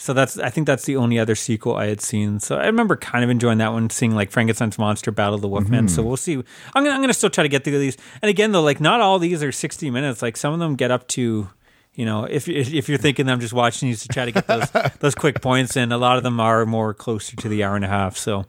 So 0.00 0.14
that's 0.14 0.38
I 0.38 0.48
think 0.48 0.66
that's 0.66 0.86
the 0.86 0.96
only 0.96 1.18
other 1.18 1.34
sequel 1.34 1.76
I 1.76 1.86
had 1.86 2.00
seen. 2.00 2.40
So 2.40 2.56
I 2.56 2.66
remember 2.66 2.96
kind 2.96 3.22
of 3.22 3.28
enjoying 3.28 3.58
that 3.58 3.72
one, 3.72 3.90
seeing 3.90 4.14
like 4.14 4.30
Frankenstein's 4.30 4.78
monster 4.78 5.10
battle 5.10 5.36
the 5.36 5.46
Wolfman. 5.46 5.88
So 5.88 6.02
we'll 6.02 6.16
see. 6.16 6.34
I'm 6.34 6.44
gonna 6.84 6.90
I'm 6.90 7.02
gonna 7.02 7.12
still 7.12 7.28
try 7.28 7.42
to 7.42 7.48
get 7.48 7.64
through 7.64 7.78
these. 7.78 7.98
And 8.22 8.30
again, 8.30 8.52
though, 8.52 8.62
like 8.62 8.80
not 8.80 9.02
all 9.02 9.18
these 9.18 9.42
are 9.42 9.52
60 9.52 9.90
minutes. 9.90 10.22
Like 10.22 10.38
some 10.38 10.54
of 10.54 10.58
them 10.58 10.74
get 10.74 10.90
up 10.90 11.06
to. 11.08 11.50
You 11.92 12.06
know, 12.06 12.24
if 12.24 12.48
if 12.48 12.72
if 12.72 12.88
you're 12.88 12.98
thinking 12.98 13.28
I'm 13.28 13.40
just 13.40 13.52
watching 13.52 13.88
these 13.88 14.00
to 14.02 14.08
try 14.08 14.24
to 14.24 14.32
get 14.32 14.46
those 14.46 14.70
those 15.00 15.14
quick 15.14 15.42
points, 15.42 15.76
and 15.76 15.92
a 15.92 15.98
lot 15.98 16.16
of 16.16 16.22
them 16.22 16.40
are 16.40 16.64
more 16.64 16.94
closer 16.94 17.36
to 17.36 17.48
the 17.48 17.62
hour 17.64 17.76
and 17.76 17.84
a 17.84 17.88
half. 17.88 18.16
So, 18.16 18.46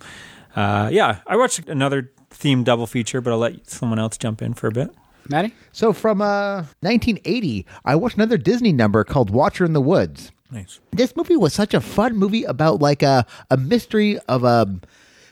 uh, 0.55 0.89
yeah, 0.91 1.19
I 1.27 1.35
watched 1.35 1.67
another 1.67 2.11
themed 2.29 2.65
double 2.65 2.87
feature, 2.87 3.19
but 3.19 3.31
I'll 3.31 3.39
let 3.39 3.69
someone 3.69 3.99
else 3.99 4.17
jump 4.17 4.41
in 4.41 4.53
for 4.53 4.67
a 4.67 4.71
bit. 4.71 4.95
Maddie? 5.27 5.53
So 5.71 5.91
from 5.91 6.21
uh, 6.21 6.65
1980, 6.79 7.65
I 7.83 7.95
watched 7.95 8.15
another 8.15 8.37
Disney 8.37 8.71
number 8.71 9.03
called 9.03 9.31
Watcher 9.31 9.65
in 9.65 9.73
the 9.73 9.81
Woods. 9.81 10.31
Nice. 10.51 10.79
This 10.91 11.15
movie 11.15 11.37
was 11.37 11.53
such 11.53 11.73
a 11.73 11.81
fun 11.81 12.17
movie 12.17 12.43
about 12.43 12.81
like 12.81 13.01
a 13.01 13.25
a 13.49 13.57
mystery 13.57 14.19
of 14.27 14.43
um 14.43 14.81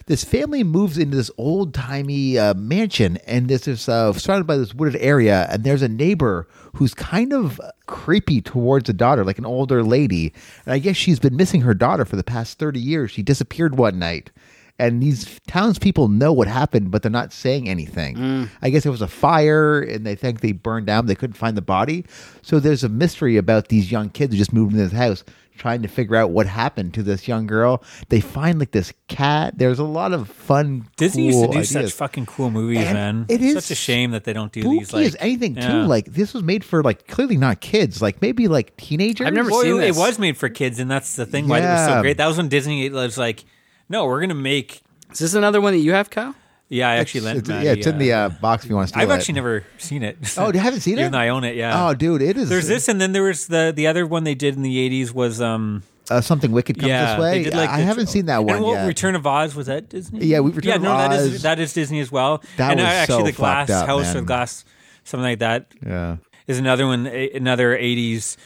this 0.05 0.23
family 0.23 0.63
moves 0.63 0.97
into 0.97 1.15
this 1.15 1.29
old 1.37 1.71
timey 1.71 2.35
uh, 2.35 2.55
mansion 2.55 3.17
and 3.27 3.47
this 3.47 3.67
is 3.67 3.87
uh, 3.87 4.11
surrounded 4.13 4.47
by 4.47 4.57
this 4.57 4.73
wooded 4.73 4.99
area 4.99 5.47
and 5.51 5.63
there's 5.63 5.83
a 5.83 5.87
neighbor 5.87 6.47
who's 6.73 6.95
kind 6.95 7.31
of 7.31 7.61
creepy 7.85 8.41
towards 8.41 8.87
the 8.87 8.93
daughter 8.93 9.23
like 9.23 9.37
an 9.37 9.45
older 9.45 9.83
lady. 9.83 10.33
And 10.65 10.73
I 10.73 10.79
guess 10.79 10.95
she's 10.95 11.19
been 11.19 11.35
missing 11.35 11.61
her 11.61 11.75
daughter 11.75 12.05
for 12.05 12.15
the 12.15 12.23
past 12.23 12.57
30 12.57 12.79
years. 12.79 13.11
She 13.11 13.21
disappeared 13.21 13.77
one 13.77 13.99
night 13.99 14.31
and 14.79 15.03
these 15.03 15.39
townspeople 15.47 16.07
know 16.07 16.31
what 16.33 16.47
happened, 16.47 16.89
but 16.91 17.01
they're 17.03 17.11
not 17.11 17.33
saying 17.33 17.67
anything. 17.69 18.15
Mm. 18.15 18.49
I 18.61 18.69
guess 18.69 18.85
it 18.85 18.89
was 18.89 19.01
a 19.01 19.07
fire, 19.07 19.81
and 19.81 20.05
they 20.05 20.15
think 20.15 20.41
they 20.41 20.53
burned 20.53 20.87
down. 20.87 21.05
They 21.05 21.15
couldn't 21.15 21.35
find 21.37 21.55
the 21.57 21.61
body, 21.61 22.05
so 22.41 22.59
there's 22.59 22.83
a 22.83 22.89
mystery 22.89 23.37
about 23.37 23.67
these 23.67 23.91
young 23.91 24.09
kids 24.09 24.33
who 24.33 24.37
just 24.37 24.53
moved 24.53 24.71
into 24.73 24.83
this 24.85 24.93
house, 24.93 25.23
trying 25.57 25.81
to 25.81 25.89
figure 25.89 26.15
out 26.15 26.31
what 26.31 26.47
happened 26.47 26.93
to 26.93 27.03
this 27.03 27.27
young 27.27 27.45
girl. 27.45 27.83
They 28.07 28.21
find 28.21 28.59
like 28.59 28.71
this 28.71 28.93
cat. 29.09 29.57
There's 29.57 29.77
a 29.79 29.83
lot 29.83 30.13
of 30.13 30.29
fun. 30.29 30.87
Disney 30.95 31.31
cool 31.31 31.41
used 31.41 31.41
to 31.41 31.51
do 31.51 31.57
ideas. 31.59 31.69
such 31.91 31.91
fucking 31.97 32.27
cool 32.27 32.49
movies, 32.49 32.77
And 32.79 32.93
man. 32.93 33.25
it 33.27 33.41
is 33.41 33.55
such 33.55 33.71
a 33.71 33.75
shame 33.75 34.11
that 34.11 34.23
they 34.23 34.31
don't 34.31 34.53
do 34.53 34.61
these. 34.63 34.93
Like 34.93 35.05
as 35.07 35.17
anything 35.19 35.57
yeah. 35.57 35.67
too. 35.69 35.81
Like 35.81 36.05
this 36.05 36.33
was 36.33 36.43
made 36.43 36.63
for 36.63 36.81
like 36.81 37.07
clearly 37.07 37.35
not 37.35 37.59
kids, 37.59 38.01
like 38.01 38.21
maybe 38.21 38.47
like 38.47 38.77
teenagers. 38.77 39.27
I've 39.27 39.33
never 39.33 39.51
Well, 39.51 39.63
seen 39.63 39.75
it, 39.75 39.79
this. 39.81 39.97
it 39.97 39.99
was 39.99 40.17
made 40.17 40.37
for 40.37 40.47
kids, 40.47 40.79
and 40.79 40.89
that's 40.89 41.17
the 41.17 41.25
thing 41.25 41.49
why 41.49 41.59
it 41.59 41.63
was 41.63 41.85
so 41.87 42.01
great. 42.03 42.15
That 42.15 42.27
was 42.27 42.37
when 42.37 42.47
Disney 42.47 42.89
was 42.89 43.17
like, 43.17 43.43
"No, 43.89 44.05
we're 44.05 44.21
gonna 44.21 44.33
make." 44.35 44.81
Is 45.11 45.19
this 45.19 45.33
another 45.33 45.59
one 45.59 45.73
that 45.73 45.79
you 45.79 45.93
have, 45.93 46.09
Kyle? 46.09 46.35
Yeah, 46.71 46.87
I 46.89 46.95
actually 46.97 47.21
lent. 47.21 47.39
It's, 47.39 47.49
Maddie, 47.49 47.65
yeah, 47.65 47.71
it's 47.73 47.87
in 47.87 47.97
the 47.97 48.13
uh, 48.13 48.19
uh, 48.19 48.29
box 48.29 48.63
if 48.63 48.69
you 48.69 48.75
want 48.75 48.89
to 48.89 48.93
steal 48.93 49.01
I've 49.01 49.09
it. 49.09 49.13
actually 49.13 49.33
never 49.33 49.63
seen 49.79 50.03
it. 50.03 50.17
Oh, 50.37 50.53
you 50.53 50.59
haven't 50.59 50.81
seen 50.81 50.93
it? 50.97 51.01
Even 51.01 51.13
though 51.13 51.17
I 51.17 51.29
own 51.29 51.43
it, 51.43 51.55
yeah. 51.55 51.87
Oh, 51.87 51.95
dude, 51.95 52.21
it 52.21 52.37
is. 52.37 52.47
There's 52.47 52.67
this, 52.67 52.87
and 52.87 53.01
then 53.01 53.11
there 53.11 53.23
was 53.23 53.47
the 53.47 53.73
the 53.75 53.87
other 53.87 54.05
one 54.05 54.23
they 54.23 54.35
did 54.35 54.55
in 54.55 54.61
the 54.61 54.89
'80s 55.03 55.11
was 55.11 55.41
um 55.41 55.81
uh, 56.11 56.21
something 56.21 56.51
wicked 56.51 56.77
comes 56.79 56.89
yeah 56.89 57.15
this 57.15 57.21
way. 57.21 57.43
did 57.43 57.55
like 57.55 57.69
I 57.69 57.77
the- 57.79 57.83
haven't 57.85 58.07
seen 58.07 58.27
that 58.27 58.43
one 58.45 58.57
and 58.57 58.63
what, 58.65 58.73
yet. 58.73 58.85
Return 58.87 59.15
of 59.15 59.25
Oz 59.25 59.55
was 59.55 59.65
that 59.65 59.89
Disney? 59.89 60.25
Yeah, 60.25 60.41
we- 60.41 60.51
Return 60.51 60.69
yeah, 60.69 60.75
of 60.75 60.81
no, 60.83 60.89
that 60.97 61.11
Oz. 61.11 61.21
is 61.21 61.41
that 61.41 61.59
is 61.59 61.73
Disney 61.73 61.99
as 62.01 62.11
well. 62.11 62.43
That 62.57 62.71
and 62.71 62.79
uh, 62.79 62.83
was 62.83 62.91
actually 62.93 63.17
so 63.17 63.23
the 63.25 63.31
Glass 63.31 63.69
up, 63.71 63.87
House 63.87 64.11
or 64.11 64.15
man. 64.19 64.25
Glass 64.25 64.65
something 65.03 65.23
like 65.23 65.39
that 65.39 65.71
yeah. 65.83 66.17
is 66.45 66.59
another 66.59 66.85
one. 66.85 67.07
Another 67.07 67.75
'80s 67.75 68.37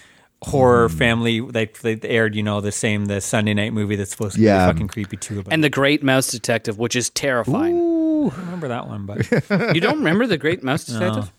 horror 0.44 0.90
Hmm. 0.90 0.98
family. 0.98 1.40
They 1.40 1.66
they 1.82 2.00
aired, 2.04 2.36
you 2.36 2.44
know, 2.44 2.62
the 2.62 2.72
same 2.72 3.06
the 3.06 3.22
Sunday 3.22 3.54
night 3.54 3.74
movie 3.74 3.96
that's 3.96 4.12
supposed 4.12 4.36
to 4.36 4.42
Yeah. 4.42 4.68
be 4.68 4.74
fucking 4.74 4.88
creepy 4.90 5.18
too. 5.18 5.40
About 5.40 5.54
And 5.54 5.64
The 5.64 5.70
Great 5.70 6.04
Mouse 6.04 6.32
Detective, 6.32 6.78
which 6.78 6.96
is 6.96 7.10
terrifying. 7.10 7.76
I 7.76 8.30
don't 8.30 8.38
remember 8.38 8.68
that 8.70 8.88
one, 8.88 9.06
but 9.06 9.30
You 9.76 9.82
don't 9.82 9.98
remember 9.98 10.28
The 10.28 10.38
Great 10.38 10.64
Mouse 10.64 10.86
Detective? 10.86 11.32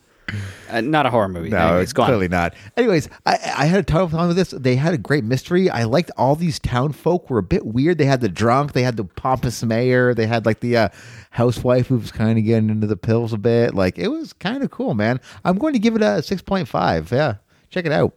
Uh, 0.70 0.80
not 0.80 1.04
a 1.04 1.10
horror 1.10 1.28
movie. 1.28 1.50
No, 1.50 1.58
Anyways, 1.58 1.82
it's 1.84 1.92
go 1.92 2.02
on. 2.02 2.08
clearly 2.08 2.28
not. 2.28 2.54
Anyways, 2.78 3.10
I, 3.26 3.32
I 3.58 3.66
had 3.66 3.80
a 3.80 3.82
ton 3.82 4.00
of 4.00 4.10
fun 4.10 4.26
with 4.28 4.36
this. 4.38 4.50
They 4.50 4.74
had 4.74 4.94
a 4.94 4.98
great 4.98 5.22
mystery. 5.22 5.68
I 5.68 5.84
liked 5.84 6.10
all 6.16 6.34
these 6.34 6.58
town 6.58 6.92
folk 6.92 7.28
were 7.28 7.36
a 7.38 7.42
bit 7.42 7.66
weird. 7.66 7.98
They 7.98 8.06
had 8.06 8.22
the 8.22 8.30
drunk, 8.30 8.72
they 8.72 8.82
had 8.82 8.96
the 8.96 9.04
pompous 9.04 9.62
mayor, 9.62 10.14
they 10.14 10.26
had 10.26 10.46
like 10.46 10.60
the 10.60 10.76
uh, 10.78 10.88
housewife 11.30 11.88
who 11.88 11.98
was 11.98 12.10
kind 12.10 12.38
of 12.38 12.44
getting 12.44 12.70
into 12.70 12.86
the 12.86 12.96
pills 12.96 13.32
a 13.34 13.38
bit. 13.38 13.74
Like 13.74 13.98
it 13.98 14.08
was 14.08 14.32
kind 14.32 14.62
of 14.64 14.70
cool, 14.70 14.94
man. 14.94 15.20
I'm 15.44 15.58
going 15.58 15.74
to 15.74 15.78
give 15.78 15.94
it 15.94 16.02
a 16.02 16.22
six 16.22 16.40
point 16.40 16.68
five. 16.68 17.12
Yeah, 17.12 17.34
check 17.70 17.84
it 17.84 17.92
out. 17.92 18.14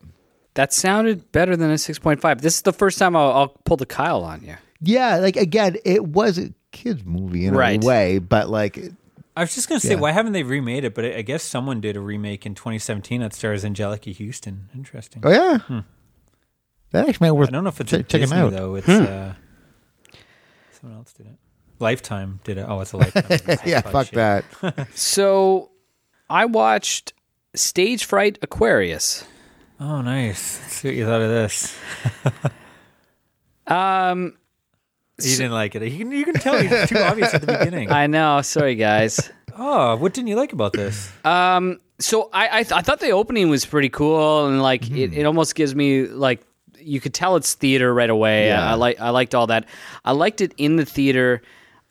That 0.58 0.74
sounded 0.74 1.32
better 1.32 1.56
than 1.56 1.70
a 1.72 1.76
6.5. 1.76 2.42
This 2.42 2.56
is 2.56 2.62
the 2.64 2.74
first 2.74 2.98
time 2.98 3.16
I'll, 3.16 3.32
I'll 3.32 3.48
pull 3.64 3.78
the 3.78 3.86
Kyle 3.86 4.24
on 4.24 4.44
you. 4.44 4.56
Yeah, 4.82 5.18
like 5.18 5.38
again, 5.38 5.78
it 5.86 6.06
was 6.06 6.38
a 6.38 6.52
kids 6.72 7.04
movie 7.06 7.46
in 7.46 7.54
Right. 7.56 7.84
a 7.84 7.88
way, 7.88 8.20
but 8.20 8.50
like 8.50 8.78
I 9.36 9.42
was 9.42 9.54
just 9.56 9.70
gonna 9.70 9.80
say, 9.80 9.92
Yeah. 9.92 10.00
why 10.00 10.12
haven't 10.12 10.34
they 10.34 10.44
remade 10.44 10.84
it? 10.84 10.94
But 10.96 11.06
I 11.06 11.18
I 11.18 11.22
guess 11.22 11.44
someone 11.44 11.80
did 11.80 11.96
a 11.96 12.00
remake 12.00 12.46
in 12.46 12.56
2017 12.56 13.22
that 13.22 13.34
stars 13.34 13.64
Anjelica 13.64 14.14
Huston. 14.18 14.70
Interesting. 14.76 15.22
oh 15.26 15.32
yeah, 15.32 15.82
that 16.92 17.08
actually 17.10 17.28
might 17.28 17.32
worth. 17.34 17.50
I 17.50 17.52
don't 17.52 17.64
know 17.64 17.70
if 17.70 17.80
it's 17.82 17.92
che- 17.92 17.98
a 17.98 18.04
checking 18.04 18.22
Disney 18.22 18.38
out. 18.38 18.52
though. 18.52 18.76
It's 18.76 18.90
uh, 18.90 19.34
someone 20.72 20.98
else 21.00 21.14
did 21.14 21.28
it. 21.28 21.36
Lifetime 21.80 22.40
did 22.44 22.58
it. 22.58 22.66
Oh, 22.68 22.82
it's 22.82 22.94
a 22.94 22.98
Lifetime. 22.98 23.58
yeah, 23.66 23.82
fuck 23.82 24.08
shit. 24.08 24.16
that. 24.16 24.44
So 24.96 25.70
I 26.30 26.46
watched 26.46 27.14
Stage 27.56 28.06
Fright 28.06 28.40
Aquarius. 28.42 29.24
Oh, 29.80 30.02
nice. 30.02 30.60
Let's 30.62 30.74
see 30.76 30.88
what 30.90 30.96
you 30.96 31.06
thought 31.06 31.22
of 31.22 31.30
this. 31.30 31.78
Um, 33.68 34.38
You 35.22 35.36
didn't 35.36 35.52
like 35.52 35.76
it. 35.76 35.84
You 35.84 35.98
can, 35.98 36.12
you 36.12 36.24
can 36.26 36.36
tell 36.36 36.56
it's 36.56 36.90
too 36.90 36.98
obvious 37.00 37.34
at 37.34 37.42
the 37.42 37.48
beginning. 37.58 37.92
I 37.92 38.08
know. 38.08 38.42
Sorry, 38.42 38.76
guys. 38.76 39.30
oh, 39.58 39.96
what 39.98 40.14
didn't 40.14 40.28
you 40.30 40.36
like 40.38 40.54
about 40.54 40.74
this? 40.74 41.12
Um, 41.26 41.80
so 42.00 42.30
I 42.32 42.60
I, 42.60 42.64
th- 42.64 42.72
I 42.72 42.82
thought 42.82 43.00
the 43.02 43.10
opening 43.12 43.50
was 43.50 43.66
pretty 43.66 43.90
cool, 43.90 44.48
and 44.48 44.62
like 44.62 44.84
Mm-hmm. 44.84 44.98
it, 44.98 45.14
it 45.18 45.26
almost 45.26 45.56
gives 45.56 45.76
me 45.76 46.06
like 46.06 46.42
you 46.80 47.02
could 47.02 47.14
tell 47.14 47.36
it's 47.36 47.56
theater 47.56 47.94
right 47.94 48.10
away. 48.10 48.48
Yeah. 48.48 48.72
I 48.72 48.76
like 48.76 49.00
I 49.02 49.10
liked 49.10 49.36
all 49.36 49.48
that. 49.48 49.66
I 50.06 50.12
liked 50.14 50.40
it 50.42 50.54
in 50.58 50.78
the 50.78 50.86
theater. 50.86 51.42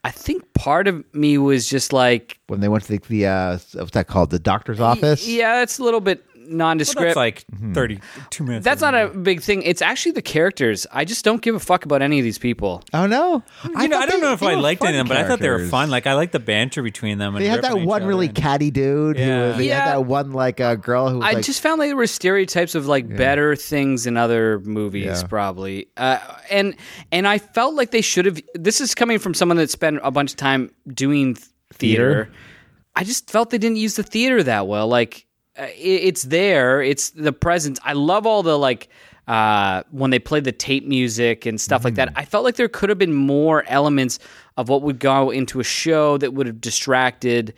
I 0.04 0.12
think 0.12 0.50
part 0.54 0.86
of 0.88 1.04
me 1.12 1.36
was 1.36 1.68
just 1.68 1.92
like, 1.92 2.38
When 2.46 2.60
they 2.60 2.68
went 2.68 2.84
to 2.84 2.92
the, 2.96 2.98
the 3.08 3.26
uh, 3.26 3.58
what's 3.74 3.90
that 3.90 4.06
called? 4.06 4.30
The 4.30 4.38
doctor's 4.38 4.78
office. 4.80 5.26
yeah, 5.28 5.62
it's 5.62 5.78
a 5.80 5.82
little 5.84 6.00
bit 6.00 6.24
Well, 6.48 6.56
nondescript. 6.56 7.00
that's 7.08 7.16
like 7.16 7.44
Mm-hmm. 7.52 7.72
32 7.74 8.44
minutes. 8.44 8.64
That's 8.64 8.80
not 8.80 8.94
a 8.94 9.08
big 9.08 9.40
thing. 9.42 9.62
It's 9.62 9.80
actually 9.82 10.12
the 10.12 10.22
characters. 10.22 10.86
I 10.92 11.04
just 11.04 11.24
don't 11.24 11.40
give 11.42 11.54
a 11.54 11.60
fuck 11.60 11.84
about 11.84 12.02
any 12.02 12.18
of 12.18 12.24
these 12.24 12.38
people. 12.38 12.82
Oh 12.92 13.06
no! 13.06 13.42
You 13.64 13.70
know, 13.88 13.98
I 13.98 14.06
don't 14.06 14.08
they- 14.10 14.20
know 14.20 14.32
if 14.32 14.42
I 14.42 14.54
liked 14.54 14.82
any 14.82 14.98
of 14.98 15.06
them, 15.06 15.08
but 15.08 15.16
I 15.16 15.26
thought 15.28 15.38
they 15.38 15.48
were 15.48 15.66
fun. 15.66 15.90
Like 15.90 16.06
I 16.06 16.14
like 16.14 16.32
the 16.32 16.38
banter 16.40 16.82
between 16.82 17.18
them. 17.18 17.34
And 17.36 17.44
They 17.44 17.48
had 17.48 17.62
that 17.62 17.80
one 17.80 18.04
really 18.04 18.26
and- 18.26 18.34
catty 18.36 18.70
dude. 18.70 19.18
Yeah. 19.18 19.52
Who, 19.52 19.58
they 19.58 19.68
Yeah. 19.68 19.84
had 19.84 19.92
that 19.94 20.04
one 20.06 20.32
like 20.32 20.60
uh, 20.60 20.74
girl 20.76 21.08
who 21.08 21.18
was 21.18 21.24
I 21.26 21.32
like, 21.32 21.44
just 21.44 21.60
found 21.62 21.78
like 21.78 21.88
there 21.88 21.96
were 21.96 22.06
stereotypes 22.06 22.74
of 22.74 22.86
like 22.86 23.08
better 23.16 23.56
things 23.56 24.06
in 24.06 24.16
other 24.16 24.60
movies, 24.60 25.04
Yeah. 25.04 25.22
probably. 25.28 25.88
Uh, 25.96 26.18
and 26.50 26.74
and 27.12 27.26
I 27.26 27.38
felt 27.38 27.74
like 27.74 27.90
they 27.90 28.00
should 28.02 28.26
have. 28.26 28.40
This 28.54 28.80
is 28.80 28.94
coming 28.94 29.18
from 29.18 29.34
someone 29.34 29.56
that 29.58 29.70
spent 29.70 29.98
a 30.02 30.10
bunch 30.10 30.30
of 30.32 30.36
time 30.36 30.70
doing 30.92 31.34
theater. 31.34 31.46
Theater? 32.24 32.32
I 32.94 33.04
just 33.04 33.30
felt 33.30 33.50
they 33.50 33.58
didn't 33.58 33.76
use 33.76 33.96
the 33.96 34.02
theater 34.02 34.42
that 34.42 34.66
well. 34.66 34.88
Like 34.88 35.25
uh, 35.58 35.64
it, 35.64 35.74
it's 35.78 36.22
there, 36.24 36.82
it's 36.82 37.10
the 37.10 37.32
presence. 37.32 37.78
I 37.84 37.92
love 37.94 38.26
all 38.26 38.42
the 38.42 38.58
like. 38.58 38.88
Uh, 39.28 39.82
when 39.90 40.12
they 40.12 40.20
played 40.20 40.44
the 40.44 40.52
tape 40.52 40.86
music 40.86 41.46
and 41.46 41.60
stuff 41.60 41.84
like 41.84 41.96
that, 41.96 42.10
Mm-hmm. 42.10 42.18
I 42.20 42.24
felt 42.24 42.44
like 42.44 42.54
there 42.54 42.68
could 42.68 42.88
have 42.90 42.98
been 42.98 43.12
more 43.12 43.64
elements 43.66 44.20
of 44.56 44.68
what 44.68 44.82
would 44.82 45.00
go 45.00 45.30
into 45.30 45.58
a 45.58 45.64
show 45.64 46.16
that 46.18 46.32
would 46.32 46.46
have 46.46 46.60
distracted 46.60 47.52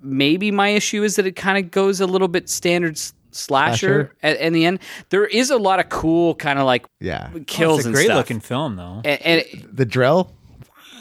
maybe 0.00 0.50
my 0.50 0.68
issue 0.70 1.02
is 1.02 1.16
that 1.16 1.26
it 1.26 1.36
kind 1.36 1.62
of 1.62 1.70
goes 1.70 2.00
a 2.00 2.06
little 2.06 2.26
bit 2.28 2.48
standard 2.48 2.96
slasher, 2.96 3.12
Slasher? 3.32 4.14
At, 4.22 4.38
in 4.40 4.54
the 4.54 4.64
end. 4.64 4.78
There 5.10 5.26
is 5.26 5.50
a 5.50 5.58
lot 5.58 5.78
of 5.78 5.90
cool 5.90 6.34
kind 6.36 6.58
of 6.58 6.64
like 6.64 6.86
yeah, 7.00 7.30
kills 7.46 7.74
Oh, 7.74 7.76
it's 7.80 7.84
a 7.84 7.88
and 7.88 7.94
great 7.94 8.04
stuff. 8.06 8.16
looking 8.16 8.40
film, 8.40 8.76
though. 8.76 9.02
And, 9.04 9.22
and 9.22 9.40
it- 9.42 9.76
the 9.76 9.84
drill. 9.84 10.32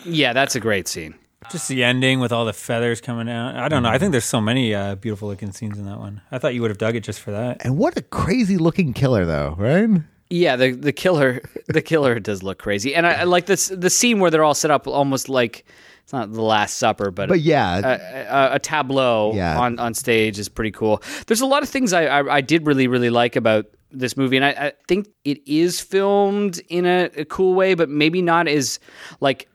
yeah, 0.06 0.34
that's 0.34 0.56
a 0.56 0.60
great 0.60 0.89
scene. 0.89 1.15
Just 1.52 1.68
the 1.70 1.84
ending 1.84 2.20
with 2.20 2.32
all 2.32 2.46
the 2.46 2.54
feathers 2.54 3.00
coming 3.00 3.30
out. 3.30 3.56
I 3.56 3.70
don't 3.70 3.84
know. 3.84 3.90
I 3.90 3.98
think 4.00 4.12
there's 4.12 4.26
so 4.26 4.42
many 4.42 4.74
uh, 4.74 4.96
beautiful 4.96 5.30
looking 5.30 5.52
scenes 5.52 5.78
in 5.78 5.86
that 5.86 6.00
one. 6.00 6.22
I 6.32 6.40
thought 6.40 6.56
you 6.56 6.62
would 6.62 6.72
have 6.72 6.80
dug 6.80 6.96
it 6.96 7.02
just 7.04 7.22
for 7.22 7.32
that. 7.32 7.58
And 7.64 7.78
what 7.78 7.96
a 7.96 8.02
crazy 8.02 8.58
looking 8.58 8.92
killer, 8.92 9.24
though, 9.24 9.56
right? 9.58 9.88
Yeah, 10.30 10.56
the 10.58 10.72
the 10.72 10.92
killer 10.92 11.42
the 11.68 11.82
killer 11.82 12.20
does 12.20 12.44
look 12.44 12.58
crazy, 12.60 12.94
and 12.94 13.08
I, 13.08 13.14
I 13.14 13.24
like 13.24 13.46
this 13.46 13.68
the 13.70 13.90
scene 13.90 14.20
where 14.20 14.30
they're 14.30 14.44
all 14.44 14.54
set 14.56 14.72
up 14.72 14.86
almost 14.88 15.30
like 15.30 15.64
it's 16.04 16.12
not 16.12 16.34
the 16.34 16.42
Last 16.42 16.78
Supper, 16.78 17.12
but. 17.12 17.30
But 17.30 17.40
yeah, 17.42 17.78
a, 17.78 18.52
a, 18.52 18.56
a 18.56 18.60
tableau 18.60 19.34
Yeah. 19.36 19.60
on, 19.60 19.78
on 19.80 19.94
stage 19.94 20.40
is 20.40 20.50
pretty 20.50 20.72
cool. 20.72 21.02
There's 21.28 21.42
a 21.42 21.46
lot 21.46 21.64
of 21.64 21.70
things 21.70 21.94
I, 21.94 22.06
I, 22.06 22.36
I 22.38 22.42
did 22.42 22.66
really, 22.66 22.88
really 22.88 23.10
like 23.10 23.36
about 23.36 23.66
this 23.92 24.18
movie, 24.18 24.36
and 24.38 24.46
I, 24.46 24.50
I 24.50 24.72
think 24.88 25.08
it 25.24 25.40
is 25.48 25.80
filmed 25.82 26.60
in 26.70 26.86
a, 26.86 27.10
a 27.18 27.26
cool 27.26 27.54
way, 27.56 27.74
but 27.74 27.90
maybe 27.90 28.22
not 28.22 28.48
as 28.50 28.80
like 29.22 29.50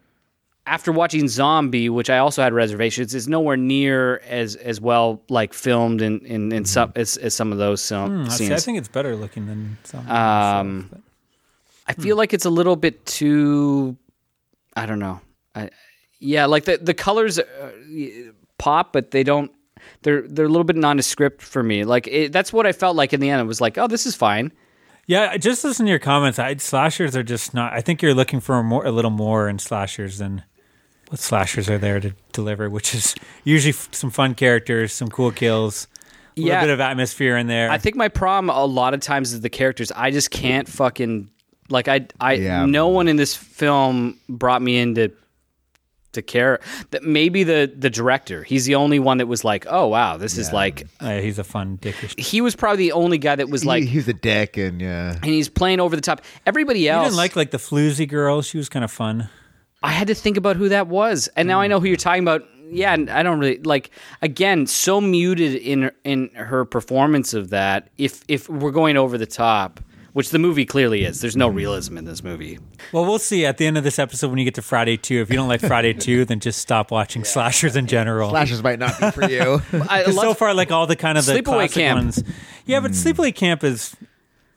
after 0.67 0.93
watching 0.93 1.27
Zombie, 1.29 1.89
which 1.89 2.09
I 2.09 2.19
also 2.19 2.43
had 2.43 2.53
reservations, 2.53 3.15
is 3.15 3.27
nowhere 3.29 3.57
near 3.57 4.19
as 4.29 4.57
as 4.57 4.81
well 4.81 5.23
like 5.29 5.53
filmed 5.55 6.01
in 6.03 6.21
in, 6.21 6.53
in 6.53 6.65
some 6.65 6.93
as, 6.97 7.17
as 7.17 7.35
some 7.35 7.53
of 7.53 7.59
those 7.59 7.83
some 7.83 8.25
Hmm, 8.25 8.31
see, 8.31 8.37
scenes. 8.47 8.53
I 8.53 8.65
think 8.65 8.79
it's 8.79 8.89
better 8.89 9.17
looking 9.17 9.47
than 9.47 9.77
some. 9.85 10.09
Um, 10.11 11.03
I 11.87 11.95
feel 11.95 12.17
like 12.17 12.33
it's 12.33 12.45
a 12.45 12.51
little 12.51 12.77
bit 12.77 13.05
too. 13.07 13.97
I 14.77 14.87
don't 14.87 15.01
know. 15.01 15.21
I, 15.55 15.71
yeah, 16.21 16.47
like 16.47 16.65
the 16.65 16.79
the 16.79 16.95
colors 16.95 17.39
uh, 17.39 17.73
pop, 18.59 18.93
but 18.93 19.11
they 19.11 19.25
don't. 19.25 19.51
They're 20.03 20.23
they're 20.23 20.47
a 20.47 20.49
little 20.49 20.65
bit 20.65 20.77
nondescript 20.77 21.43
for 21.43 21.63
me. 21.63 21.85
Like 21.85 22.07
it, 22.07 22.33
that's 22.33 22.53
what 22.53 22.67
I 22.67 22.73
felt 22.73 22.95
like 22.95 23.13
in 23.13 23.21
the 23.21 23.31
end. 23.31 23.41
It 23.41 23.47
was 23.47 23.61
like, 23.61 23.79
oh, 23.79 23.89
this 23.89 24.07
is 24.07 24.15
fine. 24.15 24.53
Yeah, 25.09 25.37
just 25.37 25.65
listen 25.65 25.87
to 25.87 25.91
your 25.91 25.99
comments. 25.99 26.39
I, 26.39 26.55
slashers 26.57 27.17
are 27.17 27.25
just 27.25 27.53
not. 27.55 27.73
I 27.73 27.81
think 27.81 28.01
you're 28.03 28.15
looking 28.15 28.39
for 28.39 28.61
a, 28.61 28.63
more, 28.63 28.87
a 28.87 28.93
little 28.93 29.11
more 29.11 29.49
in 29.49 29.59
slashers 29.59 30.19
than 30.19 30.45
what 31.13 31.21
slashers 31.21 31.69
are 31.69 31.77
there 31.79 32.01
to 32.01 32.15
deliver, 32.33 32.71
which 32.71 32.95
is 32.95 33.15
usually 33.45 33.71
f- 33.75 33.89
some 33.93 34.11
fun 34.11 34.35
characters, 34.35 34.93
some 34.95 35.09
cool 35.09 35.31
kills, 35.31 35.87
a 36.37 36.41
Yeah. 36.41 36.55
little 36.55 36.69
bit 36.69 36.73
of 36.73 36.81
atmosphere 36.81 37.37
in 37.37 37.47
there. 37.49 37.71
I 37.71 37.77
think 37.77 37.97
my 37.97 38.09
problem 38.09 38.49
a 38.49 38.65
lot 38.65 38.95
of 38.95 39.01
times 39.01 39.35
is 39.35 39.43
the 39.43 39.51
characters. 39.51 39.93
I 39.95 40.11
just 40.11 40.31
can't 40.31 40.67
fucking 40.67 41.29
like 41.69 41.87
I 41.89 42.07
I 42.19 42.33
Yeah. 42.35 42.65
no 42.65 42.89
one 42.89 43.09
in 43.09 43.17
this 43.17 43.35
film 43.35 44.19
brought 44.29 44.63
me 44.63 44.79
into 44.79 45.13
to 46.13 46.21
care 46.23 46.61
that 46.91 47.03
maybe 47.03 47.43
the 47.43 47.71
the 47.75 47.89
director 47.89 48.43
he's 48.43 48.67
the 48.67 48.75
only 48.75 48.99
one 48.99 49.17
that 49.19 49.27
was 49.27 49.45
like 49.45 49.65
oh 49.71 49.87
wow 49.87 50.19
this 50.19 50.37
is 50.37 50.53
like 50.53 50.87
Uh, 51.01 51.21
he's 51.21 51.39
a 51.39 51.45
fun 51.45 51.79
dickish. 51.81 52.19
he 52.21 52.43
was 52.43 52.55
probably 52.55 52.85
the 52.89 52.93
only 52.93 53.17
guy 53.17 53.35
that 53.35 53.49
was 53.49 53.65
like 53.65 53.83
he, 53.85 53.89
he 53.91 53.97
was 53.97 54.09
a 54.09 54.13
dick, 54.13 54.59
and 54.59 54.81
yeah, 54.83 55.13
and 55.15 55.25
he's 55.25 55.49
playing 55.49 55.81
over 55.81 55.97
the 55.97 56.03
top 56.03 56.21
everybody 56.45 56.87
else 56.87 56.97
You 56.97 57.05
else 57.05 57.07
didn't 57.13 57.17
like 57.17 57.37
like 57.37 57.51
the 57.51 57.59
floozy 57.59 58.07
girl. 58.09 58.43
She 58.43 58.59
was 58.59 58.69
kind 58.69 58.85
of 58.85 58.91
fun. 58.91 59.31
I 59.83 59.91
had 59.91 60.07
to 60.09 60.15
think 60.15 60.37
about 60.37 60.57
who 60.57 60.69
that 60.69 60.87
was, 60.89 61.29
and 61.37 61.49
now 61.49 61.61
I 61.61 61.67
know 61.67 61.81
who 61.81 61.87
you're 61.87 61.97
talking 61.97 62.23
about. 62.23 62.43
Yeah, 62.71 62.95
and 62.95 63.11
I 63.11 63.23
don't 63.23 63.39
really 63.39 63.59
like. 63.59 63.91
Again, 64.23 64.67
so 64.67 65.01
muted 65.01 65.55
in 65.57 65.91
in 66.05 66.31
her 66.31 66.65
performance 66.65 67.35
of 67.35 67.51
that. 67.51 67.89
If 67.99 68.25
if 68.29 68.49
we're 68.49 68.71
going 68.71 68.97
over 68.97 69.19
the 69.19 69.27
top, 69.27 69.81
which 70.13 70.31
the 70.31 70.39
movie 70.39 70.65
clearly 70.65 71.05
is. 71.05 71.21
There's 71.21 71.37
no 71.37 71.49
realism 71.49 71.97
in 71.97 72.05
this 72.05 72.23
movie. 72.23 72.59
Well, 72.93 73.05
we'll 73.05 73.19
see 73.19 73.47
at 73.47 73.59
the 73.59 73.67
end 73.67 73.79
of 73.79 73.85
this 73.85 73.99
episode 73.99 74.29
when 74.29 74.39
you 74.39 74.45
get 74.45 74.55
to 74.55 74.63
Friday 74.63 74.97
2. 74.97 75.23
If 75.23 75.31
you 75.31 75.37
don't 75.37 75.49
like 75.49 75.61
Friday 75.61 75.95
2, 75.95 76.25
then 76.27 76.41
just 76.41 76.61
stop 76.61 76.91
watching 76.91 77.25
slashers 77.25 77.77
in 77.77 77.87
general. 77.87 78.31
Slashers 78.31 78.63
might 78.63 78.79
not 78.79 78.99
be 79.01 79.11
for 79.11 79.29
you. 79.29 79.63
I 79.89 80.01
Because 80.01 80.17
so 80.17 80.35
far, 80.35 80.55
like 80.55 80.71
all 80.71 80.87
the 80.87 80.97
kind 80.97 81.17
of 81.17 81.25
the 81.27 81.35
Sleepaway 81.35 81.43
classic 81.45 81.75
Camp. 81.75 81.99
ones. 81.99 82.25
Yeah, 82.67 82.81
but 82.81 82.93
Sleepaway 82.93 83.35
Camp 83.35 83.65
is. 83.65 83.97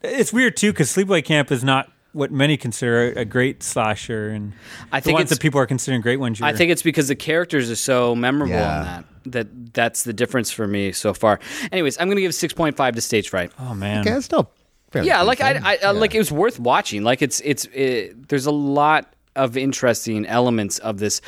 It's 0.02 0.32
weird 0.32 0.56
too 0.56 0.72
because 0.72 0.94
Sleepaway 0.94 1.24
Camp 1.24 1.52
is 1.52 1.64
not 1.64 1.92
what 2.16 2.32
many 2.32 2.56
consider 2.58 3.12
a 3.16 3.26
great 3.26 3.62
slasher, 3.62 4.30
and 4.30 4.54
I 4.92 5.00
the 5.00 5.04
think 5.06 5.16
ones 5.16 5.26
it's- 5.26 5.38
that 5.38 5.42
people 5.42 5.60
are 5.60 5.66
considering 5.66 6.02
great 6.02 6.20
ones. 6.20 6.42
I 6.42 6.48
you're- 6.50 6.58
think 6.58 6.72
it's 6.72 6.82
because 6.82 7.10
the 7.10 7.16
characters 7.16 7.70
are 7.70 7.76
so 7.76 8.16
memorable 8.16 8.54
Yeah. 8.56 8.80
in 8.80 8.86
that. 8.86 9.06
That 9.28 9.74
that's 9.74 10.04
the 10.04 10.14
difference 10.14 10.52
for 10.52 10.68
me 10.68 10.92
so 10.92 11.14
far. 11.14 11.40
Anyways, 11.72 11.98
I'm 12.00 12.08
going 12.08 12.16
to 12.18 12.22
give 12.22 12.32
6.5 12.34 12.96
to 12.96 13.02
Stage 13.02 13.30
Fright. 13.30 13.52
Oh 13.60 13.74
man, 13.74 14.02
okay, 14.02 14.12
that's 14.12 14.26
still. 14.26 14.52
fairly 14.92 15.08
yeah, 15.10 15.22
like 15.24 15.42
I. 15.42 15.56
I 15.64 15.78
Yeah. 15.82 15.92
like 15.92 16.14
it 16.16 16.20
was 16.20 16.32
worth 16.32 16.60
watching. 16.60 17.04
Like 17.04 17.22
it's 17.22 17.42
it's 17.44 17.66
it, 17.74 18.30
there's 18.30 18.46
a 18.46 18.52
lot 18.52 19.12
of 19.36 19.58
interesting 19.58 20.26
elements 20.28 20.78
of 20.80 21.00
this. 21.00 21.22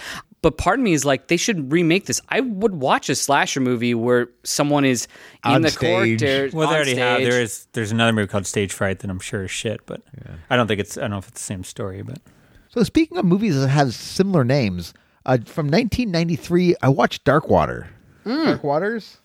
But 0.43 0.57
part 0.57 0.79
of 0.79 0.83
me 0.83 0.93
is 0.93 1.03
like 1.03 1.27
they 1.27 1.37
should 1.37 1.71
remake 1.71 2.05
this. 2.05 2.21
I 2.29 2.41
would 2.41 2.75
watch 2.75 3.09
a 3.09 3.15
slasher 3.15 3.59
movie 3.59 3.93
where 3.95 4.29
someone 4.43 4.85
is 4.85 5.07
in 5.43 5.51
On 5.51 5.61
the 5.61 5.69
stage. 5.71 6.19
character. 6.19 6.55
Well, 6.55 6.67
they 6.67 6.75
on 6.75 6.77
already 6.77 6.95
have. 6.95 7.21
There 7.21 7.41
is. 7.41 7.67
There's 7.73 7.91
another 7.91 8.13
movie 8.13 8.27
called 8.27 8.45
Stage 8.45 8.71
Fright 8.71 8.99
that 8.99 9.09
I'm 9.09 9.19
sure 9.19 9.45
is 9.45 9.51
shit, 9.51 9.85
but 9.87 10.01
I 10.49 10.55
don't 10.55 10.67
think 10.67 10.79
it's. 10.79 10.97
I 10.97 11.01
don't 11.01 11.11
know 11.11 11.17
if 11.17 11.27
it's 11.27 11.41
the 11.41 11.45
same 11.45 11.63
story, 11.63 12.03
but 12.03 12.19
So 12.69 12.83
speaking 12.83 13.17
of 13.17 13.25
movies 13.25 13.59
that 13.59 13.67
have 13.69 13.93
similar 13.95 14.43
names, 14.43 14.93
uh, 15.25 15.37
from 15.45 15.65
1993, 15.67 16.75
I 16.83 16.89
watched 16.89 17.23
Dark 17.23 17.49
Water. 17.49 17.89
Hmm. 18.23 18.45
Dark 18.45 18.63
Waters. 18.63 19.17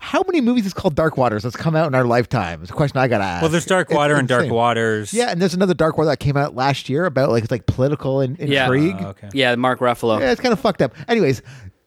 How 0.00 0.22
many 0.26 0.40
movies 0.40 0.66
is 0.66 0.74
called 0.74 0.94
Dark 0.94 1.16
Waters 1.16 1.42
that's 1.44 1.56
come 1.56 1.76
out 1.76 1.86
in 1.86 1.94
our 1.94 2.04
lifetime? 2.04 2.60
It's 2.62 2.70
a 2.70 2.74
question 2.74 2.98
I 2.98 3.08
got 3.08 3.18
to 3.18 3.24
ask. 3.24 3.42
well, 3.42 3.50
there's 3.50 3.66
Dark 3.66 3.88
It's 3.90 3.96
Water 3.96 4.16
and 4.16 4.26
Dark. 4.28 4.50
Waters. 4.50 5.12
Yeah, 5.12 5.30
and 5.30 5.40
there's 5.40 5.54
another 5.54 5.74
Dark 5.74 5.96
Water 5.96 6.10
that 6.10 6.18
came 6.18 6.36
out 6.36 6.54
last 6.54 6.88
year 6.88 7.06
about 7.06 7.30
like 7.30 7.42
it's 7.44 7.50
like 7.52 7.66
political 7.66 8.20
in- 8.20 8.36
Yeah. 8.40 8.64
intrigue. 8.64 8.96
Oh, 8.98 9.06
okay. 9.08 9.28
yeah, 9.32 9.54
Mark 9.54 9.78
Ruffalo. 9.80 10.20
Yeah, 10.20 10.32
it's 10.32 10.40
kind 10.40 10.52
of 10.52 10.60
fucked 10.60 10.82
up. 10.82 10.92
Anyways, 11.08 11.40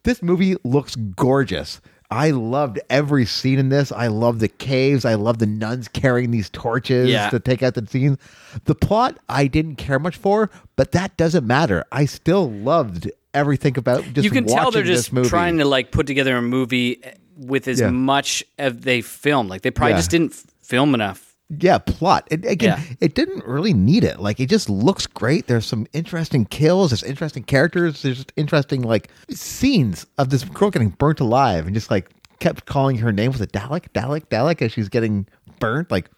this 0.03 0.21
movie 0.23 0.55
looks 0.63 0.95
gorgeous. 0.95 1.81
I 2.11 2.31
loved 2.31 2.79
every 2.89 3.25
scene 3.25 3.59
in 3.59 3.69
this. 3.69 3.91
I 3.91 4.07
love 4.07 4.39
the 4.39 4.47
caves. 4.47 5.05
I 5.05 5.13
love 5.13 5.37
the 5.37 5.45
nuns 5.45 5.87
carrying 5.87 6.31
these 6.31 6.49
torches 6.49 7.07
Yeah. 7.09 7.29
to 7.29 7.39
take 7.39 7.61
out 7.61 7.75
the 7.75 7.85
scenes. 7.85 8.17
The 8.65 8.73
plot 8.73 9.19
I 9.29 9.45
didn't 9.45 9.75
care 9.75 9.99
much 9.99 10.15
for, 10.17 10.49
but 10.75 10.91
that 10.93 11.17
doesn't 11.17 11.45
matter. 11.45 11.83
I 11.91 12.05
still 12.05 12.49
loved 12.49 13.11
everything 13.35 13.77
about 13.77 14.03
just 14.13 14.23
you 14.25 14.31
can 14.31 14.45
tell 14.47 14.71
they're 14.71 14.81
just 14.81 15.13
trying 15.25 15.59
to 15.59 15.65
like 15.65 15.91
put 15.91 16.07
together 16.07 16.35
a 16.35 16.41
movie 16.41 16.99
with 17.47 17.67
as 17.67 17.79
Yeah. 17.79 17.89
much 17.89 18.43
as 18.57 18.73
they 18.77 19.01
filmed. 19.01 19.49
Like 19.49 19.61
they 19.61 19.71
probably 19.71 19.93
Yeah. 19.93 19.97
just 19.97 20.11
didn't 20.11 20.33
film 20.61 20.93
enough. 20.93 21.25
yeah, 21.59 21.79
plot. 21.79 22.27
It, 22.29 22.45
again, 22.45 22.77
Yeah. 22.79 22.95
it 23.01 23.15
didn't 23.15 23.43
really 23.45 23.73
need 23.73 24.03
it. 24.03 24.19
Like 24.19 24.39
it 24.39 24.49
just 24.49 24.69
looks 24.69 25.07
great. 25.07 25.47
There's 25.47 25.65
some 25.65 25.87
interesting 25.93 26.45
kills. 26.45 26.91
There's 26.91 27.01
interesting 27.03 27.41
characters. 27.43 28.03
There's 28.03 28.17
just 28.17 28.33
interesting 28.35 28.81
like 28.83 29.09
scenes 29.31 30.05
of 30.19 30.29
this 30.29 30.43
girl 30.43 30.69
getting 30.69 30.89
burnt 30.89 31.19
alive 31.19 31.65
and 31.65 31.73
just 31.73 31.89
like 31.89 32.09
kept 32.39 32.65
calling 32.65 32.97
her 32.97 33.11
name 33.11 33.31
was 33.31 33.41
it 33.41 33.51
Dalek, 33.51 33.85
Dalek, 33.93 34.27
Dalek 34.27 34.61
as 34.61 34.71
she's 34.73 34.89
getting 34.89 35.25
burnt. 35.59 35.89
Like 35.89 36.09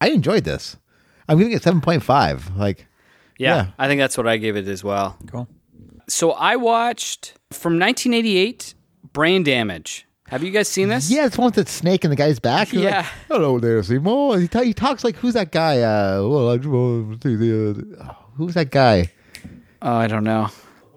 I 0.00 0.08
enjoyed 0.10 0.44
this. 0.44 0.76
I'm 1.28 1.36
giving 1.38 1.52
it 1.52 1.62
seven 1.62 1.80
point 1.82 2.02
five. 2.02 2.56
Like 2.56 2.86
Yeah, 3.38 3.54
Yeah. 3.56 3.66
I 3.78 3.88
think 3.88 3.98
that's 4.00 4.16
what 4.16 4.26
I 4.26 4.38
gave 4.38 4.56
it 4.56 4.66
as 4.68 4.82
well. 4.82 5.18
Cool. 5.26 5.48
So 6.08 6.32
I 6.32 6.56
watched 6.56 7.34
from 7.52 7.78
1988 7.78 8.74
Brain 9.12 9.42
Damage. 9.42 10.06
Have 10.28 10.42
you 10.44 10.50
guys 10.50 10.68
seen 10.68 10.88
this? 10.88 11.10
yeah, 11.10 11.26
it's 11.26 11.38
one 11.38 11.46
with 11.46 11.54
the 11.54 11.70
snake 11.70 12.04
in 12.04 12.10
the 12.10 12.16
guy's 12.16 12.38
back. 12.38 12.68
He's 12.68 12.80
like, 12.80 12.90
Yeah. 12.92 13.06
Hello 13.28 13.58
there, 13.58 13.82
Seymour. 13.82 14.38
He, 14.40 14.48
ta- 14.48 14.62
he 14.62 14.74
talks 14.74 15.02
like 15.04 15.16
who's 15.16 15.34
that 15.34 15.50
guy? 15.52 15.80
Uh, 15.80 16.26
well, 16.28 16.50
I 16.50 16.56
just 16.58 16.68
want 16.68 17.20
to 17.22 17.28
see 17.28 17.36
the, 17.36 17.96
uh, 18.00 18.12
who's 18.36 18.54
that 18.54 18.70
guy? 18.70 19.10
Oh, 19.80 19.94
I 19.96 20.06
don't 20.06 20.24
know. 20.24 20.48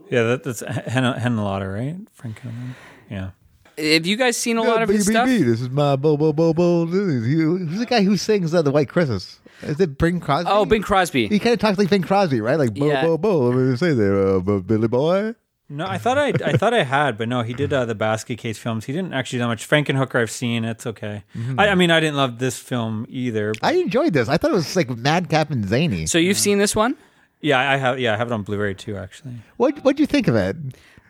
Yeah, 0.09 0.23
that, 0.23 0.43
that's 0.43 0.59
Hen- 0.59 1.03
Henenlotter, 1.03 1.73
right? 1.73 1.95
Frank 2.11 2.41
Henenlotter. 2.41 2.75
Yeah. 3.09 3.29
Have 3.77 4.05
you 4.05 4.17
guys 4.17 4.35
seen 4.35 4.57
a 4.57 4.61
lot 4.63 4.81
of 4.81 4.89
his 4.89 5.05
stuff? 5.07 5.27
This 5.27 5.61
is 5.61 5.69
my 5.69 5.95
bo 5.95 6.17
bo 6.17 6.33
bo 6.33 6.53
bo. 6.53 6.85
Who's 6.85 7.79
the 7.79 7.85
guy 7.85 8.03
who 8.03 8.17
sings 8.17 8.53
uh, 8.53 8.61
the 8.61 8.69
White 8.71 8.89
Christmas? 8.89 9.39
Is 9.61 9.79
it 9.79 9.97
Bing 9.97 10.19
Crosby? 10.19 10.49
Oh, 10.51 10.65
Bing 10.65 10.81
Crosby. 10.81 11.27
He 11.27 11.39
kind 11.39 11.53
of 11.53 11.59
talks 11.59 11.77
like 11.77 11.89
Bing 11.89 12.01
Crosby, 12.01 12.41
right? 12.41 12.57
Like 12.59 12.73
bo 12.73 12.85
Yeah. 12.87 13.01
bo 13.05 13.17
bo. 13.17 13.39
Let 13.47 13.55
me 13.55 13.77
say 13.77 13.93
there, 13.93 14.35
uh, 14.35 14.39
Billy 14.39 14.87
boy. 14.89 15.35
No, 15.71 15.85
I 15.87 15.97
thought 15.97 16.17
I 16.17 16.33
I 16.43 16.53
thought 16.57 16.73
I 16.73 16.83
had, 16.83 17.17
but 17.17 17.29
no, 17.29 17.43
he 17.43 17.53
did 17.53 17.71
uh, 17.71 17.85
the 17.85 17.95
basket 17.95 18.37
case 18.37 18.57
films. 18.57 18.85
He 18.85 18.91
didn't 18.93 19.13
actually 19.13 19.37
do 19.37 19.43
that 19.43 19.47
much. 19.47 19.67
Frankenhooker, 19.69 20.19
I've 20.21 20.29
seen. 20.29 20.65
It's 20.65 20.85
okay. 20.85 21.23
I, 21.57 21.69
I 21.69 21.75
mean, 21.75 21.91
I 21.91 21.99
didn't 22.01 22.17
love 22.17 22.39
this 22.39 22.59
film 22.59 23.05
either. 23.09 23.53
I 23.61 23.73
enjoyed 23.73 24.11
this. 24.13 24.27
I 24.27 24.35
thought 24.37 24.51
it 24.51 24.55
was 24.55 24.75
like 24.75 24.89
Madcap 24.89 25.49
and 25.49 25.65
Zany. 25.67 26.05
So 26.07 26.17
you've 26.17 26.37
seen 26.37 26.57
this 26.57 26.75
one? 26.75 26.95
yeah, 27.39 27.71
I 27.71 27.77
have. 27.77 27.99
Yeah, 27.99 28.13
I 28.13 28.17
have 28.17 28.27
it 28.27 28.33
on 28.33 28.43
Blu-ray 28.43 28.73
too. 28.75 28.97
Actually, 28.97 29.35
What 29.57 29.79
What'd 29.79 29.99
you 29.99 30.05
think 30.07 30.27
of 30.27 30.35
it? 30.35 30.57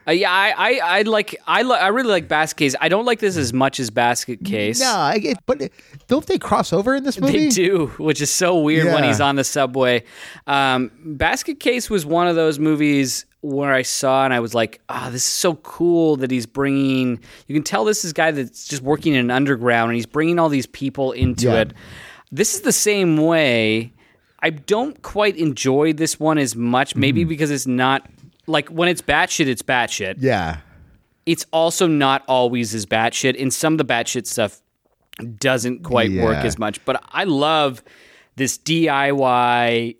Uh, 0.07 0.11
yeah, 0.13 0.31
I, 0.31 0.53
I, 0.57 0.79
I 0.97 1.01
like, 1.03 1.39
I, 1.45 1.61
li- 1.61 1.77
I 1.77 1.89
really 1.89 2.09
like 2.09 2.27
Basket 2.27 2.57
Case. 2.57 2.75
I 2.81 2.89
don't 2.89 3.05
like 3.05 3.19
this 3.19 3.37
as 3.37 3.53
much 3.53 3.79
as 3.79 3.91
Basket 3.91 4.43
Case. 4.43 4.79
No, 4.79 4.95
I 4.95 5.19
get, 5.19 5.37
but 5.45 5.69
don't 6.07 6.25
they 6.25 6.39
cross 6.39 6.73
over 6.73 6.95
in 6.95 7.03
this 7.03 7.19
movie? 7.21 7.37
They 7.37 7.49
do, 7.49 7.85
which 7.99 8.19
is 8.19 8.31
so 8.31 8.59
weird 8.59 8.87
when 8.87 9.03
he's 9.03 9.21
on 9.21 9.35
the 9.35 9.43
subway. 9.43 10.03
Um, 10.47 10.89
Basket 11.05 11.59
Case 11.59 11.87
was 11.87 12.03
one 12.03 12.27
of 12.27 12.35
those 12.35 12.57
movies 12.57 13.25
where 13.41 13.73
I 13.73 13.81
saw 13.81 14.23
and 14.25 14.33
I 14.33 14.39
was 14.39 14.53
like, 14.53 14.81
"Ah, 14.89 15.09
this 15.11 15.23
is 15.23 15.27
so 15.33 15.55
cool 15.55 16.15
that 16.17 16.29
he's 16.31 16.45
bringing." 16.45 17.19
You 17.47 17.53
can 17.55 17.63
tell 17.63 17.83
this 17.85 18.05
is 18.05 18.11
a 18.11 18.13
guy 18.13 18.31
that's 18.31 18.67
just 18.67 18.81
working 18.83 19.13
in 19.13 19.19
an 19.19 19.31
underground 19.31 19.89
and 19.89 19.95
he's 19.95 20.05
bringing 20.05 20.39
all 20.39 20.49
these 20.49 20.67
people 20.67 21.11
into 21.11 21.47
Yeah. 21.47 21.61
it. 21.61 21.73
This 22.31 22.53
is 22.55 22.61
the 22.61 22.71
same 22.71 23.17
way. 23.17 23.93
I 24.43 24.49
don't 24.51 25.01
quite 25.01 25.35
enjoy 25.37 25.93
this 25.93 26.19
one 26.19 26.37
as 26.37 26.55
much, 26.55 26.95
maybe 26.95 27.23
because 27.23 27.51
it's 27.51 27.67
not 27.67 28.07
like 28.47 28.69
when 28.69 28.89
it's 28.89 29.01
batshit, 29.01 29.47
it's 29.47 29.61
batshit 29.61 30.15
Yeah. 30.19 30.57
it's 31.25 31.45
also 31.51 31.85
not 31.87 32.23
always 32.27 32.73
as 32.73 32.85
batshit. 32.85 33.39
And 33.39 33.53
some 33.53 33.73
of 33.73 33.77
the 33.77 33.85
batshit 33.85 34.25
stuff 34.27 34.59
doesn't 35.39 35.83
quite 35.83 36.11
work 36.13 36.43
as 36.43 36.57
much. 36.57 36.83
But 36.85 37.03
I 37.11 37.25
love 37.25 37.83
this 38.37 38.57
DIY 38.57 39.95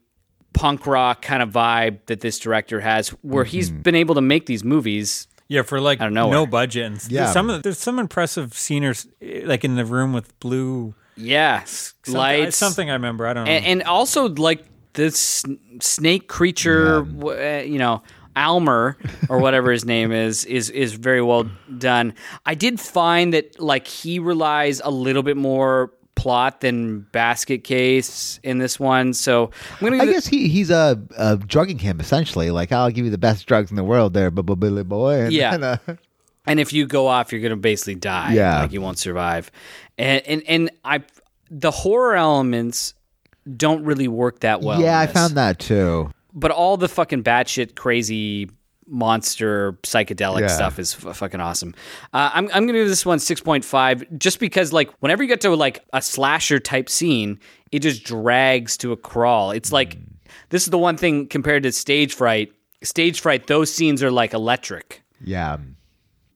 punk 0.54 0.86
rock 0.88 1.22
kind 1.22 1.42
of 1.42 1.50
vibe 1.50 2.00
that 2.08 2.20
this 2.22 2.40
director 2.40 2.80
has, 2.82 3.10
where 3.22 3.44
he's 3.46 3.70
Mm-hmm. 3.72 3.82
been 3.82 3.96
able 3.96 4.16
to 4.16 4.22
make 4.22 4.46
these 4.46 4.64
movies. 4.64 5.28
yeah, 5.48 5.62
for 5.64 5.80
like 5.82 6.00
I 6.02 6.06
don't 6.06 6.14
know 6.14 6.30
no 6.32 6.42
where. 6.44 6.50
budget. 6.50 6.86
And 6.86 6.96
Yeah. 7.10 7.22
there's 7.24 7.34
some 7.34 7.50
of- 7.50 7.64
there's 7.64 7.78
some 7.80 8.00
impressive 8.00 8.54
sceners, 8.54 9.08
eh, 9.22 9.42
like 9.46 9.64
in 9.66 9.76
the 9.76 9.86
room 9.86 10.14
with 10.14 10.38
blue 10.40 10.94
Yeah, 11.18 11.64
something, 11.66 12.14
lights, 12.16 12.58
Something 12.58 12.90
I 12.90 12.94
remember. 12.94 13.28
I 13.28 13.34
don't 13.34 13.46
know. 13.46 13.52
and, 13.52 13.66
and 13.66 13.84
also 13.84 14.30
like 14.30 14.64
this 14.94 15.44
snake 15.82 16.28
creature, 16.28 17.02
w 17.02 17.32
uh, 17.32 17.62
you 17.64 17.80
know. 17.80 18.02
Aylmer 18.34 18.96
or 19.28 19.40
whatever 19.40 19.74
his 19.74 19.84
name 19.96 20.14
is 20.14 20.46
is 20.46 20.70
is 20.70 20.94
very 20.94 21.22
well 21.22 21.50
done. 21.78 22.14
I 22.46 22.56
did 22.56 22.80
find 22.80 23.34
that 23.34 23.60
like 23.60 23.86
he 23.88 24.20
relies 24.20 24.80
a 24.86 24.90
little 24.90 25.22
bit 25.22 25.36
more 25.36 25.92
plot 26.16 26.62
than 26.62 27.02
Basket 27.12 27.64
Case 27.64 28.40
in 28.44 28.58
this 28.60 28.80
one. 28.80 29.14
So. 29.14 29.52
I 29.82 30.06
guess 30.06 30.28
he 30.28 30.48
he's 30.48 30.70
uh, 30.72 30.96
uh 31.18 31.36
drugging 31.36 31.80
him 31.80 32.00
essentially. 32.00 32.52
Like 32.52 32.72
I'll 32.72 32.92
give 32.92 33.06
you 33.06 33.12
the 33.12 33.18
best 33.18 33.48
drugs 33.48 33.70
in 33.72 33.76
the 33.78 33.84
world, 33.84 34.14
there, 34.14 34.30
bu- 34.32 34.44
bu- 34.44 34.56
Billy 34.56 34.84
boy. 34.84 35.22
And, 35.22 35.34
Yeah. 35.34 35.54
and, 35.56 35.64
uh, 35.64 35.78
and 36.46 36.60
if 36.60 36.74
you 36.74 36.86
go 36.86 37.08
off, 37.08 37.32
you're 37.32 37.42
gonna 37.42 37.56
basically 37.58 37.96
die. 37.96 38.34
Yeah. 38.34 38.62
like 38.62 38.72
you 38.72 38.82
won't 38.82 39.00
survive. 39.00 39.52
And 39.98 40.22
and 40.28 40.44
and 40.48 40.72
I, 40.86 41.04
the 41.50 41.72
horror 41.72 42.16
elements 42.16 42.94
don't 43.58 43.84
really 43.84 44.08
work 44.08 44.42
that 44.42 44.62
well. 44.62 44.80
yeah, 44.80 45.00
I 45.00 45.08
found 45.08 45.34
that 45.36 45.58
too. 45.60 46.12
but 46.34 46.52
all 46.52 46.78
the 46.78 46.88
fucking 46.88 47.24
batshit 47.24 47.76
crazy 47.76 48.50
monster 48.92 49.74
psychedelic 49.84 50.42
Yeah. 50.42 50.48
stuff 50.48 50.78
is 50.78 50.94
f- 51.04 51.16
fucking 51.18 51.40
awesome. 51.40 51.74
Uh, 52.14 52.30
I'm 52.34 52.46
I'm 52.54 52.68
gonna 52.68 52.80
give 52.80 52.88
this 52.90 53.06
one 53.06 53.20
six 53.20 53.42
point 53.42 53.66
five 53.66 54.04
just 54.20 54.40
because 54.40 54.72
like 54.74 54.92
whenever 55.00 55.24
you 55.24 55.30
get 55.30 55.42
to 55.42 55.56
like 55.56 55.84
a 55.94 56.02
slasher 56.02 56.60
type 56.60 56.90
scene, 56.90 57.40
it 57.72 57.80
just 57.80 58.04
drags 58.04 58.78
to 58.78 58.92
a 58.92 58.98
crawl. 58.98 59.52
It's 59.52 59.72
like 59.72 59.98
this 60.50 60.64
is 60.64 60.70
the 60.70 60.78
one 60.78 60.98
thing 60.98 61.28
compared 61.28 61.64
to 61.64 61.72
stage 61.72 62.14
fright. 62.14 62.52
Stage 62.84 63.22
fright, 63.22 63.48
those 63.48 63.72
scenes 63.74 64.04
are 64.04 64.12
like 64.12 64.34
electric, 64.34 65.04
Yeah. 65.24 65.58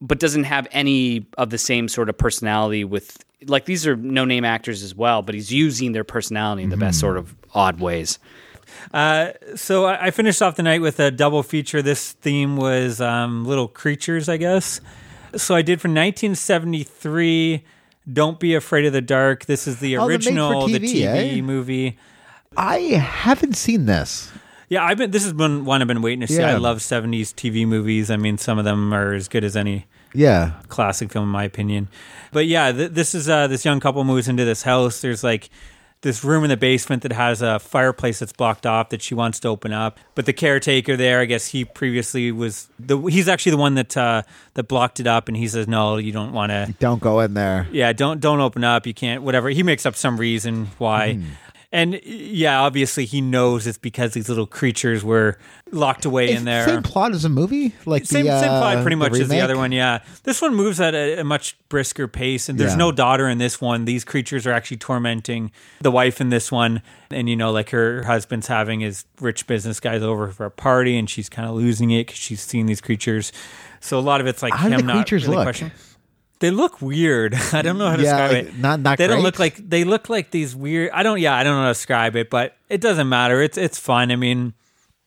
but 0.00 0.18
doesn't 0.20 0.44
have 0.44 0.66
any 0.70 1.26
of 1.36 1.50
the 1.50 1.58
same 1.58 1.88
sort 1.88 2.08
of 2.08 2.16
personality 2.16 2.84
with 2.84 3.22
like 3.46 3.66
these 3.66 3.86
are 3.86 3.96
no 3.96 4.24
name 4.24 4.44
actors 4.44 4.82
as 4.82 4.94
well, 4.94 5.22
but 5.22 5.34
he's 5.34 5.52
using 5.52 5.92
their 5.92 6.04
personality 6.04 6.62
in 6.62 6.70
the 6.70 6.76
best 6.76 6.98
sort 7.00 7.16
of 7.18 7.34
odd 7.54 7.80
ways. 7.80 8.18
Uh, 8.92 9.30
so 9.54 9.84
I, 9.86 10.06
I 10.06 10.10
finished 10.10 10.40
off 10.42 10.56
the 10.56 10.62
night 10.62 10.80
with 10.80 10.98
a 11.00 11.10
double 11.10 11.42
feature. 11.42 11.82
This 11.82 12.12
theme 12.12 12.56
was 12.56 13.00
um, 13.00 13.44
little 13.44 13.68
creatures, 13.68 14.28
I 14.28 14.36
guess. 14.36 14.80
So 15.36 15.54
I 15.54 15.62
did 15.62 15.80
from 15.80 15.94
1973. 15.94 17.64
Don't 18.12 18.38
be 18.38 18.54
afraid 18.54 18.84
of 18.86 18.92
the 18.92 19.00
dark. 19.00 19.46
This 19.46 19.66
is 19.66 19.80
the 19.80 19.96
Oh, 19.98 20.06
the 20.06 20.14
original, 20.14 20.66
the 20.68 20.78
TV 20.78 21.38
eh? 21.38 21.40
movie. 21.40 21.98
I 22.56 22.78
haven't 22.78 23.54
seen 23.56 23.86
this. 23.86 24.30
Yeah, 24.68 24.84
I've 24.84 24.98
been. 24.98 25.10
This 25.10 25.24
has 25.24 25.32
been 25.32 25.64
one 25.64 25.80
I've 25.82 25.88
been 25.88 26.02
waiting 26.02 26.20
to 26.20 26.26
see. 26.26 26.38
Yeah. 26.38 26.50
I 26.54 26.56
love 26.56 26.78
70s 26.78 27.32
TV 27.34 27.66
movies. 27.66 28.10
I 28.10 28.16
mean, 28.16 28.38
some 28.38 28.58
of 28.58 28.64
them 28.64 28.92
are 28.94 29.12
as 29.12 29.28
good 29.28 29.44
as 29.44 29.56
any 29.56 29.86
Yeah. 30.14 30.52
classic 30.68 31.12
film 31.12 31.24
in 31.24 31.30
my 31.30 31.44
opinion. 31.44 31.88
But 32.32 32.46
yeah, 32.46 32.72
th- 32.72 32.90
this 32.92 33.14
is 33.14 33.28
uh, 33.28 33.46
this 33.48 33.64
young 33.64 33.78
couple 33.80 34.02
moves 34.04 34.28
into 34.28 34.44
this 34.44 34.62
house. 34.62 35.00
There's 35.00 35.22
like 35.22 35.50
this 36.02 36.22
room 36.22 36.44
in 36.44 36.50
the 36.50 36.56
basement 36.56 37.02
that 37.02 37.12
has 37.12 37.42
a 37.42 37.58
fireplace 37.58 38.18
that's 38.18 38.32
blocked 38.32 38.66
off 38.66 38.90
that 38.90 39.02
she 39.02 39.14
wants 39.14 39.40
to 39.40 39.48
open 39.48 39.72
up. 39.72 39.98
But 40.14 40.26
the 40.26 40.32
caretaker 40.32 40.96
there, 40.96 41.20
I 41.20 41.24
guess 41.24 41.48
he 41.48 41.64
previously 41.64 42.30
was 42.32 42.68
the 42.78 42.98
he's 42.98 43.28
actually 43.28 43.52
the 43.52 43.58
one 43.58 43.74
that 43.74 43.96
uh, 43.96 44.22
that 44.54 44.64
blocked 44.64 45.00
it 45.00 45.06
up, 45.06 45.28
and 45.28 45.36
he 45.36 45.48
says 45.48 45.66
no, 45.66 45.96
you 45.96 46.12
don't 46.12 46.32
want 46.32 46.50
to. 46.50 46.74
Don't 46.78 47.00
go 47.00 47.20
in 47.20 47.34
there. 47.34 47.66
Yeah, 47.72 47.92
don't 47.92 48.20
don't 48.20 48.40
open 48.40 48.64
up. 48.64 48.86
You 48.86 48.94
can't. 48.94 49.22
Whatever. 49.22 49.48
He 49.48 49.62
makes 49.62 49.86
up 49.86 49.96
some 49.96 50.16
reason 50.16 50.66
why. 50.78 51.14
Hmm. 51.14 51.24
And 51.76 52.00
yeah, 52.06 52.62
obviously 52.62 53.04
he 53.04 53.20
knows 53.20 53.66
it's 53.66 53.76
because 53.76 54.14
these 54.14 54.30
little 54.30 54.46
creatures 54.46 55.04
were 55.04 55.36
locked 55.72 56.06
away 56.06 56.30
It's 56.30 56.38
in 56.38 56.46
there. 56.46 56.64
Same 56.64 56.82
plot 56.82 57.12
as 57.12 57.26
a 57.26 57.28
movie, 57.28 57.74
like 57.84 58.06
Same, 58.06 58.24
the, 58.24 58.40
same 58.40 58.48
plot 58.48 58.78
uh, 58.78 58.80
pretty 58.82 58.96
much 58.96 59.12
as 59.12 59.28
the 59.28 59.40
other 59.42 59.58
one, 59.58 59.72
yeah. 59.72 59.98
This 60.22 60.40
one 60.40 60.54
moves 60.54 60.80
at 60.80 60.94
a, 60.94 61.20
a 61.20 61.24
much 61.24 61.54
brisker 61.68 62.08
pace, 62.08 62.48
and 62.48 62.58
there's 62.58 62.72
Yeah. 62.72 62.76
no 62.78 62.92
daughter 62.92 63.28
in 63.28 63.36
this 63.36 63.60
one. 63.60 63.84
These 63.84 64.04
creatures 64.04 64.46
are 64.46 64.52
actually 64.52 64.78
tormenting 64.78 65.50
the 65.82 65.90
wife 65.90 66.18
in 66.18 66.30
this 66.30 66.50
one, 66.50 66.80
and 67.10 67.28
you 67.28 67.36
know, 67.36 67.52
like 67.52 67.68
her 67.70 68.04
husband's 68.04 68.46
having 68.46 68.80
his 68.80 69.04
rich 69.20 69.46
business 69.46 69.78
guys 69.78 70.02
over 70.02 70.28
for 70.28 70.46
a 70.46 70.50
party, 70.50 70.96
and 70.96 71.10
she's 71.10 71.28
kind 71.28 71.46
of 71.46 71.54
losing 71.56 71.90
it 71.90 72.06
because 72.06 72.18
she's 72.18 72.40
seeing 72.40 72.64
these 72.64 72.80
creatures. 72.80 73.32
So 73.80 73.98
a 73.98 74.00
lot 74.00 74.22
of 74.22 74.26
it's 74.26 74.42
like 74.42 74.54
How 74.54 74.68
him 74.68 74.78
the 74.78 74.82
not 74.84 74.96
creatures 74.96 75.26
really 75.26 75.44
look? 75.44 75.54
They 76.38 76.50
look 76.50 76.82
weird. 76.82 77.34
I 77.52 77.62
don't 77.62 77.78
know 77.78 77.88
how 77.88 77.96
to 77.96 78.02
Yeah, 78.02 78.28
describe 78.28 78.44
like, 78.46 78.54
it. 78.54 78.58
not- 78.58 78.80
not 78.80 78.98
they 78.98 79.06
don't 79.06 79.22
look 79.22 79.38
like 79.38 79.56
they 79.56 79.84
look 79.84 80.08
like 80.08 80.30
these 80.30 80.54
weird. 80.54 80.90
I 80.92 81.02
don't. 81.02 81.18
Yeah, 81.20 81.34
I 81.34 81.42
don't 81.44 81.54
know 81.56 81.62
how 81.62 81.68
to 81.68 81.72
describe 81.74 82.16
it, 82.16 82.28
but 82.30 82.56
it 82.68 82.80
doesn't 82.80 83.08
matter. 83.08 83.40
It's 83.42 83.56
it's 83.56 83.78
fun. 83.78 84.10
I 84.12 84.16
mean, 84.16 84.52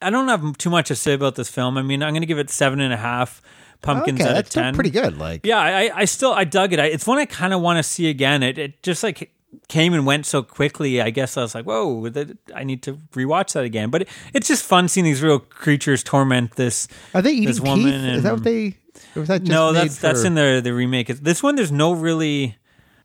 I 0.02 0.10
don't 0.10 0.28
have 0.28 0.58
too 0.58 0.70
much 0.70 0.88
to 0.88 0.96
say 0.96 1.14
about 1.14 1.36
this 1.36 1.50
film. 1.50 1.78
I 1.78 1.82
mean, 1.84 2.02
I'm 2.02 2.12
going 2.14 2.22
to 2.22 2.28
give 2.28 2.40
it 2.40 2.50
seven 2.50 2.80
and 2.80 2.94
a 2.94 2.98
half 2.98 3.42
pumpkins 3.82 4.22
Okay, 4.22 4.30
out 4.30 4.38
of 4.38 4.50
ten. 4.50 4.74
pretty 4.76 4.90
good. 4.90 5.18
Like, 5.18 5.46
Yeah, 5.46 5.60
I, 5.60 5.92
I 6.02 6.06
still 6.06 6.34
I 6.34 6.44
dug 6.46 6.74
it. 6.74 6.80
I, 6.80 6.86
it's 6.86 7.06
one 7.06 7.18
I 7.20 7.26
kind 7.26 7.54
of 7.54 7.62
want 7.62 7.78
to 7.78 7.84
see 7.84 8.10
again. 8.10 8.42
It 8.44 8.58
it 8.58 8.82
just 8.84 9.04
like 9.04 9.32
came 9.68 9.94
and 9.94 10.06
went 10.06 10.26
so 10.26 10.44
quickly. 10.44 11.02
I 11.02 11.10
guess 11.12 11.38
I 11.38 11.42
was 11.42 11.54
like, 11.56 11.66
whoa, 11.66 12.10
that, 12.10 12.38
I 12.56 12.64
need 12.64 12.84
to 12.84 12.94
rewatch 13.14 13.54
that 13.54 13.64
again. 13.64 13.90
But 13.90 14.02
it, 14.04 14.10
it's 14.34 14.48
just 14.48 14.64
fun 14.66 14.88
seeing 14.88 15.06
these 15.06 15.22
real 15.22 15.40
creatures 15.40 16.04
torment 16.04 16.56
this. 16.56 16.88
are 17.14 17.22
they 17.22 17.32
eating 17.32 17.46
this 17.46 17.58
teeth? 17.60 17.68
woman 17.68 17.94
Is 17.94 18.24
that 18.24 18.34
what 18.34 18.44
they? 18.44 18.76
Or 19.16 19.22
was 19.22 19.30
that 19.30 19.40
just 19.42 19.52
no, 19.52 19.72
that's 19.74 19.98
that's 19.98 20.24
in 20.24 20.36
the 20.36 20.62
the 20.64 20.74
remake. 20.74 21.08
This 21.08 21.42
one, 21.44 21.56
there's 21.56 21.72
no 21.72 21.94
really, 21.94 22.58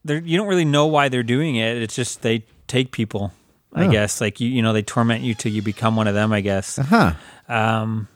there 0.04 0.18
you 0.20 0.36
don't 0.36 0.48
really 0.48 0.64
know 0.64 0.86
why 0.86 1.08
they're 1.08 1.22
doing 1.22 1.56
it. 1.56 1.76
It's 1.78 1.94
just 1.94 2.22
they 2.22 2.44
take 2.66 2.92
people. 2.92 3.32
I 3.72 3.86
Oh. 3.86 3.90
guess 3.90 4.20
like 4.20 4.38
you 4.40 4.48
you 4.48 4.62
know 4.62 4.72
they 4.72 4.82
torment 4.82 5.22
you 5.22 5.34
till 5.34 5.50
you 5.52 5.62
become 5.62 5.96
one 5.96 6.06
of 6.06 6.14
them. 6.14 6.32
I 6.32 6.40
guess. 6.40 6.76
Huh. 6.76 7.14
Um, 7.48 8.08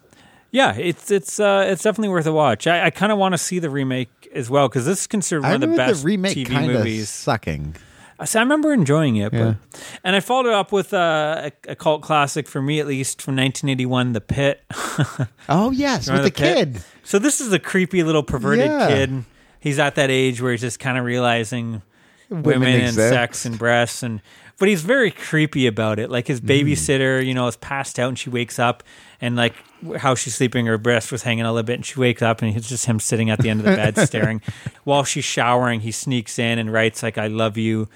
yeah, 0.51 0.75
it's 0.75 1.11
it's 1.11 1.41
uh, 1.41 1.67
it's 1.69 1.83
definitely 1.83 2.09
worth 2.11 2.27
a 2.27 2.33
watch. 2.33 2.67
I, 2.67 2.87
I 2.87 2.91
kind 2.91 3.11
of 3.13 3.19
want 3.19 3.33
to 3.33 3.39
see 3.39 3.59
the 3.59 3.69
remake 3.71 4.09
as 4.35 4.49
well 4.49 4.69
because 4.69 4.87
this 4.87 5.01
is 5.01 5.07
considered 5.07 5.45
I 5.45 5.53
one 5.53 5.63
of 5.63 5.71
the 5.71 5.77
best 5.77 6.03
the 6.03 6.07
remake 6.07 6.37
TV 6.37 6.47
kind 6.49 6.71
of 6.71 6.79
movies. 6.79 7.09
sucking. 7.11 7.77
So 8.25 8.41
I 8.41 8.43
remember 8.43 8.73
enjoying 8.73 9.17
it, 9.17 9.33
Yeah. 9.33 9.55
but 9.73 9.83
and 10.05 10.17
I 10.17 10.21
followed 10.21 10.47
it 10.47 10.53
up 10.55 10.73
with 10.73 10.93
uh, 10.93 11.51
a, 11.67 11.71
a 11.73 11.77
cult 11.77 12.03
classic 12.03 12.49
for 12.49 12.61
me 12.61 12.81
at 12.81 12.87
least 12.87 13.23
from 13.23 13.37
1981, 13.37 14.13
The 14.13 14.21
Pit. 14.21 14.63
Oh 15.49 15.71
yes, 15.71 16.01
with 16.01 16.09
Remember 16.09 16.23
the, 16.25 16.31
kid. 16.31 16.83
So 17.05 17.19
this 17.19 17.41
is 17.41 17.53
a 17.53 17.59
creepy 17.59 18.03
little 18.03 18.23
perverted 18.23 18.67
Yeah. 18.67 18.89
kid. 18.89 19.25
He's 19.61 19.79
at 19.79 19.95
that 19.95 20.11
age 20.11 20.41
where 20.43 20.53
he's 20.53 20.61
just 20.61 20.79
kind 20.81 20.99
of 20.99 21.05
realizing 21.05 21.83
women, 22.29 22.69
and 22.69 22.83
exist. 22.89 23.09
sex 23.09 23.45
and 23.47 23.59
breasts 23.59 24.03
and 24.03 24.21
but 24.59 24.69
he's 24.69 24.83
very 24.83 25.11
creepy 25.13 25.67
about 25.69 25.99
it. 26.01 26.11
Like 26.11 26.27
his 26.27 26.41
Mm. 26.41 26.49
babysitter, 26.75 27.25
you 27.25 27.33
know, 27.33 27.47
is 27.47 27.57
passed 27.57 27.99
out 27.99 28.09
and 28.09 28.19
she 28.19 28.29
wakes 28.29 28.59
up 28.59 28.83
and 29.21 29.37
like 29.37 29.55
how 29.97 30.15
she's 30.15 30.35
sleeping, 30.35 30.67
her 30.67 30.79
breast 30.79 31.11
was 31.11 31.23
hanging 31.23 31.45
a 31.45 31.53
little 31.53 31.65
bit 31.65 31.75
and 31.75 31.87
she 31.87 31.99
wakes 31.99 32.23
up 32.23 32.43
and 32.43 32.57
it's 32.57 32.69
just 32.69 32.87
him 32.87 33.01
sitting 33.01 33.31
at 33.31 33.41
the 33.41 33.51
end 33.51 33.61
of 33.61 33.67
the 33.67 33.77
bed 33.77 33.99
staring. 34.07 34.41
While 34.85 35.05
she's 35.05 35.25
showering, 35.25 35.81
he 35.81 35.91
sneaks 35.91 36.39
in 36.39 36.59
and 36.59 36.73
writes 36.73 37.03
like 37.03 37.19
I 37.19 37.27
love 37.27 37.57
you 37.57 37.89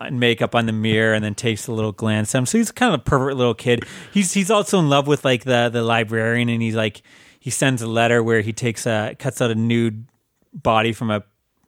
and 0.00 0.20
makeup 0.20 0.54
on 0.54 0.66
the 0.66 0.72
mirror 0.72 1.14
and 1.14 1.24
then 1.24 1.34
takes 1.34 1.66
a 1.66 1.72
little 1.72 1.92
glance 1.92 2.34
at 2.34 2.38
him. 2.38 2.46
So 2.46 2.58
he's 2.58 2.70
kind 2.70 2.94
of 2.94 3.00
a 3.00 3.02
pervert 3.02 3.36
little 3.36 3.54
kid. 3.54 3.84
He's 4.12 4.32
he's 4.32 4.50
also 4.50 4.78
in 4.78 4.88
love 4.88 5.06
with 5.06 5.24
like 5.24 5.44
the 5.44 5.68
the 5.72 5.82
librarian 5.82 6.48
and 6.48 6.62
he's 6.62 6.76
like 6.76 7.02
he 7.40 7.50
sends 7.50 7.82
a 7.82 7.86
letter 7.86 8.22
where 8.22 8.40
he 8.40 8.52
takes 8.52 8.86
a 8.86 9.14
cuts 9.18 9.40
out 9.40 9.50
a 9.50 9.54
nude 9.54 10.08
body 10.52 10.92
from 10.92 11.10
a 11.10 11.22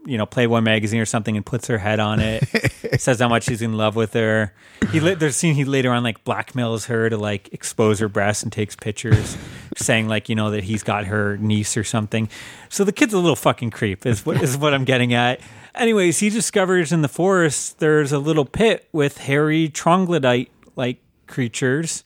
you 0.06 0.16
know 0.18 0.26
Playboy 0.26 0.60
magazine 0.60 1.00
or 1.00 1.04
something 1.06 1.36
and 1.36 1.44
puts 1.44 1.66
her 1.68 1.78
head 1.78 2.00
on 2.00 2.20
it. 2.20 2.42
says 3.00 3.20
how 3.20 3.28
much 3.28 3.46
he's 3.46 3.62
in 3.62 3.74
love 3.74 3.96
with 3.96 4.12
her. 4.14 4.52
He 4.90 4.98
there's 4.98 5.22
a 5.22 5.32
scene 5.32 5.54
he 5.54 5.64
later 5.64 5.90
on 5.92 6.02
like 6.02 6.24
blackmails 6.24 6.86
her 6.86 7.08
to 7.10 7.16
like 7.16 7.52
expose 7.52 7.98
her 8.00 8.08
breasts 8.08 8.42
and 8.42 8.50
takes 8.52 8.74
pictures, 8.76 9.36
saying 9.76 10.08
like 10.08 10.28
you 10.28 10.34
know 10.34 10.50
that 10.50 10.64
he's 10.64 10.82
got 10.82 11.04
her 11.06 11.36
niece 11.38 11.76
or 11.76 11.84
something. 11.84 12.28
So 12.68 12.84
the 12.84 12.92
kid's 12.92 13.14
a 13.14 13.18
little 13.18 13.36
fucking 13.36 13.70
creep 13.70 14.06
is 14.06 14.24
what 14.26 14.42
is 14.42 14.56
what 14.56 14.74
I'm 14.74 14.84
getting 14.84 15.12
at. 15.14 15.40
Anyways, 15.74 16.18
he 16.18 16.30
discovers 16.30 16.92
in 16.92 17.02
the 17.02 17.08
forest 17.08 17.78
there's 17.78 18.10
a 18.12 18.18
little 18.18 18.44
pit 18.44 18.88
with 18.92 19.18
hairy 19.18 19.68
troglodyte 19.68 20.50
like 20.76 20.98
creatures, 21.26 22.02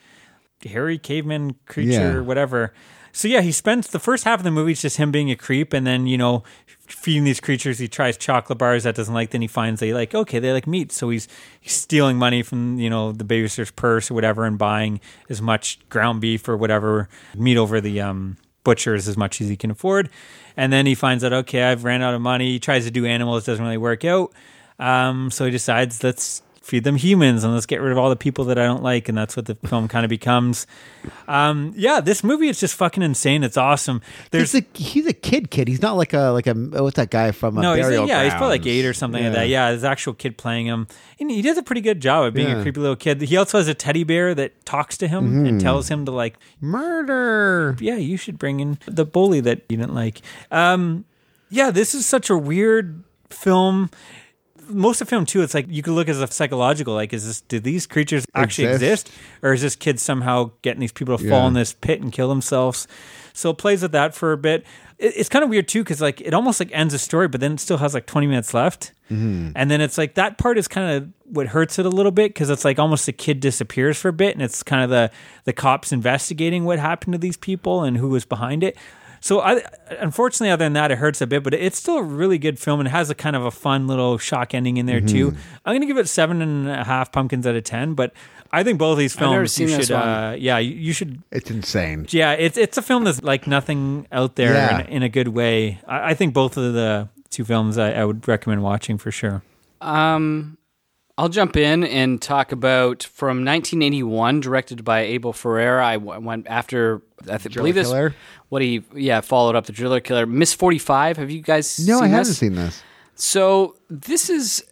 hairy 0.64 0.98
caveman 0.98 1.56
creature 1.66 2.14
Yeah. 2.14 2.20
whatever. 2.20 2.72
So 3.12 3.28
yeah, 3.28 3.42
he 3.42 3.52
spends 3.52 3.86
the 3.88 4.00
first 4.00 4.24
half 4.24 4.40
of 4.40 4.44
the 4.44 4.50
movie 4.50 4.72
it's 4.72 4.82
just 4.82 4.96
him 4.96 5.12
being 5.12 5.30
a 5.30 5.36
creep, 5.36 5.72
and 5.72 5.86
then 5.86 6.06
you 6.08 6.18
know 6.18 6.42
feeding 6.86 7.24
these 7.24 7.40
creatures. 7.40 7.78
He 7.78 7.88
tries 7.88 8.16
chocolate 8.16 8.58
bars 8.58 8.84
that 8.84 8.94
doesn't 8.94 9.14
like. 9.14 9.30
Then 9.30 9.42
he 9.42 9.48
finds 9.48 9.80
they 9.80 9.92
like 9.92 10.14
okay, 10.14 10.38
they 10.38 10.52
like 10.52 10.66
meat. 10.66 10.92
So 10.92 11.10
he's 11.10 11.28
he's 11.60 11.72
stealing 11.72 12.16
money 12.16 12.42
from 12.42 12.78
you 12.78 12.90
know 12.90 13.12
the 13.12 13.24
babysitter's 13.24 13.70
purse 13.70 14.10
or 14.10 14.14
whatever, 14.14 14.44
and 14.44 14.58
buying 14.58 15.00
as 15.28 15.40
much 15.40 15.78
ground 15.88 16.20
beef 16.20 16.48
or 16.48 16.56
whatever 16.56 17.08
meat 17.34 17.56
over 17.56 17.80
the 17.80 18.00
um, 18.00 18.36
butchers 18.62 19.08
as 19.08 19.16
much 19.16 19.40
as 19.40 19.48
he 19.48 19.56
can 19.56 19.70
afford. 19.70 20.10
And 20.56 20.72
then 20.72 20.86
he 20.86 20.94
finds 20.94 21.24
out 21.24 21.32
okay, 21.32 21.64
I've 21.64 21.84
ran 21.84 22.02
out 22.02 22.14
of 22.14 22.20
money. 22.20 22.52
He 22.52 22.58
tries 22.60 22.84
to 22.84 22.90
do 22.90 23.06
animals, 23.06 23.44
doesn't 23.44 23.64
really 23.64 23.78
work 23.78 24.04
out. 24.04 24.32
Um, 24.78 25.30
so 25.30 25.44
he 25.44 25.50
decides 25.50 26.02
let's 26.02 26.42
feed 26.64 26.82
them 26.82 26.96
humans 26.96 27.44
and 27.44 27.52
let's 27.52 27.66
get 27.66 27.80
rid 27.82 27.92
of 27.92 27.98
all 27.98 28.08
the 28.08 28.16
people 28.16 28.44
that 28.46 28.58
I 28.58 28.64
don't 28.64 28.82
like, 28.82 29.08
and 29.10 29.16
that's 29.18 29.36
what 29.36 29.44
the 29.44 29.54
film 29.66 29.86
kind 29.86 30.02
of 30.04 30.08
becomes. 30.08 30.66
Um, 31.28 31.74
yeah, 31.76 32.00
this 32.00 32.24
movie 32.24 32.48
is 32.48 32.58
just 32.58 32.74
fucking 32.74 33.02
insane. 33.02 33.44
It's 33.44 33.58
awesome. 33.58 34.00
There's 34.30 34.52
He's 34.52 34.62
a 34.62 34.66
he's 34.78 35.06
a 35.06 35.12
kid 35.12 35.50
kid. 35.50 35.68
He's 35.68 35.82
not 35.82 35.92
like 35.96 36.14
a 36.14 36.30
like 36.30 36.46
a 36.46 36.54
what's 36.54 36.96
that 36.96 37.10
guy 37.10 37.32
from 37.32 37.58
a 37.58 37.62
no, 37.62 37.74
he's 37.74 37.84
burial 37.84 38.08
yeah, 38.08 38.24
he's 38.24 38.32
probably 38.32 38.58
like 38.58 38.66
eight 38.66 38.86
or 38.86 38.94
something 38.94 39.22
like 39.22 39.34
that. 39.34 39.48
Yeah, 39.48 39.70
his 39.72 39.84
actual 39.84 40.14
kid 40.14 40.38
playing 40.38 40.64
him, 40.66 40.86
and 41.20 41.30
he 41.30 41.42
does 41.42 41.58
a 41.58 41.62
pretty 41.62 41.82
good 41.82 42.00
job 42.00 42.24
of 42.24 42.32
being 42.34 42.48
Yeah. 42.48 42.58
a 42.58 42.62
creepy 42.62 42.80
little 42.80 42.96
kid. 42.96 43.20
He 43.20 43.36
also 43.36 43.58
has 43.58 43.68
a 43.68 43.74
teddy 43.74 44.02
bear 44.04 44.34
that 44.34 44.64
talks 44.64 44.96
to 44.98 45.06
him 45.08 45.24
Mm-hmm. 45.24 45.46
and 45.46 45.60
tells 45.60 45.88
him 45.88 46.04
to 46.06 46.10
like, 46.12 46.38
murder. 46.60 47.76
yeah, 47.80 47.96
you 47.96 48.16
should 48.16 48.38
bring 48.38 48.60
in 48.60 48.78
the 48.86 49.04
bully 49.04 49.40
that 49.40 49.60
you 49.68 49.76
didn't 49.76 49.94
like. 49.94 50.20
Um, 50.50 51.04
yeah, 51.50 51.70
this 51.70 51.94
is 51.94 52.06
such 52.06 52.30
a 52.30 52.36
weird 52.38 53.04
film. 53.30 53.90
Most 54.68 55.00
of 55.00 55.06
the 55.06 55.10
film 55.10 55.26
too, 55.26 55.42
it's 55.42 55.54
like 55.54 55.66
you 55.68 55.82
could 55.82 55.92
look 55.94 56.08
as 56.08 56.20
a 56.20 56.26
psychological. 56.26 56.94
Like, 56.94 57.12
is 57.12 57.26
this 57.26 57.40
do 57.42 57.60
these 57.60 57.86
creatures 57.86 58.24
actually 58.34 58.68
Exist? 58.68 59.08
exist, 59.08 59.20
or 59.42 59.52
is 59.52 59.62
this 59.62 59.76
kid 59.76 60.00
somehow 60.00 60.50
getting 60.62 60.80
these 60.80 60.92
people 60.92 61.18
to 61.18 61.28
fall 61.28 61.46
in 61.46 61.54
this 61.54 61.72
pit 61.74 62.00
and 62.00 62.12
kill 62.12 62.28
themselves? 62.28 62.86
So 63.32 63.50
it 63.50 63.58
plays 63.58 63.82
with 63.82 63.92
that 63.92 64.14
for 64.14 64.32
a 64.32 64.36
bit. 64.38 64.64
It, 64.98 65.14
it's 65.16 65.28
kind 65.28 65.42
of 65.42 65.50
weird 65.50 65.68
too, 65.68 65.82
because 65.82 66.00
like 66.00 66.20
it 66.20 66.34
almost 66.34 66.60
like 66.60 66.70
ends 66.72 66.94
a 66.94 66.98
story, 66.98 67.28
but 67.28 67.40
then 67.40 67.52
it 67.52 67.60
still 67.60 67.78
has 67.78 67.94
like 67.94 68.06
twenty 68.06 68.26
minutes 68.26 68.54
left, 68.54 68.92
Mm-hmm. 69.10 69.50
and 69.54 69.70
then 69.70 69.82
it's 69.82 69.98
like 69.98 70.14
that 70.14 70.38
part 70.38 70.56
is 70.56 70.66
kind 70.66 70.96
of 70.96 71.08
what 71.24 71.48
hurts 71.48 71.78
it 71.78 71.84
a 71.84 71.90
little 71.90 72.10
bit 72.10 72.30
because 72.32 72.48
it's 72.48 72.64
like 72.64 72.78
almost 72.78 73.04
the 73.04 73.12
kid 73.12 73.38
disappears 73.40 73.98
for 73.98 74.08
a 74.08 74.12
bit, 74.14 74.34
and 74.34 74.42
it's 74.42 74.62
kind 74.62 74.82
of 74.82 74.88
the 74.90 75.10
the 75.44 75.52
cops 75.52 75.92
investigating 75.92 76.64
what 76.64 76.78
happened 76.78 77.12
to 77.12 77.18
these 77.18 77.36
people 77.36 77.82
and 77.84 77.98
who 77.98 78.08
was 78.08 78.24
behind 78.24 78.62
it. 78.64 78.76
So 79.24 79.40
I, 79.40 79.62
unfortunately, 80.00 80.50
other 80.50 80.66
than 80.66 80.74
that, 80.74 80.90
it 80.90 80.98
hurts 80.98 81.22
a 81.22 81.26
bit, 81.26 81.42
but 81.42 81.54
it's 81.54 81.78
still 81.78 81.96
a 81.96 82.02
really 82.02 82.36
good 82.36 82.58
film 82.58 82.78
and 82.80 82.86
it 82.86 82.90
has 82.90 83.08
a 83.08 83.14
kind 83.14 83.34
of 83.34 83.46
a 83.46 83.50
fun 83.50 83.86
little 83.86 84.18
shock 84.18 84.52
ending 84.52 84.76
in 84.76 84.84
there 84.84 85.00
too. 85.00 85.30
Mm-hmm. 85.30 85.40
I'm 85.64 85.70
going 85.70 85.80
to 85.80 85.86
give 85.86 85.96
it 85.96 86.10
seven 86.10 86.42
and 86.42 86.68
a 86.68 86.84
half 86.84 87.10
pumpkins 87.10 87.46
out 87.46 87.54
of 87.56 87.64
ten, 87.64 87.94
but 87.94 88.12
I 88.52 88.62
think 88.62 88.78
both 88.78 88.92
of 88.92 88.98
these 88.98 89.14
films, 89.14 89.32
never 89.32 89.46
seen 89.46 89.70
you 89.70 89.78
this 89.78 89.86
should, 89.86 89.94
one. 89.94 90.06
uh, 90.06 90.36
yeah, 90.38 90.58
you, 90.58 90.74
you 90.74 90.92
should, 90.92 91.22
It's 91.32 91.50
insane. 91.50 92.06
yeah, 92.10 92.32
it's 92.32 92.58
it's 92.58 92.76
a 92.76 92.82
film 92.82 93.04
that's 93.04 93.22
like 93.22 93.46
nothing 93.46 94.06
out 94.12 94.36
there 94.36 94.52
Yeah. 94.52 94.80
in, 94.82 94.86
in 94.88 95.02
a 95.02 95.08
good 95.08 95.28
way. 95.28 95.80
I, 95.88 96.10
I 96.10 96.14
think 96.14 96.34
both 96.34 96.58
of 96.58 96.74
the 96.74 97.08
two 97.30 97.46
films 97.46 97.78
I, 97.78 97.92
I 97.92 98.04
would 98.04 98.28
recommend 98.28 98.62
watching 98.62 98.98
for 98.98 99.10
sure. 99.10 99.42
Um, 99.80 100.58
I'll 101.16 101.28
jump 101.28 101.56
in 101.56 101.84
and 101.84 102.20
talk 102.20 102.50
about 102.50 103.04
from 103.04 103.44
1981, 103.44 104.40
directed 104.40 104.84
by 104.84 105.02
Abel 105.02 105.32
Ferrara. 105.32 105.86
I 105.86 105.94
w- 105.96 106.20
went 106.20 106.46
after 106.48 107.02
I 107.30 107.38
th- 107.38 107.54
believe 107.54 107.76
this 107.76 107.86
Killer? 107.86 108.14
what 108.48 108.62
he 108.62 108.82
yeah 108.94 109.20
followed 109.20 109.54
up 109.54 109.66
the 109.66 109.72
Driller 109.72 110.00
Killer. 110.00 110.26
Miss 110.26 110.52
45. 110.54 111.18
Have 111.18 111.30
you 111.30 111.40
guys? 111.40 111.78
No, 111.86 111.96
seen 111.96 112.04
I 112.04 112.08
haven't 112.08 112.26
this? 112.28 112.38
seen 112.38 112.54
this. 112.56 112.82
So 113.14 113.76
this 113.88 114.28
is 114.28 114.64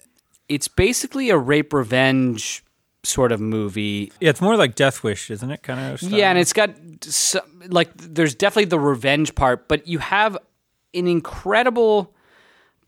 it's 0.49 0.67
basically 0.67 1.31
a 1.31 1.39
rape 1.39 1.73
revenge 1.73 2.65
sort 3.05 3.31
of 3.31 3.41
movie. 3.41 4.13
Yeah, 4.21 4.31
it's 4.31 4.41
more 4.41 4.57
like 4.57 4.75
Death 4.75 5.03
Wish, 5.05 5.31
isn't 5.31 5.51
it? 5.51 5.63
Kind 5.63 5.95
of. 5.95 6.03
Yeah, 6.03 6.29
and 6.31 6.39
it's 6.39 6.53
got 6.53 6.71
some, 7.03 7.43
like 7.69 7.91
there's 7.97 8.35
definitely 8.35 8.65
the 8.67 8.81
revenge 8.81 9.35
part, 9.37 9.69
but 9.69 9.87
you 9.87 9.99
have 9.99 10.37
an 10.93 11.07
incredible 11.07 12.13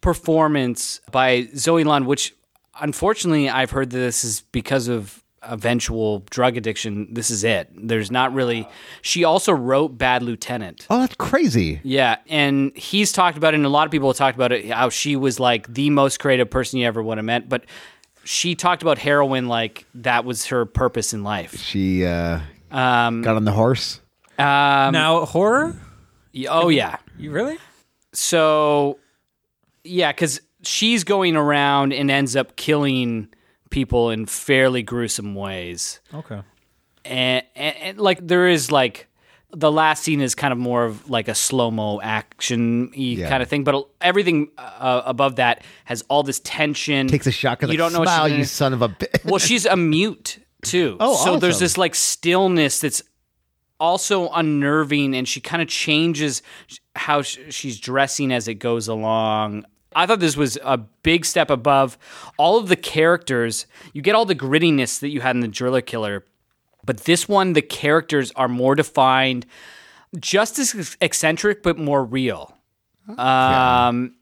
performance 0.01 1.01
by 1.11 1.49
Zoe 1.57 1.85
Lund, 1.85 2.07
which 2.07 2.35
unfortunately 2.81 3.49
I've 3.49 3.71
heard 3.71 3.91
that 3.91 3.99
this 3.99 4.25
is 4.25 4.43
because 4.53 4.89
of 4.89 5.23
eventual 5.43 6.21
drug 6.31 6.57
addiction. 6.57 7.13
This 7.13 7.31
is 7.31 7.45
it. 7.45 7.69
There's 7.77 8.11
not 8.11 8.33
really. 8.33 8.67
She 9.03 9.25
also 9.25 9.53
wrote 9.53 9.99
Bad 9.99 10.23
Lieutenant. 10.23 10.87
Oh, 10.89 11.01
that's 11.01 11.15
crazy. 11.17 11.81
Yeah, 11.85 12.17
and 12.29 12.75
he's 12.77 13.13
talked 13.13 13.37
about 13.37 13.53
it, 13.53 13.59
and 13.59 13.67
a 13.67 13.69
lot 13.69 13.85
of 13.87 13.91
people 13.91 14.09
have 14.09 14.17
talked 14.17 14.37
about 14.37 14.53
it, 14.53 14.71
how 14.71 14.89
she 14.89 15.17
was 15.17 15.39
like 15.39 15.73
the 15.73 15.91
most 15.91 16.19
creative 16.19 16.49
person 16.51 16.79
you 16.79 16.87
ever 16.87 17.03
would 17.03 17.19
have 17.19 17.25
met. 17.27 17.49
But 17.49 17.67
she 18.25 18.55
talked 18.55 18.81
about 18.83 18.97
heroin 18.99 19.47
like 19.49 19.85
that 19.97 20.25
was 20.25 20.47
her 20.47 20.65
purpose 20.65 21.13
in 21.13 21.23
life. 21.25 21.61
She 21.61 22.07
uh, 22.07 22.41
Um, 22.71 23.21
got 23.21 23.37
on 23.37 23.45
the 23.45 23.53
horse. 23.53 24.01
now 24.39 25.27
horror. 25.27 25.77
oh 26.49 26.71
yeah. 26.71 26.97
You 27.19 27.31
really? 27.33 27.59
So 28.15 28.99
yeah, 29.85 30.11
because 30.11 30.41
she's 30.66 31.05
going 31.05 31.36
around 31.36 31.93
and 31.93 32.11
ends 32.11 32.36
up 32.36 32.57
killing 32.57 33.28
people 33.70 34.11
in 34.11 34.27
fairly 34.27 34.82
gruesome 34.82 35.35
ways. 35.35 36.01
Okay. 36.12 36.41
and, 37.05 37.45
and, 37.57 37.77
and 37.77 37.99
like 37.99 38.27
there 38.27 38.49
is 38.49 38.70
like 38.73 39.09
the 39.57 39.70
last 39.70 40.03
scene 40.03 40.20
is 40.20 40.35
kind 40.35 40.53
of 40.53 40.59
more 40.59 40.85
of 40.85 41.09
like 41.09 41.28
a 41.28 41.35
slow 41.35 41.70
mo 41.70 42.01
action 42.01 42.91
Yeah. 42.95 43.28
kind 43.28 43.43
of 43.43 43.49
thing, 43.49 43.62
but 43.65 43.89
everything 44.01 44.49
uh, 44.59 45.03
above 45.05 45.36
that 45.36 45.62
has 45.85 46.03
all 46.09 46.23
this 46.24 46.41
tension. 46.41 47.07
Takes 47.09 47.27
a 47.28 47.31
shot. 47.32 47.62
You 47.62 47.69
Like, 47.69 47.78
don't 47.78 47.93
know. 47.93 48.01
what 48.01 48.09
Smile, 48.09 48.28
you 48.28 48.45
son 48.45 48.73
of 48.73 48.82
a 48.82 48.89
bitch. 48.89 49.24
well, 49.24 49.39
she's 49.39 49.65
a 49.66 49.77
mute 49.77 50.39
too. 50.62 50.97
Oh, 50.99 51.15
so 51.24 51.39
there's 51.39 51.59
this 51.61 51.77
like 51.78 51.95
stillness 51.95 52.81
that's 52.81 53.03
also 53.81 54.28
unnerving, 54.31 55.15
and 55.15 55.28
she 55.28 55.41
kind 55.41 55.61
of 55.62 55.69
changes 55.69 56.43
how 56.97 57.23
she's 57.23 57.78
dressing 57.78 58.32
as 58.32 58.49
it 58.49 58.55
goes 58.55 58.89
along. 58.89 59.65
I 59.95 60.07
thought 60.07 60.21
this 60.21 60.37
was 60.37 60.59
a 60.62 60.79
big 60.79 61.25
step 61.25 61.51
above 61.51 61.99
all 62.39 62.59
of 62.59 62.69
the 62.69 62.77
characters. 62.77 63.66
You 63.93 64.03
get 64.03 64.15
all 64.15 64.25
the 64.25 64.35
grittiness 64.35 64.99
that 65.01 65.09
you 65.09 65.21
had 65.21 65.37
in 65.37 65.41
the 65.41 65.49
Driller 65.49 65.81
Killer, 65.81 66.25
but 66.85 66.99
this 67.05 67.29
one, 67.29 67.53
the 67.53 67.62
characters 67.62 68.33
are 68.37 68.49
more 68.49 68.75
defined, 68.75 69.47
just 70.19 70.59
as 70.59 70.97
eccentric 71.01 71.62
but 71.62 71.79
more 71.79 72.05
real. 72.05 72.57
Um, 73.16 74.15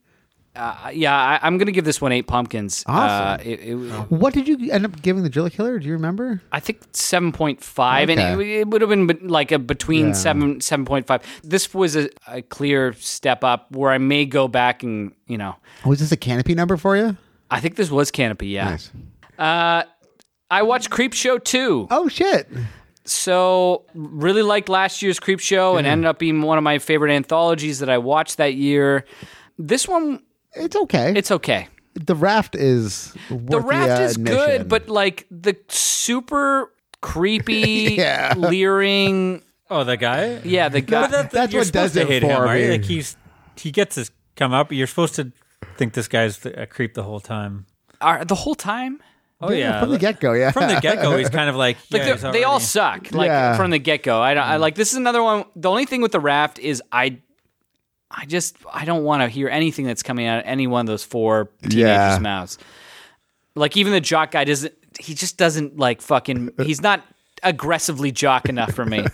uh, 0.54 0.90
yeah, 0.92 1.16
I, 1.16 1.40
I'm 1.42 1.56
gonna 1.58 1.72
give 1.72 1.84
this 1.84 2.00
one 2.00 2.12
eight 2.12 2.26
pumpkins. 2.26 2.84
Awesome. 2.86 3.26
Uh, 3.26 3.50
it- 3.50 3.60
it- 3.60 3.74
What 4.10 4.34
did 4.34 4.46
you 4.48 4.70
end 4.70 4.84
up 4.84 5.00
giving 5.00 5.22
the 5.22 5.30
Driller 5.30 5.48
Killer? 5.50 5.78
Do 5.78 5.86
you 5.86 5.92
remember? 5.94 6.42
I 6.52 6.60
think 6.60 6.80
seven 6.92 7.32
point 7.32 7.62
five, 7.62 8.10
and 8.10 8.20
it, 8.20 8.46
it 8.46 8.68
would 8.68 8.80
have 8.82 8.90
been 8.90 9.28
like 9.28 9.50
a 9.52 9.58
between 9.58 10.08
Yeah. 10.08 10.12
seven 10.12 10.60
seven 10.60 10.84
point 10.84 11.06
five. 11.06 11.22
This 11.42 11.72
was 11.72 11.96
a, 11.96 12.10
a 12.26 12.42
clear 12.42 12.92
step 12.94 13.42
up 13.44 13.72
where 13.72 13.90
I 13.90 13.98
may 13.98 14.26
go 14.26 14.46
back 14.48 14.82
and 14.82 15.12
you 15.26 15.38
know, 15.38 15.56
Was 15.86 16.00
this 16.00 16.12
a 16.12 16.16
canopy 16.16 16.54
number 16.54 16.76
for 16.76 16.96
you? 16.96 17.16
I 17.50 17.60
think 17.60 17.76
this 17.76 17.90
was 17.90 18.10
Canopy. 18.10 18.48
Yeah, 18.48 18.64
Nice. 18.70 18.90
uh, 19.38 19.84
I 20.50 20.62
watched 20.62 20.90
Creep 20.90 21.14
Show 21.14 21.38
too, 21.38 21.86
Oh 21.90 22.08
shit! 22.08 22.48
so 23.04 23.84
really 23.94 24.42
liked 24.42 24.68
last 24.68 25.02
year's 25.02 25.18
Creep 25.18 25.40
Show, 25.40 25.76
and 25.76 25.86
ended 25.86 26.06
up 26.06 26.18
being 26.18 26.42
one 26.42 26.58
of 26.58 26.64
my 26.64 26.78
favorite 26.78 27.12
anthologies 27.14 27.78
that 27.80 27.88
I 27.88 27.98
watched 27.98 28.36
that 28.36 28.54
year. 28.54 29.04
This 29.58 29.86
one, 29.88 30.22
It's 30.54 30.76
okay. 30.76 31.14
it's 31.16 31.30
okay. 31.30 31.68
the 31.94 32.14
raft 32.14 32.54
is 32.54 33.14
worth 33.30 33.46
The 33.50 33.60
raft 33.60 34.00
uh, 34.00 34.04
is 34.04 34.16
admission. 34.16 34.36
good, 34.38 34.68
but 34.68 34.88
like 34.88 35.26
the 35.30 35.56
super 35.68 36.72
creepy, 37.00 37.94
Yeah. 37.98 38.34
leering. 38.36 39.42
Oh, 39.70 39.84
the 39.84 39.96
guy. 39.96 40.40
Yeah, 40.44 40.68
the 40.68 40.80
guy. 40.82 41.02
But 41.02 41.10
that, 41.10 41.30
That's 41.30 41.54
what 41.54 41.72
does 41.72 41.92
to 41.94 42.02
it 42.02 42.08
hate 42.08 42.22
him, 42.22 42.36
for 42.36 42.44
right? 42.44 42.62
me. 42.64 42.70
Like 42.72 42.84
he's 42.84 43.16
he 43.56 43.70
gets 43.70 43.96
his 43.96 44.10
come 44.36 44.52
up. 44.52 44.72
You're 44.72 44.86
supposed 44.86 45.14
to 45.16 45.32
think 45.76 45.94
this 45.94 46.08
guy's 46.08 46.44
a 46.44 46.66
creep 46.66 46.94
the 46.94 47.02
whole 47.02 47.20
time. 47.20 47.66
Are, 48.00 48.24
the 48.24 48.34
whole 48.34 48.54
time. 48.54 49.00
Oh 49.40 49.50
yeah, 49.50 49.80
from 49.80 49.90
the 49.90 49.98
get 49.98 50.20
go. 50.20 50.32
Yeah, 50.34 50.50
from 50.52 50.68
the 50.68 50.80
get 50.80 51.02
go, 51.02 51.16
he's 51.16 51.28
kind 51.30 51.48
of 51.50 51.56
like, 51.56 51.76
Like 51.90 52.02
yeah, 52.02 52.14
they're- 52.14 52.32
they 52.32 52.44
all 52.44 52.60
suck. 52.60 53.10
Like 53.12 53.26
Yeah. 53.26 53.56
from 53.56 53.70
the 53.70 53.78
get 53.78 54.02
go. 54.04 54.20
I, 54.20 54.34
don't- 54.34 54.44
I 54.44 54.56
like 54.58 54.76
this 54.76 54.92
is 54.92 54.98
another 54.98 55.22
one. 55.22 55.44
The 55.56 55.68
only 55.68 55.84
thing 55.84 56.00
with 56.00 56.12
the 56.12 56.20
raft 56.20 56.58
is 56.60 56.80
I, 56.92 57.18
I 58.14 58.26
just 58.26 58.56
I 58.72 58.84
don't 58.84 59.04
want 59.04 59.22
to 59.22 59.28
hear 59.28 59.48
anything 59.48 59.86
that's 59.86 60.02
coming 60.02 60.26
out 60.26 60.40
of 60.40 60.44
any 60.46 60.66
one 60.66 60.82
of 60.82 60.86
those 60.86 61.02
four 61.04 61.48
teenagers' 61.62 61.78
Yeah. 61.78 62.18
mouths. 62.20 62.58
Like 63.54 63.76
even 63.76 63.92
the 63.92 64.00
jock 64.00 64.30
guy 64.32 64.44
doesn't. 64.44 64.74
He 65.00 65.14
just 65.14 65.36
doesn't 65.38 65.78
like 65.78 66.02
fucking. 66.02 66.50
He's 66.62 66.82
not 66.82 67.02
aggressively 67.42 68.12
jock 68.12 68.48
enough 68.48 68.72
for 68.72 68.84
me. 68.84 69.04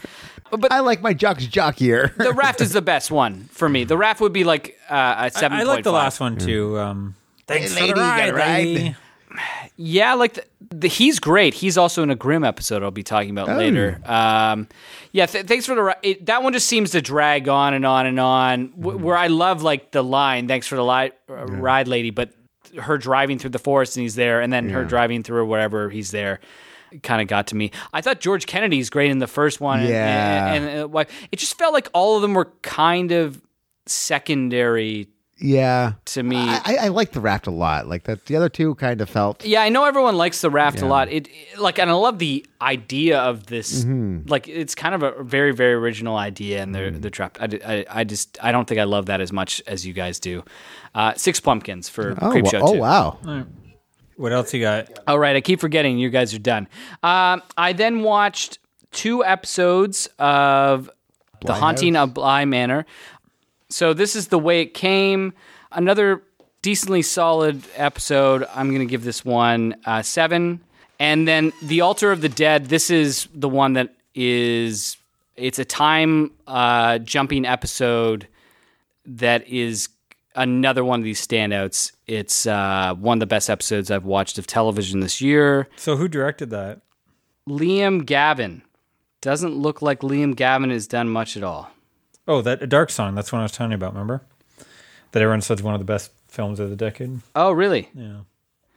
But 0.51 0.73
I 0.73 0.81
like 0.81 1.01
my 1.01 1.15
jocks 1.15 1.47
jockier. 1.47 2.15
the 2.19 2.33
raft 2.33 2.61
is 2.61 2.73
the 2.73 2.83
best 2.83 3.11
one 3.11 3.45
for 3.53 3.69
me. 3.69 3.85
The 3.85 3.97
raft 3.97 4.21
would 4.21 4.33
be 4.33 4.45
like 4.45 4.77
uh, 4.91 5.15
a 5.27 5.31
seven. 5.31 5.59
I 5.59 5.63
like 5.63 5.85
the 5.85 5.93
last 5.93 6.21
one 6.21 6.37
too. 6.37 6.79
Um, 6.79 7.15
thanks 7.47 7.75
Hey, 7.75 7.89
for 7.91 7.95
the 7.95 8.01
lady, 8.03 8.27
you 8.27 8.35
ride, 8.37 8.97
got 9.39 9.45
a 9.45 9.55
ride? 9.57 9.71
lady. 9.77 9.91
Yeah, 9.91 10.15
like 10.15 10.35
the, 10.35 10.45
the, 10.71 10.89
he's 10.89 11.19
great. 11.19 11.55
He's 11.55 11.79
also 11.79 12.03
in 12.03 12.11
a 12.11 12.15
Grimm 12.17 12.45
episode 12.45 12.83
I'll 12.83 12.91
be 12.91 13.03
talking 13.03 13.31
about 13.31 13.49
later. 13.57 14.01
Um, 14.05 14.69
yeah, 15.13 15.27
th- 15.27 15.47
thanks 15.47 15.67
for 15.67 15.75
the 15.75 15.97
it, 16.03 16.27
that 16.27 16.43
one. 16.43 16.53
Just 16.53 16.67
seems 16.67 16.91
to 16.93 17.01
drag 17.03 17.49
on 17.49 17.75
and 17.75 17.87
on 17.87 18.07
and 18.07 18.19
on. 18.21 18.73
W- 18.79 18.99
Where 18.99 19.17
I 19.17 19.29
love 19.29 19.63
like 19.63 19.91
the 19.93 20.03
line, 20.03 20.49
"Thanks 20.49 20.67
for 20.67 20.77
the 20.77 20.85
li- 20.85 21.13
uh, 21.31 21.47
ride, 21.47 21.89
lady," 21.89 22.11
but 22.11 22.33
her 22.79 22.99
driving 22.99 23.39
through 23.39 23.51
the 23.51 23.59
forest 23.59 23.97
and 23.97 24.03
he's 24.03 24.15
there, 24.15 24.41
and 24.43 24.53
then 24.53 24.69
her 24.71 24.85
driving 24.85 25.23
through 25.23 25.47
wherever 25.47 25.89
he's 25.91 26.11
there. 26.11 26.41
Kind 27.03 27.21
of 27.23 27.29
got 27.29 27.47
to 27.49 27.57
me. 27.57 27.71
I 27.93 28.01
thought 28.01 28.21
George 28.21 28.47
Kennedy's 28.47 28.89
great 28.91 29.11
in 29.11 29.19
the 29.19 29.27
first 29.27 29.61
one. 29.61 29.81
and- 29.81 29.89
Yeah. 29.89 30.53
and, 30.55 30.65
and, 30.65 30.83
uh, 30.85 30.89
why- 30.89 31.07
it 31.33 31.39
just 31.39 31.57
felt 31.59 31.73
like 31.75 31.89
all 31.95 32.17
of 32.17 32.23
them 32.23 32.33
were 32.35 32.51
kind 32.63 33.13
of 33.13 33.41
secondary 33.87 35.09
yeah, 35.41 35.93
to 36.07 36.23
me. 36.23 36.37
I, 36.37 36.61
I, 36.65 36.77
I 36.83 36.89
like 36.89 37.13
the 37.13 37.21
raft 37.21 37.47
a 37.47 37.51
lot. 37.51 37.87
Like 37.87 38.05
that, 38.05 38.27
the 38.27 38.37
other 38.37 38.49
two 38.49 38.75
kind 38.77 39.01
of 39.01 39.09
felt. 39.09 39.45
Yeah, 39.45 39.63
I 39.63 39.69
know 39.69 39.85
everyone 39.85 40.17
likes 40.17 40.41
the 40.41 40.51
raft 40.51 40.81
a 40.83 40.87
lot. 40.87 41.09
It 41.11 41.29
it- 41.29 41.59
like, 41.59 41.79
and 41.79 41.89
I 41.91 41.93
love 41.95 42.19
the 42.19 42.45
idea 42.61 43.19
of 43.21 43.47
this. 43.47 43.85
Mm-hmm. 43.85 44.29
Like, 44.29 44.49
it's 44.49 44.75
kind 44.75 44.95
of 44.95 45.03
a 45.03 45.23
very, 45.23 45.53
very 45.53 45.75
original 45.75 46.17
idea, 46.17 46.63
and 46.63 46.75
they're 46.75 46.91
they're 46.91 47.11
trapped. 47.11 47.41
I, 47.41 47.47
d- 47.47 47.61
I, 47.65 47.85
I 47.89 48.05
just 48.05 48.39
I 48.43 48.51
don't 48.53 48.67
think 48.67 48.81
I 48.81 48.85
love 48.85 49.07
that 49.07 49.21
as 49.21 49.33
much 49.33 49.63
as 49.67 49.87
you 49.87 49.93
guys 49.93 50.19
do. 50.19 50.43
Uh, 50.95 51.15
Six 51.15 51.41
pumpkins 51.41 51.89
for 51.89 52.17
Oh, 52.21 52.31
Creep 52.31 52.45
wa- 52.45 52.51
Show. 52.51 52.61
oh 52.63 52.73
too. 52.75 52.81
wow! 52.81 53.47
What 54.17 54.33
else 54.33 54.53
you 54.53 54.61
got? 54.61 54.89
All 55.07 55.19
right, 55.19 55.37
I 55.37 55.41
keep 55.41 55.61
forgetting 55.61 55.99
you 55.99 56.11
guys 56.11 56.35
are 56.35 56.39
done. 56.41 56.67
Um, 57.03 57.43
I 57.57 57.73
then 57.73 58.03
watched 58.03 58.59
two 58.91 59.25
episodes 59.25 60.09
of 60.19 60.91
The 61.45 61.53
Haunting 61.55 61.95
of 61.95 62.15
Bly 62.15 62.45
Manor. 62.45 62.85
So 63.71 63.93
this 63.93 64.17
is 64.17 64.29
the 64.29 64.39
way 64.39 64.63
it 64.63 64.75
came. 64.75 65.33
Another 65.73 66.23
decently 66.63 67.03
solid 67.03 67.63
episode. 67.77 68.47
I'm 68.55 68.69
going 68.69 68.81
to 68.81 68.91
give 68.91 69.05
this 69.05 69.25
one 69.25 69.77
uh, 69.85 70.03
seven. 70.03 70.61
And 70.99 71.29
then 71.29 71.53
The 71.63 71.83
Altar 71.83 72.11
of 72.11 72.21
the 72.21 72.29
Dead. 72.29 72.67
This 72.67 72.91
is 72.91 73.29
the 73.35 73.49
one 73.49 73.75
that 73.75 73.95
is. 74.15 74.97
It's 75.37 75.61
a 75.61 75.65
time 75.65 76.33
uh, 76.49 76.99
jumping 76.99 77.47
episode 77.47 78.27
that 79.07 79.47
is 79.47 79.89
another 80.35 80.85
one 80.85 80.99
of 80.99 81.05
these 81.05 81.25
standouts. 81.25 81.93
It's 82.07 82.47
uh, 82.47 82.95
one 82.99 83.19
of 83.19 83.21
the 83.21 83.27
best 83.27 83.49
episodes 83.49 83.91
I've 83.91 84.05
watched 84.05 84.39
of 84.39 84.47
television 84.49 85.01
this 85.01 85.21
year. 85.21 85.69
So 85.77 85.97
who 85.97 86.09
directed 86.09 86.51
that? 86.51 86.81
Liam 87.49 88.05
Gavin. 88.05 88.63
Doesn't 89.21 89.55
look 89.55 89.81
like 89.81 90.01
Liam 90.01 90.35
Gavin 90.35 90.71
has 90.71 90.87
done 90.87 91.09
much 91.09 91.37
at 91.37 91.43
all. 91.45 91.71
Oh, 92.29 92.43
that 92.43 92.63
a 92.63 92.67
Dark 92.67 92.91
Song. 92.91 93.15
That's 93.15 93.33
what 93.33 93.39
I 93.41 93.43
was 93.43 93.53
telling 93.53 93.73
you 93.73 93.77
about. 93.77 93.93
Remember 93.95 94.23
that 95.13 95.23
everyone 95.23 95.41
said 95.41 95.59
is 95.59 95.63
one 95.65 95.75
of 95.75 95.81
the 95.81 95.85
best 95.87 96.13
films 96.29 96.61
of 96.61 96.69
the 96.71 96.77
decade. 96.77 97.21
Oh, 97.35 97.51
really? 97.51 97.89
Yeah. 97.95 98.19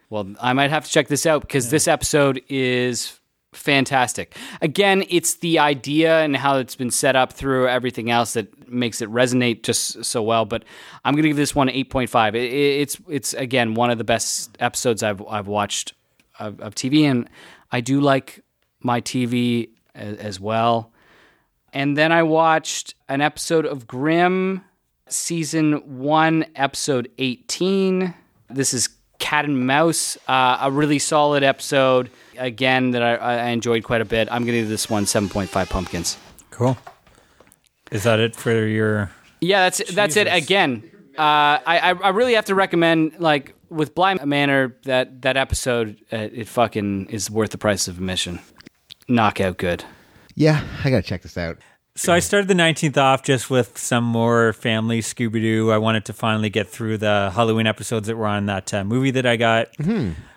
Well, 0.09 0.33
I 0.41 0.53
might 0.53 0.69
have 0.71 0.85
to 0.85 0.91
check 0.91 1.07
this 1.09 1.25
out 1.25 1.41
because 1.41 1.69
this 1.69 1.87
episode 1.87 2.41
is 2.49 3.19
fantastic. 3.53 4.35
Again, 4.61 5.03
it's 5.09 5.35
the 5.35 5.59
idea 5.59 6.21
and 6.21 6.35
how 6.35 6.57
it's 6.57 6.75
been 6.75 6.91
set 6.91 7.15
up 7.15 7.33
through 7.33 7.67
everything 7.67 8.09
else 8.09 8.33
that 8.33 8.69
makes 8.69 9.01
it 9.01 9.09
resonate 9.09 9.63
just 9.63 10.03
so 10.05 10.21
well. 10.23 10.45
But 10.45 10.63
I'm 11.03 11.13
going 11.13 11.23
to 11.23 11.29
give 11.29 11.37
this 11.37 11.53
one 11.53 11.67
8.5. 11.67 12.29
It, 12.29 12.35
it- 12.35 12.53
it's 12.81 12.97
it's 13.09 13.33
again 13.33 13.73
one 13.73 13.89
of 13.89 13.97
the 13.97 14.03
best 14.05 14.55
episodes 14.59 15.03
I've 15.03 15.21
I've 15.27 15.47
watched 15.47 15.93
of, 16.39 16.59
of 16.61 16.75
TV, 16.75 17.03
and 17.03 17.29
I 17.71 17.81
do 17.81 17.99
like 18.01 18.41
my 18.81 19.01
TV 19.01 19.69
as, 19.93 20.17
as 20.17 20.39
well. 20.39 20.90
And 21.73 21.97
then 21.97 22.11
I 22.11 22.23
watched 22.23 22.95
an 23.07 23.21
episode 23.21 23.65
of 23.65 23.87
Grimm, 23.87 24.61
season 25.07 25.99
one, 25.99 26.45
episode 26.55 27.09
18. 27.17 28.13
This 28.49 28.73
is 28.73 28.89
Cat 29.19 29.45
and 29.45 29.65
Mouse, 29.65 30.17
uh, 30.27 30.57
a 30.61 30.71
really 30.71 30.99
solid 30.99 31.43
episode. 31.43 32.09
Again, 32.37 32.91
that 32.91 33.03
I, 33.03 33.15
I 33.15 33.47
enjoyed 33.49 33.83
quite 33.83 34.01
a 34.01 34.05
bit. 34.05 34.27
I'm 34.31 34.43
going 34.43 34.53
to 34.53 34.61
give 34.61 34.69
this 34.69 34.89
one 34.89 35.05
7.5 35.05 35.69
pumpkins. 35.69 36.17
Cool. 36.49 36.77
Is 37.91 38.03
that 38.03 38.19
it 38.19 38.35
for 38.35 38.65
your? 38.65 39.11
Yeah, 39.41 39.63
that's 39.69 39.93
that's 39.93 40.15
it. 40.15 40.27
Again, 40.27 40.89
uh, 41.17 41.59
I 41.65 41.79
I 41.79 41.89
I 41.91 42.09
really 42.09 42.35
have 42.35 42.45
to 42.45 42.55
recommend 42.55 43.19
like 43.19 43.53
with 43.69 43.93
Bly 43.95 44.15
Manor 44.23 44.77
that 44.83 45.23
that 45.23 45.35
episode. 45.35 45.97
Uh, 46.11 46.29
it 46.31 46.47
fucking 46.47 47.07
is 47.07 47.29
worth 47.29 47.49
the 47.49 47.57
price 47.57 47.89
of 47.89 47.97
admission. 47.97 48.39
Knockout 49.09 49.57
good. 49.57 49.83
Yeah, 50.35 50.63
I 50.83 50.89
gotta 50.89 51.01
check 51.01 51.21
this 51.21 51.37
out. 51.37 51.57
So 51.95 52.13
I 52.13 52.19
started 52.19 52.47
the 52.47 52.53
19th 52.53 52.97
off 52.97 53.21
just 53.21 53.49
with 53.49 53.77
some 53.77 54.05
more 54.05 54.53
family 54.53 55.01
Scooby 55.01 55.41
Doo. 55.41 55.71
I 55.71 55.77
wanted 55.77 56.05
to 56.05 56.13
finally 56.13 56.49
get 56.49 56.69
through 56.69 56.97
the 56.99 57.31
Halloween 57.35 57.67
episodes 57.67 58.07
that 58.07 58.15
were 58.15 58.27
on 58.27 58.45
that 58.45 58.73
uh, 58.73 58.83
movie 58.85 59.11
that 59.11 59.25
I 59.25 59.35
got. 59.35 59.67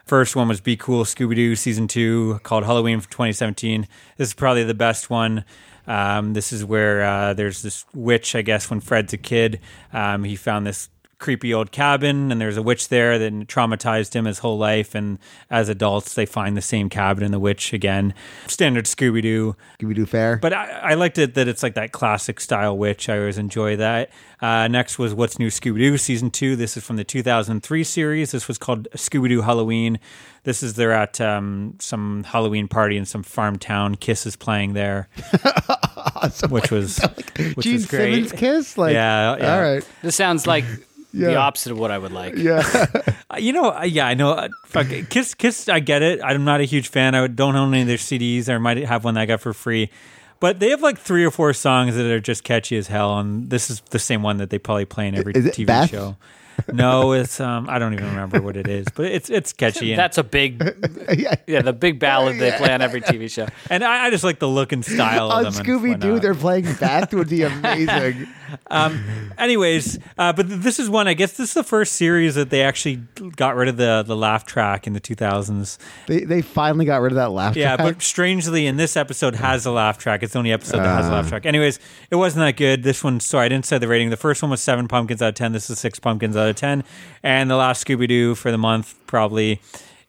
First 0.05 0.35
one 0.35 0.49
was 0.49 0.61
Be 0.61 0.77
Cool 0.77 1.05
Scooby 1.05 1.37
Doo 1.37 1.55
season 1.57 1.87
two, 1.87 2.41
called 2.43 2.65
Halloween 2.65 3.01
from 3.01 3.11
2017. 3.11 3.87
This 4.17 4.29
is 4.29 4.35
probably 4.35 4.65
the 4.65 4.75
best 4.75 5.09
one. 5.11 5.45
Um, 5.87 6.33
this 6.33 6.53
is 6.53 6.65
where 6.65 7.03
uh, 7.05 7.35
there's 7.35 7.63
this 7.63 7.85
witch, 7.95 8.35
I 8.35 8.43
guess, 8.43 8.69
when 8.69 8.81
Fred's 8.81 9.13
a 9.13 9.19
kid. 9.19 9.61
Um, 9.93 10.25
he 10.25 10.35
found 10.35 10.67
this 10.67 10.89
creepy 11.25 11.55
old 11.55 11.73
cabin, 11.73 12.31
and 12.31 12.39
there's 12.39 12.59
a 12.59 12.63
witch 12.63 12.91
there 12.91 13.19
that 13.19 13.33
traumatized 13.47 14.13
him 14.13 14.27
his 14.27 14.41
whole 14.41 14.59
life. 14.59 14.95
And 14.95 15.19
as 15.49 15.71
adults, 15.71 16.15
they 16.15 16.27
find 16.27 16.55
the 16.55 16.61
same 16.61 16.91
cabin 16.91 17.25
and 17.25 17.33
the 17.33 17.39
witch 17.39 17.73
again. 17.73 18.13
Standard 18.47 18.85
Scooby 18.85 19.23
Doo. 19.23 19.57
Scooby 19.81 19.95
Doo 19.95 20.05
fair. 20.05 20.37
But 20.37 20.53
I, 20.53 20.69
I 20.71 20.95
liked 20.95 21.17
it 21.17 21.33
that 21.33 21.49
it's 21.49 21.63
like 21.63 21.77
that 21.77 21.93
classic 21.93 22.41
style 22.41 22.77
witch. 22.77 23.09
I 23.09 23.19
always 23.19 23.39
enjoy 23.39 23.77
that. 23.77 24.11
Uh, 24.43 24.69
next 24.69 24.99
was 24.99 25.15
What's 25.15 25.39
New 25.39 25.49
Scooby 25.49 25.79
Doo 25.79 25.97
season 25.97 26.31
two. 26.31 26.57
This 26.57 26.77
is 26.77 26.85
from 26.85 26.97
the 26.97 27.05
2003 27.05 27.85
series. 27.85 28.33
This 28.33 28.47
was 28.47 28.59
called 28.59 28.87
Scooby 28.95 29.31
Doo 29.31 29.41
Halloween. 29.41 29.99
This 30.43 30.63
is 30.63 30.75
they're 30.75 30.93
at 30.93 31.23
um, 31.23 31.77
some 31.81 32.25
Halloween 32.25 32.69
party 32.69 32.99
in 32.99 33.07
some 33.07 33.23
farm 33.23 33.59
town. 33.59 33.95
Kiss 33.95 34.27
is 34.27 34.37
playing 34.37 34.75
there, 34.75 35.09
which 36.51 36.71
was 36.71 36.99
which 37.55 37.65
Gene 37.65 37.73
was 37.77 37.87
great. 37.87 38.13
Simmons 38.13 38.33
kiss? 38.33 38.77
Like, 38.77 38.93
Yeah, 38.93 39.39
yeah. 39.39 39.55
All 39.55 39.63
right. 39.63 39.89
This 40.03 40.17
sounds 40.17 40.47
like 40.47 40.67
the 41.15 41.37
opposite 41.37 41.73
of 41.73 41.79
what 41.79 41.91
I 41.91 41.99
would 41.99 42.13
like. 42.13 42.35
Yeah. 42.37 42.63
Uh, 43.31 43.39
You 43.39 43.53
know, 43.55 43.71
uh, 43.71 43.83
yeah, 43.85 44.07
I 44.07 44.15
know. 44.15 44.33
Uh, 44.33 44.49
fuck, 44.67 44.87
Kiss, 45.09 45.35
Kiss, 45.35 45.69
I 45.69 45.81
get 45.81 46.03
it. 46.03 46.21
I'm 46.23 46.45
not 46.45 46.61
a 46.61 46.65
huge 46.65 46.89
fan. 46.89 47.15
I 47.15 47.27
don't 47.27 47.57
own 47.57 47.73
any 47.73 47.81
of 47.83 47.89
their 47.89 47.97
CDs. 47.97 48.49
I 48.51 48.59
might 48.59 48.77
have 48.77 49.03
one 49.05 49.15
that 49.15 49.23
I 49.23 49.27
got 49.27 49.41
for 49.41 49.53
free. 49.55 49.91
But 50.41 50.61
they 50.61 50.69
have 50.71 50.83
like 50.83 50.99
three 50.99 51.25
or 51.25 51.31
four 51.31 51.53
songs 51.55 51.97
that 51.97 52.05
are 52.05 52.21
just 52.21 52.45
catchy 52.45 52.77
as 52.77 52.87
hell, 52.89 53.19
and 53.19 53.49
this 53.49 53.71
is 53.71 53.81
the 53.91 53.99
same 53.99 54.23
one 54.23 54.37
that 54.37 54.51
they 54.51 54.59
probably 54.59 54.85
play 54.85 55.09
in 55.09 55.15
every 55.15 55.33
TV 55.33 55.67
Beth? 55.67 55.89
show. 55.91 56.17
No, 56.73 57.13
it's 57.13 57.41
um, 57.41 57.69
I 57.69 57.79
don't 57.79 57.93
even 57.95 58.07
remember 58.07 58.41
what 58.41 58.57
it 58.57 58.69
is, 58.69 58.87
but 58.95 59.07
it's 59.07 59.31
it's 59.31 59.53
catchy. 59.53 59.93
And, 59.93 59.99
That's 59.99 60.19
a 60.19 60.25
big, 60.25 60.63
yeah. 61.17 61.35
yeah, 61.47 61.63
the 61.63 61.73
big 61.73 61.99
ballad 61.99 62.39
they 62.39 62.53
play 62.53 62.73
on 62.73 62.81
every 62.83 63.01
TV 63.01 63.31
show. 63.31 63.47
and 63.71 63.85
I, 63.85 64.07
I 64.07 64.11
just 64.11 64.25
like 64.25 64.39
the 64.39 64.49
look 64.49 64.73
and 64.73 64.85
style 64.85 65.31
On 65.31 65.47
of 65.47 65.55
them. 65.55 65.67
and 65.67 65.83
Scooby 65.83 65.99
Doo, 66.01 66.19
they're 66.21 66.35
playing 66.35 66.65
Beth 66.75 67.13
would 67.15 67.29
be 67.29 67.43
amazing. 67.43 68.29
Anyways, 69.39 69.99
uh, 70.19 70.33
but 70.33 70.49
this 70.49 70.79
is 70.79 70.89
one. 70.89 71.09
I 71.09 71.15
guess 71.15 71.33
this 71.33 71.49
is 71.51 71.55
the 71.55 71.65
first 71.65 71.95
series 71.95 72.35
that 72.37 72.51
they 72.51 72.63
actually 72.63 72.97
got 73.37 73.57
rid 73.57 73.69
of 73.69 73.77
the 73.77 74.05
the 74.07 74.17
laugh 74.17 74.47
track 74.47 74.87
in 74.87 74.93
the 74.93 75.01
2000s. 75.01 75.79
they 76.07 76.25
they 76.25 76.43
finally 76.43 76.85
got 76.85 77.01
rid 77.01 77.13
of 77.13 77.17
that 77.17 77.31
laugh 77.31 77.55
track. 77.55 77.61
Yeah, 77.61 77.77
track. 77.77 77.95
but 77.97 78.03
strangely, 78.03 78.67
in 78.67 78.77
this 78.77 78.97
episode 78.97 79.35
has 79.35 79.67
a 79.67 79.71
laugh 79.71 79.99
track. 79.99 80.23
It's 80.23 80.33
the 80.33 80.39
only 80.39 80.53
episode 80.53 80.79
that 80.79 80.87
has 80.87 81.07
a 81.09 81.11
laugh 81.11 81.29
track. 81.29 81.47
Anyways, 81.47 81.79
it 82.11 82.17
wasn't 82.17 82.45
that 82.45 82.57
good. 82.57 82.83
This 82.83 83.03
one, 83.03 83.21
sorry, 83.21 83.47
I 83.47 83.49
didn't 83.49 83.67
say 83.67 83.79
the 83.79 83.89
rating. 83.89 84.11
The 84.11 84.17
first 84.17 84.43
one 84.43 84.51
was 84.51 84.61
seven 84.61 84.89
pumpkins 84.89 85.23
out 85.23 85.31
of 85.31 85.35
ten. 85.35 85.53
This 85.53 85.69
is 85.71 85.79
six 85.79 85.99
pumpkins 85.99 86.37
out 86.37 86.44
of 86.51 86.57
ten. 86.57 86.85
And 87.23 87.51
the 87.51 87.57
last 87.57 87.87
Scooby 87.87 88.07
Doo 88.09 88.35
for 88.35 88.51
the 88.51 88.59
month 88.59 88.95
probably 89.07 89.61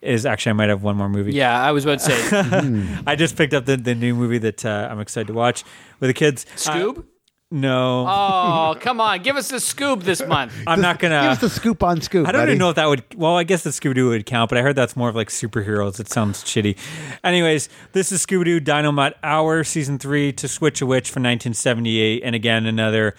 is 0.02 0.26
actually 0.26 0.52
I 0.52 0.54
might 0.54 0.70
have 0.70 0.84
one 0.84 0.98
more 0.98 1.10
movie. 1.10 1.34
Yeah, 1.34 1.60
I 1.60 1.72
was 1.72 1.84
about 1.86 2.00
to 2.00 2.12
say 2.12 2.98
I 3.08 3.16
just 3.16 3.36
picked 3.36 3.54
up 3.54 3.66
the, 3.66 3.76
the 3.78 3.96
new 3.96 4.14
movie 4.14 4.38
that 4.40 4.64
uh, 4.66 4.88
I'm 4.92 5.00
excited 5.00 5.28
to 5.28 5.34
watch 5.34 5.64
with 6.00 6.10
the 6.10 6.14
kids. 6.14 6.46
Uh, 6.68 6.72
Scoob. 6.74 7.06
no, 7.52 8.06
Oh, 8.08 8.76
come 8.80 9.00
on, 9.02 9.22
give 9.24 9.36
us 9.36 9.52
a 9.52 9.60
scoop 9.60 10.04
this 10.04 10.22
month. 10.26 10.54
I'm 10.68 10.82
not 10.82 11.00
gonna. 11.00 11.22
Give 11.22 11.32
us 11.32 11.42
the 11.42 11.50
scoop 11.50 11.82
on 11.82 12.02
scoop. 12.02 12.28
I 12.28 12.32
don't 12.34 12.42
buddy. 12.42 12.52
even 12.52 12.60
know 12.60 12.70
if 12.70 12.76
that 12.76 12.88
would. 12.88 13.04
Well, 13.16 13.36
I 13.38 13.44
guess 13.46 13.64
the 13.64 13.70
Scooby 13.72 13.96
Doo 13.96 14.10
would 14.10 14.26
count, 14.28 14.50
but 14.50 14.58
I 14.58 14.62
heard 14.62 14.76
that's 14.76 14.96
more 14.96 15.10
of 15.10 15.16
like 15.16 15.30
superheroes. 15.30 16.00
It 16.00 16.10
sounds 16.10 16.44
shitty. 16.44 16.78
Anyways, 17.24 17.70
this 17.94 18.12
is 18.12 18.24
Scooby 18.26 18.46
Doo 18.46 18.60
Dynamite 18.60 19.14
Hour 19.24 19.64
season 19.64 19.98
three 19.98 20.32
to 20.34 20.48
Switch 20.48 20.82
a 20.82 20.86
Witch 20.86 21.10
from 21.10 21.24
1978, 21.24 22.22
and 22.24 22.36
again 22.36 22.66
another 22.66 23.16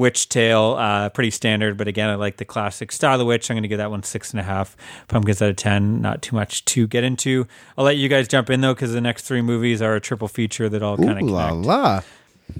witch 0.00 0.28
tale. 0.28 0.74
Uh, 0.78 1.08
pretty 1.10 1.30
standard, 1.30 1.76
but 1.76 1.86
again 1.86 2.10
I 2.10 2.16
like 2.16 2.38
the 2.38 2.44
classic 2.44 2.90
style 2.90 3.20
of 3.20 3.26
witch. 3.26 3.50
I'm 3.50 3.54
going 3.54 3.62
to 3.62 3.68
give 3.68 3.78
that 3.78 3.90
one 3.90 4.02
six 4.02 4.32
and 4.32 4.40
a 4.40 4.42
half 4.42 4.76
pumpkins 5.08 5.40
out 5.40 5.50
of 5.50 5.56
ten. 5.56 6.00
Not 6.00 6.22
too 6.22 6.34
much 6.34 6.64
to 6.64 6.86
get 6.88 7.04
into. 7.04 7.46
I'll 7.78 7.84
let 7.84 7.96
you 7.96 8.08
guys 8.08 8.26
jump 8.26 8.50
in 8.50 8.60
though, 8.60 8.74
because 8.74 8.92
the 8.92 9.00
next 9.00 9.22
three 9.26 9.42
movies 9.42 9.80
are 9.80 9.94
a 9.94 10.00
triple 10.00 10.26
feature 10.28 10.68
that 10.68 10.82
all 10.82 10.96
kind 10.96 11.18
of 11.18 11.22
Ooh 11.22 11.30
la 11.30 11.50
la. 11.50 12.00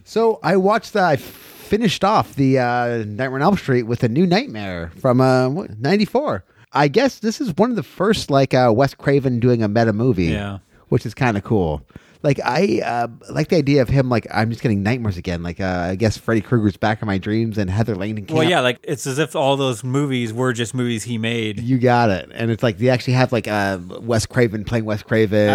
So 0.04 0.38
I 0.42 0.56
watched. 0.56 0.94
Uh, 0.94 1.02
I 1.02 1.16
finished 1.16 2.04
off 2.04 2.34
the 2.34 2.58
uh, 2.58 3.04
Nightmare 3.06 3.34
on 3.36 3.42
Elm 3.42 3.56
Street 3.56 3.84
with 3.84 4.04
a 4.04 4.08
new 4.08 4.26
Nightmare 4.26 4.92
from 5.00 5.20
uh, 5.20 5.48
what, 5.48 5.78
'94. 5.78 6.44
I 6.72 6.86
guess 6.88 7.18
this 7.18 7.40
is 7.40 7.56
one 7.56 7.70
of 7.70 7.76
the 7.76 7.82
first 7.82 8.30
like 8.30 8.54
uh, 8.54 8.72
Wes 8.74 8.94
Craven 8.94 9.40
doing 9.40 9.62
a 9.62 9.68
meta 9.68 9.92
movie. 9.92 10.26
Yeah. 10.26 10.58
which 10.90 11.04
is 11.06 11.14
kind 11.14 11.36
of 11.36 11.42
cool. 11.44 11.82
Like 12.22 12.38
I 12.44 12.80
uh, 12.84 13.08
like 13.30 13.48
the 13.48 13.56
idea 13.56 13.80
of 13.80 13.88
him. 13.88 14.08
Like 14.10 14.26
I'm 14.32 14.50
just 14.50 14.62
getting 14.62 14.82
nightmares 14.82 15.16
again. 15.16 15.42
Like 15.42 15.58
uh, 15.60 15.88
I 15.90 15.94
guess 15.94 16.18
Freddy 16.18 16.42
Krueger's 16.42 16.76
back 16.76 17.00
in 17.00 17.06
my 17.06 17.16
dreams 17.16 17.56
and 17.56 17.70
Heather 17.70 17.94
Langdon. 17.94 18.26
Well, 18.34 18.44
yeah, 18.44 18.60
like 18.60 18.78
it's 18.82 19.06
as 19.06 19.18
if 19.18 19.34
all 19.34 19.56
those 19.56 19.82
movies 19.82 20.32
were 20.32 20.52
just 20.52 20.74
movies 20.74 21.04
he 21.04 21.16
made. 21.16 21.60
You 21.60 21.78
got 21.78 22.10
it. 22.10 22.28
And 22.34 22.50
it's 22.50 22.62
like 22.62 22.76
they 22.78 22.90
actually 22.90 23.14
have 23.14 23.32
like 23.32 23.48
uh, 23.48 23.78
Wes 24.02 24.26
Craven 24.26 24.64
playing 24.64 24.84
Wes 24.84 25.02
Craven, 25.02 25.48
Oh. 25.50 25.54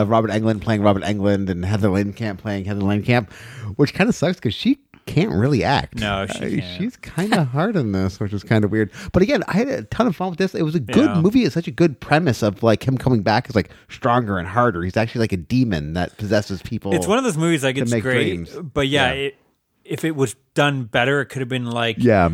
uh, 0.00 0.04
Robert 0.08 0.30
Englund 0.30 0.62
playing 0.62 0.82
Robert 0.82 1.02
Englund, 1.02 1.50
and 1.50 1.64
Heather 1.64 1.88
Langenkamp 1.88 2.38
playing 2.38 2.64
Heather 2.64 2.80
Langenkamp, 2.80 3.30
which 3.76 3.92
kind 3.92 4.08
of 4.08 4.14
sucks 4.14 4.36
because 4.36 4.54
she 4.54 4.78
can't 5.06 5.32
really 5.32 5.64
act. 5.64 5.94
No, 5.98 6.26
she 6.26 6.60
Uh. 6.60 6.64
She's 6.76 6.96
kind 6.96 7.32
of 7.32 7.46
hard 7.48 7.76
in 7.76 7.92
this, 7.92 8.20
which 8.20 8.32
is 8.32 8.42
kind 8.42 8.64
of 8.64 8.70
weird. 8.70 8.90
But 9.12 9.22
again, 9.22 9.42
I 9.48 9.52
had 9.56 9.68
a 9.68 9.82
ton 9.84 10.06
of 10.06 10.14
fun 10.16 10.30
with 10.30 10.38
this. 10.38 10.54
It 10.54 10.62
was 10.62 10.74
a 10.74 10.80
good 10.80 11.08
Yeah. 11.10 11.20
movie. 11.20 11.44
It's 11.44 11.54
such 11.54 11.68
a 11.68 11.70
good 11.72 12.00
premise 12.00 12.42
of 12.42 12.62
like 12.62 12.86
him 12.86 12.98
coming 12.98 13.22
back 13.22 13.48
as 13.48 13.54
like 13.56 13.70
stronger 13.88 14.38
and 14.38 14.46
harder. 14.48 14.82
He's 14.82 14.96
actually 14.96 15.20
like 15.20 15.32
a 15.32 15.36
demon 15.38 15.94
that 15.94 16.16
possesses 16.18 16.60
people. 16.62 16.92
It's 16.94 17.06
one 17.06 17.18
of 17.18 17.24
those 17.24 17.36
movies 17.38 17.64
like 17.64 17.78
it's 17.78 17.90
great, 17.94 18.02
dreams. 18.02 18.50
but 18.74 18.88
yeah, 18.88 19.12
Yeah. 19.12 19.18
It, 19.20 19.36
if 19.84 20.04
it 20.04 20.16
was 20.16 20.34
done 20.54 20.82
better, 20.84 21.20
it 21.20 21.26
could 21.26 21.38
have 21.40 21.48
been 21.48 21.66
like 21.70 21.96
yeah. 22.00 22.28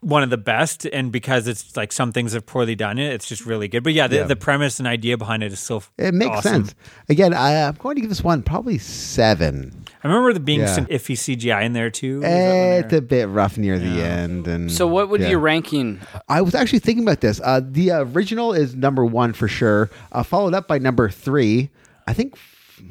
one 0.00 0.22
of 0.22 0.30
the 0.30 0.38
best. 0.38 0.86
And 0.86 1.12
because 1.12 1.46
it's 1.46 1.76
like 1.76 1.92
some 1.92 2.12
things 2.12 2.32
have 2.32 2.46
poorly 2.46 2.74
done 2.74 2.98
it, 2.98 3.12
it's 3.12 3.26
just 3.28 3.44
really 3.44 3.68
good. 3.68 3.84
But 3.84 3.92
yeah, 3.92 4.06
the, 4.06 4.16
Yeah. 4.16 4.22
the 4.22 4.36
premise 4.36 4.78
and 4.78 4.88
idea 4.88 5.18
behind 5.18 5.42
it 5.42 5.52
is 5.52 5.60
so 5.60 5.82
It 5.98 6.14
makes 6.14 6.38
awesome. 6.38 6.64
sense. 6.64 6.74
Again, 7.10 7.34
I, 7.34 7.68
I'm 7.68 7.74
going 7.74 7.96
to 7.96 8.00
give 8.00 8.08
this 8.08 8.24
one 8.24 8.42
probably 8.42 8.78
seven. 8.78 9.77
I 10.02 10.06
remember 10.08 10.32
there 10.32 10.40
being 10.40 10.60
Yeah. 10.60 10.66
some 10.74 10.86
iffy 10.86 11.16
CGI 11.16 11.62
in 11.64 11.72
there 11.72 11.90
too. 11.90 12.16
Is 12.18 12.22
that 12.22 12.28
when 12.28 12.84
It's 12.84 12.92
a 12.92 13.00
bit 13.02 13.28
rough 13.28 13.58
near 13.58 13.78
the 13.78 14.02
end, 14.02 14.46
and 14.46 14.70
So, 14.70 14.86
what 14.86 15.08
would 15.08 15.20
yeah. 15.20 15.30
your 15.30 15.40
ranking? 15.40 16.00
I 16.28 16.40
was 16.40 16.54
actually 16.54 16.78
thinking 16.80 17.02
about 17.04 17.20
this. 17.20 17.40
Uh, 17.42 17.60
the 17.64 17.90
original 17.92 18.52
is 18.52 18.76
number 18.76 19.04
one 19.04 19.32
for 19.32 19.48
sure, 19.48 19.90
uh, 20.12 20.22
followed 20.22 20.54
up 20.54 20.68
by 20.68 20.78
number 20.78 21.08
three. 21.10 21.70
I 22.06 22.12
think 22.12 22.34
f- 22.34 22.82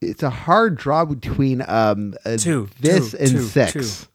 it's 0.00 0.22
a 0.22 0.30
hard 0.30 0.76
draw 0.76 1.04
between 1.04 1.62
um, 1.68 2.14
uh, 2.24 2.36
Two, 2.36 2.68
this 2.80 3.12
two, 3.12 3.16
and 3.18 3.30
two, 3.30 3.42
six. 3.42 3.72
two. 3.72 4.08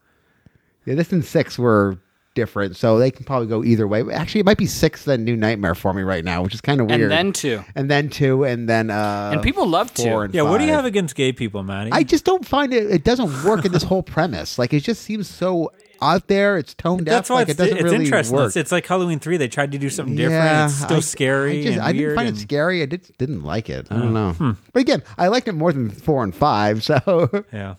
Yeah, 0.86 0.96
this 0.96 1.12
and 1.14 1.24
six 1.24 1.58
were 1.58 1.98
different, 2.38 2.78
so 2.78 2.98
they 2.98 3.12
can 3.12 3.26
probably 3.26 3.48
go 3.48 3.64
either 3.66 3.86
way. 3.86 4.02
Actually, 4.14 4.40
it 4.40 4.46
might 4.46 4.58
be 4.58 4.66
six 4.66 5.04
then 5.04 5.26
New 5.26 5.36
Nightmare 5.36 5.76
for 5.76 5.94
me 5.94 6.04
right 6.04 6.24
now, 6.24 6.42
which 6.44 6.54
is 6.54 6.62
kind 6.62 6.80
of 6.80 6.88
weird. 6.88 7.02
And 7.02 7.12
then 7.12 7.34
two. 7.34 7.66
and 7.76 7.92
then 7.92 8.10
two, 8.10 8.46
and 8.46 8.70
then 8.70 8.90
uh, 8.90 9.32
And 9.34 9.42
people 9.44 9.68
love 9.68 9.92
four 9.92 10.06
two. 10.06 10.20
and 10.22 10.34
Yeah, 10.34 10.44
what 10.44 10.60
do 10.60 10.66
you 10.66 10.72
have 10.72 10.86
against 10.86 11.16
gay 11.16 11.34
people, 11.34 11.64
Maddie? 11.64 11.92
I 11.92 12.04
just 12.04 12.24
don't 12.24 12.46
find 12.48 12.72
it. 12.74 12.90
It 12.90 13.04
doesn't 13.04 13.44
work 13.44 13.66
in 13.66 13.74
this 13.74 13.84
whole 13.84 14.04
premise. 14.04 14.58
Like 14.58 14.72
it 14.74 14.82
just 14.82 15.02
seems 15.02 15.28
so 15.28 15.72
out 16.02 16.28
there. 16.28 16.58
It's 16.60 16.74
tone 16.76 17.04
deaf. 17.04 17.12
That's 17.14 17.30
why 17.32 17.36
like 17.38 17.50
it's, 17.50 17.60
it 17.60 17.64
doesn't 17.64 17.78
it's 17.78 17.84
really 17.84 18.06
interesting. 18.06 18.38
work. 18.38 18.48
It's, 18.48 18.56
it's 18.56 18.72
like 18.72 18.86
Halloween 18.86 19.20
three. 19.20 19.38
They 19.38 19.48
tried 19.48 19.72
to 19.74 19.78
do 19.80 19.90
something 19.90 20.16
different. 20.16 20.44
Yeah, 20.46 20.66
it's 20.66 20.76
still 20.76 20.98
I- 20.98 21.02
scary 21.02 21.60
I, 21.60 21.64
just, 21.64 21.74
and 21.74 21.82
I 21.82 21.92
didn't 21.92 22.02
weird. 22.06 22.16
find 22.16 22.28
and- 22.30 22.38
it 22.38 22.42
scary. 22.42 22.82
I 22.84 22.86
did, 22.86 23.12
didn't 23.18 23.44
like 23.44 23.70
it. 23.70 23.88
I 23.90 23.96
don't 23.98 24.14
know. 24.14 24.34
Hmm. 24.34 24.52
But 24.74 24.82
again, 24.82 25.02
I 25.18 25.28
liked 25.30 25.48
it 25.48 25.54
more 25.54 25.74
than 25.74 25.90
four 25.90 26.24
and 26.24 26.34
five. 26.36 26.84
So 26.88 27.46
Yeah, 27.52 27.76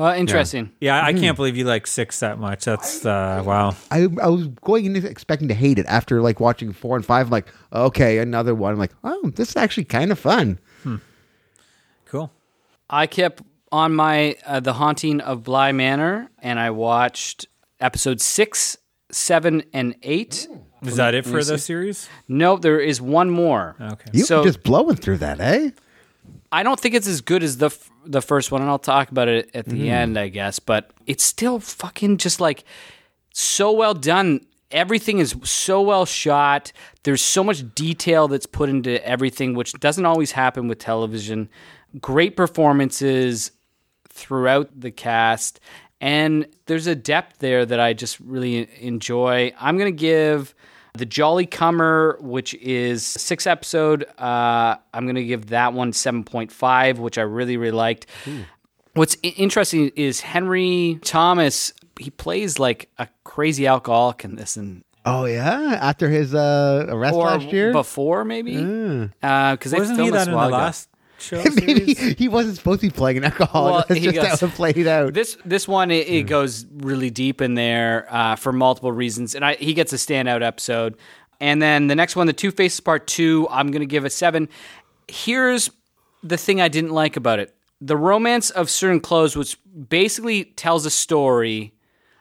Well, 0.00 0.14
interesting. 0.14 0.72
yeah. 0.80 0.98
Hmm. 1.00 1.06
I 1.08 1.12
can't 1.12 1.36
believe 1.36 1.58
you 1.58 1.64
like 1.64 1.86
six 1.86 2.20
that 2.20 2.38
much. 2.38 2.64
That's 2.64 3.04
uh, 3.04 3.42
wow. 3.44 3.76
I, 3.90 4.08
I 4.22 4.28
was 4.28 4.46
going 4.62 4.86
in 4.86 4.96
expecting 4.96 5.48
to 5.48 5.54
hate 5.54 5.78
it 5.78 5.84
after 5.84 6.22
like 6.22 6.40
watching 6.40 6.72
four 6.72 6.96
and 6.96 7.04
five. 7.04 7.26
I'm 7.26 7.30
like, 7.30 7.48
okay, 7.70 8.16
another 8.16 8.54
one. 8.54 8.72
I'm 8.72 8.78
like, 8.78 8.94
oh, 9.04 9.30
this 9.34 9.50
is 9.50 9.56
actually 9.56 9.84
kind 9.84 10.10
of 10.10 10.18
fun. 10.18 10.58
Cool. 12.06 12.32
I 12.88 13.06
kept 13.06 13.42
on 13.70 13.94
my 13.94 14.36
uh, 14.46 14.60
The 14.60 14.72
Haunting 14.72 15.20
of 15.20 15.44
Bly 15.44 15.72
Manor, 15.72 16.30
and 16.38 16.58
I 16.58 16.70
watched 16.70 17.46
episode 17.78 18.22
six, 18.22 18.78
seven, 19.12 19.62
and 19.74 19.96
eight. 20.02 20.48
Is 20.82 20.96
that 20.96 21.14
it 21.14 21.26
for 21.26 21.44
the 21.44 21.58
series? 21.58 22.08
No, 22.26 22.56
there 22.56 22.80
is 22.80 23.02
one 23.02 23.28
more. 23.28 23.76
Okay. 23.78 24.10
You 24.14 24.24
So- 24.24 24.38
were 24.38 24.44
just 24.46 24.62
blowing 24.62 24.96
through 24.96 25.18
that, 25.18 25.40
eh? 25.40 25.70
I 26.52 26.62
don't 26.62 26.78
think 26.78 26.94
it's 26.94 27.06
as 27.06 27.20
good 27.20 27.42
as 27.42 27.58
the 27.58 27.66
f- 27.66 27.90
the 28.04 28.22
first 28.22 28.50
one, 28.50 28.60
and 28.60 28.70
I'll 28.70 28.78
talk 28.78 29.10
about 29.10 29.28
it 29.28 29.50
at 29.54 29.66
the 29.66 29.72
mm-hmm. 29.72 29.88
end, 29.88 30.18
I 30.18 30.28
guess. 30.28 30.58
But 30.58 30.90
it's 31.06 31.22
still 31.22 31.60
fucking 31.60 32.16
just 32.16 32.40
like 32.40 32.64
so 33.32 33.70
well 33.72 33.94
done. 33.94 34.46
Everything 34.70 35.18
is 35.18 35.34
so 35.42 35.80
well 35.82 36.06
shot. 36.06 36.72
There's 37.02 37.22
so 37.22 37.44
much 37.44 37.74
detail 37.74 38.28
that's 38.28 38.46
put 38.46 38.68
into 38.68 39.04
everything, 39.06 39.54
which 39.54 39.72
doesn't 39.74 40.06
always 40.06 40.32
happen 40.32 40.68
with 40.68 40.78
television. 40.78 41.48
Great 42.00 42.36
performances 42.36 43.52
throughout 44.08 44.68
the 44.78 44.90
cast, 44.90 45.60
and 46.00 46.46
there's 46.66 46.86
a 46.86 46.94
depth 46.96 47.38
there 47.38 47.64
that 47.64 47.80
I 47.80 47.92
just 47.92 48.18
really 48.20 48.68
enjoy. 48.80 49.52
I'm 49.58 49.78
gonna 49.78 49.90
give 49.92 50.54
the 50.96 51.06
Jolly 51.06 51.46
Corner, 51.46 52.16
which 52.20 52.54
is 52.54 53.04
six 53.04 53.46
episode. 53.46 54.04
Uh, 54.18 54.76
I'm 54.92 55.06
gonna 55.06 55.22
give 55.24 55.46
that 55.48 55.72
one 55.72 55.92
seven 55.92 56.24
point 56.24 56.50
five, 56.52 56.98
which 56.98 57.18
I 57.18 57.22
really 57.22 57.56
really 57.56 57.70
liked. 57.76 58.06
What's 58.94 59.16
i- 59.24 59.28
interesting 59.36 59.92
is 59.96 60.20
Henry 60.20 60.98
Thomas. 61.02 61.72
He 61.98 62.10
plays 62.10 62.58
like 62.58 62.88
a 62.98 63.08
crazy 63.24 63.66
alcoholic 63.66 64.24
in 64.24 64.36
this, 64.36 64.56
and 64.56 64.82
Oh 65.04 65.24
yeah, 65.24 65.78
after 65.80 66.08
his 66.10 66.34
uh, 66.34 66.86
arrest 66.88 67.14
or 67.14 67.24
last 67.24 67.46
year. 67.52 67.72
before 67.72 68.24
maybe, 68.24 68.56
because 68.56 69.70
they 69.70 69.78
Wasn't 69.78 69.96
filmed 69.96 70.00
he 70.06 70.10
this 70.10 70.24
that 70.24 70.28
in 70.28 70.34
while 70.34 70.48
the 70.48 70.54
ago. 70.56 70.62
last 70.64 70.88
show? 71.20 71.42
Maybe 71.54 71.94
series? 71.94 72.18
he 72.18 72.28
wasn't 72.28 72.56
supposed 72.56 72.80
to 72.80 72.86
be 72.88 72.90
playing 72.92 73.18
an 73.18 73.24
alcoholic. 73.24 73.72
Well, 73.72 73.84
That's 73.88 74.00
he 74.00 74.06
just 74.12 74.16
goes- 74.30 74.40
how 74.40 74.46
it 74.46 74.52
played 74.54 74.86
out. 74.86 75.14
This 75.14 75.36
this 75.44 75.66
one 75.68 75.90
it, 75.90 76.08
it 76.08 76.22
goes 76.24 76.66
really 76.78 77.10
deep 77.10 77.40
in 77.40 77.54
there 77.54 78.06
uh, 78.10 78.36
for 78.36 78.52
multiple 78.52 78.92
reasons, 78.92 79.34
and 79.34 79.44
I, 79.44 79.54
he 79.54 79.74
gets 79.74 79.92
a 79.92 79.96
standout 79.96 80.42
episode. 80.42 80.96
And 81.42 81.62
then 81.62 81.86
the 81.86 81.94
next 81.94 82.16
one, 82.16 82.26
the 82.26 82.32
Two 82.34 82.50
Faces 82.50 82.80
Part 82.80 83.06
Two, 83.06 83.46
I'm 83.50 83.70
going 83.70 83.80
to 83.80 83.86
give 83.86 84.04
a 84.04 84.10
seven. 84.10 84.48
Here's 85.08 85.70
the 86.22 86.36
thing 86.36 86.60
I 86.60 86.68
didn't 86.68 86.90
like 86.90 87.16
about 87.16 87.38
it: 87.38 87.54
the 87.80 87.96
romance 87.96 88.50
of 88.50 88.68
certain 88.68 89.00
clothes, 89.00 89.36
which 89.36 89.56
basically 89.88 90.44
tells 90.44 90.84
a 90.86 90.90
story, 90.90 91.72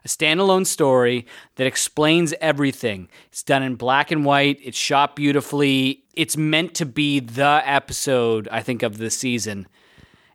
a 0.04 0.08
standalone 0.08 0.66
story 0.66 1.26
that 1.56 1.68
explains 1.68 2.34
everything. 2.42 3.10
It's 3.28 3.44
done 3.44 3.64
in 3.64 3.76
black 3.76 4.12
and 4.12 4.26
white. 4.26 4.60
It's 4.64 4.78
shot 4.78 5.16
beautifully. 5.16 6.04
It's 6.14 6.38
meant 6.38 6.76
to 6.76 6.86
be 6.86 7.20
the 7.20 7.62
episode, 7.66 8.48
I 8.52 8.62
think, 8.62 8.84
of 8.84 8.98
the 8.98 9.10
season. 9.10 9.68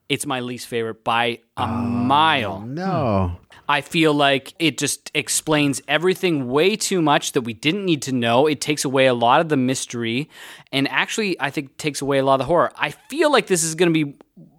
It's 0.09 0.27
my 0.27 0.41
least 0.41 0.67
favorite 0.67 1.03
by 1.03 1.41
a 1.57 1.63
oh, 1.63 1.67
mile. 1.67 2.61
no. 2.61 3.39
Hmm. 3.39 3.45
I 3.69 3.81
feel 3.81 4.13
like 4.13 4.55
it 4.59 4.77
just 4.77 5.11
explains 5.15 5.81
everything 5.89 6.49
way 6.49 6.77
too 6.77 7.01
much 7.01 7.33
that 7.33 7.43
we 7.43 7.55
didn't 7.55 7.87
need 7.87 8.03
to 8.03 8.13
know. 8.13 8.47
It 8.47 8.61
takes 8.61 8.85
away 8.85 9.07
a 9.07 9.15
lot 9.15 9.41
of 9.41 9.49
the 9.49 9.57
mystery 9.57 10.29
and 10.71 10.87
actually 10.91 11.41
I 11.41 11.51
think 11.51 11.79
takes 11.79 12.03
away 12.03 12.19
a 12.19 12.25
lot 12.25 12.35
of 12.35 12.41
the 12.41 12.45
horror. 12.45 12.73
I 12.77 12.91
feel 12.91 13.33
like 13.33 13.47
this 13.47 13.65
is 13.65 13.75
going 13.75 13.93
to 13.93 14.05
be 14.05 14.19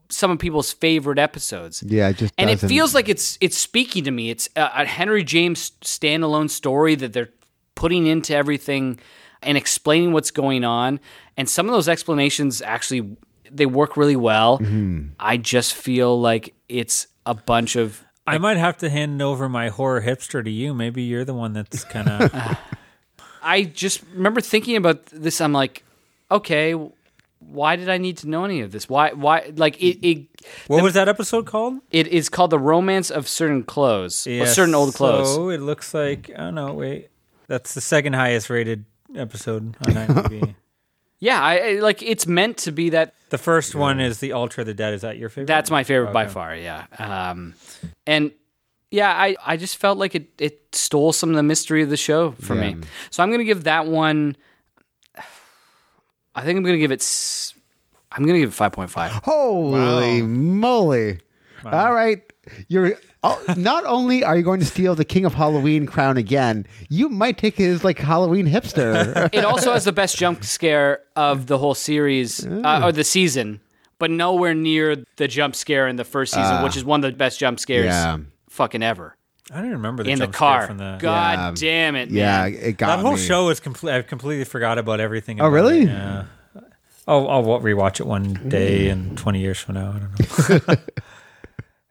some 0.10 0.32
of 0.32 0.40
people's 0.40 0.72
favorite 0.72 1.20
episodes. 1.20 1.84
Yeah, 1.84 2.10
it 2.10 2.18
just 2.18 2.34
and 2.38 2.50
doesn't- 2.50 2.70
it 2.70 2.74
feels 2.74 2.94
like 2.94 3.10
it's 3.10 3.38
it's 3.42 3.58
speaking 3.58 4.04
to 4.04 4.12
me. 4.12 4.30
It's 4.30 4.50
a, 4.56 4.62
a 4.82 4.86
Henry 4.86 5.24
James 5.24 5.72
standalone 5.82 6.50
story 6.50 6.96
that 6.96 7.14
they're 7.14 7.30
putting 7.76 8.08
into 8.08 8.36
everything 8.36 9.00
and 9.42 9.58
explaining 9.58 10.14
what's 10.14 10.32
going 10.32 10.64
on. 10.64 11.00
And 11.38 11.50
some 11.50 11.68
of 11.68 11.74
those 11.74 11.90
explanations 11.90 12.62
actually 12.62 13.18
they 13.52 13.66
work 13.66 13.96
really 13.96 14.16
well. 14.16 14.60
Mm-hmm. 14.60 15.10
I 15.20 15.38
just 15.38 15.74
feel 15.76 16.20
like 16.20 16.54
it's 16.68 17.08
a 17.26 17.34
bunch 17.34 17.76
of 17.76 18.04
I 18.28 18.38
might 18.40 18.58
have 18.58 18.78
to 18.80 18.90
hand 18.90 19.22
over 19.22 19.48
my 19.48 19.70
horror 19.70 20.02
hipster 20.02 20.44
to 20.44 20.50
you. 20.50 20.74
Maybe 20.74 21.04
you're 21.04 21.26
the 21.26 21.34
one 21.36 21.54
that's 21.54 21.84
kind 21.84 22.10
of. 22.10 22.58
I 23.44 23.64
just 23.64 24.02
remember 24.14 24.42
thinking 24.42 24.76
about 24.76 25.06
this. 25.08 25.40
I'm 25.40 25.54
like, 25.54 25.84
okay, 26.32 26.74
why 27.48 27.76
did 27.76 27.90
I 27.90 27.98
need 27.98 28.18
to 28.18 28.30
know 28.30 28.44
any 28.46 28.62
of 28.62 28.72
this? 28.72 28.90
Why? 28.90 29.12
Why? 29.14 29.52
Like 29.56 29.82
it. 29.82 30.06
It, 30.06 30.28
what 30.68 30.84
was 30.84 30.94
that 30.94 31.08
episode 31.08 31.46
called? 31.46 31.80
it 31.92 32.08
is 32.08 32.30
called 32.30 32.52
the 32.52 32.60
romance 32.60 33.10
of 33.12 33.28
certain 33.28 33.64
clothes, 33.64 34.28
or 34.28 34.46
certain 34.48 34.76
old 34.76 34.94
clothes. 34.94 35.34
So 35.34 35.50
it 35.50 35.62
looks 35.62 35.94
like. 35.94 36.32
Oh 36.36 36.50
no, 36.52 36.74
wait. 36.74 37.10
That's 37.48 37.74
the 37.74 37.82
second 37.82 38.14
highest 38.14 38.50
rated 38.50 38.86
episode 39.16 39.76
on 39.86 39.94
IMDb. 39.94 40.56
Yeah, 41.20 41.42
I, 41.42 41.58
I 41.58 41.72
like. 41.80 42.04
It's 42.04 42.28
meant 42.28 42.58
to 42.58 42.72
be 42.72 42.90
that. 42.90 43.16
the 43.30 43.38
first 43.38 43.74
one 43.74 44.02
is 44.02 44.20
the 44.20 44.34
Altar 44.34 44.62
of 44.62 44.68
the 44.68 44.74
Dead. 44.74 44.94
Is 44.94 45.02
that 45.02 45.18
your 45.18 45.30
favorite? 45.30 45.48
That's 45.48 45.72
my 45.72 45.84
favorite 45.86 46.12
by 46.12 46.28
far. 46.28 46.54
Yeah. 46.56 46.86
Um, 47.00 47.56
and 48.06 48.32
yeah, 48.92 49.10
I 49.12 49.36
I 49.44 49.58
just 49.58 49.78
felt 49.78 49.98
like 49.98 50.14
it 50.14 50.28
it 50.38 50.76
stole 50.76 51.14
some 51.14 51.30
of 51.30 51.36
the 51.38 51.42
mystery 51.42 51.82
of 51.82 51.90
the 51.90 51.98
show 51.98 52.32
for 52.42 52.54
me. 52.54 52.76
So 53.12 53.24
I'm 53.24 53.32
gonna 53.32 53.46
give 53.46 53.64
that 53.64 53.88
one. 53.88 54.36
I 56.36 56.42
think 56.44 56.58
I'm 56.58 56.64
gonna 56.64 56.78
give 56.78 56.92
it. 56.92 57.02
s- 57.02 57.54
I'm 58.12 58.26
gonna 58.26 58.40
give 58.40 58.50
it 58.50 58.54
five 58.54 58.72
point 58.74 58.90
five. 58.90 59.12
Holy 59.24 60.22
moly! 60.22 61.20
All 61.66 61.94
right, 61.94 62.22
you're. 62.68 62.94
Oh, 63.28 63.42
not 63.58 63.84
only 63.88 64.24
are 64.24 64.38
you 64.38 64.44
going 64.44 64.60
to 64.60 64.66
steal 64.68 64.94
the 64.94 65.04
King 65.04 65.26
of 65.26 65.34
Halloween 65.34 65.88
crown 65.88 66.16
again, 66.16 66.68
you 66.90 67.10
might 67.10 67.40
take 67.40 67.56
his 67.56 67.84
like 67.84 67.98
Halloween 67.98 68.46
hipster. 68.48 69.30
it 69.34 69.44
also 69.44 69.74
has 69.74 69.84
the 69.86 69.92
best 69.92 70.16
jump 70.16 70.44
scare 70.44 71.00
of 71.16 71.48
the 71.48 71.58
whole 71.58 71.74
series 71.74 72.46
uh, 72.46 72.82
or 72.84 72.92
the 72.92 73.04
season, 73.04 73.62
but 73.98 74.12
nowhere 74.12 74.54
near 74.54 74.98
the 75.16 75.28
jump 75.28 75.56
scare 75.56 75.88
in 75.88 75.96
the 75.96 76.04
first 76.04 76.34
season, 76.36 76.62
which 76.62 76.78
is 76.78 76.86
one 76.86 77.04
of 77.04 77.12
the 77.12 77.18
best 77.18 77.40
jump 77.40 77.60
scares 77.60 77.86
Yeah. 77.86 78.18
fucking 78.50 78.84
ever. 78.84 79.16
I 79.54 79.62
don't 79.62 79.72
remember 79.72 80.04
the 80.04 80.10
in 80.10 80.20
the 80.20 80.26
jump 80.26 80.36
scare 80.36 80.48
car. 80.50 80.68
from 80.68 80.78
the. 80.80 80.98
God 81.00 81.38
Yeah. 81.62 81.70
damn 81.70 81.96
it! 81.96 82.10
yeah, 82.10 82.46
it 82.48 82.78
got 82.78 82.96
that 82.98 83.00
whole 83.04 83.14
me. 83.14 83.20
show 83.20 83.50
is 83.50 83.60
complete. 83.60 83.94
I've 83.94 84.08
completely 84.08 84.44
forgot 84.46 84.78
about 84.80 85.00
everything. 85.00 85.40
Oh, 85.42 85.48
really? 85.50 85.82
it, 85.84 85.88
Yeah. 85.90 86.26
I'll, 87.08 87.30
I'll 87.30 87.44
rewatch 87.44 88.00
it 88.00 88.08
one 88.08 88.34
day 88.50 88.90
in 88.90 89.16
20 89.16 89.40
years 89.40 89.60
from 89.60 89.76
now. 89.76 89.90
I 89.92 90.00
don't 90.00 90.50
know. 90.50 90.76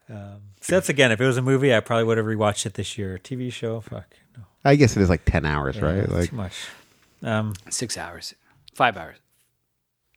um, 0.16 0.40
so 0.60 0.74
that's 0.74 0.88
again, 0.88 1.12
if 1.12 1.20
it 1.20 1.26
was 1.26 1.36
a 1.36 1.42
movie, 1.42 1.72
I 1.72 1.78
probably 1.78 2.02
would 2.04 2.18
have 2.18 2.26
rewatched 2.26 2.66
it 2.66 2.74
this 2.74 2.98
year. 2.98 3.20
TV 3.22 3.52
show, 3.52 3.80
fuck. 3.80 4.06
No. 4.36 4.42
I 4.64 4.74
guess 4.74 4.96
it 4.96 5.02
is 5.02 5.08
like 5.08 5.24
ten 5.24 5.44
hours, 5.44 5.76
Yeah, 5.76 5.84
right? 5.84 6.08
Like 6.08 6.30
too 6.30 6.36
much. 6.36 6.54
Um, 7.22 7.54
Six 7.70 7.96
hours, 7.96 8.34
five 8.74 8.96
hours, 8.96 9.16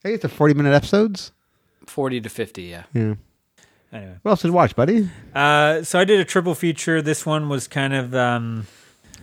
I 0.04 0.10
guess 0.12 0.22
they're 0.22 0.30
forty-minute 0.30 0.74
episodes. 0.74 1.32
forty 1.86 2.20
to 2.20 2.30
fifty. 2.30 2.64
Yeah. 2.64 2.84
Yeah. 2.94 3.14
Anyway. 3.94 4.16
What 4.22 4.32
else 4.32 4.42
did 4.42 4.50
you 4.50 4.54
watch, 4.54 4.76
buddy? 4.76 5.10
Uh, 5.34 5.84
so 5.84 6.00
I 6.00 6.06
did 6.06 6.20
a 6.20 6.26
triple 6.26 6.56
feature. 6.56 7.02
This 7.02 7.26
one 7.26 7.50
was 7.50 7.68
kind 7.68 7.94
of, 7.94 8.14
um, 8.16 8.68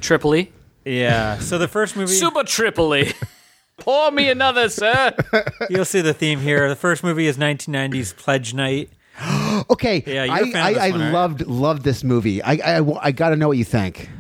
Tripoli, 0.01 0.53
yeah. 0.85 1.39
So 1.39 1.59
the 1.59 1.69
first 1.69 1.97
movie, 1.97 2.13
super 2.13 2.45
Tripoli. 2.45 3.13
Pour 3.79 4.11
me 4.11 4.29
another, 4.31 4.69
sir. 4.69 5.13
you'll 5.69 5.85
see 5.85 6.01
the 6.01 6.15
theme 6.15 6.41
here. 6.41 6.69
The 6.69 6.77
first 6.77 7.03
movie 7.03 7.27
is 7.27 7.37
1990s 7.39 8.17
Pledge 8.17 8.55
Night. 8.55 8.91
Okay, 9.71 10.03
Yeah, 10.05 10.25
you're 10.25 10.35
I 10.35 10.39
a 10.41 10.47
fan 10.47 10.57
of 10.57 10.57
I, 10.57 10.73
this 10.73 10.83
I 10.83 10.91
one, 10.91 11.01
right? 11.01 11.13
loved 11.13 11.47
loved 11.47 11.83
this 11.85 12.03
movie. 12.03 12.43
I 12.43 12.53
I, 12.81 13.07
I 13.07 13.13
got 13.13 13.29
to 13.31 13.37
know 13.37 13.47
what 13.49 13.57
you 13.57 13.65
think. 13.65 14.11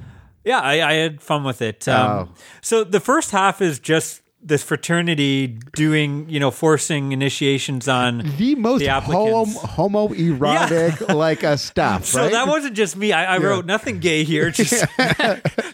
Yeah, 0.45 0.61
I, 0.61 0.89
I 0.89 0.93
had 0.95 1.21
fun 1.21 1.43
with 1.43 1.61
it. 1.61 1.89
Um, 1.89 2.29
Oh. 2.31 2.35
So 2.63 2.85
the 2.85 3.01
first 3.01 3.33
half 3.33 3.61
is 3.61 3.79
just 3.81 4.23
this 4.47 4.63
fraternity 4.63 5.59
doing, 5.75 6.29
you 6.29 6.39
know, 6.39 6.51
forcing 6.51 7.13
initiations 7.13 7.89
on. 7.89 8.19
The 8.37 8.55
most 8.55 8.85
The 8.85 9.01
homo 9.01 9.47
homoerotic 9.47 11.15
like 11.15 11.43
uh, 11.43 11.57
stuff. 11.57 12.05
So 12.15 12.23
right? 12.23 12.33
that 12.33 12.47
wasn't 12.47 12.75
just 12.77 12.97
me. 12.97 13.13
I, 13.13 13.37
I 13.37 13.39
wrote 13.39 13.65
nothing 13.65 13.99
gay 13.99 14.23
here. 14.25 14.51
Just, 14.55 14.85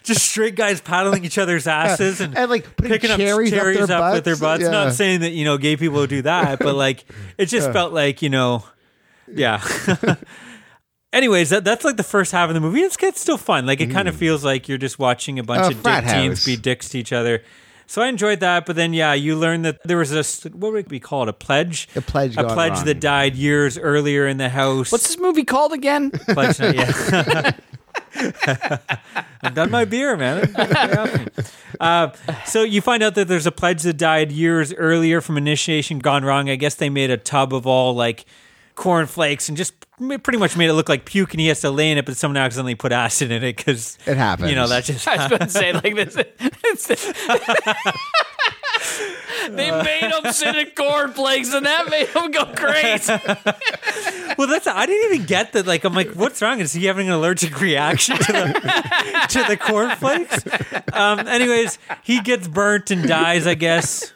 just 0.03 0.25
straight 0.25 0.55
guys 0.55 0.81
paddling 0.81 1.23
each 1.25 1.37
other's 1.37 1.67
asses 1.67 2.19
and, 2.21 2.35
And, 2.35 2.49
like, 2.49 2.75
picking 2.77 3.09
cherries 3.09 3.51
up 3.51 3.57
up 3.57 3.63
cherries 3.63 3.87
their 3.87 3.97
up 3.97 4.13
with 4.13 4.23
their 4.23 4.35
butts. 4.35 4.39
butts. 4.39 4.63
Yeah. 4.63 4.71
Not 4.71 4.93
saying 4.93 5.19
that 5.21 5.31
you 5.31 5.45
know 5.45 5.57
gay 5.57 5.75
people 5.75 6.07
do 6.07 6.21
that, 6.23 6.59
but 6.59 6.75
like 6.75 7.05
it 7.37 7.45
just 7.47 7.71
felt 7.71 7.93
like 7.93 8.21
you 8.21 8.29
know, 8.29 8.63
yeah. 9.31 9.61
Anyways, 11.13 11.49
that, 11.49 11.65
that's 11.65 11.83
like 11.83 11.97
the 11.97 12.03
first 12.03 12.31
half 12.31 12.49
of 12.49 12.53
the 12.53 12.61
movie. 12.61 12.79
It's, 12.79 12.95
it's 13.01 13.19
still 13.19 13.37
fun. 13.37 13.65
Like 13.65 13.81
it 13.81 13.91
kind 13.91 14.07
of 14.07 14.15
feels 14.15 14.45
like 14.45 14.69
you're 14.69 14.77
just 14.77 14.97
watching 14.97 15.39
a 15.39 15.43
bunch 15.43 15.73
A 15.73 15.77
of 15.77 15.83
dick 15.83 16.05
teens 16.05 16.45
be 16.45 16.55
dicks 16.55 16.89
to 16.89 16.99
each 16.99 17.11
other. 17.11 17.43
So 17.91 18.01
I 18.01 18.07
enjoyed 18.07 18.39
that, 18.39 18.65
but 18.65 18.77
then 18.77 18.93
yeah, 18.93 19.11
you 19.11 19.35
learn 19.35 19.63
that 19.63 19.83
there 19.83 19.97
was 19.97 20.11
this 20.11 20.45
what 20.45 20.71
would 20.71 20.89
we 20.89 21.01
call 21.01 21.23
it 21.23 21.27
a 21.27 21.33
pledge, 21.33 21.89
A 21.93 21.99
pledge 21.99 22.37
a 22.37 22.45
pledge 22.45 22.71
wrong. 22.71 22.85
that 22.85 23.01
died 23.01 23.35
years 23.35 23.77
earlier 23.77 24.29
in 24.29 24.37
the 24.37 24.47
house. 24.47 24.93
What's 24.93 25.09
this 25.09 25.19
movie 25.19 25.43
called 25.43 25.73
again? 25.73 26.09
pledge 26.11 26.57
night? 26.61 26.75
Yeah. 26.75 27.51
I've 29.43 29.53
done 29.53 29.71
my 29.71 29.83
beer, 29.83 30.15
man. 30.15 30.53
Uh, 31.81 32.11
so 32.45 32.63
you 32.63 32.79
find 32.79 33.03
out 33.03 33.15
that 33.15 33.27
there's 33.27 33.47
a 33.47 33.51
pledge 33.51 33.81
that 33.83 33.97
died 33.97 34.31
years 34.31 34.73
earlier 34.75 35.19
from 35.19 35.37
initiation 35.37 35.99
gone 35.99 36.23
wrong. 36.23 36.49
I 36.49 36.55
guess 36.55 36.75
they 36.75 36.89
made 36.89 37.09
a 37.09 37.17
tub 37.17 37.53
of 37.53 37.67
all 37.67 37.93
like 37.93 38.23
cornflakes 38.75 39.47
and 39.49 39.57
just 39.57 39.73
pretty 40.23 40.37
much 40.37 40.57
made 40.57 40.69
it 40.69 40.73
look 40.73 40.89
like 40.89 41.05
puke, 41.05 41.33
and 41.33 41.39
he 41.41 41.47
has 41.47 41.61
to 41.61 41.69
lay 41.71 41.91
in 41.91 41.97
it, 41.97 42.05
but 42.05 42.17
someone 42.17 42.37
accidentally 42.37 42.75
put 42.75 42.91
acid 42.91 43.31
in 43.31 43.43
it 43.43 43.55
because 43.55 43.97
It 44.05 44.17
happens. 44.17 44.49
You 44.49 44.55
know 44.55 44.67
that 44.67 44.83
just 44.85 45.07
I 45.07 45.17
was 45.17 45.27
going 45.27 45.39
to 45.41 45.49
say 45.49 45.73
like 45.73 45.95
this. 45.95 46.15
They 49.49 49.71
made 49.71 50.11
him 50.11 50.31
sit 50.31 50.55
in 50.55 50.67
cornflakes, 50.75 51.53
and 51.53 51.65
that 51.65 51.89
made 51.89 52.07
him 52.09 52.31
go 52.31 52.45
crazy. 52.55 53.13
Well, 54.37 54.47
that's 54.47 54.65
I 54.65 54.85
didn't 54.85 55.13
even 55.13 55.27
get 55.27 55.53
that. 55.53 55.67
Like, 55.67 55.83
I'm 55.83 55.93
like, 55.93 56.13
what's 56.13 56.41
wrong? 56.41 56.61
Is 56.61 56.71
he 56.71 56.85
having 56.85 57.07
an 57.07 57.13
allergic 57.13 57.59
reaction 57.59 58.15
to 58.17 58.31
the 58.31 59.27
to 59.29 59.43
the 59.43 59.57
cornflakes? 59.57 60.39
Um, 60.93 61.27
anyways, 61.27 61.77
he 62.01 62.21
gets 62.21 62.47
burnt 62.47 62.91
and 62.91 63.07
dies, 63.07 63.45
I 63.45 63.53
guess. 63.55 64.13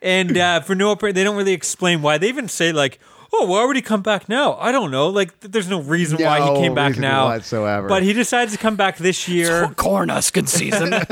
And 0.00 0.38
uh, 0.38 0.60
for 0.60 0.74
no 0.76 0.92
apparent, 0.92 1.16
they 1.16 1.24
don't 1.24 1.36
really 1.36 1.52
explain 1.52 2.00
why. 2.00 2.16
They 2.16 2.28
even 2.28 2.48
say 2.48 2.72
like, 2.72 3.00
"Oh, 3.38 3.46
why 3.46 3.64
would 3.64 3.76
he 3.76 3.82
come 3.82 4.02
back 4.02 4.28
now?" 4.28 4.54
I 4.54 4.72
don't 4.72 4.90
know. 4.90 5.08
Like, 5.08 5.38
th- 5.40 5.52
there's 5.52 5.68
no 5.68 5.80
reason 5.80 6.22
why 6.22 6.40
he 6.40 6.60
came 6.60 6.74
back 6.74 6.88
reason 6.90 7.02
now 7.02 7.26
whatsoever. 7.26 7.88
But 7.88 8.02
he 8.02 8.12
decides 8.12 8.52
to 8.52 8.58
come 8.58 8.76
back 8.76 8.98
this 8.98 9.28
year. 9.28 9.68
Corn 9.76 10.08
husking 10.08 10.46
season. 10.46 10.92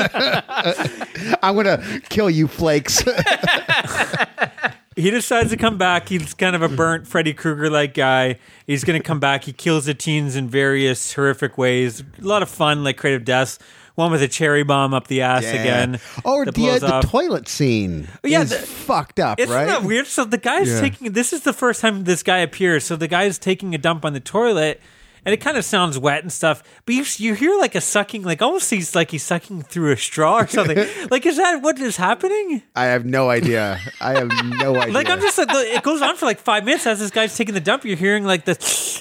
I'm 1.42 1.54
gonna 1.56 2.00
kill 2.08 2.30
you, 2.30 2.48
flakes. 2.48 3.04
he 4.96 5.10
decides 5.10 5.50
to 5.50 5.56
come 5.56 5.76
back. 5.78 6.08
He's 6.08 6.34
kind 6.34 6.54
of 6.54 6.62
a 6.62 6.68
burnt 6.68 7.06
Freddy 7.06 7.34
Krueger 7.34 7.70
like 7.70 7.94
guy. 7.94 8.38
He's 8.66 8.84
going 8.84 9.00
to 9.00 9.04
come 9.04 9.20
back. 9.20 9.44
He 9.44 9.52
kills 9.52 9.86
the 9.86 9.94
teens 9.94 10.36
in 10.36 10.48
various 10.48 11.14
horrific 11.14 11.58
ways. 11.58 12.00
A 12.00 12.24
lot 12.24 12.42
of 12.42 12.48
fun, 12.48 12.84
like 12.84 12.96
creative 12.96 13.24
deaths. 13.24 13.58
One 13.96 14.10
with 14.10 14.22
a 14.22 14.28
cherry 14.28 14.64
bomb 14.64 14.92
up 14.92 15.06
the 15.06 15.22
ass 15.22 15.44
again. 15.44 16.00
Oh, 16.24 16.44
that 16.44 16.54
the, 16.54 16.68
uh, 16.70 16.78
the 16.80 17.00
toilet 17.06 17.46
scene. 17.48 18.08
Yeah, 18.24 18.42
is 18.42 18.50
the- 18.50 18.56
fucked 18.56 19.20
up, 19.20 19.38
Isn't 19.38 19.54
right? 19.54 19.66
that 19.68 19.84
weird? 19.84 20.08
So 20.08 20.24
the 20.24 20.36
guy's 20.38 20.68
Yeah. 20.68 20.80
taking. 20.80 21.12
This 21.12 21.32
is 21.32 21.42
the 21.42 21.52
first 21.52 21.80
time 21.80 22.02
this 22.02 22.22
guy 22.24 22.38
appears. 22.38 22.84
So 22.84 22.96
the 22.96 23.06
guy 23.06 23.22
is 23.24 23.38
taking 23.38 23.72
a 23.72 23.78
dump 23.78 24.04
on 24.04 24.12
the 24.12 24.18
toilet, 24.18 24.80
and 25.24 25.32
it 25.32 25.36
kind 25.36 25.56
of 25.56 25.64
sounds 25.64 25.96
wet 25.96 26.22
and 26.22 26.32
stuff. 26.32 26.64
But 26.86 26.96
you 26.96 27.04
you 27.18 27.34
hear 27.34 27.56
like 27.56 27.76
a 27.76 27.80
sucking, 27.80 28.24
like 28.24 28.42
almost 28.42 28.66
seems 28.66 28.96
like 28.96 29.12
he's 29.12 29.22
sucking 29.22 29.62
through 29.62 29.92
a 29.92 29.96
straw 29.96 30.40
or 30.40 30.48
something. 30.48 30.76
like 31.12 31.24
is 31.24 31.36
that 31.36 31.62
what 31.62 31.78
is 31.78 31.96
happening? 31.96 32.62
I 32.74 32.86
have 32.86 33.04
no 33.04 33.30
idea. 33.30 33.78
I 34.00 34.14
have 34.18 34.28
no 34.58 34.74
idea. 34.76 34.92
Like 34.92 35.08
I'm 35.08 35.20
just 35.20 35.38
like 35.38 35.48
it 35.52 35.84
goes 35.84 36.02
on 36.02 36.16
for 36.16 36.26
like 36.26 36.40
five 36.40 36.64
minutes 36.64 36.84
as 36.88 36.98
this 36.98 37.12
guy's 37.12 37.36
taking 37.36 37.54
the 37.54 37.60
dump. 37.60 37.84
You're 37.84 37.96
hearing 37.96 38.24
like 38.24 38.44
the 38.44 38.54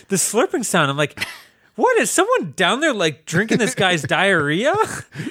the 0.10 0.18
slurping 0.18 0.64
sound. 0.64 0.92
I'm 0.92 0.98
like, 0.98 1.20
what 1.76 1.98
is 2.00 2.12
someone 2.12 2.54
down 2.56 2.80
there 2.82 2.94
like 2.94 3.26
drinking 3.26 3.58
this 3.58 3.74
guy's 3.76 4.02
diarrhea? 4.18 4.74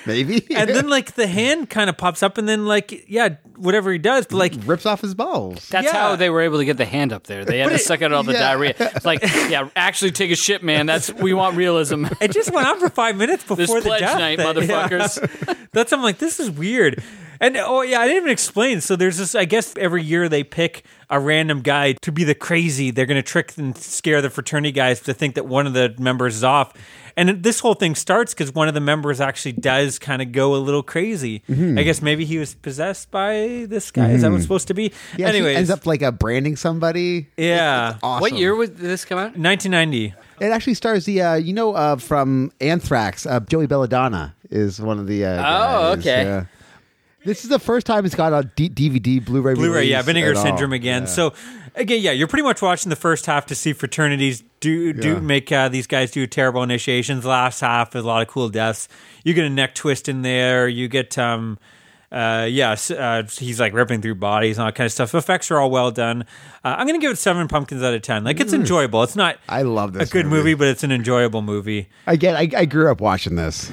maybe. 0.07 0.45
And 0.55 0.69
then 0.71 0.89
like 0.89 1.13
the 1.15 1.27
hand 1.39 1.71
kind 1.71 1.89
of 1.89 1.97
pops 1.97 2.23
up, 2.23 2.39
and 2.39 2.49
then 2.49 2.67
like 2.67 3.05
yeah, 3.09 3.37
whatever 3.57 3.93
he 3.93 3.99
does, 3.99 4.27
but 4.27 4.37
like 4.39 4.55
rips 4.65 4.87
off 4.87 5.01
his 5.01 5.15
balls. 5.15 5.69
That's 5.69 5.87
Yeah. 5.87 5.93
how 5.93 6.17
they 6.17 6.31
were 6.31 6.41
able 6.41 6.59
to 6.59 6.65
get 6.65 6.77
the 6.79 6.85
hand 6.85 7.13
up 7.13 7.25
there. 7.29 7.45
They 7.45 7.59
had 7.59 7.71
to 7.71 7.79
suck 7.79 8.03
out 8.03 8.13
all 8.13 8.23
the 8.25 8.33
yeah. 8.33 8.39
diarrhea. 8.41 8.75
It's 8.79 9.05
like, 9.05 9.23
yeah, 9.49 9.69
actually 9.77 10.11
take 10.11 10.31
a 10.33 10.37
shit, 10.37 10.63
man. 10.65 10.87
That's 10.87 11.13
we 11.13 11.33
want 11.35 11.57
realism. 11.57 12.07
it 12.21 12.33
just 12.33 12.53
went 12.53 12.67
on 12.67 12.81
for 12.81 12.89
five 12.89 13.17
minutes 13.17 13.43
before 13.43 13.57
This 13.57 13.71
the 13.73 13.81
pledge 13.81 14.01
death. 14.01 14.19
night, 14.19 14.39
Yeah. 14.39 14.53
motherfuckers. 14.53 15.69
That's 15.73 15.93
I'm 15.93 16.03
like, 16.03 16.19
this 16.19 16.41
is 16.41 16.51
weird. 16.51 17.03
And 17.43 17.57
oh 17.57 17.83
yeah, 17.83 17.99
I 18.01 18.07
didn't 18.07 18.23
even 18.23 18.31
explain. 18.31 18.81
So 18.81 18.95
there's 18.97 19.19
this. 19.19 19.35
I 19.35 19.45
guess 19.45 19.75
every 19.77 20.03
year 20.05 20.29
they 20.29 20.45
pick 20.45 20.85
a 21.11 21.19
random 21.19 21.61
guy 21.61 21.95
to 22.03 22.13
be 22.13 22.23
the 22.25 22.35
crazy. 22.37 22.93
They're 22.93 23.05
going 23.05 23.17
to 23.23 23.23
trick 23.29 23.53
and 23.59 23.77
scare 23.77 24.23
the 24.23 24.31
fraternity 24.31 24.71
guys 24.73 25.01
to 25.01 25.13
think 25.13 25.35
that 25.35 25.45
one 25.47 25.67
of 25.67 25.73
the 25.75 25.95
members 25.99 26.37
is 26.37 26.45
off. 26.45 26.73
And 27.15 27.43
this 27.43 27.61
whole 27.61 27.75
thing 27.75 27.95
starts 27.95 28.33
because 28.33 28.55
one 28.55 28.69
of 28.69 28.75
the 28.75 28.81
members 28.81 29.21
actually 29.21 29.53
does 29.53 29.99
kind 29.99 30.23
of 30.23 30.33
go 30.33 30.55
a 30.55 30.57
little 30.57 30.83
crazy. 30.83 31.43
Mm-hmm. 31.49 31.79
I 31.79 31.83
guess 31.83 32.01
maybe 32.01 32.25
he 32.25 32.39
was 32.39 32.55
possessed 32.55 33.11
by 33.11 33.67
this 33.69 33.91
guy. 33.91 34.13
Is 34.13 34.23
that 34.23 34.31
what's 34.31 34.45
supposed 34.45 34.69
to 34.69 34.75
be? 34.75 34.93
Yeah, 35.19 35.27
Anyways, 35.29 35.51
he 35.53 35.57
ends 35.59 35.71
up 35.71 35.85
like 35.85 36.01
a 36.01 36.11
branding 36.13 36.57
somebody. 36.57 37.27
yeah, 37.37 37.99
Awesome. 38.03 38.21
What 38.23 38.33
year 38.35 38.55
would 38.57 38.79
this 38.79 39.05
come 39.05 39.19
out? 39.19 39.37
1990. 39.37 40.15
It 40.41 40.47
actually 40.53 40.73
stars 40.75 41.05
the 41.05 41.21
uh, 41.21 41.35
you 41.35 41.53
know 41.53 41.75
uh, 41.75 41.97
from 41.97 42.51
Anthrax. 42.63 43.27
Uh, 43.27 43.41
Joey 43.41 43.67
Belladonna 43.67 44.35
is 44.51 44.81
one 44.81 44.99
of 44.99 45.07
the. 45.07 45.25
Uh, 45.27 45.33
Oh, 45.41 45.95
guys, 45.97 45.99
okay. 45.99 46.23
yeah. 46.25 46.45
This 47.25 47.45
is 47.45 47.51
the 47.51 47.59
first 47.59 47.87
time 47.87 48.05
it's 48.05 48.15
got 48.15 48.33
a 48.33 48.49
D- 48.57 48.69
DVD, 48.69 49.25
Blu-ray, 49.25 49.55
Blu-ray, 49.55 49.85
yeah, 49.85 50.03
Vinegar 50.03 50.31
at 50.33 50.37
all. 50.37 50.43
Syndrome 50.43 50.73
again. 50.73 51.07
So 51.07 51.33
again, 51.77 52.01
yeah, 52.03 52.11
you're 52.11 52.27
pretty 52.27 52.43
much 52.43 52.61
watching 52.63 52.91
the 52.91 52.97
first 52.97 53.27
half 53.27 53.47
to 53.47 53.55
see 53.55 53.73
fraternities 53.73 54.43
do 54.61 54.93
do 54.93 55.15
Yeah. 55.15 55.19
make 55.21 55.51
uh, 55.53 55.69
these 55.69 55.87
guys 55.87 56.11
do 56.11 56.27
terrible 56.27 56.63
initiations. 56.63 57.25
Last 57.25 57.61
half 57.61 57.95
is 57.95 58.03
a 58.05 58.07
lot 58.07 58.23
of 58.23 58.29
cool 58.29 58.49
deaths. 58.49 58.89
You 59.25 59.35
get 59.35 59.45
a 59.45 59.51
neck 59.51 59.75
twist 59.75 60.09
in 60.09 60.23
there. 60.23 60.67
You 60.69 60.89
get 60.89 61.17
um. 61.19 61.59
Uh, 62.11 62.45
yes, 62.51 62.91
uh, 62.91 63.23
he's 63.39 63.59
like 63.59 63.73
ripping 63.73 64.03
through 64.03 64.15
bodies 64.15 64.59
and 64.59 64.65
all 64.65 64.69
that 64.69 64.75
kind 64.75 64.85
of 64.85 64.93
stuff. 64.93 65.15
effects 65.15 65.51
are 65.51 65.59
all 65.59 65.71
well 65.71 65.91
done. 65.91 66.21
Uh, 66.63 66.75
I'm 66.77 66.87
going 66.87 67.01
to 67.01 67.03
give 67.03 67.11
it 67.11 67.17
seven 67.17 67.49
pumpkins 67.49 67.83
out 67.83 67.95
of 67.95 68.03
ten. 68.03 68.23
Like 68.23 68.39
it's 68.39 68.53
enjoyable. 68.53 69.03
It's 69.03 69.17
not 69.17 69.37
Mm. 69.37 69.39
I 69.49 69.63
love 69.63 69.95
this 69.95 70.11
a 70.11 70.13
good 70.13 70.27
movie. 70.27 70.37
movie, 70.51 70.55
but 70.55 70.69
it's 70.69 70.85
an 70.85 70.93
enjoyable 70.93 71.41
movie. 71.41 71.89
Again, 72.07 72.37
I, 72.37 72.51
I 72.55 72.65
grew 72.67 72.91
up 72.91 73.01
watching 73.01 73.37
this. 73.37 73.73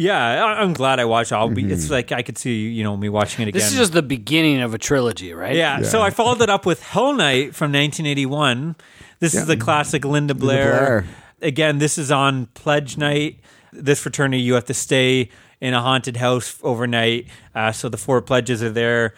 Yeah, 0.00 0.16
I- 0.44 0.62
I'm 0.62 0.72
glad 0.72 0.98
I 0.98 1.04
watched. 1.04 1.32
I'll 1.32 1.48
be. 1.50 1.62
Mm-hmm. 1.62 1.72
It's 1.72 1.90
like 1.90 2.10
I 2.10 2.22
could 2.22 2.38
see 2.38 2.68
you 2.68 2.82
know 2.82 2.96
me 2.96 3.08
watching 3.08 3.42
it 3.42 3.48
again. 3.48 3.60
This 3.60 3.70
is 3.72 3.76
just 3.78 3.92
the 3.92 4.02
beginning 4.02 4.60
of 4.62 4.72
a 4.74 4.78
trilogy, 4.78 5.32
right? 5.34 5.54
Yeah, 5.54 5.82
so 5.82 6.00
I 6.00 6.10
followed 6.10 6.40
it 6.40 6.48
up 6.50 6.64
with 6.64 6.82
Hell 6.82 7.12
Night 7.12 7.54
from 7.54 7.70
1981. 7.72 8.76
This 9.18 9.34
is 9.34 9.46
the 9.46 9.56
classic 9.56 10.04
Linda 10.04 10.34
Blair. 10.34 10.70
Blair. 10.70 11.04
Again, 11.42 11.78
this 11.78 11.98
is 11.98 12.10
on 12.10 12.46
Pledge 12.54 12.96
Night. 12.96 13.40
This 13.72 14.00
fraternity, 14.00 14.42
you 14.42 14.54
have 14.54 14.64
to 14.66 14.74
stay 14.74 15.28
in 15.60 15.74
a 15.74 15.80
haunted 15.82 16.16
house 16.16 16.58
overnight. 16.62 17.26
Uh, 17.54 17.70
so 17.72 17.88
the 17.88 17.98
four 17.98 18.22
pledges 18.22 18.62
are 18.62 18.70
there. 18.70 19.14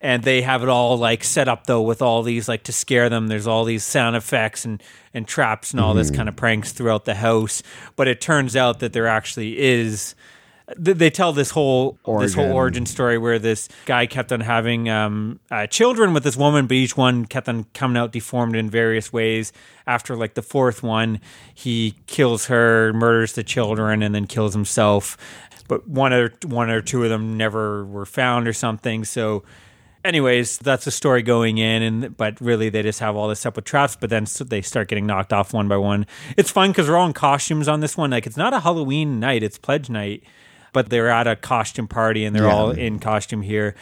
And 0.00 0.22
they 0.22 0.42
have 0.42 0.62
it 0.62 0.68
all 0.68 0.98
like 0.98 1.24
set 1.24 1.48
up 1.48 1.66
though 1.66 1.82
with 1.82 2.02
all 2.02 2.22
these 2.22 2.48
like 2.48 2.64
to 2.64 2.72
scare 2.72 3.08
them. 3.08 3.28
There's 3.28 3.46
all 3.46 3.64
these 3.64 3.84
sound 3.84 4.16
effects 4.16 4.64
and, 4.64 4.82
and 5.14 5.26
traps 5.26 5.72
and 5.72 5.80
all 5.80 5.94
this 5.94 6.10
kind 6.10 6.28
of 6.28 6.36
pranks 6.36 6.72
throughout 6.72 7.06
the 7.06 7.14
house. 7.14 7.62
But 7.96 8.06
it 8.06 8.20
turns 8.20 8.56
out 8.56 8.80
that 8.80 8.92
there 8.92 9.06
actually 9.06 9.58
is 9.58 10.14
they 10.76 11.10
tell 11.10 11.32
this 11.32 11.50
whole 11.50 11.98
this 12.18 12.34
whole 12.34 12.44
Origin. 12.44 12.56
origin 12.56 12.86
story 12.86 13.18
where 13.18 13.38
this 13.38 13.68
guy 13.84 14.06
kept 14.06 14.32
on 14.32 14.40
having 14.40 14.88
um, 14.88 15.38
uh, 15.50 15.66
children 15.68 16.12
with 16.12 16.24
this 16.24 16.36
woman, 16.36 16.66
but 16.66 16.74
each 16.74 16.96
one 16.96 17.24
kept 17.24 17.48
on 17.48 17.64
coming 17.72 17.96
out 17.96 18.10
deformed 18.10 18.56
in 18.56 18.68
various 18.68 19.12
ways. 19.12 19.52
After 19.86 20.16
like 20.16 20.34
the 20.34 20.42
fourth 20.42 20.82
one, 20.82 21.20
he 21.54 21.94
kills 22.08 22.46
her, 22.46 22.92
murders 22.92 23.34
the 23.34 23.44
children, 23.44 24.02
and 24.02 24.12
then 24.12 24.26
kills 24.26 24.54
himself. 24.54 25.16
But 25.68 25.86
one 25.86 26.12
or 26.12 26.32
one 26.44 26.68
or 26.68 26.80
two 26.82 27.04
of 27.04 27.10
them 27.10 27.36
never 27.36 27.84
were 27.84 28.06
found 28.06 28.48
or 28.48 28.52
something. 28.52 29.04
So. 29.04 29.44
Anyways, 30.06 30.58
that's 30.58 30.84
the 30.84 30.90
story 30.90 31.22
going 31.22 31.58
in, 31.58 31.82
and 31.82 32.16
but 32.16 32.40
really 32.40 32.68
they 32.70 32.82
just 32.82 33.00
have 33.00 33.16
all 33.16 33.28
this 33.28 33.44
up 33.44 33.56
with 33.56 33.64
traps. 33.64 33.96
But 33.96 34.10
then 34.10 34.26
they 34.46 34.62
start 34.62 34.88
getting 34.88 35.06
knocked 35.06 35.32
off 35.32 35.52
one 35.52 35.68
by 35.68 35.76
one. 35.76 36.06
It's 36.36 36.50
fun 36.50 36.70
because 36.70 36.86
they're 36.86 36.96
all 36.96 37.06
in 37.06 37.12
costumes 37.12 37.68
on 37.68 37.80
this 37.80 37.96
one. 37.96 38.10
Like 38.10 38.26
it's 38.26 38.36
not 38.36 38.54
a 38.54 38.60
Halloween 38.60 39.20
night; 39.20 39.42
it's 39.42 39.58
pledge 39.58 39.90
night 39.90 40.22
but 40.72 40.90
they're 40.90 41.08
at 41.08 41.26
a 41.26 41.34
costume 41.34 41.88
party 41.88 42.26
and 42.26 42.36
they're 42.36 42.44
Yeah. 42.44 42.54
all 42.54 42.70
in 42.70 42.98
costume 42.98 43.40
here. 43.40 43.74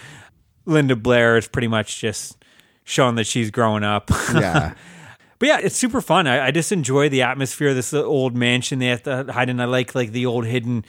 Linda 0.65 0.94
Blair 0.94 1.36
is 1.36 1.49
pretty 1.49 1.67
much 1.67 2.01
just 2.01 2.36
showing 2.85 3.17
that 3.17 3.27
she's 3.27 3.51
growing 3.51 3.83
up. 3.83 4.11
Yeah. 4.33 4.75
but 5.41 5.49
yeah, 5.49 5.59
it's 5.61 5.75
super 5.75 6.01
fun. 6.01 6.28
I, 6.28 6.47
I 6.47 6.51
just 6.53 6.70
enjoy 6.70 7.09
the 7.09 7.23
atmosphere 7.23 7.70
of 7.70 7.75
this 7.75 7.93
old 7.93 8.36
mansion 8.36 8.78
they 8.78 8.86
have 8.86 9.03
to 9.05 9.25
hide 9.33 9.49
in. 9.49 9.59
I 9.59 9.65
like 9.65 9.97
like 9.97 10.12
the 10.12 10.25
old 10.27 10.47
hidden 10.47 10.85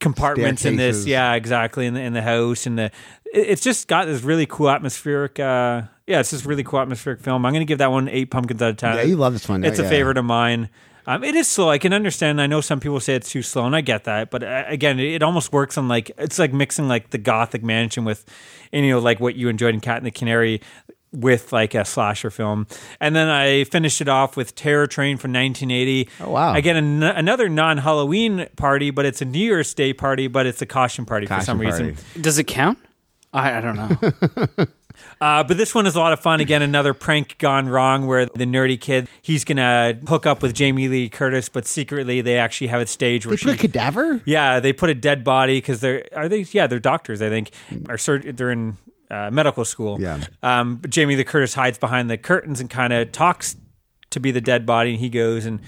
compartments 0.00 0.64
in 0.64 0.76
this. 0.76 1.04
Yeah, 1.06 1.34
exactly. 1.34 1.84
In 1.86 1.92
the 1.94 2.00
in 2.00 2.14
the 2.14 2.22
house 2.22 2.64
and 2.64 2.78
the 2.78 2.90
it's 3.32 3.62
just 3.62 3.88
got 3.88 4.06
this 4.06 4.22
really 4.22 4.46
cool 4.46 4.70
atmospheric. 4.70 5.40
uh 5.40 5.82
Yeah, 6.06 6.20
it's 6.20 6.30
just 6.30 6.44
really 6.44 6.62
cool 6.64 6.80
atmospheric 6.80 7.20
film. 7.20 7.44
I'm 7.46 7.52
going 7.52 7.60
to 7.62 7.66
give 7.66 7.78
that 7.78 7.90
one 7.90 8.08
eight 8.08 8.30
pumpkins 8.30 8.60
out 8.62 8.70
of 8.70 8.76
ten. 8.76 8.96
Yeah, 8.96 9.02
you 9.02 9.16
love 9.16 9.32
this 9.32 9.48
one, 9.48 9.64
It's 9.64 9.78
yeah. 9.78 9.86
a 9.86 9.88
favorite 9.88 10.18
of 10.18 10.24
mine. 10.24 10.68
Um, 11.04 11.24
it 11.24 11.34
is 11.34 11.48
slow. 11.48 11.68
I 11.68 11.78
can 11.78 11.92
understand. 11.92 12.40
I 12.40 12.46
know 12.46 12.60
some 12.60 12.78
people 12.78 13.00
say 13.00 13.16
it's 13.16 13.28
too 13.28 13.42
slow, 13.42 13.66
and 13.66 13.74
I 13.74 13.80
get 13.80 14.04
that. 14.04 14.30
But 14.30 14.44
uh, 14.44 14.62
again, 14.68 15.00
it, 15.00 15.14
it 15.14 15.22
almost 15.24 15.52
works 15.52 15.76
on 15.76 15.88
like 15.88 16.12
it's 16.16 16.38
like 16.38 16.52
mixing 16.52 16.86
like 16.86 17.10
the 17.10 17.18
gothic 17.18 17.64
mansion 17.64 18.04
with, 18.04 18.24
and, 18.72 18.86
you 18.86 18.92
know, 18.92 19.00
like 19.00 19.18
what 19.18 19.34
you 19.34 19.48
enjoyed 19.48 19.74
in 19.74 19.80
Cat 19.80 19.96
and 19.96 20.06
the 20.06 20.12
Canary 20.12 20.60
with 21.12 21.52
like 21.52 21.74
a 21.74 21.84
slasher 21.84 22.30
film. 22.30 22.66
And 23.00 23.16
then 23.16 23.28
I 23.28 23.64
finished 23.64 24.00
it 24.00 24.08
off 24.08 24.36
with 24.36 24.54
Terror 24.54 24.86
Train 24.86 25.16
from 25.18 25.32
1980. 25.32 26.08
Oh, 26.20 26.30
wow. 26.30 26.54
Again, 26.54 26.76
an- 26.76 27.02
another 27.02 27.48
non-Halloween 27.48 28.46
party, 28.56 28.90
but 28.90 29.04
it's 29.04 29.20
a 29.20 29.24
New 29.24 29.40
Year's 29.44 29.74
Day 29.74 29.92
party, 29.92 30.28
but 30.28 30.46
it's 30.46 30.62
a 30.62 30.66
costume 30.66 31.04
party 31.04 31.26
for 31.26 31.40
some 31.40 31.60
party. 31.60 31.84
reason. 31.84 31.96
Does 32.22 32.38
it 32.38 32.44
count? 32.44 32.78
I, 33.32 33.58
I 33.58 33.60
don't 33.60 33.76
know. 33.76 34.66
Uh, 35.20 35.42
but 35.42 35.56
this 35.56 35.74
one 35.74 35.86
is 35.86 35.96
a 35.96 35.98
lot 35.98 36.12
of 36.12 36.20
fun. 36.20 36.40
Again, 36.40 36.62
another 36.62 36.92
prank 36.92 37.38
gone 37.38 37.68
wrong 37.68 38.06
where 38.06 38.26
the 38.26 38.44
nerdy 38.44 38.78
kid 38.80 39.08
he's 39.22 39.44
gonna 39.44 39.98
hook 40.06 40.26
up 40.26 40.42
with 40.42 40.54
Jamie 40.54 40.88
Lee 40.88 41.08
Curtis, 41.08 41.48
but 41.48 41.66
secretly 41.66 42.20
they 42.20 42.36
actually 42.36 42.66
have 42.68 42.80
a 42.80 42.86
stage 42.86 43.26
where 43.26 43.36
They 43.36 43.42
put 43.42 43.54
a 43.54 43.56
cadaver? 43.56 44.20
Yeah, 44.24 44.60
they 44.60 44.72
put 44.72 44.90
a 44.90 44.94
dead 44.94 45.24
body 45.24 45.58
because 45.58 45.80
they're 45.80 46.06
are 46.14 46.28
they? 46.28 46.44
Yeah, 46.50 46.66
they're 46.66 46.78
doctors. 46.78 47.22
I 47.22 47.30
think 47.30 47.52
are 47.88 47.98
sur- 47.98 48.18
they're 48.32 48.50
in 48.50 48.76
uh, 49.10 49.30
medical 49.30 49.64
school. 49.64 50.00
Yeah. 50.00 50.22
Um, 50.42 50.76
but 50.76 50.90
Jamie 50.90 51.16
Lee 51.16 51.24
Curtis 51.24 51.54
hides 51.54 51.78
behind 51.78 52.10
the 52.10 52.18
curtains 52.18 52.60
and 52.60 52.68
kind 52.68 52.92
of 52.92 53.12
talks 53.12 53.56
to 54.10 54.20
be 54.20 54.30
the 54.30 54.40
dead 54.40 54.66
body, 54.66 54.90
and 54.90 55.00
he 55.00 55.08
goes 55.08 55.46
and 55.46 55.60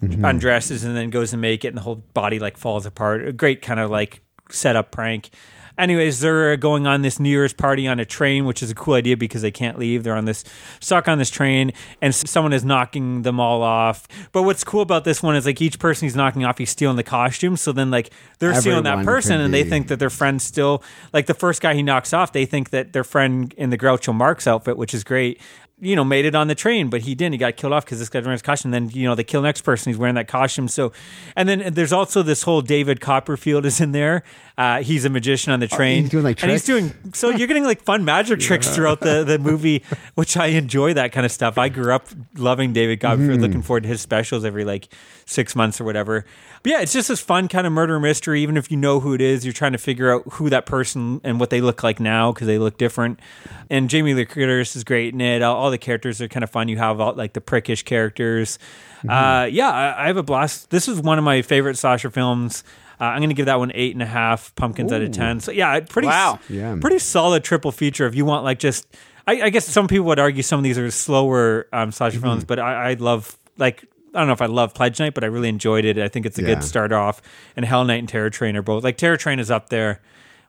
undresses 0.00 0.84
and 0.84 0.96
then 0.96 1.10
goes 1.10 1.32
and 1.32 1.40
make 1.40 1.64
it, 1.64 1.68
and 1.68 1.76
the 1.76 1.82
whole 1.82 2.02
body 2.14 2.38
like 2.38 2.56
falls 2.56 2.86
apart. 2.86 3.26
A 3.26 3.32
great 3.32 3.62
kind 3.62 3.78
of 3.78 3.90
like 3.90 4.22
setup 4.50 4.90
prank. 4.90 5.30
Anyways, 5.78 6.20
they're 6.20 6.56
going 6.56 6.86
on 6.86 7.02
this 7.02 7.20
New 7.20 7.28
Year's 7.28 7.52
party 7.52 7.86
on 7.86 8.00
a 8.00 8.04
train, 8.04 8.46
which 8.46 8.62
is 8.62 8.70
a 8.70 8.74
cool 8.74 8.94
idea 8.94 9.16
because 9.16 9.42
they 9.42 9.50
can't 9.50 9.78
leave. 9.78 10.04
They're 10.04 10.16
on 10.16 10.24
this 10.24 10.44
stuck 10.80 11.06
on 11.06 11.18
this 11.18 11.30
train, 11.30 11.72
and 12.00 12.14
someone 12.14 12.52
is 12.52 12.64
knocking 12.64 13.22
them 13.22 13.38
all 13.38 13.62
off. 13.62 14.08
But 14.32 14.44
what's 14.44 14.64
cool 14.64 14.80
about 14.80 15.04
this 15.04 15.22
one 15.22 15.36
is 15.36 15.44
like 15.44 15.60
each 15.60 15.78
person 15.78 16.06
he's 16.06 16.16
knocking 16.16 16.44
off, 16.44 16.58
he's 16.58 16.70
stealing 16.70 16.96
the 16.96 17.02
costume. 17.02 17.56
So 17.56 17.72
then 17.72 17.90
like 17.90 18.10
they're 18.38 18.54
stealing 18.54 18.84
that 18.84 19.04
person, 19.04 19.40
and 19.40 19.52
they 19.52 19.64
think 19.64 19.88
that 19.88 19.98
their 19.98 20.10
friend's 20.10 20.44
still 20.44 20.82
like 21.12 21.26
the 21.26 21.34
first 21.34 21.60
guy 21.60 21.74
he 21.74 21.82
knocks 21.82 22.12
off. 22.12 22.32
They 22.32 22.46
think 22.46 22.70
that 22.70 22.92
their 22.92 23.04
friend 23.04 23.54
in 23.56 23.70
the 23.70 23.78
Groucho 23.78 24.14
Marx 24.14 24.46
outfit, 24.46 24.76
which 24.76 24.94
is 24.94 25.04
great. 25.04 25.40
You 25.78 25.94
know, 25.94 26.04
made 26.04 26.24
it 26.24 26.34
on 26.34 26.48
the 26.48 26.54
train, 26.54 26.88
but 26.88 27.02
he 27.02 27.14
didn't. 27.14 27.34
He 27.34 27.38
got 27.38 27.58
killed 27.58 27.74
off 27.74 27.84
because 27.84 27.98
this 27.98 28.08
guy's 28.08 28.22
wearing 28.22 28.32
his 28.32 28.40
costume. 28.40 28.70
Then 28.70 28.88
you 28.88 29.06
know 29.06 29.14
they 29.14 29.24
kill 29.24 29.42
the 29.42 29.48
next 29.48 29.60
person. 29.60 29.90
He's 29.90 29.98
wearing 29.98 30.14
that 30.14 30.26
costume. 30.26 30.68
So, 30.68 30.92
and 31.36 31.46
then 31.46 31.74
there's 31.74 31.92
also 31.92 32.22
this 32.22 32.44
whole 32.44 32.62
David 32.62 33.02
Copperfield 33.02 33.66
is 33.66 33.78
in 33.78 33.92
there. 33.92 34.22
Uh, 34.58 34.82
he's 34.82 35.04
a 35.04 35.10
magician 35.10 35.52
on 35.52 35.60
the 35.60 35.68
train. 35.68 35.98
Oh, 35.98 36.02
he's 36.02 36.10
doing, 36.10 36.24
like, 36.24 36.42
and 36.42 36.50
he's 36.50 36.64
doing 36.64 36.94
so 37.12 37.28
you're 37.28 37.46
getting 37.46 37.64
like 37.64 37.82
fun 37.82 38.06
magic 38.06 38.40
tricks 38.46 38.74
throughout 38.74 39.00
the, 39.00 39.22
the 39.22 39.38
movie, 39.38 39.82
which 40.14 40.34
I 40.34 40.46
enjoy 40.46 40.94
that 40.94 41.12
kind 41.12 41.26
of 41.26 41.32
stuff. 41.32 41.58
I 41.58 41.68
grew 41.68 41.92
up 41.92 42.08
loving 42.36 42.72
David 42.72 43.00
Copperfield, 43.00 43.42
looking 43.42 43.60
forward 43.60 43.82
to 43.82 43.88
his 43.90 44.00
specials 44.00 44.46
every 44.46 44.64
like 44.64 44.88
six 45.26 45.54
months 45.54 45.78
or 45.78 45.84
whatever. 45.84 46.24
But 46.62 46.72
yeah, 46.72 46.80
it's 46.80 46.94
just 46.94 47.08
this 47.08 47.20
fun 47.20 47.48
kind 47.48 47.66
of 47.66 47.72
murder 47.74 48.00
mystery. 48.00 48.40
Even 48.40 48.56
if 48.56 48.70
you 48.70 48.78
know 48.78 48.98
who 48.98 49.12
it 49.12 49.20
is, 49.20 49.44
you're 49.44 49.52
trying 49.52 49.72
to 49.72 49.78
figure 49.78 50.10
out 50.10 50.22
who 50.32 50.48
that 50.48 50.64
person 50.64 51.20
and 51.22 51.38
what 51.38 51.50
they 51.50 51.60
look 51.60 51.82
like 51.82 52.00
now 52.00 52.32
because 52.32 52.46
they 52.46 52.58
look 52.58 52.78
different. 52.78 53.20
And 53.68 53.90
Jamie 53.90 54.14
Lee 54.14 54.24
Curtis 54.24 54.74
is 54.74 54.84
great 54.84 55.12
in 55.12 55.20
it. 55.20 55.42
All, 55.42 55.54
all 55.54 55.70
the 55.70 55.76
characters 55.76 56.22
are 56.22 56.28
kind 56.28 56.42
of 56.42 56.48
fun. 56.48 56.68
You 56.68 56.78
have 56.78 56.98
all, 56.98 57.12
like 57.12 57.34
the 57.34 57.42
prickish 57.42 57.84
characters. 57.84 58.58
Uh, 59.06 59.48
yeah, 59.52 59.68
I, 59.68 60.04
I 60.04 60.06
have 60.06 60.16
a 60.16 60.22
blast. 60.22 60.70
This 60.70 60.88
is 60.88 61.00
one 61.00 61.18
of 61.18 61.24
my 61.24 61.42
favorite 61.42 61.76
slasher 61.76 62.10
films. 62.10 62.64
Uh, 63.00 63.04
I'm 63.04 63.18
going 63.18 63.28
to 63.30 63.34
give 63.34 63.46
that 63.46 63.58
one 63.58 63.72
eight 63.74 63.92
and 63.94 64.02
a 64.02 64.06
half 64.06 64.54
pumpkins 64.54 64.92
out 64.92 65.02
of 65.02 65.12
ten. 65.12 65.40
So 65.40 65.52
yeah, 65.52 65.78
pretty 65.80 66.08
Wow. 66.08 66.38
Yeah. 66.48 66.76
pretty 66.80 66.98
solid 66.98 67.44
triple 67.44 67.72
feature. 67.72 68.06
If 68.06 68.14
you 68.14 68.24
want 68.24 68.44
like 68.44 68.58
just, 68.58 68.86
I, 69.26 69.42
I 69.42 69.50
guess 69.50 69.66
some 69.66 69.86
people 69.88 70.06
would 70.06 70.18
argue 70.18 70.42
some 70.42 70.58
of 70.60 70.64
these 70.64 70.78
are 70.78 70.90
slower 70.90 71.66
um, 71.72 71.92
slasher 71.92 72.20
films, 72.20 72.44
but 72.44 72.58
I, 72.58 72.90
I 72.90 72.94
love 72.94 73.36
like 73.58 73.84
I 74.14 74.20
don't 74.20 74.28
know 74.28 74.32
if 74.32 74.40
I 74.40 74.46
love 74.46 74.72
Pledge 74.72 74.98
Night, 74.98 75.12
but 75.12 75.24
I 75.24 75.26
really 75.26 75.50
enjoyed 75.50 75.84
it. 75.84 75.98
I 75.98 76.08
think 76.08 76.24
it's 76.24 76.38
a 76.38 76.42
Yeah. 76.42 76.54
good 76.54 76.64
start 76.64 76.90
off. 76.92 77.20
And 77.54 77.64
Hell 77.66 77.84
Night 77.84 77.98
and 77.98 78.08
Terror 78.08 78.30
Train 78.30 78.56
are 78.56 78.62
both 78.62 78.82
like 78.82 78.96
Terror 78.96 79.18
Train 79.18 79.38
is 79.40 79.50
up 79.50 79.68
there 79.68 80.00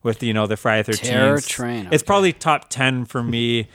with 0.03 0.23
you 0.23 0.33
know 0.33 0.47
the 0.47 0.55
Friday 0.55 0.83
Thirteenth. 0.83 1.09
Terror 1.09 1.41
Train, 1.41 1.89
It's 1.91 2.03
probably 2.03 2.31
top 2.31 2.69
ten 2.69 3.03
for 3.03 3.21
me. 3.21 3.67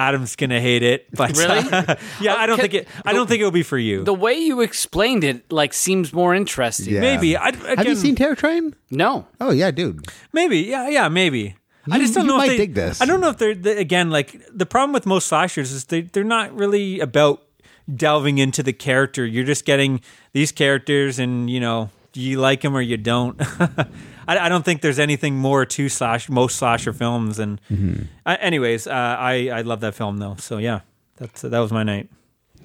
Adam's 0.00 0.34
gonna 0.34 0.60
hate 0.60 0.82
it, 0.82 1.08
but 1.14 1.36
Really? 1.36 1.58
Uh, 1.58 1.96
yeah, 2.20 2.34
I 2.36 2.46
don't 2.46 2.58
think 2.58 2.74
it. 2.74 2.88
I 3.04 3.12
don't 3.12 3.26
think 3.26 3.40
it 3.40 3.44
will 3.44 3.50
be 3.50 3.62
for 3.62 3.78
you. 3.78 4.02
The 4.02 4.14
way 4.14 4.34
you 4.34 4.60
explained 4.62 5.24
it, 5.24 5.52
like, 5.52 5.74
seems 5.74 6.12
more 6.12 6.34
interesting. 6.34 6.94
Yeah. 6.94 7.00
maybe. 7.00 7.36
I, 7.36 7.48
again, 7.48 7.76
Have 7.76 7.86
you 7.86 7.96
seen 7.96 8.14
Terror 8.14 8.34
Train? 8.34 8.74
No. 8.90 9.26
Oh 9.40 9.50
yeah, 9.50 9.70
dude. 9.70 10.06
Maybe, 10.32 10.60
yeah, 10.60 10.88
yeah, 10.88 11.08
maybe. 11.08 11.56
I 11.90 11.98
just 11.98 12.14
don't 12.14 12.24
you 12.24 12.30
know 12.30 12.38
might 12.38 12.44
if 12.44 12.50
they 12.52 12.56
dig 12.58 12.74
this. 12.74 13.00
I 13.00 13.04
don't 13.04 13.20
know 13.20 13.30
if 13.30 13.38
they're 13.38 13.54
the, 13.54 13.76
again 13.76 14.10
like 14.10 14.40
the 14.52 14.66
problem 14.66 14.92
with 14.92 15.06
most 15.06 15.26
slashers 15.26 15.72
is 15.72 15.84
they 15.86 16.02
they're 16.02 16.24
not 16.24 16.54
really 16.54 17.00
about 17.00 17.42
delving 17.94 18.38
into 18.38 18.62
the 18.62 18.72
character. 18.72 19.26
You're 19.26 19.44
just 19.44 19.64
getting 19.64 20.00
these 20.32 20.52
characters, 20.52 21.18
and 21.18 21.50
you 21.50 21.58
know 21.60 21.90
you 22.14 22.40
like 22.40 22.60
them 22.62 22.76
or 22.76 22.80
you 22.80 22.96
don't. 22.96 23.40
I, 24.28 24.38
I 24.38 24.48
don't 24.48 24.64
think 24.64 24.80
there's 24.82 24.98
anything 24.98 25.36
more 25.36 25.64
to 25.66 25.88
slash 25.88 26.28
most 26.28 26.56
slasher 26.56 26.92
films. 26.92 27.38
And 27.38 27.60
Mm-hmm. 27.70 28.02
uh, 28.26 28.36
anyways, 28.40 28.86
uh, 28.86 28.90
I 28.92 29.48
I 29.52 29.60
love 29.62 29.80
that 29.80 29.94
film 29.94 30.18
though. 30.18 30.36
So 30.38 30.58
yeah, 30.58 30.80
that's 31.16 31.42
that 31.42 31.58
was 31.58 31.72
my 31.72 31.82
night. 31.82 32.08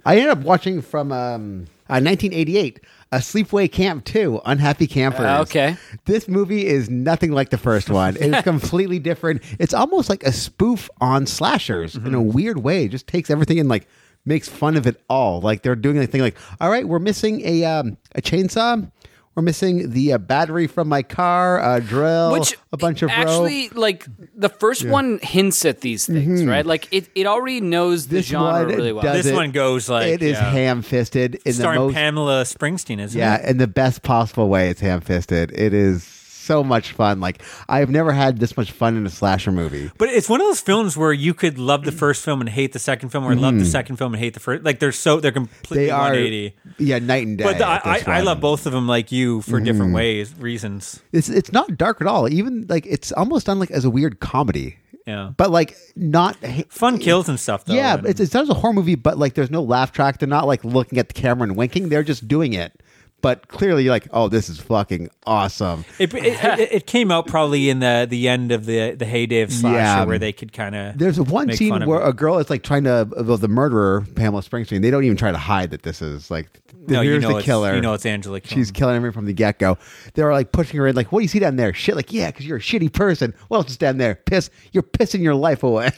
I 0.06 0.18
ended 0.18 0.30
up 0.30 0.40
watching 0.44 0.82
from 0.84 1.12
um, 1.12 1.66
uh, 1.90 1.98
1988, 1.98 2.80
A 3.12 3.18
Sleepaway 3.18 3.72
Camp 3.72 4.06
2, 4.06 4.40
Unhappy 4.46 4.86
Campers. 4.86 5.26
Uh, 5.26 5.42
okay. 5.42 5.78
This 6.06 6.28
movie 6.28 6.68
is 6.68 6.92
nothing 6.92 7.32
like 7.32 7.50
the 7.50 7.58
first 7.58 7.90
one. 7.90 8.16
It 8.18 8.32
is 8.36 8.42
completely 8.44 9.00
different. 9.00 9.42
It's 9.58 9.74
almost 9.74 10.08
like 10.10 10.22
a 10.24 10.32
spoof 10.32 10.92
on 11.02 11.26
slashers 11.26 11.96
in 11.96 12.14
a 12.14 12.22
weird 12.22 12.60
way. 12.60 12.86
It 12.86 12.90
just 12.90 13.08
takes 13.08 13.32
everything 13.32 13.60
and 13.60 13.68
like 13.68 13.88
makes 14.26 14.48
fun 14.48 14.78
of 14.78 14.86
it 14.86 15.02
all. 15.10 15.42
Like 15.42 15.64
they're 15.64 15.76
doing 15.76 15.98
a 15.98 16.06
thing 16.06 16.22
like, 16.22 16.38
all 16.62 16.70
right, 16.70 16.88
we're 16.88 17.00
missing 17.00 17.42
a 17.44 17.66
um, 17.66 17.98
a 18.14 18.22
chainsaw. 18.22 18.92
We're 19.36 19.44
missing 19.44 19.90
the 19.92 20.14
uh, 20.14 20.18
battery 20.18 20.66
from 20.66 20.88
my 20.88 21.04
car, 21.04 21.60
a 21.76 21.82
drill, 21.82 22.32
Which 22.32 22.58
a 22.72 22.78
bunch 22.78 23.02
of 23.02 23.10
rope. 23.10 23.18
actually, 23.20 23.68
like 23.70 24.06
the 24.34 24.48
first 24.48 24.88
one 24.88 25.20
hints 25.22 25.66
at 25.66 25.82
these 25.82 26.06
things, 26.08 26.46
right? 26.46 26.66
Like 26.66 26.88
it, 26.94 27.10
it 27.16 27.26
already 27.28 27.60
knows 27.60 28.08
the 28.08 28.16
Mm-hmm. 28.16 28.16
This 28.16 28.26
genre 28.28 28.52
one 28.54 28.68
really 28.68 28.94
well. 28.94 29.04
This 29.14 29.26
it- 29.26 29.34
one 29.34 29.52
goes 29.52 29.90
like 29.90 30.08
it 30.08 30.22
is 30.22 30.38
yeah. 30.38 30.52
ham 30.52 30.82
fisted 30.82 31.36
in 31.36 31.42
the 31.44 31.54
starring 31.54 31.82
most 31.82 31.94
Pamela 31.96 32.44
Springsteen, 32.44 33.00
isn't 33.02 33.20
Yeah, 33.20 33.36
it? 33.36 33.50
in 33.50 33.58
the 33.58 33.68
best 33.68 34.04
possible 34.04 34.48
way. 34.48 34.70
It's 34.70 34.80
ham 34.80 35.02
fisted. 35.02 35.52
It 35.54 35.74
is 35.74 36.15
so 36.46 36.64
much 36.64 36.92
fun. 36.92 37.20
Like 37.20 37.42
I've 37.68 37.90
never 37.90 38.12
had 38.12 38.40
this 38.40 38.56
much 38.56 38.72
fun 38.72 38.96
in 38.98 39.06
a 39.06 39.10
slasher 39.10 39.52
movie. 39.52 39.92
But 39.98 40.10
it's 40.10 40.30
one 40.30 40.40
of 40.42 40.48
those 40.48 40.62
films 40.62 40.96
where 40.96 41.12
you 41.14 41.34
could 41.34 41.58
love 41.60 41.84
the 41.84 41.92
first 41.92 42.24
film 42.24 42.40
and 42.42 42.50
hate 42.50 42.74
the 42.74 42.80
second 42.80 43.10
film, 43.10 43.26
or 43.26 43.36
love 43.36 43.58
the 43.60 43.66
second 43.66 43.98
film 43.98 44.14
and 44.14 44.22
hate 44.24 44.34
the 44.34 44.40
first. 44.40 44.64
Like 44.64 44.80
they're 44.80 44.92
so 44.92 45.20
they're 45.20 45.32
completely 45.32 45.56
Mm-hmm. 45.66 45.86
They 45.86 45.90
are 45.92 46.10
180. 46.12 46.56
yeah, 46.80 47.00
night 47.00 47.28
and 47.28 47.38
day. 47.38 47.44
But 47.44 47.58
the, 47.58 47.66
I, 47.68 47.80
I, 47.84 48.04
I 48.20 48.22
love 48.22 48.40
both 48.40 48.66
of 48.66 48.72
them 48.74 48.88
like 48.88 49.12
you 49.12 49.42
for 49.42 49.60
different 49.60 49.88
Mm-hmm. 49.90 49.96
ways, 49.96 50.36
reasons. 50.36 51.02
It's 51.12 51.30
it's 51.30 51.52
not 51.52 51.78
dark 51.78 52.02
at 52.02 52.08
all. 52.08 52.32
Even 52.32 52.66
like 52.70 52.86
it's 52.86 53.12
almost 53.12 53.46
done 53.48 53.60
like 53.60 53.72
as 53.72 53.84
a 53.86 53.90
weird 53.90 54.20
comedy, 54.20 54.78
Yeah, 55.08 55.32
but 55.38 55.50
like 55.52 55.76
not. 55.96 56.36
fun 56.70 56.98
kills 57.00 57.28
and 57.30 57.40
stuff. 57.40 57.66
Though, 57.66 57.74
yeah, 57.74 57.98
and- 57.98 58.06
it's 58.08 58.20
it's 58.20 58.34
not 58.34 58.44
as 58.44 58.50
a 58.50 58.54
horror 58.54 58.74
movie, 58.74 58.96
but 58.96 59.18
like 59.18 59.34
there's 59.34 59.52
no 59.52 59.64
laugh 59.64 59.92
track. 59.92 60.20
They're 60.20 60.28
not 60.30 60.48
like 60.48 60.64
looking 60.64 61.00
at 61.00 61.08
the 61.10 61.14
camera 61.14 61.44
and 61.48 61.56
winking. 61.58 61.90
They're 61.90 62.04
just 62.04 62.28
doing 62.28 62.54
it. 62.54 62.82
But 63.26 63.48
clearly, 63.48 63.84
you're 63.84 63.92
like, 63.92 64.08
oh, 64.12 64.30
this 64.30 64.50
is 64.50 64.60
fucking 64.60 65.10
awesome. 65.26 65.84
It, 65.98 66.14
it, 66.14 66.44
it, 66.44 66.72
it 66.72 66.86
came 66.86 67.10
out 67.10 67.26
probably 67.26 67.72
in 67.72 67.80
the 67.80 68.06
the 68.08 68.28
end 68.28 68.52
of 68.52 68.68
the 68.68 68.92
the 68.92 69.06
heyday 69.06 69.42
of 69.42 69.52
slasher, 69.52 69.78
Yeah. 69.78 70.06
where 70.06 70.20
they 70.20 70.32
could 70.32 70.54
kind 70.54 70.76
of. 70.76 71.00
There's 71.00 71.20
one 71.20 71.52
scene 71.54 71.88
where 71.88 72.04
a 72.04 72.14
girl 72.14 72.38
is 72.38 72.52
like 72.52 72.62
trying 72.62 72.84
to 72.84 73.10
well, 73.24 73.38
the 73.38 73.48
murderer 73.48 74.06
Pamela 74.14 74.44
Springsteen. 74.44 74.84
They 74.84 74.92
don't 74.92 75.06
even 75.06 75.18
try 75.18 75.32
to 75.32 75.40
hide 75.40 75.72
that 75.72 75.82
this 75.82 76.04
is 76.04 76.30
like 76.30 76.62
no, 76.88 77.02
you 77.02 77.14
here's 77.14 77.24
know 77.24 77.38
the 77.38 77.42
killer. 77.42 77.74
You 77.74 77.82
know 77.82 77.94
it's 77.96 78.06
Angela. 78.06 78.42
She's 78.44 78.70
killing 78.70 78.96
everyone 78.96 79.14
from 79.14 79.26
the 79.26 79.34
get 79.34 79.58
go. 79.58 79.80
They're 80.14 80.32
like 80.32 80.52
pushing 80.52 80.80
her 80.80 80.88
in, 80.88 80.96
like, 80.96 81.12
"What 81.12 81.20
do 81.20 81.24
you 81.24 81.30
see 81.30 81.40
down 81.40 81.56
there?" 81.56 81.74
Shit, 81.74 81.96
like, 81.96 82.14
"Yeah, 82.14 82.28
because 82.30 82.46
you're 82.46 82.58
a 82.58 82.62
shitty 82.62 82.94
person." 82.94 83.34
What 83.48 83.58
else 83.58 83.72
is 83.72 83.78
down 83.78 83.98
there? 83.98 84.16
Piss. 84.16 84.52
You're 84.72 84.84
pissing 84.84 85.22
your 85.22 85.36
life 85.36 85.64
away. 85.64 85.90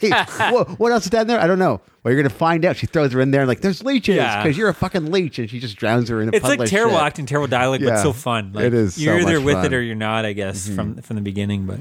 what, 0.50 0.78
what 0.78 0.92
else 0.92 1.04
is 1.04 1.10
down 1.10 1.26
there? 1.26 1.40
I 1.40 1.46
don't 1.46 1.58
know. 1.58 1.82
Well, 2.08 2.14
you're 2.14 2.22
gonna 2.22 2.34
find 2.34 2.64
out. 2.64 2.74
She 2.78 2.86
throws 2.86 3.12
her 3.12 3.20
in 3.20 3.32
there, 3.32 3.42
and 3.42 3.48
like, 3.48 3.60
"There's 3.60 3.84
leeches," 3.84 4.16
Yeah. 4.16 4.42
because 4.42 4.56
you're 4.56 4.70
a 4.70 4.74
fucking 4.74 5.12
leech, 5.12 5.38
and 5.38 5.50
she 5.50 5.60
just 5.60 5.76
drowns 5.76 6.08
her 6.08 6.22
in 6.22 6.28
a. 6.28 6.32
It's 6.32 6.40
puddle 6.40 6.56
like 6.56 6.60
of 6.60 6.70
terrible 6.70 6.96
shit. 6.96 7.02
acting, 7.04 7.26
terrible 7.26 7.48
dialogue, 7.48 7.82
Yeah. 7.82 7.90
but 7.90 8.02
so 8.02 8.14
fun. 8.14 8.52
Like, 8.54 8.64
It 8.64 8.72
is 8.72 8.96
You're 8.96 9.20
either 9.20 9.34
much 9.36 9.44
with 9.44 9.54
fun. 9.56 9.64
Mm-hmm. 9.66 9.74
it 9.74 9.76
or 9.76 9.82
you're 9.82 9.94
not. 9.94 10.24
I 10.24 10.32
guess 10.32 10.70
from 10.70 10.94
from 11.02 11.16
the 11.16 11.20
beginning. 11.22 11.66
But 11.66 11.80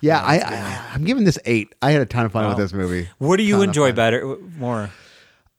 Yeah, 0.00 0.22
I, 0.22 0.38
I, 0.38 0.80
I'm 0.94 1.04
giving 1.04 1.24
this 1.24 1.38
eight. 1.44 1.74
I 1.82 1.90
had 1.90 2.00
a 2.00 2.06
ton 2.06 2.24
of 2.24 2.32
fun 2.32 2.48
with 2.48 2.56
this 2.56 2.72
movie. 2.72 3.10
what 3.18 3.36
do 3.36 3.42
you 3.42 3.60
enjoy 3.60 3.92
better 3.92 4.38
more? 4.58 4.88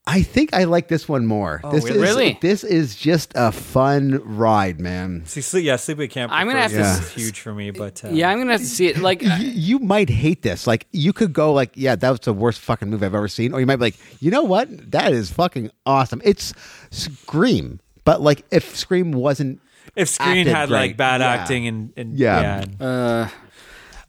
I 0.10 0.22
think 0.22 0.54
I 0.54 0.64
like 0.64 0.88
this 0.88 1.10
one 1.10 1.26
more. 1.26 1.60
this 1.72 1.84
is 1.86 1.98
really? 1.98 2.38
this 2.42 2.64
is 2.64 2.96
just 2.96 3.34
a 3.36 3.52
fun 3.52 4.22
ride, 4.24 4.80
man. 4.80 5.24
See, 5.26 5.42
sleep, 5.42 5.66
yeah, 5.66 5.76
Sleepaway 5.76 6.10
Camp. 6.10 6.32
I'm 6.34 6.48
gonna 6.48 6.62
first 6.62 6.76
have 6.76 6.86
to 6.98 7.04
is 7.04 7.08
s- 7.10 7.14
huge 7.14 7.40
for 7.42 7.54
me, 7.54 7.72
but 7.72 8.04
uh, 8.06 8.10
yeah, 8.10 8.30
I'm 8.30 8.38
gonna 8.40 8.54
have 8.54 8.62
to 8.62 8.68
see 8.68 8.88
it. 8.88 8.98
Like, 9.08 9.22
you, 9.22 9.30
you 9.36 9.80
might 9.80 10.10
hate 10.10 10.44
this. 10.44 10.66
Like 10.66 10.88
you 10.94 11.12
could 11.12 11.34
go 11.34 11.52
like, 11.54 11.72
yeah, 11.76 11.96
that 11.98 12.10
was 12.10 12.22
the 12.22 12.32
worst 12.34 12.62
fucking 12.62 12.90
movie 12.90 13.06
I've 13.06 13.14
ever 13.14 13.28
seen, 13.28 13.52
or 13.54 13.60
you 13.60 13.66
might 13.66 13.76
be 13.76 13.82
like, 13.82 13.96
you 14.22 14.32
know 14.32 14.44
what, 14.44 14.92
that 14.92 15.12
is 15.12 15.30
fucking 15.30 15.72
awesome. 15.86 16.22
It's 16.24 16.54
Scream, 16.90 17.80
but 18.06 18.22
like 18.22 18.46
if 18.52 18.76
Scream 18.76 19.12
wasn't, 19.12 19.62
if 19.96 20.10
Scream 20.10 20.40
acted 20.40 20.48
had 20.48 20.70
like 20.70 20.98
bad 20.98 21.22
Yeah. 21.22 21.28
acting 21.28 21.68
and, 21.68 21.94
and 21.98 22.18
Yeah. 22.18 22.66
yeah, 22.80 22.86
uh, 22.86 23.30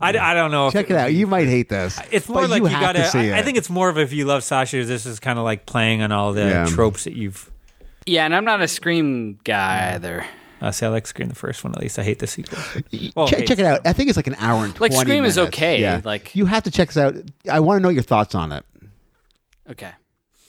I, 0.01 0.11
I 0.17 0.35
don't 0.35 0.51
know. 0.51 0.69
if 0.69 0.73
check 0.75 0.91
it 0.91 0.97
out. 0.97 1.13
You 1.13 1.27
might 1.27 1.47
hate 1.49 1.69
this. 1.69 1.99
It's 2.11 2.29
more 2.29 2.43
but 2.43 2.51
like 2.51 2.61
you, 2.63 2.67
have 2.67 2.81
gotta. 2.81 3.01
to 3.01 3.09
see 3.09 3.19
I, 3.19 3.23
it. 3.25 3.33
I 3.35 3.43
think 3.43 3.59
it's 3.59 3.69
more 3.71 3.89
of 3.89 3.99
if 3.99 4.13
you 4.13 4.25
love 4.27 4.45
slasher, 4.45 4.85
this 4.85 5.07
is 5.07 5.19
kind 5.19 5.39
of 5.39 5.45
like 5.45 5.67
playing 5.67 6.03
on 6.03 6.13
all 6.13 6.33
the 6.33 6.43
Yeah. 6.45 6.67
tropes 6.67 7.05
that 7.05 7.15
you've. 7.15 7.51
yeah, 8.07 8.25
and 8.25 8.35
I'm 8.35 8.45
not 8.45 8.61
a 8.63 8.69
scream 8.69 9.39
guy 9.45 9.93
either. 9.95 10.25
Uh, 10.61 10.73
see, 10.73 10.85
I 10.87 10.89
like 10.89 11.07
Scream 11.07 11.29
the 11.29 11.37
first 11.37 11.63
one 11.63 11.73
at 11.73 11.81
least. 11.81 12.01
I 12.01 12.03
hate 12.03 12.19
the 12.19 12.27
sequel. 12.27 12.59
Well, 13.15 13.29
check, 13.29 13.47
check 13.47 13.61
it 13.61 13.65
out. 13.65 13.81
I 13.87 13.93
think 13.93 14.09
it's 14.09 14.17
like 14.17 14.27
an 14.27 14.35
hour 14.41 14.65
and 14.65 14.73
Like, 14.81 14.91
20 14.91 15.05
Scream 15.09 15.25
is 15.25 15.39
okay, 15.39 15.81
Yeah. 15.81 16.01
like- 16.05 16.35
you 16.35 16.47
have 16.47 16.65
to 16.65 16.71
check 16.73 16.89
this 16.89 16.97
out. 16.97 17.15
I 17.49 17.61
want 17.61 17.79
to 17.79 17.83
know 17.85 17.91
your 17.91 18.03
thoughts 18.03 18.35
on 18.35 18.51
it. 18.51 18.65
Okay, 19.71 19.91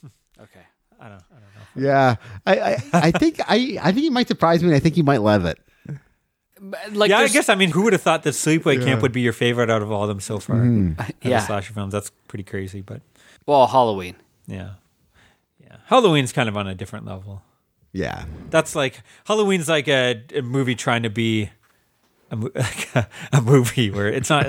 okay. 0.41 0.61
I 0.99 1.09
don't. 1.09 1.13
I 1.31 1.35
don't 1.35 1.83
know. 1.83 1.87
Yeah, 1.87 2.15
I, 2.47 2.59
I, 2.59 2.77
I 2.93 3.11
think 3.11 3.39
I, 3.47 3.77
I 3.81 3.91
think 3.91 4.03
you 4.03 4.11
might 4.11 4.27
surprise 4.27 4.63
me, 4.63 4.69
and 4.69 4.75
I 4.75 4.79
think 4.79 4.97
you 4.97 5.03
might 5.03 5.21
love 5.21 5.45
it. 5.45 5.59
But, 6.61 6.93
Like, 6.93 7.09
yeah, 7.09 7.19
I 7.19 7.27
guess. 7.27 7.49
I 7.49 7.55
mean, 7.55 7.71
who 7.71 7.83
would 7.83 7.93
have 7.93 8.01
thought 8.01 8.23
that 8.23 8.31
Sleepaway 8.33 8.83
Camp 8.83 9.01
would 9.01 9.11
be 9.13 9.21
your 9.21 9.33
favorite 9.33 9.69
out 9.69 9.81
of 9.81 9.91
all 9.91 10.03
of 10.03 10.09
them 10.09 10.19
so 10.19 10.39
far? 10.39 10.57
Mm-hmm. 10.57 10.99
Out 10.99 11.09
of 11.09 11.15
Yeah. 11.23 11.39
slasher 11.39 11.73
films. 11.73 11.93
That's 11.93 12.11
pretty 12.27 12.43
crazy, 12.43 12.81
but 12.81 13.01
Well, 13.45 13.67
Halloween. 13.67 14.15
yeah, 14.47 14.71
yeah. 15.63 15.77
Halloween's 15.85 16.31
kind 16.33 16.49
of 16.49 16.57
on 16.57 16.67
a 16.67 16.75
different 16.75 17.05
level. 17.05 17.41
Yeah, 17.91 18.25
That's 18.51 18.75
like 18.75 19.01
Halloween's 19.25 19.67
like 19.69 19.87
a, 19.87 20.21
a 20.35 20.41
movie 20.41 20.75
trying 20.75 21.03
to 21.03 21.09
be 21.09 21.49
a, 22.29 22.35
like 22.35 22.87
a, 22.95 23.07
a 23.33 23.41
movie 23.41 23.89
where 23.89 24.07
it's 24.07 24.29
not, 24.29 24.45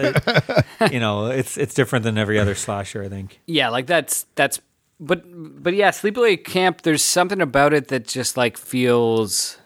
you 0.92 1.00
know, 1.00 1.26
it's 1.28 1.56
it's 1.56 1.72
different 1.72 2.02
than 2.02 2.18
every 2.18 2.38
other 2.38 2.54
slasher. 2.54 3.02
I 3.02 3.08
think. 3.08 3.40
Yeah, 3.46 3.70
like 3.70 3.86
that's 3.86 4.26
that's. 4.34 4.60
But 5.02 5.22
but 5.62 5.72
yeah, 5.72 5.90
Sleepaway 5.90 6.44
Camp. 6.44 6.82
There's 6.82 7.02
something 7.02 7.40
about 7.40 7.72
it 7.72 7.88
that 7.88 8.06
just 8.06 8.36
like 8.36 8.58
feels. 8.58 9.56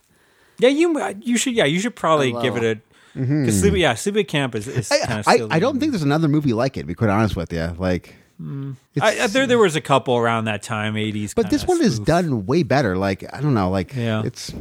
Yeah, 0.58 0.68
you 0.68 1.14
you 1.20 1.36
should 1.36 1.54
yeah 1.54 1.64
you 1.64 1.80
should 1.80 1.96
probably 1.96 2.30
Hello. 2.30 2.42
give 2.42 2.56
it 2.56 2.64
a 2.64 3.18
because 3.18 3.60
sleep 3.60 3.74
yeah 3.76 3.94
Sleepaway 3.94 4.26
Camp 4.26 4.54
is, 4.54 4.66
is 4.66 4.88
kind 4.88 5.02
Mm-hmm. 5.24 5.30
I, 5.30 5.34
of 5.36 5.52
I. 5.52 5.56
I 5.56 5.58
don't 5.60 5.78
think 5.78 5.92
there's 5.92 6.02
another 6.02 6.28
movie 6.28 6.52
like 6.52 6.76
it. 6.76 6.80
To 6.82 6.86
be 6.86 6.94
quite 6.94 7.10
honest 7.10 7.36
with 7.36 7.52
you, 7.52 7.74
like, 7.78 8.14
I, 9.00 9.28
there 9.28 9.46
there 9.46 9.58
was 9.58 9.76
a 9.76 9.80
couple 9.80 10.16
around 10.16 10.46
that 10.46 10.62
time 10.64 10.96
eighties, 10.96 11.32
but 11.34 11.48
this 11.50 11.64
one 11.66 11.80
is 11.80 12.00
done 12.00 12.46
way 12.46 12.64
better. 12.64 12.96
Like, 12.96 13.24
I 13.32 13.40
don't 13.40 13.54
know, 13.54 13.70
like, 13.70 13.94
Yeah. 13.94 14.22
it's 14.24 14.52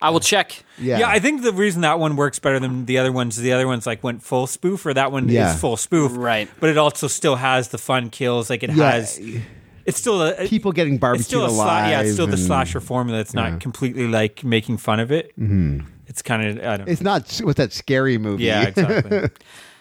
I 0.00 0.10
will 0.10 0.20
check. 0.20 0.64
yeah, 0.78 1.00
Yeah. 1.00 1.08
I 1.08 1.18
think 1.18 1.42
the 1.42 1.52
reason 1.52 1.80
that 1.82 1.98
one 1.98 2.14
works 2.14 2.38
better 2.38 2.60
than 2.60 2.86
the 2.86 2.98
other 2.98 3.10
ones, 3.10 3.36
the 3.36 3.52
other 3.52 3.66
ones 3.66 3.86
like 3.86 4.04
went 4.04 4.22
full 4.22 4.46
spoof, 4.46 4.86
or 4.86 4.94
that 4.94 5.10
one 5.10 5.28
Yeah. 5.28 5.52
is 5.54 5.60
full 5.60 5.76
spoof, 5.76 6.12
Right. 6.14 6.48
But 6.60 6.70
it 6.70 6.78
also 6.78 7.08
still 7.08 7.34
has 7.36 7.68
the 7.68 7.78
fun 7.78 8.10
kills. 8.10 8.48
Like 8.48 8.62
it 8.62 8.70
Yeah. 8.70 8.92
has, 8.92 9.20
it's 9.88 9.98
still 9.98 10.22
a 10.22 10.46
people 10.46 10.72
getting 10.72 10.94
It's 10.94 11.00
barbecued 11.00 11.26
still 11.26 11.44
a 11.44 11.48
alive. 11.48 11.86
sla- 11.86 11.90
yeah, 11.90 12.00
it's 12.02 12.12
still 12.12 12.26
the 12.26 12.36
slasher 12.36 12.80
formula. 12.80 13.18
It's 13.20 13.34
not 13.34 13.60
completely 13.60 14.06
like 14.06 14.44
making 14.44 14.76
fun 14.78 15.00
of 15.00 15.10
it. 15.10 15.30
Mm-hmm. 15.38 15.80
It's 16.06 16.22
kind 16.22 16.42
of 16.46 16.64
I 16.64 16.76
don't. 16.76 16.86
know. 16.86 16.92
It's 16.92 17.02
not 17.02 17.22
s- 17.22 17.42
with 17.42 17.56
that 17.56 17.72
scary 17.72 18.18
movie. 18.18 18.44
Yeah, 18.44 18.62
exactly. 18.68 19.28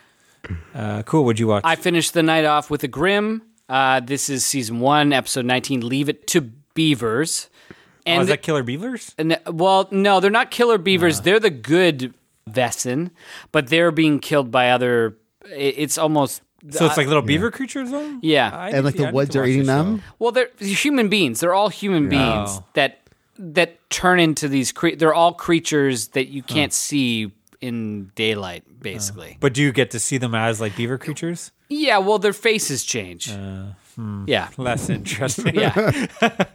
uh, 0.75 1.03
cool. 1.03 1.23
What'd 1.25 1.39
you 1.39 1.47
watch? 1.47 1.63
I 1.65 1.75
finished 1.75 2.13
the 2.13 2.23
night 2.23 2.45
off 2.45 2.69
with 2.69 2.83
a 2.83 2.87
Grimm. 2.87 3.41
Uh, 3.69 3.99
this 3.99 4.29
is 4.29 4.45
season 4.45 4.79
one, 4.79 5.11
episode 5.13 5.45
19. 5.45 5.87
Leave 5.87 6.07
it 6.09 6.25
to 6.27 6.41
beavers. 6.73 7.49
oh, 7.71 7.75
And 8.05 8.21
is 8.21 8.27
that 8.29 8.41
Killer 8.41 8.63
Beavers? 8.63 9.13
And, 9.17 9.37
well, 9.45 9.89
no, 9.91 10.19
they're 10.21 10.31
not 10.31 10.51
killer 10.51 10.77
beavers. 10.77 11.21
They're 11.21 11.39
the 11.39 11.49
good 11.49 12.13
Wesen, 12.49 13.11
but 13.51 13.67
they're 13.67 13.91
being 13.91 14.19
killed 14.19 14.51
by 14.51 14.69
other. 14.71 15.17
It's 15.45 15.97
almost 15.97 16.41
So 16.69 16.85
it's 16.85 16.97
like 16.97 17.07
little 17.07 17.21
beaver 17.21 17.51
creatures, 17.51 17.91
though. 17.91 18.17
Yeah. 18.21 18.49
I 18.53 18.69
and 18.71 18.83
like 18.85 18.95
to- 18.95 19.01
I 19.01 19.05
the 19.05 19.11
need 19.11 19.15
woods 19.15 19.29
to 19.31 19.39
are 19.39 19.41
watch 19.43 19.49
eating 19.49 19.59
this 19.61 19.67
them. 19.67 20.01
well, 20.19 20.31
they're 20.31 20.49
human 20.59 21.07
beings. 21.09 21.39
They're 21.39 21.53
all 21.53 21.69
human 21.69 22.09
beings 22.09 22.49
Oh. 22.51 22.63
that 22.73 22.99
that 23.39 23.77
turn 23.91 24.19
into 24.19 24.47
these. 24.47 24.71
Cre- 24.71 24.95
they're 24.97 25.13
all 25.13 25.33
creatures 25.33 26.07
that 26.09 26.27
you 26.29 26.41
can't 26.41 26.73
see 26.73 27.31
in 27.61 28.11
daylight, 28.15 28.63
basically. 28.81 29.37
But 29.39 29.53
do 29.53 29.61
you 29.61 29.71
get 29.71 29.91
to 29.91 29.99
see 29.99 30.17
them 30.17 30.33
as 30.33 30.59
like 30.59 30.75
beaver 30.75 30.97
creatures? 30.97 31.51
Yeah, 31.69 31.99
well, 31.99 32.17
their 32.17 32.33
faces 32.33 32.83
change. 32.83 33.29
Uh, 33.31 33.65
hmm. 33.95 34.23
yeah, 34.27 34.49
Less 34.57 34.89
interesting. 34.97 35.53
yeah. 35.55 36.07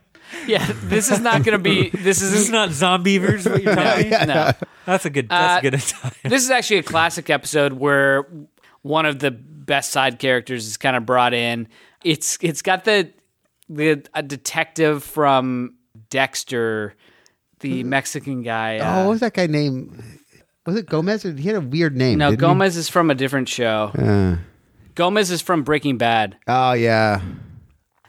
Yeah, 0.47 0.67
this 0.85 1.11
is 1.11 1.21
not 1.21 1.45
going 1.45 1.53
to 1.53 1.63
be. 1.63 1.91
This 1.91 2.21
This 2.21 2.23
is 2.23 2.33
is 2.33 2.51
not 2.51 2.71
Zombeavers. 2.71 3.49
What 3.51 3.63
you're 3.63 3.75
telling 3.75 4.09
me? 4.11 4.17
no. 4.27 4.53
That's 4.87 5.05
a 5.05 5.11
good. 5.11 5.29
That's 5.29 5.57
Uh, 5.57 5.59
a 5.59 5.63
good 5.71 5.75
Italian. 5.75 6.17
This 6.25 6.43
is 6.43 6.51
actually 6.51 6.79
a 6.79 6.83
classic 6.83 7.29
episode 7.29 7.75
where 7.75 8.27
one 8.83 9.07
of 9.07 9.19
the 9.21 9.31
best 9.31 9.91
side 9.91 10.19
characters 10.19 10.67
is 10.67 10.77
kind 10.77 10.97
of 10.97 11.07
brought 11.07 11.35
in. 11.35 11.69
It's 12.05 12.37
it's 12.41 12.63
got 12.63 12.85
the 12.85 13.13
the 13.69 14.05
a 14.15 14.23
detective 14.23 15.03
from 15.05 15.75
Dexter, 16.11 16.95
the 17.61 17.85
Mexican 17.85 18.43
guy. 18.43 18.79
Oh, 18.79 18.85
uh, 18.85 19.05
what 19.05 19.11
was 19.11 19.21
that 19.21 19.35
guy 19.35 19.47
named? 19.47 20.03
Was 20.67 20.77
it 20.77 20.87
Gomez? 20.87 21.23
He 21.23 21.43
had 21.43 21.57
a 21.57 21.61
weird 21.61 21.97
name. 21.97 22.19
no, 22.19 22.31
didn't 22.31 22.41
he? 22.41 22.47
Gomez 22.47 22.77
is 22.77 22.89
from 22.89 23.11
a 23.11 23.15
different 23.15 23.49
show. 23.49 23.91
Uh, 23.99 24.37
Gomez 24.95 25.31
is 25.31 25.41
from 25.43 25.63
Breaking 25.63 25.97
Bad. 25.99 26.37
oh 26.47 26.73
yeah. 26.73 27.21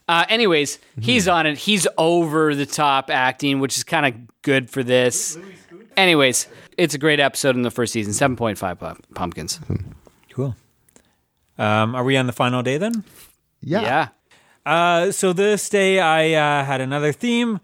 Uh, 0.08 0.26
anyways, 0.28 0.78
Mm-hmm. 0.78 1.02
he's 1.02 1.28
on 1.30 1.46
it. 1.48 1.58
He's 1.58 1.88
over 1.98 2.54
the 2.56 2.66
top 2.66 3.10
acting, 3.10 3.60
which 3.62 3.78
is 3.78 3.84
kind 3.86 4.06
of 4.06 4.42
good 4.42 4.70
for 4.70 4.84
this. 4.84 5.38
Anyways, 5.96 6.48
it's 6.78 6.94
a 6.94 6.98
great 6.98 7.20
episode 7.22 7.56
in 7.56 7.62
the 7.62 7.72
first 7.72 7.94
season. 7.94 8.12
Seven 8.12 8.36
point 8.36 8.58
five 8.58 8.78
pumpkins. 9.16 9.60
Cool. 10.34 10.56
Um, 11.58 11.96
are 11.96 12.04
we 12.04 12.18
on 12.18 12.28
the 12.28 12.34
final 12.34 12.64
day 12.64 12.78
then? 12.78 13.04
Yeah. 13.62 13.82
yeah. 13.82 14.08
Uh, 14.66 15.12
so 15.12 15.34
this 15.34 15.68
day 15.70 16.00
I 16.00 16.34
uh, 16.34 16.66
had 16.66 16.82
another 16.82 17.12
theme. 17.12 17.60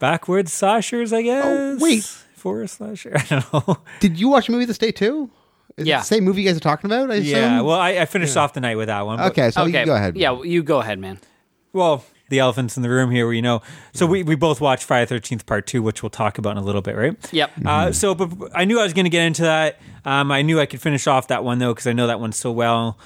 Backwards 0.00 0.52
slashers, 0.52 1.12
I 1.12 1.22
guess. 1.22 1.44
Oh, 1.46 1.78
wait. 1.80 2.02
Forest 2.34 2.78
slasher. 2.78 3.12
I 3.16 3.24
don't 3.24 3.52
know. 3.68 3.76
Did 4.00 4.18
you 4.18 4.28
watch 4.28 4.48
a 4.48 4.52
movie 4.52 4.64
this 4.64 4.78
day 4.78 4.90
too? 4.90 5.30
Is 5.76 5.86
Yeah. 5.86 5.98
It 5.98 6.00
the 6.00 6.06
same 6.06 6.24
movie 6.24 6.42
you 6.42 6.48
guys 6.48 6.56
are 6.56 6.60
talking 6.60 6.90
about? 6.90 7.10
I 7.10 7.14
yeah. 7.16 7.36
assume? 7.56 7.66
Well, 7.66 7.78
I, 7.78 7.90
I 7.90 8.04
finished 8.06 8.36
off 8.36 8.52
the 8.52 8.60
night 8.60 8.76
with 8.76 8.88
that 8.88 9.06
one. 9.06 9.18
but- 9.18 9.30
Okay, 9.30 9.50
so 9.52 9.62
okay. 9.62 9.80
you 9.80 9.86
go 9.86 9.94
ahead. 9.94 10.16
Yeah, 10.16 10.42
you 10.42 10.62
go 10.64 10.80
ahead, 10.80 10.98
man. 10.98 11.18
Well, 11.72 12.04
the 12.32 12.40
elephants 12.40 12.76
in 12.76 12.82
the 12.82 12.90
room 12.90 13.10
here, 13.10 13.26
where 13.26 13.34
you 13.34 13.42
know. 13.42 13.62
So 13.94 14.06
we, 14.06 14.24
we 14.24 14.34
both 14.34 14.60
watched 14.60 14.84
Friday 14.84 15.06
Thirteenth 15.06 15.46
Part 15.46 15.68
Two, 15.68 15.82
which 15.82 16.02
we'll 16.02 16.10
talk 16.10 16.38
about 16.38 16.52
in 16.52 16.58
a 16.58 16.64
little 16.64 16.82
bit, 16.82 16.96
right? 16.96 17.16
Yep. 17.32 17.52
Uh, 17.64 17.92
so, 17.92 18.14
but 18.14 18.50
I 18.54 18.64
knew 18.64 18.80
I 18.80 18.82
was 18.82 18.92
going 18.92 19.04
to 19.04 19.10
get 19.10 19.24
into 19.24 19.42
that. 19.42 19.78
Um, 20.04 20.32
I 20.32 20.42
knew 20.42 20.58
I 20.58 20.66
could 20.66 20.80
finish 20.80 21.06
off 21.06 21.28
that 21.28 21.44
one 21.44 21.58
though 21.58 21.72
because 21.72 21.86
I 21.86 21.92
know 21.92 22.08
that 22.08 22.18
one 22.18 22.32
so 22.32 22.50
well. 22.50 22.98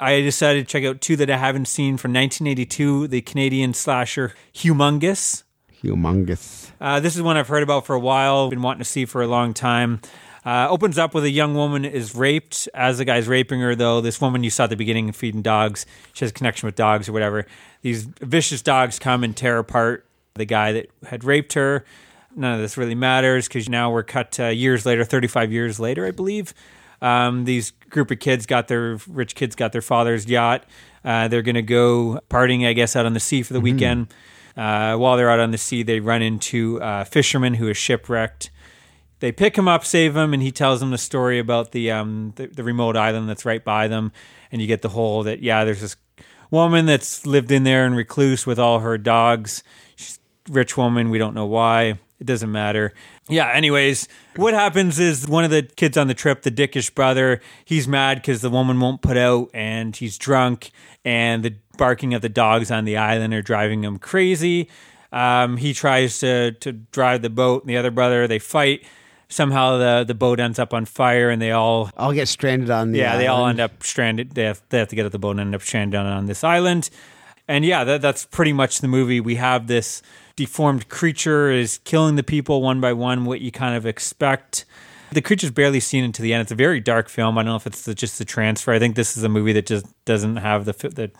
I 0.00 0.20
decided 0.20 0.66
to 0.66 0.72
check 0.72 0.84
out 0.84 1.00
two 1.00 1.16
that 1.16 1.28
I 1.28 1.36
haven't 1.36 1.66
seen 1.66 1.96
from 1.96 2.12
1982, 2.12 3.08
the 3.08 3.20
Canadian 3.20 3.74
slasher 3.74 4.32
Humongous. 4.54 5.42
Humongous. 5.82 6.70
Uh, 6.80 7.00
this 7.00 7.16
is 7.16 7.22
one 7.22 7.36
I've 7.36 7.48
heard 7.48 7.64
about 7.64 7.84
for 7.84 7.96
a 7.96 8.00
while, 8.00 8.48
been 8.48 8.62
wanting 8.62 8.78
to 8.78 8.84
see 8.84 9.04
for 9.04 9.22
a 9.22 9.26
long 9.26 9.54
time. 9.54 10.00
Uh, 10.48 10.66
opens 10.70 10.96
up 10.96 11.12
with 11.12 11.24
a 11.24 11.30
young 11.30 11.54
woman 11.54 11.84
is 11.84 12.14
raped. 12.14 12.70
As 12.72 12.96
the 12.96 13.04
guy's 13.04 13.28
raping 13.28 13.60
her, 13.60 13.74
though, 13.74 14.00
this 14.00 14.18
woman 14.18 14.42
you 14.42 14.48
saw 14.48 14.64
at 14.64 14.70
the 14.70 14.76
beginning 14.76 15.12
feeding 15.12 15.42
dogs, 15.42 15.84
she 16.14 16.24
has 16.24 16.30
a 16.30 16.32
connection 16.32 16.66
with 16.66 16.74
dogs 16.74 17.06
or 17.06 17.12
whatever. 17.12 17.44
These 17.82 18.04
vicious 18.04 18.62
dogs 18.62 18.98
come 18.98 19.24
and 19.24 19.36
tear 19.36 19.58
apart 19.58 20.06
the 20.36 20.46
guy 20.46 20.72
that 20.72 20.90
had 21.04 21.22
raped 21.22 21.52
her. 21.52 21.84
None 22.34 22.54
of 22.54 22.60
this 22.60 22.78
really 22.78 22.94
matters 22.94 23.46
because 23.46 23.68
now 23.68 23.90
we're 23.90 24.04
cut 24.04 24.40
uh, 24.40 24.46
years 24.46 24.86
later, 24.86 25.04
35 25.04 25.52
years 25.52 25.78
later, 25.78 26.06
I 26.06 26.12
believe. 26.12 26.54
Um, 27.02 27.44
these 27.44 27.72
group 27.90 28.10
of 28.10 28.18
kids 28.18 28.46
got 28.46 28.68
their 28.68 28.98
rich 29.06 29.34
kids 29.34 29.54
got 29.54 29.72
their 29.72 29.82
father's 29.82 30.24
yacht. 30.24 30.64
Uh, 31.04 31.28
they're 31.28 31.42
going 31.42 31.56
to 31.56 31.62
go 31.62 32.20
partying, 32.30 32.66
I 32.66 32.72
guess, 32.72 32.96
out 32.96 33.04
on 33.04 33.12
the 33.12 33.20
sea 33.20 33.42
for 33.42 33.52
the 33.52 33.60
weekend. 33.60 34.14
Uh, 34.56 34.96
while 34.96 35.18
they're 35.18 35.30
out 35.30 35.40
on 35.40 35.50
the 35.50 35.58
sea, 35.58 35.82
they 35.82 36.00
run 36.00 36.22
into 36.22 36.78
a 36.80 37.04
fisherman 37.04 37.52
who 37.52 37.68
is 37.68 37.76
shipwrecked. 37.76 38.50
They 39.20 39.32
pick 39.32 39.56
him 39.56 39.68
up, 39.68 39.84
save 39.84 40.16
him, 40.16 40.32
and 40.32 40.42
he 40.42 40.52
tells 40.52 40.80
them 40.80 40.90
the 40.90 40.98
story 40.98 41.38
about 41.38 41.72
the 41.72 41.90
um 41.90 42.32
the, 42.36 42.46
the 42.46 42.64
remote 42.64 42.96
island 42.96 43.28
that's 43.28 43.44
right 43.44 43.64
by 43.64 43.88
them. 43.88 44.12
And 44.50 44.60
you 44.60 44.68
get 44.68 44.82
the 44.82 44.90
whole 44.90 45.22
that 45.24 45.42
yeah, 45.42 45.64
there's 45.64 45.80
this 45.80 45.96
woman 46.50 46.86
that's 46.86 47.26
lived 47.26 47.50
in 47.50 47.64
there 47.64 47.84
and 47.84 47.96
recluse 47.96 48.46
with 48.46 48.58
all 48.58 48.80
her 48.80 48.96
dogs. 48.96 49.62
She's 49.96 50.18
rich 50.48 50.76
woman. 50.76 51.10
We 51.10 51.18
don't 51.18 51.34
know 51.34 51.46
why. 51.46 51.98
It 52.20 52.26
doesn't 52.26 52.50
matter. 52.50 52.92
Yeah. 53.28 53.50
Anyways, 53.52 54.08
what 54.36 54.54
happens 54.54 54.98
is 54.98 55.28
one 55.28 55.44
of 55.44 55.50
the 55.50 55.62
kids 55.62 55.96
on 55.96 56.08
the 56.08 56.14
trip, 56.14 56.42
the 56.42 56.50
dickish 56.50 56.92
brother, 56.92 57.40
he's 57.64 57.86
mad 57.86 58.16
because 58.16 58.40
the 58.40 58.50
woman 58.50 58.80
won't 58.80 59.02
put 59.02 59.16
out, 59.16 59.50
and 59.54 59.94
he's 59.94 60.18
drunk, 60.18 60.72
and 61.04 61.44
the 61.44 61.54
barking 61.76 62.14
of 62.14 62.22
the 62.22 62.28
dogs 62.28 62.72
on 62.72 62.84
the 62.84 62.96
island 62.96 63.34
are 63.34 63.42
driving 63.42 63.84
him 63.84 63.98
crazy. 63.98 64.68
Um, 65.12 65.58
he 65.58 65.72
tries 65.72 66.18
to 66.18 66.52
to 66.52 66.72
drive 66.72 67.22
the 67.22 67.30
boat, 67.30 67.62
and 67.62 67.70
the 67.70 67.76
other 67.76 67.92
brother 67.92 68.26
they 68.26 68.40
fight. 68.40 68.84
Somehow 69.30 69.76
the 69.76 70.04
the 70.04 70.14
boat 70.14 70.40
ends 70.40 70.58
up 70.58 70.72
on 70.72 70.86
fire, 70.86 71.28
and 71.28 71.40
they 71.40 71.52
all 71.52 71.90
I'll 71.96 72.12
get 72.12 72.28
stranded 72.28 72.70
on 72.70 72.92
the. 72.92 72.98
yeah, 72.98 73.16
they 73.16 73.26
all 73.26 73.46
end 73.46 73.60
up 73.60 73.82
stranded. 73.82 74.32
They 74.32 74.44
have, 74.44 74.62
they 74.70 74.78
have 74.78 74.88
to 74.88 74.96
get 74.96 75.04
out 75.04 75.12
the 75.12 75.18
boat 75.18 75.32
and 75.32 75.40
end 75.40 75.54
up 75.54 75.62
stranded 75.62 75.98
on, 76.00 76.06
on 76.06 76.26
this 76.26 76.42
island. 76.42 76.88
And 77.46 77.64
yeah, 77.64 77.84
that, 77.84 78.02
that's 78.02 78.26
pretty 78.26 78.52
much 78.52 78.80
the 78.80 78.88
movie. 78.88 79.20
We 79.20 79.36
have 79.36 79.66
this 79.66 80.02
deformed 80.36 80.88
creature 80.88 81.50
is 81.50 81.78
killing 81.84 82.16
the 82.16 82.22
people 82.22 82.62
one 82.62 82.80
by 82.80 82.92
one, 82.92 83.24
what 83.24 83.40
you 83.40 83.50
kind 83.50 83.74
of 83.74 83.86
expect. 83.86 84.64
The 85.12 85.22
creature's 85.22 85.50
barely 85.50 85.80
seen 85.80 86.04
into 86.04 86.20
the 86.22 86.32
end. 86.32 86.42
It's 86.42 86.52
a 86.52 86.56
very 86.56 86.80
dark 86.80 87.08
film. 87.08 87.38
I 87.38 87.42
don't 87.42 87.50
know 87.50 87.56
if 87.56 87.66
it's 87.66 87.82
the, 87.82 87.94
just 87.94 88.18
the 88.18 88.24
transfer. 88.24 88.72
I 88.72 88.78
think 88.78 88.94
this 88.94 89.16
is 89.16 89.22
a 89.22 89.28
movie 89.28 89.52
that 89.54 89.66
just 89.66 89.86
doesn't 90.04 90.36
have 90.36 90.64
the 90.64 90.72
the 90.72 91.10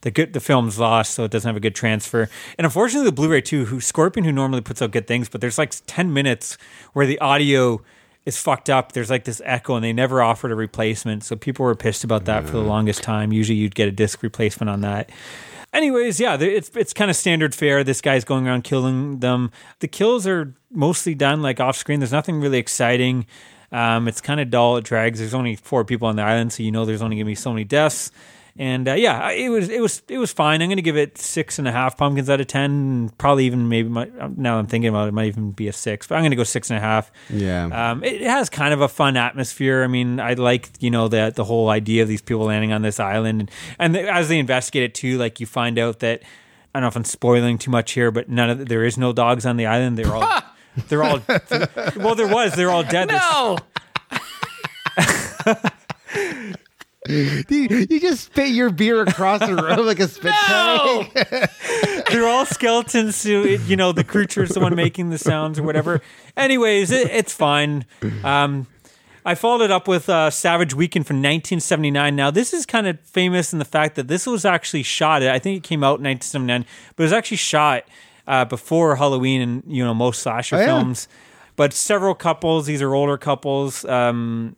the 0.00 0.10
good 0.10 0.32
the 0.32 0.40
film's 0.40 0.78
lost, 0.78 1.14
so 1.14 1.24
it 1.24 1.30
doesn't 1.30 1.48
have 1.48 1.56
a 1.56 1.60
good 1.60 1.74
transfer. 1.74 2.28
And 2.58 2.64
unfortunately, 2.64 3.08
the 3.08 3.14
Blu-ray 3.14 3.42
too. 3.42 3.66
Who 3.66 3.80
Scorpion, 3.80 4.24
who 4.24 4.32
normally 4.32 4.62
puts 4.62 4.82
out 4.82 4.90
good 4.90 5.06
things, 5.06 5.28
but 5.28 5.40
there's 5.40 5.58
like 5.58 5.72
ten 5.86 6.12
minutes 6.12 6.58
where 6.92 7.06
the 7.06 7.18
audio 7.20 7.82
is 8.24 8.36
fucked 8.36 8.68
up. 8.68 8.92
There's 8.92 9.10
like 9.10 9.24
this 9.24 9.40
echo, 9.44 9.76
and 9.76 9.84
they 9.84 9.92
never 9.92 10.22
offered 10.22 10.50
a 10.50 10.56
replacement. 10.56 11.22
So 11.22 11.36
people 11.36 11.64
were 11.64 11.76
pissed 11.76 12.02
about 12.02 12.24
that 12.24 12.44
for 12.44 12.52
the 12.52 12.62
longest 12.64 13.02
time. 13.02 13.32
Usually, 13.32 13.58
you'd 13.58 13.74
get 13.74 13.88
a 13.88 13.92
disc 13.92 14.22
replacement 14.22 14.68
on 14.68 14.80
that. 14.80 15.10
Anyways, 15.76 16.18
yeah, 16.18 16.38
it's 16.40 16.70
it's 16.74 16.94
kind 16.94 17.10
of 17.10 17.16
standard 17.16 17.54
fare. 17.54 17.84
This 17.84 18.00
guy's 18.00 18.24
going 18.24 18.46
around 18.46 18.64
killing 18.64 19.20
them. 19.20 19.50
The 19.80 19.88
kills 19.88 20.26
are 20.26 20.54
mostly 20.70 21.14
done 21.14 21.42
like 21.42 21.60
off 21.60 21.76
screen. 21.76 22.00
There's 22.00 22.12
nothing 22.12 22.40
really 22.40 22.56
exciting. 22.56 23.26
Um, 23.70 24.08
it's 24.08 24.22
kind 24.22 24.40
of 24.40 24.48
dull. 24.48 24.78
It 24.78 24.84
drags. 24.84 25.18
There's 25.18 25.34
only 25.34 25.54
four 25.54 25.84
people 25.84 26.08
on 26.08 26.16
the 26.16 26.22
island, 26.22 26.54
so 26.54 26.62
you 26.62 26.72
know 26.72 26.86
there's 26.86 27.02
only 27.02 27.16
gonna 27.16 27.26
be 27.26 27.34
so 27.34 27.52
many 27.52 27.64
deaths. 27.64 28.10
And 28.58 28.88
uh, 28.88 28.94
yeah, 28.94 29.30
it 29.30 29.50
was 29.50 29.68
it 29.68 29.82
was 29.82 30.02
it 30.08 30.16
was 30.16 30.32
fine. 30.32 30.62
I'm 30.62 30.70
gonna 30.70 30.80
give 30.80 30.96
it 30.96 31.18
six 31.18 31.58
and 31.58 31.68
a 31.68 31.72
half 31.72 31.98
pumpkins 31.98 32.30
out 32.30 32.40
of 32.40 32.46
ten. 32.46 33.10
Probably 33.18 33.44
even 33.44 33.68
maybe 33.68 33.90
might, 33.90 34.38
now 34.38 34.58
I'm 34.58 34.66
thinking 34.66 34.88
about 34.88 35.04
it, 35.04 35.08
it 35.08 35.12
might 35.12 35.26
even 35.26 35.50
be 35.50 35.68
a 35.68 35.74
six. 35.74 36.06
But 36.06 36.14
I'm 36.14 36.22
gonna 36.22 36.36
go 36.36 36.44
six 36.44 36.70
and 36.70 36.78
a 36.78 36.80
half. 36.80 37.12
Yeah. 37.28 37.90
Um, 37.90 38.02
it, 38.02 38.22
it 38.22 38.30
has 38.30 38.48
kind 38.48 38.72
of 38.72 38.80
a 38.80 38.88
fun 38.88 39.18
atmosphere. 39.18 39.84
I 39.84 39.88
mean, 39.88 40.20
I 40.20 40.34
like 40.34 40.70
you 40.80 40.90
know 40.90 41.08
the 41.08 41.32
the 41.34 41.44
whole 41.44 41.68
idea 41.68 42.02
of 42.02 42.08
these 42.08 42.22
people 42.22 42.46
landing 42.46 42.72
on 42.72 42.80
this 42.80 42.98
island, 42.98 43.40
and, 43.40 43.50
and 43.78 43.94
the, 43.94 44.10
as 44.10 44.30
they 44.30 44.38
investigate 44.38 44.84
it 44.84 44.94
too, 44.94 45.18
like 45.18 45.38
you 45.38 45.46
find 45.46 45.78
out 45.78 45.98
that 45.98 46.22
I 46.74 46.78
don't 46.78 46.84
know 46.84 46.88
if 46.88 46.96
I'm 46.96 47.04
spoiling 47.04 47.58
too 47.58 47.70
much 47.70 47.92
here, 47.92 48.10
but 48.10 48.28
none 48.28 48.48
of 48.48 48.58
the, 48.58 48.64
there 48.64 48.84
is 48.84 48.96
no 48.96 49.12
dogs 49.12 49.44
on 49.44 49.58
the 49.58 49.66
island. 49.66 49.98
They're 49.98 50.14
all 50.14 50.42
they're 50.88 51.02
all 51.02 51.20
well, 51.96 52.14
there 52.14 52.28
was. 52.28 52.54
They're 52.54 52.70
all 52.70 52.84
dead. 52.84 53.08
No, 53.08 53.58
you, 57.48 57.86
you 57.90 58.00
just 58.00 58.24
spit 58.26 58.50
your 58.50 58.70
beer 58.70 59.02
across 59.02 59.40
the 59.40 59.54
room 59.54 59.86
like 59.86 60.00
a 60.00 60.08
spit 60.08 60.34
no. 60.48 61.04
they're 62.10 62.26
all 62.26 62.46
skeletons. 62.46 63.16
So 63.16 63.42
it, 63.42 63.60
you 63.62 63.76
know, 63.76 63.92
the 63.92 64.04
creature 64.04 64.42
is 64.42 64.50
the 64.50 64.60
one 64.60 64.74
making 64.74 65.10
the 65.10 65.18
sounds 65.18 65.58
or 65.58 65.62
whatever. 65.62 66.00
Anyways, 66.36 66.90
it, 66.90 67.08
it's 67.10 67.32
fine. 67.32 67.84
Um, 68.24 68.66
I 69.24 69.34
followed 69.34 69.64
it 69.64 69.70
up 69.72 69.88
with 69.88 70.08
uh, 70.08 70.30
Savage 70.30 70.72
Weekend 70.74 71.06
from 71.06 71.16
1979. 71.16 72.14
Now, 72.14 72.30
this 72.30 72.54
is 72.54 72.64
kind 72.64 72.86
of 72.86 73.00
famous 73.00 73.52
in 73.52 73.58
the 73.58 73.64
fact 73.64 73.96
that 73.96 74.06
this 74.08 74.24
was 74.26 74.44
actually 74.44 74.84
shot. 74.84 75.22
I 75.22 75.38
think 75.40 75.56
it 75.58 75.62
came 75.68 75.82
out 75.82 75.98
in 75.98 76.04
1979, 76.04 76.64
but 76.94 77.02
it 77.02 77.06
was 77.06 77.12
actually 77.12 77.38
shot 77.38 77.84
uh, 78.28 78.44
before 78.44 78.96
Halloween 78.96 79.40
and 79.40 79.62
you 79.66 79.84
know 79.84 79.94
most 79.94 80.22
slasher 80.22 80.56
Oh, 80.56 80.60
yeah. 80.60 80.66
films. 80.66 81.08
But 81.56 81.72
several 81.72 82.14
couples, 82.14 82.66
these 82.66 82.82
are 82.82 82.94
older 82.94 83.16
couples. 83.18 83.84
Um, 83.84 84.54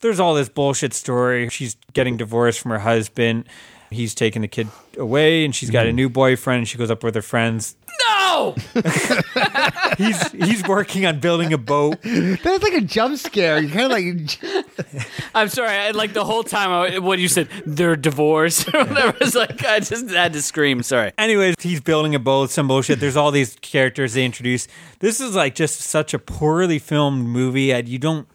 there's 0.00 0.20
all 0.20 0.34
this 0.34 0.48
bullshit 0.48 0.94
story. 0.94 1.48
She's 1.48 1.76
getting 1.92 2.16
divorced 2.16 2.60
from 2.60 2.70
her 2.72 2.78
husband. 2.78 3.44
He's 3.90 4.14
taking 4.14 4.42
the 4.42 4.48
kid 4.48 4.68
away, 4.98 5.44
and 5.46 5.54
she's 5.54 5.70
got 5.70 5.80
Mm-hmm. 5.82 5.88
a 5.90 5.92
new 5.94 6.08
boyfriend. 6.10 6.58
And 6.58 6.68
she 6.68 6.76
goes 6.76 6.90
up 6.90 7.02
with 7.02 7.14
her 7.14 7.22
friends. 7.22 7.74
No, 8.20 8.54
He's 9.98 10.30
he's 10.32 10.62
working 10.68 11.04
on 11.06 11.18
building 11.18 11.52
a 11.52 11.58
boat. 11.58 11.96
That's 12.04 12.62
like 12.62 12.74
a 12.74 12.80
jump 12.80 13.18
scare. 13.18 13.60
You 13.60 13.68
kind 13.68 13.86
of 13.86 13.90
like. 13.90 15.06
I'm 15.34 15.48
sorry. 15.48 15.70
I, 15.70 15.90
like 15.90 16.12
the 16.12 16.24
whole 16.24 16.44
time, 16.44 16.70
I, 16.70 16.98
what 17.00 17.18
you 17.18 17.26
said, 17.28 17.48
they're 17.66 17.96
divorced 17.96 18.72
or 18.72 18.84
whatever. 18.84 19.16
It's 19.20 19.34
like 19.34 19.64
I 19.64 19.80
just 19.80 20.10
had 20.10 20.32
to 20.34 20.42
scream. 20.42 20.82
Sorry. 20.82 21.12
Anyways, 21.18 21.56
he's 21.60 21.80
building 21.80 22.14
a 22.14 22.18
boat, 22.20 22.50
some 22.50 22.68
bullshit. 22.68 23.00
There's 23.00 23.16
all 23.16 23.30
these 23.32 23.56
characters 23.62 24.14
they 24.14 24.24
introduce. 24.24 24.68
This 25.00 25.20
is 25.20 25.34
like 25.34 25.54
just 25.56 25.80
such 25.80 26.14
a 26.14 26.18
poorly 26.18 26.78
filmed 26.78 27.26
movie. 27.26 27.72
And 27.72 27.88
you 27.88 27.98
don't, 27.98 28.28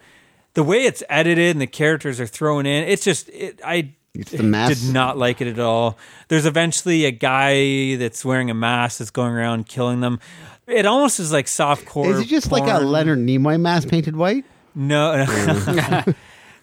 the 0.53 0.63
way 0.63 0.85
it's 0.85 1.03
edited 1.09 1.51
and 1.55 1.61
the 1.61 1.67
characters 1.67 2.19
are 2.19 2.27
thrown 2.27 2.65
in, 2.65 2.87
it's 2.87 3.03
just, 3.03 3.29
it, 3.29 3.59
I 3.65 3.93
It's 4.13 4.31
did 4.31 4.93
not 4.93 5.17
like 5.17 5.41
it 5.41 5.47
at 5.47 5.59
all. 5.59 5.97
There's 6.27 6.45
eventually 6.45 7.05
a 7.05 7.11
guy 7.11 7.95
that's 7.95 8.23
wearing 8.23 8.49
a 8.49 8.53
mask 8.53 8.99
that's 8.99 9.11
going 9.11 9.33
around 9.33 9.67
killing 9.67 9.99
them. 10.01 10.19
It 10.67 10.85
almost 10.85 11.19
is 11.19 11.31
like 11.33 11.47
soft 11.47 11.85
core. 11.85 12.11
Is 12.11 12.19
it 12.21 12.27
just 12.27 12.51
like 12.51 12.63
a. 12.63 12.79
Leonard 12.79 13.19
Nimoy 13.19 13.59
mask 13.59 13.89
painted 13.89 14.15
white? 14.15 14.45
No, 14.75 15.25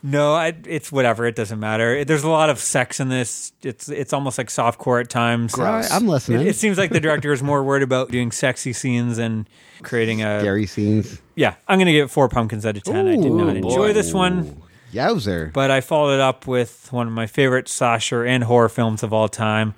No, 0.03 0.33
I, 0.35 0.55
it's 0.67 0.91
whatever. 0.91 1.27
It 1.27 1.37
doesn't 1.37 1.61
matter. 1.61 2.05
There's 2.07 2.23
a 2.25 2.29
lot 2.31 2.49
of 2.49 2.59
sex 2.59 3.01
in 3.01 3.11
this. 3.11 3.53
It's 3.63 3.89
it's 3.91 4.13
almost 4.15 4.39
like 4.39 4.49
softcore 4.49 4.99
at 5.01 5.11
times. 5.11 5.55
All 5.55 5.65
right, 5.65 5.87
I'm 5.93 6.09
listening. 6.09 6.41
It, 6.41 6.47
it 6.49 6.57
seems 6.57 6.79
like 6.79 6.91
the 6.91 7.01
director 7.01 7.33
is 7.35 7.43
more 7.43 7.63
worried 7.63 7.83
about 7.83 8.11
doing 8.11 8.33
sexy 8.33 8.73
scenes 8.73 9.19
and 9.19 9.47
creating 9.83 10.23
a. 10.23 10.41
Scary 10.41 10.65
scenes. 10.67 11.21
Yeah, 11.37 11.55
I'm 11.69 11.79
gonna 11.79 11.93
give 11.93 12.07
it 12.07 12.11
four 12.11 12.31
pumpkins 12.31 12.65
out 12.65 12.79
of 12.79 12.83
ten. 12.83 13.07
I 13.09 13.17
did 13.17 13.31
not 13.33 13.57
enjoy 13.57 13.89
boy. 13.89 13.93
this 13.93 14.15
one, 14.15 14.63
Yowzer. 14.93 15.53
but 15.53 15.71
I 15.71 15.83
followed 15.83 16.15
it 16.15 16.21
up 16.21 16.47
with 16.47 16.89
one 16.93 17.07
of 17.07 17.13
my 17.13 17.27
favorite 17.27 17.69
slasher 17.69 18.25
and 18.25 18.45
horror 18.45 18.71
films 18.71 19.03
of 19.03 19.13
all 19.13 19.29
time. 19.29 19.73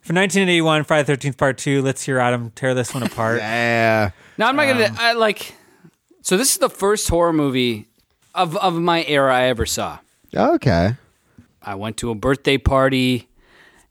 For 0.00 0.12
1981, 0.14 0.84
Friday 0.84 1.02
the 1.04 1.16
13th 1.18 1.36
Part 1.36 1.58
Two. 1.58 1.82
Let's 1.82 2.02
hear 2.02 2.18
Adam 2.18 2.50
tear 2.54 2.74
this 2.74 2.94
one 2.94 3.02
apart. 3.02 3.38
Yeah. 3.40 4.10
No, 4.38 4.46
I'm 4.46 4.56
not 4.56 4.68
Um, 4.68 4.78
gonna. 4.78 4.94
I 4.98 5.12
like. 5.12 5.54
So 6.22 6.36
this 6.38 6.52
is 6.52 6.58
the 6.58 6.70
first 6.70 7.08
horror 7.08 7.32
movie 7.34 7.88
of 8.36 8.56
of 8.56 8.74
my 8.74 9.04
era 9.04 9.34
I 9.34 9.44
ever 9.44 9.66
saw. 9.66 9.98
Okay. 10.34 10.94
I 11.62 11.74
went 11.74 11.96
to 11.98 12.10
a 12.10 12.14
birthday 12.14 12.58
party. 12.58 13.28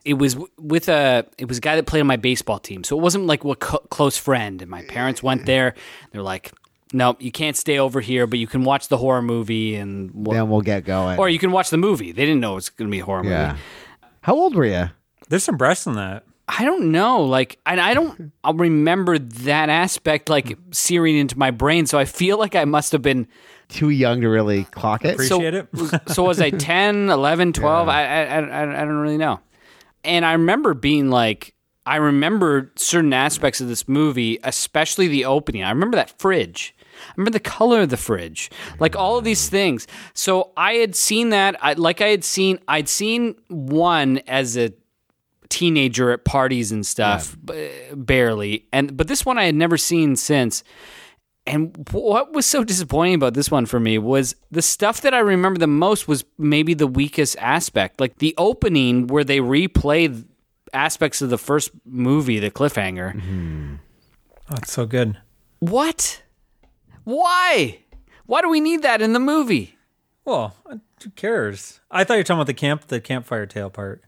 It 0.05 0.13
was 0.13 0.37
with 0.57 0.87
a 0.87 1.25
it 1.37 1.47
was 1.47 1.57
a 1.57 1.61
guy 1.61 1.75
that 1.75 1.87
played 1.87 2.01
on 2.01 2.07
my 2.07 2.15
baseball 2.15 2.59
team, 2.59 2.83
so 2.83 2.97
it 2.97 3.01
wasn't 3.01 3.25
like 3.25 3.43
a 3.43 3.55
co- 3.55 3.79
close 3.89 4.17
friend. 4.17 4.61
And 4.61 4.69
my 4.69 4.83
parents 4.83 5.21
went 5.23 5.45
there. 5.45 5.73
They're 6.11 6.21
like, 6.21 6.53
"No, 6.93 7.17
you 7.19 7.31
can't 7.31 7.57
stay 7.57 7.79
over 7.79 7.99
here, 8.01 8.27
but 8.27 8.37
you 8.39 8.47
can 8.47 8.63
watch 8.63 8.87
the 8.87 8.97
horror 8.97 9.23
movie, 9.23 9.75
and 9.75 10.11
wha- 10.13 10.33
Then 10.35 10.49
we'll 10.49 10.61
get 10.61 10.85
going. 10.85 11.17
or 11.17 11.27
you 11.27 11.39
can 11.39 11.51
watch 11.51 11.71
the 11.71 11.77
movie." 11.77 12.11
They 12.11 12.23
didn't 12.23 12.39
know 12.39 12.53
it 12.53 12.55
was 12.55 12.69
going 12.69 12.87
to 12.87 12.91
be 12.91 12.99
a 12.99 13.05
horror 13.05 13.25
yeah. 13.25 13.47
movie. 13.47 13.61
How 14.21 14.35
old 14.35 14.55
were 14.55 14.65
you? 14.65 14.89
There's 15.29 15.43
some 15.43 15.57
breasts 15.57 15.87
in 15.87 15.93
that. 15.95 16.23
I 16.47 16.63
don't 16.63 16.91
know, 16.91 17.23
like, 17.23 17.57
and 17.65 17.81
I 17.81 17.95
don't. 17.95 18.31
I'll 18.43 18.53
remember 18.69 19.17
that 19.17 19.69
aspect 19.69 20.29
like 20.29 20.55
searing 20.71 21.17
into 21.17 21.37
my 21.37 21.49
brain. 21.49 21.87
So 21.87 21.97
I 21.97 22.05
feel 22.05 22.37
like 22.37 22.55
I 22.55 22.65
must 22.65 22.91
have 22.91 23.01
been. 23.01 23.27
Too 23.69 23.89
young 23.89 24.21
to 24.21 24.29
really 24.29 24.65
clock 24.65 25.05
it. 25.05 25.19
So, 25.21 25.37
Appreciate 25.37 25.53
it. 25.53 26.01
so 26.11 26.23
was 26.23 26.39
I 26.39 26.49
10, 26.49 27.09
11, 27.09 27.53
12? 27.53 27.89
I, 27.89 28.03
I, 28.05 28.23
I, 28.23 28.39
I 28.39 28.81
I 28.81 28.85
don't 28.85 28.97
really 28.97 29.17
know. 29.17 29.39
And 30.03 30.25
I 30.25 30.33
remember 30.33 30.73
being 30.73 31.09
like, 31.09 31.53
I 31.85 31.97
remember 31.97 32.71
certain 32.75 33.13
aspects 33.13 33.61
of 33.61 33.67
this 33.67 33.87
movie, 33.87 34.39
especially 34.43 35.07
the 35.07 35.25
opening. 35.25 35.63
I 35.63 35.69
remember 35.69 35.97
that 35.97 36.17
fridge. 36.19 36.75
I 36.81 37.13
remember 37.17 37.31
the 37.31 37.39
color 37.39 37.81
of 37.81 37.89
the 37.89 37.97
fridge, 37.97 38.49
like 38.79 38.95
all 38.95 39.17
of 39.17 39.23
these 39.23 39.49
things. 39.49 39.85
So 40.13 40.51
I 40.55 40.73
had 40.73 40.95
seen 40.95 41.29
that, 41.29 41.55
I, 41.61 41.73
like 41.73 42.01
I 42.01 42.07
had 42.07 42.23
seen, 42.23 42.59
I'd 42.67 42.87
seen 42.87 43.35
one 43.49 44.19
as 44.27 44.57
a 44.57 44.71
teenager 45.49 46.11
at 46.11 46.23
parties 46.25 46.71
and 46.71 46.85
stuff, 46.85 47.37
b- 47.43 47.69
barely, 47.93 48.65
and 48.71 48.95
but 48.97 49.07
this 49.07 49.25
one 49.25 49.37
I 49.37 49.43
had 49.43 49.55
never 49.55 49.77
seen 49.77 50.15
since. 50.15 50.63
And 51.47 51.87
what 51.91 52.33
was 52.33 52.45
so 52.45 52.63
disappointing 52.63 53.15
about 53.15 53.35
this 53.35 53.51
one 53.51 53.67
for 53.67 53.79
me 53.79 53.99
was 53.99 54.35
the 54.49 54.63
stuff 54.63 55.01
that 55.01 55.13
I 55.13 55.19
remember 55.19 55.59
the 55.59 55.67
most 55.67 56.07
was 56.07 56.25
maybe 56.39 56.73
the 56.73 56.87
weakest 56.87 57.37
aspect. 57.39 57.99
Like 57.99 58.17
the 58.17 58.33
opening 58.37 59.07
where 59.07 59.23
they 59.23 59.39
replay 59.39 60.25
aspects 60.73 61.21
of 61.21 61.29
the 61.29 61.37
first 61.37 61.69
movie, 61.85 62.39
the 62.39 62.49
cliffhanger. 62.49 63.77
Oh, 64.49 64.55
it's 64.57 64.71
so 64.71 64.85
good. 64.85 65.17
What? 65.59 66.23
Why? 67.03 67.79
Why 68.25 68.41
do 68.41 68.49
we 68.49 68.59
need 68.59 68.81
that 68.81 69.01
in 69.01 69.13
the 69.13 69.19
movie? 69.19 69.77
Well, 70.25 70.55
who 71.03 71.09
cares? 71.15 71.79
I 71.91 72.03
thought 72.03 72.15
you 72.15 72.19
were 72.21 72.23
talking 72.23 72.39
about 72.39 72.47
the 72.47 72.55
camp, 72.55 72.87
the 72.87 72.99
campfire 72.99 73.45
tale 73.45 73.69
part. 73.69 74.01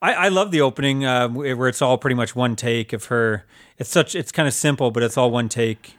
I, 0.00 0.14
I 0.14 0.28
love 0.28 0.52
the 0.52 0.60
opening 0.60 1.04
uh, 1.04 1.28
where 1.28 1.68
it's 1.68 1.82
all 1.82 1.98
pretty 1.98 2.14
much 2.14 2.36
one 2.36 2.54
take 2.54 2.92
of 2.92 3.06
her. 3.06 3.44
It's 3.76 3.90
such, 3.90 4.14
it's 4.14 4.32
kind 4.32 4.46
of 4.46 4.54
simple, 4.54 4.92
but 4.92 5.02
it's 5.02 5.16
all 5.16 5.30
one 5.30 5.48
take. 5.48 5.96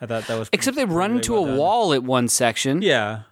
I 0.00 0.06
thought 0.06 0.26
that 0.26 0.38
was 0.38 0.48
Except 0.52 0.76
they 0.76 0.84
run 0.84 1.10
really 1.10 1.16
into 1.18 1.32
well 1.34 1.44
a 1.44 1.48
done. 1.48 1.56
wall 1.58 1.92
at 1.92 2.02
one 2.02 2.28
section. 2.28 2.82
Yeah, 2.82 3.22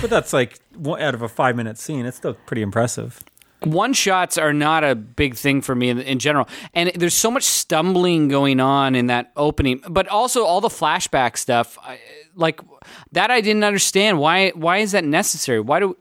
but 0.00 0.10
that's 0.10 0.32
like 0.32 0.58
out 0.86 1.14
of 1.14 1.22
a 1.22 1.28
five 1.28 1.56
minute 1.56 1.78
scene. 1.78 2.06
It's 2.06 2.16
still 2.16 2.34
pretty 2.46 2.62
impressive. 2.62 3.22
one 3.64 3.92
shots 3.94 4.36
are 4.38 4.52
not 4.52 4.84
a 4.84 4.94
big 4.94 5.34
thing 5.34 5.62
for 5.62 5.74
me 5.74 5.88
in, 5.88 5.98
in 5.98 6.18
general 6.18 6.46
and 6.74 6.92
there's 6.94 7.14
so 7.14 7.30
much 7.30 7.42
stumbling 7.42 8.28
going 8.28 8.60
on 8.60 8.94
in 8.94 9.06
that 9.06 9.32
opening 9.34 9.80
but 9.88 10.06
also 10.08 10.44
all 10.44 10.60
the 10.60 10.68
flashback 10.68 11.38
stuff 11.38 11.78
I, 11.82 11.98
like 12.34 12.60
that 13.12 13.30
i 13.30 13.40
didn't 13.40 13.64
understand 13.64 14.18
why 14.18 14.50
why 14.50 14.76
is 14.78 14.92
that 14.92 15.04
necessary 15.04 15.58
why 15.58 15.80
do 15.80 15.96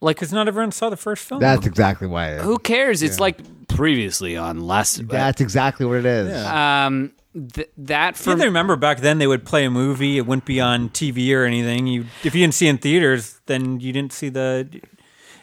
like 0.00 0.16
Because 0.16 0.32
not 0.32 0.48
everyone 0.48 0.72
saw 0.72 0.90
the 0.90 0.96
first 0.96 1.24
film. 1.24 1.40
That's 1.40 1.64
exactly 1.64 2.06
why. 2.06 2.36
Who 2.38 2.58
cares 2.58 3.02
it's 3.02 3.18
like 3.18 3.38
previously 3.76 4.36
on 4.36 4.60
last 4.60 5.06
That's 5.08 5.40
exactly 5.40 5.86
what 5.86 5.98
it 5.98 6.06
is. 6.06 6.44
um 6.46 7.12
th- 7.54 7.70
that 7.78 8.14
If 8.14 8.20
for 8.20 8.36
you 8.36 8.44
remember 8.44 8.76
back 8.76 9.00
then, 9.00 9.18
they 9.18 9.26
would 9.26 9.44
play 9.44 9.64
a 9.64 9.70
movie. 9.70 10.18
It 10.18 10.26
wouldn't 10.26 10.46
be 10.46 10.60
on 10.60 10.90
TV 10.90 11.34
or 11.36 11.44
anything. 11.44 11.86
You, 11.86 12.06
if 12.24 12.34
you 12.34 12.40
didn't 12.42 12.54
see 12.54 12.66
it 12.66 12.70
in 12.70 12.78
theaters, 12.78 13.40
then 13.46 13.80
you 13.80 13.92
didn't 13.92 14.12
see 14.12 14.28
the. 14.28 14.68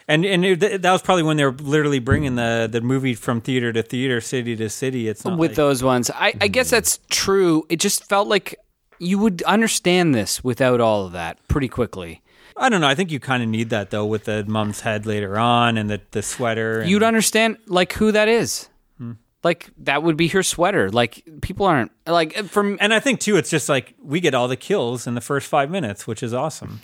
And 0.08 0.26
and 0.26 0.44
it, 0.44 0.82
that 0.82 0.92
was 0.92 1.02
probably 1.02 1.24
when 1.24 1.38
they 1.38 1.45
were 1.45 1.53
literally 1.53 2.00
bringing 2.00 2.36
the, 2.36 2.68
the 2.70 2.82
movie 2.82 3.14
from 3.14 3.40
theater 3.40 3.72
to 3.72 3.82
theater, 3.82 4.20
city 4.20 4.56
to 4.58 4.70
city. 4.70 5.08
It's 5.08 5.24
not 5.24 5.38
with 5.38 5.52
like, 5.52 5.56
those 5.56 5.84
ones 5.84 6.12
I, 6.14 6.34
I 6.42 6.48
guess 6.48 6.70
that's 6.70 7.00
true 7.10 7.66
it 7.70 7.80
just 7.80 8.03
felt 8.06 8.28
like 8.28 8.56
you 9.00 9.18
would 9.20 9.42
understand 9.44 10.14
this 10.14 10.44
without 10.44 10.82
all 10.82 11.06
of 11.06 11.14
that 11.14 11.38
pretty 11.48 11.68
quickly 11.68 12.22
I 12.57 12.69
don't 12.69 12.82
know. 12.82 12.88
I 12.88 12.95
think 12.95 13.11
you 13.11 13.19
kind 13.19 13.43
of 13.43 13.49
need 13.49 13.69
that 13.69 13.90
though, 13.90 14.06
with 14.06 14.25
the 14.25 14.43
mom's 14.45 14.82
head 14.82 15.06
later 15.06 15.38
on 15.38 15.77
and 15.77 15.90
the 15.90 16.01
the 16.11 16.22
sweater. 16.22 16.82
And, 16.82 16.90
you'd 16.90 17.03
understand 17.03 17.57
like 17.67 17.93
who 17.93 18.11
that 18.11 18.27
is. 18.27 18.69
Hmm. 18.98 19.14
Like 19.43 19.69
that 19.80 20.03
would 20.03 20.17
be 20.17 20.27
her 20.30 20.43
sweater. 20.43 20.90
Like 20.90 21.23
people 21.41 21.65
aren't 21.65 21.91
like 22.07 22.35
from. 22.45 22.77
and 22.82 22.93
I 22.93 22.99
think 22.99 23.19
too, 23.19 23.38
it's 23.38 23.49
just 23.49 23.69
like 23.69 23.95
we 24.01 24.19
get 24.19 24.33
all 24.33 24.48
the 24.48 24.57
kills 24.57 25.07
in 25.07 25.15
the 25.15 25.22
first 25.22 25.48
five 25.48 25.69
minutes, 25.69 26.07
which 26.07 26.23
is 26.23 26.33
awesome. 26.33 26.82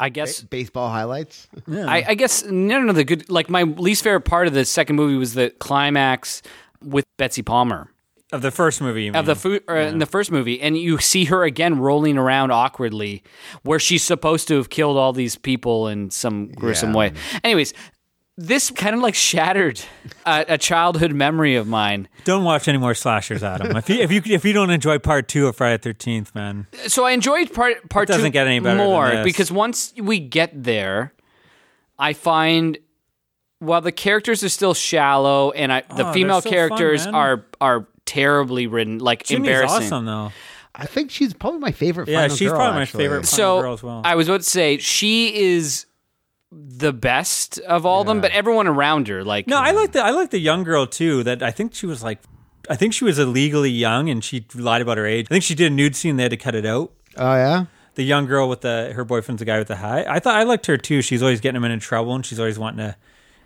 I 0.00 0.08
guess 0.08 0.42
Baseball 0.42 0.90
highlights. 0.90 1.46
I, 1.70 2.04
I 2.08 2.14
guess 2.14 2.44
none 2.44 2.88
of 2.88 2.96
the 2.96 3.04
good. 3.04 3.30
Like 3.30 3.48
my 3.48 3.62
least 3.62 4.02
favorite 4.02 4.22
part 4.22 4.48
of 4.48 4.52
the 4.52 4.64
second 4.64 4.96
movie 4.96 5.16
was 5.16 5.34
the 5.34 5.50
climax 5.50 6.42
with 6.82 7.04
Betsy 7.18 7.42
Palmer 7.42 7.91
Of 8.32 8.42
the 8.42 8.50
first 8.50 8.80
movie, 8.80 9.04
you 9.04 9.12
of 9.12 9.26
the 9.26 9.34
mean. 9.34 9.40
food 9.40 9.62
or 9.68 9.76
er, 9.76 9.80
in 9.80 9.98
the 9.98 10.06
first 10.06 10.32
movie, 10.32 10.60
and 10.60 10.76
you 10.76 10.98
see 10.98 11.26
her 11.26 11.44
again 11.44 11.78
rolling 11.78 12.16
around 12.16 12.50
awkwardly, 12.50 13.22
where 13.62 13.78
she's 13.78 14.02
supposed 14.02 14.48
to 14.48 14.56
have 14.56 14.70
killed 14.70 14.96
all 14.96 15.12
these 15.12 15.36
people 15.36 15.88
in 15.88 16.10
some 16.10 16.48
gruesome 16.52 16.90
Yeah. 16.90 16.96
way. 16.96 17.12
Anyways. 17.44 17.74
This 18.38 18.70
kind 18.70 18.94
of 18.96 19.02
like 19.02 19.14
shattered 19.14 19.78
a, 20.24 20.46
a 20.48 20.58
childhood 20.58 21.12
memory 21.12 21.54
of 21.54 21.68
mine. 21.68 22.08
Don't 22.24 22.44
watch 22.44 22.66
any 22.66 22.78
more 22.78 22.94
slashers, 22.94 23.42
Adam. 23.42 23.76
if 23.76 23.90
you 23.90 23.96
if 24.00 24.10
you 24.10 24.22
if 24.24 24.42
you 24.46 24.54
don't 24.54 24.70
enjoy 24.70 24.98
part 24.98 25.28
two 25.28 25.46
of 25.48 25.56
Friday 25.56 25.76
Thirteenth, 25.76 26.34
man, 26.34 26.66
so 26.86 27.04
I 27.04 27.10
enjoyed 27.12 27.52
part 27.52 27.90
part 27.90 28.08
It 28.08 28.12
doesn't 28.14 28.30
two 28.30 28.32
get 28.32 28.46
any 28.46 28.58
better 28.58 28.78
more 28.78 29.22
because 29.22 29.52
once 29.52 29.92
we 30.00 30.18
get 30.18 30.50
there, 30.64 31.12
I 31.98 32.14
find 32.14 32.78
while 33.58 33.82
the 33.82 33.92
characters 33.92 34.42
are 34.42 34.48
still 34.48 34.72
shallow 34.72 35.50
and 35.50 35.70
I, 35.70 35.82
the 35.94 36.08
Oh, 36.08 36.12
female 36.14 36.40
so 36.40 36.48
characters 36.48 37.04
man. 37.04 37.14
are 37.14 37.46
are 37.60 37.86
terribly 38.06 38.66
written, 38.66 38.98
like 38.98 39.24
Ginny's 39.24 39.48
embarrassing. 39.48 39.84
awesome 39.86 40.04
though. 40.06 40.32
I 40.74 40.86
think 40.86 41.10
she's 41.10 41.34
probably 41.34 41.60
my 41.60 41.72
favorite. 41.72 42.08
Yeah, 42.08 42.22
final 42.22 42.36
she's 42.36 42.48
girl, 42.48 42.56
probably 42.58 42.76
my 42.76 42.82
actually. 42.82 43.04
favorite. 43.04 43.26
So 43.26 43.60
girl 43.60 43.72
as 43.74 43.82
well. 43.82 44.00
I 44.04 44.14
was 44.14 44.28
about 44.28 44.40
to 44.40 44.48
say 44.48 44.78
she 44.78 45.34
is 45.36 45.86
the 46.50 46.92
best 46.92 47.58
of 47.60 47.84
all 47.86 48.04
them, 48.04 48.20
but 48.20 48.30
everyone 48.32 48.66
around 48.66 49.08
her, 49.08 49.24
like 49.24 49.46
No, 49.46 49.58
I 49.58 49.70
like 49.72 49.92
the 49.92 50.02
I 50.02 50.10
like 50.10 50.30
the 50.30 50.38
young 50.38 50.62
girl 50.64 50.86
too. 50.86 51.22
That 51.24 51.42
I 51.42 51.50
think 51.50 51.74
she 51.74 51.86
was 51.86 52.02
like, 52.02 52.20
I 52.70 52.76
think 52.76 52.94
she 52.94 53.04
was 53.04 53.18
illegally 53.18 53.70
young 53.70 54.08
and 54.08 54.22
she 54.24 54.46
lied 54.54 54.82
about 54.82 54.96
her 54.98 55.06
age. 55.06 55.26
I 55.26 55.34
think 55.34 55.44
she 55.44 55.54
did 55.54 55.70
a 55.72 55.74
nude 55.74 55.94
scene. 55.96 56.16
They 56.16 56.22
had 56.24 56.30
to 56.30 56.36
cut 56.36 56.54
it 56.54 56.64
out. 56.66 56.92
Oh 57.16 57.34
yeah. 57.34 57.66
The 57.94 58.02
young 58.04 58.24
girl 58.24 58.48
with 58.48 58.62
the 58.62 58.92
her 58.94 59.04
boyfriend's 59.04 59.40
the 59.40 59.44
guy 59.44 59.58
with 59.58 59.68
the 59.68 59.76
high. 59.76 60.04
I 60.08 60.18
thought 60.20 60.36
I 60.36 60.44
liked 60.44 60.64
her 60.66 60.78
too. 60.78 61.02
She's 61.02 61.22
always 61.22 61.40
getting 61.42 61.56
him 61.56 61.64
into 61.64 61.84
trouble 61.84 62.14
and 62.14 62.24
she's 62.24 62.40
always 62.40 62.58
wanting 62.58 62.78
to 62.78 62.96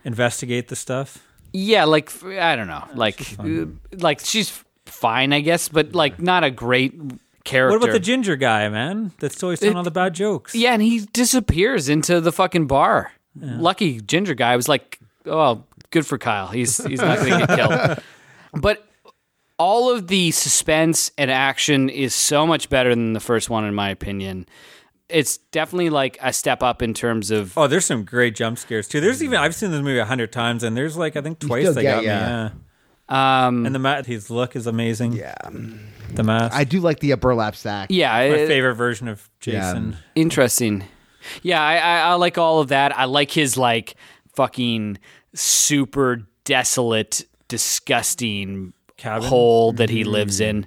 investigate 0.04 0.68
the 0.68 0.76
stuff. 0.76 1.25
Yeah, 1.56 1.84
like 1.84 2.10
I 2.24 2.56
don't 2.56 2.68
know, 2.68 2.84
like 2.94 3.36
uh, 3.38 3.66
like 3.92 4.20
she's 4.20 4.62
fine, 4.86 5.32
I 5.32 5.40
guess, 5.40 5.68
but 5.68 5.94
like 5.94 6.20
not 6.20 6.44
a 6.44 6.50
great 6.50 6.94
character. 7.44 7.78
What 7.78 7.84
about 7.84 7.92
the 7.92 8.00
ginger 8.00 8.36
guy, 8.36 8.68
man? 8.68 9.12
That's 9.20 9.42
always 9.42 9.60
telling 9.60 9.76
all 9.76 9.82
the 9.82 9.90
bad 9.90 10.14
jokes. 10.14 10.54
Yeah, 10.54 10.72
and 10.72 10.82
he 10.82 11.00
disappears 11.12 11.88
into 11.88 12.20
the 12.20 12.32
fucking 12.32 12.66
bar. 12.66 13.12
Lucky 13.38 14.00
ginger 14.00 14.34
guy 14.34 14.56
was 14.56 14.68
like, 14.68 14.98
"Oh, 15.24 15.64
good 15.90 16.06
for 16.06 16.18
Kyle. 16.18 16.48
He's 16.48 16.82
he's 16.84 17.00
not 17.00 17.18
going 17.18 17.40
to 17.40 17.46
get 17.46 17.56
killed." 17.56 17.98
But 18.58 18.86
all 19.58 19.90
of 19.90 20.06
the 20.08 20.30
suspense 20.30 21.10
and 21.18 21.30
action 21.30 21.90
is 21.90 22.14
so 22.14 22.46
much 22.46 22.70
better 22.70 22.90
than 22.94 23.12
the 23.12 23.20
first 23.20 23.50
one, 23.50 23.64
in 23.64 23.74
my 23.74 23.90
opinion. 23.90 24.46
It's 25.08 25.36
definitely 25.38 25.90
like 25.90 26.18
a 26.20 26.32
step 26.32 26.62
up 26.62 26.82
in 26.82 26.92
terms 26.94 27.30
of. 27.30 27.56
Oh, 27.56 27.66
there's 27.68 27.84
some 27.84 28.04
great 28.04 28.34
jump 28.34 28.58
scares 28.58 28.88
too. 28.88 29.00
There's 29.00 29.22
even 29.22 29.38
I've 29.38 29.54
seen 29.54 29.70
this 29.70 29.80
movie 29.80 29.98
a 29.98 30.04
hundred 30.04 30.32
times, 30.32 30.62
and 30.64 30.76
there's 30.76 30.96
like 30.96 31.16
I 31.16 31.20
think 31.20 31.38
twice 31.38 31.74
they 31.74 31.82
get 31.82 31.94
got 31.94 32.00
me. 32.02 32.06
Yeah, 32.06 32.50
Um, 33.08 33.66
and 33.66 33.74
the 33.74 33.78
ma- 33.78 34.02
his 34.02 34.30
look 34.30 34.56
is 34.56 34.66
amazing. 34.66 35.12
Yeah. 35.12 35.34
the 36.12 36.22
mask. 36.24 36.56
I 36.56 36.64
do 36.64 36.80
like 36.80 36.98
the 37.00 37.12
uh, 37.12 37.16
burlap 37.16 37.54
sack. 37.54 37.88
yeah, 37.90 38.10
my 38.12 38.22
it- 38.24 38.48
favorite 38.48 38.74
version 38.74 39.06
of 39.06 39.28
Jason. 39.40 39.96
Interesting. 40.16 40.84
Yeah, 41.42 41.62
I, 41.62 41.76
I, 41.76 41.98
I 42.10 42.14
like 42.14 42.36
all 42.38 42.60
of 42.60 42.68
that. 42.68 42.96
I 42.98 43.04
like 43.04 43.30
his 43.30 43.56
like 43.56 43.94
fucking 44.34 44.98
super 45.34 46.22
desolate, 46.44 47.24
disgusting 47.48 48.72
Cabin? 48.96 49.28
hole 49.28 49.72
that 49.72 49.90
he 49.90 50.04
lives 50.04 50.40
in. 50.40 50.66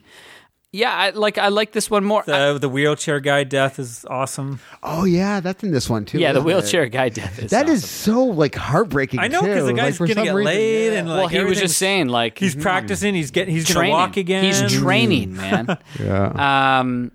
Yeah, 0.72 0.94
I 0.94 1.10
like 1.10 1.40
I 1.40 1.48
like 1.48 1.72
this 1.72 1.90
one 1.90 2.04
more. 2.06 2.22
I- 2.28 2.54
The 2.54 2.60
the 2.60 2.70
wheelchair 2.70 3.20
guy 3.20 3.44
death 3.44 3.80
is 3.80 4.06
awesome. 4.08 4.60
Oh 4.84 5.04
yeah, 5.04 5.40
that's 5.40 5.64
in 5.64 5.72
this 5.72 5.90
one 5.90 6.06
too. 6.06 6.20
yeah, 6.20 6.32
the 6.32 6.44
wheelchair 6.44 6.84
it? 6.84 6.90
guy 6.92 7.10
death 7.10 7.40
is 7.40 7.50
That 7.50 7.68
is 7.68 7.84
awesome. 7.84 8.14
so 8.14 8.24
like 8.26 8.54
heartbreaking. 8.54 9.20
I 9.20 9.30
know 9.30 9.42
because 9.42 9.66
the 9.66 9.74
guy's 9.74 10.00
like, 10.00 10.10
gonna 10.10 10.14
some 10.14 10.24
get 10.26 10.36
reason, 10.36 10.46
laid 10.46 10.94
yeah. 10.94 11.00
and 11.00 11.10
like 11.10 11.18
well, 11.18 11.28
he 11.28 11.40
was 11.44 11.60
just 11.60 11.78
saying 11.80 12.10
like 12.10 12.38
he's 12.38 12.56
practicing. 12.56 13.16
He's 13.16 13.32
getting 13.32 13.54
he's 13.56 13.68
training. 13.68 13.94
gonna 13.94 14.04
walk 14.08 14.18
again. 14.18 14.44
He's 14.44 14.62
training, 14.80 15.36
man. 15.38 15.76
Yeah. 16.00 16.80
Um, 16.80 17.12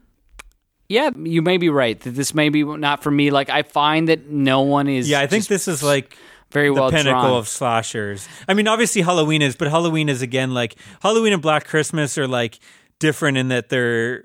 yeah, 0.88 1.10
you 1.16 1.40
may 1.40 1.56
be 1.56 1.68
right 1.68 1.98
that 2.00 2.10
this 2.10 2.34
may 2.34 2.48
be 2.48 2.64
not 2.64 3.04
for 3.04 3.10
me. 3.12 3.30
Like 3.30 3.50
I 3.50 3.62
find 3.62 4.08
that 4.08 4.28
no 4.30 4.62
one 4.62 4.88
is. 4.88 5.08
Yeah, 5.08 5.20
I 5.20 5.28
think 5.28 5.46
this 5.46 5.68
is 5.68 5.80
like 5.80 6.16
very 6.50 6.70
well 6.72 6.90
the 6.90 6.94
well 6.96 7.02
pinnacle 7.04 7.22
drawn. 7.22 7.38
of 7.38 7.46
slashers. 7.48 8.28
I 8.48 8.54
mean, 8.54 8.66
obviously 8.66 9.02
Halloween 9.02 9.42
is, 9.42 9.54
but 9.54 9.68
Halloween 9.68 10.08
is 10.08 10.22
again 10.22 10.52
like 10.54 10.74
Halloween 11.02 11.32
and 11.32 11.40
Black 11.40 11.66
Christmas 11.66 12.18
are 12.18 12.26
like 12.28 12.58
different 13.04 13.36
in 13.36 13.48
that 13.48 13.68
they're 13.68 14.24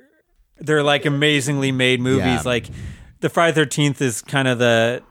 they're 0.60 0.84
like 0.84 1.06
amazingly 1.06 1.74
made 1.74 2.00
movies. 2.00 2.24
Yeah. 2.24 2.42
Like 2.46 2.68
the 3.20 3.28
Friday 3.28 3.54
Thirteenth 3.54 4.02
is 4.02 4.22
kind 4.22 4.48
of 4.48 4.58
the 4.58 5.04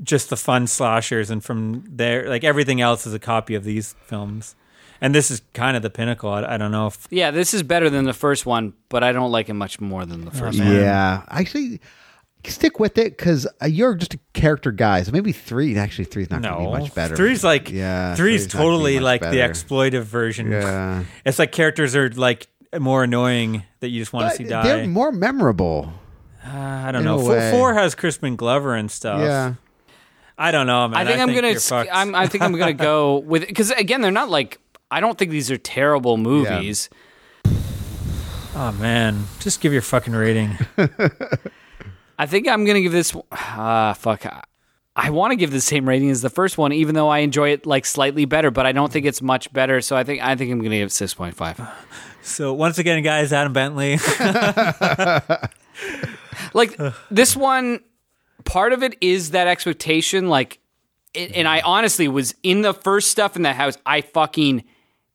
just 0.00 0.30
the 0.30 0.36
fun 0.36 0.68
slashers, 0.68 1.30
and 1.30 1.42
from 1.42 1.82
there, 1.88 2.28
like 2.28 2.44
everything 2.44 2.80
else 2.80 3.06
is 3.06 3.14
a 3.14 3.18
copy 3.18 3.56
of 3.56 3.64
these 3.64 3.96
films. 4.04 4.54
And 5.00 5.14
this 5.14 5.30
is 5.30 5.42
kind 5.52 5.76
of 5.76 5.82
the 5.82 5.90
pinnacle. 5.90 6.30
I, 6.30 6.54
I 6.54 6.56
don't 6.56 6.70
know 6.70 6.86
if 6.86 7.08
yeah, 7.10 7.32
this 7.32 7.54
is 7.54 7.64
better 7.64 7.90
than 7.90 8.04
the 8.04 8.12
first 8.12 8.46
one, 8.46 8.72
but 8.88 9.02
I 9.02 9.10
don't 9.10 9.32
like 9.32 9.48
it 9.48 9.54
much 9.54 9.80
more 9.80 10.06
than 10.06 10.24
the 10.24 10.30
first 10.30 10.60
one. 10.60 10.72
Yeah, 10.72 11.24
actually, 11.28 11.80
stick 12.44 12.78
with 12.78 12.98
it 12.98 13.16
because 13.16 13.48
uh, 13.60 13.66
you're 13.66 13.96
just 13.96 14.14
a 14.14 14.20
character 14.32 14.70
guy. 14.70 15.02
So 15.02 15.10
maybe 15.10 15.32
three. 15.32 15.76
Actually, 15.76 16.04
three's 16.04 16.30
not 16.30 16.42
going 16.42 16.54
to 16.54 16.60
be 16.60 16.82
much 16.82 16.94
better. 16.94 17.16
Three's 17.16 17.42
like 17.42 17.70
yeah, 17.70 18.14
three's, 18.14 18.52
not 18.52 18.62
totally 18.62 18.94
much 18.94 19.02
like 19.02 19.20
the 19.22 19.38
better. 19.38 19.52
exploitive 19.52 20.02
version. 20.02 20.52
Yeah. 20.52 21.04
It's 21.24 21.40
like 21.40 21.50
characters 21.50 21.96
are 21.96 22.08
like 22.10 22.46
more 22.78 23.04
annoying 23.04 23.62
that 23.80 23.88
you 23.88 24.00
just 24.00 24.12
want 24.12 24.30
to 24.30 24.36
see 24.36 24.44
die. 24.44 24.62
they're 24.62 24.86
more 24.86 25.12
memorable. 25.12 25.92
Uh, 26.44 26.50
I 26.50 26.92
don't 26.92 27.04
know. 27.04 27.18
Four, 27.18 27.50
four 27.50 27.74
has 27.74 27.94
Crispin 27.94 28.36
Glover 28.36 28.74
and 28.74 28.90
stuff. 28.90 29.20
Yeah. 29.20 29.54
I 30.38 30.52
don't 30.52 30.66
know, 30.66 30.86
man. 30.86 31.00
I 31.00 31.04
think 31.04 31.18
I 31.18 31.22
am 31.22 31.34
gonna. 31.34 31.50
you're. 31.50 31.92
I'm, 31.92 32.14
I 32.14 32.28
think 32.28 32.44
I'm 32.44 32.52
gonna 32.52 32.72
go 32.72 33.18
with 33.26 33.46
because 33.46 33.70
again, 33.72 34.00
they're 34.00 34.10
not 34.12 34.30
like. 34.30 34.58
I 34.90 35.00
don't 35.00 35.18
think 35.18 35.30
these 35.32 35.50
are 35.50 35.58
terrible 35.58 36.16
movies. 36.16 36.88
oh 38.54 38.74
man, 38.78 39.26
just 39.40 39.60
give 39.60 39.72
your 39.72 39.82
fucking 39.82 40.14
rating. 40.14 40.56
I 42.18 42.26
think 42.26 42.48
I'm 42.48 42.64
gonna 42.64 42.80
give 42.80 42.92
this. 42.92 43.14
Ah, 43.32 43.94
fuck. 43.98 44.24
I, 44.24 44.42
I 44.94 45.10
want 45.10 45.32
to 45.32 45.36
give 45.36 45.50
the 45.50 45.60
same 45.60 45.88
rating 45.88 46.10
as 46.10 46.22
the 46.22 46.30
first 46.30 46.56
one, 46.56 46.72
even 46.72 46.94
though 46.94 47.08
I 47.08 47.18
enjoy 47.18 47.50
it 47.50 47.66
like 47.66 47.84
slightly 47.84 48.24
better, 48.24 48.50
but 48.50 48.64
I 48.64 48.72
don't 48.72 48.92
think 48.92 49.06
it's 49.06 49.20
much 49.22 49.52
better. 49.52 49.80
So 49.80 49.96
I 49.96 50.04
think 50.04 50.22
I 50.22 50.36
think 50.36 50.50
I'm 50.52 50.58
gonna 50.58 50.76
give 50.78 50.86
it 50.86 50.92
six 50.92 51.14
point 51.14 51.34
five. 51.34 51.60
So 52.28 52.52
once 52.52 52.78
again, 52.78 53.02
guys, 53.02 53.32
Adam 53.32 53.52
Bentley. 53.52 53.98
like 56.54 56.78
this 57.10 57.36
one 57.36 57.80
part 58.44 58.72
of 58.72 58.82
it 58.82 58.96
is 59.00 59.30
that 59.32 59.46
expectation 59.46 60.28
like 60.28 60.58
and 61.14 61.46
i 61.48 61.60
honestly 61.60 62.08
was 62.08 62.34
in 62.42 62.62
the 62.62 62.72
first 62.72 63.10
stuff 63.10 63.36
in 63.36 63.42
that 63.42 63.56
house 63.56 63.76
i 63.84 64.00
fucking 64.00 64.64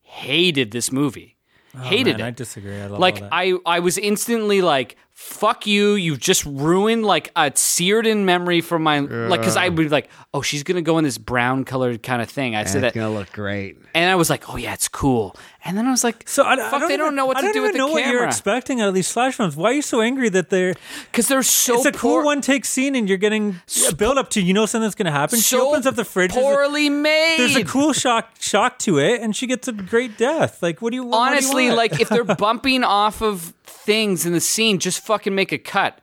hated 0.02 0.70
this 0.70 0.92
movie 0.92 1.36
oh, 1.74 1.80
hated 1.80 2.16
Oh, 2.16 2.18
man, 2.18 2.26
I 2.28 2.30
disagree. 2.30 2.80
I 2.80 2.86
like 2.86 3.22
i 3.32 3.54
i 3.66 3.80
was 3.80 3.98
instantly 3.98 4.62
like 4.62 4.96
fuck 5.16 5.64
you 5.66 5.92
you've 5.94 6.18
just 6.18 6.44
ruined 6.44 7.04
like 7.04 7.30
a 7.36 7.50
seared 7.54 8.04
in 8.06 8.24
memory 8.24 8.60
from 8.60 8.82
my 8.82 8.98
like 8.98 9.40
because 9.40 9.56
i 9.56 9.68
would 9.68 9.76
be 9.76 9.88
like 9.88 10.10
oh 10.34 10.42
she's 10.42 10.64
gonna 10.64 10.82
go 10.82 10.98
in 10.98 11.04
this 11.04 11.18
brown 11.18 11.64
colored 11.64 12.02
kind 12.02 12.20
of 12.20 12.28
thing 12.28 12.56
i 12.56 12.64
said 12.64 12.82
it's 12.82 12.94
that 12.94 12.98
gonna 13.00 13.14
look 13.14 13.30
great. 13.32 13.78
and 13.94 14.10
i 14.10 14.16
was 14.16 14.28
like 14.28 14.48
oh 14.50 14.56
yeah 14.56 14.74
it's 14.74 14.88
cool 14.88 15.36
and 15.64 15.78
then 15.78 15.86
i 15.86 15.90
was 15.92 16.02
like 16.02 16.28
So 16.28 16.44
I, 16.44 16.56
fuck 16.56 16.74
I 16.74 16.78
don't 16.80 16.88
they 16.88 16.94
even, 16.94 17.06
don't 17.06 17.14
know 17.14 17.26
what 17.26 17.36
I 17.36 17.40
to 17.42 17.46
don't 17.46 17.54
do 17.54 17.62
with 17.62 17.68
even 17.70 17.80
the 17.80 17.86
know 17.86 17.92
what 17.92 18.04
you're 18.06 18.24
expecting 18.24 18.80
out 18.80 18.88
of 18.88 18.94
these 18.94 19.06
slash 19.06 19.36
films. 19.36 19.56
Why 19.56 19.70
are 19.70 19.72
you 19.74 19.82
so 19.82 20.00
angry 20.00 20.28
that 20.30 20.50
they're? 20.50 20.74
because 21.10 21.28
they're 21.28 21.42
so 21.44 21.76
it's 21.76 21.86
a 21.86 21.92
cool 21.92 22.22
one 22.24 22.40
take 22.40 22.64
scene, 22.66 22.94
and 22.94 23.08
you're 23.08 23.16
getting 23.18 23.60
a 23.88 23.94
build 23.94 24.18
up 24.18 24.28
to. 24.30 24.42
You 24.42 24.52
know 24.52 24.66
something's 24.66 24.94
going 24.94 25.06
to 25.06 25.12
happen. 25.12 25.38
she 25.38 25.56
opens 25.56 25.86
up 25.86 25.94
the 25.94 26.04
fridge. 26.04 26.32
there's 26.34 26.44
a- 26.44 26.48
poorly 26.54 26.90
made 26.90 27.36
There's 27.38 27.56
a 27.56 27.64
cool 27.64 27.92
shock 27.94 28.30
shock 28.40 28.78
to 28.80 28.98
it, 28.98 29.20
and 29.22 29.34
she 29.34 29.46
gets 29.46 29.68
a 29.68 29.72
great 29.72 30.18
death. 30.18 30.62
Like, 30.62 30.82
what 30.82 30.90
do 30.90 30.96
you 30.96 31.04
what 31.04 31.12
do 31.12 31.16
you 31.16 31.36
honestly, 31.36 31.66
want? 31.68 31.76
like 31.78 32.00
if 32.00 32.08
they're 32.10 32.24
bumping 32.36 32.84
off 32.84 33.22
of 33.22 33.54
things 33.64 34.26
in 34.26 34.32
the 34.32 34.40
scene, 34.40 34.78
just 34.78 35.00
fucking 35.04 35.34
make 35.34 35.52
a 35.52 35.58
cut. 35.58 36.00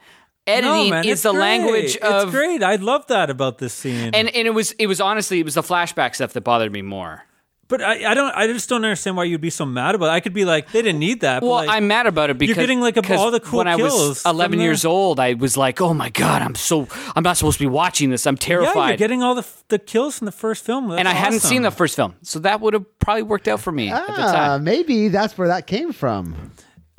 No, 0.47 0.53
Editing 0.53 0.89
man, 0.89 1.05
is 1.05 1.21
the 1.21 1.31
great. 1.31 1.39
language 1.39 1.97
of 1.97 2.23
It's 2.27 2.31
great. 2.35 2.63
I 2.63 2.75
love 2.75 3.05
that 3.07 3.29
about 3.29 3.59
this 3.59 3.73
scene. 3.73 4.11
and 4.13 4.27
and 4.35 4.47
it 4.47 4.53
was 4.53 4.71
it 4.73 4.87
was 4.87 4.99
honestly 4.99 5.39
it 5.39 5.45
was 5.45 5.53
the 5.53 5.61
flashback 5.61 6.15
stuff 6.15 6.33
that 6.33 6.41
bothered 6.41 6.71
me 6.73 6.81
more. 6.81 7.23
but 7.69 7.81
I, 7.81 8.11
I 8.11 8.13
don't. 8.15 8.31
I 8.35 8.47
just 8.47 8.67
don't 8.67 8.83
understand 8.83 9.15
why 9.15 9.23
you'd 9.25 9.39
be 9.39 9.49
so 9.51 9.65
mad 9.65 9.95
about. 9.95 10.07
it. 10.07 10.09
I 10.09 10.19
could 10.19 10.33
be 10.33 10.43
like, 10.43 10.69
they 10.73 10.81
didn't 10.81 10.99
need 10.99 11.21
that. 11.21 11.41
Well, 11.41 11.51
like, 11.53 11.69
I'm 11.69 11.87
mad 11.87 12.05
about 12.07 12.29
it 12.31 12.37
because 12.37 12.57
you're 12.57 12.63
getting, 12.65 12.81
like, 12.81 12.97
a- 12.97 13.15
all 13.17 13.31
the 13.31 13.39
cool 13.39 13.59
when 13.59 13.67
I 13.69 13.77
was 13.77 13.93
kills 13.93 14.21
from 14.23 14.35
11 14.35 14.57
the- 14.57 14.63
years 14.65 14.83
old, 14.83 15.21
I 15.21 15.35
was 15.35 15.55
like, 15.55 15.79
oh 15.79 15.93
my 15.93 16.09
god, 16.09 16.41
I'm 16.41 16.55
so 16.55 16.87
I'm 17.15 17.23
not 17.23 17.37
supposed 17.37 17.59
to 17.59 17.63
be 17.63 17.69
watching 17.69 18.09
this. 18.09 18.25
I'm 18.27 18.33
yeah, 18.35 18.47
terrified. 18.47 18.89
you're 18.89 18.97
getting 18.97 19.23
all 19.23 19.35
the 19.35 19.45
the 19.69 19.79
kills 19.79 20.17
from 20.17 20.25
the 20.25 20.33
first 20.33 20.65
film, 20.65 20.89
That's 20.89 20.99
and 20.99 21.07
I 21.07 21.13
hadn't 21.13 21.39
seen 21.41 21.61
the 21.61 21.71
first 21.71 21.95
film, 21.95 22.15
so 22.23 22.39
that 22.39 22.59
would 22.59 22.73
have 22.73 22.99
probably 22.99 23.23
worked 23.23 23.47
out 23.47 23.61
for 23.61 23.71
me 23.71 23.89
at 23.89 24.05
the 24.07 24.13
Ah, 24.21 24.31
time. 24.33 24.63
maybe 24.65 25.07
that's 25.07 25.37
where 25.37 25.47
that 25.47 25.65
came 25.67 25.93
from. 25.93 26.51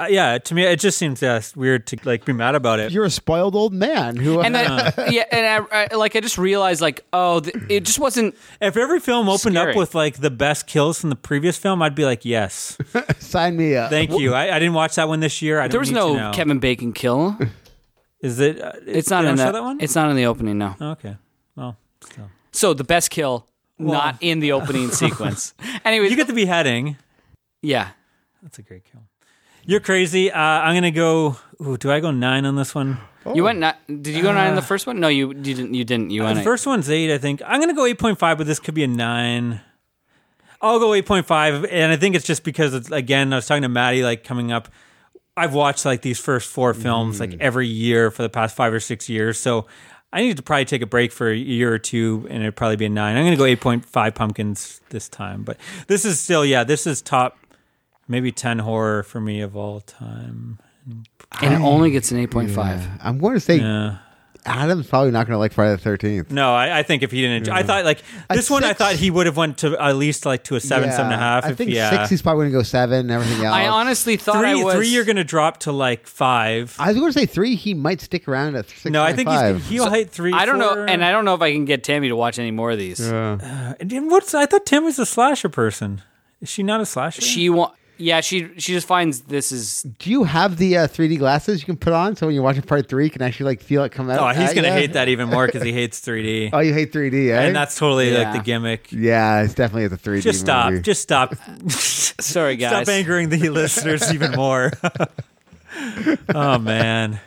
Uh, 0.02 0.06
yeah, 0.08 0.39
to 0.39 0.55
me, 0.55 0.62
it 0.64 0.81
just 0.81 0.98
seems 0.98 1.22
uh, 1.22 1.40
weird 1.55 1.86
to 1.89 1.98
like 2.05 2.24
be 2.24 2.32
mad 2.32 2.55
about 2.55 2.81
it. 2.81 2.92
You're 2.92 3.05
a 3.05 3.10
spoiled 3.10 3.55
old 3.55 3.72
man 3.72 4.16
who. 4.16 4.40
And 4.40 4.55
then, 4.55 4.92
yeah, 5.10 5.24
and 5.31 5.66
I, 5.70 5.89
I 5.92 5.94
like 5.94 6.16
I 6.16 6.20
just 6.20 6.39
realized 6.39 6.81
like, 6.81 7.05
oh, 7.12 7.40
th- 7.40 7.55
it 7.68 7.84
just 7.84 7.98
wasn't. 7.98 8.34
If 8.60 8.76
every 8.76 9.00
film 9.00 9.28
opened 9.28 9.55
Scary. 9.56 9.70
up 9.72 9.76
with 9.76 9.94
like 9.94 10.18
the 10.18 10.31
best 10.31 10.66
kills 10.66 11.00
from 11.00 11.10
the 11.10 11.16
previous 11.16 11.56
film, 11.56 11.82
I'd 11.82 11.94
be 11.94 12.05
like, 12.05 12.24
yes, 12.24 12.76
sign 13.18 13.56
me 13.56 13.76
up. 13.76 13.90
thank 13.90 14.10
you. 14.18 14.34
I, 14.34 14.56
I 14.56 14.58
didn't 14.58 14.74
watch 14.74 14.97
that 14.97 15.08
one 15.08 15.20
this 15.20 15.40
year. 15.42 15.60
I 15.60 15.68
There 15.68 15.81
was 15.81 15.90
no. 15.90 16.32
Kevin 16.32 16.58
Bacon 16.58 16.92
kill. 16.92 17.36
Is 18.20 18.39
it? 18.39 18.60
Uh, 18.60 18.72
It's 18.86 19.10
not 19.10 19.24
in 19.24 19.36
that, 19.36 19.52
that 19.52 19.62
one. 19.62 19.78
It's 19.81 19.94
not 19.94 20.08
in 20.10 20.16
the 20.16 20.26
opening. 20.26 20.58
No. 20.58 20.74
okay. 20.81 21.16
Well, 21.56 21.76
still. 22.00 22.31
So 22.52 22.72
the 22.72 22.84
best 22.84 23.10
kill, 23.10 23.48
not 23.78 24.16
in 24.20 24.39
the 24.40 24.52
opening 24.52 24.90
sequence. 24.90 25.55
Anyway, 25.84 26.08
you 26.08 26.16
get 26.16 26.28
the 26.28 26.32
beheading. 26.32 26.97
yeah. 27.62 27.90
That's 28.42 28.58
a 28.58 28.62
great 28.62 28.84
kill. 28.84 29.02
You're 29.65 29.81
crazy. 29.81 30.31
Uh, 30.31 30.39
I'm 30.39 30.74
gonna 30.74 30.91
go. 30.91 31.36
Ooh, 31.60 31.76
do 31.76 31.91
I 31.91 32.00
go 32.00 32.10
nine 32.10 32.44
on 32.44 32.57
this 32.57 32.74
one? 32.74 32.99
You 33.34 33.44
went. 33.44 33.60
Not, 33.60 33.78
did 33.86 34.08
you 34.08 34.23
go 34.23 34.32
nine 34.32 34.49
in 34.49 34.55
the 34.57 34.62
uh, 34.62 34.65
first 34.65 34.86
one? 34.86 34.99
No, 34.99 35.08
you, 35.08 35.28
you 35.28 35.34
didn't. 35.34 35.74
You 35.74 35.84
didn't. 35.84 36.10
You 36.10 36.23
uh, 36.23 36.26
went. 36.26 36.39
The 36.39 36.44
first 36.44 36.66
one's 36.66 36.91
eight, 36.91 37.12
I 37.12 37.18
think. 37.18 37.41
I'm 37.47 37.60
gonna 37.60 37.74
go 37.74 37.86
eight 37.86 37.99
point 37.99 38.18
five, 38.18 38.39
but 38.39 38.47
this 38.47 38.58
could 38.58 38.74
be 38.74 38.84
a 38.84 38.89
nine. 38.89 39.60
I'll 40.60 40.78
go 40.78 40.94
eight 40.94 41.07
point 41.07 41.26
five, 41.26 41.65
and 41.66 41.92
I 41.92 41.97
think 41.97 42.16
it's 42.16 42.26
just 42.26 42.42
because 42.44 42.74
it's 42.74 42.91
again. 42.91 43.32
I 43.32 43.36
was 43.36 43.47
talking 43.47 43.62
to 43.62 43.68
Maddie 43.68 44.02
like 44.02 44.24
coming 44.24 44.50
up. 44.50 44.68
I've 45.36 45.55
watched 45.55 45.84
like 45.84 46.02
these 46.02 46.18
first 46.18 46.50
four 46.50 46.74
films 46.74 47.18
like 47.18 47.31
mm. 47.31 47.41
every 47.41 47.66
year 47.66 48.10
for 48.10 48.23
the 48.23 48.28
past 48.28 48.55
five 48.55 48.73
or 48.73 48.81
six 48.81 49.08
years, 49.08 49.39
so 49.39 49.66
I 50.12 50.20
need 50.20 50.36
to 50.36 50.42
probably 50.42 50.66
take 50.66 50.82
a 50.82 50.86
break 50.86 51.10
for 51.10 51.31
a 51.31 51.36
year 51.36 51.73
or 51.73 51.78
two, 51.78 52.26
and 52.28 52.42
it'd 52.42 52.55
probably 52.55 52.76
be 52.76 52.84
a 52.84 52.91
nine. 52.91 53.16
I'm 53.16 53.24
gonna 53.24 53.36
go 53.36 53.44
eight 53.44 53.60
point 53.60 53.86
five 53.86 54.15
pumpkins 54.15 54.81
this 54.91 55.08
time, 55.08 55.42
but 55.42 55.57
this 55.86 56.05
is 56.05 56.20
still 56.20 56.44
yeah, 56.44 56.65
this 56.65 56.86
is 56.86 57.00
top 57.00 57.39
maybe 58.08 58.32
ten 58.32 58.58
horror 58.60 59.02
for 59.02 59.20
me 59.20 59.40
of 59.40 59.56
all 59.56 59.81
time. 59.81 60.58
and 61.40 61.55
it 61.55 61.60
only 61.60 61.90
gets 61.90 62.10
an 62.10 62.18
eight 62.18 62.31
point 62.31 62.50
five. 62.50 62.86
I'm 63.02 63.18
going 63.18 63.34
to 63.34 63.40
say 63.40 63.56
Yeah. 63.58 63.98
Adam's 64.44 64.89
probably 64.89 65.12
not 65.12 65.26
going 65.26 65.34
to 65.34 65.39
like 65.39 65.52
Friday 65.52 65.70
the 65.70 65.78
Thirteenth. 65.78 66.32
No, 66.32 66.52
I, 66.52 66.81
I 66.81 66.82
think 66.82 67.05
if 67.05 67.12
he 67.12 67.20
didn't, 67.20 67.36
enjoy, 67.36 67.52
I 67.52 67.62
thought 67.62 67.84
like 67.84 68.02
this 68.28 68.50
one, 68.50 68.64
I 68.64 68.72
thought 68.72 68.97
he 68.97 69.08
would 69.08 69.26
have 69.26 69.36
went 69.36 69.58
to 69.58 69.78
at 69.78 69.94
least 69.94 70.26
like 70.26 70.42
to 70.44 70.56
a 70.56 70.60
seven, 70.60 70.90
seven 70.90 71.06
and 71.06 71.14
a 71.14 71.16
half. 71.16 71.44
I 71.44 71.50
if, 71.50 71.56
think 71.56 71.70
yeah. 71.70 71.90
six. 71.90 72.10
He's 72.10 72.22
probably 72.22 72.47
going 72.47 72.52
to 72.52 72.58
go 72.58 72.62
seven. 72.64 72.98
and 73.00 73.10
Everything 73.12 73.44
else. 73.44 73.55
I 73.55 73.68
honestly 73.68 74.16
thought 74.16 74.40
three, 74.40 74.50
I 74.50 74.55
was. 74.56 74.74
three, 74.74 74.89
you're 74.89 75.05
going 75.05 75.16
to 75.16 75.22
drop 75.24 75.58
to 75.58 75.70
like 75.72 76.08
five. 76.08 76.74
I 76.81 76.89
was 76.89 76.97
going 76.97 77.12
to 77.12 77.18
say 77.18 77.26
three. 77.26 77.55
He 77.55 77.72
might 77.72 78.00
stick 78.00 78.26
around 78.26 78.56
at 78.56 78.68
six. 78.68 78.86
no, 78.86 79.05
I 79.05 79.12
think 79.12 79.28
he's, 79.28 79.68
he'll 79.68 79.90
hit 79.90 80.10
three. 80.10 80.32
I 80.32 80.44
don't 80.44 80.58
know, 80.58 80.86
and 80.89 81.05
I 81.05 81.12
don't 81.12 81.24
know 81.24 81.34
if 81.34 81.40
I 81.40 81.52
can 81.52 81.64
get 81.64 81.84
Tammy 81.84 82.08
to 82.08 82.16
watch 82.16 82.40
any 82.40 82.50
more 82.50 82.72
of 82.72 82.78
these. 82.78 83.00
Uh, 83.00 83.74
and 83.78 84.10
what's 84.10 84.34
I 84.34 84.47
thought 84.47 84.66
Tim 84.66 84.82
was 84.82 84.98
a 84.98 85.06
slasher 85.06 85.50
person. 85.50 86.02
Is 86.40 86.48
she 86.48 86.64
not 86.64 86.81
a 86.81 86.86
slasher? 86.86 87.22
She 87.22 87.48
want. 87.48 87.74
Yeah, 88.02 88.20
she 88.20 88.48
she 88.58 88.72
just 88.72 88.86
finds 88.89 89.20
this 89.22 89.52
is 89.52 89.82
Do 89.98 90.10
you 90.10 90.24
have 90.24 90.56
the 90.56 90.76
uh, 90.78 90.89
3D 90.89 91.18
glasses 91.18 91.60
you 91.60 91.66
can 91.66 91.76
put 91.76 91.92
on 91.92 92.16
so 92.16 92.26
when 92.26 92.34
you're 92.34 92.42
watching 92.42 92.62
part 92.62 92.89
three, 92.89 93.05
you 93.05 93.10
can 93.10 93.22
actually 93.22 93.47
like 93.47 93.60
feel 93.62 93.84
it 93.84 93.92
come 93.92 94.10
out? 94.10 94.18
Oh, 94.18 94.40
he's 94.40 94.52
going 94.52 94.64
to 94.64 94.70
ya? 94.70 94.74
hate 94.74 94.94
that 94.94 95.08
even 95.08 95.28
more 95.28 95.47
because 95.47 95.62
he 95.62 95.72
hates 95.81 96.00
3D. 96.00 96.50
Oh, 96.52 96.58
you 96.58 96.74
hate 96.74 96.92
3D, 96.92 97.28
eh? 97.31 97.40
and 97.47 97.55
that's 97.55 97.76
totally 97.78 98.12
Yeah. 98.12 98.22
like 98.32 98.32
the 98.40 98.44
gimmick. 98.44 98.90
yeah, 98.90 99.42
it's 99.42 99.55
definitely 99.55 99.86
the 99.86 99.97
3D. 99.98 100.22
Just 100.22 100.40
stop. 100.40 100.70
movie. 100.70 100.82
Just 100.82 101.02
stop. 101.02 101.34
sorry 101.68 102.56
guys. 102.56 102.86
Stop 102.86 102.89
angering 102.92 103.28
the 103.28 103.48
listeners 103.50 104.12
even 104.12 104.32
more. 104.32 104.72
oh 106.34 106.58
man, 106.58 107.20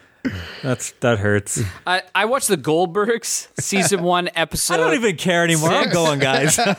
that's 0.62 0.92
that 1.02 1.20
hurts. 1.20 1.62
I, 1.88 2.02
I 2.14 2.26
watched 2.26 2.48
the 2.48 2.58
Goldbergs 2.58 3.48
season 3.60 4.04
one 4.04 4.30
episode. 4.36 4.74
I 4.76 4.78
don't 4.78 4.94
even 4.94 5.16
care 5.18 5.44
anymore. 5.44 5.70
I'm 5.70 5.90
going, 5.90 6.20
guys. 6.20 6.60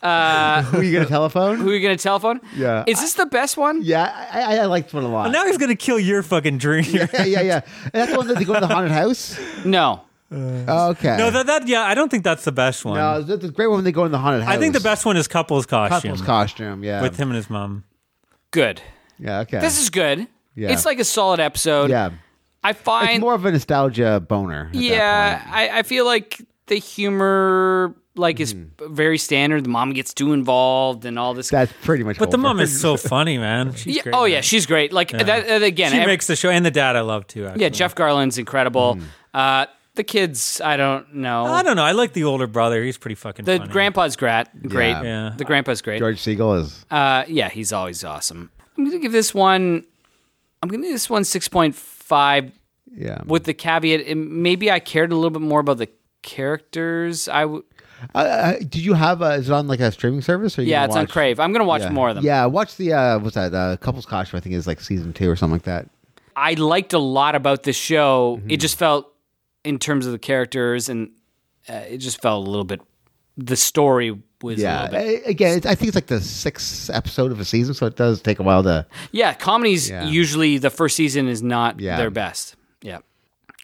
Uh, 0.00 0.62
who 0.62 0.78
are 0.78 0.82
you 0.82 0.92
gonna 0.92 1.06
telephone? 1.06 1.56
Who 1.58 1.70
are 1.70 1.74
you 1.74 1.80
gonna 1.82 1.96
telephone? 1.96 2.40
Yeah. 2.56 2.84
Is 2.86 3.00
this 3.00 3.14
the 3.14 3.26
best 3.26 3.56
one? 3.56 3.82
yeah, 3.82 4.28
I, 4.32 4.40
I, 4.40 4.56
I 4.62 4.64
liked 4.66 4.94
one 4.94 5.04
a 5.04 5.08
lot. 5.08 5.30
now 5.32 5.44
he's 5.46 5.58
gonna 5.58 5.74
kill 5.76 5.98
your 5.98 6.22
fucking 6.22 6.58
dream. 6.58 6.84
yeah, 6.88 7.06
yeah, 7.24 7.40
yeah. 7.42 7.60
And 7.84 7.92
that's 7.92 8.12
the 8.12 8.16
one 8.18 8.26
that 8.28 8.38
they 8.38 8.44
go 8.44 8.54
to 8.54 8.60
the 8.60 8.68
haunted 8.68 8.92
house. 8.92 9.38
No. 9.64 10.02
Oh, 10.30 10.90
okay. 10.90 11.16
No, 11.16 11.30
that 11.30 11.46
that 11.46 11.66
yeah, 11.68 11.82
I 11.82 11.94
don't 11.94 12.10
think 12.10 12.22
that's 12.24 12.44
the 12.44 12.52
best 12.52 12.84
one. 12.84 12.96
no, 12.96 13.22
that's 13.22 13.44
a 13.44 13.50
great 13.50 13.66
one 13.66 13.76
when 13.78 13.84
they 13.84 13.92
go 13.92 14.04
in 14.04 14.12
the 14.12 14.18
haunted 14.18 14.42
house. 14.44 14.54
I 14.54 14.58
think 14.58 14.72
the 14.74 14.80
best 14.80 15.04
one 15.04 15.16
is 15.16 15.26
couple's 15.26 15.66
costume 15.66 16.10
couple's 16.12 16.22
costume. 16.26 16.84
Yeah, 16.84 17.02
with 17.02 17.16
him 17.16 17.28
and 17.28 17.36
his 17.36 17.50
mom. 17.50 17.84
Good. 18.50 18.80
Yeah, 19.18 19.40
okay. 19.40 19.58
This 19.60 19.80
is 19.80 19.90
good. 19.90 20.26
Yeah. 20.54 20.70
It's 20.72 20.84
like 20.86 20.98
a 21.00 21.04
solid 21.04 21.40
episode. 21.40 21.90
yeah. 21.90 22.10
I 22.68 22.72
find 22.74 23.10
It's 23.10 23.20
more 23.20 23.34
of 23.34 23.44
a 23.44 23.52
nostalgia 23.52 24.20
boner. 24.20 24.68
Yeah. 24.72 25.42
I, 25.50 25.78
I 25.78 25.82
feel 25.82 26.04
like 26.04 26.40
the 26.66 26.76
humor 26.76 27.94
like 28.14 28.40
is 28.40 28.52
Mm-hmm. 28.54 28.94
very 28.94 29.16
standard. 29.18 29.64
The 29.64 29.68
mom 29.68 29.92
gets 29.92 30.12
too 30.12 30.32
involved 30.32 31.04
and 31.04 31.18
all 31.18 31.34
this. 31.34 31.48
That's 31.50 31.72
pretty 31.82 32.02
much. 32.04 32.18
But 32.18 32.30
the 32.30 32.38
mom 32.38 32.58
is 32.60 32.80
so 32.80 32.96
funny, 32.96 33.38
man. 33.38 33.72
She's 33.74 33.96
yeah, 33.96 34.02
great. 34.02 34.14
oh 34.14 34.22
man. 34.22 34.30
yeah, 34.32 34.40
she's 34.40 34.66
great. 34.66 34.92
Like 34.92 35.10
that, 35.12 35.24
that 35.26 35.62
again. 35.62 35.92
she 35.92 35.98
ev- 35.98 36.06
makes 36.06 36.26
the 36.26 36.34
show, 36.36 36.50
and 36.50 36.66
the 36.66 36.70
dad 36.72 36.96
I 36.96 37.00
love 37.02 37.26
too. 37.28 37.46
Actually. 37.46 37.62
yeah, 37.62 37.68
Jeff 37.68 37.94
Garlin's 37.94 38.36
incredible. 38.38 38.96
Mm. 38.96 39.02
Uh, 39.32 39.66
the 39.94 40.02
kids, 40.04 40.60
I 40.64 40.76
don't 40.76 41.14
know. 41.14 41.44
I 41.44 41.62
don't 41.62 41.76
know. 41.76 41.84
I 41.84 41.92
like 41.92 42.12
the 42.12 42.24
older 42.24 42.46
brother. 42.48 42.82
He's 42.84 42.98
pretty 42.98 43.14
fucking. 43.14 43.44
the 43.44 43.58
funny. 43.58 43.70
grandpa's 43.70 44.16
great. 44.16 44.46
Great. 44.62 44.90
Yeah. 44.90 45.02
Yeah. 45.02 45.34
The 45.36 45.44
grandpa's 45.44 45.80
great. 45.82 45.98
George 46.00 46.18
Segal 46.20 46.60
is. 46.60 46.84
Uh, 46.90 47.24
yeah, 47.28 47.48
he's 47.48 47.72
always 47.72 48.02
awesome. 48.04 48.50
I'm 48.76 48.84
gonna 48.84 48.98
give 48.98 49.12
this 49.12 49.32
one. 49.32 49.84
I'm 50.62 50.68
gonna 50.68 50.82
give 50.82 50.92
this 50.92 51.08
one 51.08 51.22
six 51.24 51.46
point 51.48 51.74
five 51.76 52.50
Yeah. 52.98 53.22
with 53.26 53.44
the 53.44 53.54
caveat. 53.54 54.00
it- 54.00 54.14
Maybe 54.16 54.70
I 54.70 54.80
cared 54.80 55.12
a 55.12 55.14
little 55.14 55.30
bit 55.30 55.42
more 55.42 55.60
about 55.60 55.78
the 55.78 55.88
characters. 56.22 57.28
I 57.28 57.42
w- 57.42 57.64
Uh, 58.14 58.52
did 58.60 58.76
you 58.76 58.94
have? 58.94 59.22
Uh, 59.22 59.26
is 59.40 59.48
it 59.48 59.52
on 59.52 59.66
like 59.66 59.80
a 59.80 59.90
streaming 59.90 60.22
service? 60.22 60.56
Or 60.58 60.62
you 60.62 60.68
yeah, 60.70 60.84
it's 60.84 60.94
on 60.96 61.06
Crave. 61.08 61.40
I'm 61.40 61.52
gonna 61.52 61.64
watch 61.64 61.82
Yeah. 61.82 61.90
more 61.90 62.08
of 62.10 62.14
them. 62.16 62.24
Yeah, 62.24 62.46
watch 62.46 62.76
the 62.76 62.92
uh, 62.92 63.18
what's 63.18 63.34
that? 63.34 63.52
Uh, 63.52 63.76
Couples 63.76 64.06
Costume. 64.06 64.38
I 64.38 64.40
think 64.40 64.54
is 64.54 64.66
like 64.68 64.80
season 64.80 65.12
two 65.12 65.28
or 65.28 65.34
something 65.36 65.54
like 65.54 65.62
that. 65.64 65.88
I 66.36 66.54
liked 66.54 66.92
a 66.92 66.98
lot 67.00 67.34
about 67.34 67.64
this 67.64 67.74
show. 67.76 68.36
Mm-hmm. 68.38 68.50
It 68.52 68.56
just 68.60 68.78
felt, 68.78 69.12
in 69.64 69.78
terms 69.80 70.06
of 70.06 70.12
the 70.12 70.18
characters, 70.20 70.88
and 70.88 71.10
uh, 71.68 71.72
it 71.90 71.98
just 71.98 72.22
felt 72.22 72.46
a 72.46 72.50
little 72.50 72.64
bit. 72.64 72.80
The 73.36 73.56
story 73.56 74.16
was 74.42 74.58
a 74.58 74.62
Yeah. 74.62 74.82
little 74.84 74.98
bit. 75.00 75.22
Again, 75.26 75.56
it's, 75.58 75.66
I 75.66 75.74
think 75.74 75.88
it's 75.88 75.94
like 75.96 76.06
the 76.06 76.20
sixth 76.20 76.90
episode 76.90 77.32
of 77.32 77.40
a 77.40 77.44
season, 77.44 77.74
so 77.74 77.86
it 77.86 77.96
does 77.96 78.20
take 78.22 78.38
a 78.38 78.44
while 78.44 78.62
to. 78.62 78.86
Yeah, 79.10 79.34
comedies 79.34 79.90
Yeah. 79.90 80.04
usually 80.04 80.58
the 80.58 80.70
first 80.70 80.94
season 80.94 81.26
is 81.26 81.42
not 81.42 81.80
Yeah. 81.80 81.96
their 81.96 82.10
best. 82.10 82.54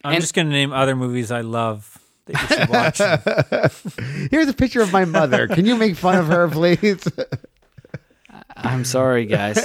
Yeah. 0.04 0.08
I'm 0.08 0.14
and- 0.14 0.22
just 0.22 0.34
gonna 0.34 0.50
name 0.50 0.72
other 0.72 0.94
movies 0.94 1.30
I 1.30 1.40
love 1.40 1.98
that 2.26 2.42
you 2.42 2.56
should 2.56 2.68
watch. 2.68 4.28
Here's 4.30 4.48
a 4.48 4.54
picture 4.54 4.82
of 4.82 4.92
my 4.92 5.04
mother. 5.04 5.48
Can 5.48 5.66
you 5.66 5.76
make 5.76 5.96
fun 5.96 6.16
of 6.16 6.26
her, 6.28 6.48
please? 6.48 7.06
I'm 8.56 8.84
sorry, 8.84 9.26
guys. 9.26 9.58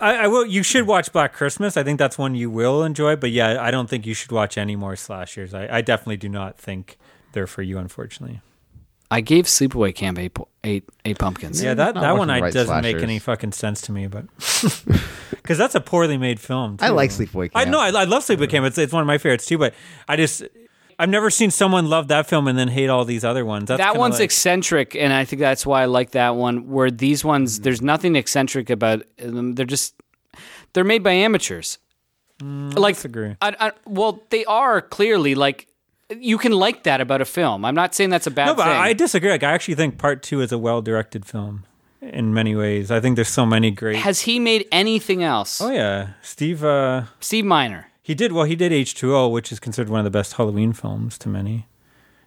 I, 0.00 0.16
I 0.16 0.26
will. 0.28 0.46
You 0.46 0.62
should 0.62 0.86
watch 0.86 1.12
Black 1.12 1.32
Christmas. 1.32 1.76
I 1.76 1.82
think 1.82 1.98
that's 1.98 2.16
one 2.16 2.34
you 2.34 2.50
will 2.50 2.82
enjoy. 2.82 3.16
But 3.16 3.30
yeah, 3.30 3.60
I 3.60 3.70
don't 3.70 3.90
think 3.90 4.06
you 4.06 4.14
should 4.14 4.32
watch 4.32 4.56
any 4.56 4.74
more 4.74 4.96
slashers. 4.96 5.52
I, 5.52 5.68
I 5.78 5.80
definitely 5.80 6.16
do 6.16 6.28
not 6.28 6.58
think 6.58 6.98
they're 7.32 7.46
for 7.46 7.62
you, 7.62 7.78
unfortunately. 7.78 8.40
I 9.10 9.20
gave 9.20 9.44
Sleepaway 9.44 9.94
Camp 9.94 10.18
eight, 10.18 10.36
eight, 10.64 10.84
eight 11.04 11.18
pumpkins. 11.18 11.62
Yeah, 11.62 11.74
that 11.74 11.94
not 11.94 12.00
that 12.00 12.16
one 12.16 12.30
I 12.30 12.40
right 12.40 12.52
doesn't 12.52 12.82
make 12.82 12.96
any 12.98 13.18
fucking 13.18 13.52
sense 13.52 13.82
to 13.82 13.92
me, 13.92 14.06
but 14.08 14.26
because 15.30 15.58
that's 15.58 15.74
a 15.74 15.80
poorly 15.80 16.18
made 16.18 16.40
film. 16.40 16.76
I 16.80 16.88
like 16.88 17.10
Sleepaway 17.10 17.52
Camp. 17.52 17.56
I 17.56 17.64
know 17.70 17.78
I, 17.78 17.88
I 17.88 18.04
love 18.04 18.24
Sleepaway 18.24 18.50
Camp. 18.50 18.66
It's 18.66 18.78
it's 18.78 18.92
one 18.92 19.02
of 19.02 19.06
my 19.06 19.18
favorites 19.18 19.46
too. 19.46 19.58
But 19.58 19.74
I 20.08 20.16
just 20.16 20.42
I've 20.98 21.08
never 21.08 21.30
seen 21.30 21.50
someone 21.50 21.86
love 21.86 22.08
that 22.08 22.26
film 22.26 22.48
and 22.48 22.58
then 22.58 22.68
hate 22.68 22.88
all 22.88 23.04
these 23.04 23.24
other 23.24 23.44
ones. 23.44 23.68
That's 23.68 23.78
that 23.78 23.96
one's 23.96 24.16
like, 24.16 24.24
eccentric, 24.24 24.96
and 24.96 25.12
I 25.12 25.24
think 25.24 25.40
that's 25.40 25.64
why 25.64 25.82
I 25.82 25.84
like 25.84 26.12
that 26.12 26.34
one. 26.34 26.68
Where 26.68 26.90
these 26.90 27.24
ones, 27.24 27.60
mm. 27.60 27.62
there's 27.62 27.82
nothing 27.82 28.16
eccentric 28.16 28.70
about 28.70 29.02
them. 29.18 29.54
They're 29.54 29.66
just 29.66 29.94
they're 30.72 30.84
made 30.84 31.02
by 31.02 31.12
amateurs. 31.12 31.78
Mm, 32.40 32.78
like, 32.78 32.96
disagree. 32.96 33.36
I, 33.40 33.56
I, 33.58 33.72
well, 33.86 34.22
they 34.30 34.44
are 34.44 34.82
clearly 34.82 35.34
like 35.34 35.68
you 36.10 36.38
can 36.38 36.52
like 36.52 36.84
that 36.84 37.00
about 37.00 37.20
a 37.20 37.24
film. 37.24 37.64
I'm 37.64 37.74
not 37.74 37.94
saying 37.94 38.10
that's 38.10 38.26
a 38.26 38.30
bad 38.30 38.46
no, 38.46 38.54
but 38.54 38.64
thing. 38.64 38.72
I 38.72 38.92
disagree. 38.92 39.30
Like, 39.30 39.42
I 39.42 39.52
actually 39.52 39.74
think 39.74 39.98
Part 39.98 40.22
Two 40.22 40.40
is 40.40 40.52
a 40.52 40.58
well 40.58 40.82
directed 40.82 41.24
film 41.24 41.64
in 42.00 42.32
many 42.32 42.54
ways. 42.54 42.90
I 42.90 43.00
think 43.00 43.16
there's 43.16 43.28
so 43.28 43.46
many 43.46 43.70
great. 43.70 43.96
Has 43.96 44.20
he 44.22 44.38
made 44.38 44.66
anything 44.70 45.22
else? 45.22 45.60
oh 45.60 45.70
yeah, 45.70 46.10
Steve. 46.22 46.64
Uh, 46.64 47.04
Steve 47.20 47.44
Miner. 47.44 47.90
He 48.02 48.14
did 48.14 48.32
well. 48.32 48.44
He 48.44 48.54
did 48.54 48.72
H 48.72 48.94
two 48.94 49.16
O, 49.16 49.28
which 49.28 49.50
is 49.50 49.58
considered 49.58 49.90
one 49.90 50.00
of 50.00 50.04
the 50.04 50.10
best 50.10 50.34
Halloween 50.34 50.72
films 50.72 51.18
to 51.18 51.28
many. 51.28 51.66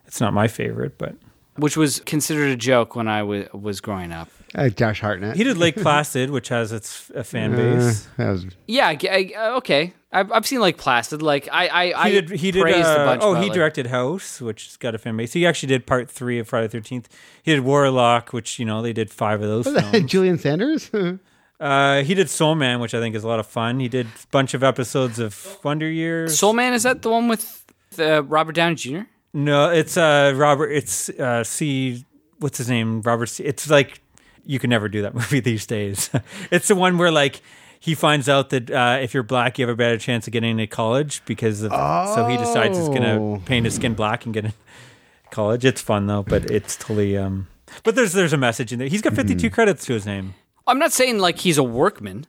It's 0.05 0.19
not 0.19 0.33
my 0.33 0.47
favorite, 0.47 0.97
but 0.97 1.15
which 1.59 1.77
was 1.77 1.99
considered 2.01 2.49
a 2.51 2.55
joke 2.55 2.95
when 2.95 3.07
I 3.07 3.23
wa- 3.23 3.45
was 3.53 3.81
growing 3.81 4.11
up. 4.11 4.29
Uh, 4.55 4.69
Josh 4.69 4.99
Hartnett. 5.01 5.35
he 5.35 5.43
did 5.43 5.57
Lake 5.57 5.75
Placid, 5.81 6.31
which 6.31 6.49
has 6.49 6.71
its 6.71 7.11
a 7.13 7.23
fan 7.23 7.55
base. 7.55 8.07
That 8.17 8.31
was 8.31 8.45
Yeah, 8.67 8.87
I, 8.87 8.97
I- 9.09 9.33
uh, 9.37 9.57
okay. 9.57 9.93
I've, 10.11 10.31
I've 10.31 10.47
seen 10.47 10.59
Lake 10.59 10.77
Placid. 10.77 11.21
Like 11.21 11.47
I, 11.51 11.67
I, 11.67 11.93
I 12.05 12.09
He 12.09 12.21
did. 12.21 12.29
He 12.39 12.51
did. 12.51 12.63
uh, 12.65 12.67
a 13.01 13.05
bunch. 13.05 13.21
oh, 13.23 13.35
he 13.35 13.43
like- 13.49 13.53
directed 13.53 13.85
House, 13.87 14.41
which 14.41 14.65
has 14.65 14.77
got 14.77 14.95
a 14.95 14.97
fan 14.97 15.15
base. 15.15 15.33
He 15.33 15.45
actually 15.45 15.67
did 15.67 15.85
part 15.85 16.09
three 16.09 16.39
of 16.39 16.47
Friday 16.47 16.65
the 16.65 16.71
Thirteenth. 16.71 17.07
He 17.43 17.51
did 17.53 17.61
Warlock, 17.61 18.33
which 18.33 18.57
you 18.57 18.65
know 18.65 18.81
they 18.81 18.91
did 18.93 19.11
five 19.11 19.39
of 19.43 19.47
those 19.47 19.65
films. 19.65 20.05
Julian 20.11 20.39
Sanders. 20.39 20.89
uh, 21.59 22.01
he 22.01 22.15
did 22.15 22.27
Soul 22.27 22.55
Man, 22.55 22.79
which 22.79 22.95
I 22.95 22.99
think 22.99 23.15
is 23.15 23.23
a 23.23 23.27
lot 23.27 23.39
of 23.39 23.45
fun. 23.45 23.79
He 23.79 23.87
did 23.87 24.07
a 24.07 24.09
bunch 24.31 24.55
of 24.55 24.63
episodes 24.63 25.19
of 25.19 25.59
Wonder 25.63 25.87
Years. 25.89 26.39
Soul 26.39 26.53
Man 26.53 26.73
is 26.73 26.81
that 26.83 27.03
the 27.03 27.11
one 27.11 27.27
with 27.27 27.63
uh, 27.99 28.23
Robert 28.23 28.53
Downey 28.55 28.75
Jr. 28.75 29.01
No, 29.33 29.69
it's 29.69 29.97
uh 29.97 30.33
Robert. 30.35 30.69
It's 30.71 31.09
uh 31.09 31.43
C. 31.43 32.05
What's 32.39 32.57
his 32.57 32.69
name? 32.69 33.01
Robert. 33.01 33.27
C. 33.27 33.43
It's 33.43 33.69
like 33.69 34.01
you 34.45 34.57
can 34.59 34.69
never 34.69 34.89
do 34.89 35.01
that 35.03 35.13
movie 35.19 35.39
these 35.39 35.65
days. 35.65 36.09
it's 36.51 36.67
the 36.67 36.75
one 36.75 36.97
where 36.97 37.11
like 37.11 37.41
he 37.79 37.95
finds 37.95 38.27
out 38.27 38.49
that 38.49 38.69
uh, 38.71 38.97
if 39.01 39.13
you're 39.13 39.23
black, 39.23 39.57
you 39.57 39.65
have 39.65 39.73
a 39.73 39.77
better 39.77 39.97
chance 39.97 40.27
of 40.27 40.33
getting 40.33 40.51
into 40.51 40.67
college 40.67 41.21
because 41.25 41.61
of. 41.63 41.71
So 41.71 42.25
he 42.27 42.37
decides 42.37 42.77
he's 42.77 42.89
Oh. 42.89 42.93
gonna 42.93 43.39
paint 43.45 43.65
his 43.65 43.75
skin 43.75 43.93
black 43.93 44.25
and 44.25 44.33
get 44.33 44.45
in 44.45 44.53
college. 45.31 45.63
It's 45.63 45.81
fun 45.81 46.07
though, 46.07 46.23
but 46.23 46.49
it's 46.51 46.75
totally. 46.75 47.15
um 47.17 47.47
But 47.83 47.95
there's 47.95 48.13
there's 48.13 48.33
a 48.33 48.37
message 48.37 48.73
in 48.73 48.79
there. 48.79 48.87
He's 48.87 49.01
got 49.01 49.13
52 49.13 49.49
credits 49.49 49.85
to 49.85 49.93
his 49.93 50.05
name. 50.05 50.33
I'm 50.67 50.79
not 50.79 50.91
saying 50.91 51.19
like 51.19 51.39
he's 51.39 51.57
a 51.57 51.63
workman. 51.63 52.25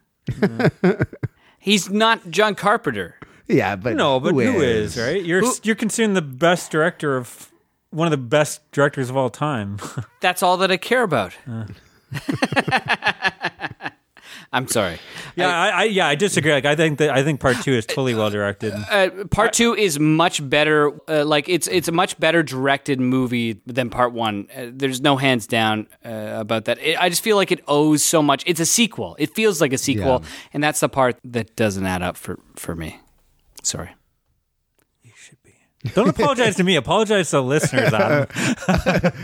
he's 1.58 1.90
not 1.90 2.30
John 2.30 2.54
Carpenter. 2.54 3.16
Yeah, 3.50 3.76
but 3.76 3.96
No, 3.96 4.20
but 4.20 4.32
who 4.34 4.40
who 4.40 4.60
is 4.62 4.96
right? 4.98 5.22
You're 5.24 5.40
Who- 5.40 5.54
you're 5.62 5.74
considered 5.76 6.14
the 6.14 6.22
best 6.22 6.70
director 6.70 7.16
of 7.16 7.50
one 7.90 8.06
of 8.06 8.10
the 8.12 8.16
best 8.16 8.60
directors 8.72 9.10
of 9.10 9.16
all 9.16 9.30
time. 9.30 9.78
That's 10.20 10.42
all 10.42 10.56
that 10.58 10.70
I 10.70 10.76
care 10.76 11.02
about. 11.02 11.32
I'm 14.52 14.66
sorry. 14.66 14.98
Yeah, 15.36 15.48
I, 15.48 15.68
I 15.68 15.84
yeah, 15.84 16.08
I 16.08 16.16
disagree. 16.16 16.50
Like, 16.52 16.64
I 16.64 16.74
think 16.74 16.98
that 16.98 17.10
I 17.10 17.22
think 17.22 17.38
part 17.40 17.56
two 17.62 17.72
is 17.72 17.86
totally 17.86 18.14
well 18.16 18.30
directed. 18.30 18.72
Uh, 18.90 19.24
part 19.30 19.52
two 19.52 19.74
is 19.74 20.00
much 20.00 20.48
better. 20.48 20.90
Uh, 21.08 21.24
like 21.24 21.48
it's 21.48 21.68
it's 21.68 21.86
a 21.86 21.92
much 21.92 22.18
better 22.18 22.42
directed 22.42 22.98
movie 23.00 23.60
than 23.66 23.90
part 23.90 24.12
one. 24.12 24.48
Uh, 24.56 24.66
there's 24.72 25.00
no 25.00 25.16
hands 25.16 25.46
down 25.46 25.86
uh, 26.04 26.34
about 26.38 26.64
that. 26.64 26.78
It, 26.80 27.00
I 27.00 27.08
just 27.08 27.22
feel 27.22 27.36
like 27.36 27.52
it 27.52 27.62
owes 27.68 28.02
so 28.02 28.22
much. 28.22 28.42
It's 28.44 28.58
a 28.60 28.66
sequel. 28.66 29.14
It 29.20 29.34
feels 29.34 29.60
like 29.60 29.72
a 29.72 29.78
sequel, 29.78 30.20
Yeah. 30.22 30.28
and 30.52 30.64
that's 30.64 30.80
the 30.80 30.88
part 30.88 31.16
that 31.24 31.54
doesn't 31.54 31.86
add 31.86 32.02
up 32.02 32.16
for 32.16 32.38
for 32.56 32.74
me. 32.74 32.98
Sorry. 33.62 33.90
You 35.02 35.12
should 35.16 35.42
be. 35.42 35.55
Don't 35.94 36.08
apologize 36.08 36.56
to 36.56 36.64
me. 36.64 36.76
Apologize 36.76 37.30
to 37.30 37.36
the 37.36 37.42
listeners, 37.42 37.92
Adam. 37.92 38.26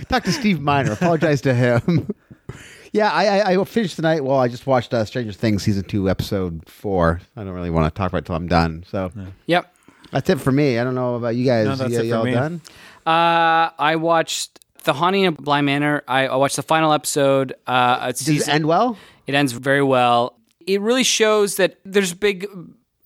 Talk 0.08 0.24
to 0.24 0.32
Steve 0.32 0.60
Miner. 0.60 0.92
Apologize 0.92 1.40
to 1.42 1.54
him. 1.54 2.10
yeah, 2.92 3.10
I, 3.12 3.40
I 3.40 3.60
I 3.60 3.64
finished 3.64 3.96
tonight. 3.96 4.24
Well, 4.24 4.38
I 4.38 4.48
just 4.48 4.66
watched 4.66 4.92
uh, 4.94 5.04
Stranger 5.04 5.32
Things 5.32 5.62
season 5.62 5.84
two, 5.84 6.08
episode 6.08 6.68
four. 6.68 7.20
I 7.36 7.44
don't 7.44 7.52
really 7.54 7.70
want 7.70 7.92
to 7.92 7.96
talk 7.96 8.10
about 8.10 8.18
it 8.22 8.26
till 8.26 8.34
I'm 8.36 8.48
done. 8.48 8.84
So 8.88 9.10
Yep. 9.46 9.74
that's 10.12 10.30
it 10.30 10.40
for 10.40 10.52
me. 10.52 10.78
I 10.78 10.84
don't 10.84 10.94
know 10.94 11.14
about 11.16 11.36
you 11.36 11.44
guys. 11.44 11.66
No, 11.66 11.76
that's 11.76 11.92
you, 11.92 11.98
it 11.98 12.02
for 12.02 12.06
y'all 12.06 12.24
me. 12.24 12.32
done? 12.32 12.60
Uh, 13.06 13.70
I 13.78 13.96
watched 13.96 14.58
The 14.84 14.92
Haunting 14.92 15.26
of 15.26 15.36
Bly 15.36 15.60
Manor. 15.60 16.02
I, 16.08 16.26
I 16.28 16.36
watched 16.36 16.56
the 16.56 16.62
final 16.62 16.92
episode. 16.92 17.54
Uh, 17.66 18.06
it's 18.10 18.20
Does 18.20 18.28
it 18.28 18.32
season- 18.40 18.54
end 18.54 18.66
well? 18.66 18.96
It 19.26 19.34
ends 19.34 19.52
very 19.52 19.82
well. 19.82 20.38
It 20.66 20.80
really 20.80 21.04
shows 21.04 21.56
that 21.56 21.78
there's 21.84 22.14
big 22.14 22.46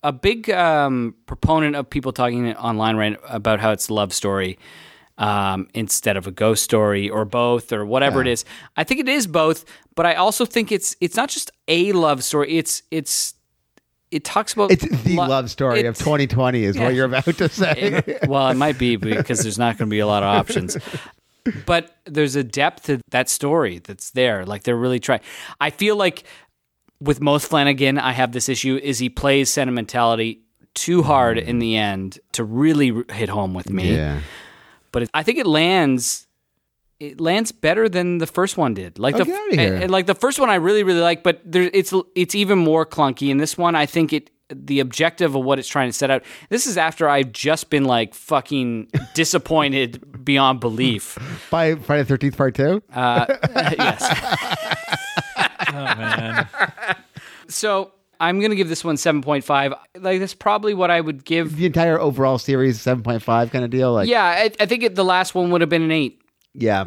a 0.03 0.11
big 0.11 0.49
um, 0.49 1.15
proponent 1.25 1.75
of 1.75 1.89
people 1.89 2.11
talking 2.11 2.53
online 2.55 2.95
right 2.95 3.17
about 3.29 3.59
how 3.59 3.71
it's 3.71 3.89
a 3.89 3.93
love 3.93 4.13
story 4.13 4.57
um, 5.17 5.67
instead 5.73 6.17
of 6.17 6.25
a 6.27 6.31
ghost 6.31 6.63
story 6.63 7.09
or 7.09 7.25
both 7.25 7.71
or 7.71 7.85
whatever 7.85 8.21
it 8.21 8.27
is. 8.27 8.43
I 8.75 8.83
think 8.83 8.99
it 9.01 9.07
is 9.09 9.27
both, 9.27 9.65
but 9.95 10.05
I 10.05 10.15
also 10.15 10.45
think 10.45 10.71
it's 10.71 10.95
it's 11.01 11.15
not 11.15 11.29
just 11.29 11.51
a 11.67 11.91
love 11.91 12.23
story. 12.23 12.57
It's 12.57 12.81
it's 12.91 13.35
it 14.09 14.23
talks 14.25 14.53
about 14.53 14.71
It's 14.71 14.83
the 15.03 15.15
lo- 15.15 15.27
love 15.27 15.49
story 15.51 15.85
of 15.85 15.97
2020, 15.97 16.63
is 16.65 16.75
Yeah. 16.75 16.83
what 16.83 16.95
you're 16.95 17.05
about 17.05 17.23
to 17.25 17.47
say. 17.47 18.01
it- 18.05 18.27
well, 18.27 18.49
it 18.49 18.55
might 18.55 18.77
be 18.77 18.95
because 18.95 19.39
there's 19.41 19.59
not 19.59 19.77
going 19.77 19.87
to 19.89 19.93
be 19.93 19.99
a 19.99 20.07
lot 20.07 20.23
of 20.23 20.27
options. 20.29 20.77
But 21.65 21.95
there's 22.05 22.35
a 22.35 22.43
depth 22.43 22.83
to 22.85 22.99
that 23.09 23.27
story 23.29 23.79
that's 23.79 24.11
there. 24.11 24.45
Like 24.45 24.61
they're 24.63 24.75
really 24.77 24.99
trying. 24.99 25.21
I 25.59 25.69
feel 25.71 25.95
like 25.95 26.23
with 27.01 27.19
most 27.19 27.47
Flanagan, 27.49 27.97
I 27.97 28.11
have 28.13 28.31
this 28.31 28.47
issue: 28.47 28.79
is 28.81 28.99
he 28.99 29.09
plays 29.09 29.49
sentimentality 29.49 30.41
too 30.73 31.03
hard 31.03 31.37
in 31.37 31.59
the 31.59 31.75
end 31.75 32.19
to 32.33 32.43
really 32.45 33.03
hit 33.11 33.27
home 33.29 33.53
with 33.53 33.69
me. 33.69 33.93
yeah. 33.95 34.21
But 34.93 35.03
it, 35.03 35.09
I 35.13 35.23
think 35.23 35.37
it 35.39 35.47
lands. 35.47 36.27
It 36.99 37.19
lands 37.19 37.51
better 37.51 37.89
than 37.89 38.19
the 38.19 38.27
first 38.27 38.57
one 38.57 38.75
did. 38.75 38.99
Like 38.99 39.15
Oh, 39.15 39.19
the 39.19 39.25
get 39.25 39.35
outta 39.41 39.55
here. 39.61 39.73
and- 39.73 39.83
and 39.83 39.91
like 39.91 40.05
the 40.05 40.13
first 40.13 40.39
one, 40.39 40.49
I 40.51 40.55
really 40.55 40.83
really 40.83 40.99
like, 41.01 41.23
but 41.23 41.41
there, 41.43 41.69
it's 41.73 41.91
it's 42.15 42.35
even 42.35 42.59
more 42.59 42.85
clunky. 42.85 43.29
In 43.29 43.37
this 43.37 43.57
one, 43.57 43.73
I 43.75 43.85
think 43.87 44.13
it 44.13 44.29
the 44.53 44.81
objective 44.81 45.33
of 45.33 45.43
what 45.45 45.57
it's 45.59 45.67
trying 45.67 45.87
to 45.89 45.93
set 45.93 46.11
out. 46.11 46.23
This 46.49 46.67
is 46.67 46.77
after 46.77 47.07
I've 47.09 47.31
just 47.31 47.69
been 47.69 47.85
like 47.85 48.13
fucking 48.13 48.89
disappointed 49.15 50.23
beyond 50.25 50.59
belief. 50.59 51.17
By 51.49 51.75
Friday 51.75 52.03
the 52.03 52.17
13th, 52.17 52.37
part 52.37 52.53
two? 52.55 52.83
Uh, 52.93 53.25
yes. 53.79 54.03
Oh 55.71 55.73
man, 55.95 56.47
So 57.47 57.91
I'm 58.19 58.39
gonna 58.39 58.55
give 58.55 58.69
this 58.69 58.83
one 58.83 58.97
seven 58.97 59.21
point 59.21 59.43
five. 59.43 59.73
Like 59.97 60.19
that's 60.19 60.33
probably 60.33 60.73
what 60.73 60.91
I 60.91 61.01
would 61.01 61.25
give. 61.25 61.55
The 61.55 61.65
entire 61.65 61.99
overall 61.99 62.37
series, 62.37 62.79
seven 62.81 63.03
point 63.03 63.23
five 63.23 63.51
kind 63.51 63.63
of 63.65 63.71
deal. 63.71 63.93
Like, 63.93 64.07
Yeah, 64.07 64.23
I, 64.23 64.51
I 64.59 64.65
think 64.65 64.83
it, 64.83 64.95
the 64.95 65.05
last 65.05 65.33
one 65.35 65.49
would 65.51 65.61
have 65.61 65.69
been 65.69 65.81
an 65.81 65.91
eight, 65.91 66.21
yeah. 66.53 66.85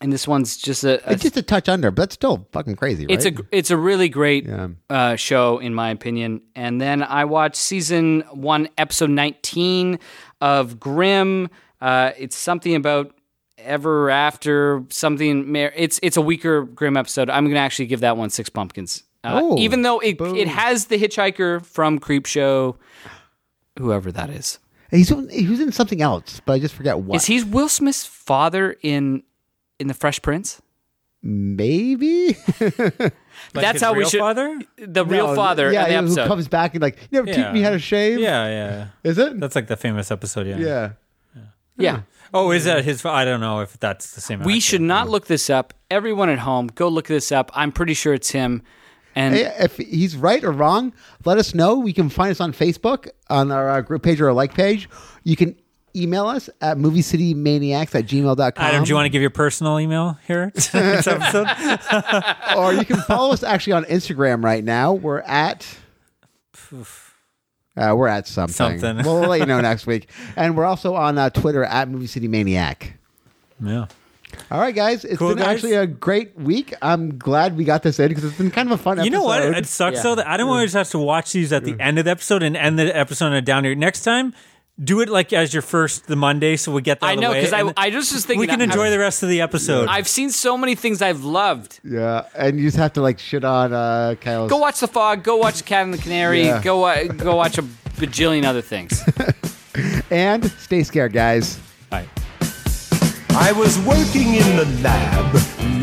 and 0.00 0.12
this 0.12 0.28
one's 0.28 0.56
just 0.56 0.84
a. 0.84 1.06
a 1.08 1.12
It's 1.14 1.22
just 1.22 1.36
a 1.36 1.42
touch 1.42 1.68
under, 1.68 1.90
but 1.90 2.02
that's 2.02 2.14
still 2.14 2.46
fucking 2.52 2.76
crazy, 2.76 3.06
right? 3.06 3.14
it's 3.14 3.24
a 3.26 3.32
it's 3.50 3.70
a 3.70 3.76
really 3.76 4.08
great 4.08 4.46
Yeah. 4.46 4.68
uh, 4.90 5.16
show 5.16 5.58
in 5.58 5.74
my 5.74 5.90
opinion. 5.90 6.42
And 6.54 6.80
then 6.80 7.02
I 7.02 7.24
watched 7.24 7.56
season 7.56 8.20
one, 8.30 8.68
episode 8.78 9.10
nineteen 9.10 9.98
of 10.40 10.78
Grimm. 10.78 11.48
Uh, 11.80 12.12
it's 12.16 12.36
something 12.36 12.74
about 12.74 13.12
ever 13.58 14.10
after 14.10 14.84
something. 14.90 15.54
It's 15.56 15.98
it's 16.02 16.16
a 16.16 16.20
weaker 16.20 16.62
Grimm 16.64 16.96
episode. 16.96 17.30
I'm 17.30 17.46
gonna 17.46 17.60
actually 17.60 17.86
give 17.86 18.00
that 18.00 18.16
one 18.16 18.30
six 18.30 18.48
pumpkins. 18.48 19.02
Uh, 19.24 19.40
Oh, 19.42 19.58
even 19.58 19.82
though 19.82 19.98
it 20.00 20.20
it 20.20 20.48
has 20.48 20.86
the 20.86 20.98
hitchhiker 20.98 21.64
from 21.64 21.98
Creepshow, 21.98 22.76
whoever 23.78 24.12
that 24.12 24.30
is. 24.30 24.58
He's 24.90 25.08
he 25.30 25.48
was 25.48 25.60
in 25.60 25.72
something 25.72 26.00
else, 26.00 26.40
but 26.46 26.52
I 26.54 26.58
just 26.60 26.74
forget 26.74 26.98
what. 26.98 27.16
Is 27.16 27.24
he 27.26 27.42
Will 27.42 27.68
Smith's 27.68 28.06
father 28.06 28.76
in 28.82 29.22
in 29.78 29.88
the 29.88 29.94
Fresh 29.94 30.22
Prince? 30.22 30.62
Maybe 31.22 32.36
Like 32.60 33.12
That's 33.52 33.72
his 33.74 33.82
how 33.82 33.94
we 33.94 34.04
should- 34.04 34.20
Father? 34.20 34.60
The 34.78 35.04
real 35.04 35.28
No, 35.28 35.34
father 35.34 35.72
Yeah, 35.72 35.86
in 35.86 36.04
the 36.06 36.22
who 36.22 36.28
comes 36.28 36.46
back 36.46 36.74
and 36.74 36.82
like, 36.82 36.96
you 37.10 37.22
never 37.22 37.26
teach 37.26 37.52
me 37.52 37.62
how 37.62 37.70
to 37.70 37.78
shave. 37.80 38.20
Yeah, 38.20 38.46
yeah. 38.48 38.86
is 39.02 39.18
it? 39.18 39.40
That's 39.40 39.56
like 39.56 39.66
the 39.66 39.76
famous 39.76 40.10
episode. 40.12 40.46
Yeah. 40.46 40.56
yeah. 40.58 40.90
yeah. 41.76 42.00
Oh, 42.36 42.50
is 42.50 42.64
that 42.64 42.84
his? 42.84 43.04
I 43.04 43.24
don't 43.24 43.40
know 43.40 43.60
if 43.60 43.78
that's 43.78 44.14
the 44.14 44.20
same. 44.20 44.40
We 44.40 44.54
actor. 44.54 44.60
should 44.60 44.82
not 44.82 45.08
look 45.08 45.26
this 45.26 45.48
up. 45.50 45.74
Everyone 45.90 46.28
at 46.28 46.38
home, 46.38 46.68
go 46.68 46.88
look 46.88 47.06
this 47.06 47.32
up. 47.32 47.50
I'm 47.54 47.72
pretty 47.72 47.94
sure 47.94 48.14
it's 48.14 48.30
him. 48.30 48.62
And 49.14 49.34
Hey, 49.34 49.52
if 49.58 49.78
he's 49.78 50.14
right 50.16 50.44
or 50.44 50.52
wrong, 50.52 50.92
let 51.24 51.38
us 51.38 51.54
know. 51.54 51.78
We 51.78 51.92
can 51.92 52.10
find 52.10 52.30
us 52.30 52.40
on 52.40 52.52
Facebook 52.52 53.08
on 53.30 53.50
our 53.50 53.70
uh, 53.70 53.80
group 53.80 54.02
page 54.02 54.20
or 54.20 54.28
our 54.28 54.34
like 54.34 54.52
page. 54.54 54.90
You 55.24 55.36
can 55.36 55.56
email 55.96 56.26
us 56.26 56.50
at 56.60 56.76
moviecitymaniacs 56.76 57.94
at 57.94 58.04
gmail.com. 58.04 58.52
Adam, 58.56 58.84
do 58.84 58.88
you 58.90 58.94
want 58.94 59.06
to 59.06 59.10
give 59.10 59.22
your 59.22 59.30
personal 59.30 59.80
email 59.80 60.18
here 60.26 60.52
this 60.54 60.74
episode? 60.74 61.46
or 62.58 62.74
you 62.74 62.84
can 62.84 63.00
follow 63.02 63.32
us 63.32 63.42
actually 63.42 63.72
on 63.72 63.84
Instagram 63.86 64.44
right 64.44 64.62
now. 64.62 64.92
We're 64.92 65.20
at. 65.20 65.66
Uh, 67.76 67.94
we're 67.96 68.08
at 68.08 68.26
something. 68.26 68.78
Something. 68.80 69.04
We'll 69.04 69.20
let 69.28 69.40
you 69.40 69.46
know 69.46 69.60
next 69.70 69.86
week. 69.86 70.08
And 70.36 70.56
we're 70.56 70.64
also 70.64 70.94
on 70.94 71.18
uh, 71.18 71.30
Twitter 71.30 71.64
at 71.64 71.88
Movie 71.88 72.06
City 72.06 72.28
Maniac. 72.28 72.94
yeah. 73.60 73.86
All 74.50 74.60
right, 74.60 74.74
guys. 74.74 75.04
It's 75.04 75.18
Cool, 75.18 75.28
been 75.30 75.38
guys. 75.38 75.46
actually 75.56 75.74
a 75.74 75.86
great 75.86 76.36
week. 76.36 76.74
I'm 76.82 77.16
glad 77.16 77.56
we 77.56 77.64
got 77.64 77.82
this 77.82 77.98
in 77.98 78.08
because 78.08 78.24
it's 78.24 78.36
been 78.36 78.50
kind 78.50 78.70
of 78.70 78.78
a 78.78 78.82
fun 78.82 79.02
You 79.02 79.08
know 79.10 79.22
what? 79.22 79.42
It 79.42 79.66
sucks 79.66 79.98
Yeah. 79.98 80.02
though 80.02 80.14
that 80.16 80.26
I 80.26 80.36
don't 80.36 80.48
always 80.48 80.72
have 80.74 80.90
to 80.90 80.98
watch 80.98 81.32
these 81.32 81.52
at 81.52 81.64
the 81.64 81.76
end 81.80 81.98
of 81.98 82.04
the 82.04 82.10
episode 82.10 82.42
and 82.42 82.56
end 82.56 82.78
the 82.78 82.94
episode 82.94 83.26
on 83.26 83.32
a 83.34 83.40
downer. 83.40 83.74
Next 83.74 84.02
time, 84.02 84.34
do 84.82 85.00
it 85.00 85.08
like 85.08 85.32
as 85.32 85.52
your 85.54 85.62
first 85.62 86.06
the 86.06 86.16
Monday, 86.16 86.56
so 86.56 86.72
we 86.72 86.82
get 86.82 87.00
that. 87.00 87.06
I 87.06 87.14
know 87.14 87.32
because 87.32 87.52
I, 87.52 87.72
I 87.76 87.90
just 87.90 88.12
was 88.12 88.26
thinking 88.26 88.40
we 88.40 88.46
can 88.46 88.60
I've- 88.60 88.64
enjoy 88.70 88.90
the 88.90 88.98
rest 88.98 89.22
of 89.22 89.28
the 89.28 89.40
episode. 89.40 89.88
I've 89.88 90.08
seen 90.08 90.30
so 90.30 90.58
many 90.58 90.74
things 90.74 91.00
I've 91.00 91.24
loved. 91.24 91.80
Yeah, 91.82 92.24
and 92.34 92.58
you 92.58 92.66
just 92.66 92.76
have 92.76 92.92
to 92.94 93.02
like 93.02 93.18
shit 93.18 93.44
on 93.44 93.72
uh, 93.72 94.14
Kyle's. 94.20 94.50
Go 94.50 94.58
watch 94.58 94.80
The 94.80 94.88
Fog. 94.88 95.22
Go 95.22 95.36
watch 95.36 95.64
Cat 95.64 95.84
and 95.84 95.94
the 95.94 95.98
Canary. 95.98 96.44
Yeah. 96.44 96.62
Go 96.62 96.84
uh, 96.84 97.04
go 97.04 97.36
watch 97.36 97.58
a 97.58 97.62
bajillion 97.62 98.44
other 98.44 98.62
things. 98.62 99.02
and 100.10 100.50
stay 100.52 100.82
scared, 100.82 101.12
guys. 101.12 101.58
Bye. 101.90 102.06
I 103.30 103.52
was 103.52 103.78
working 103.80 104.34
in 104.34 104.56
the 104.56 104.64
lab 104.82 105.34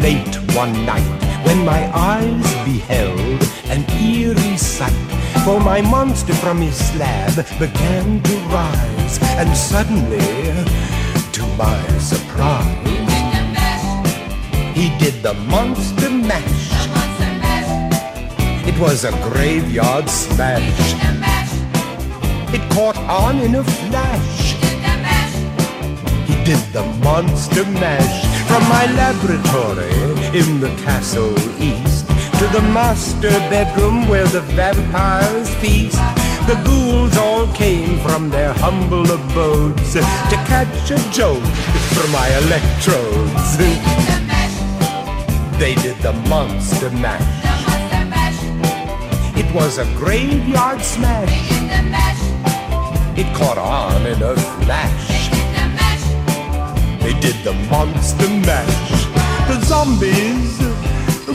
late 0.02 0.36
one 0.56 0.86
night 0.86 1.33
when 1.44 1.66
my 1.66 1.90
eyes 1.96 2.54
beheld 2.66 3.42
an 3.68 3.86
eerie 3.92 4.58
sight. 4.58 4.92
For 5.46 5.60
my 5.60 5.82
monster 5.82 6.34
from 6.36 6.62
his 6.62 6.76
slab 6.76 7.36
began 7.60 8.22
to 8.24 8.36
rise, 8.48 9.20
and 9.38 9.56
suddenly, 9.56 10.20
to 11.34 11.44
my 11.58 11.82
surprise, 12.00 12.88
he 14.74 14.90
did 14.98 15.22
the 15.22 15.34
monster 15.50 16.10
mash. 16.10 16.64
It 18.66 18.80
was 18.80 19.04
a 19.04 19.12
graveyard 19.30 20.10
smash. 20.10 20.96
It 22.54 22.62
caught 22.72 22.98
on 22.98 23.40
in 23.40 23.56
a 23.56 23.64
flash. 23.64 24.54
He 26.28 26.36
did 26.46 26.62
the 26.72 26.84
monster 27.04 27.66
mash 27.66 28.33
from 28.48 28.64
my 28.70 28.86
laboratory 28.94 29.94
in 30.38 30.60
the 30.60 30.74
castle 30.84 31.38
east 31.62 32.08
to 32.40 32.48
the 32.48 32.62
master 32.74 33.30
bedroom 33.50 34.08
where 34.08 34.28
the 34.28 34.42
vampires 34.42 35.50
feast. 35.56 35.98
The 36.48 36.62
ghouls 36.66 37.16
all 37.18 37.48
came 37.54 38.00
from 38.00 38.30
their 38.30 38.54
humble 38.54 39.10
abodes 39.10 39.94
to 39.94 40.38
catch 40.52 40.92
a 40.92 40.98
joke 41.12 41.44
from 41.96 42.12
my 42.12 42.28
electrodes. 42.44 43.58
They 45.58 45.76
did 45.76 45.98
the 46.00 46.14
monster 46.28 46.90
mash. 46.92 47.24
It 49.38 49.50
was 49.56 49.78
a 49.78 49.86
graveyard 49.96 50.82
smash. 50.82 51.30
It 53.16 53.34
caught 53.36 53.58
on 53.58 54.06
in 54.06 54.22
a 54.22 54.36
flash. 54.36 55.43
They 57.04 57.14
did 57.20 57.36
the 57.44 57.54
monster 57.70 58.30
mash. 58.30 59.06
The 59.50 59.60
zombies 59.66 60.60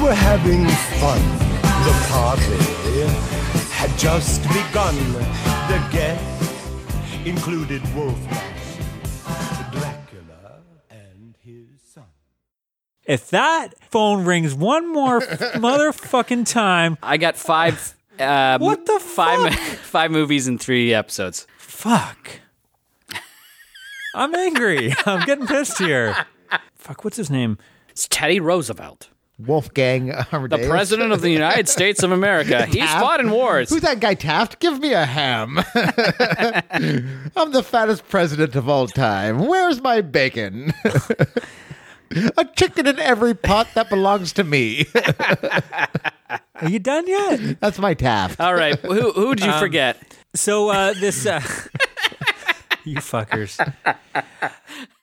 were 0.02 0.14
having 0.14 0.66
fun. 1.00 1.20
The 1.86 1.94
party 2.08 2.56
had 3.70 3.90
just 3.98 4.42
begun. 4.48 4.94
The 5.68 5.78
guests 5.92 6.52
included 7.26 7.82
Wolfman, 7.94 8.54
Dracula, 9.72 10.60
and 10.90 11.34
his 11.44 11.68
son. 11.94 12.04
If 13.04 13.28
that 13.30 13.74
phone 13.90 14.24
rings 14.24 14.54
one 14.54 14.90
more 14.92 15.20
motherfucking 15.20 16.50
time, 16.50 16.96
I 17.02 17.18
got 17.18 17.36
five. 17.36 17.94
Uh, 18.18 18.58
What 18.58 18.86
the 18.86 18.98
five? 19.00 19.52
fuck? 19.54 19.78
Five 19.88 20.10
movies 20.10 20.48
in 20.48 20.58
three 20.58 20.92
episodes. 20.94 21.46
fuck. 21.58 22.40
I'm 24.14 24.34
angry. 24.34 24.92
I'm 25.06 25.24
getting 25.26 25.46
pissed 25.46 25.78
here. 25.78 26.16
Fuck, 26.74 27.04
what's 27.04 27.16
his 27.16 27.30
name? 27.30 27.58
It's 27.90 28.06
Teddy 28.08 28.40
Roosevelt, 28.40 29.10
Wolfgang 29.38 30.06
the 30.06 30.64
president 30.68 31.12
of 31.12 31.20
the 31.20 31.30
United 31.30 31.68
States 31.68 32.02
of 32.02 32.12
America. 32.12 32.64
He's 32.66 32.76
Taft? 32.78 33.00
fought 33.00 33.20
in 33.20 33.30
wars. 33.30 33.70
Who's 33.70 33.82
that 33.82 34.00
guy 34.00 34.14
Taft? 34.14 34.60
Give 34.60 34.78
me 34.80 34.92
a 34.92 35.04
ham. 35.04 35.58
I'm 37.36 37.52
the 37.52 37.62
fattest 37.64 38.08
president 38.08 38.56
of 38.56 38.68
all 38.68 38.86
time. 38.86 39.46
Where's 39.46 39.80
my 39.82 40.00
bacon? 40.00 40.72
a 42.36 42.44
chicken 42.56 42.86
in 42.86 42.98
every 42.98 43.34
pot 43.34 43.68
that 43.74 43.88
belongs 43.90 44.32
to 44.34 44.44
me. 44.44 44.86
Are 46.54 46.68
you 46.68 46.78
done 46.78 47.06
yet? 47.06 47.60
That's 47.60 47.78
my 47.78 47.94
Taft. 47.94 48.40
All 48.40 48.54
right, 48.54 48.78
who 48.80 49.12
who 49.12 49.34
did 49.34 49.44
you 49.46 49.52
Um, 49.52 49.60
forget? 49.60 49.96
So 50.34 50.68
uh, 50.68 50.92
this, 50.94 51.26
uh, 51.26 51.40
you 52.84 52.96
fuckers. 52.96 53.58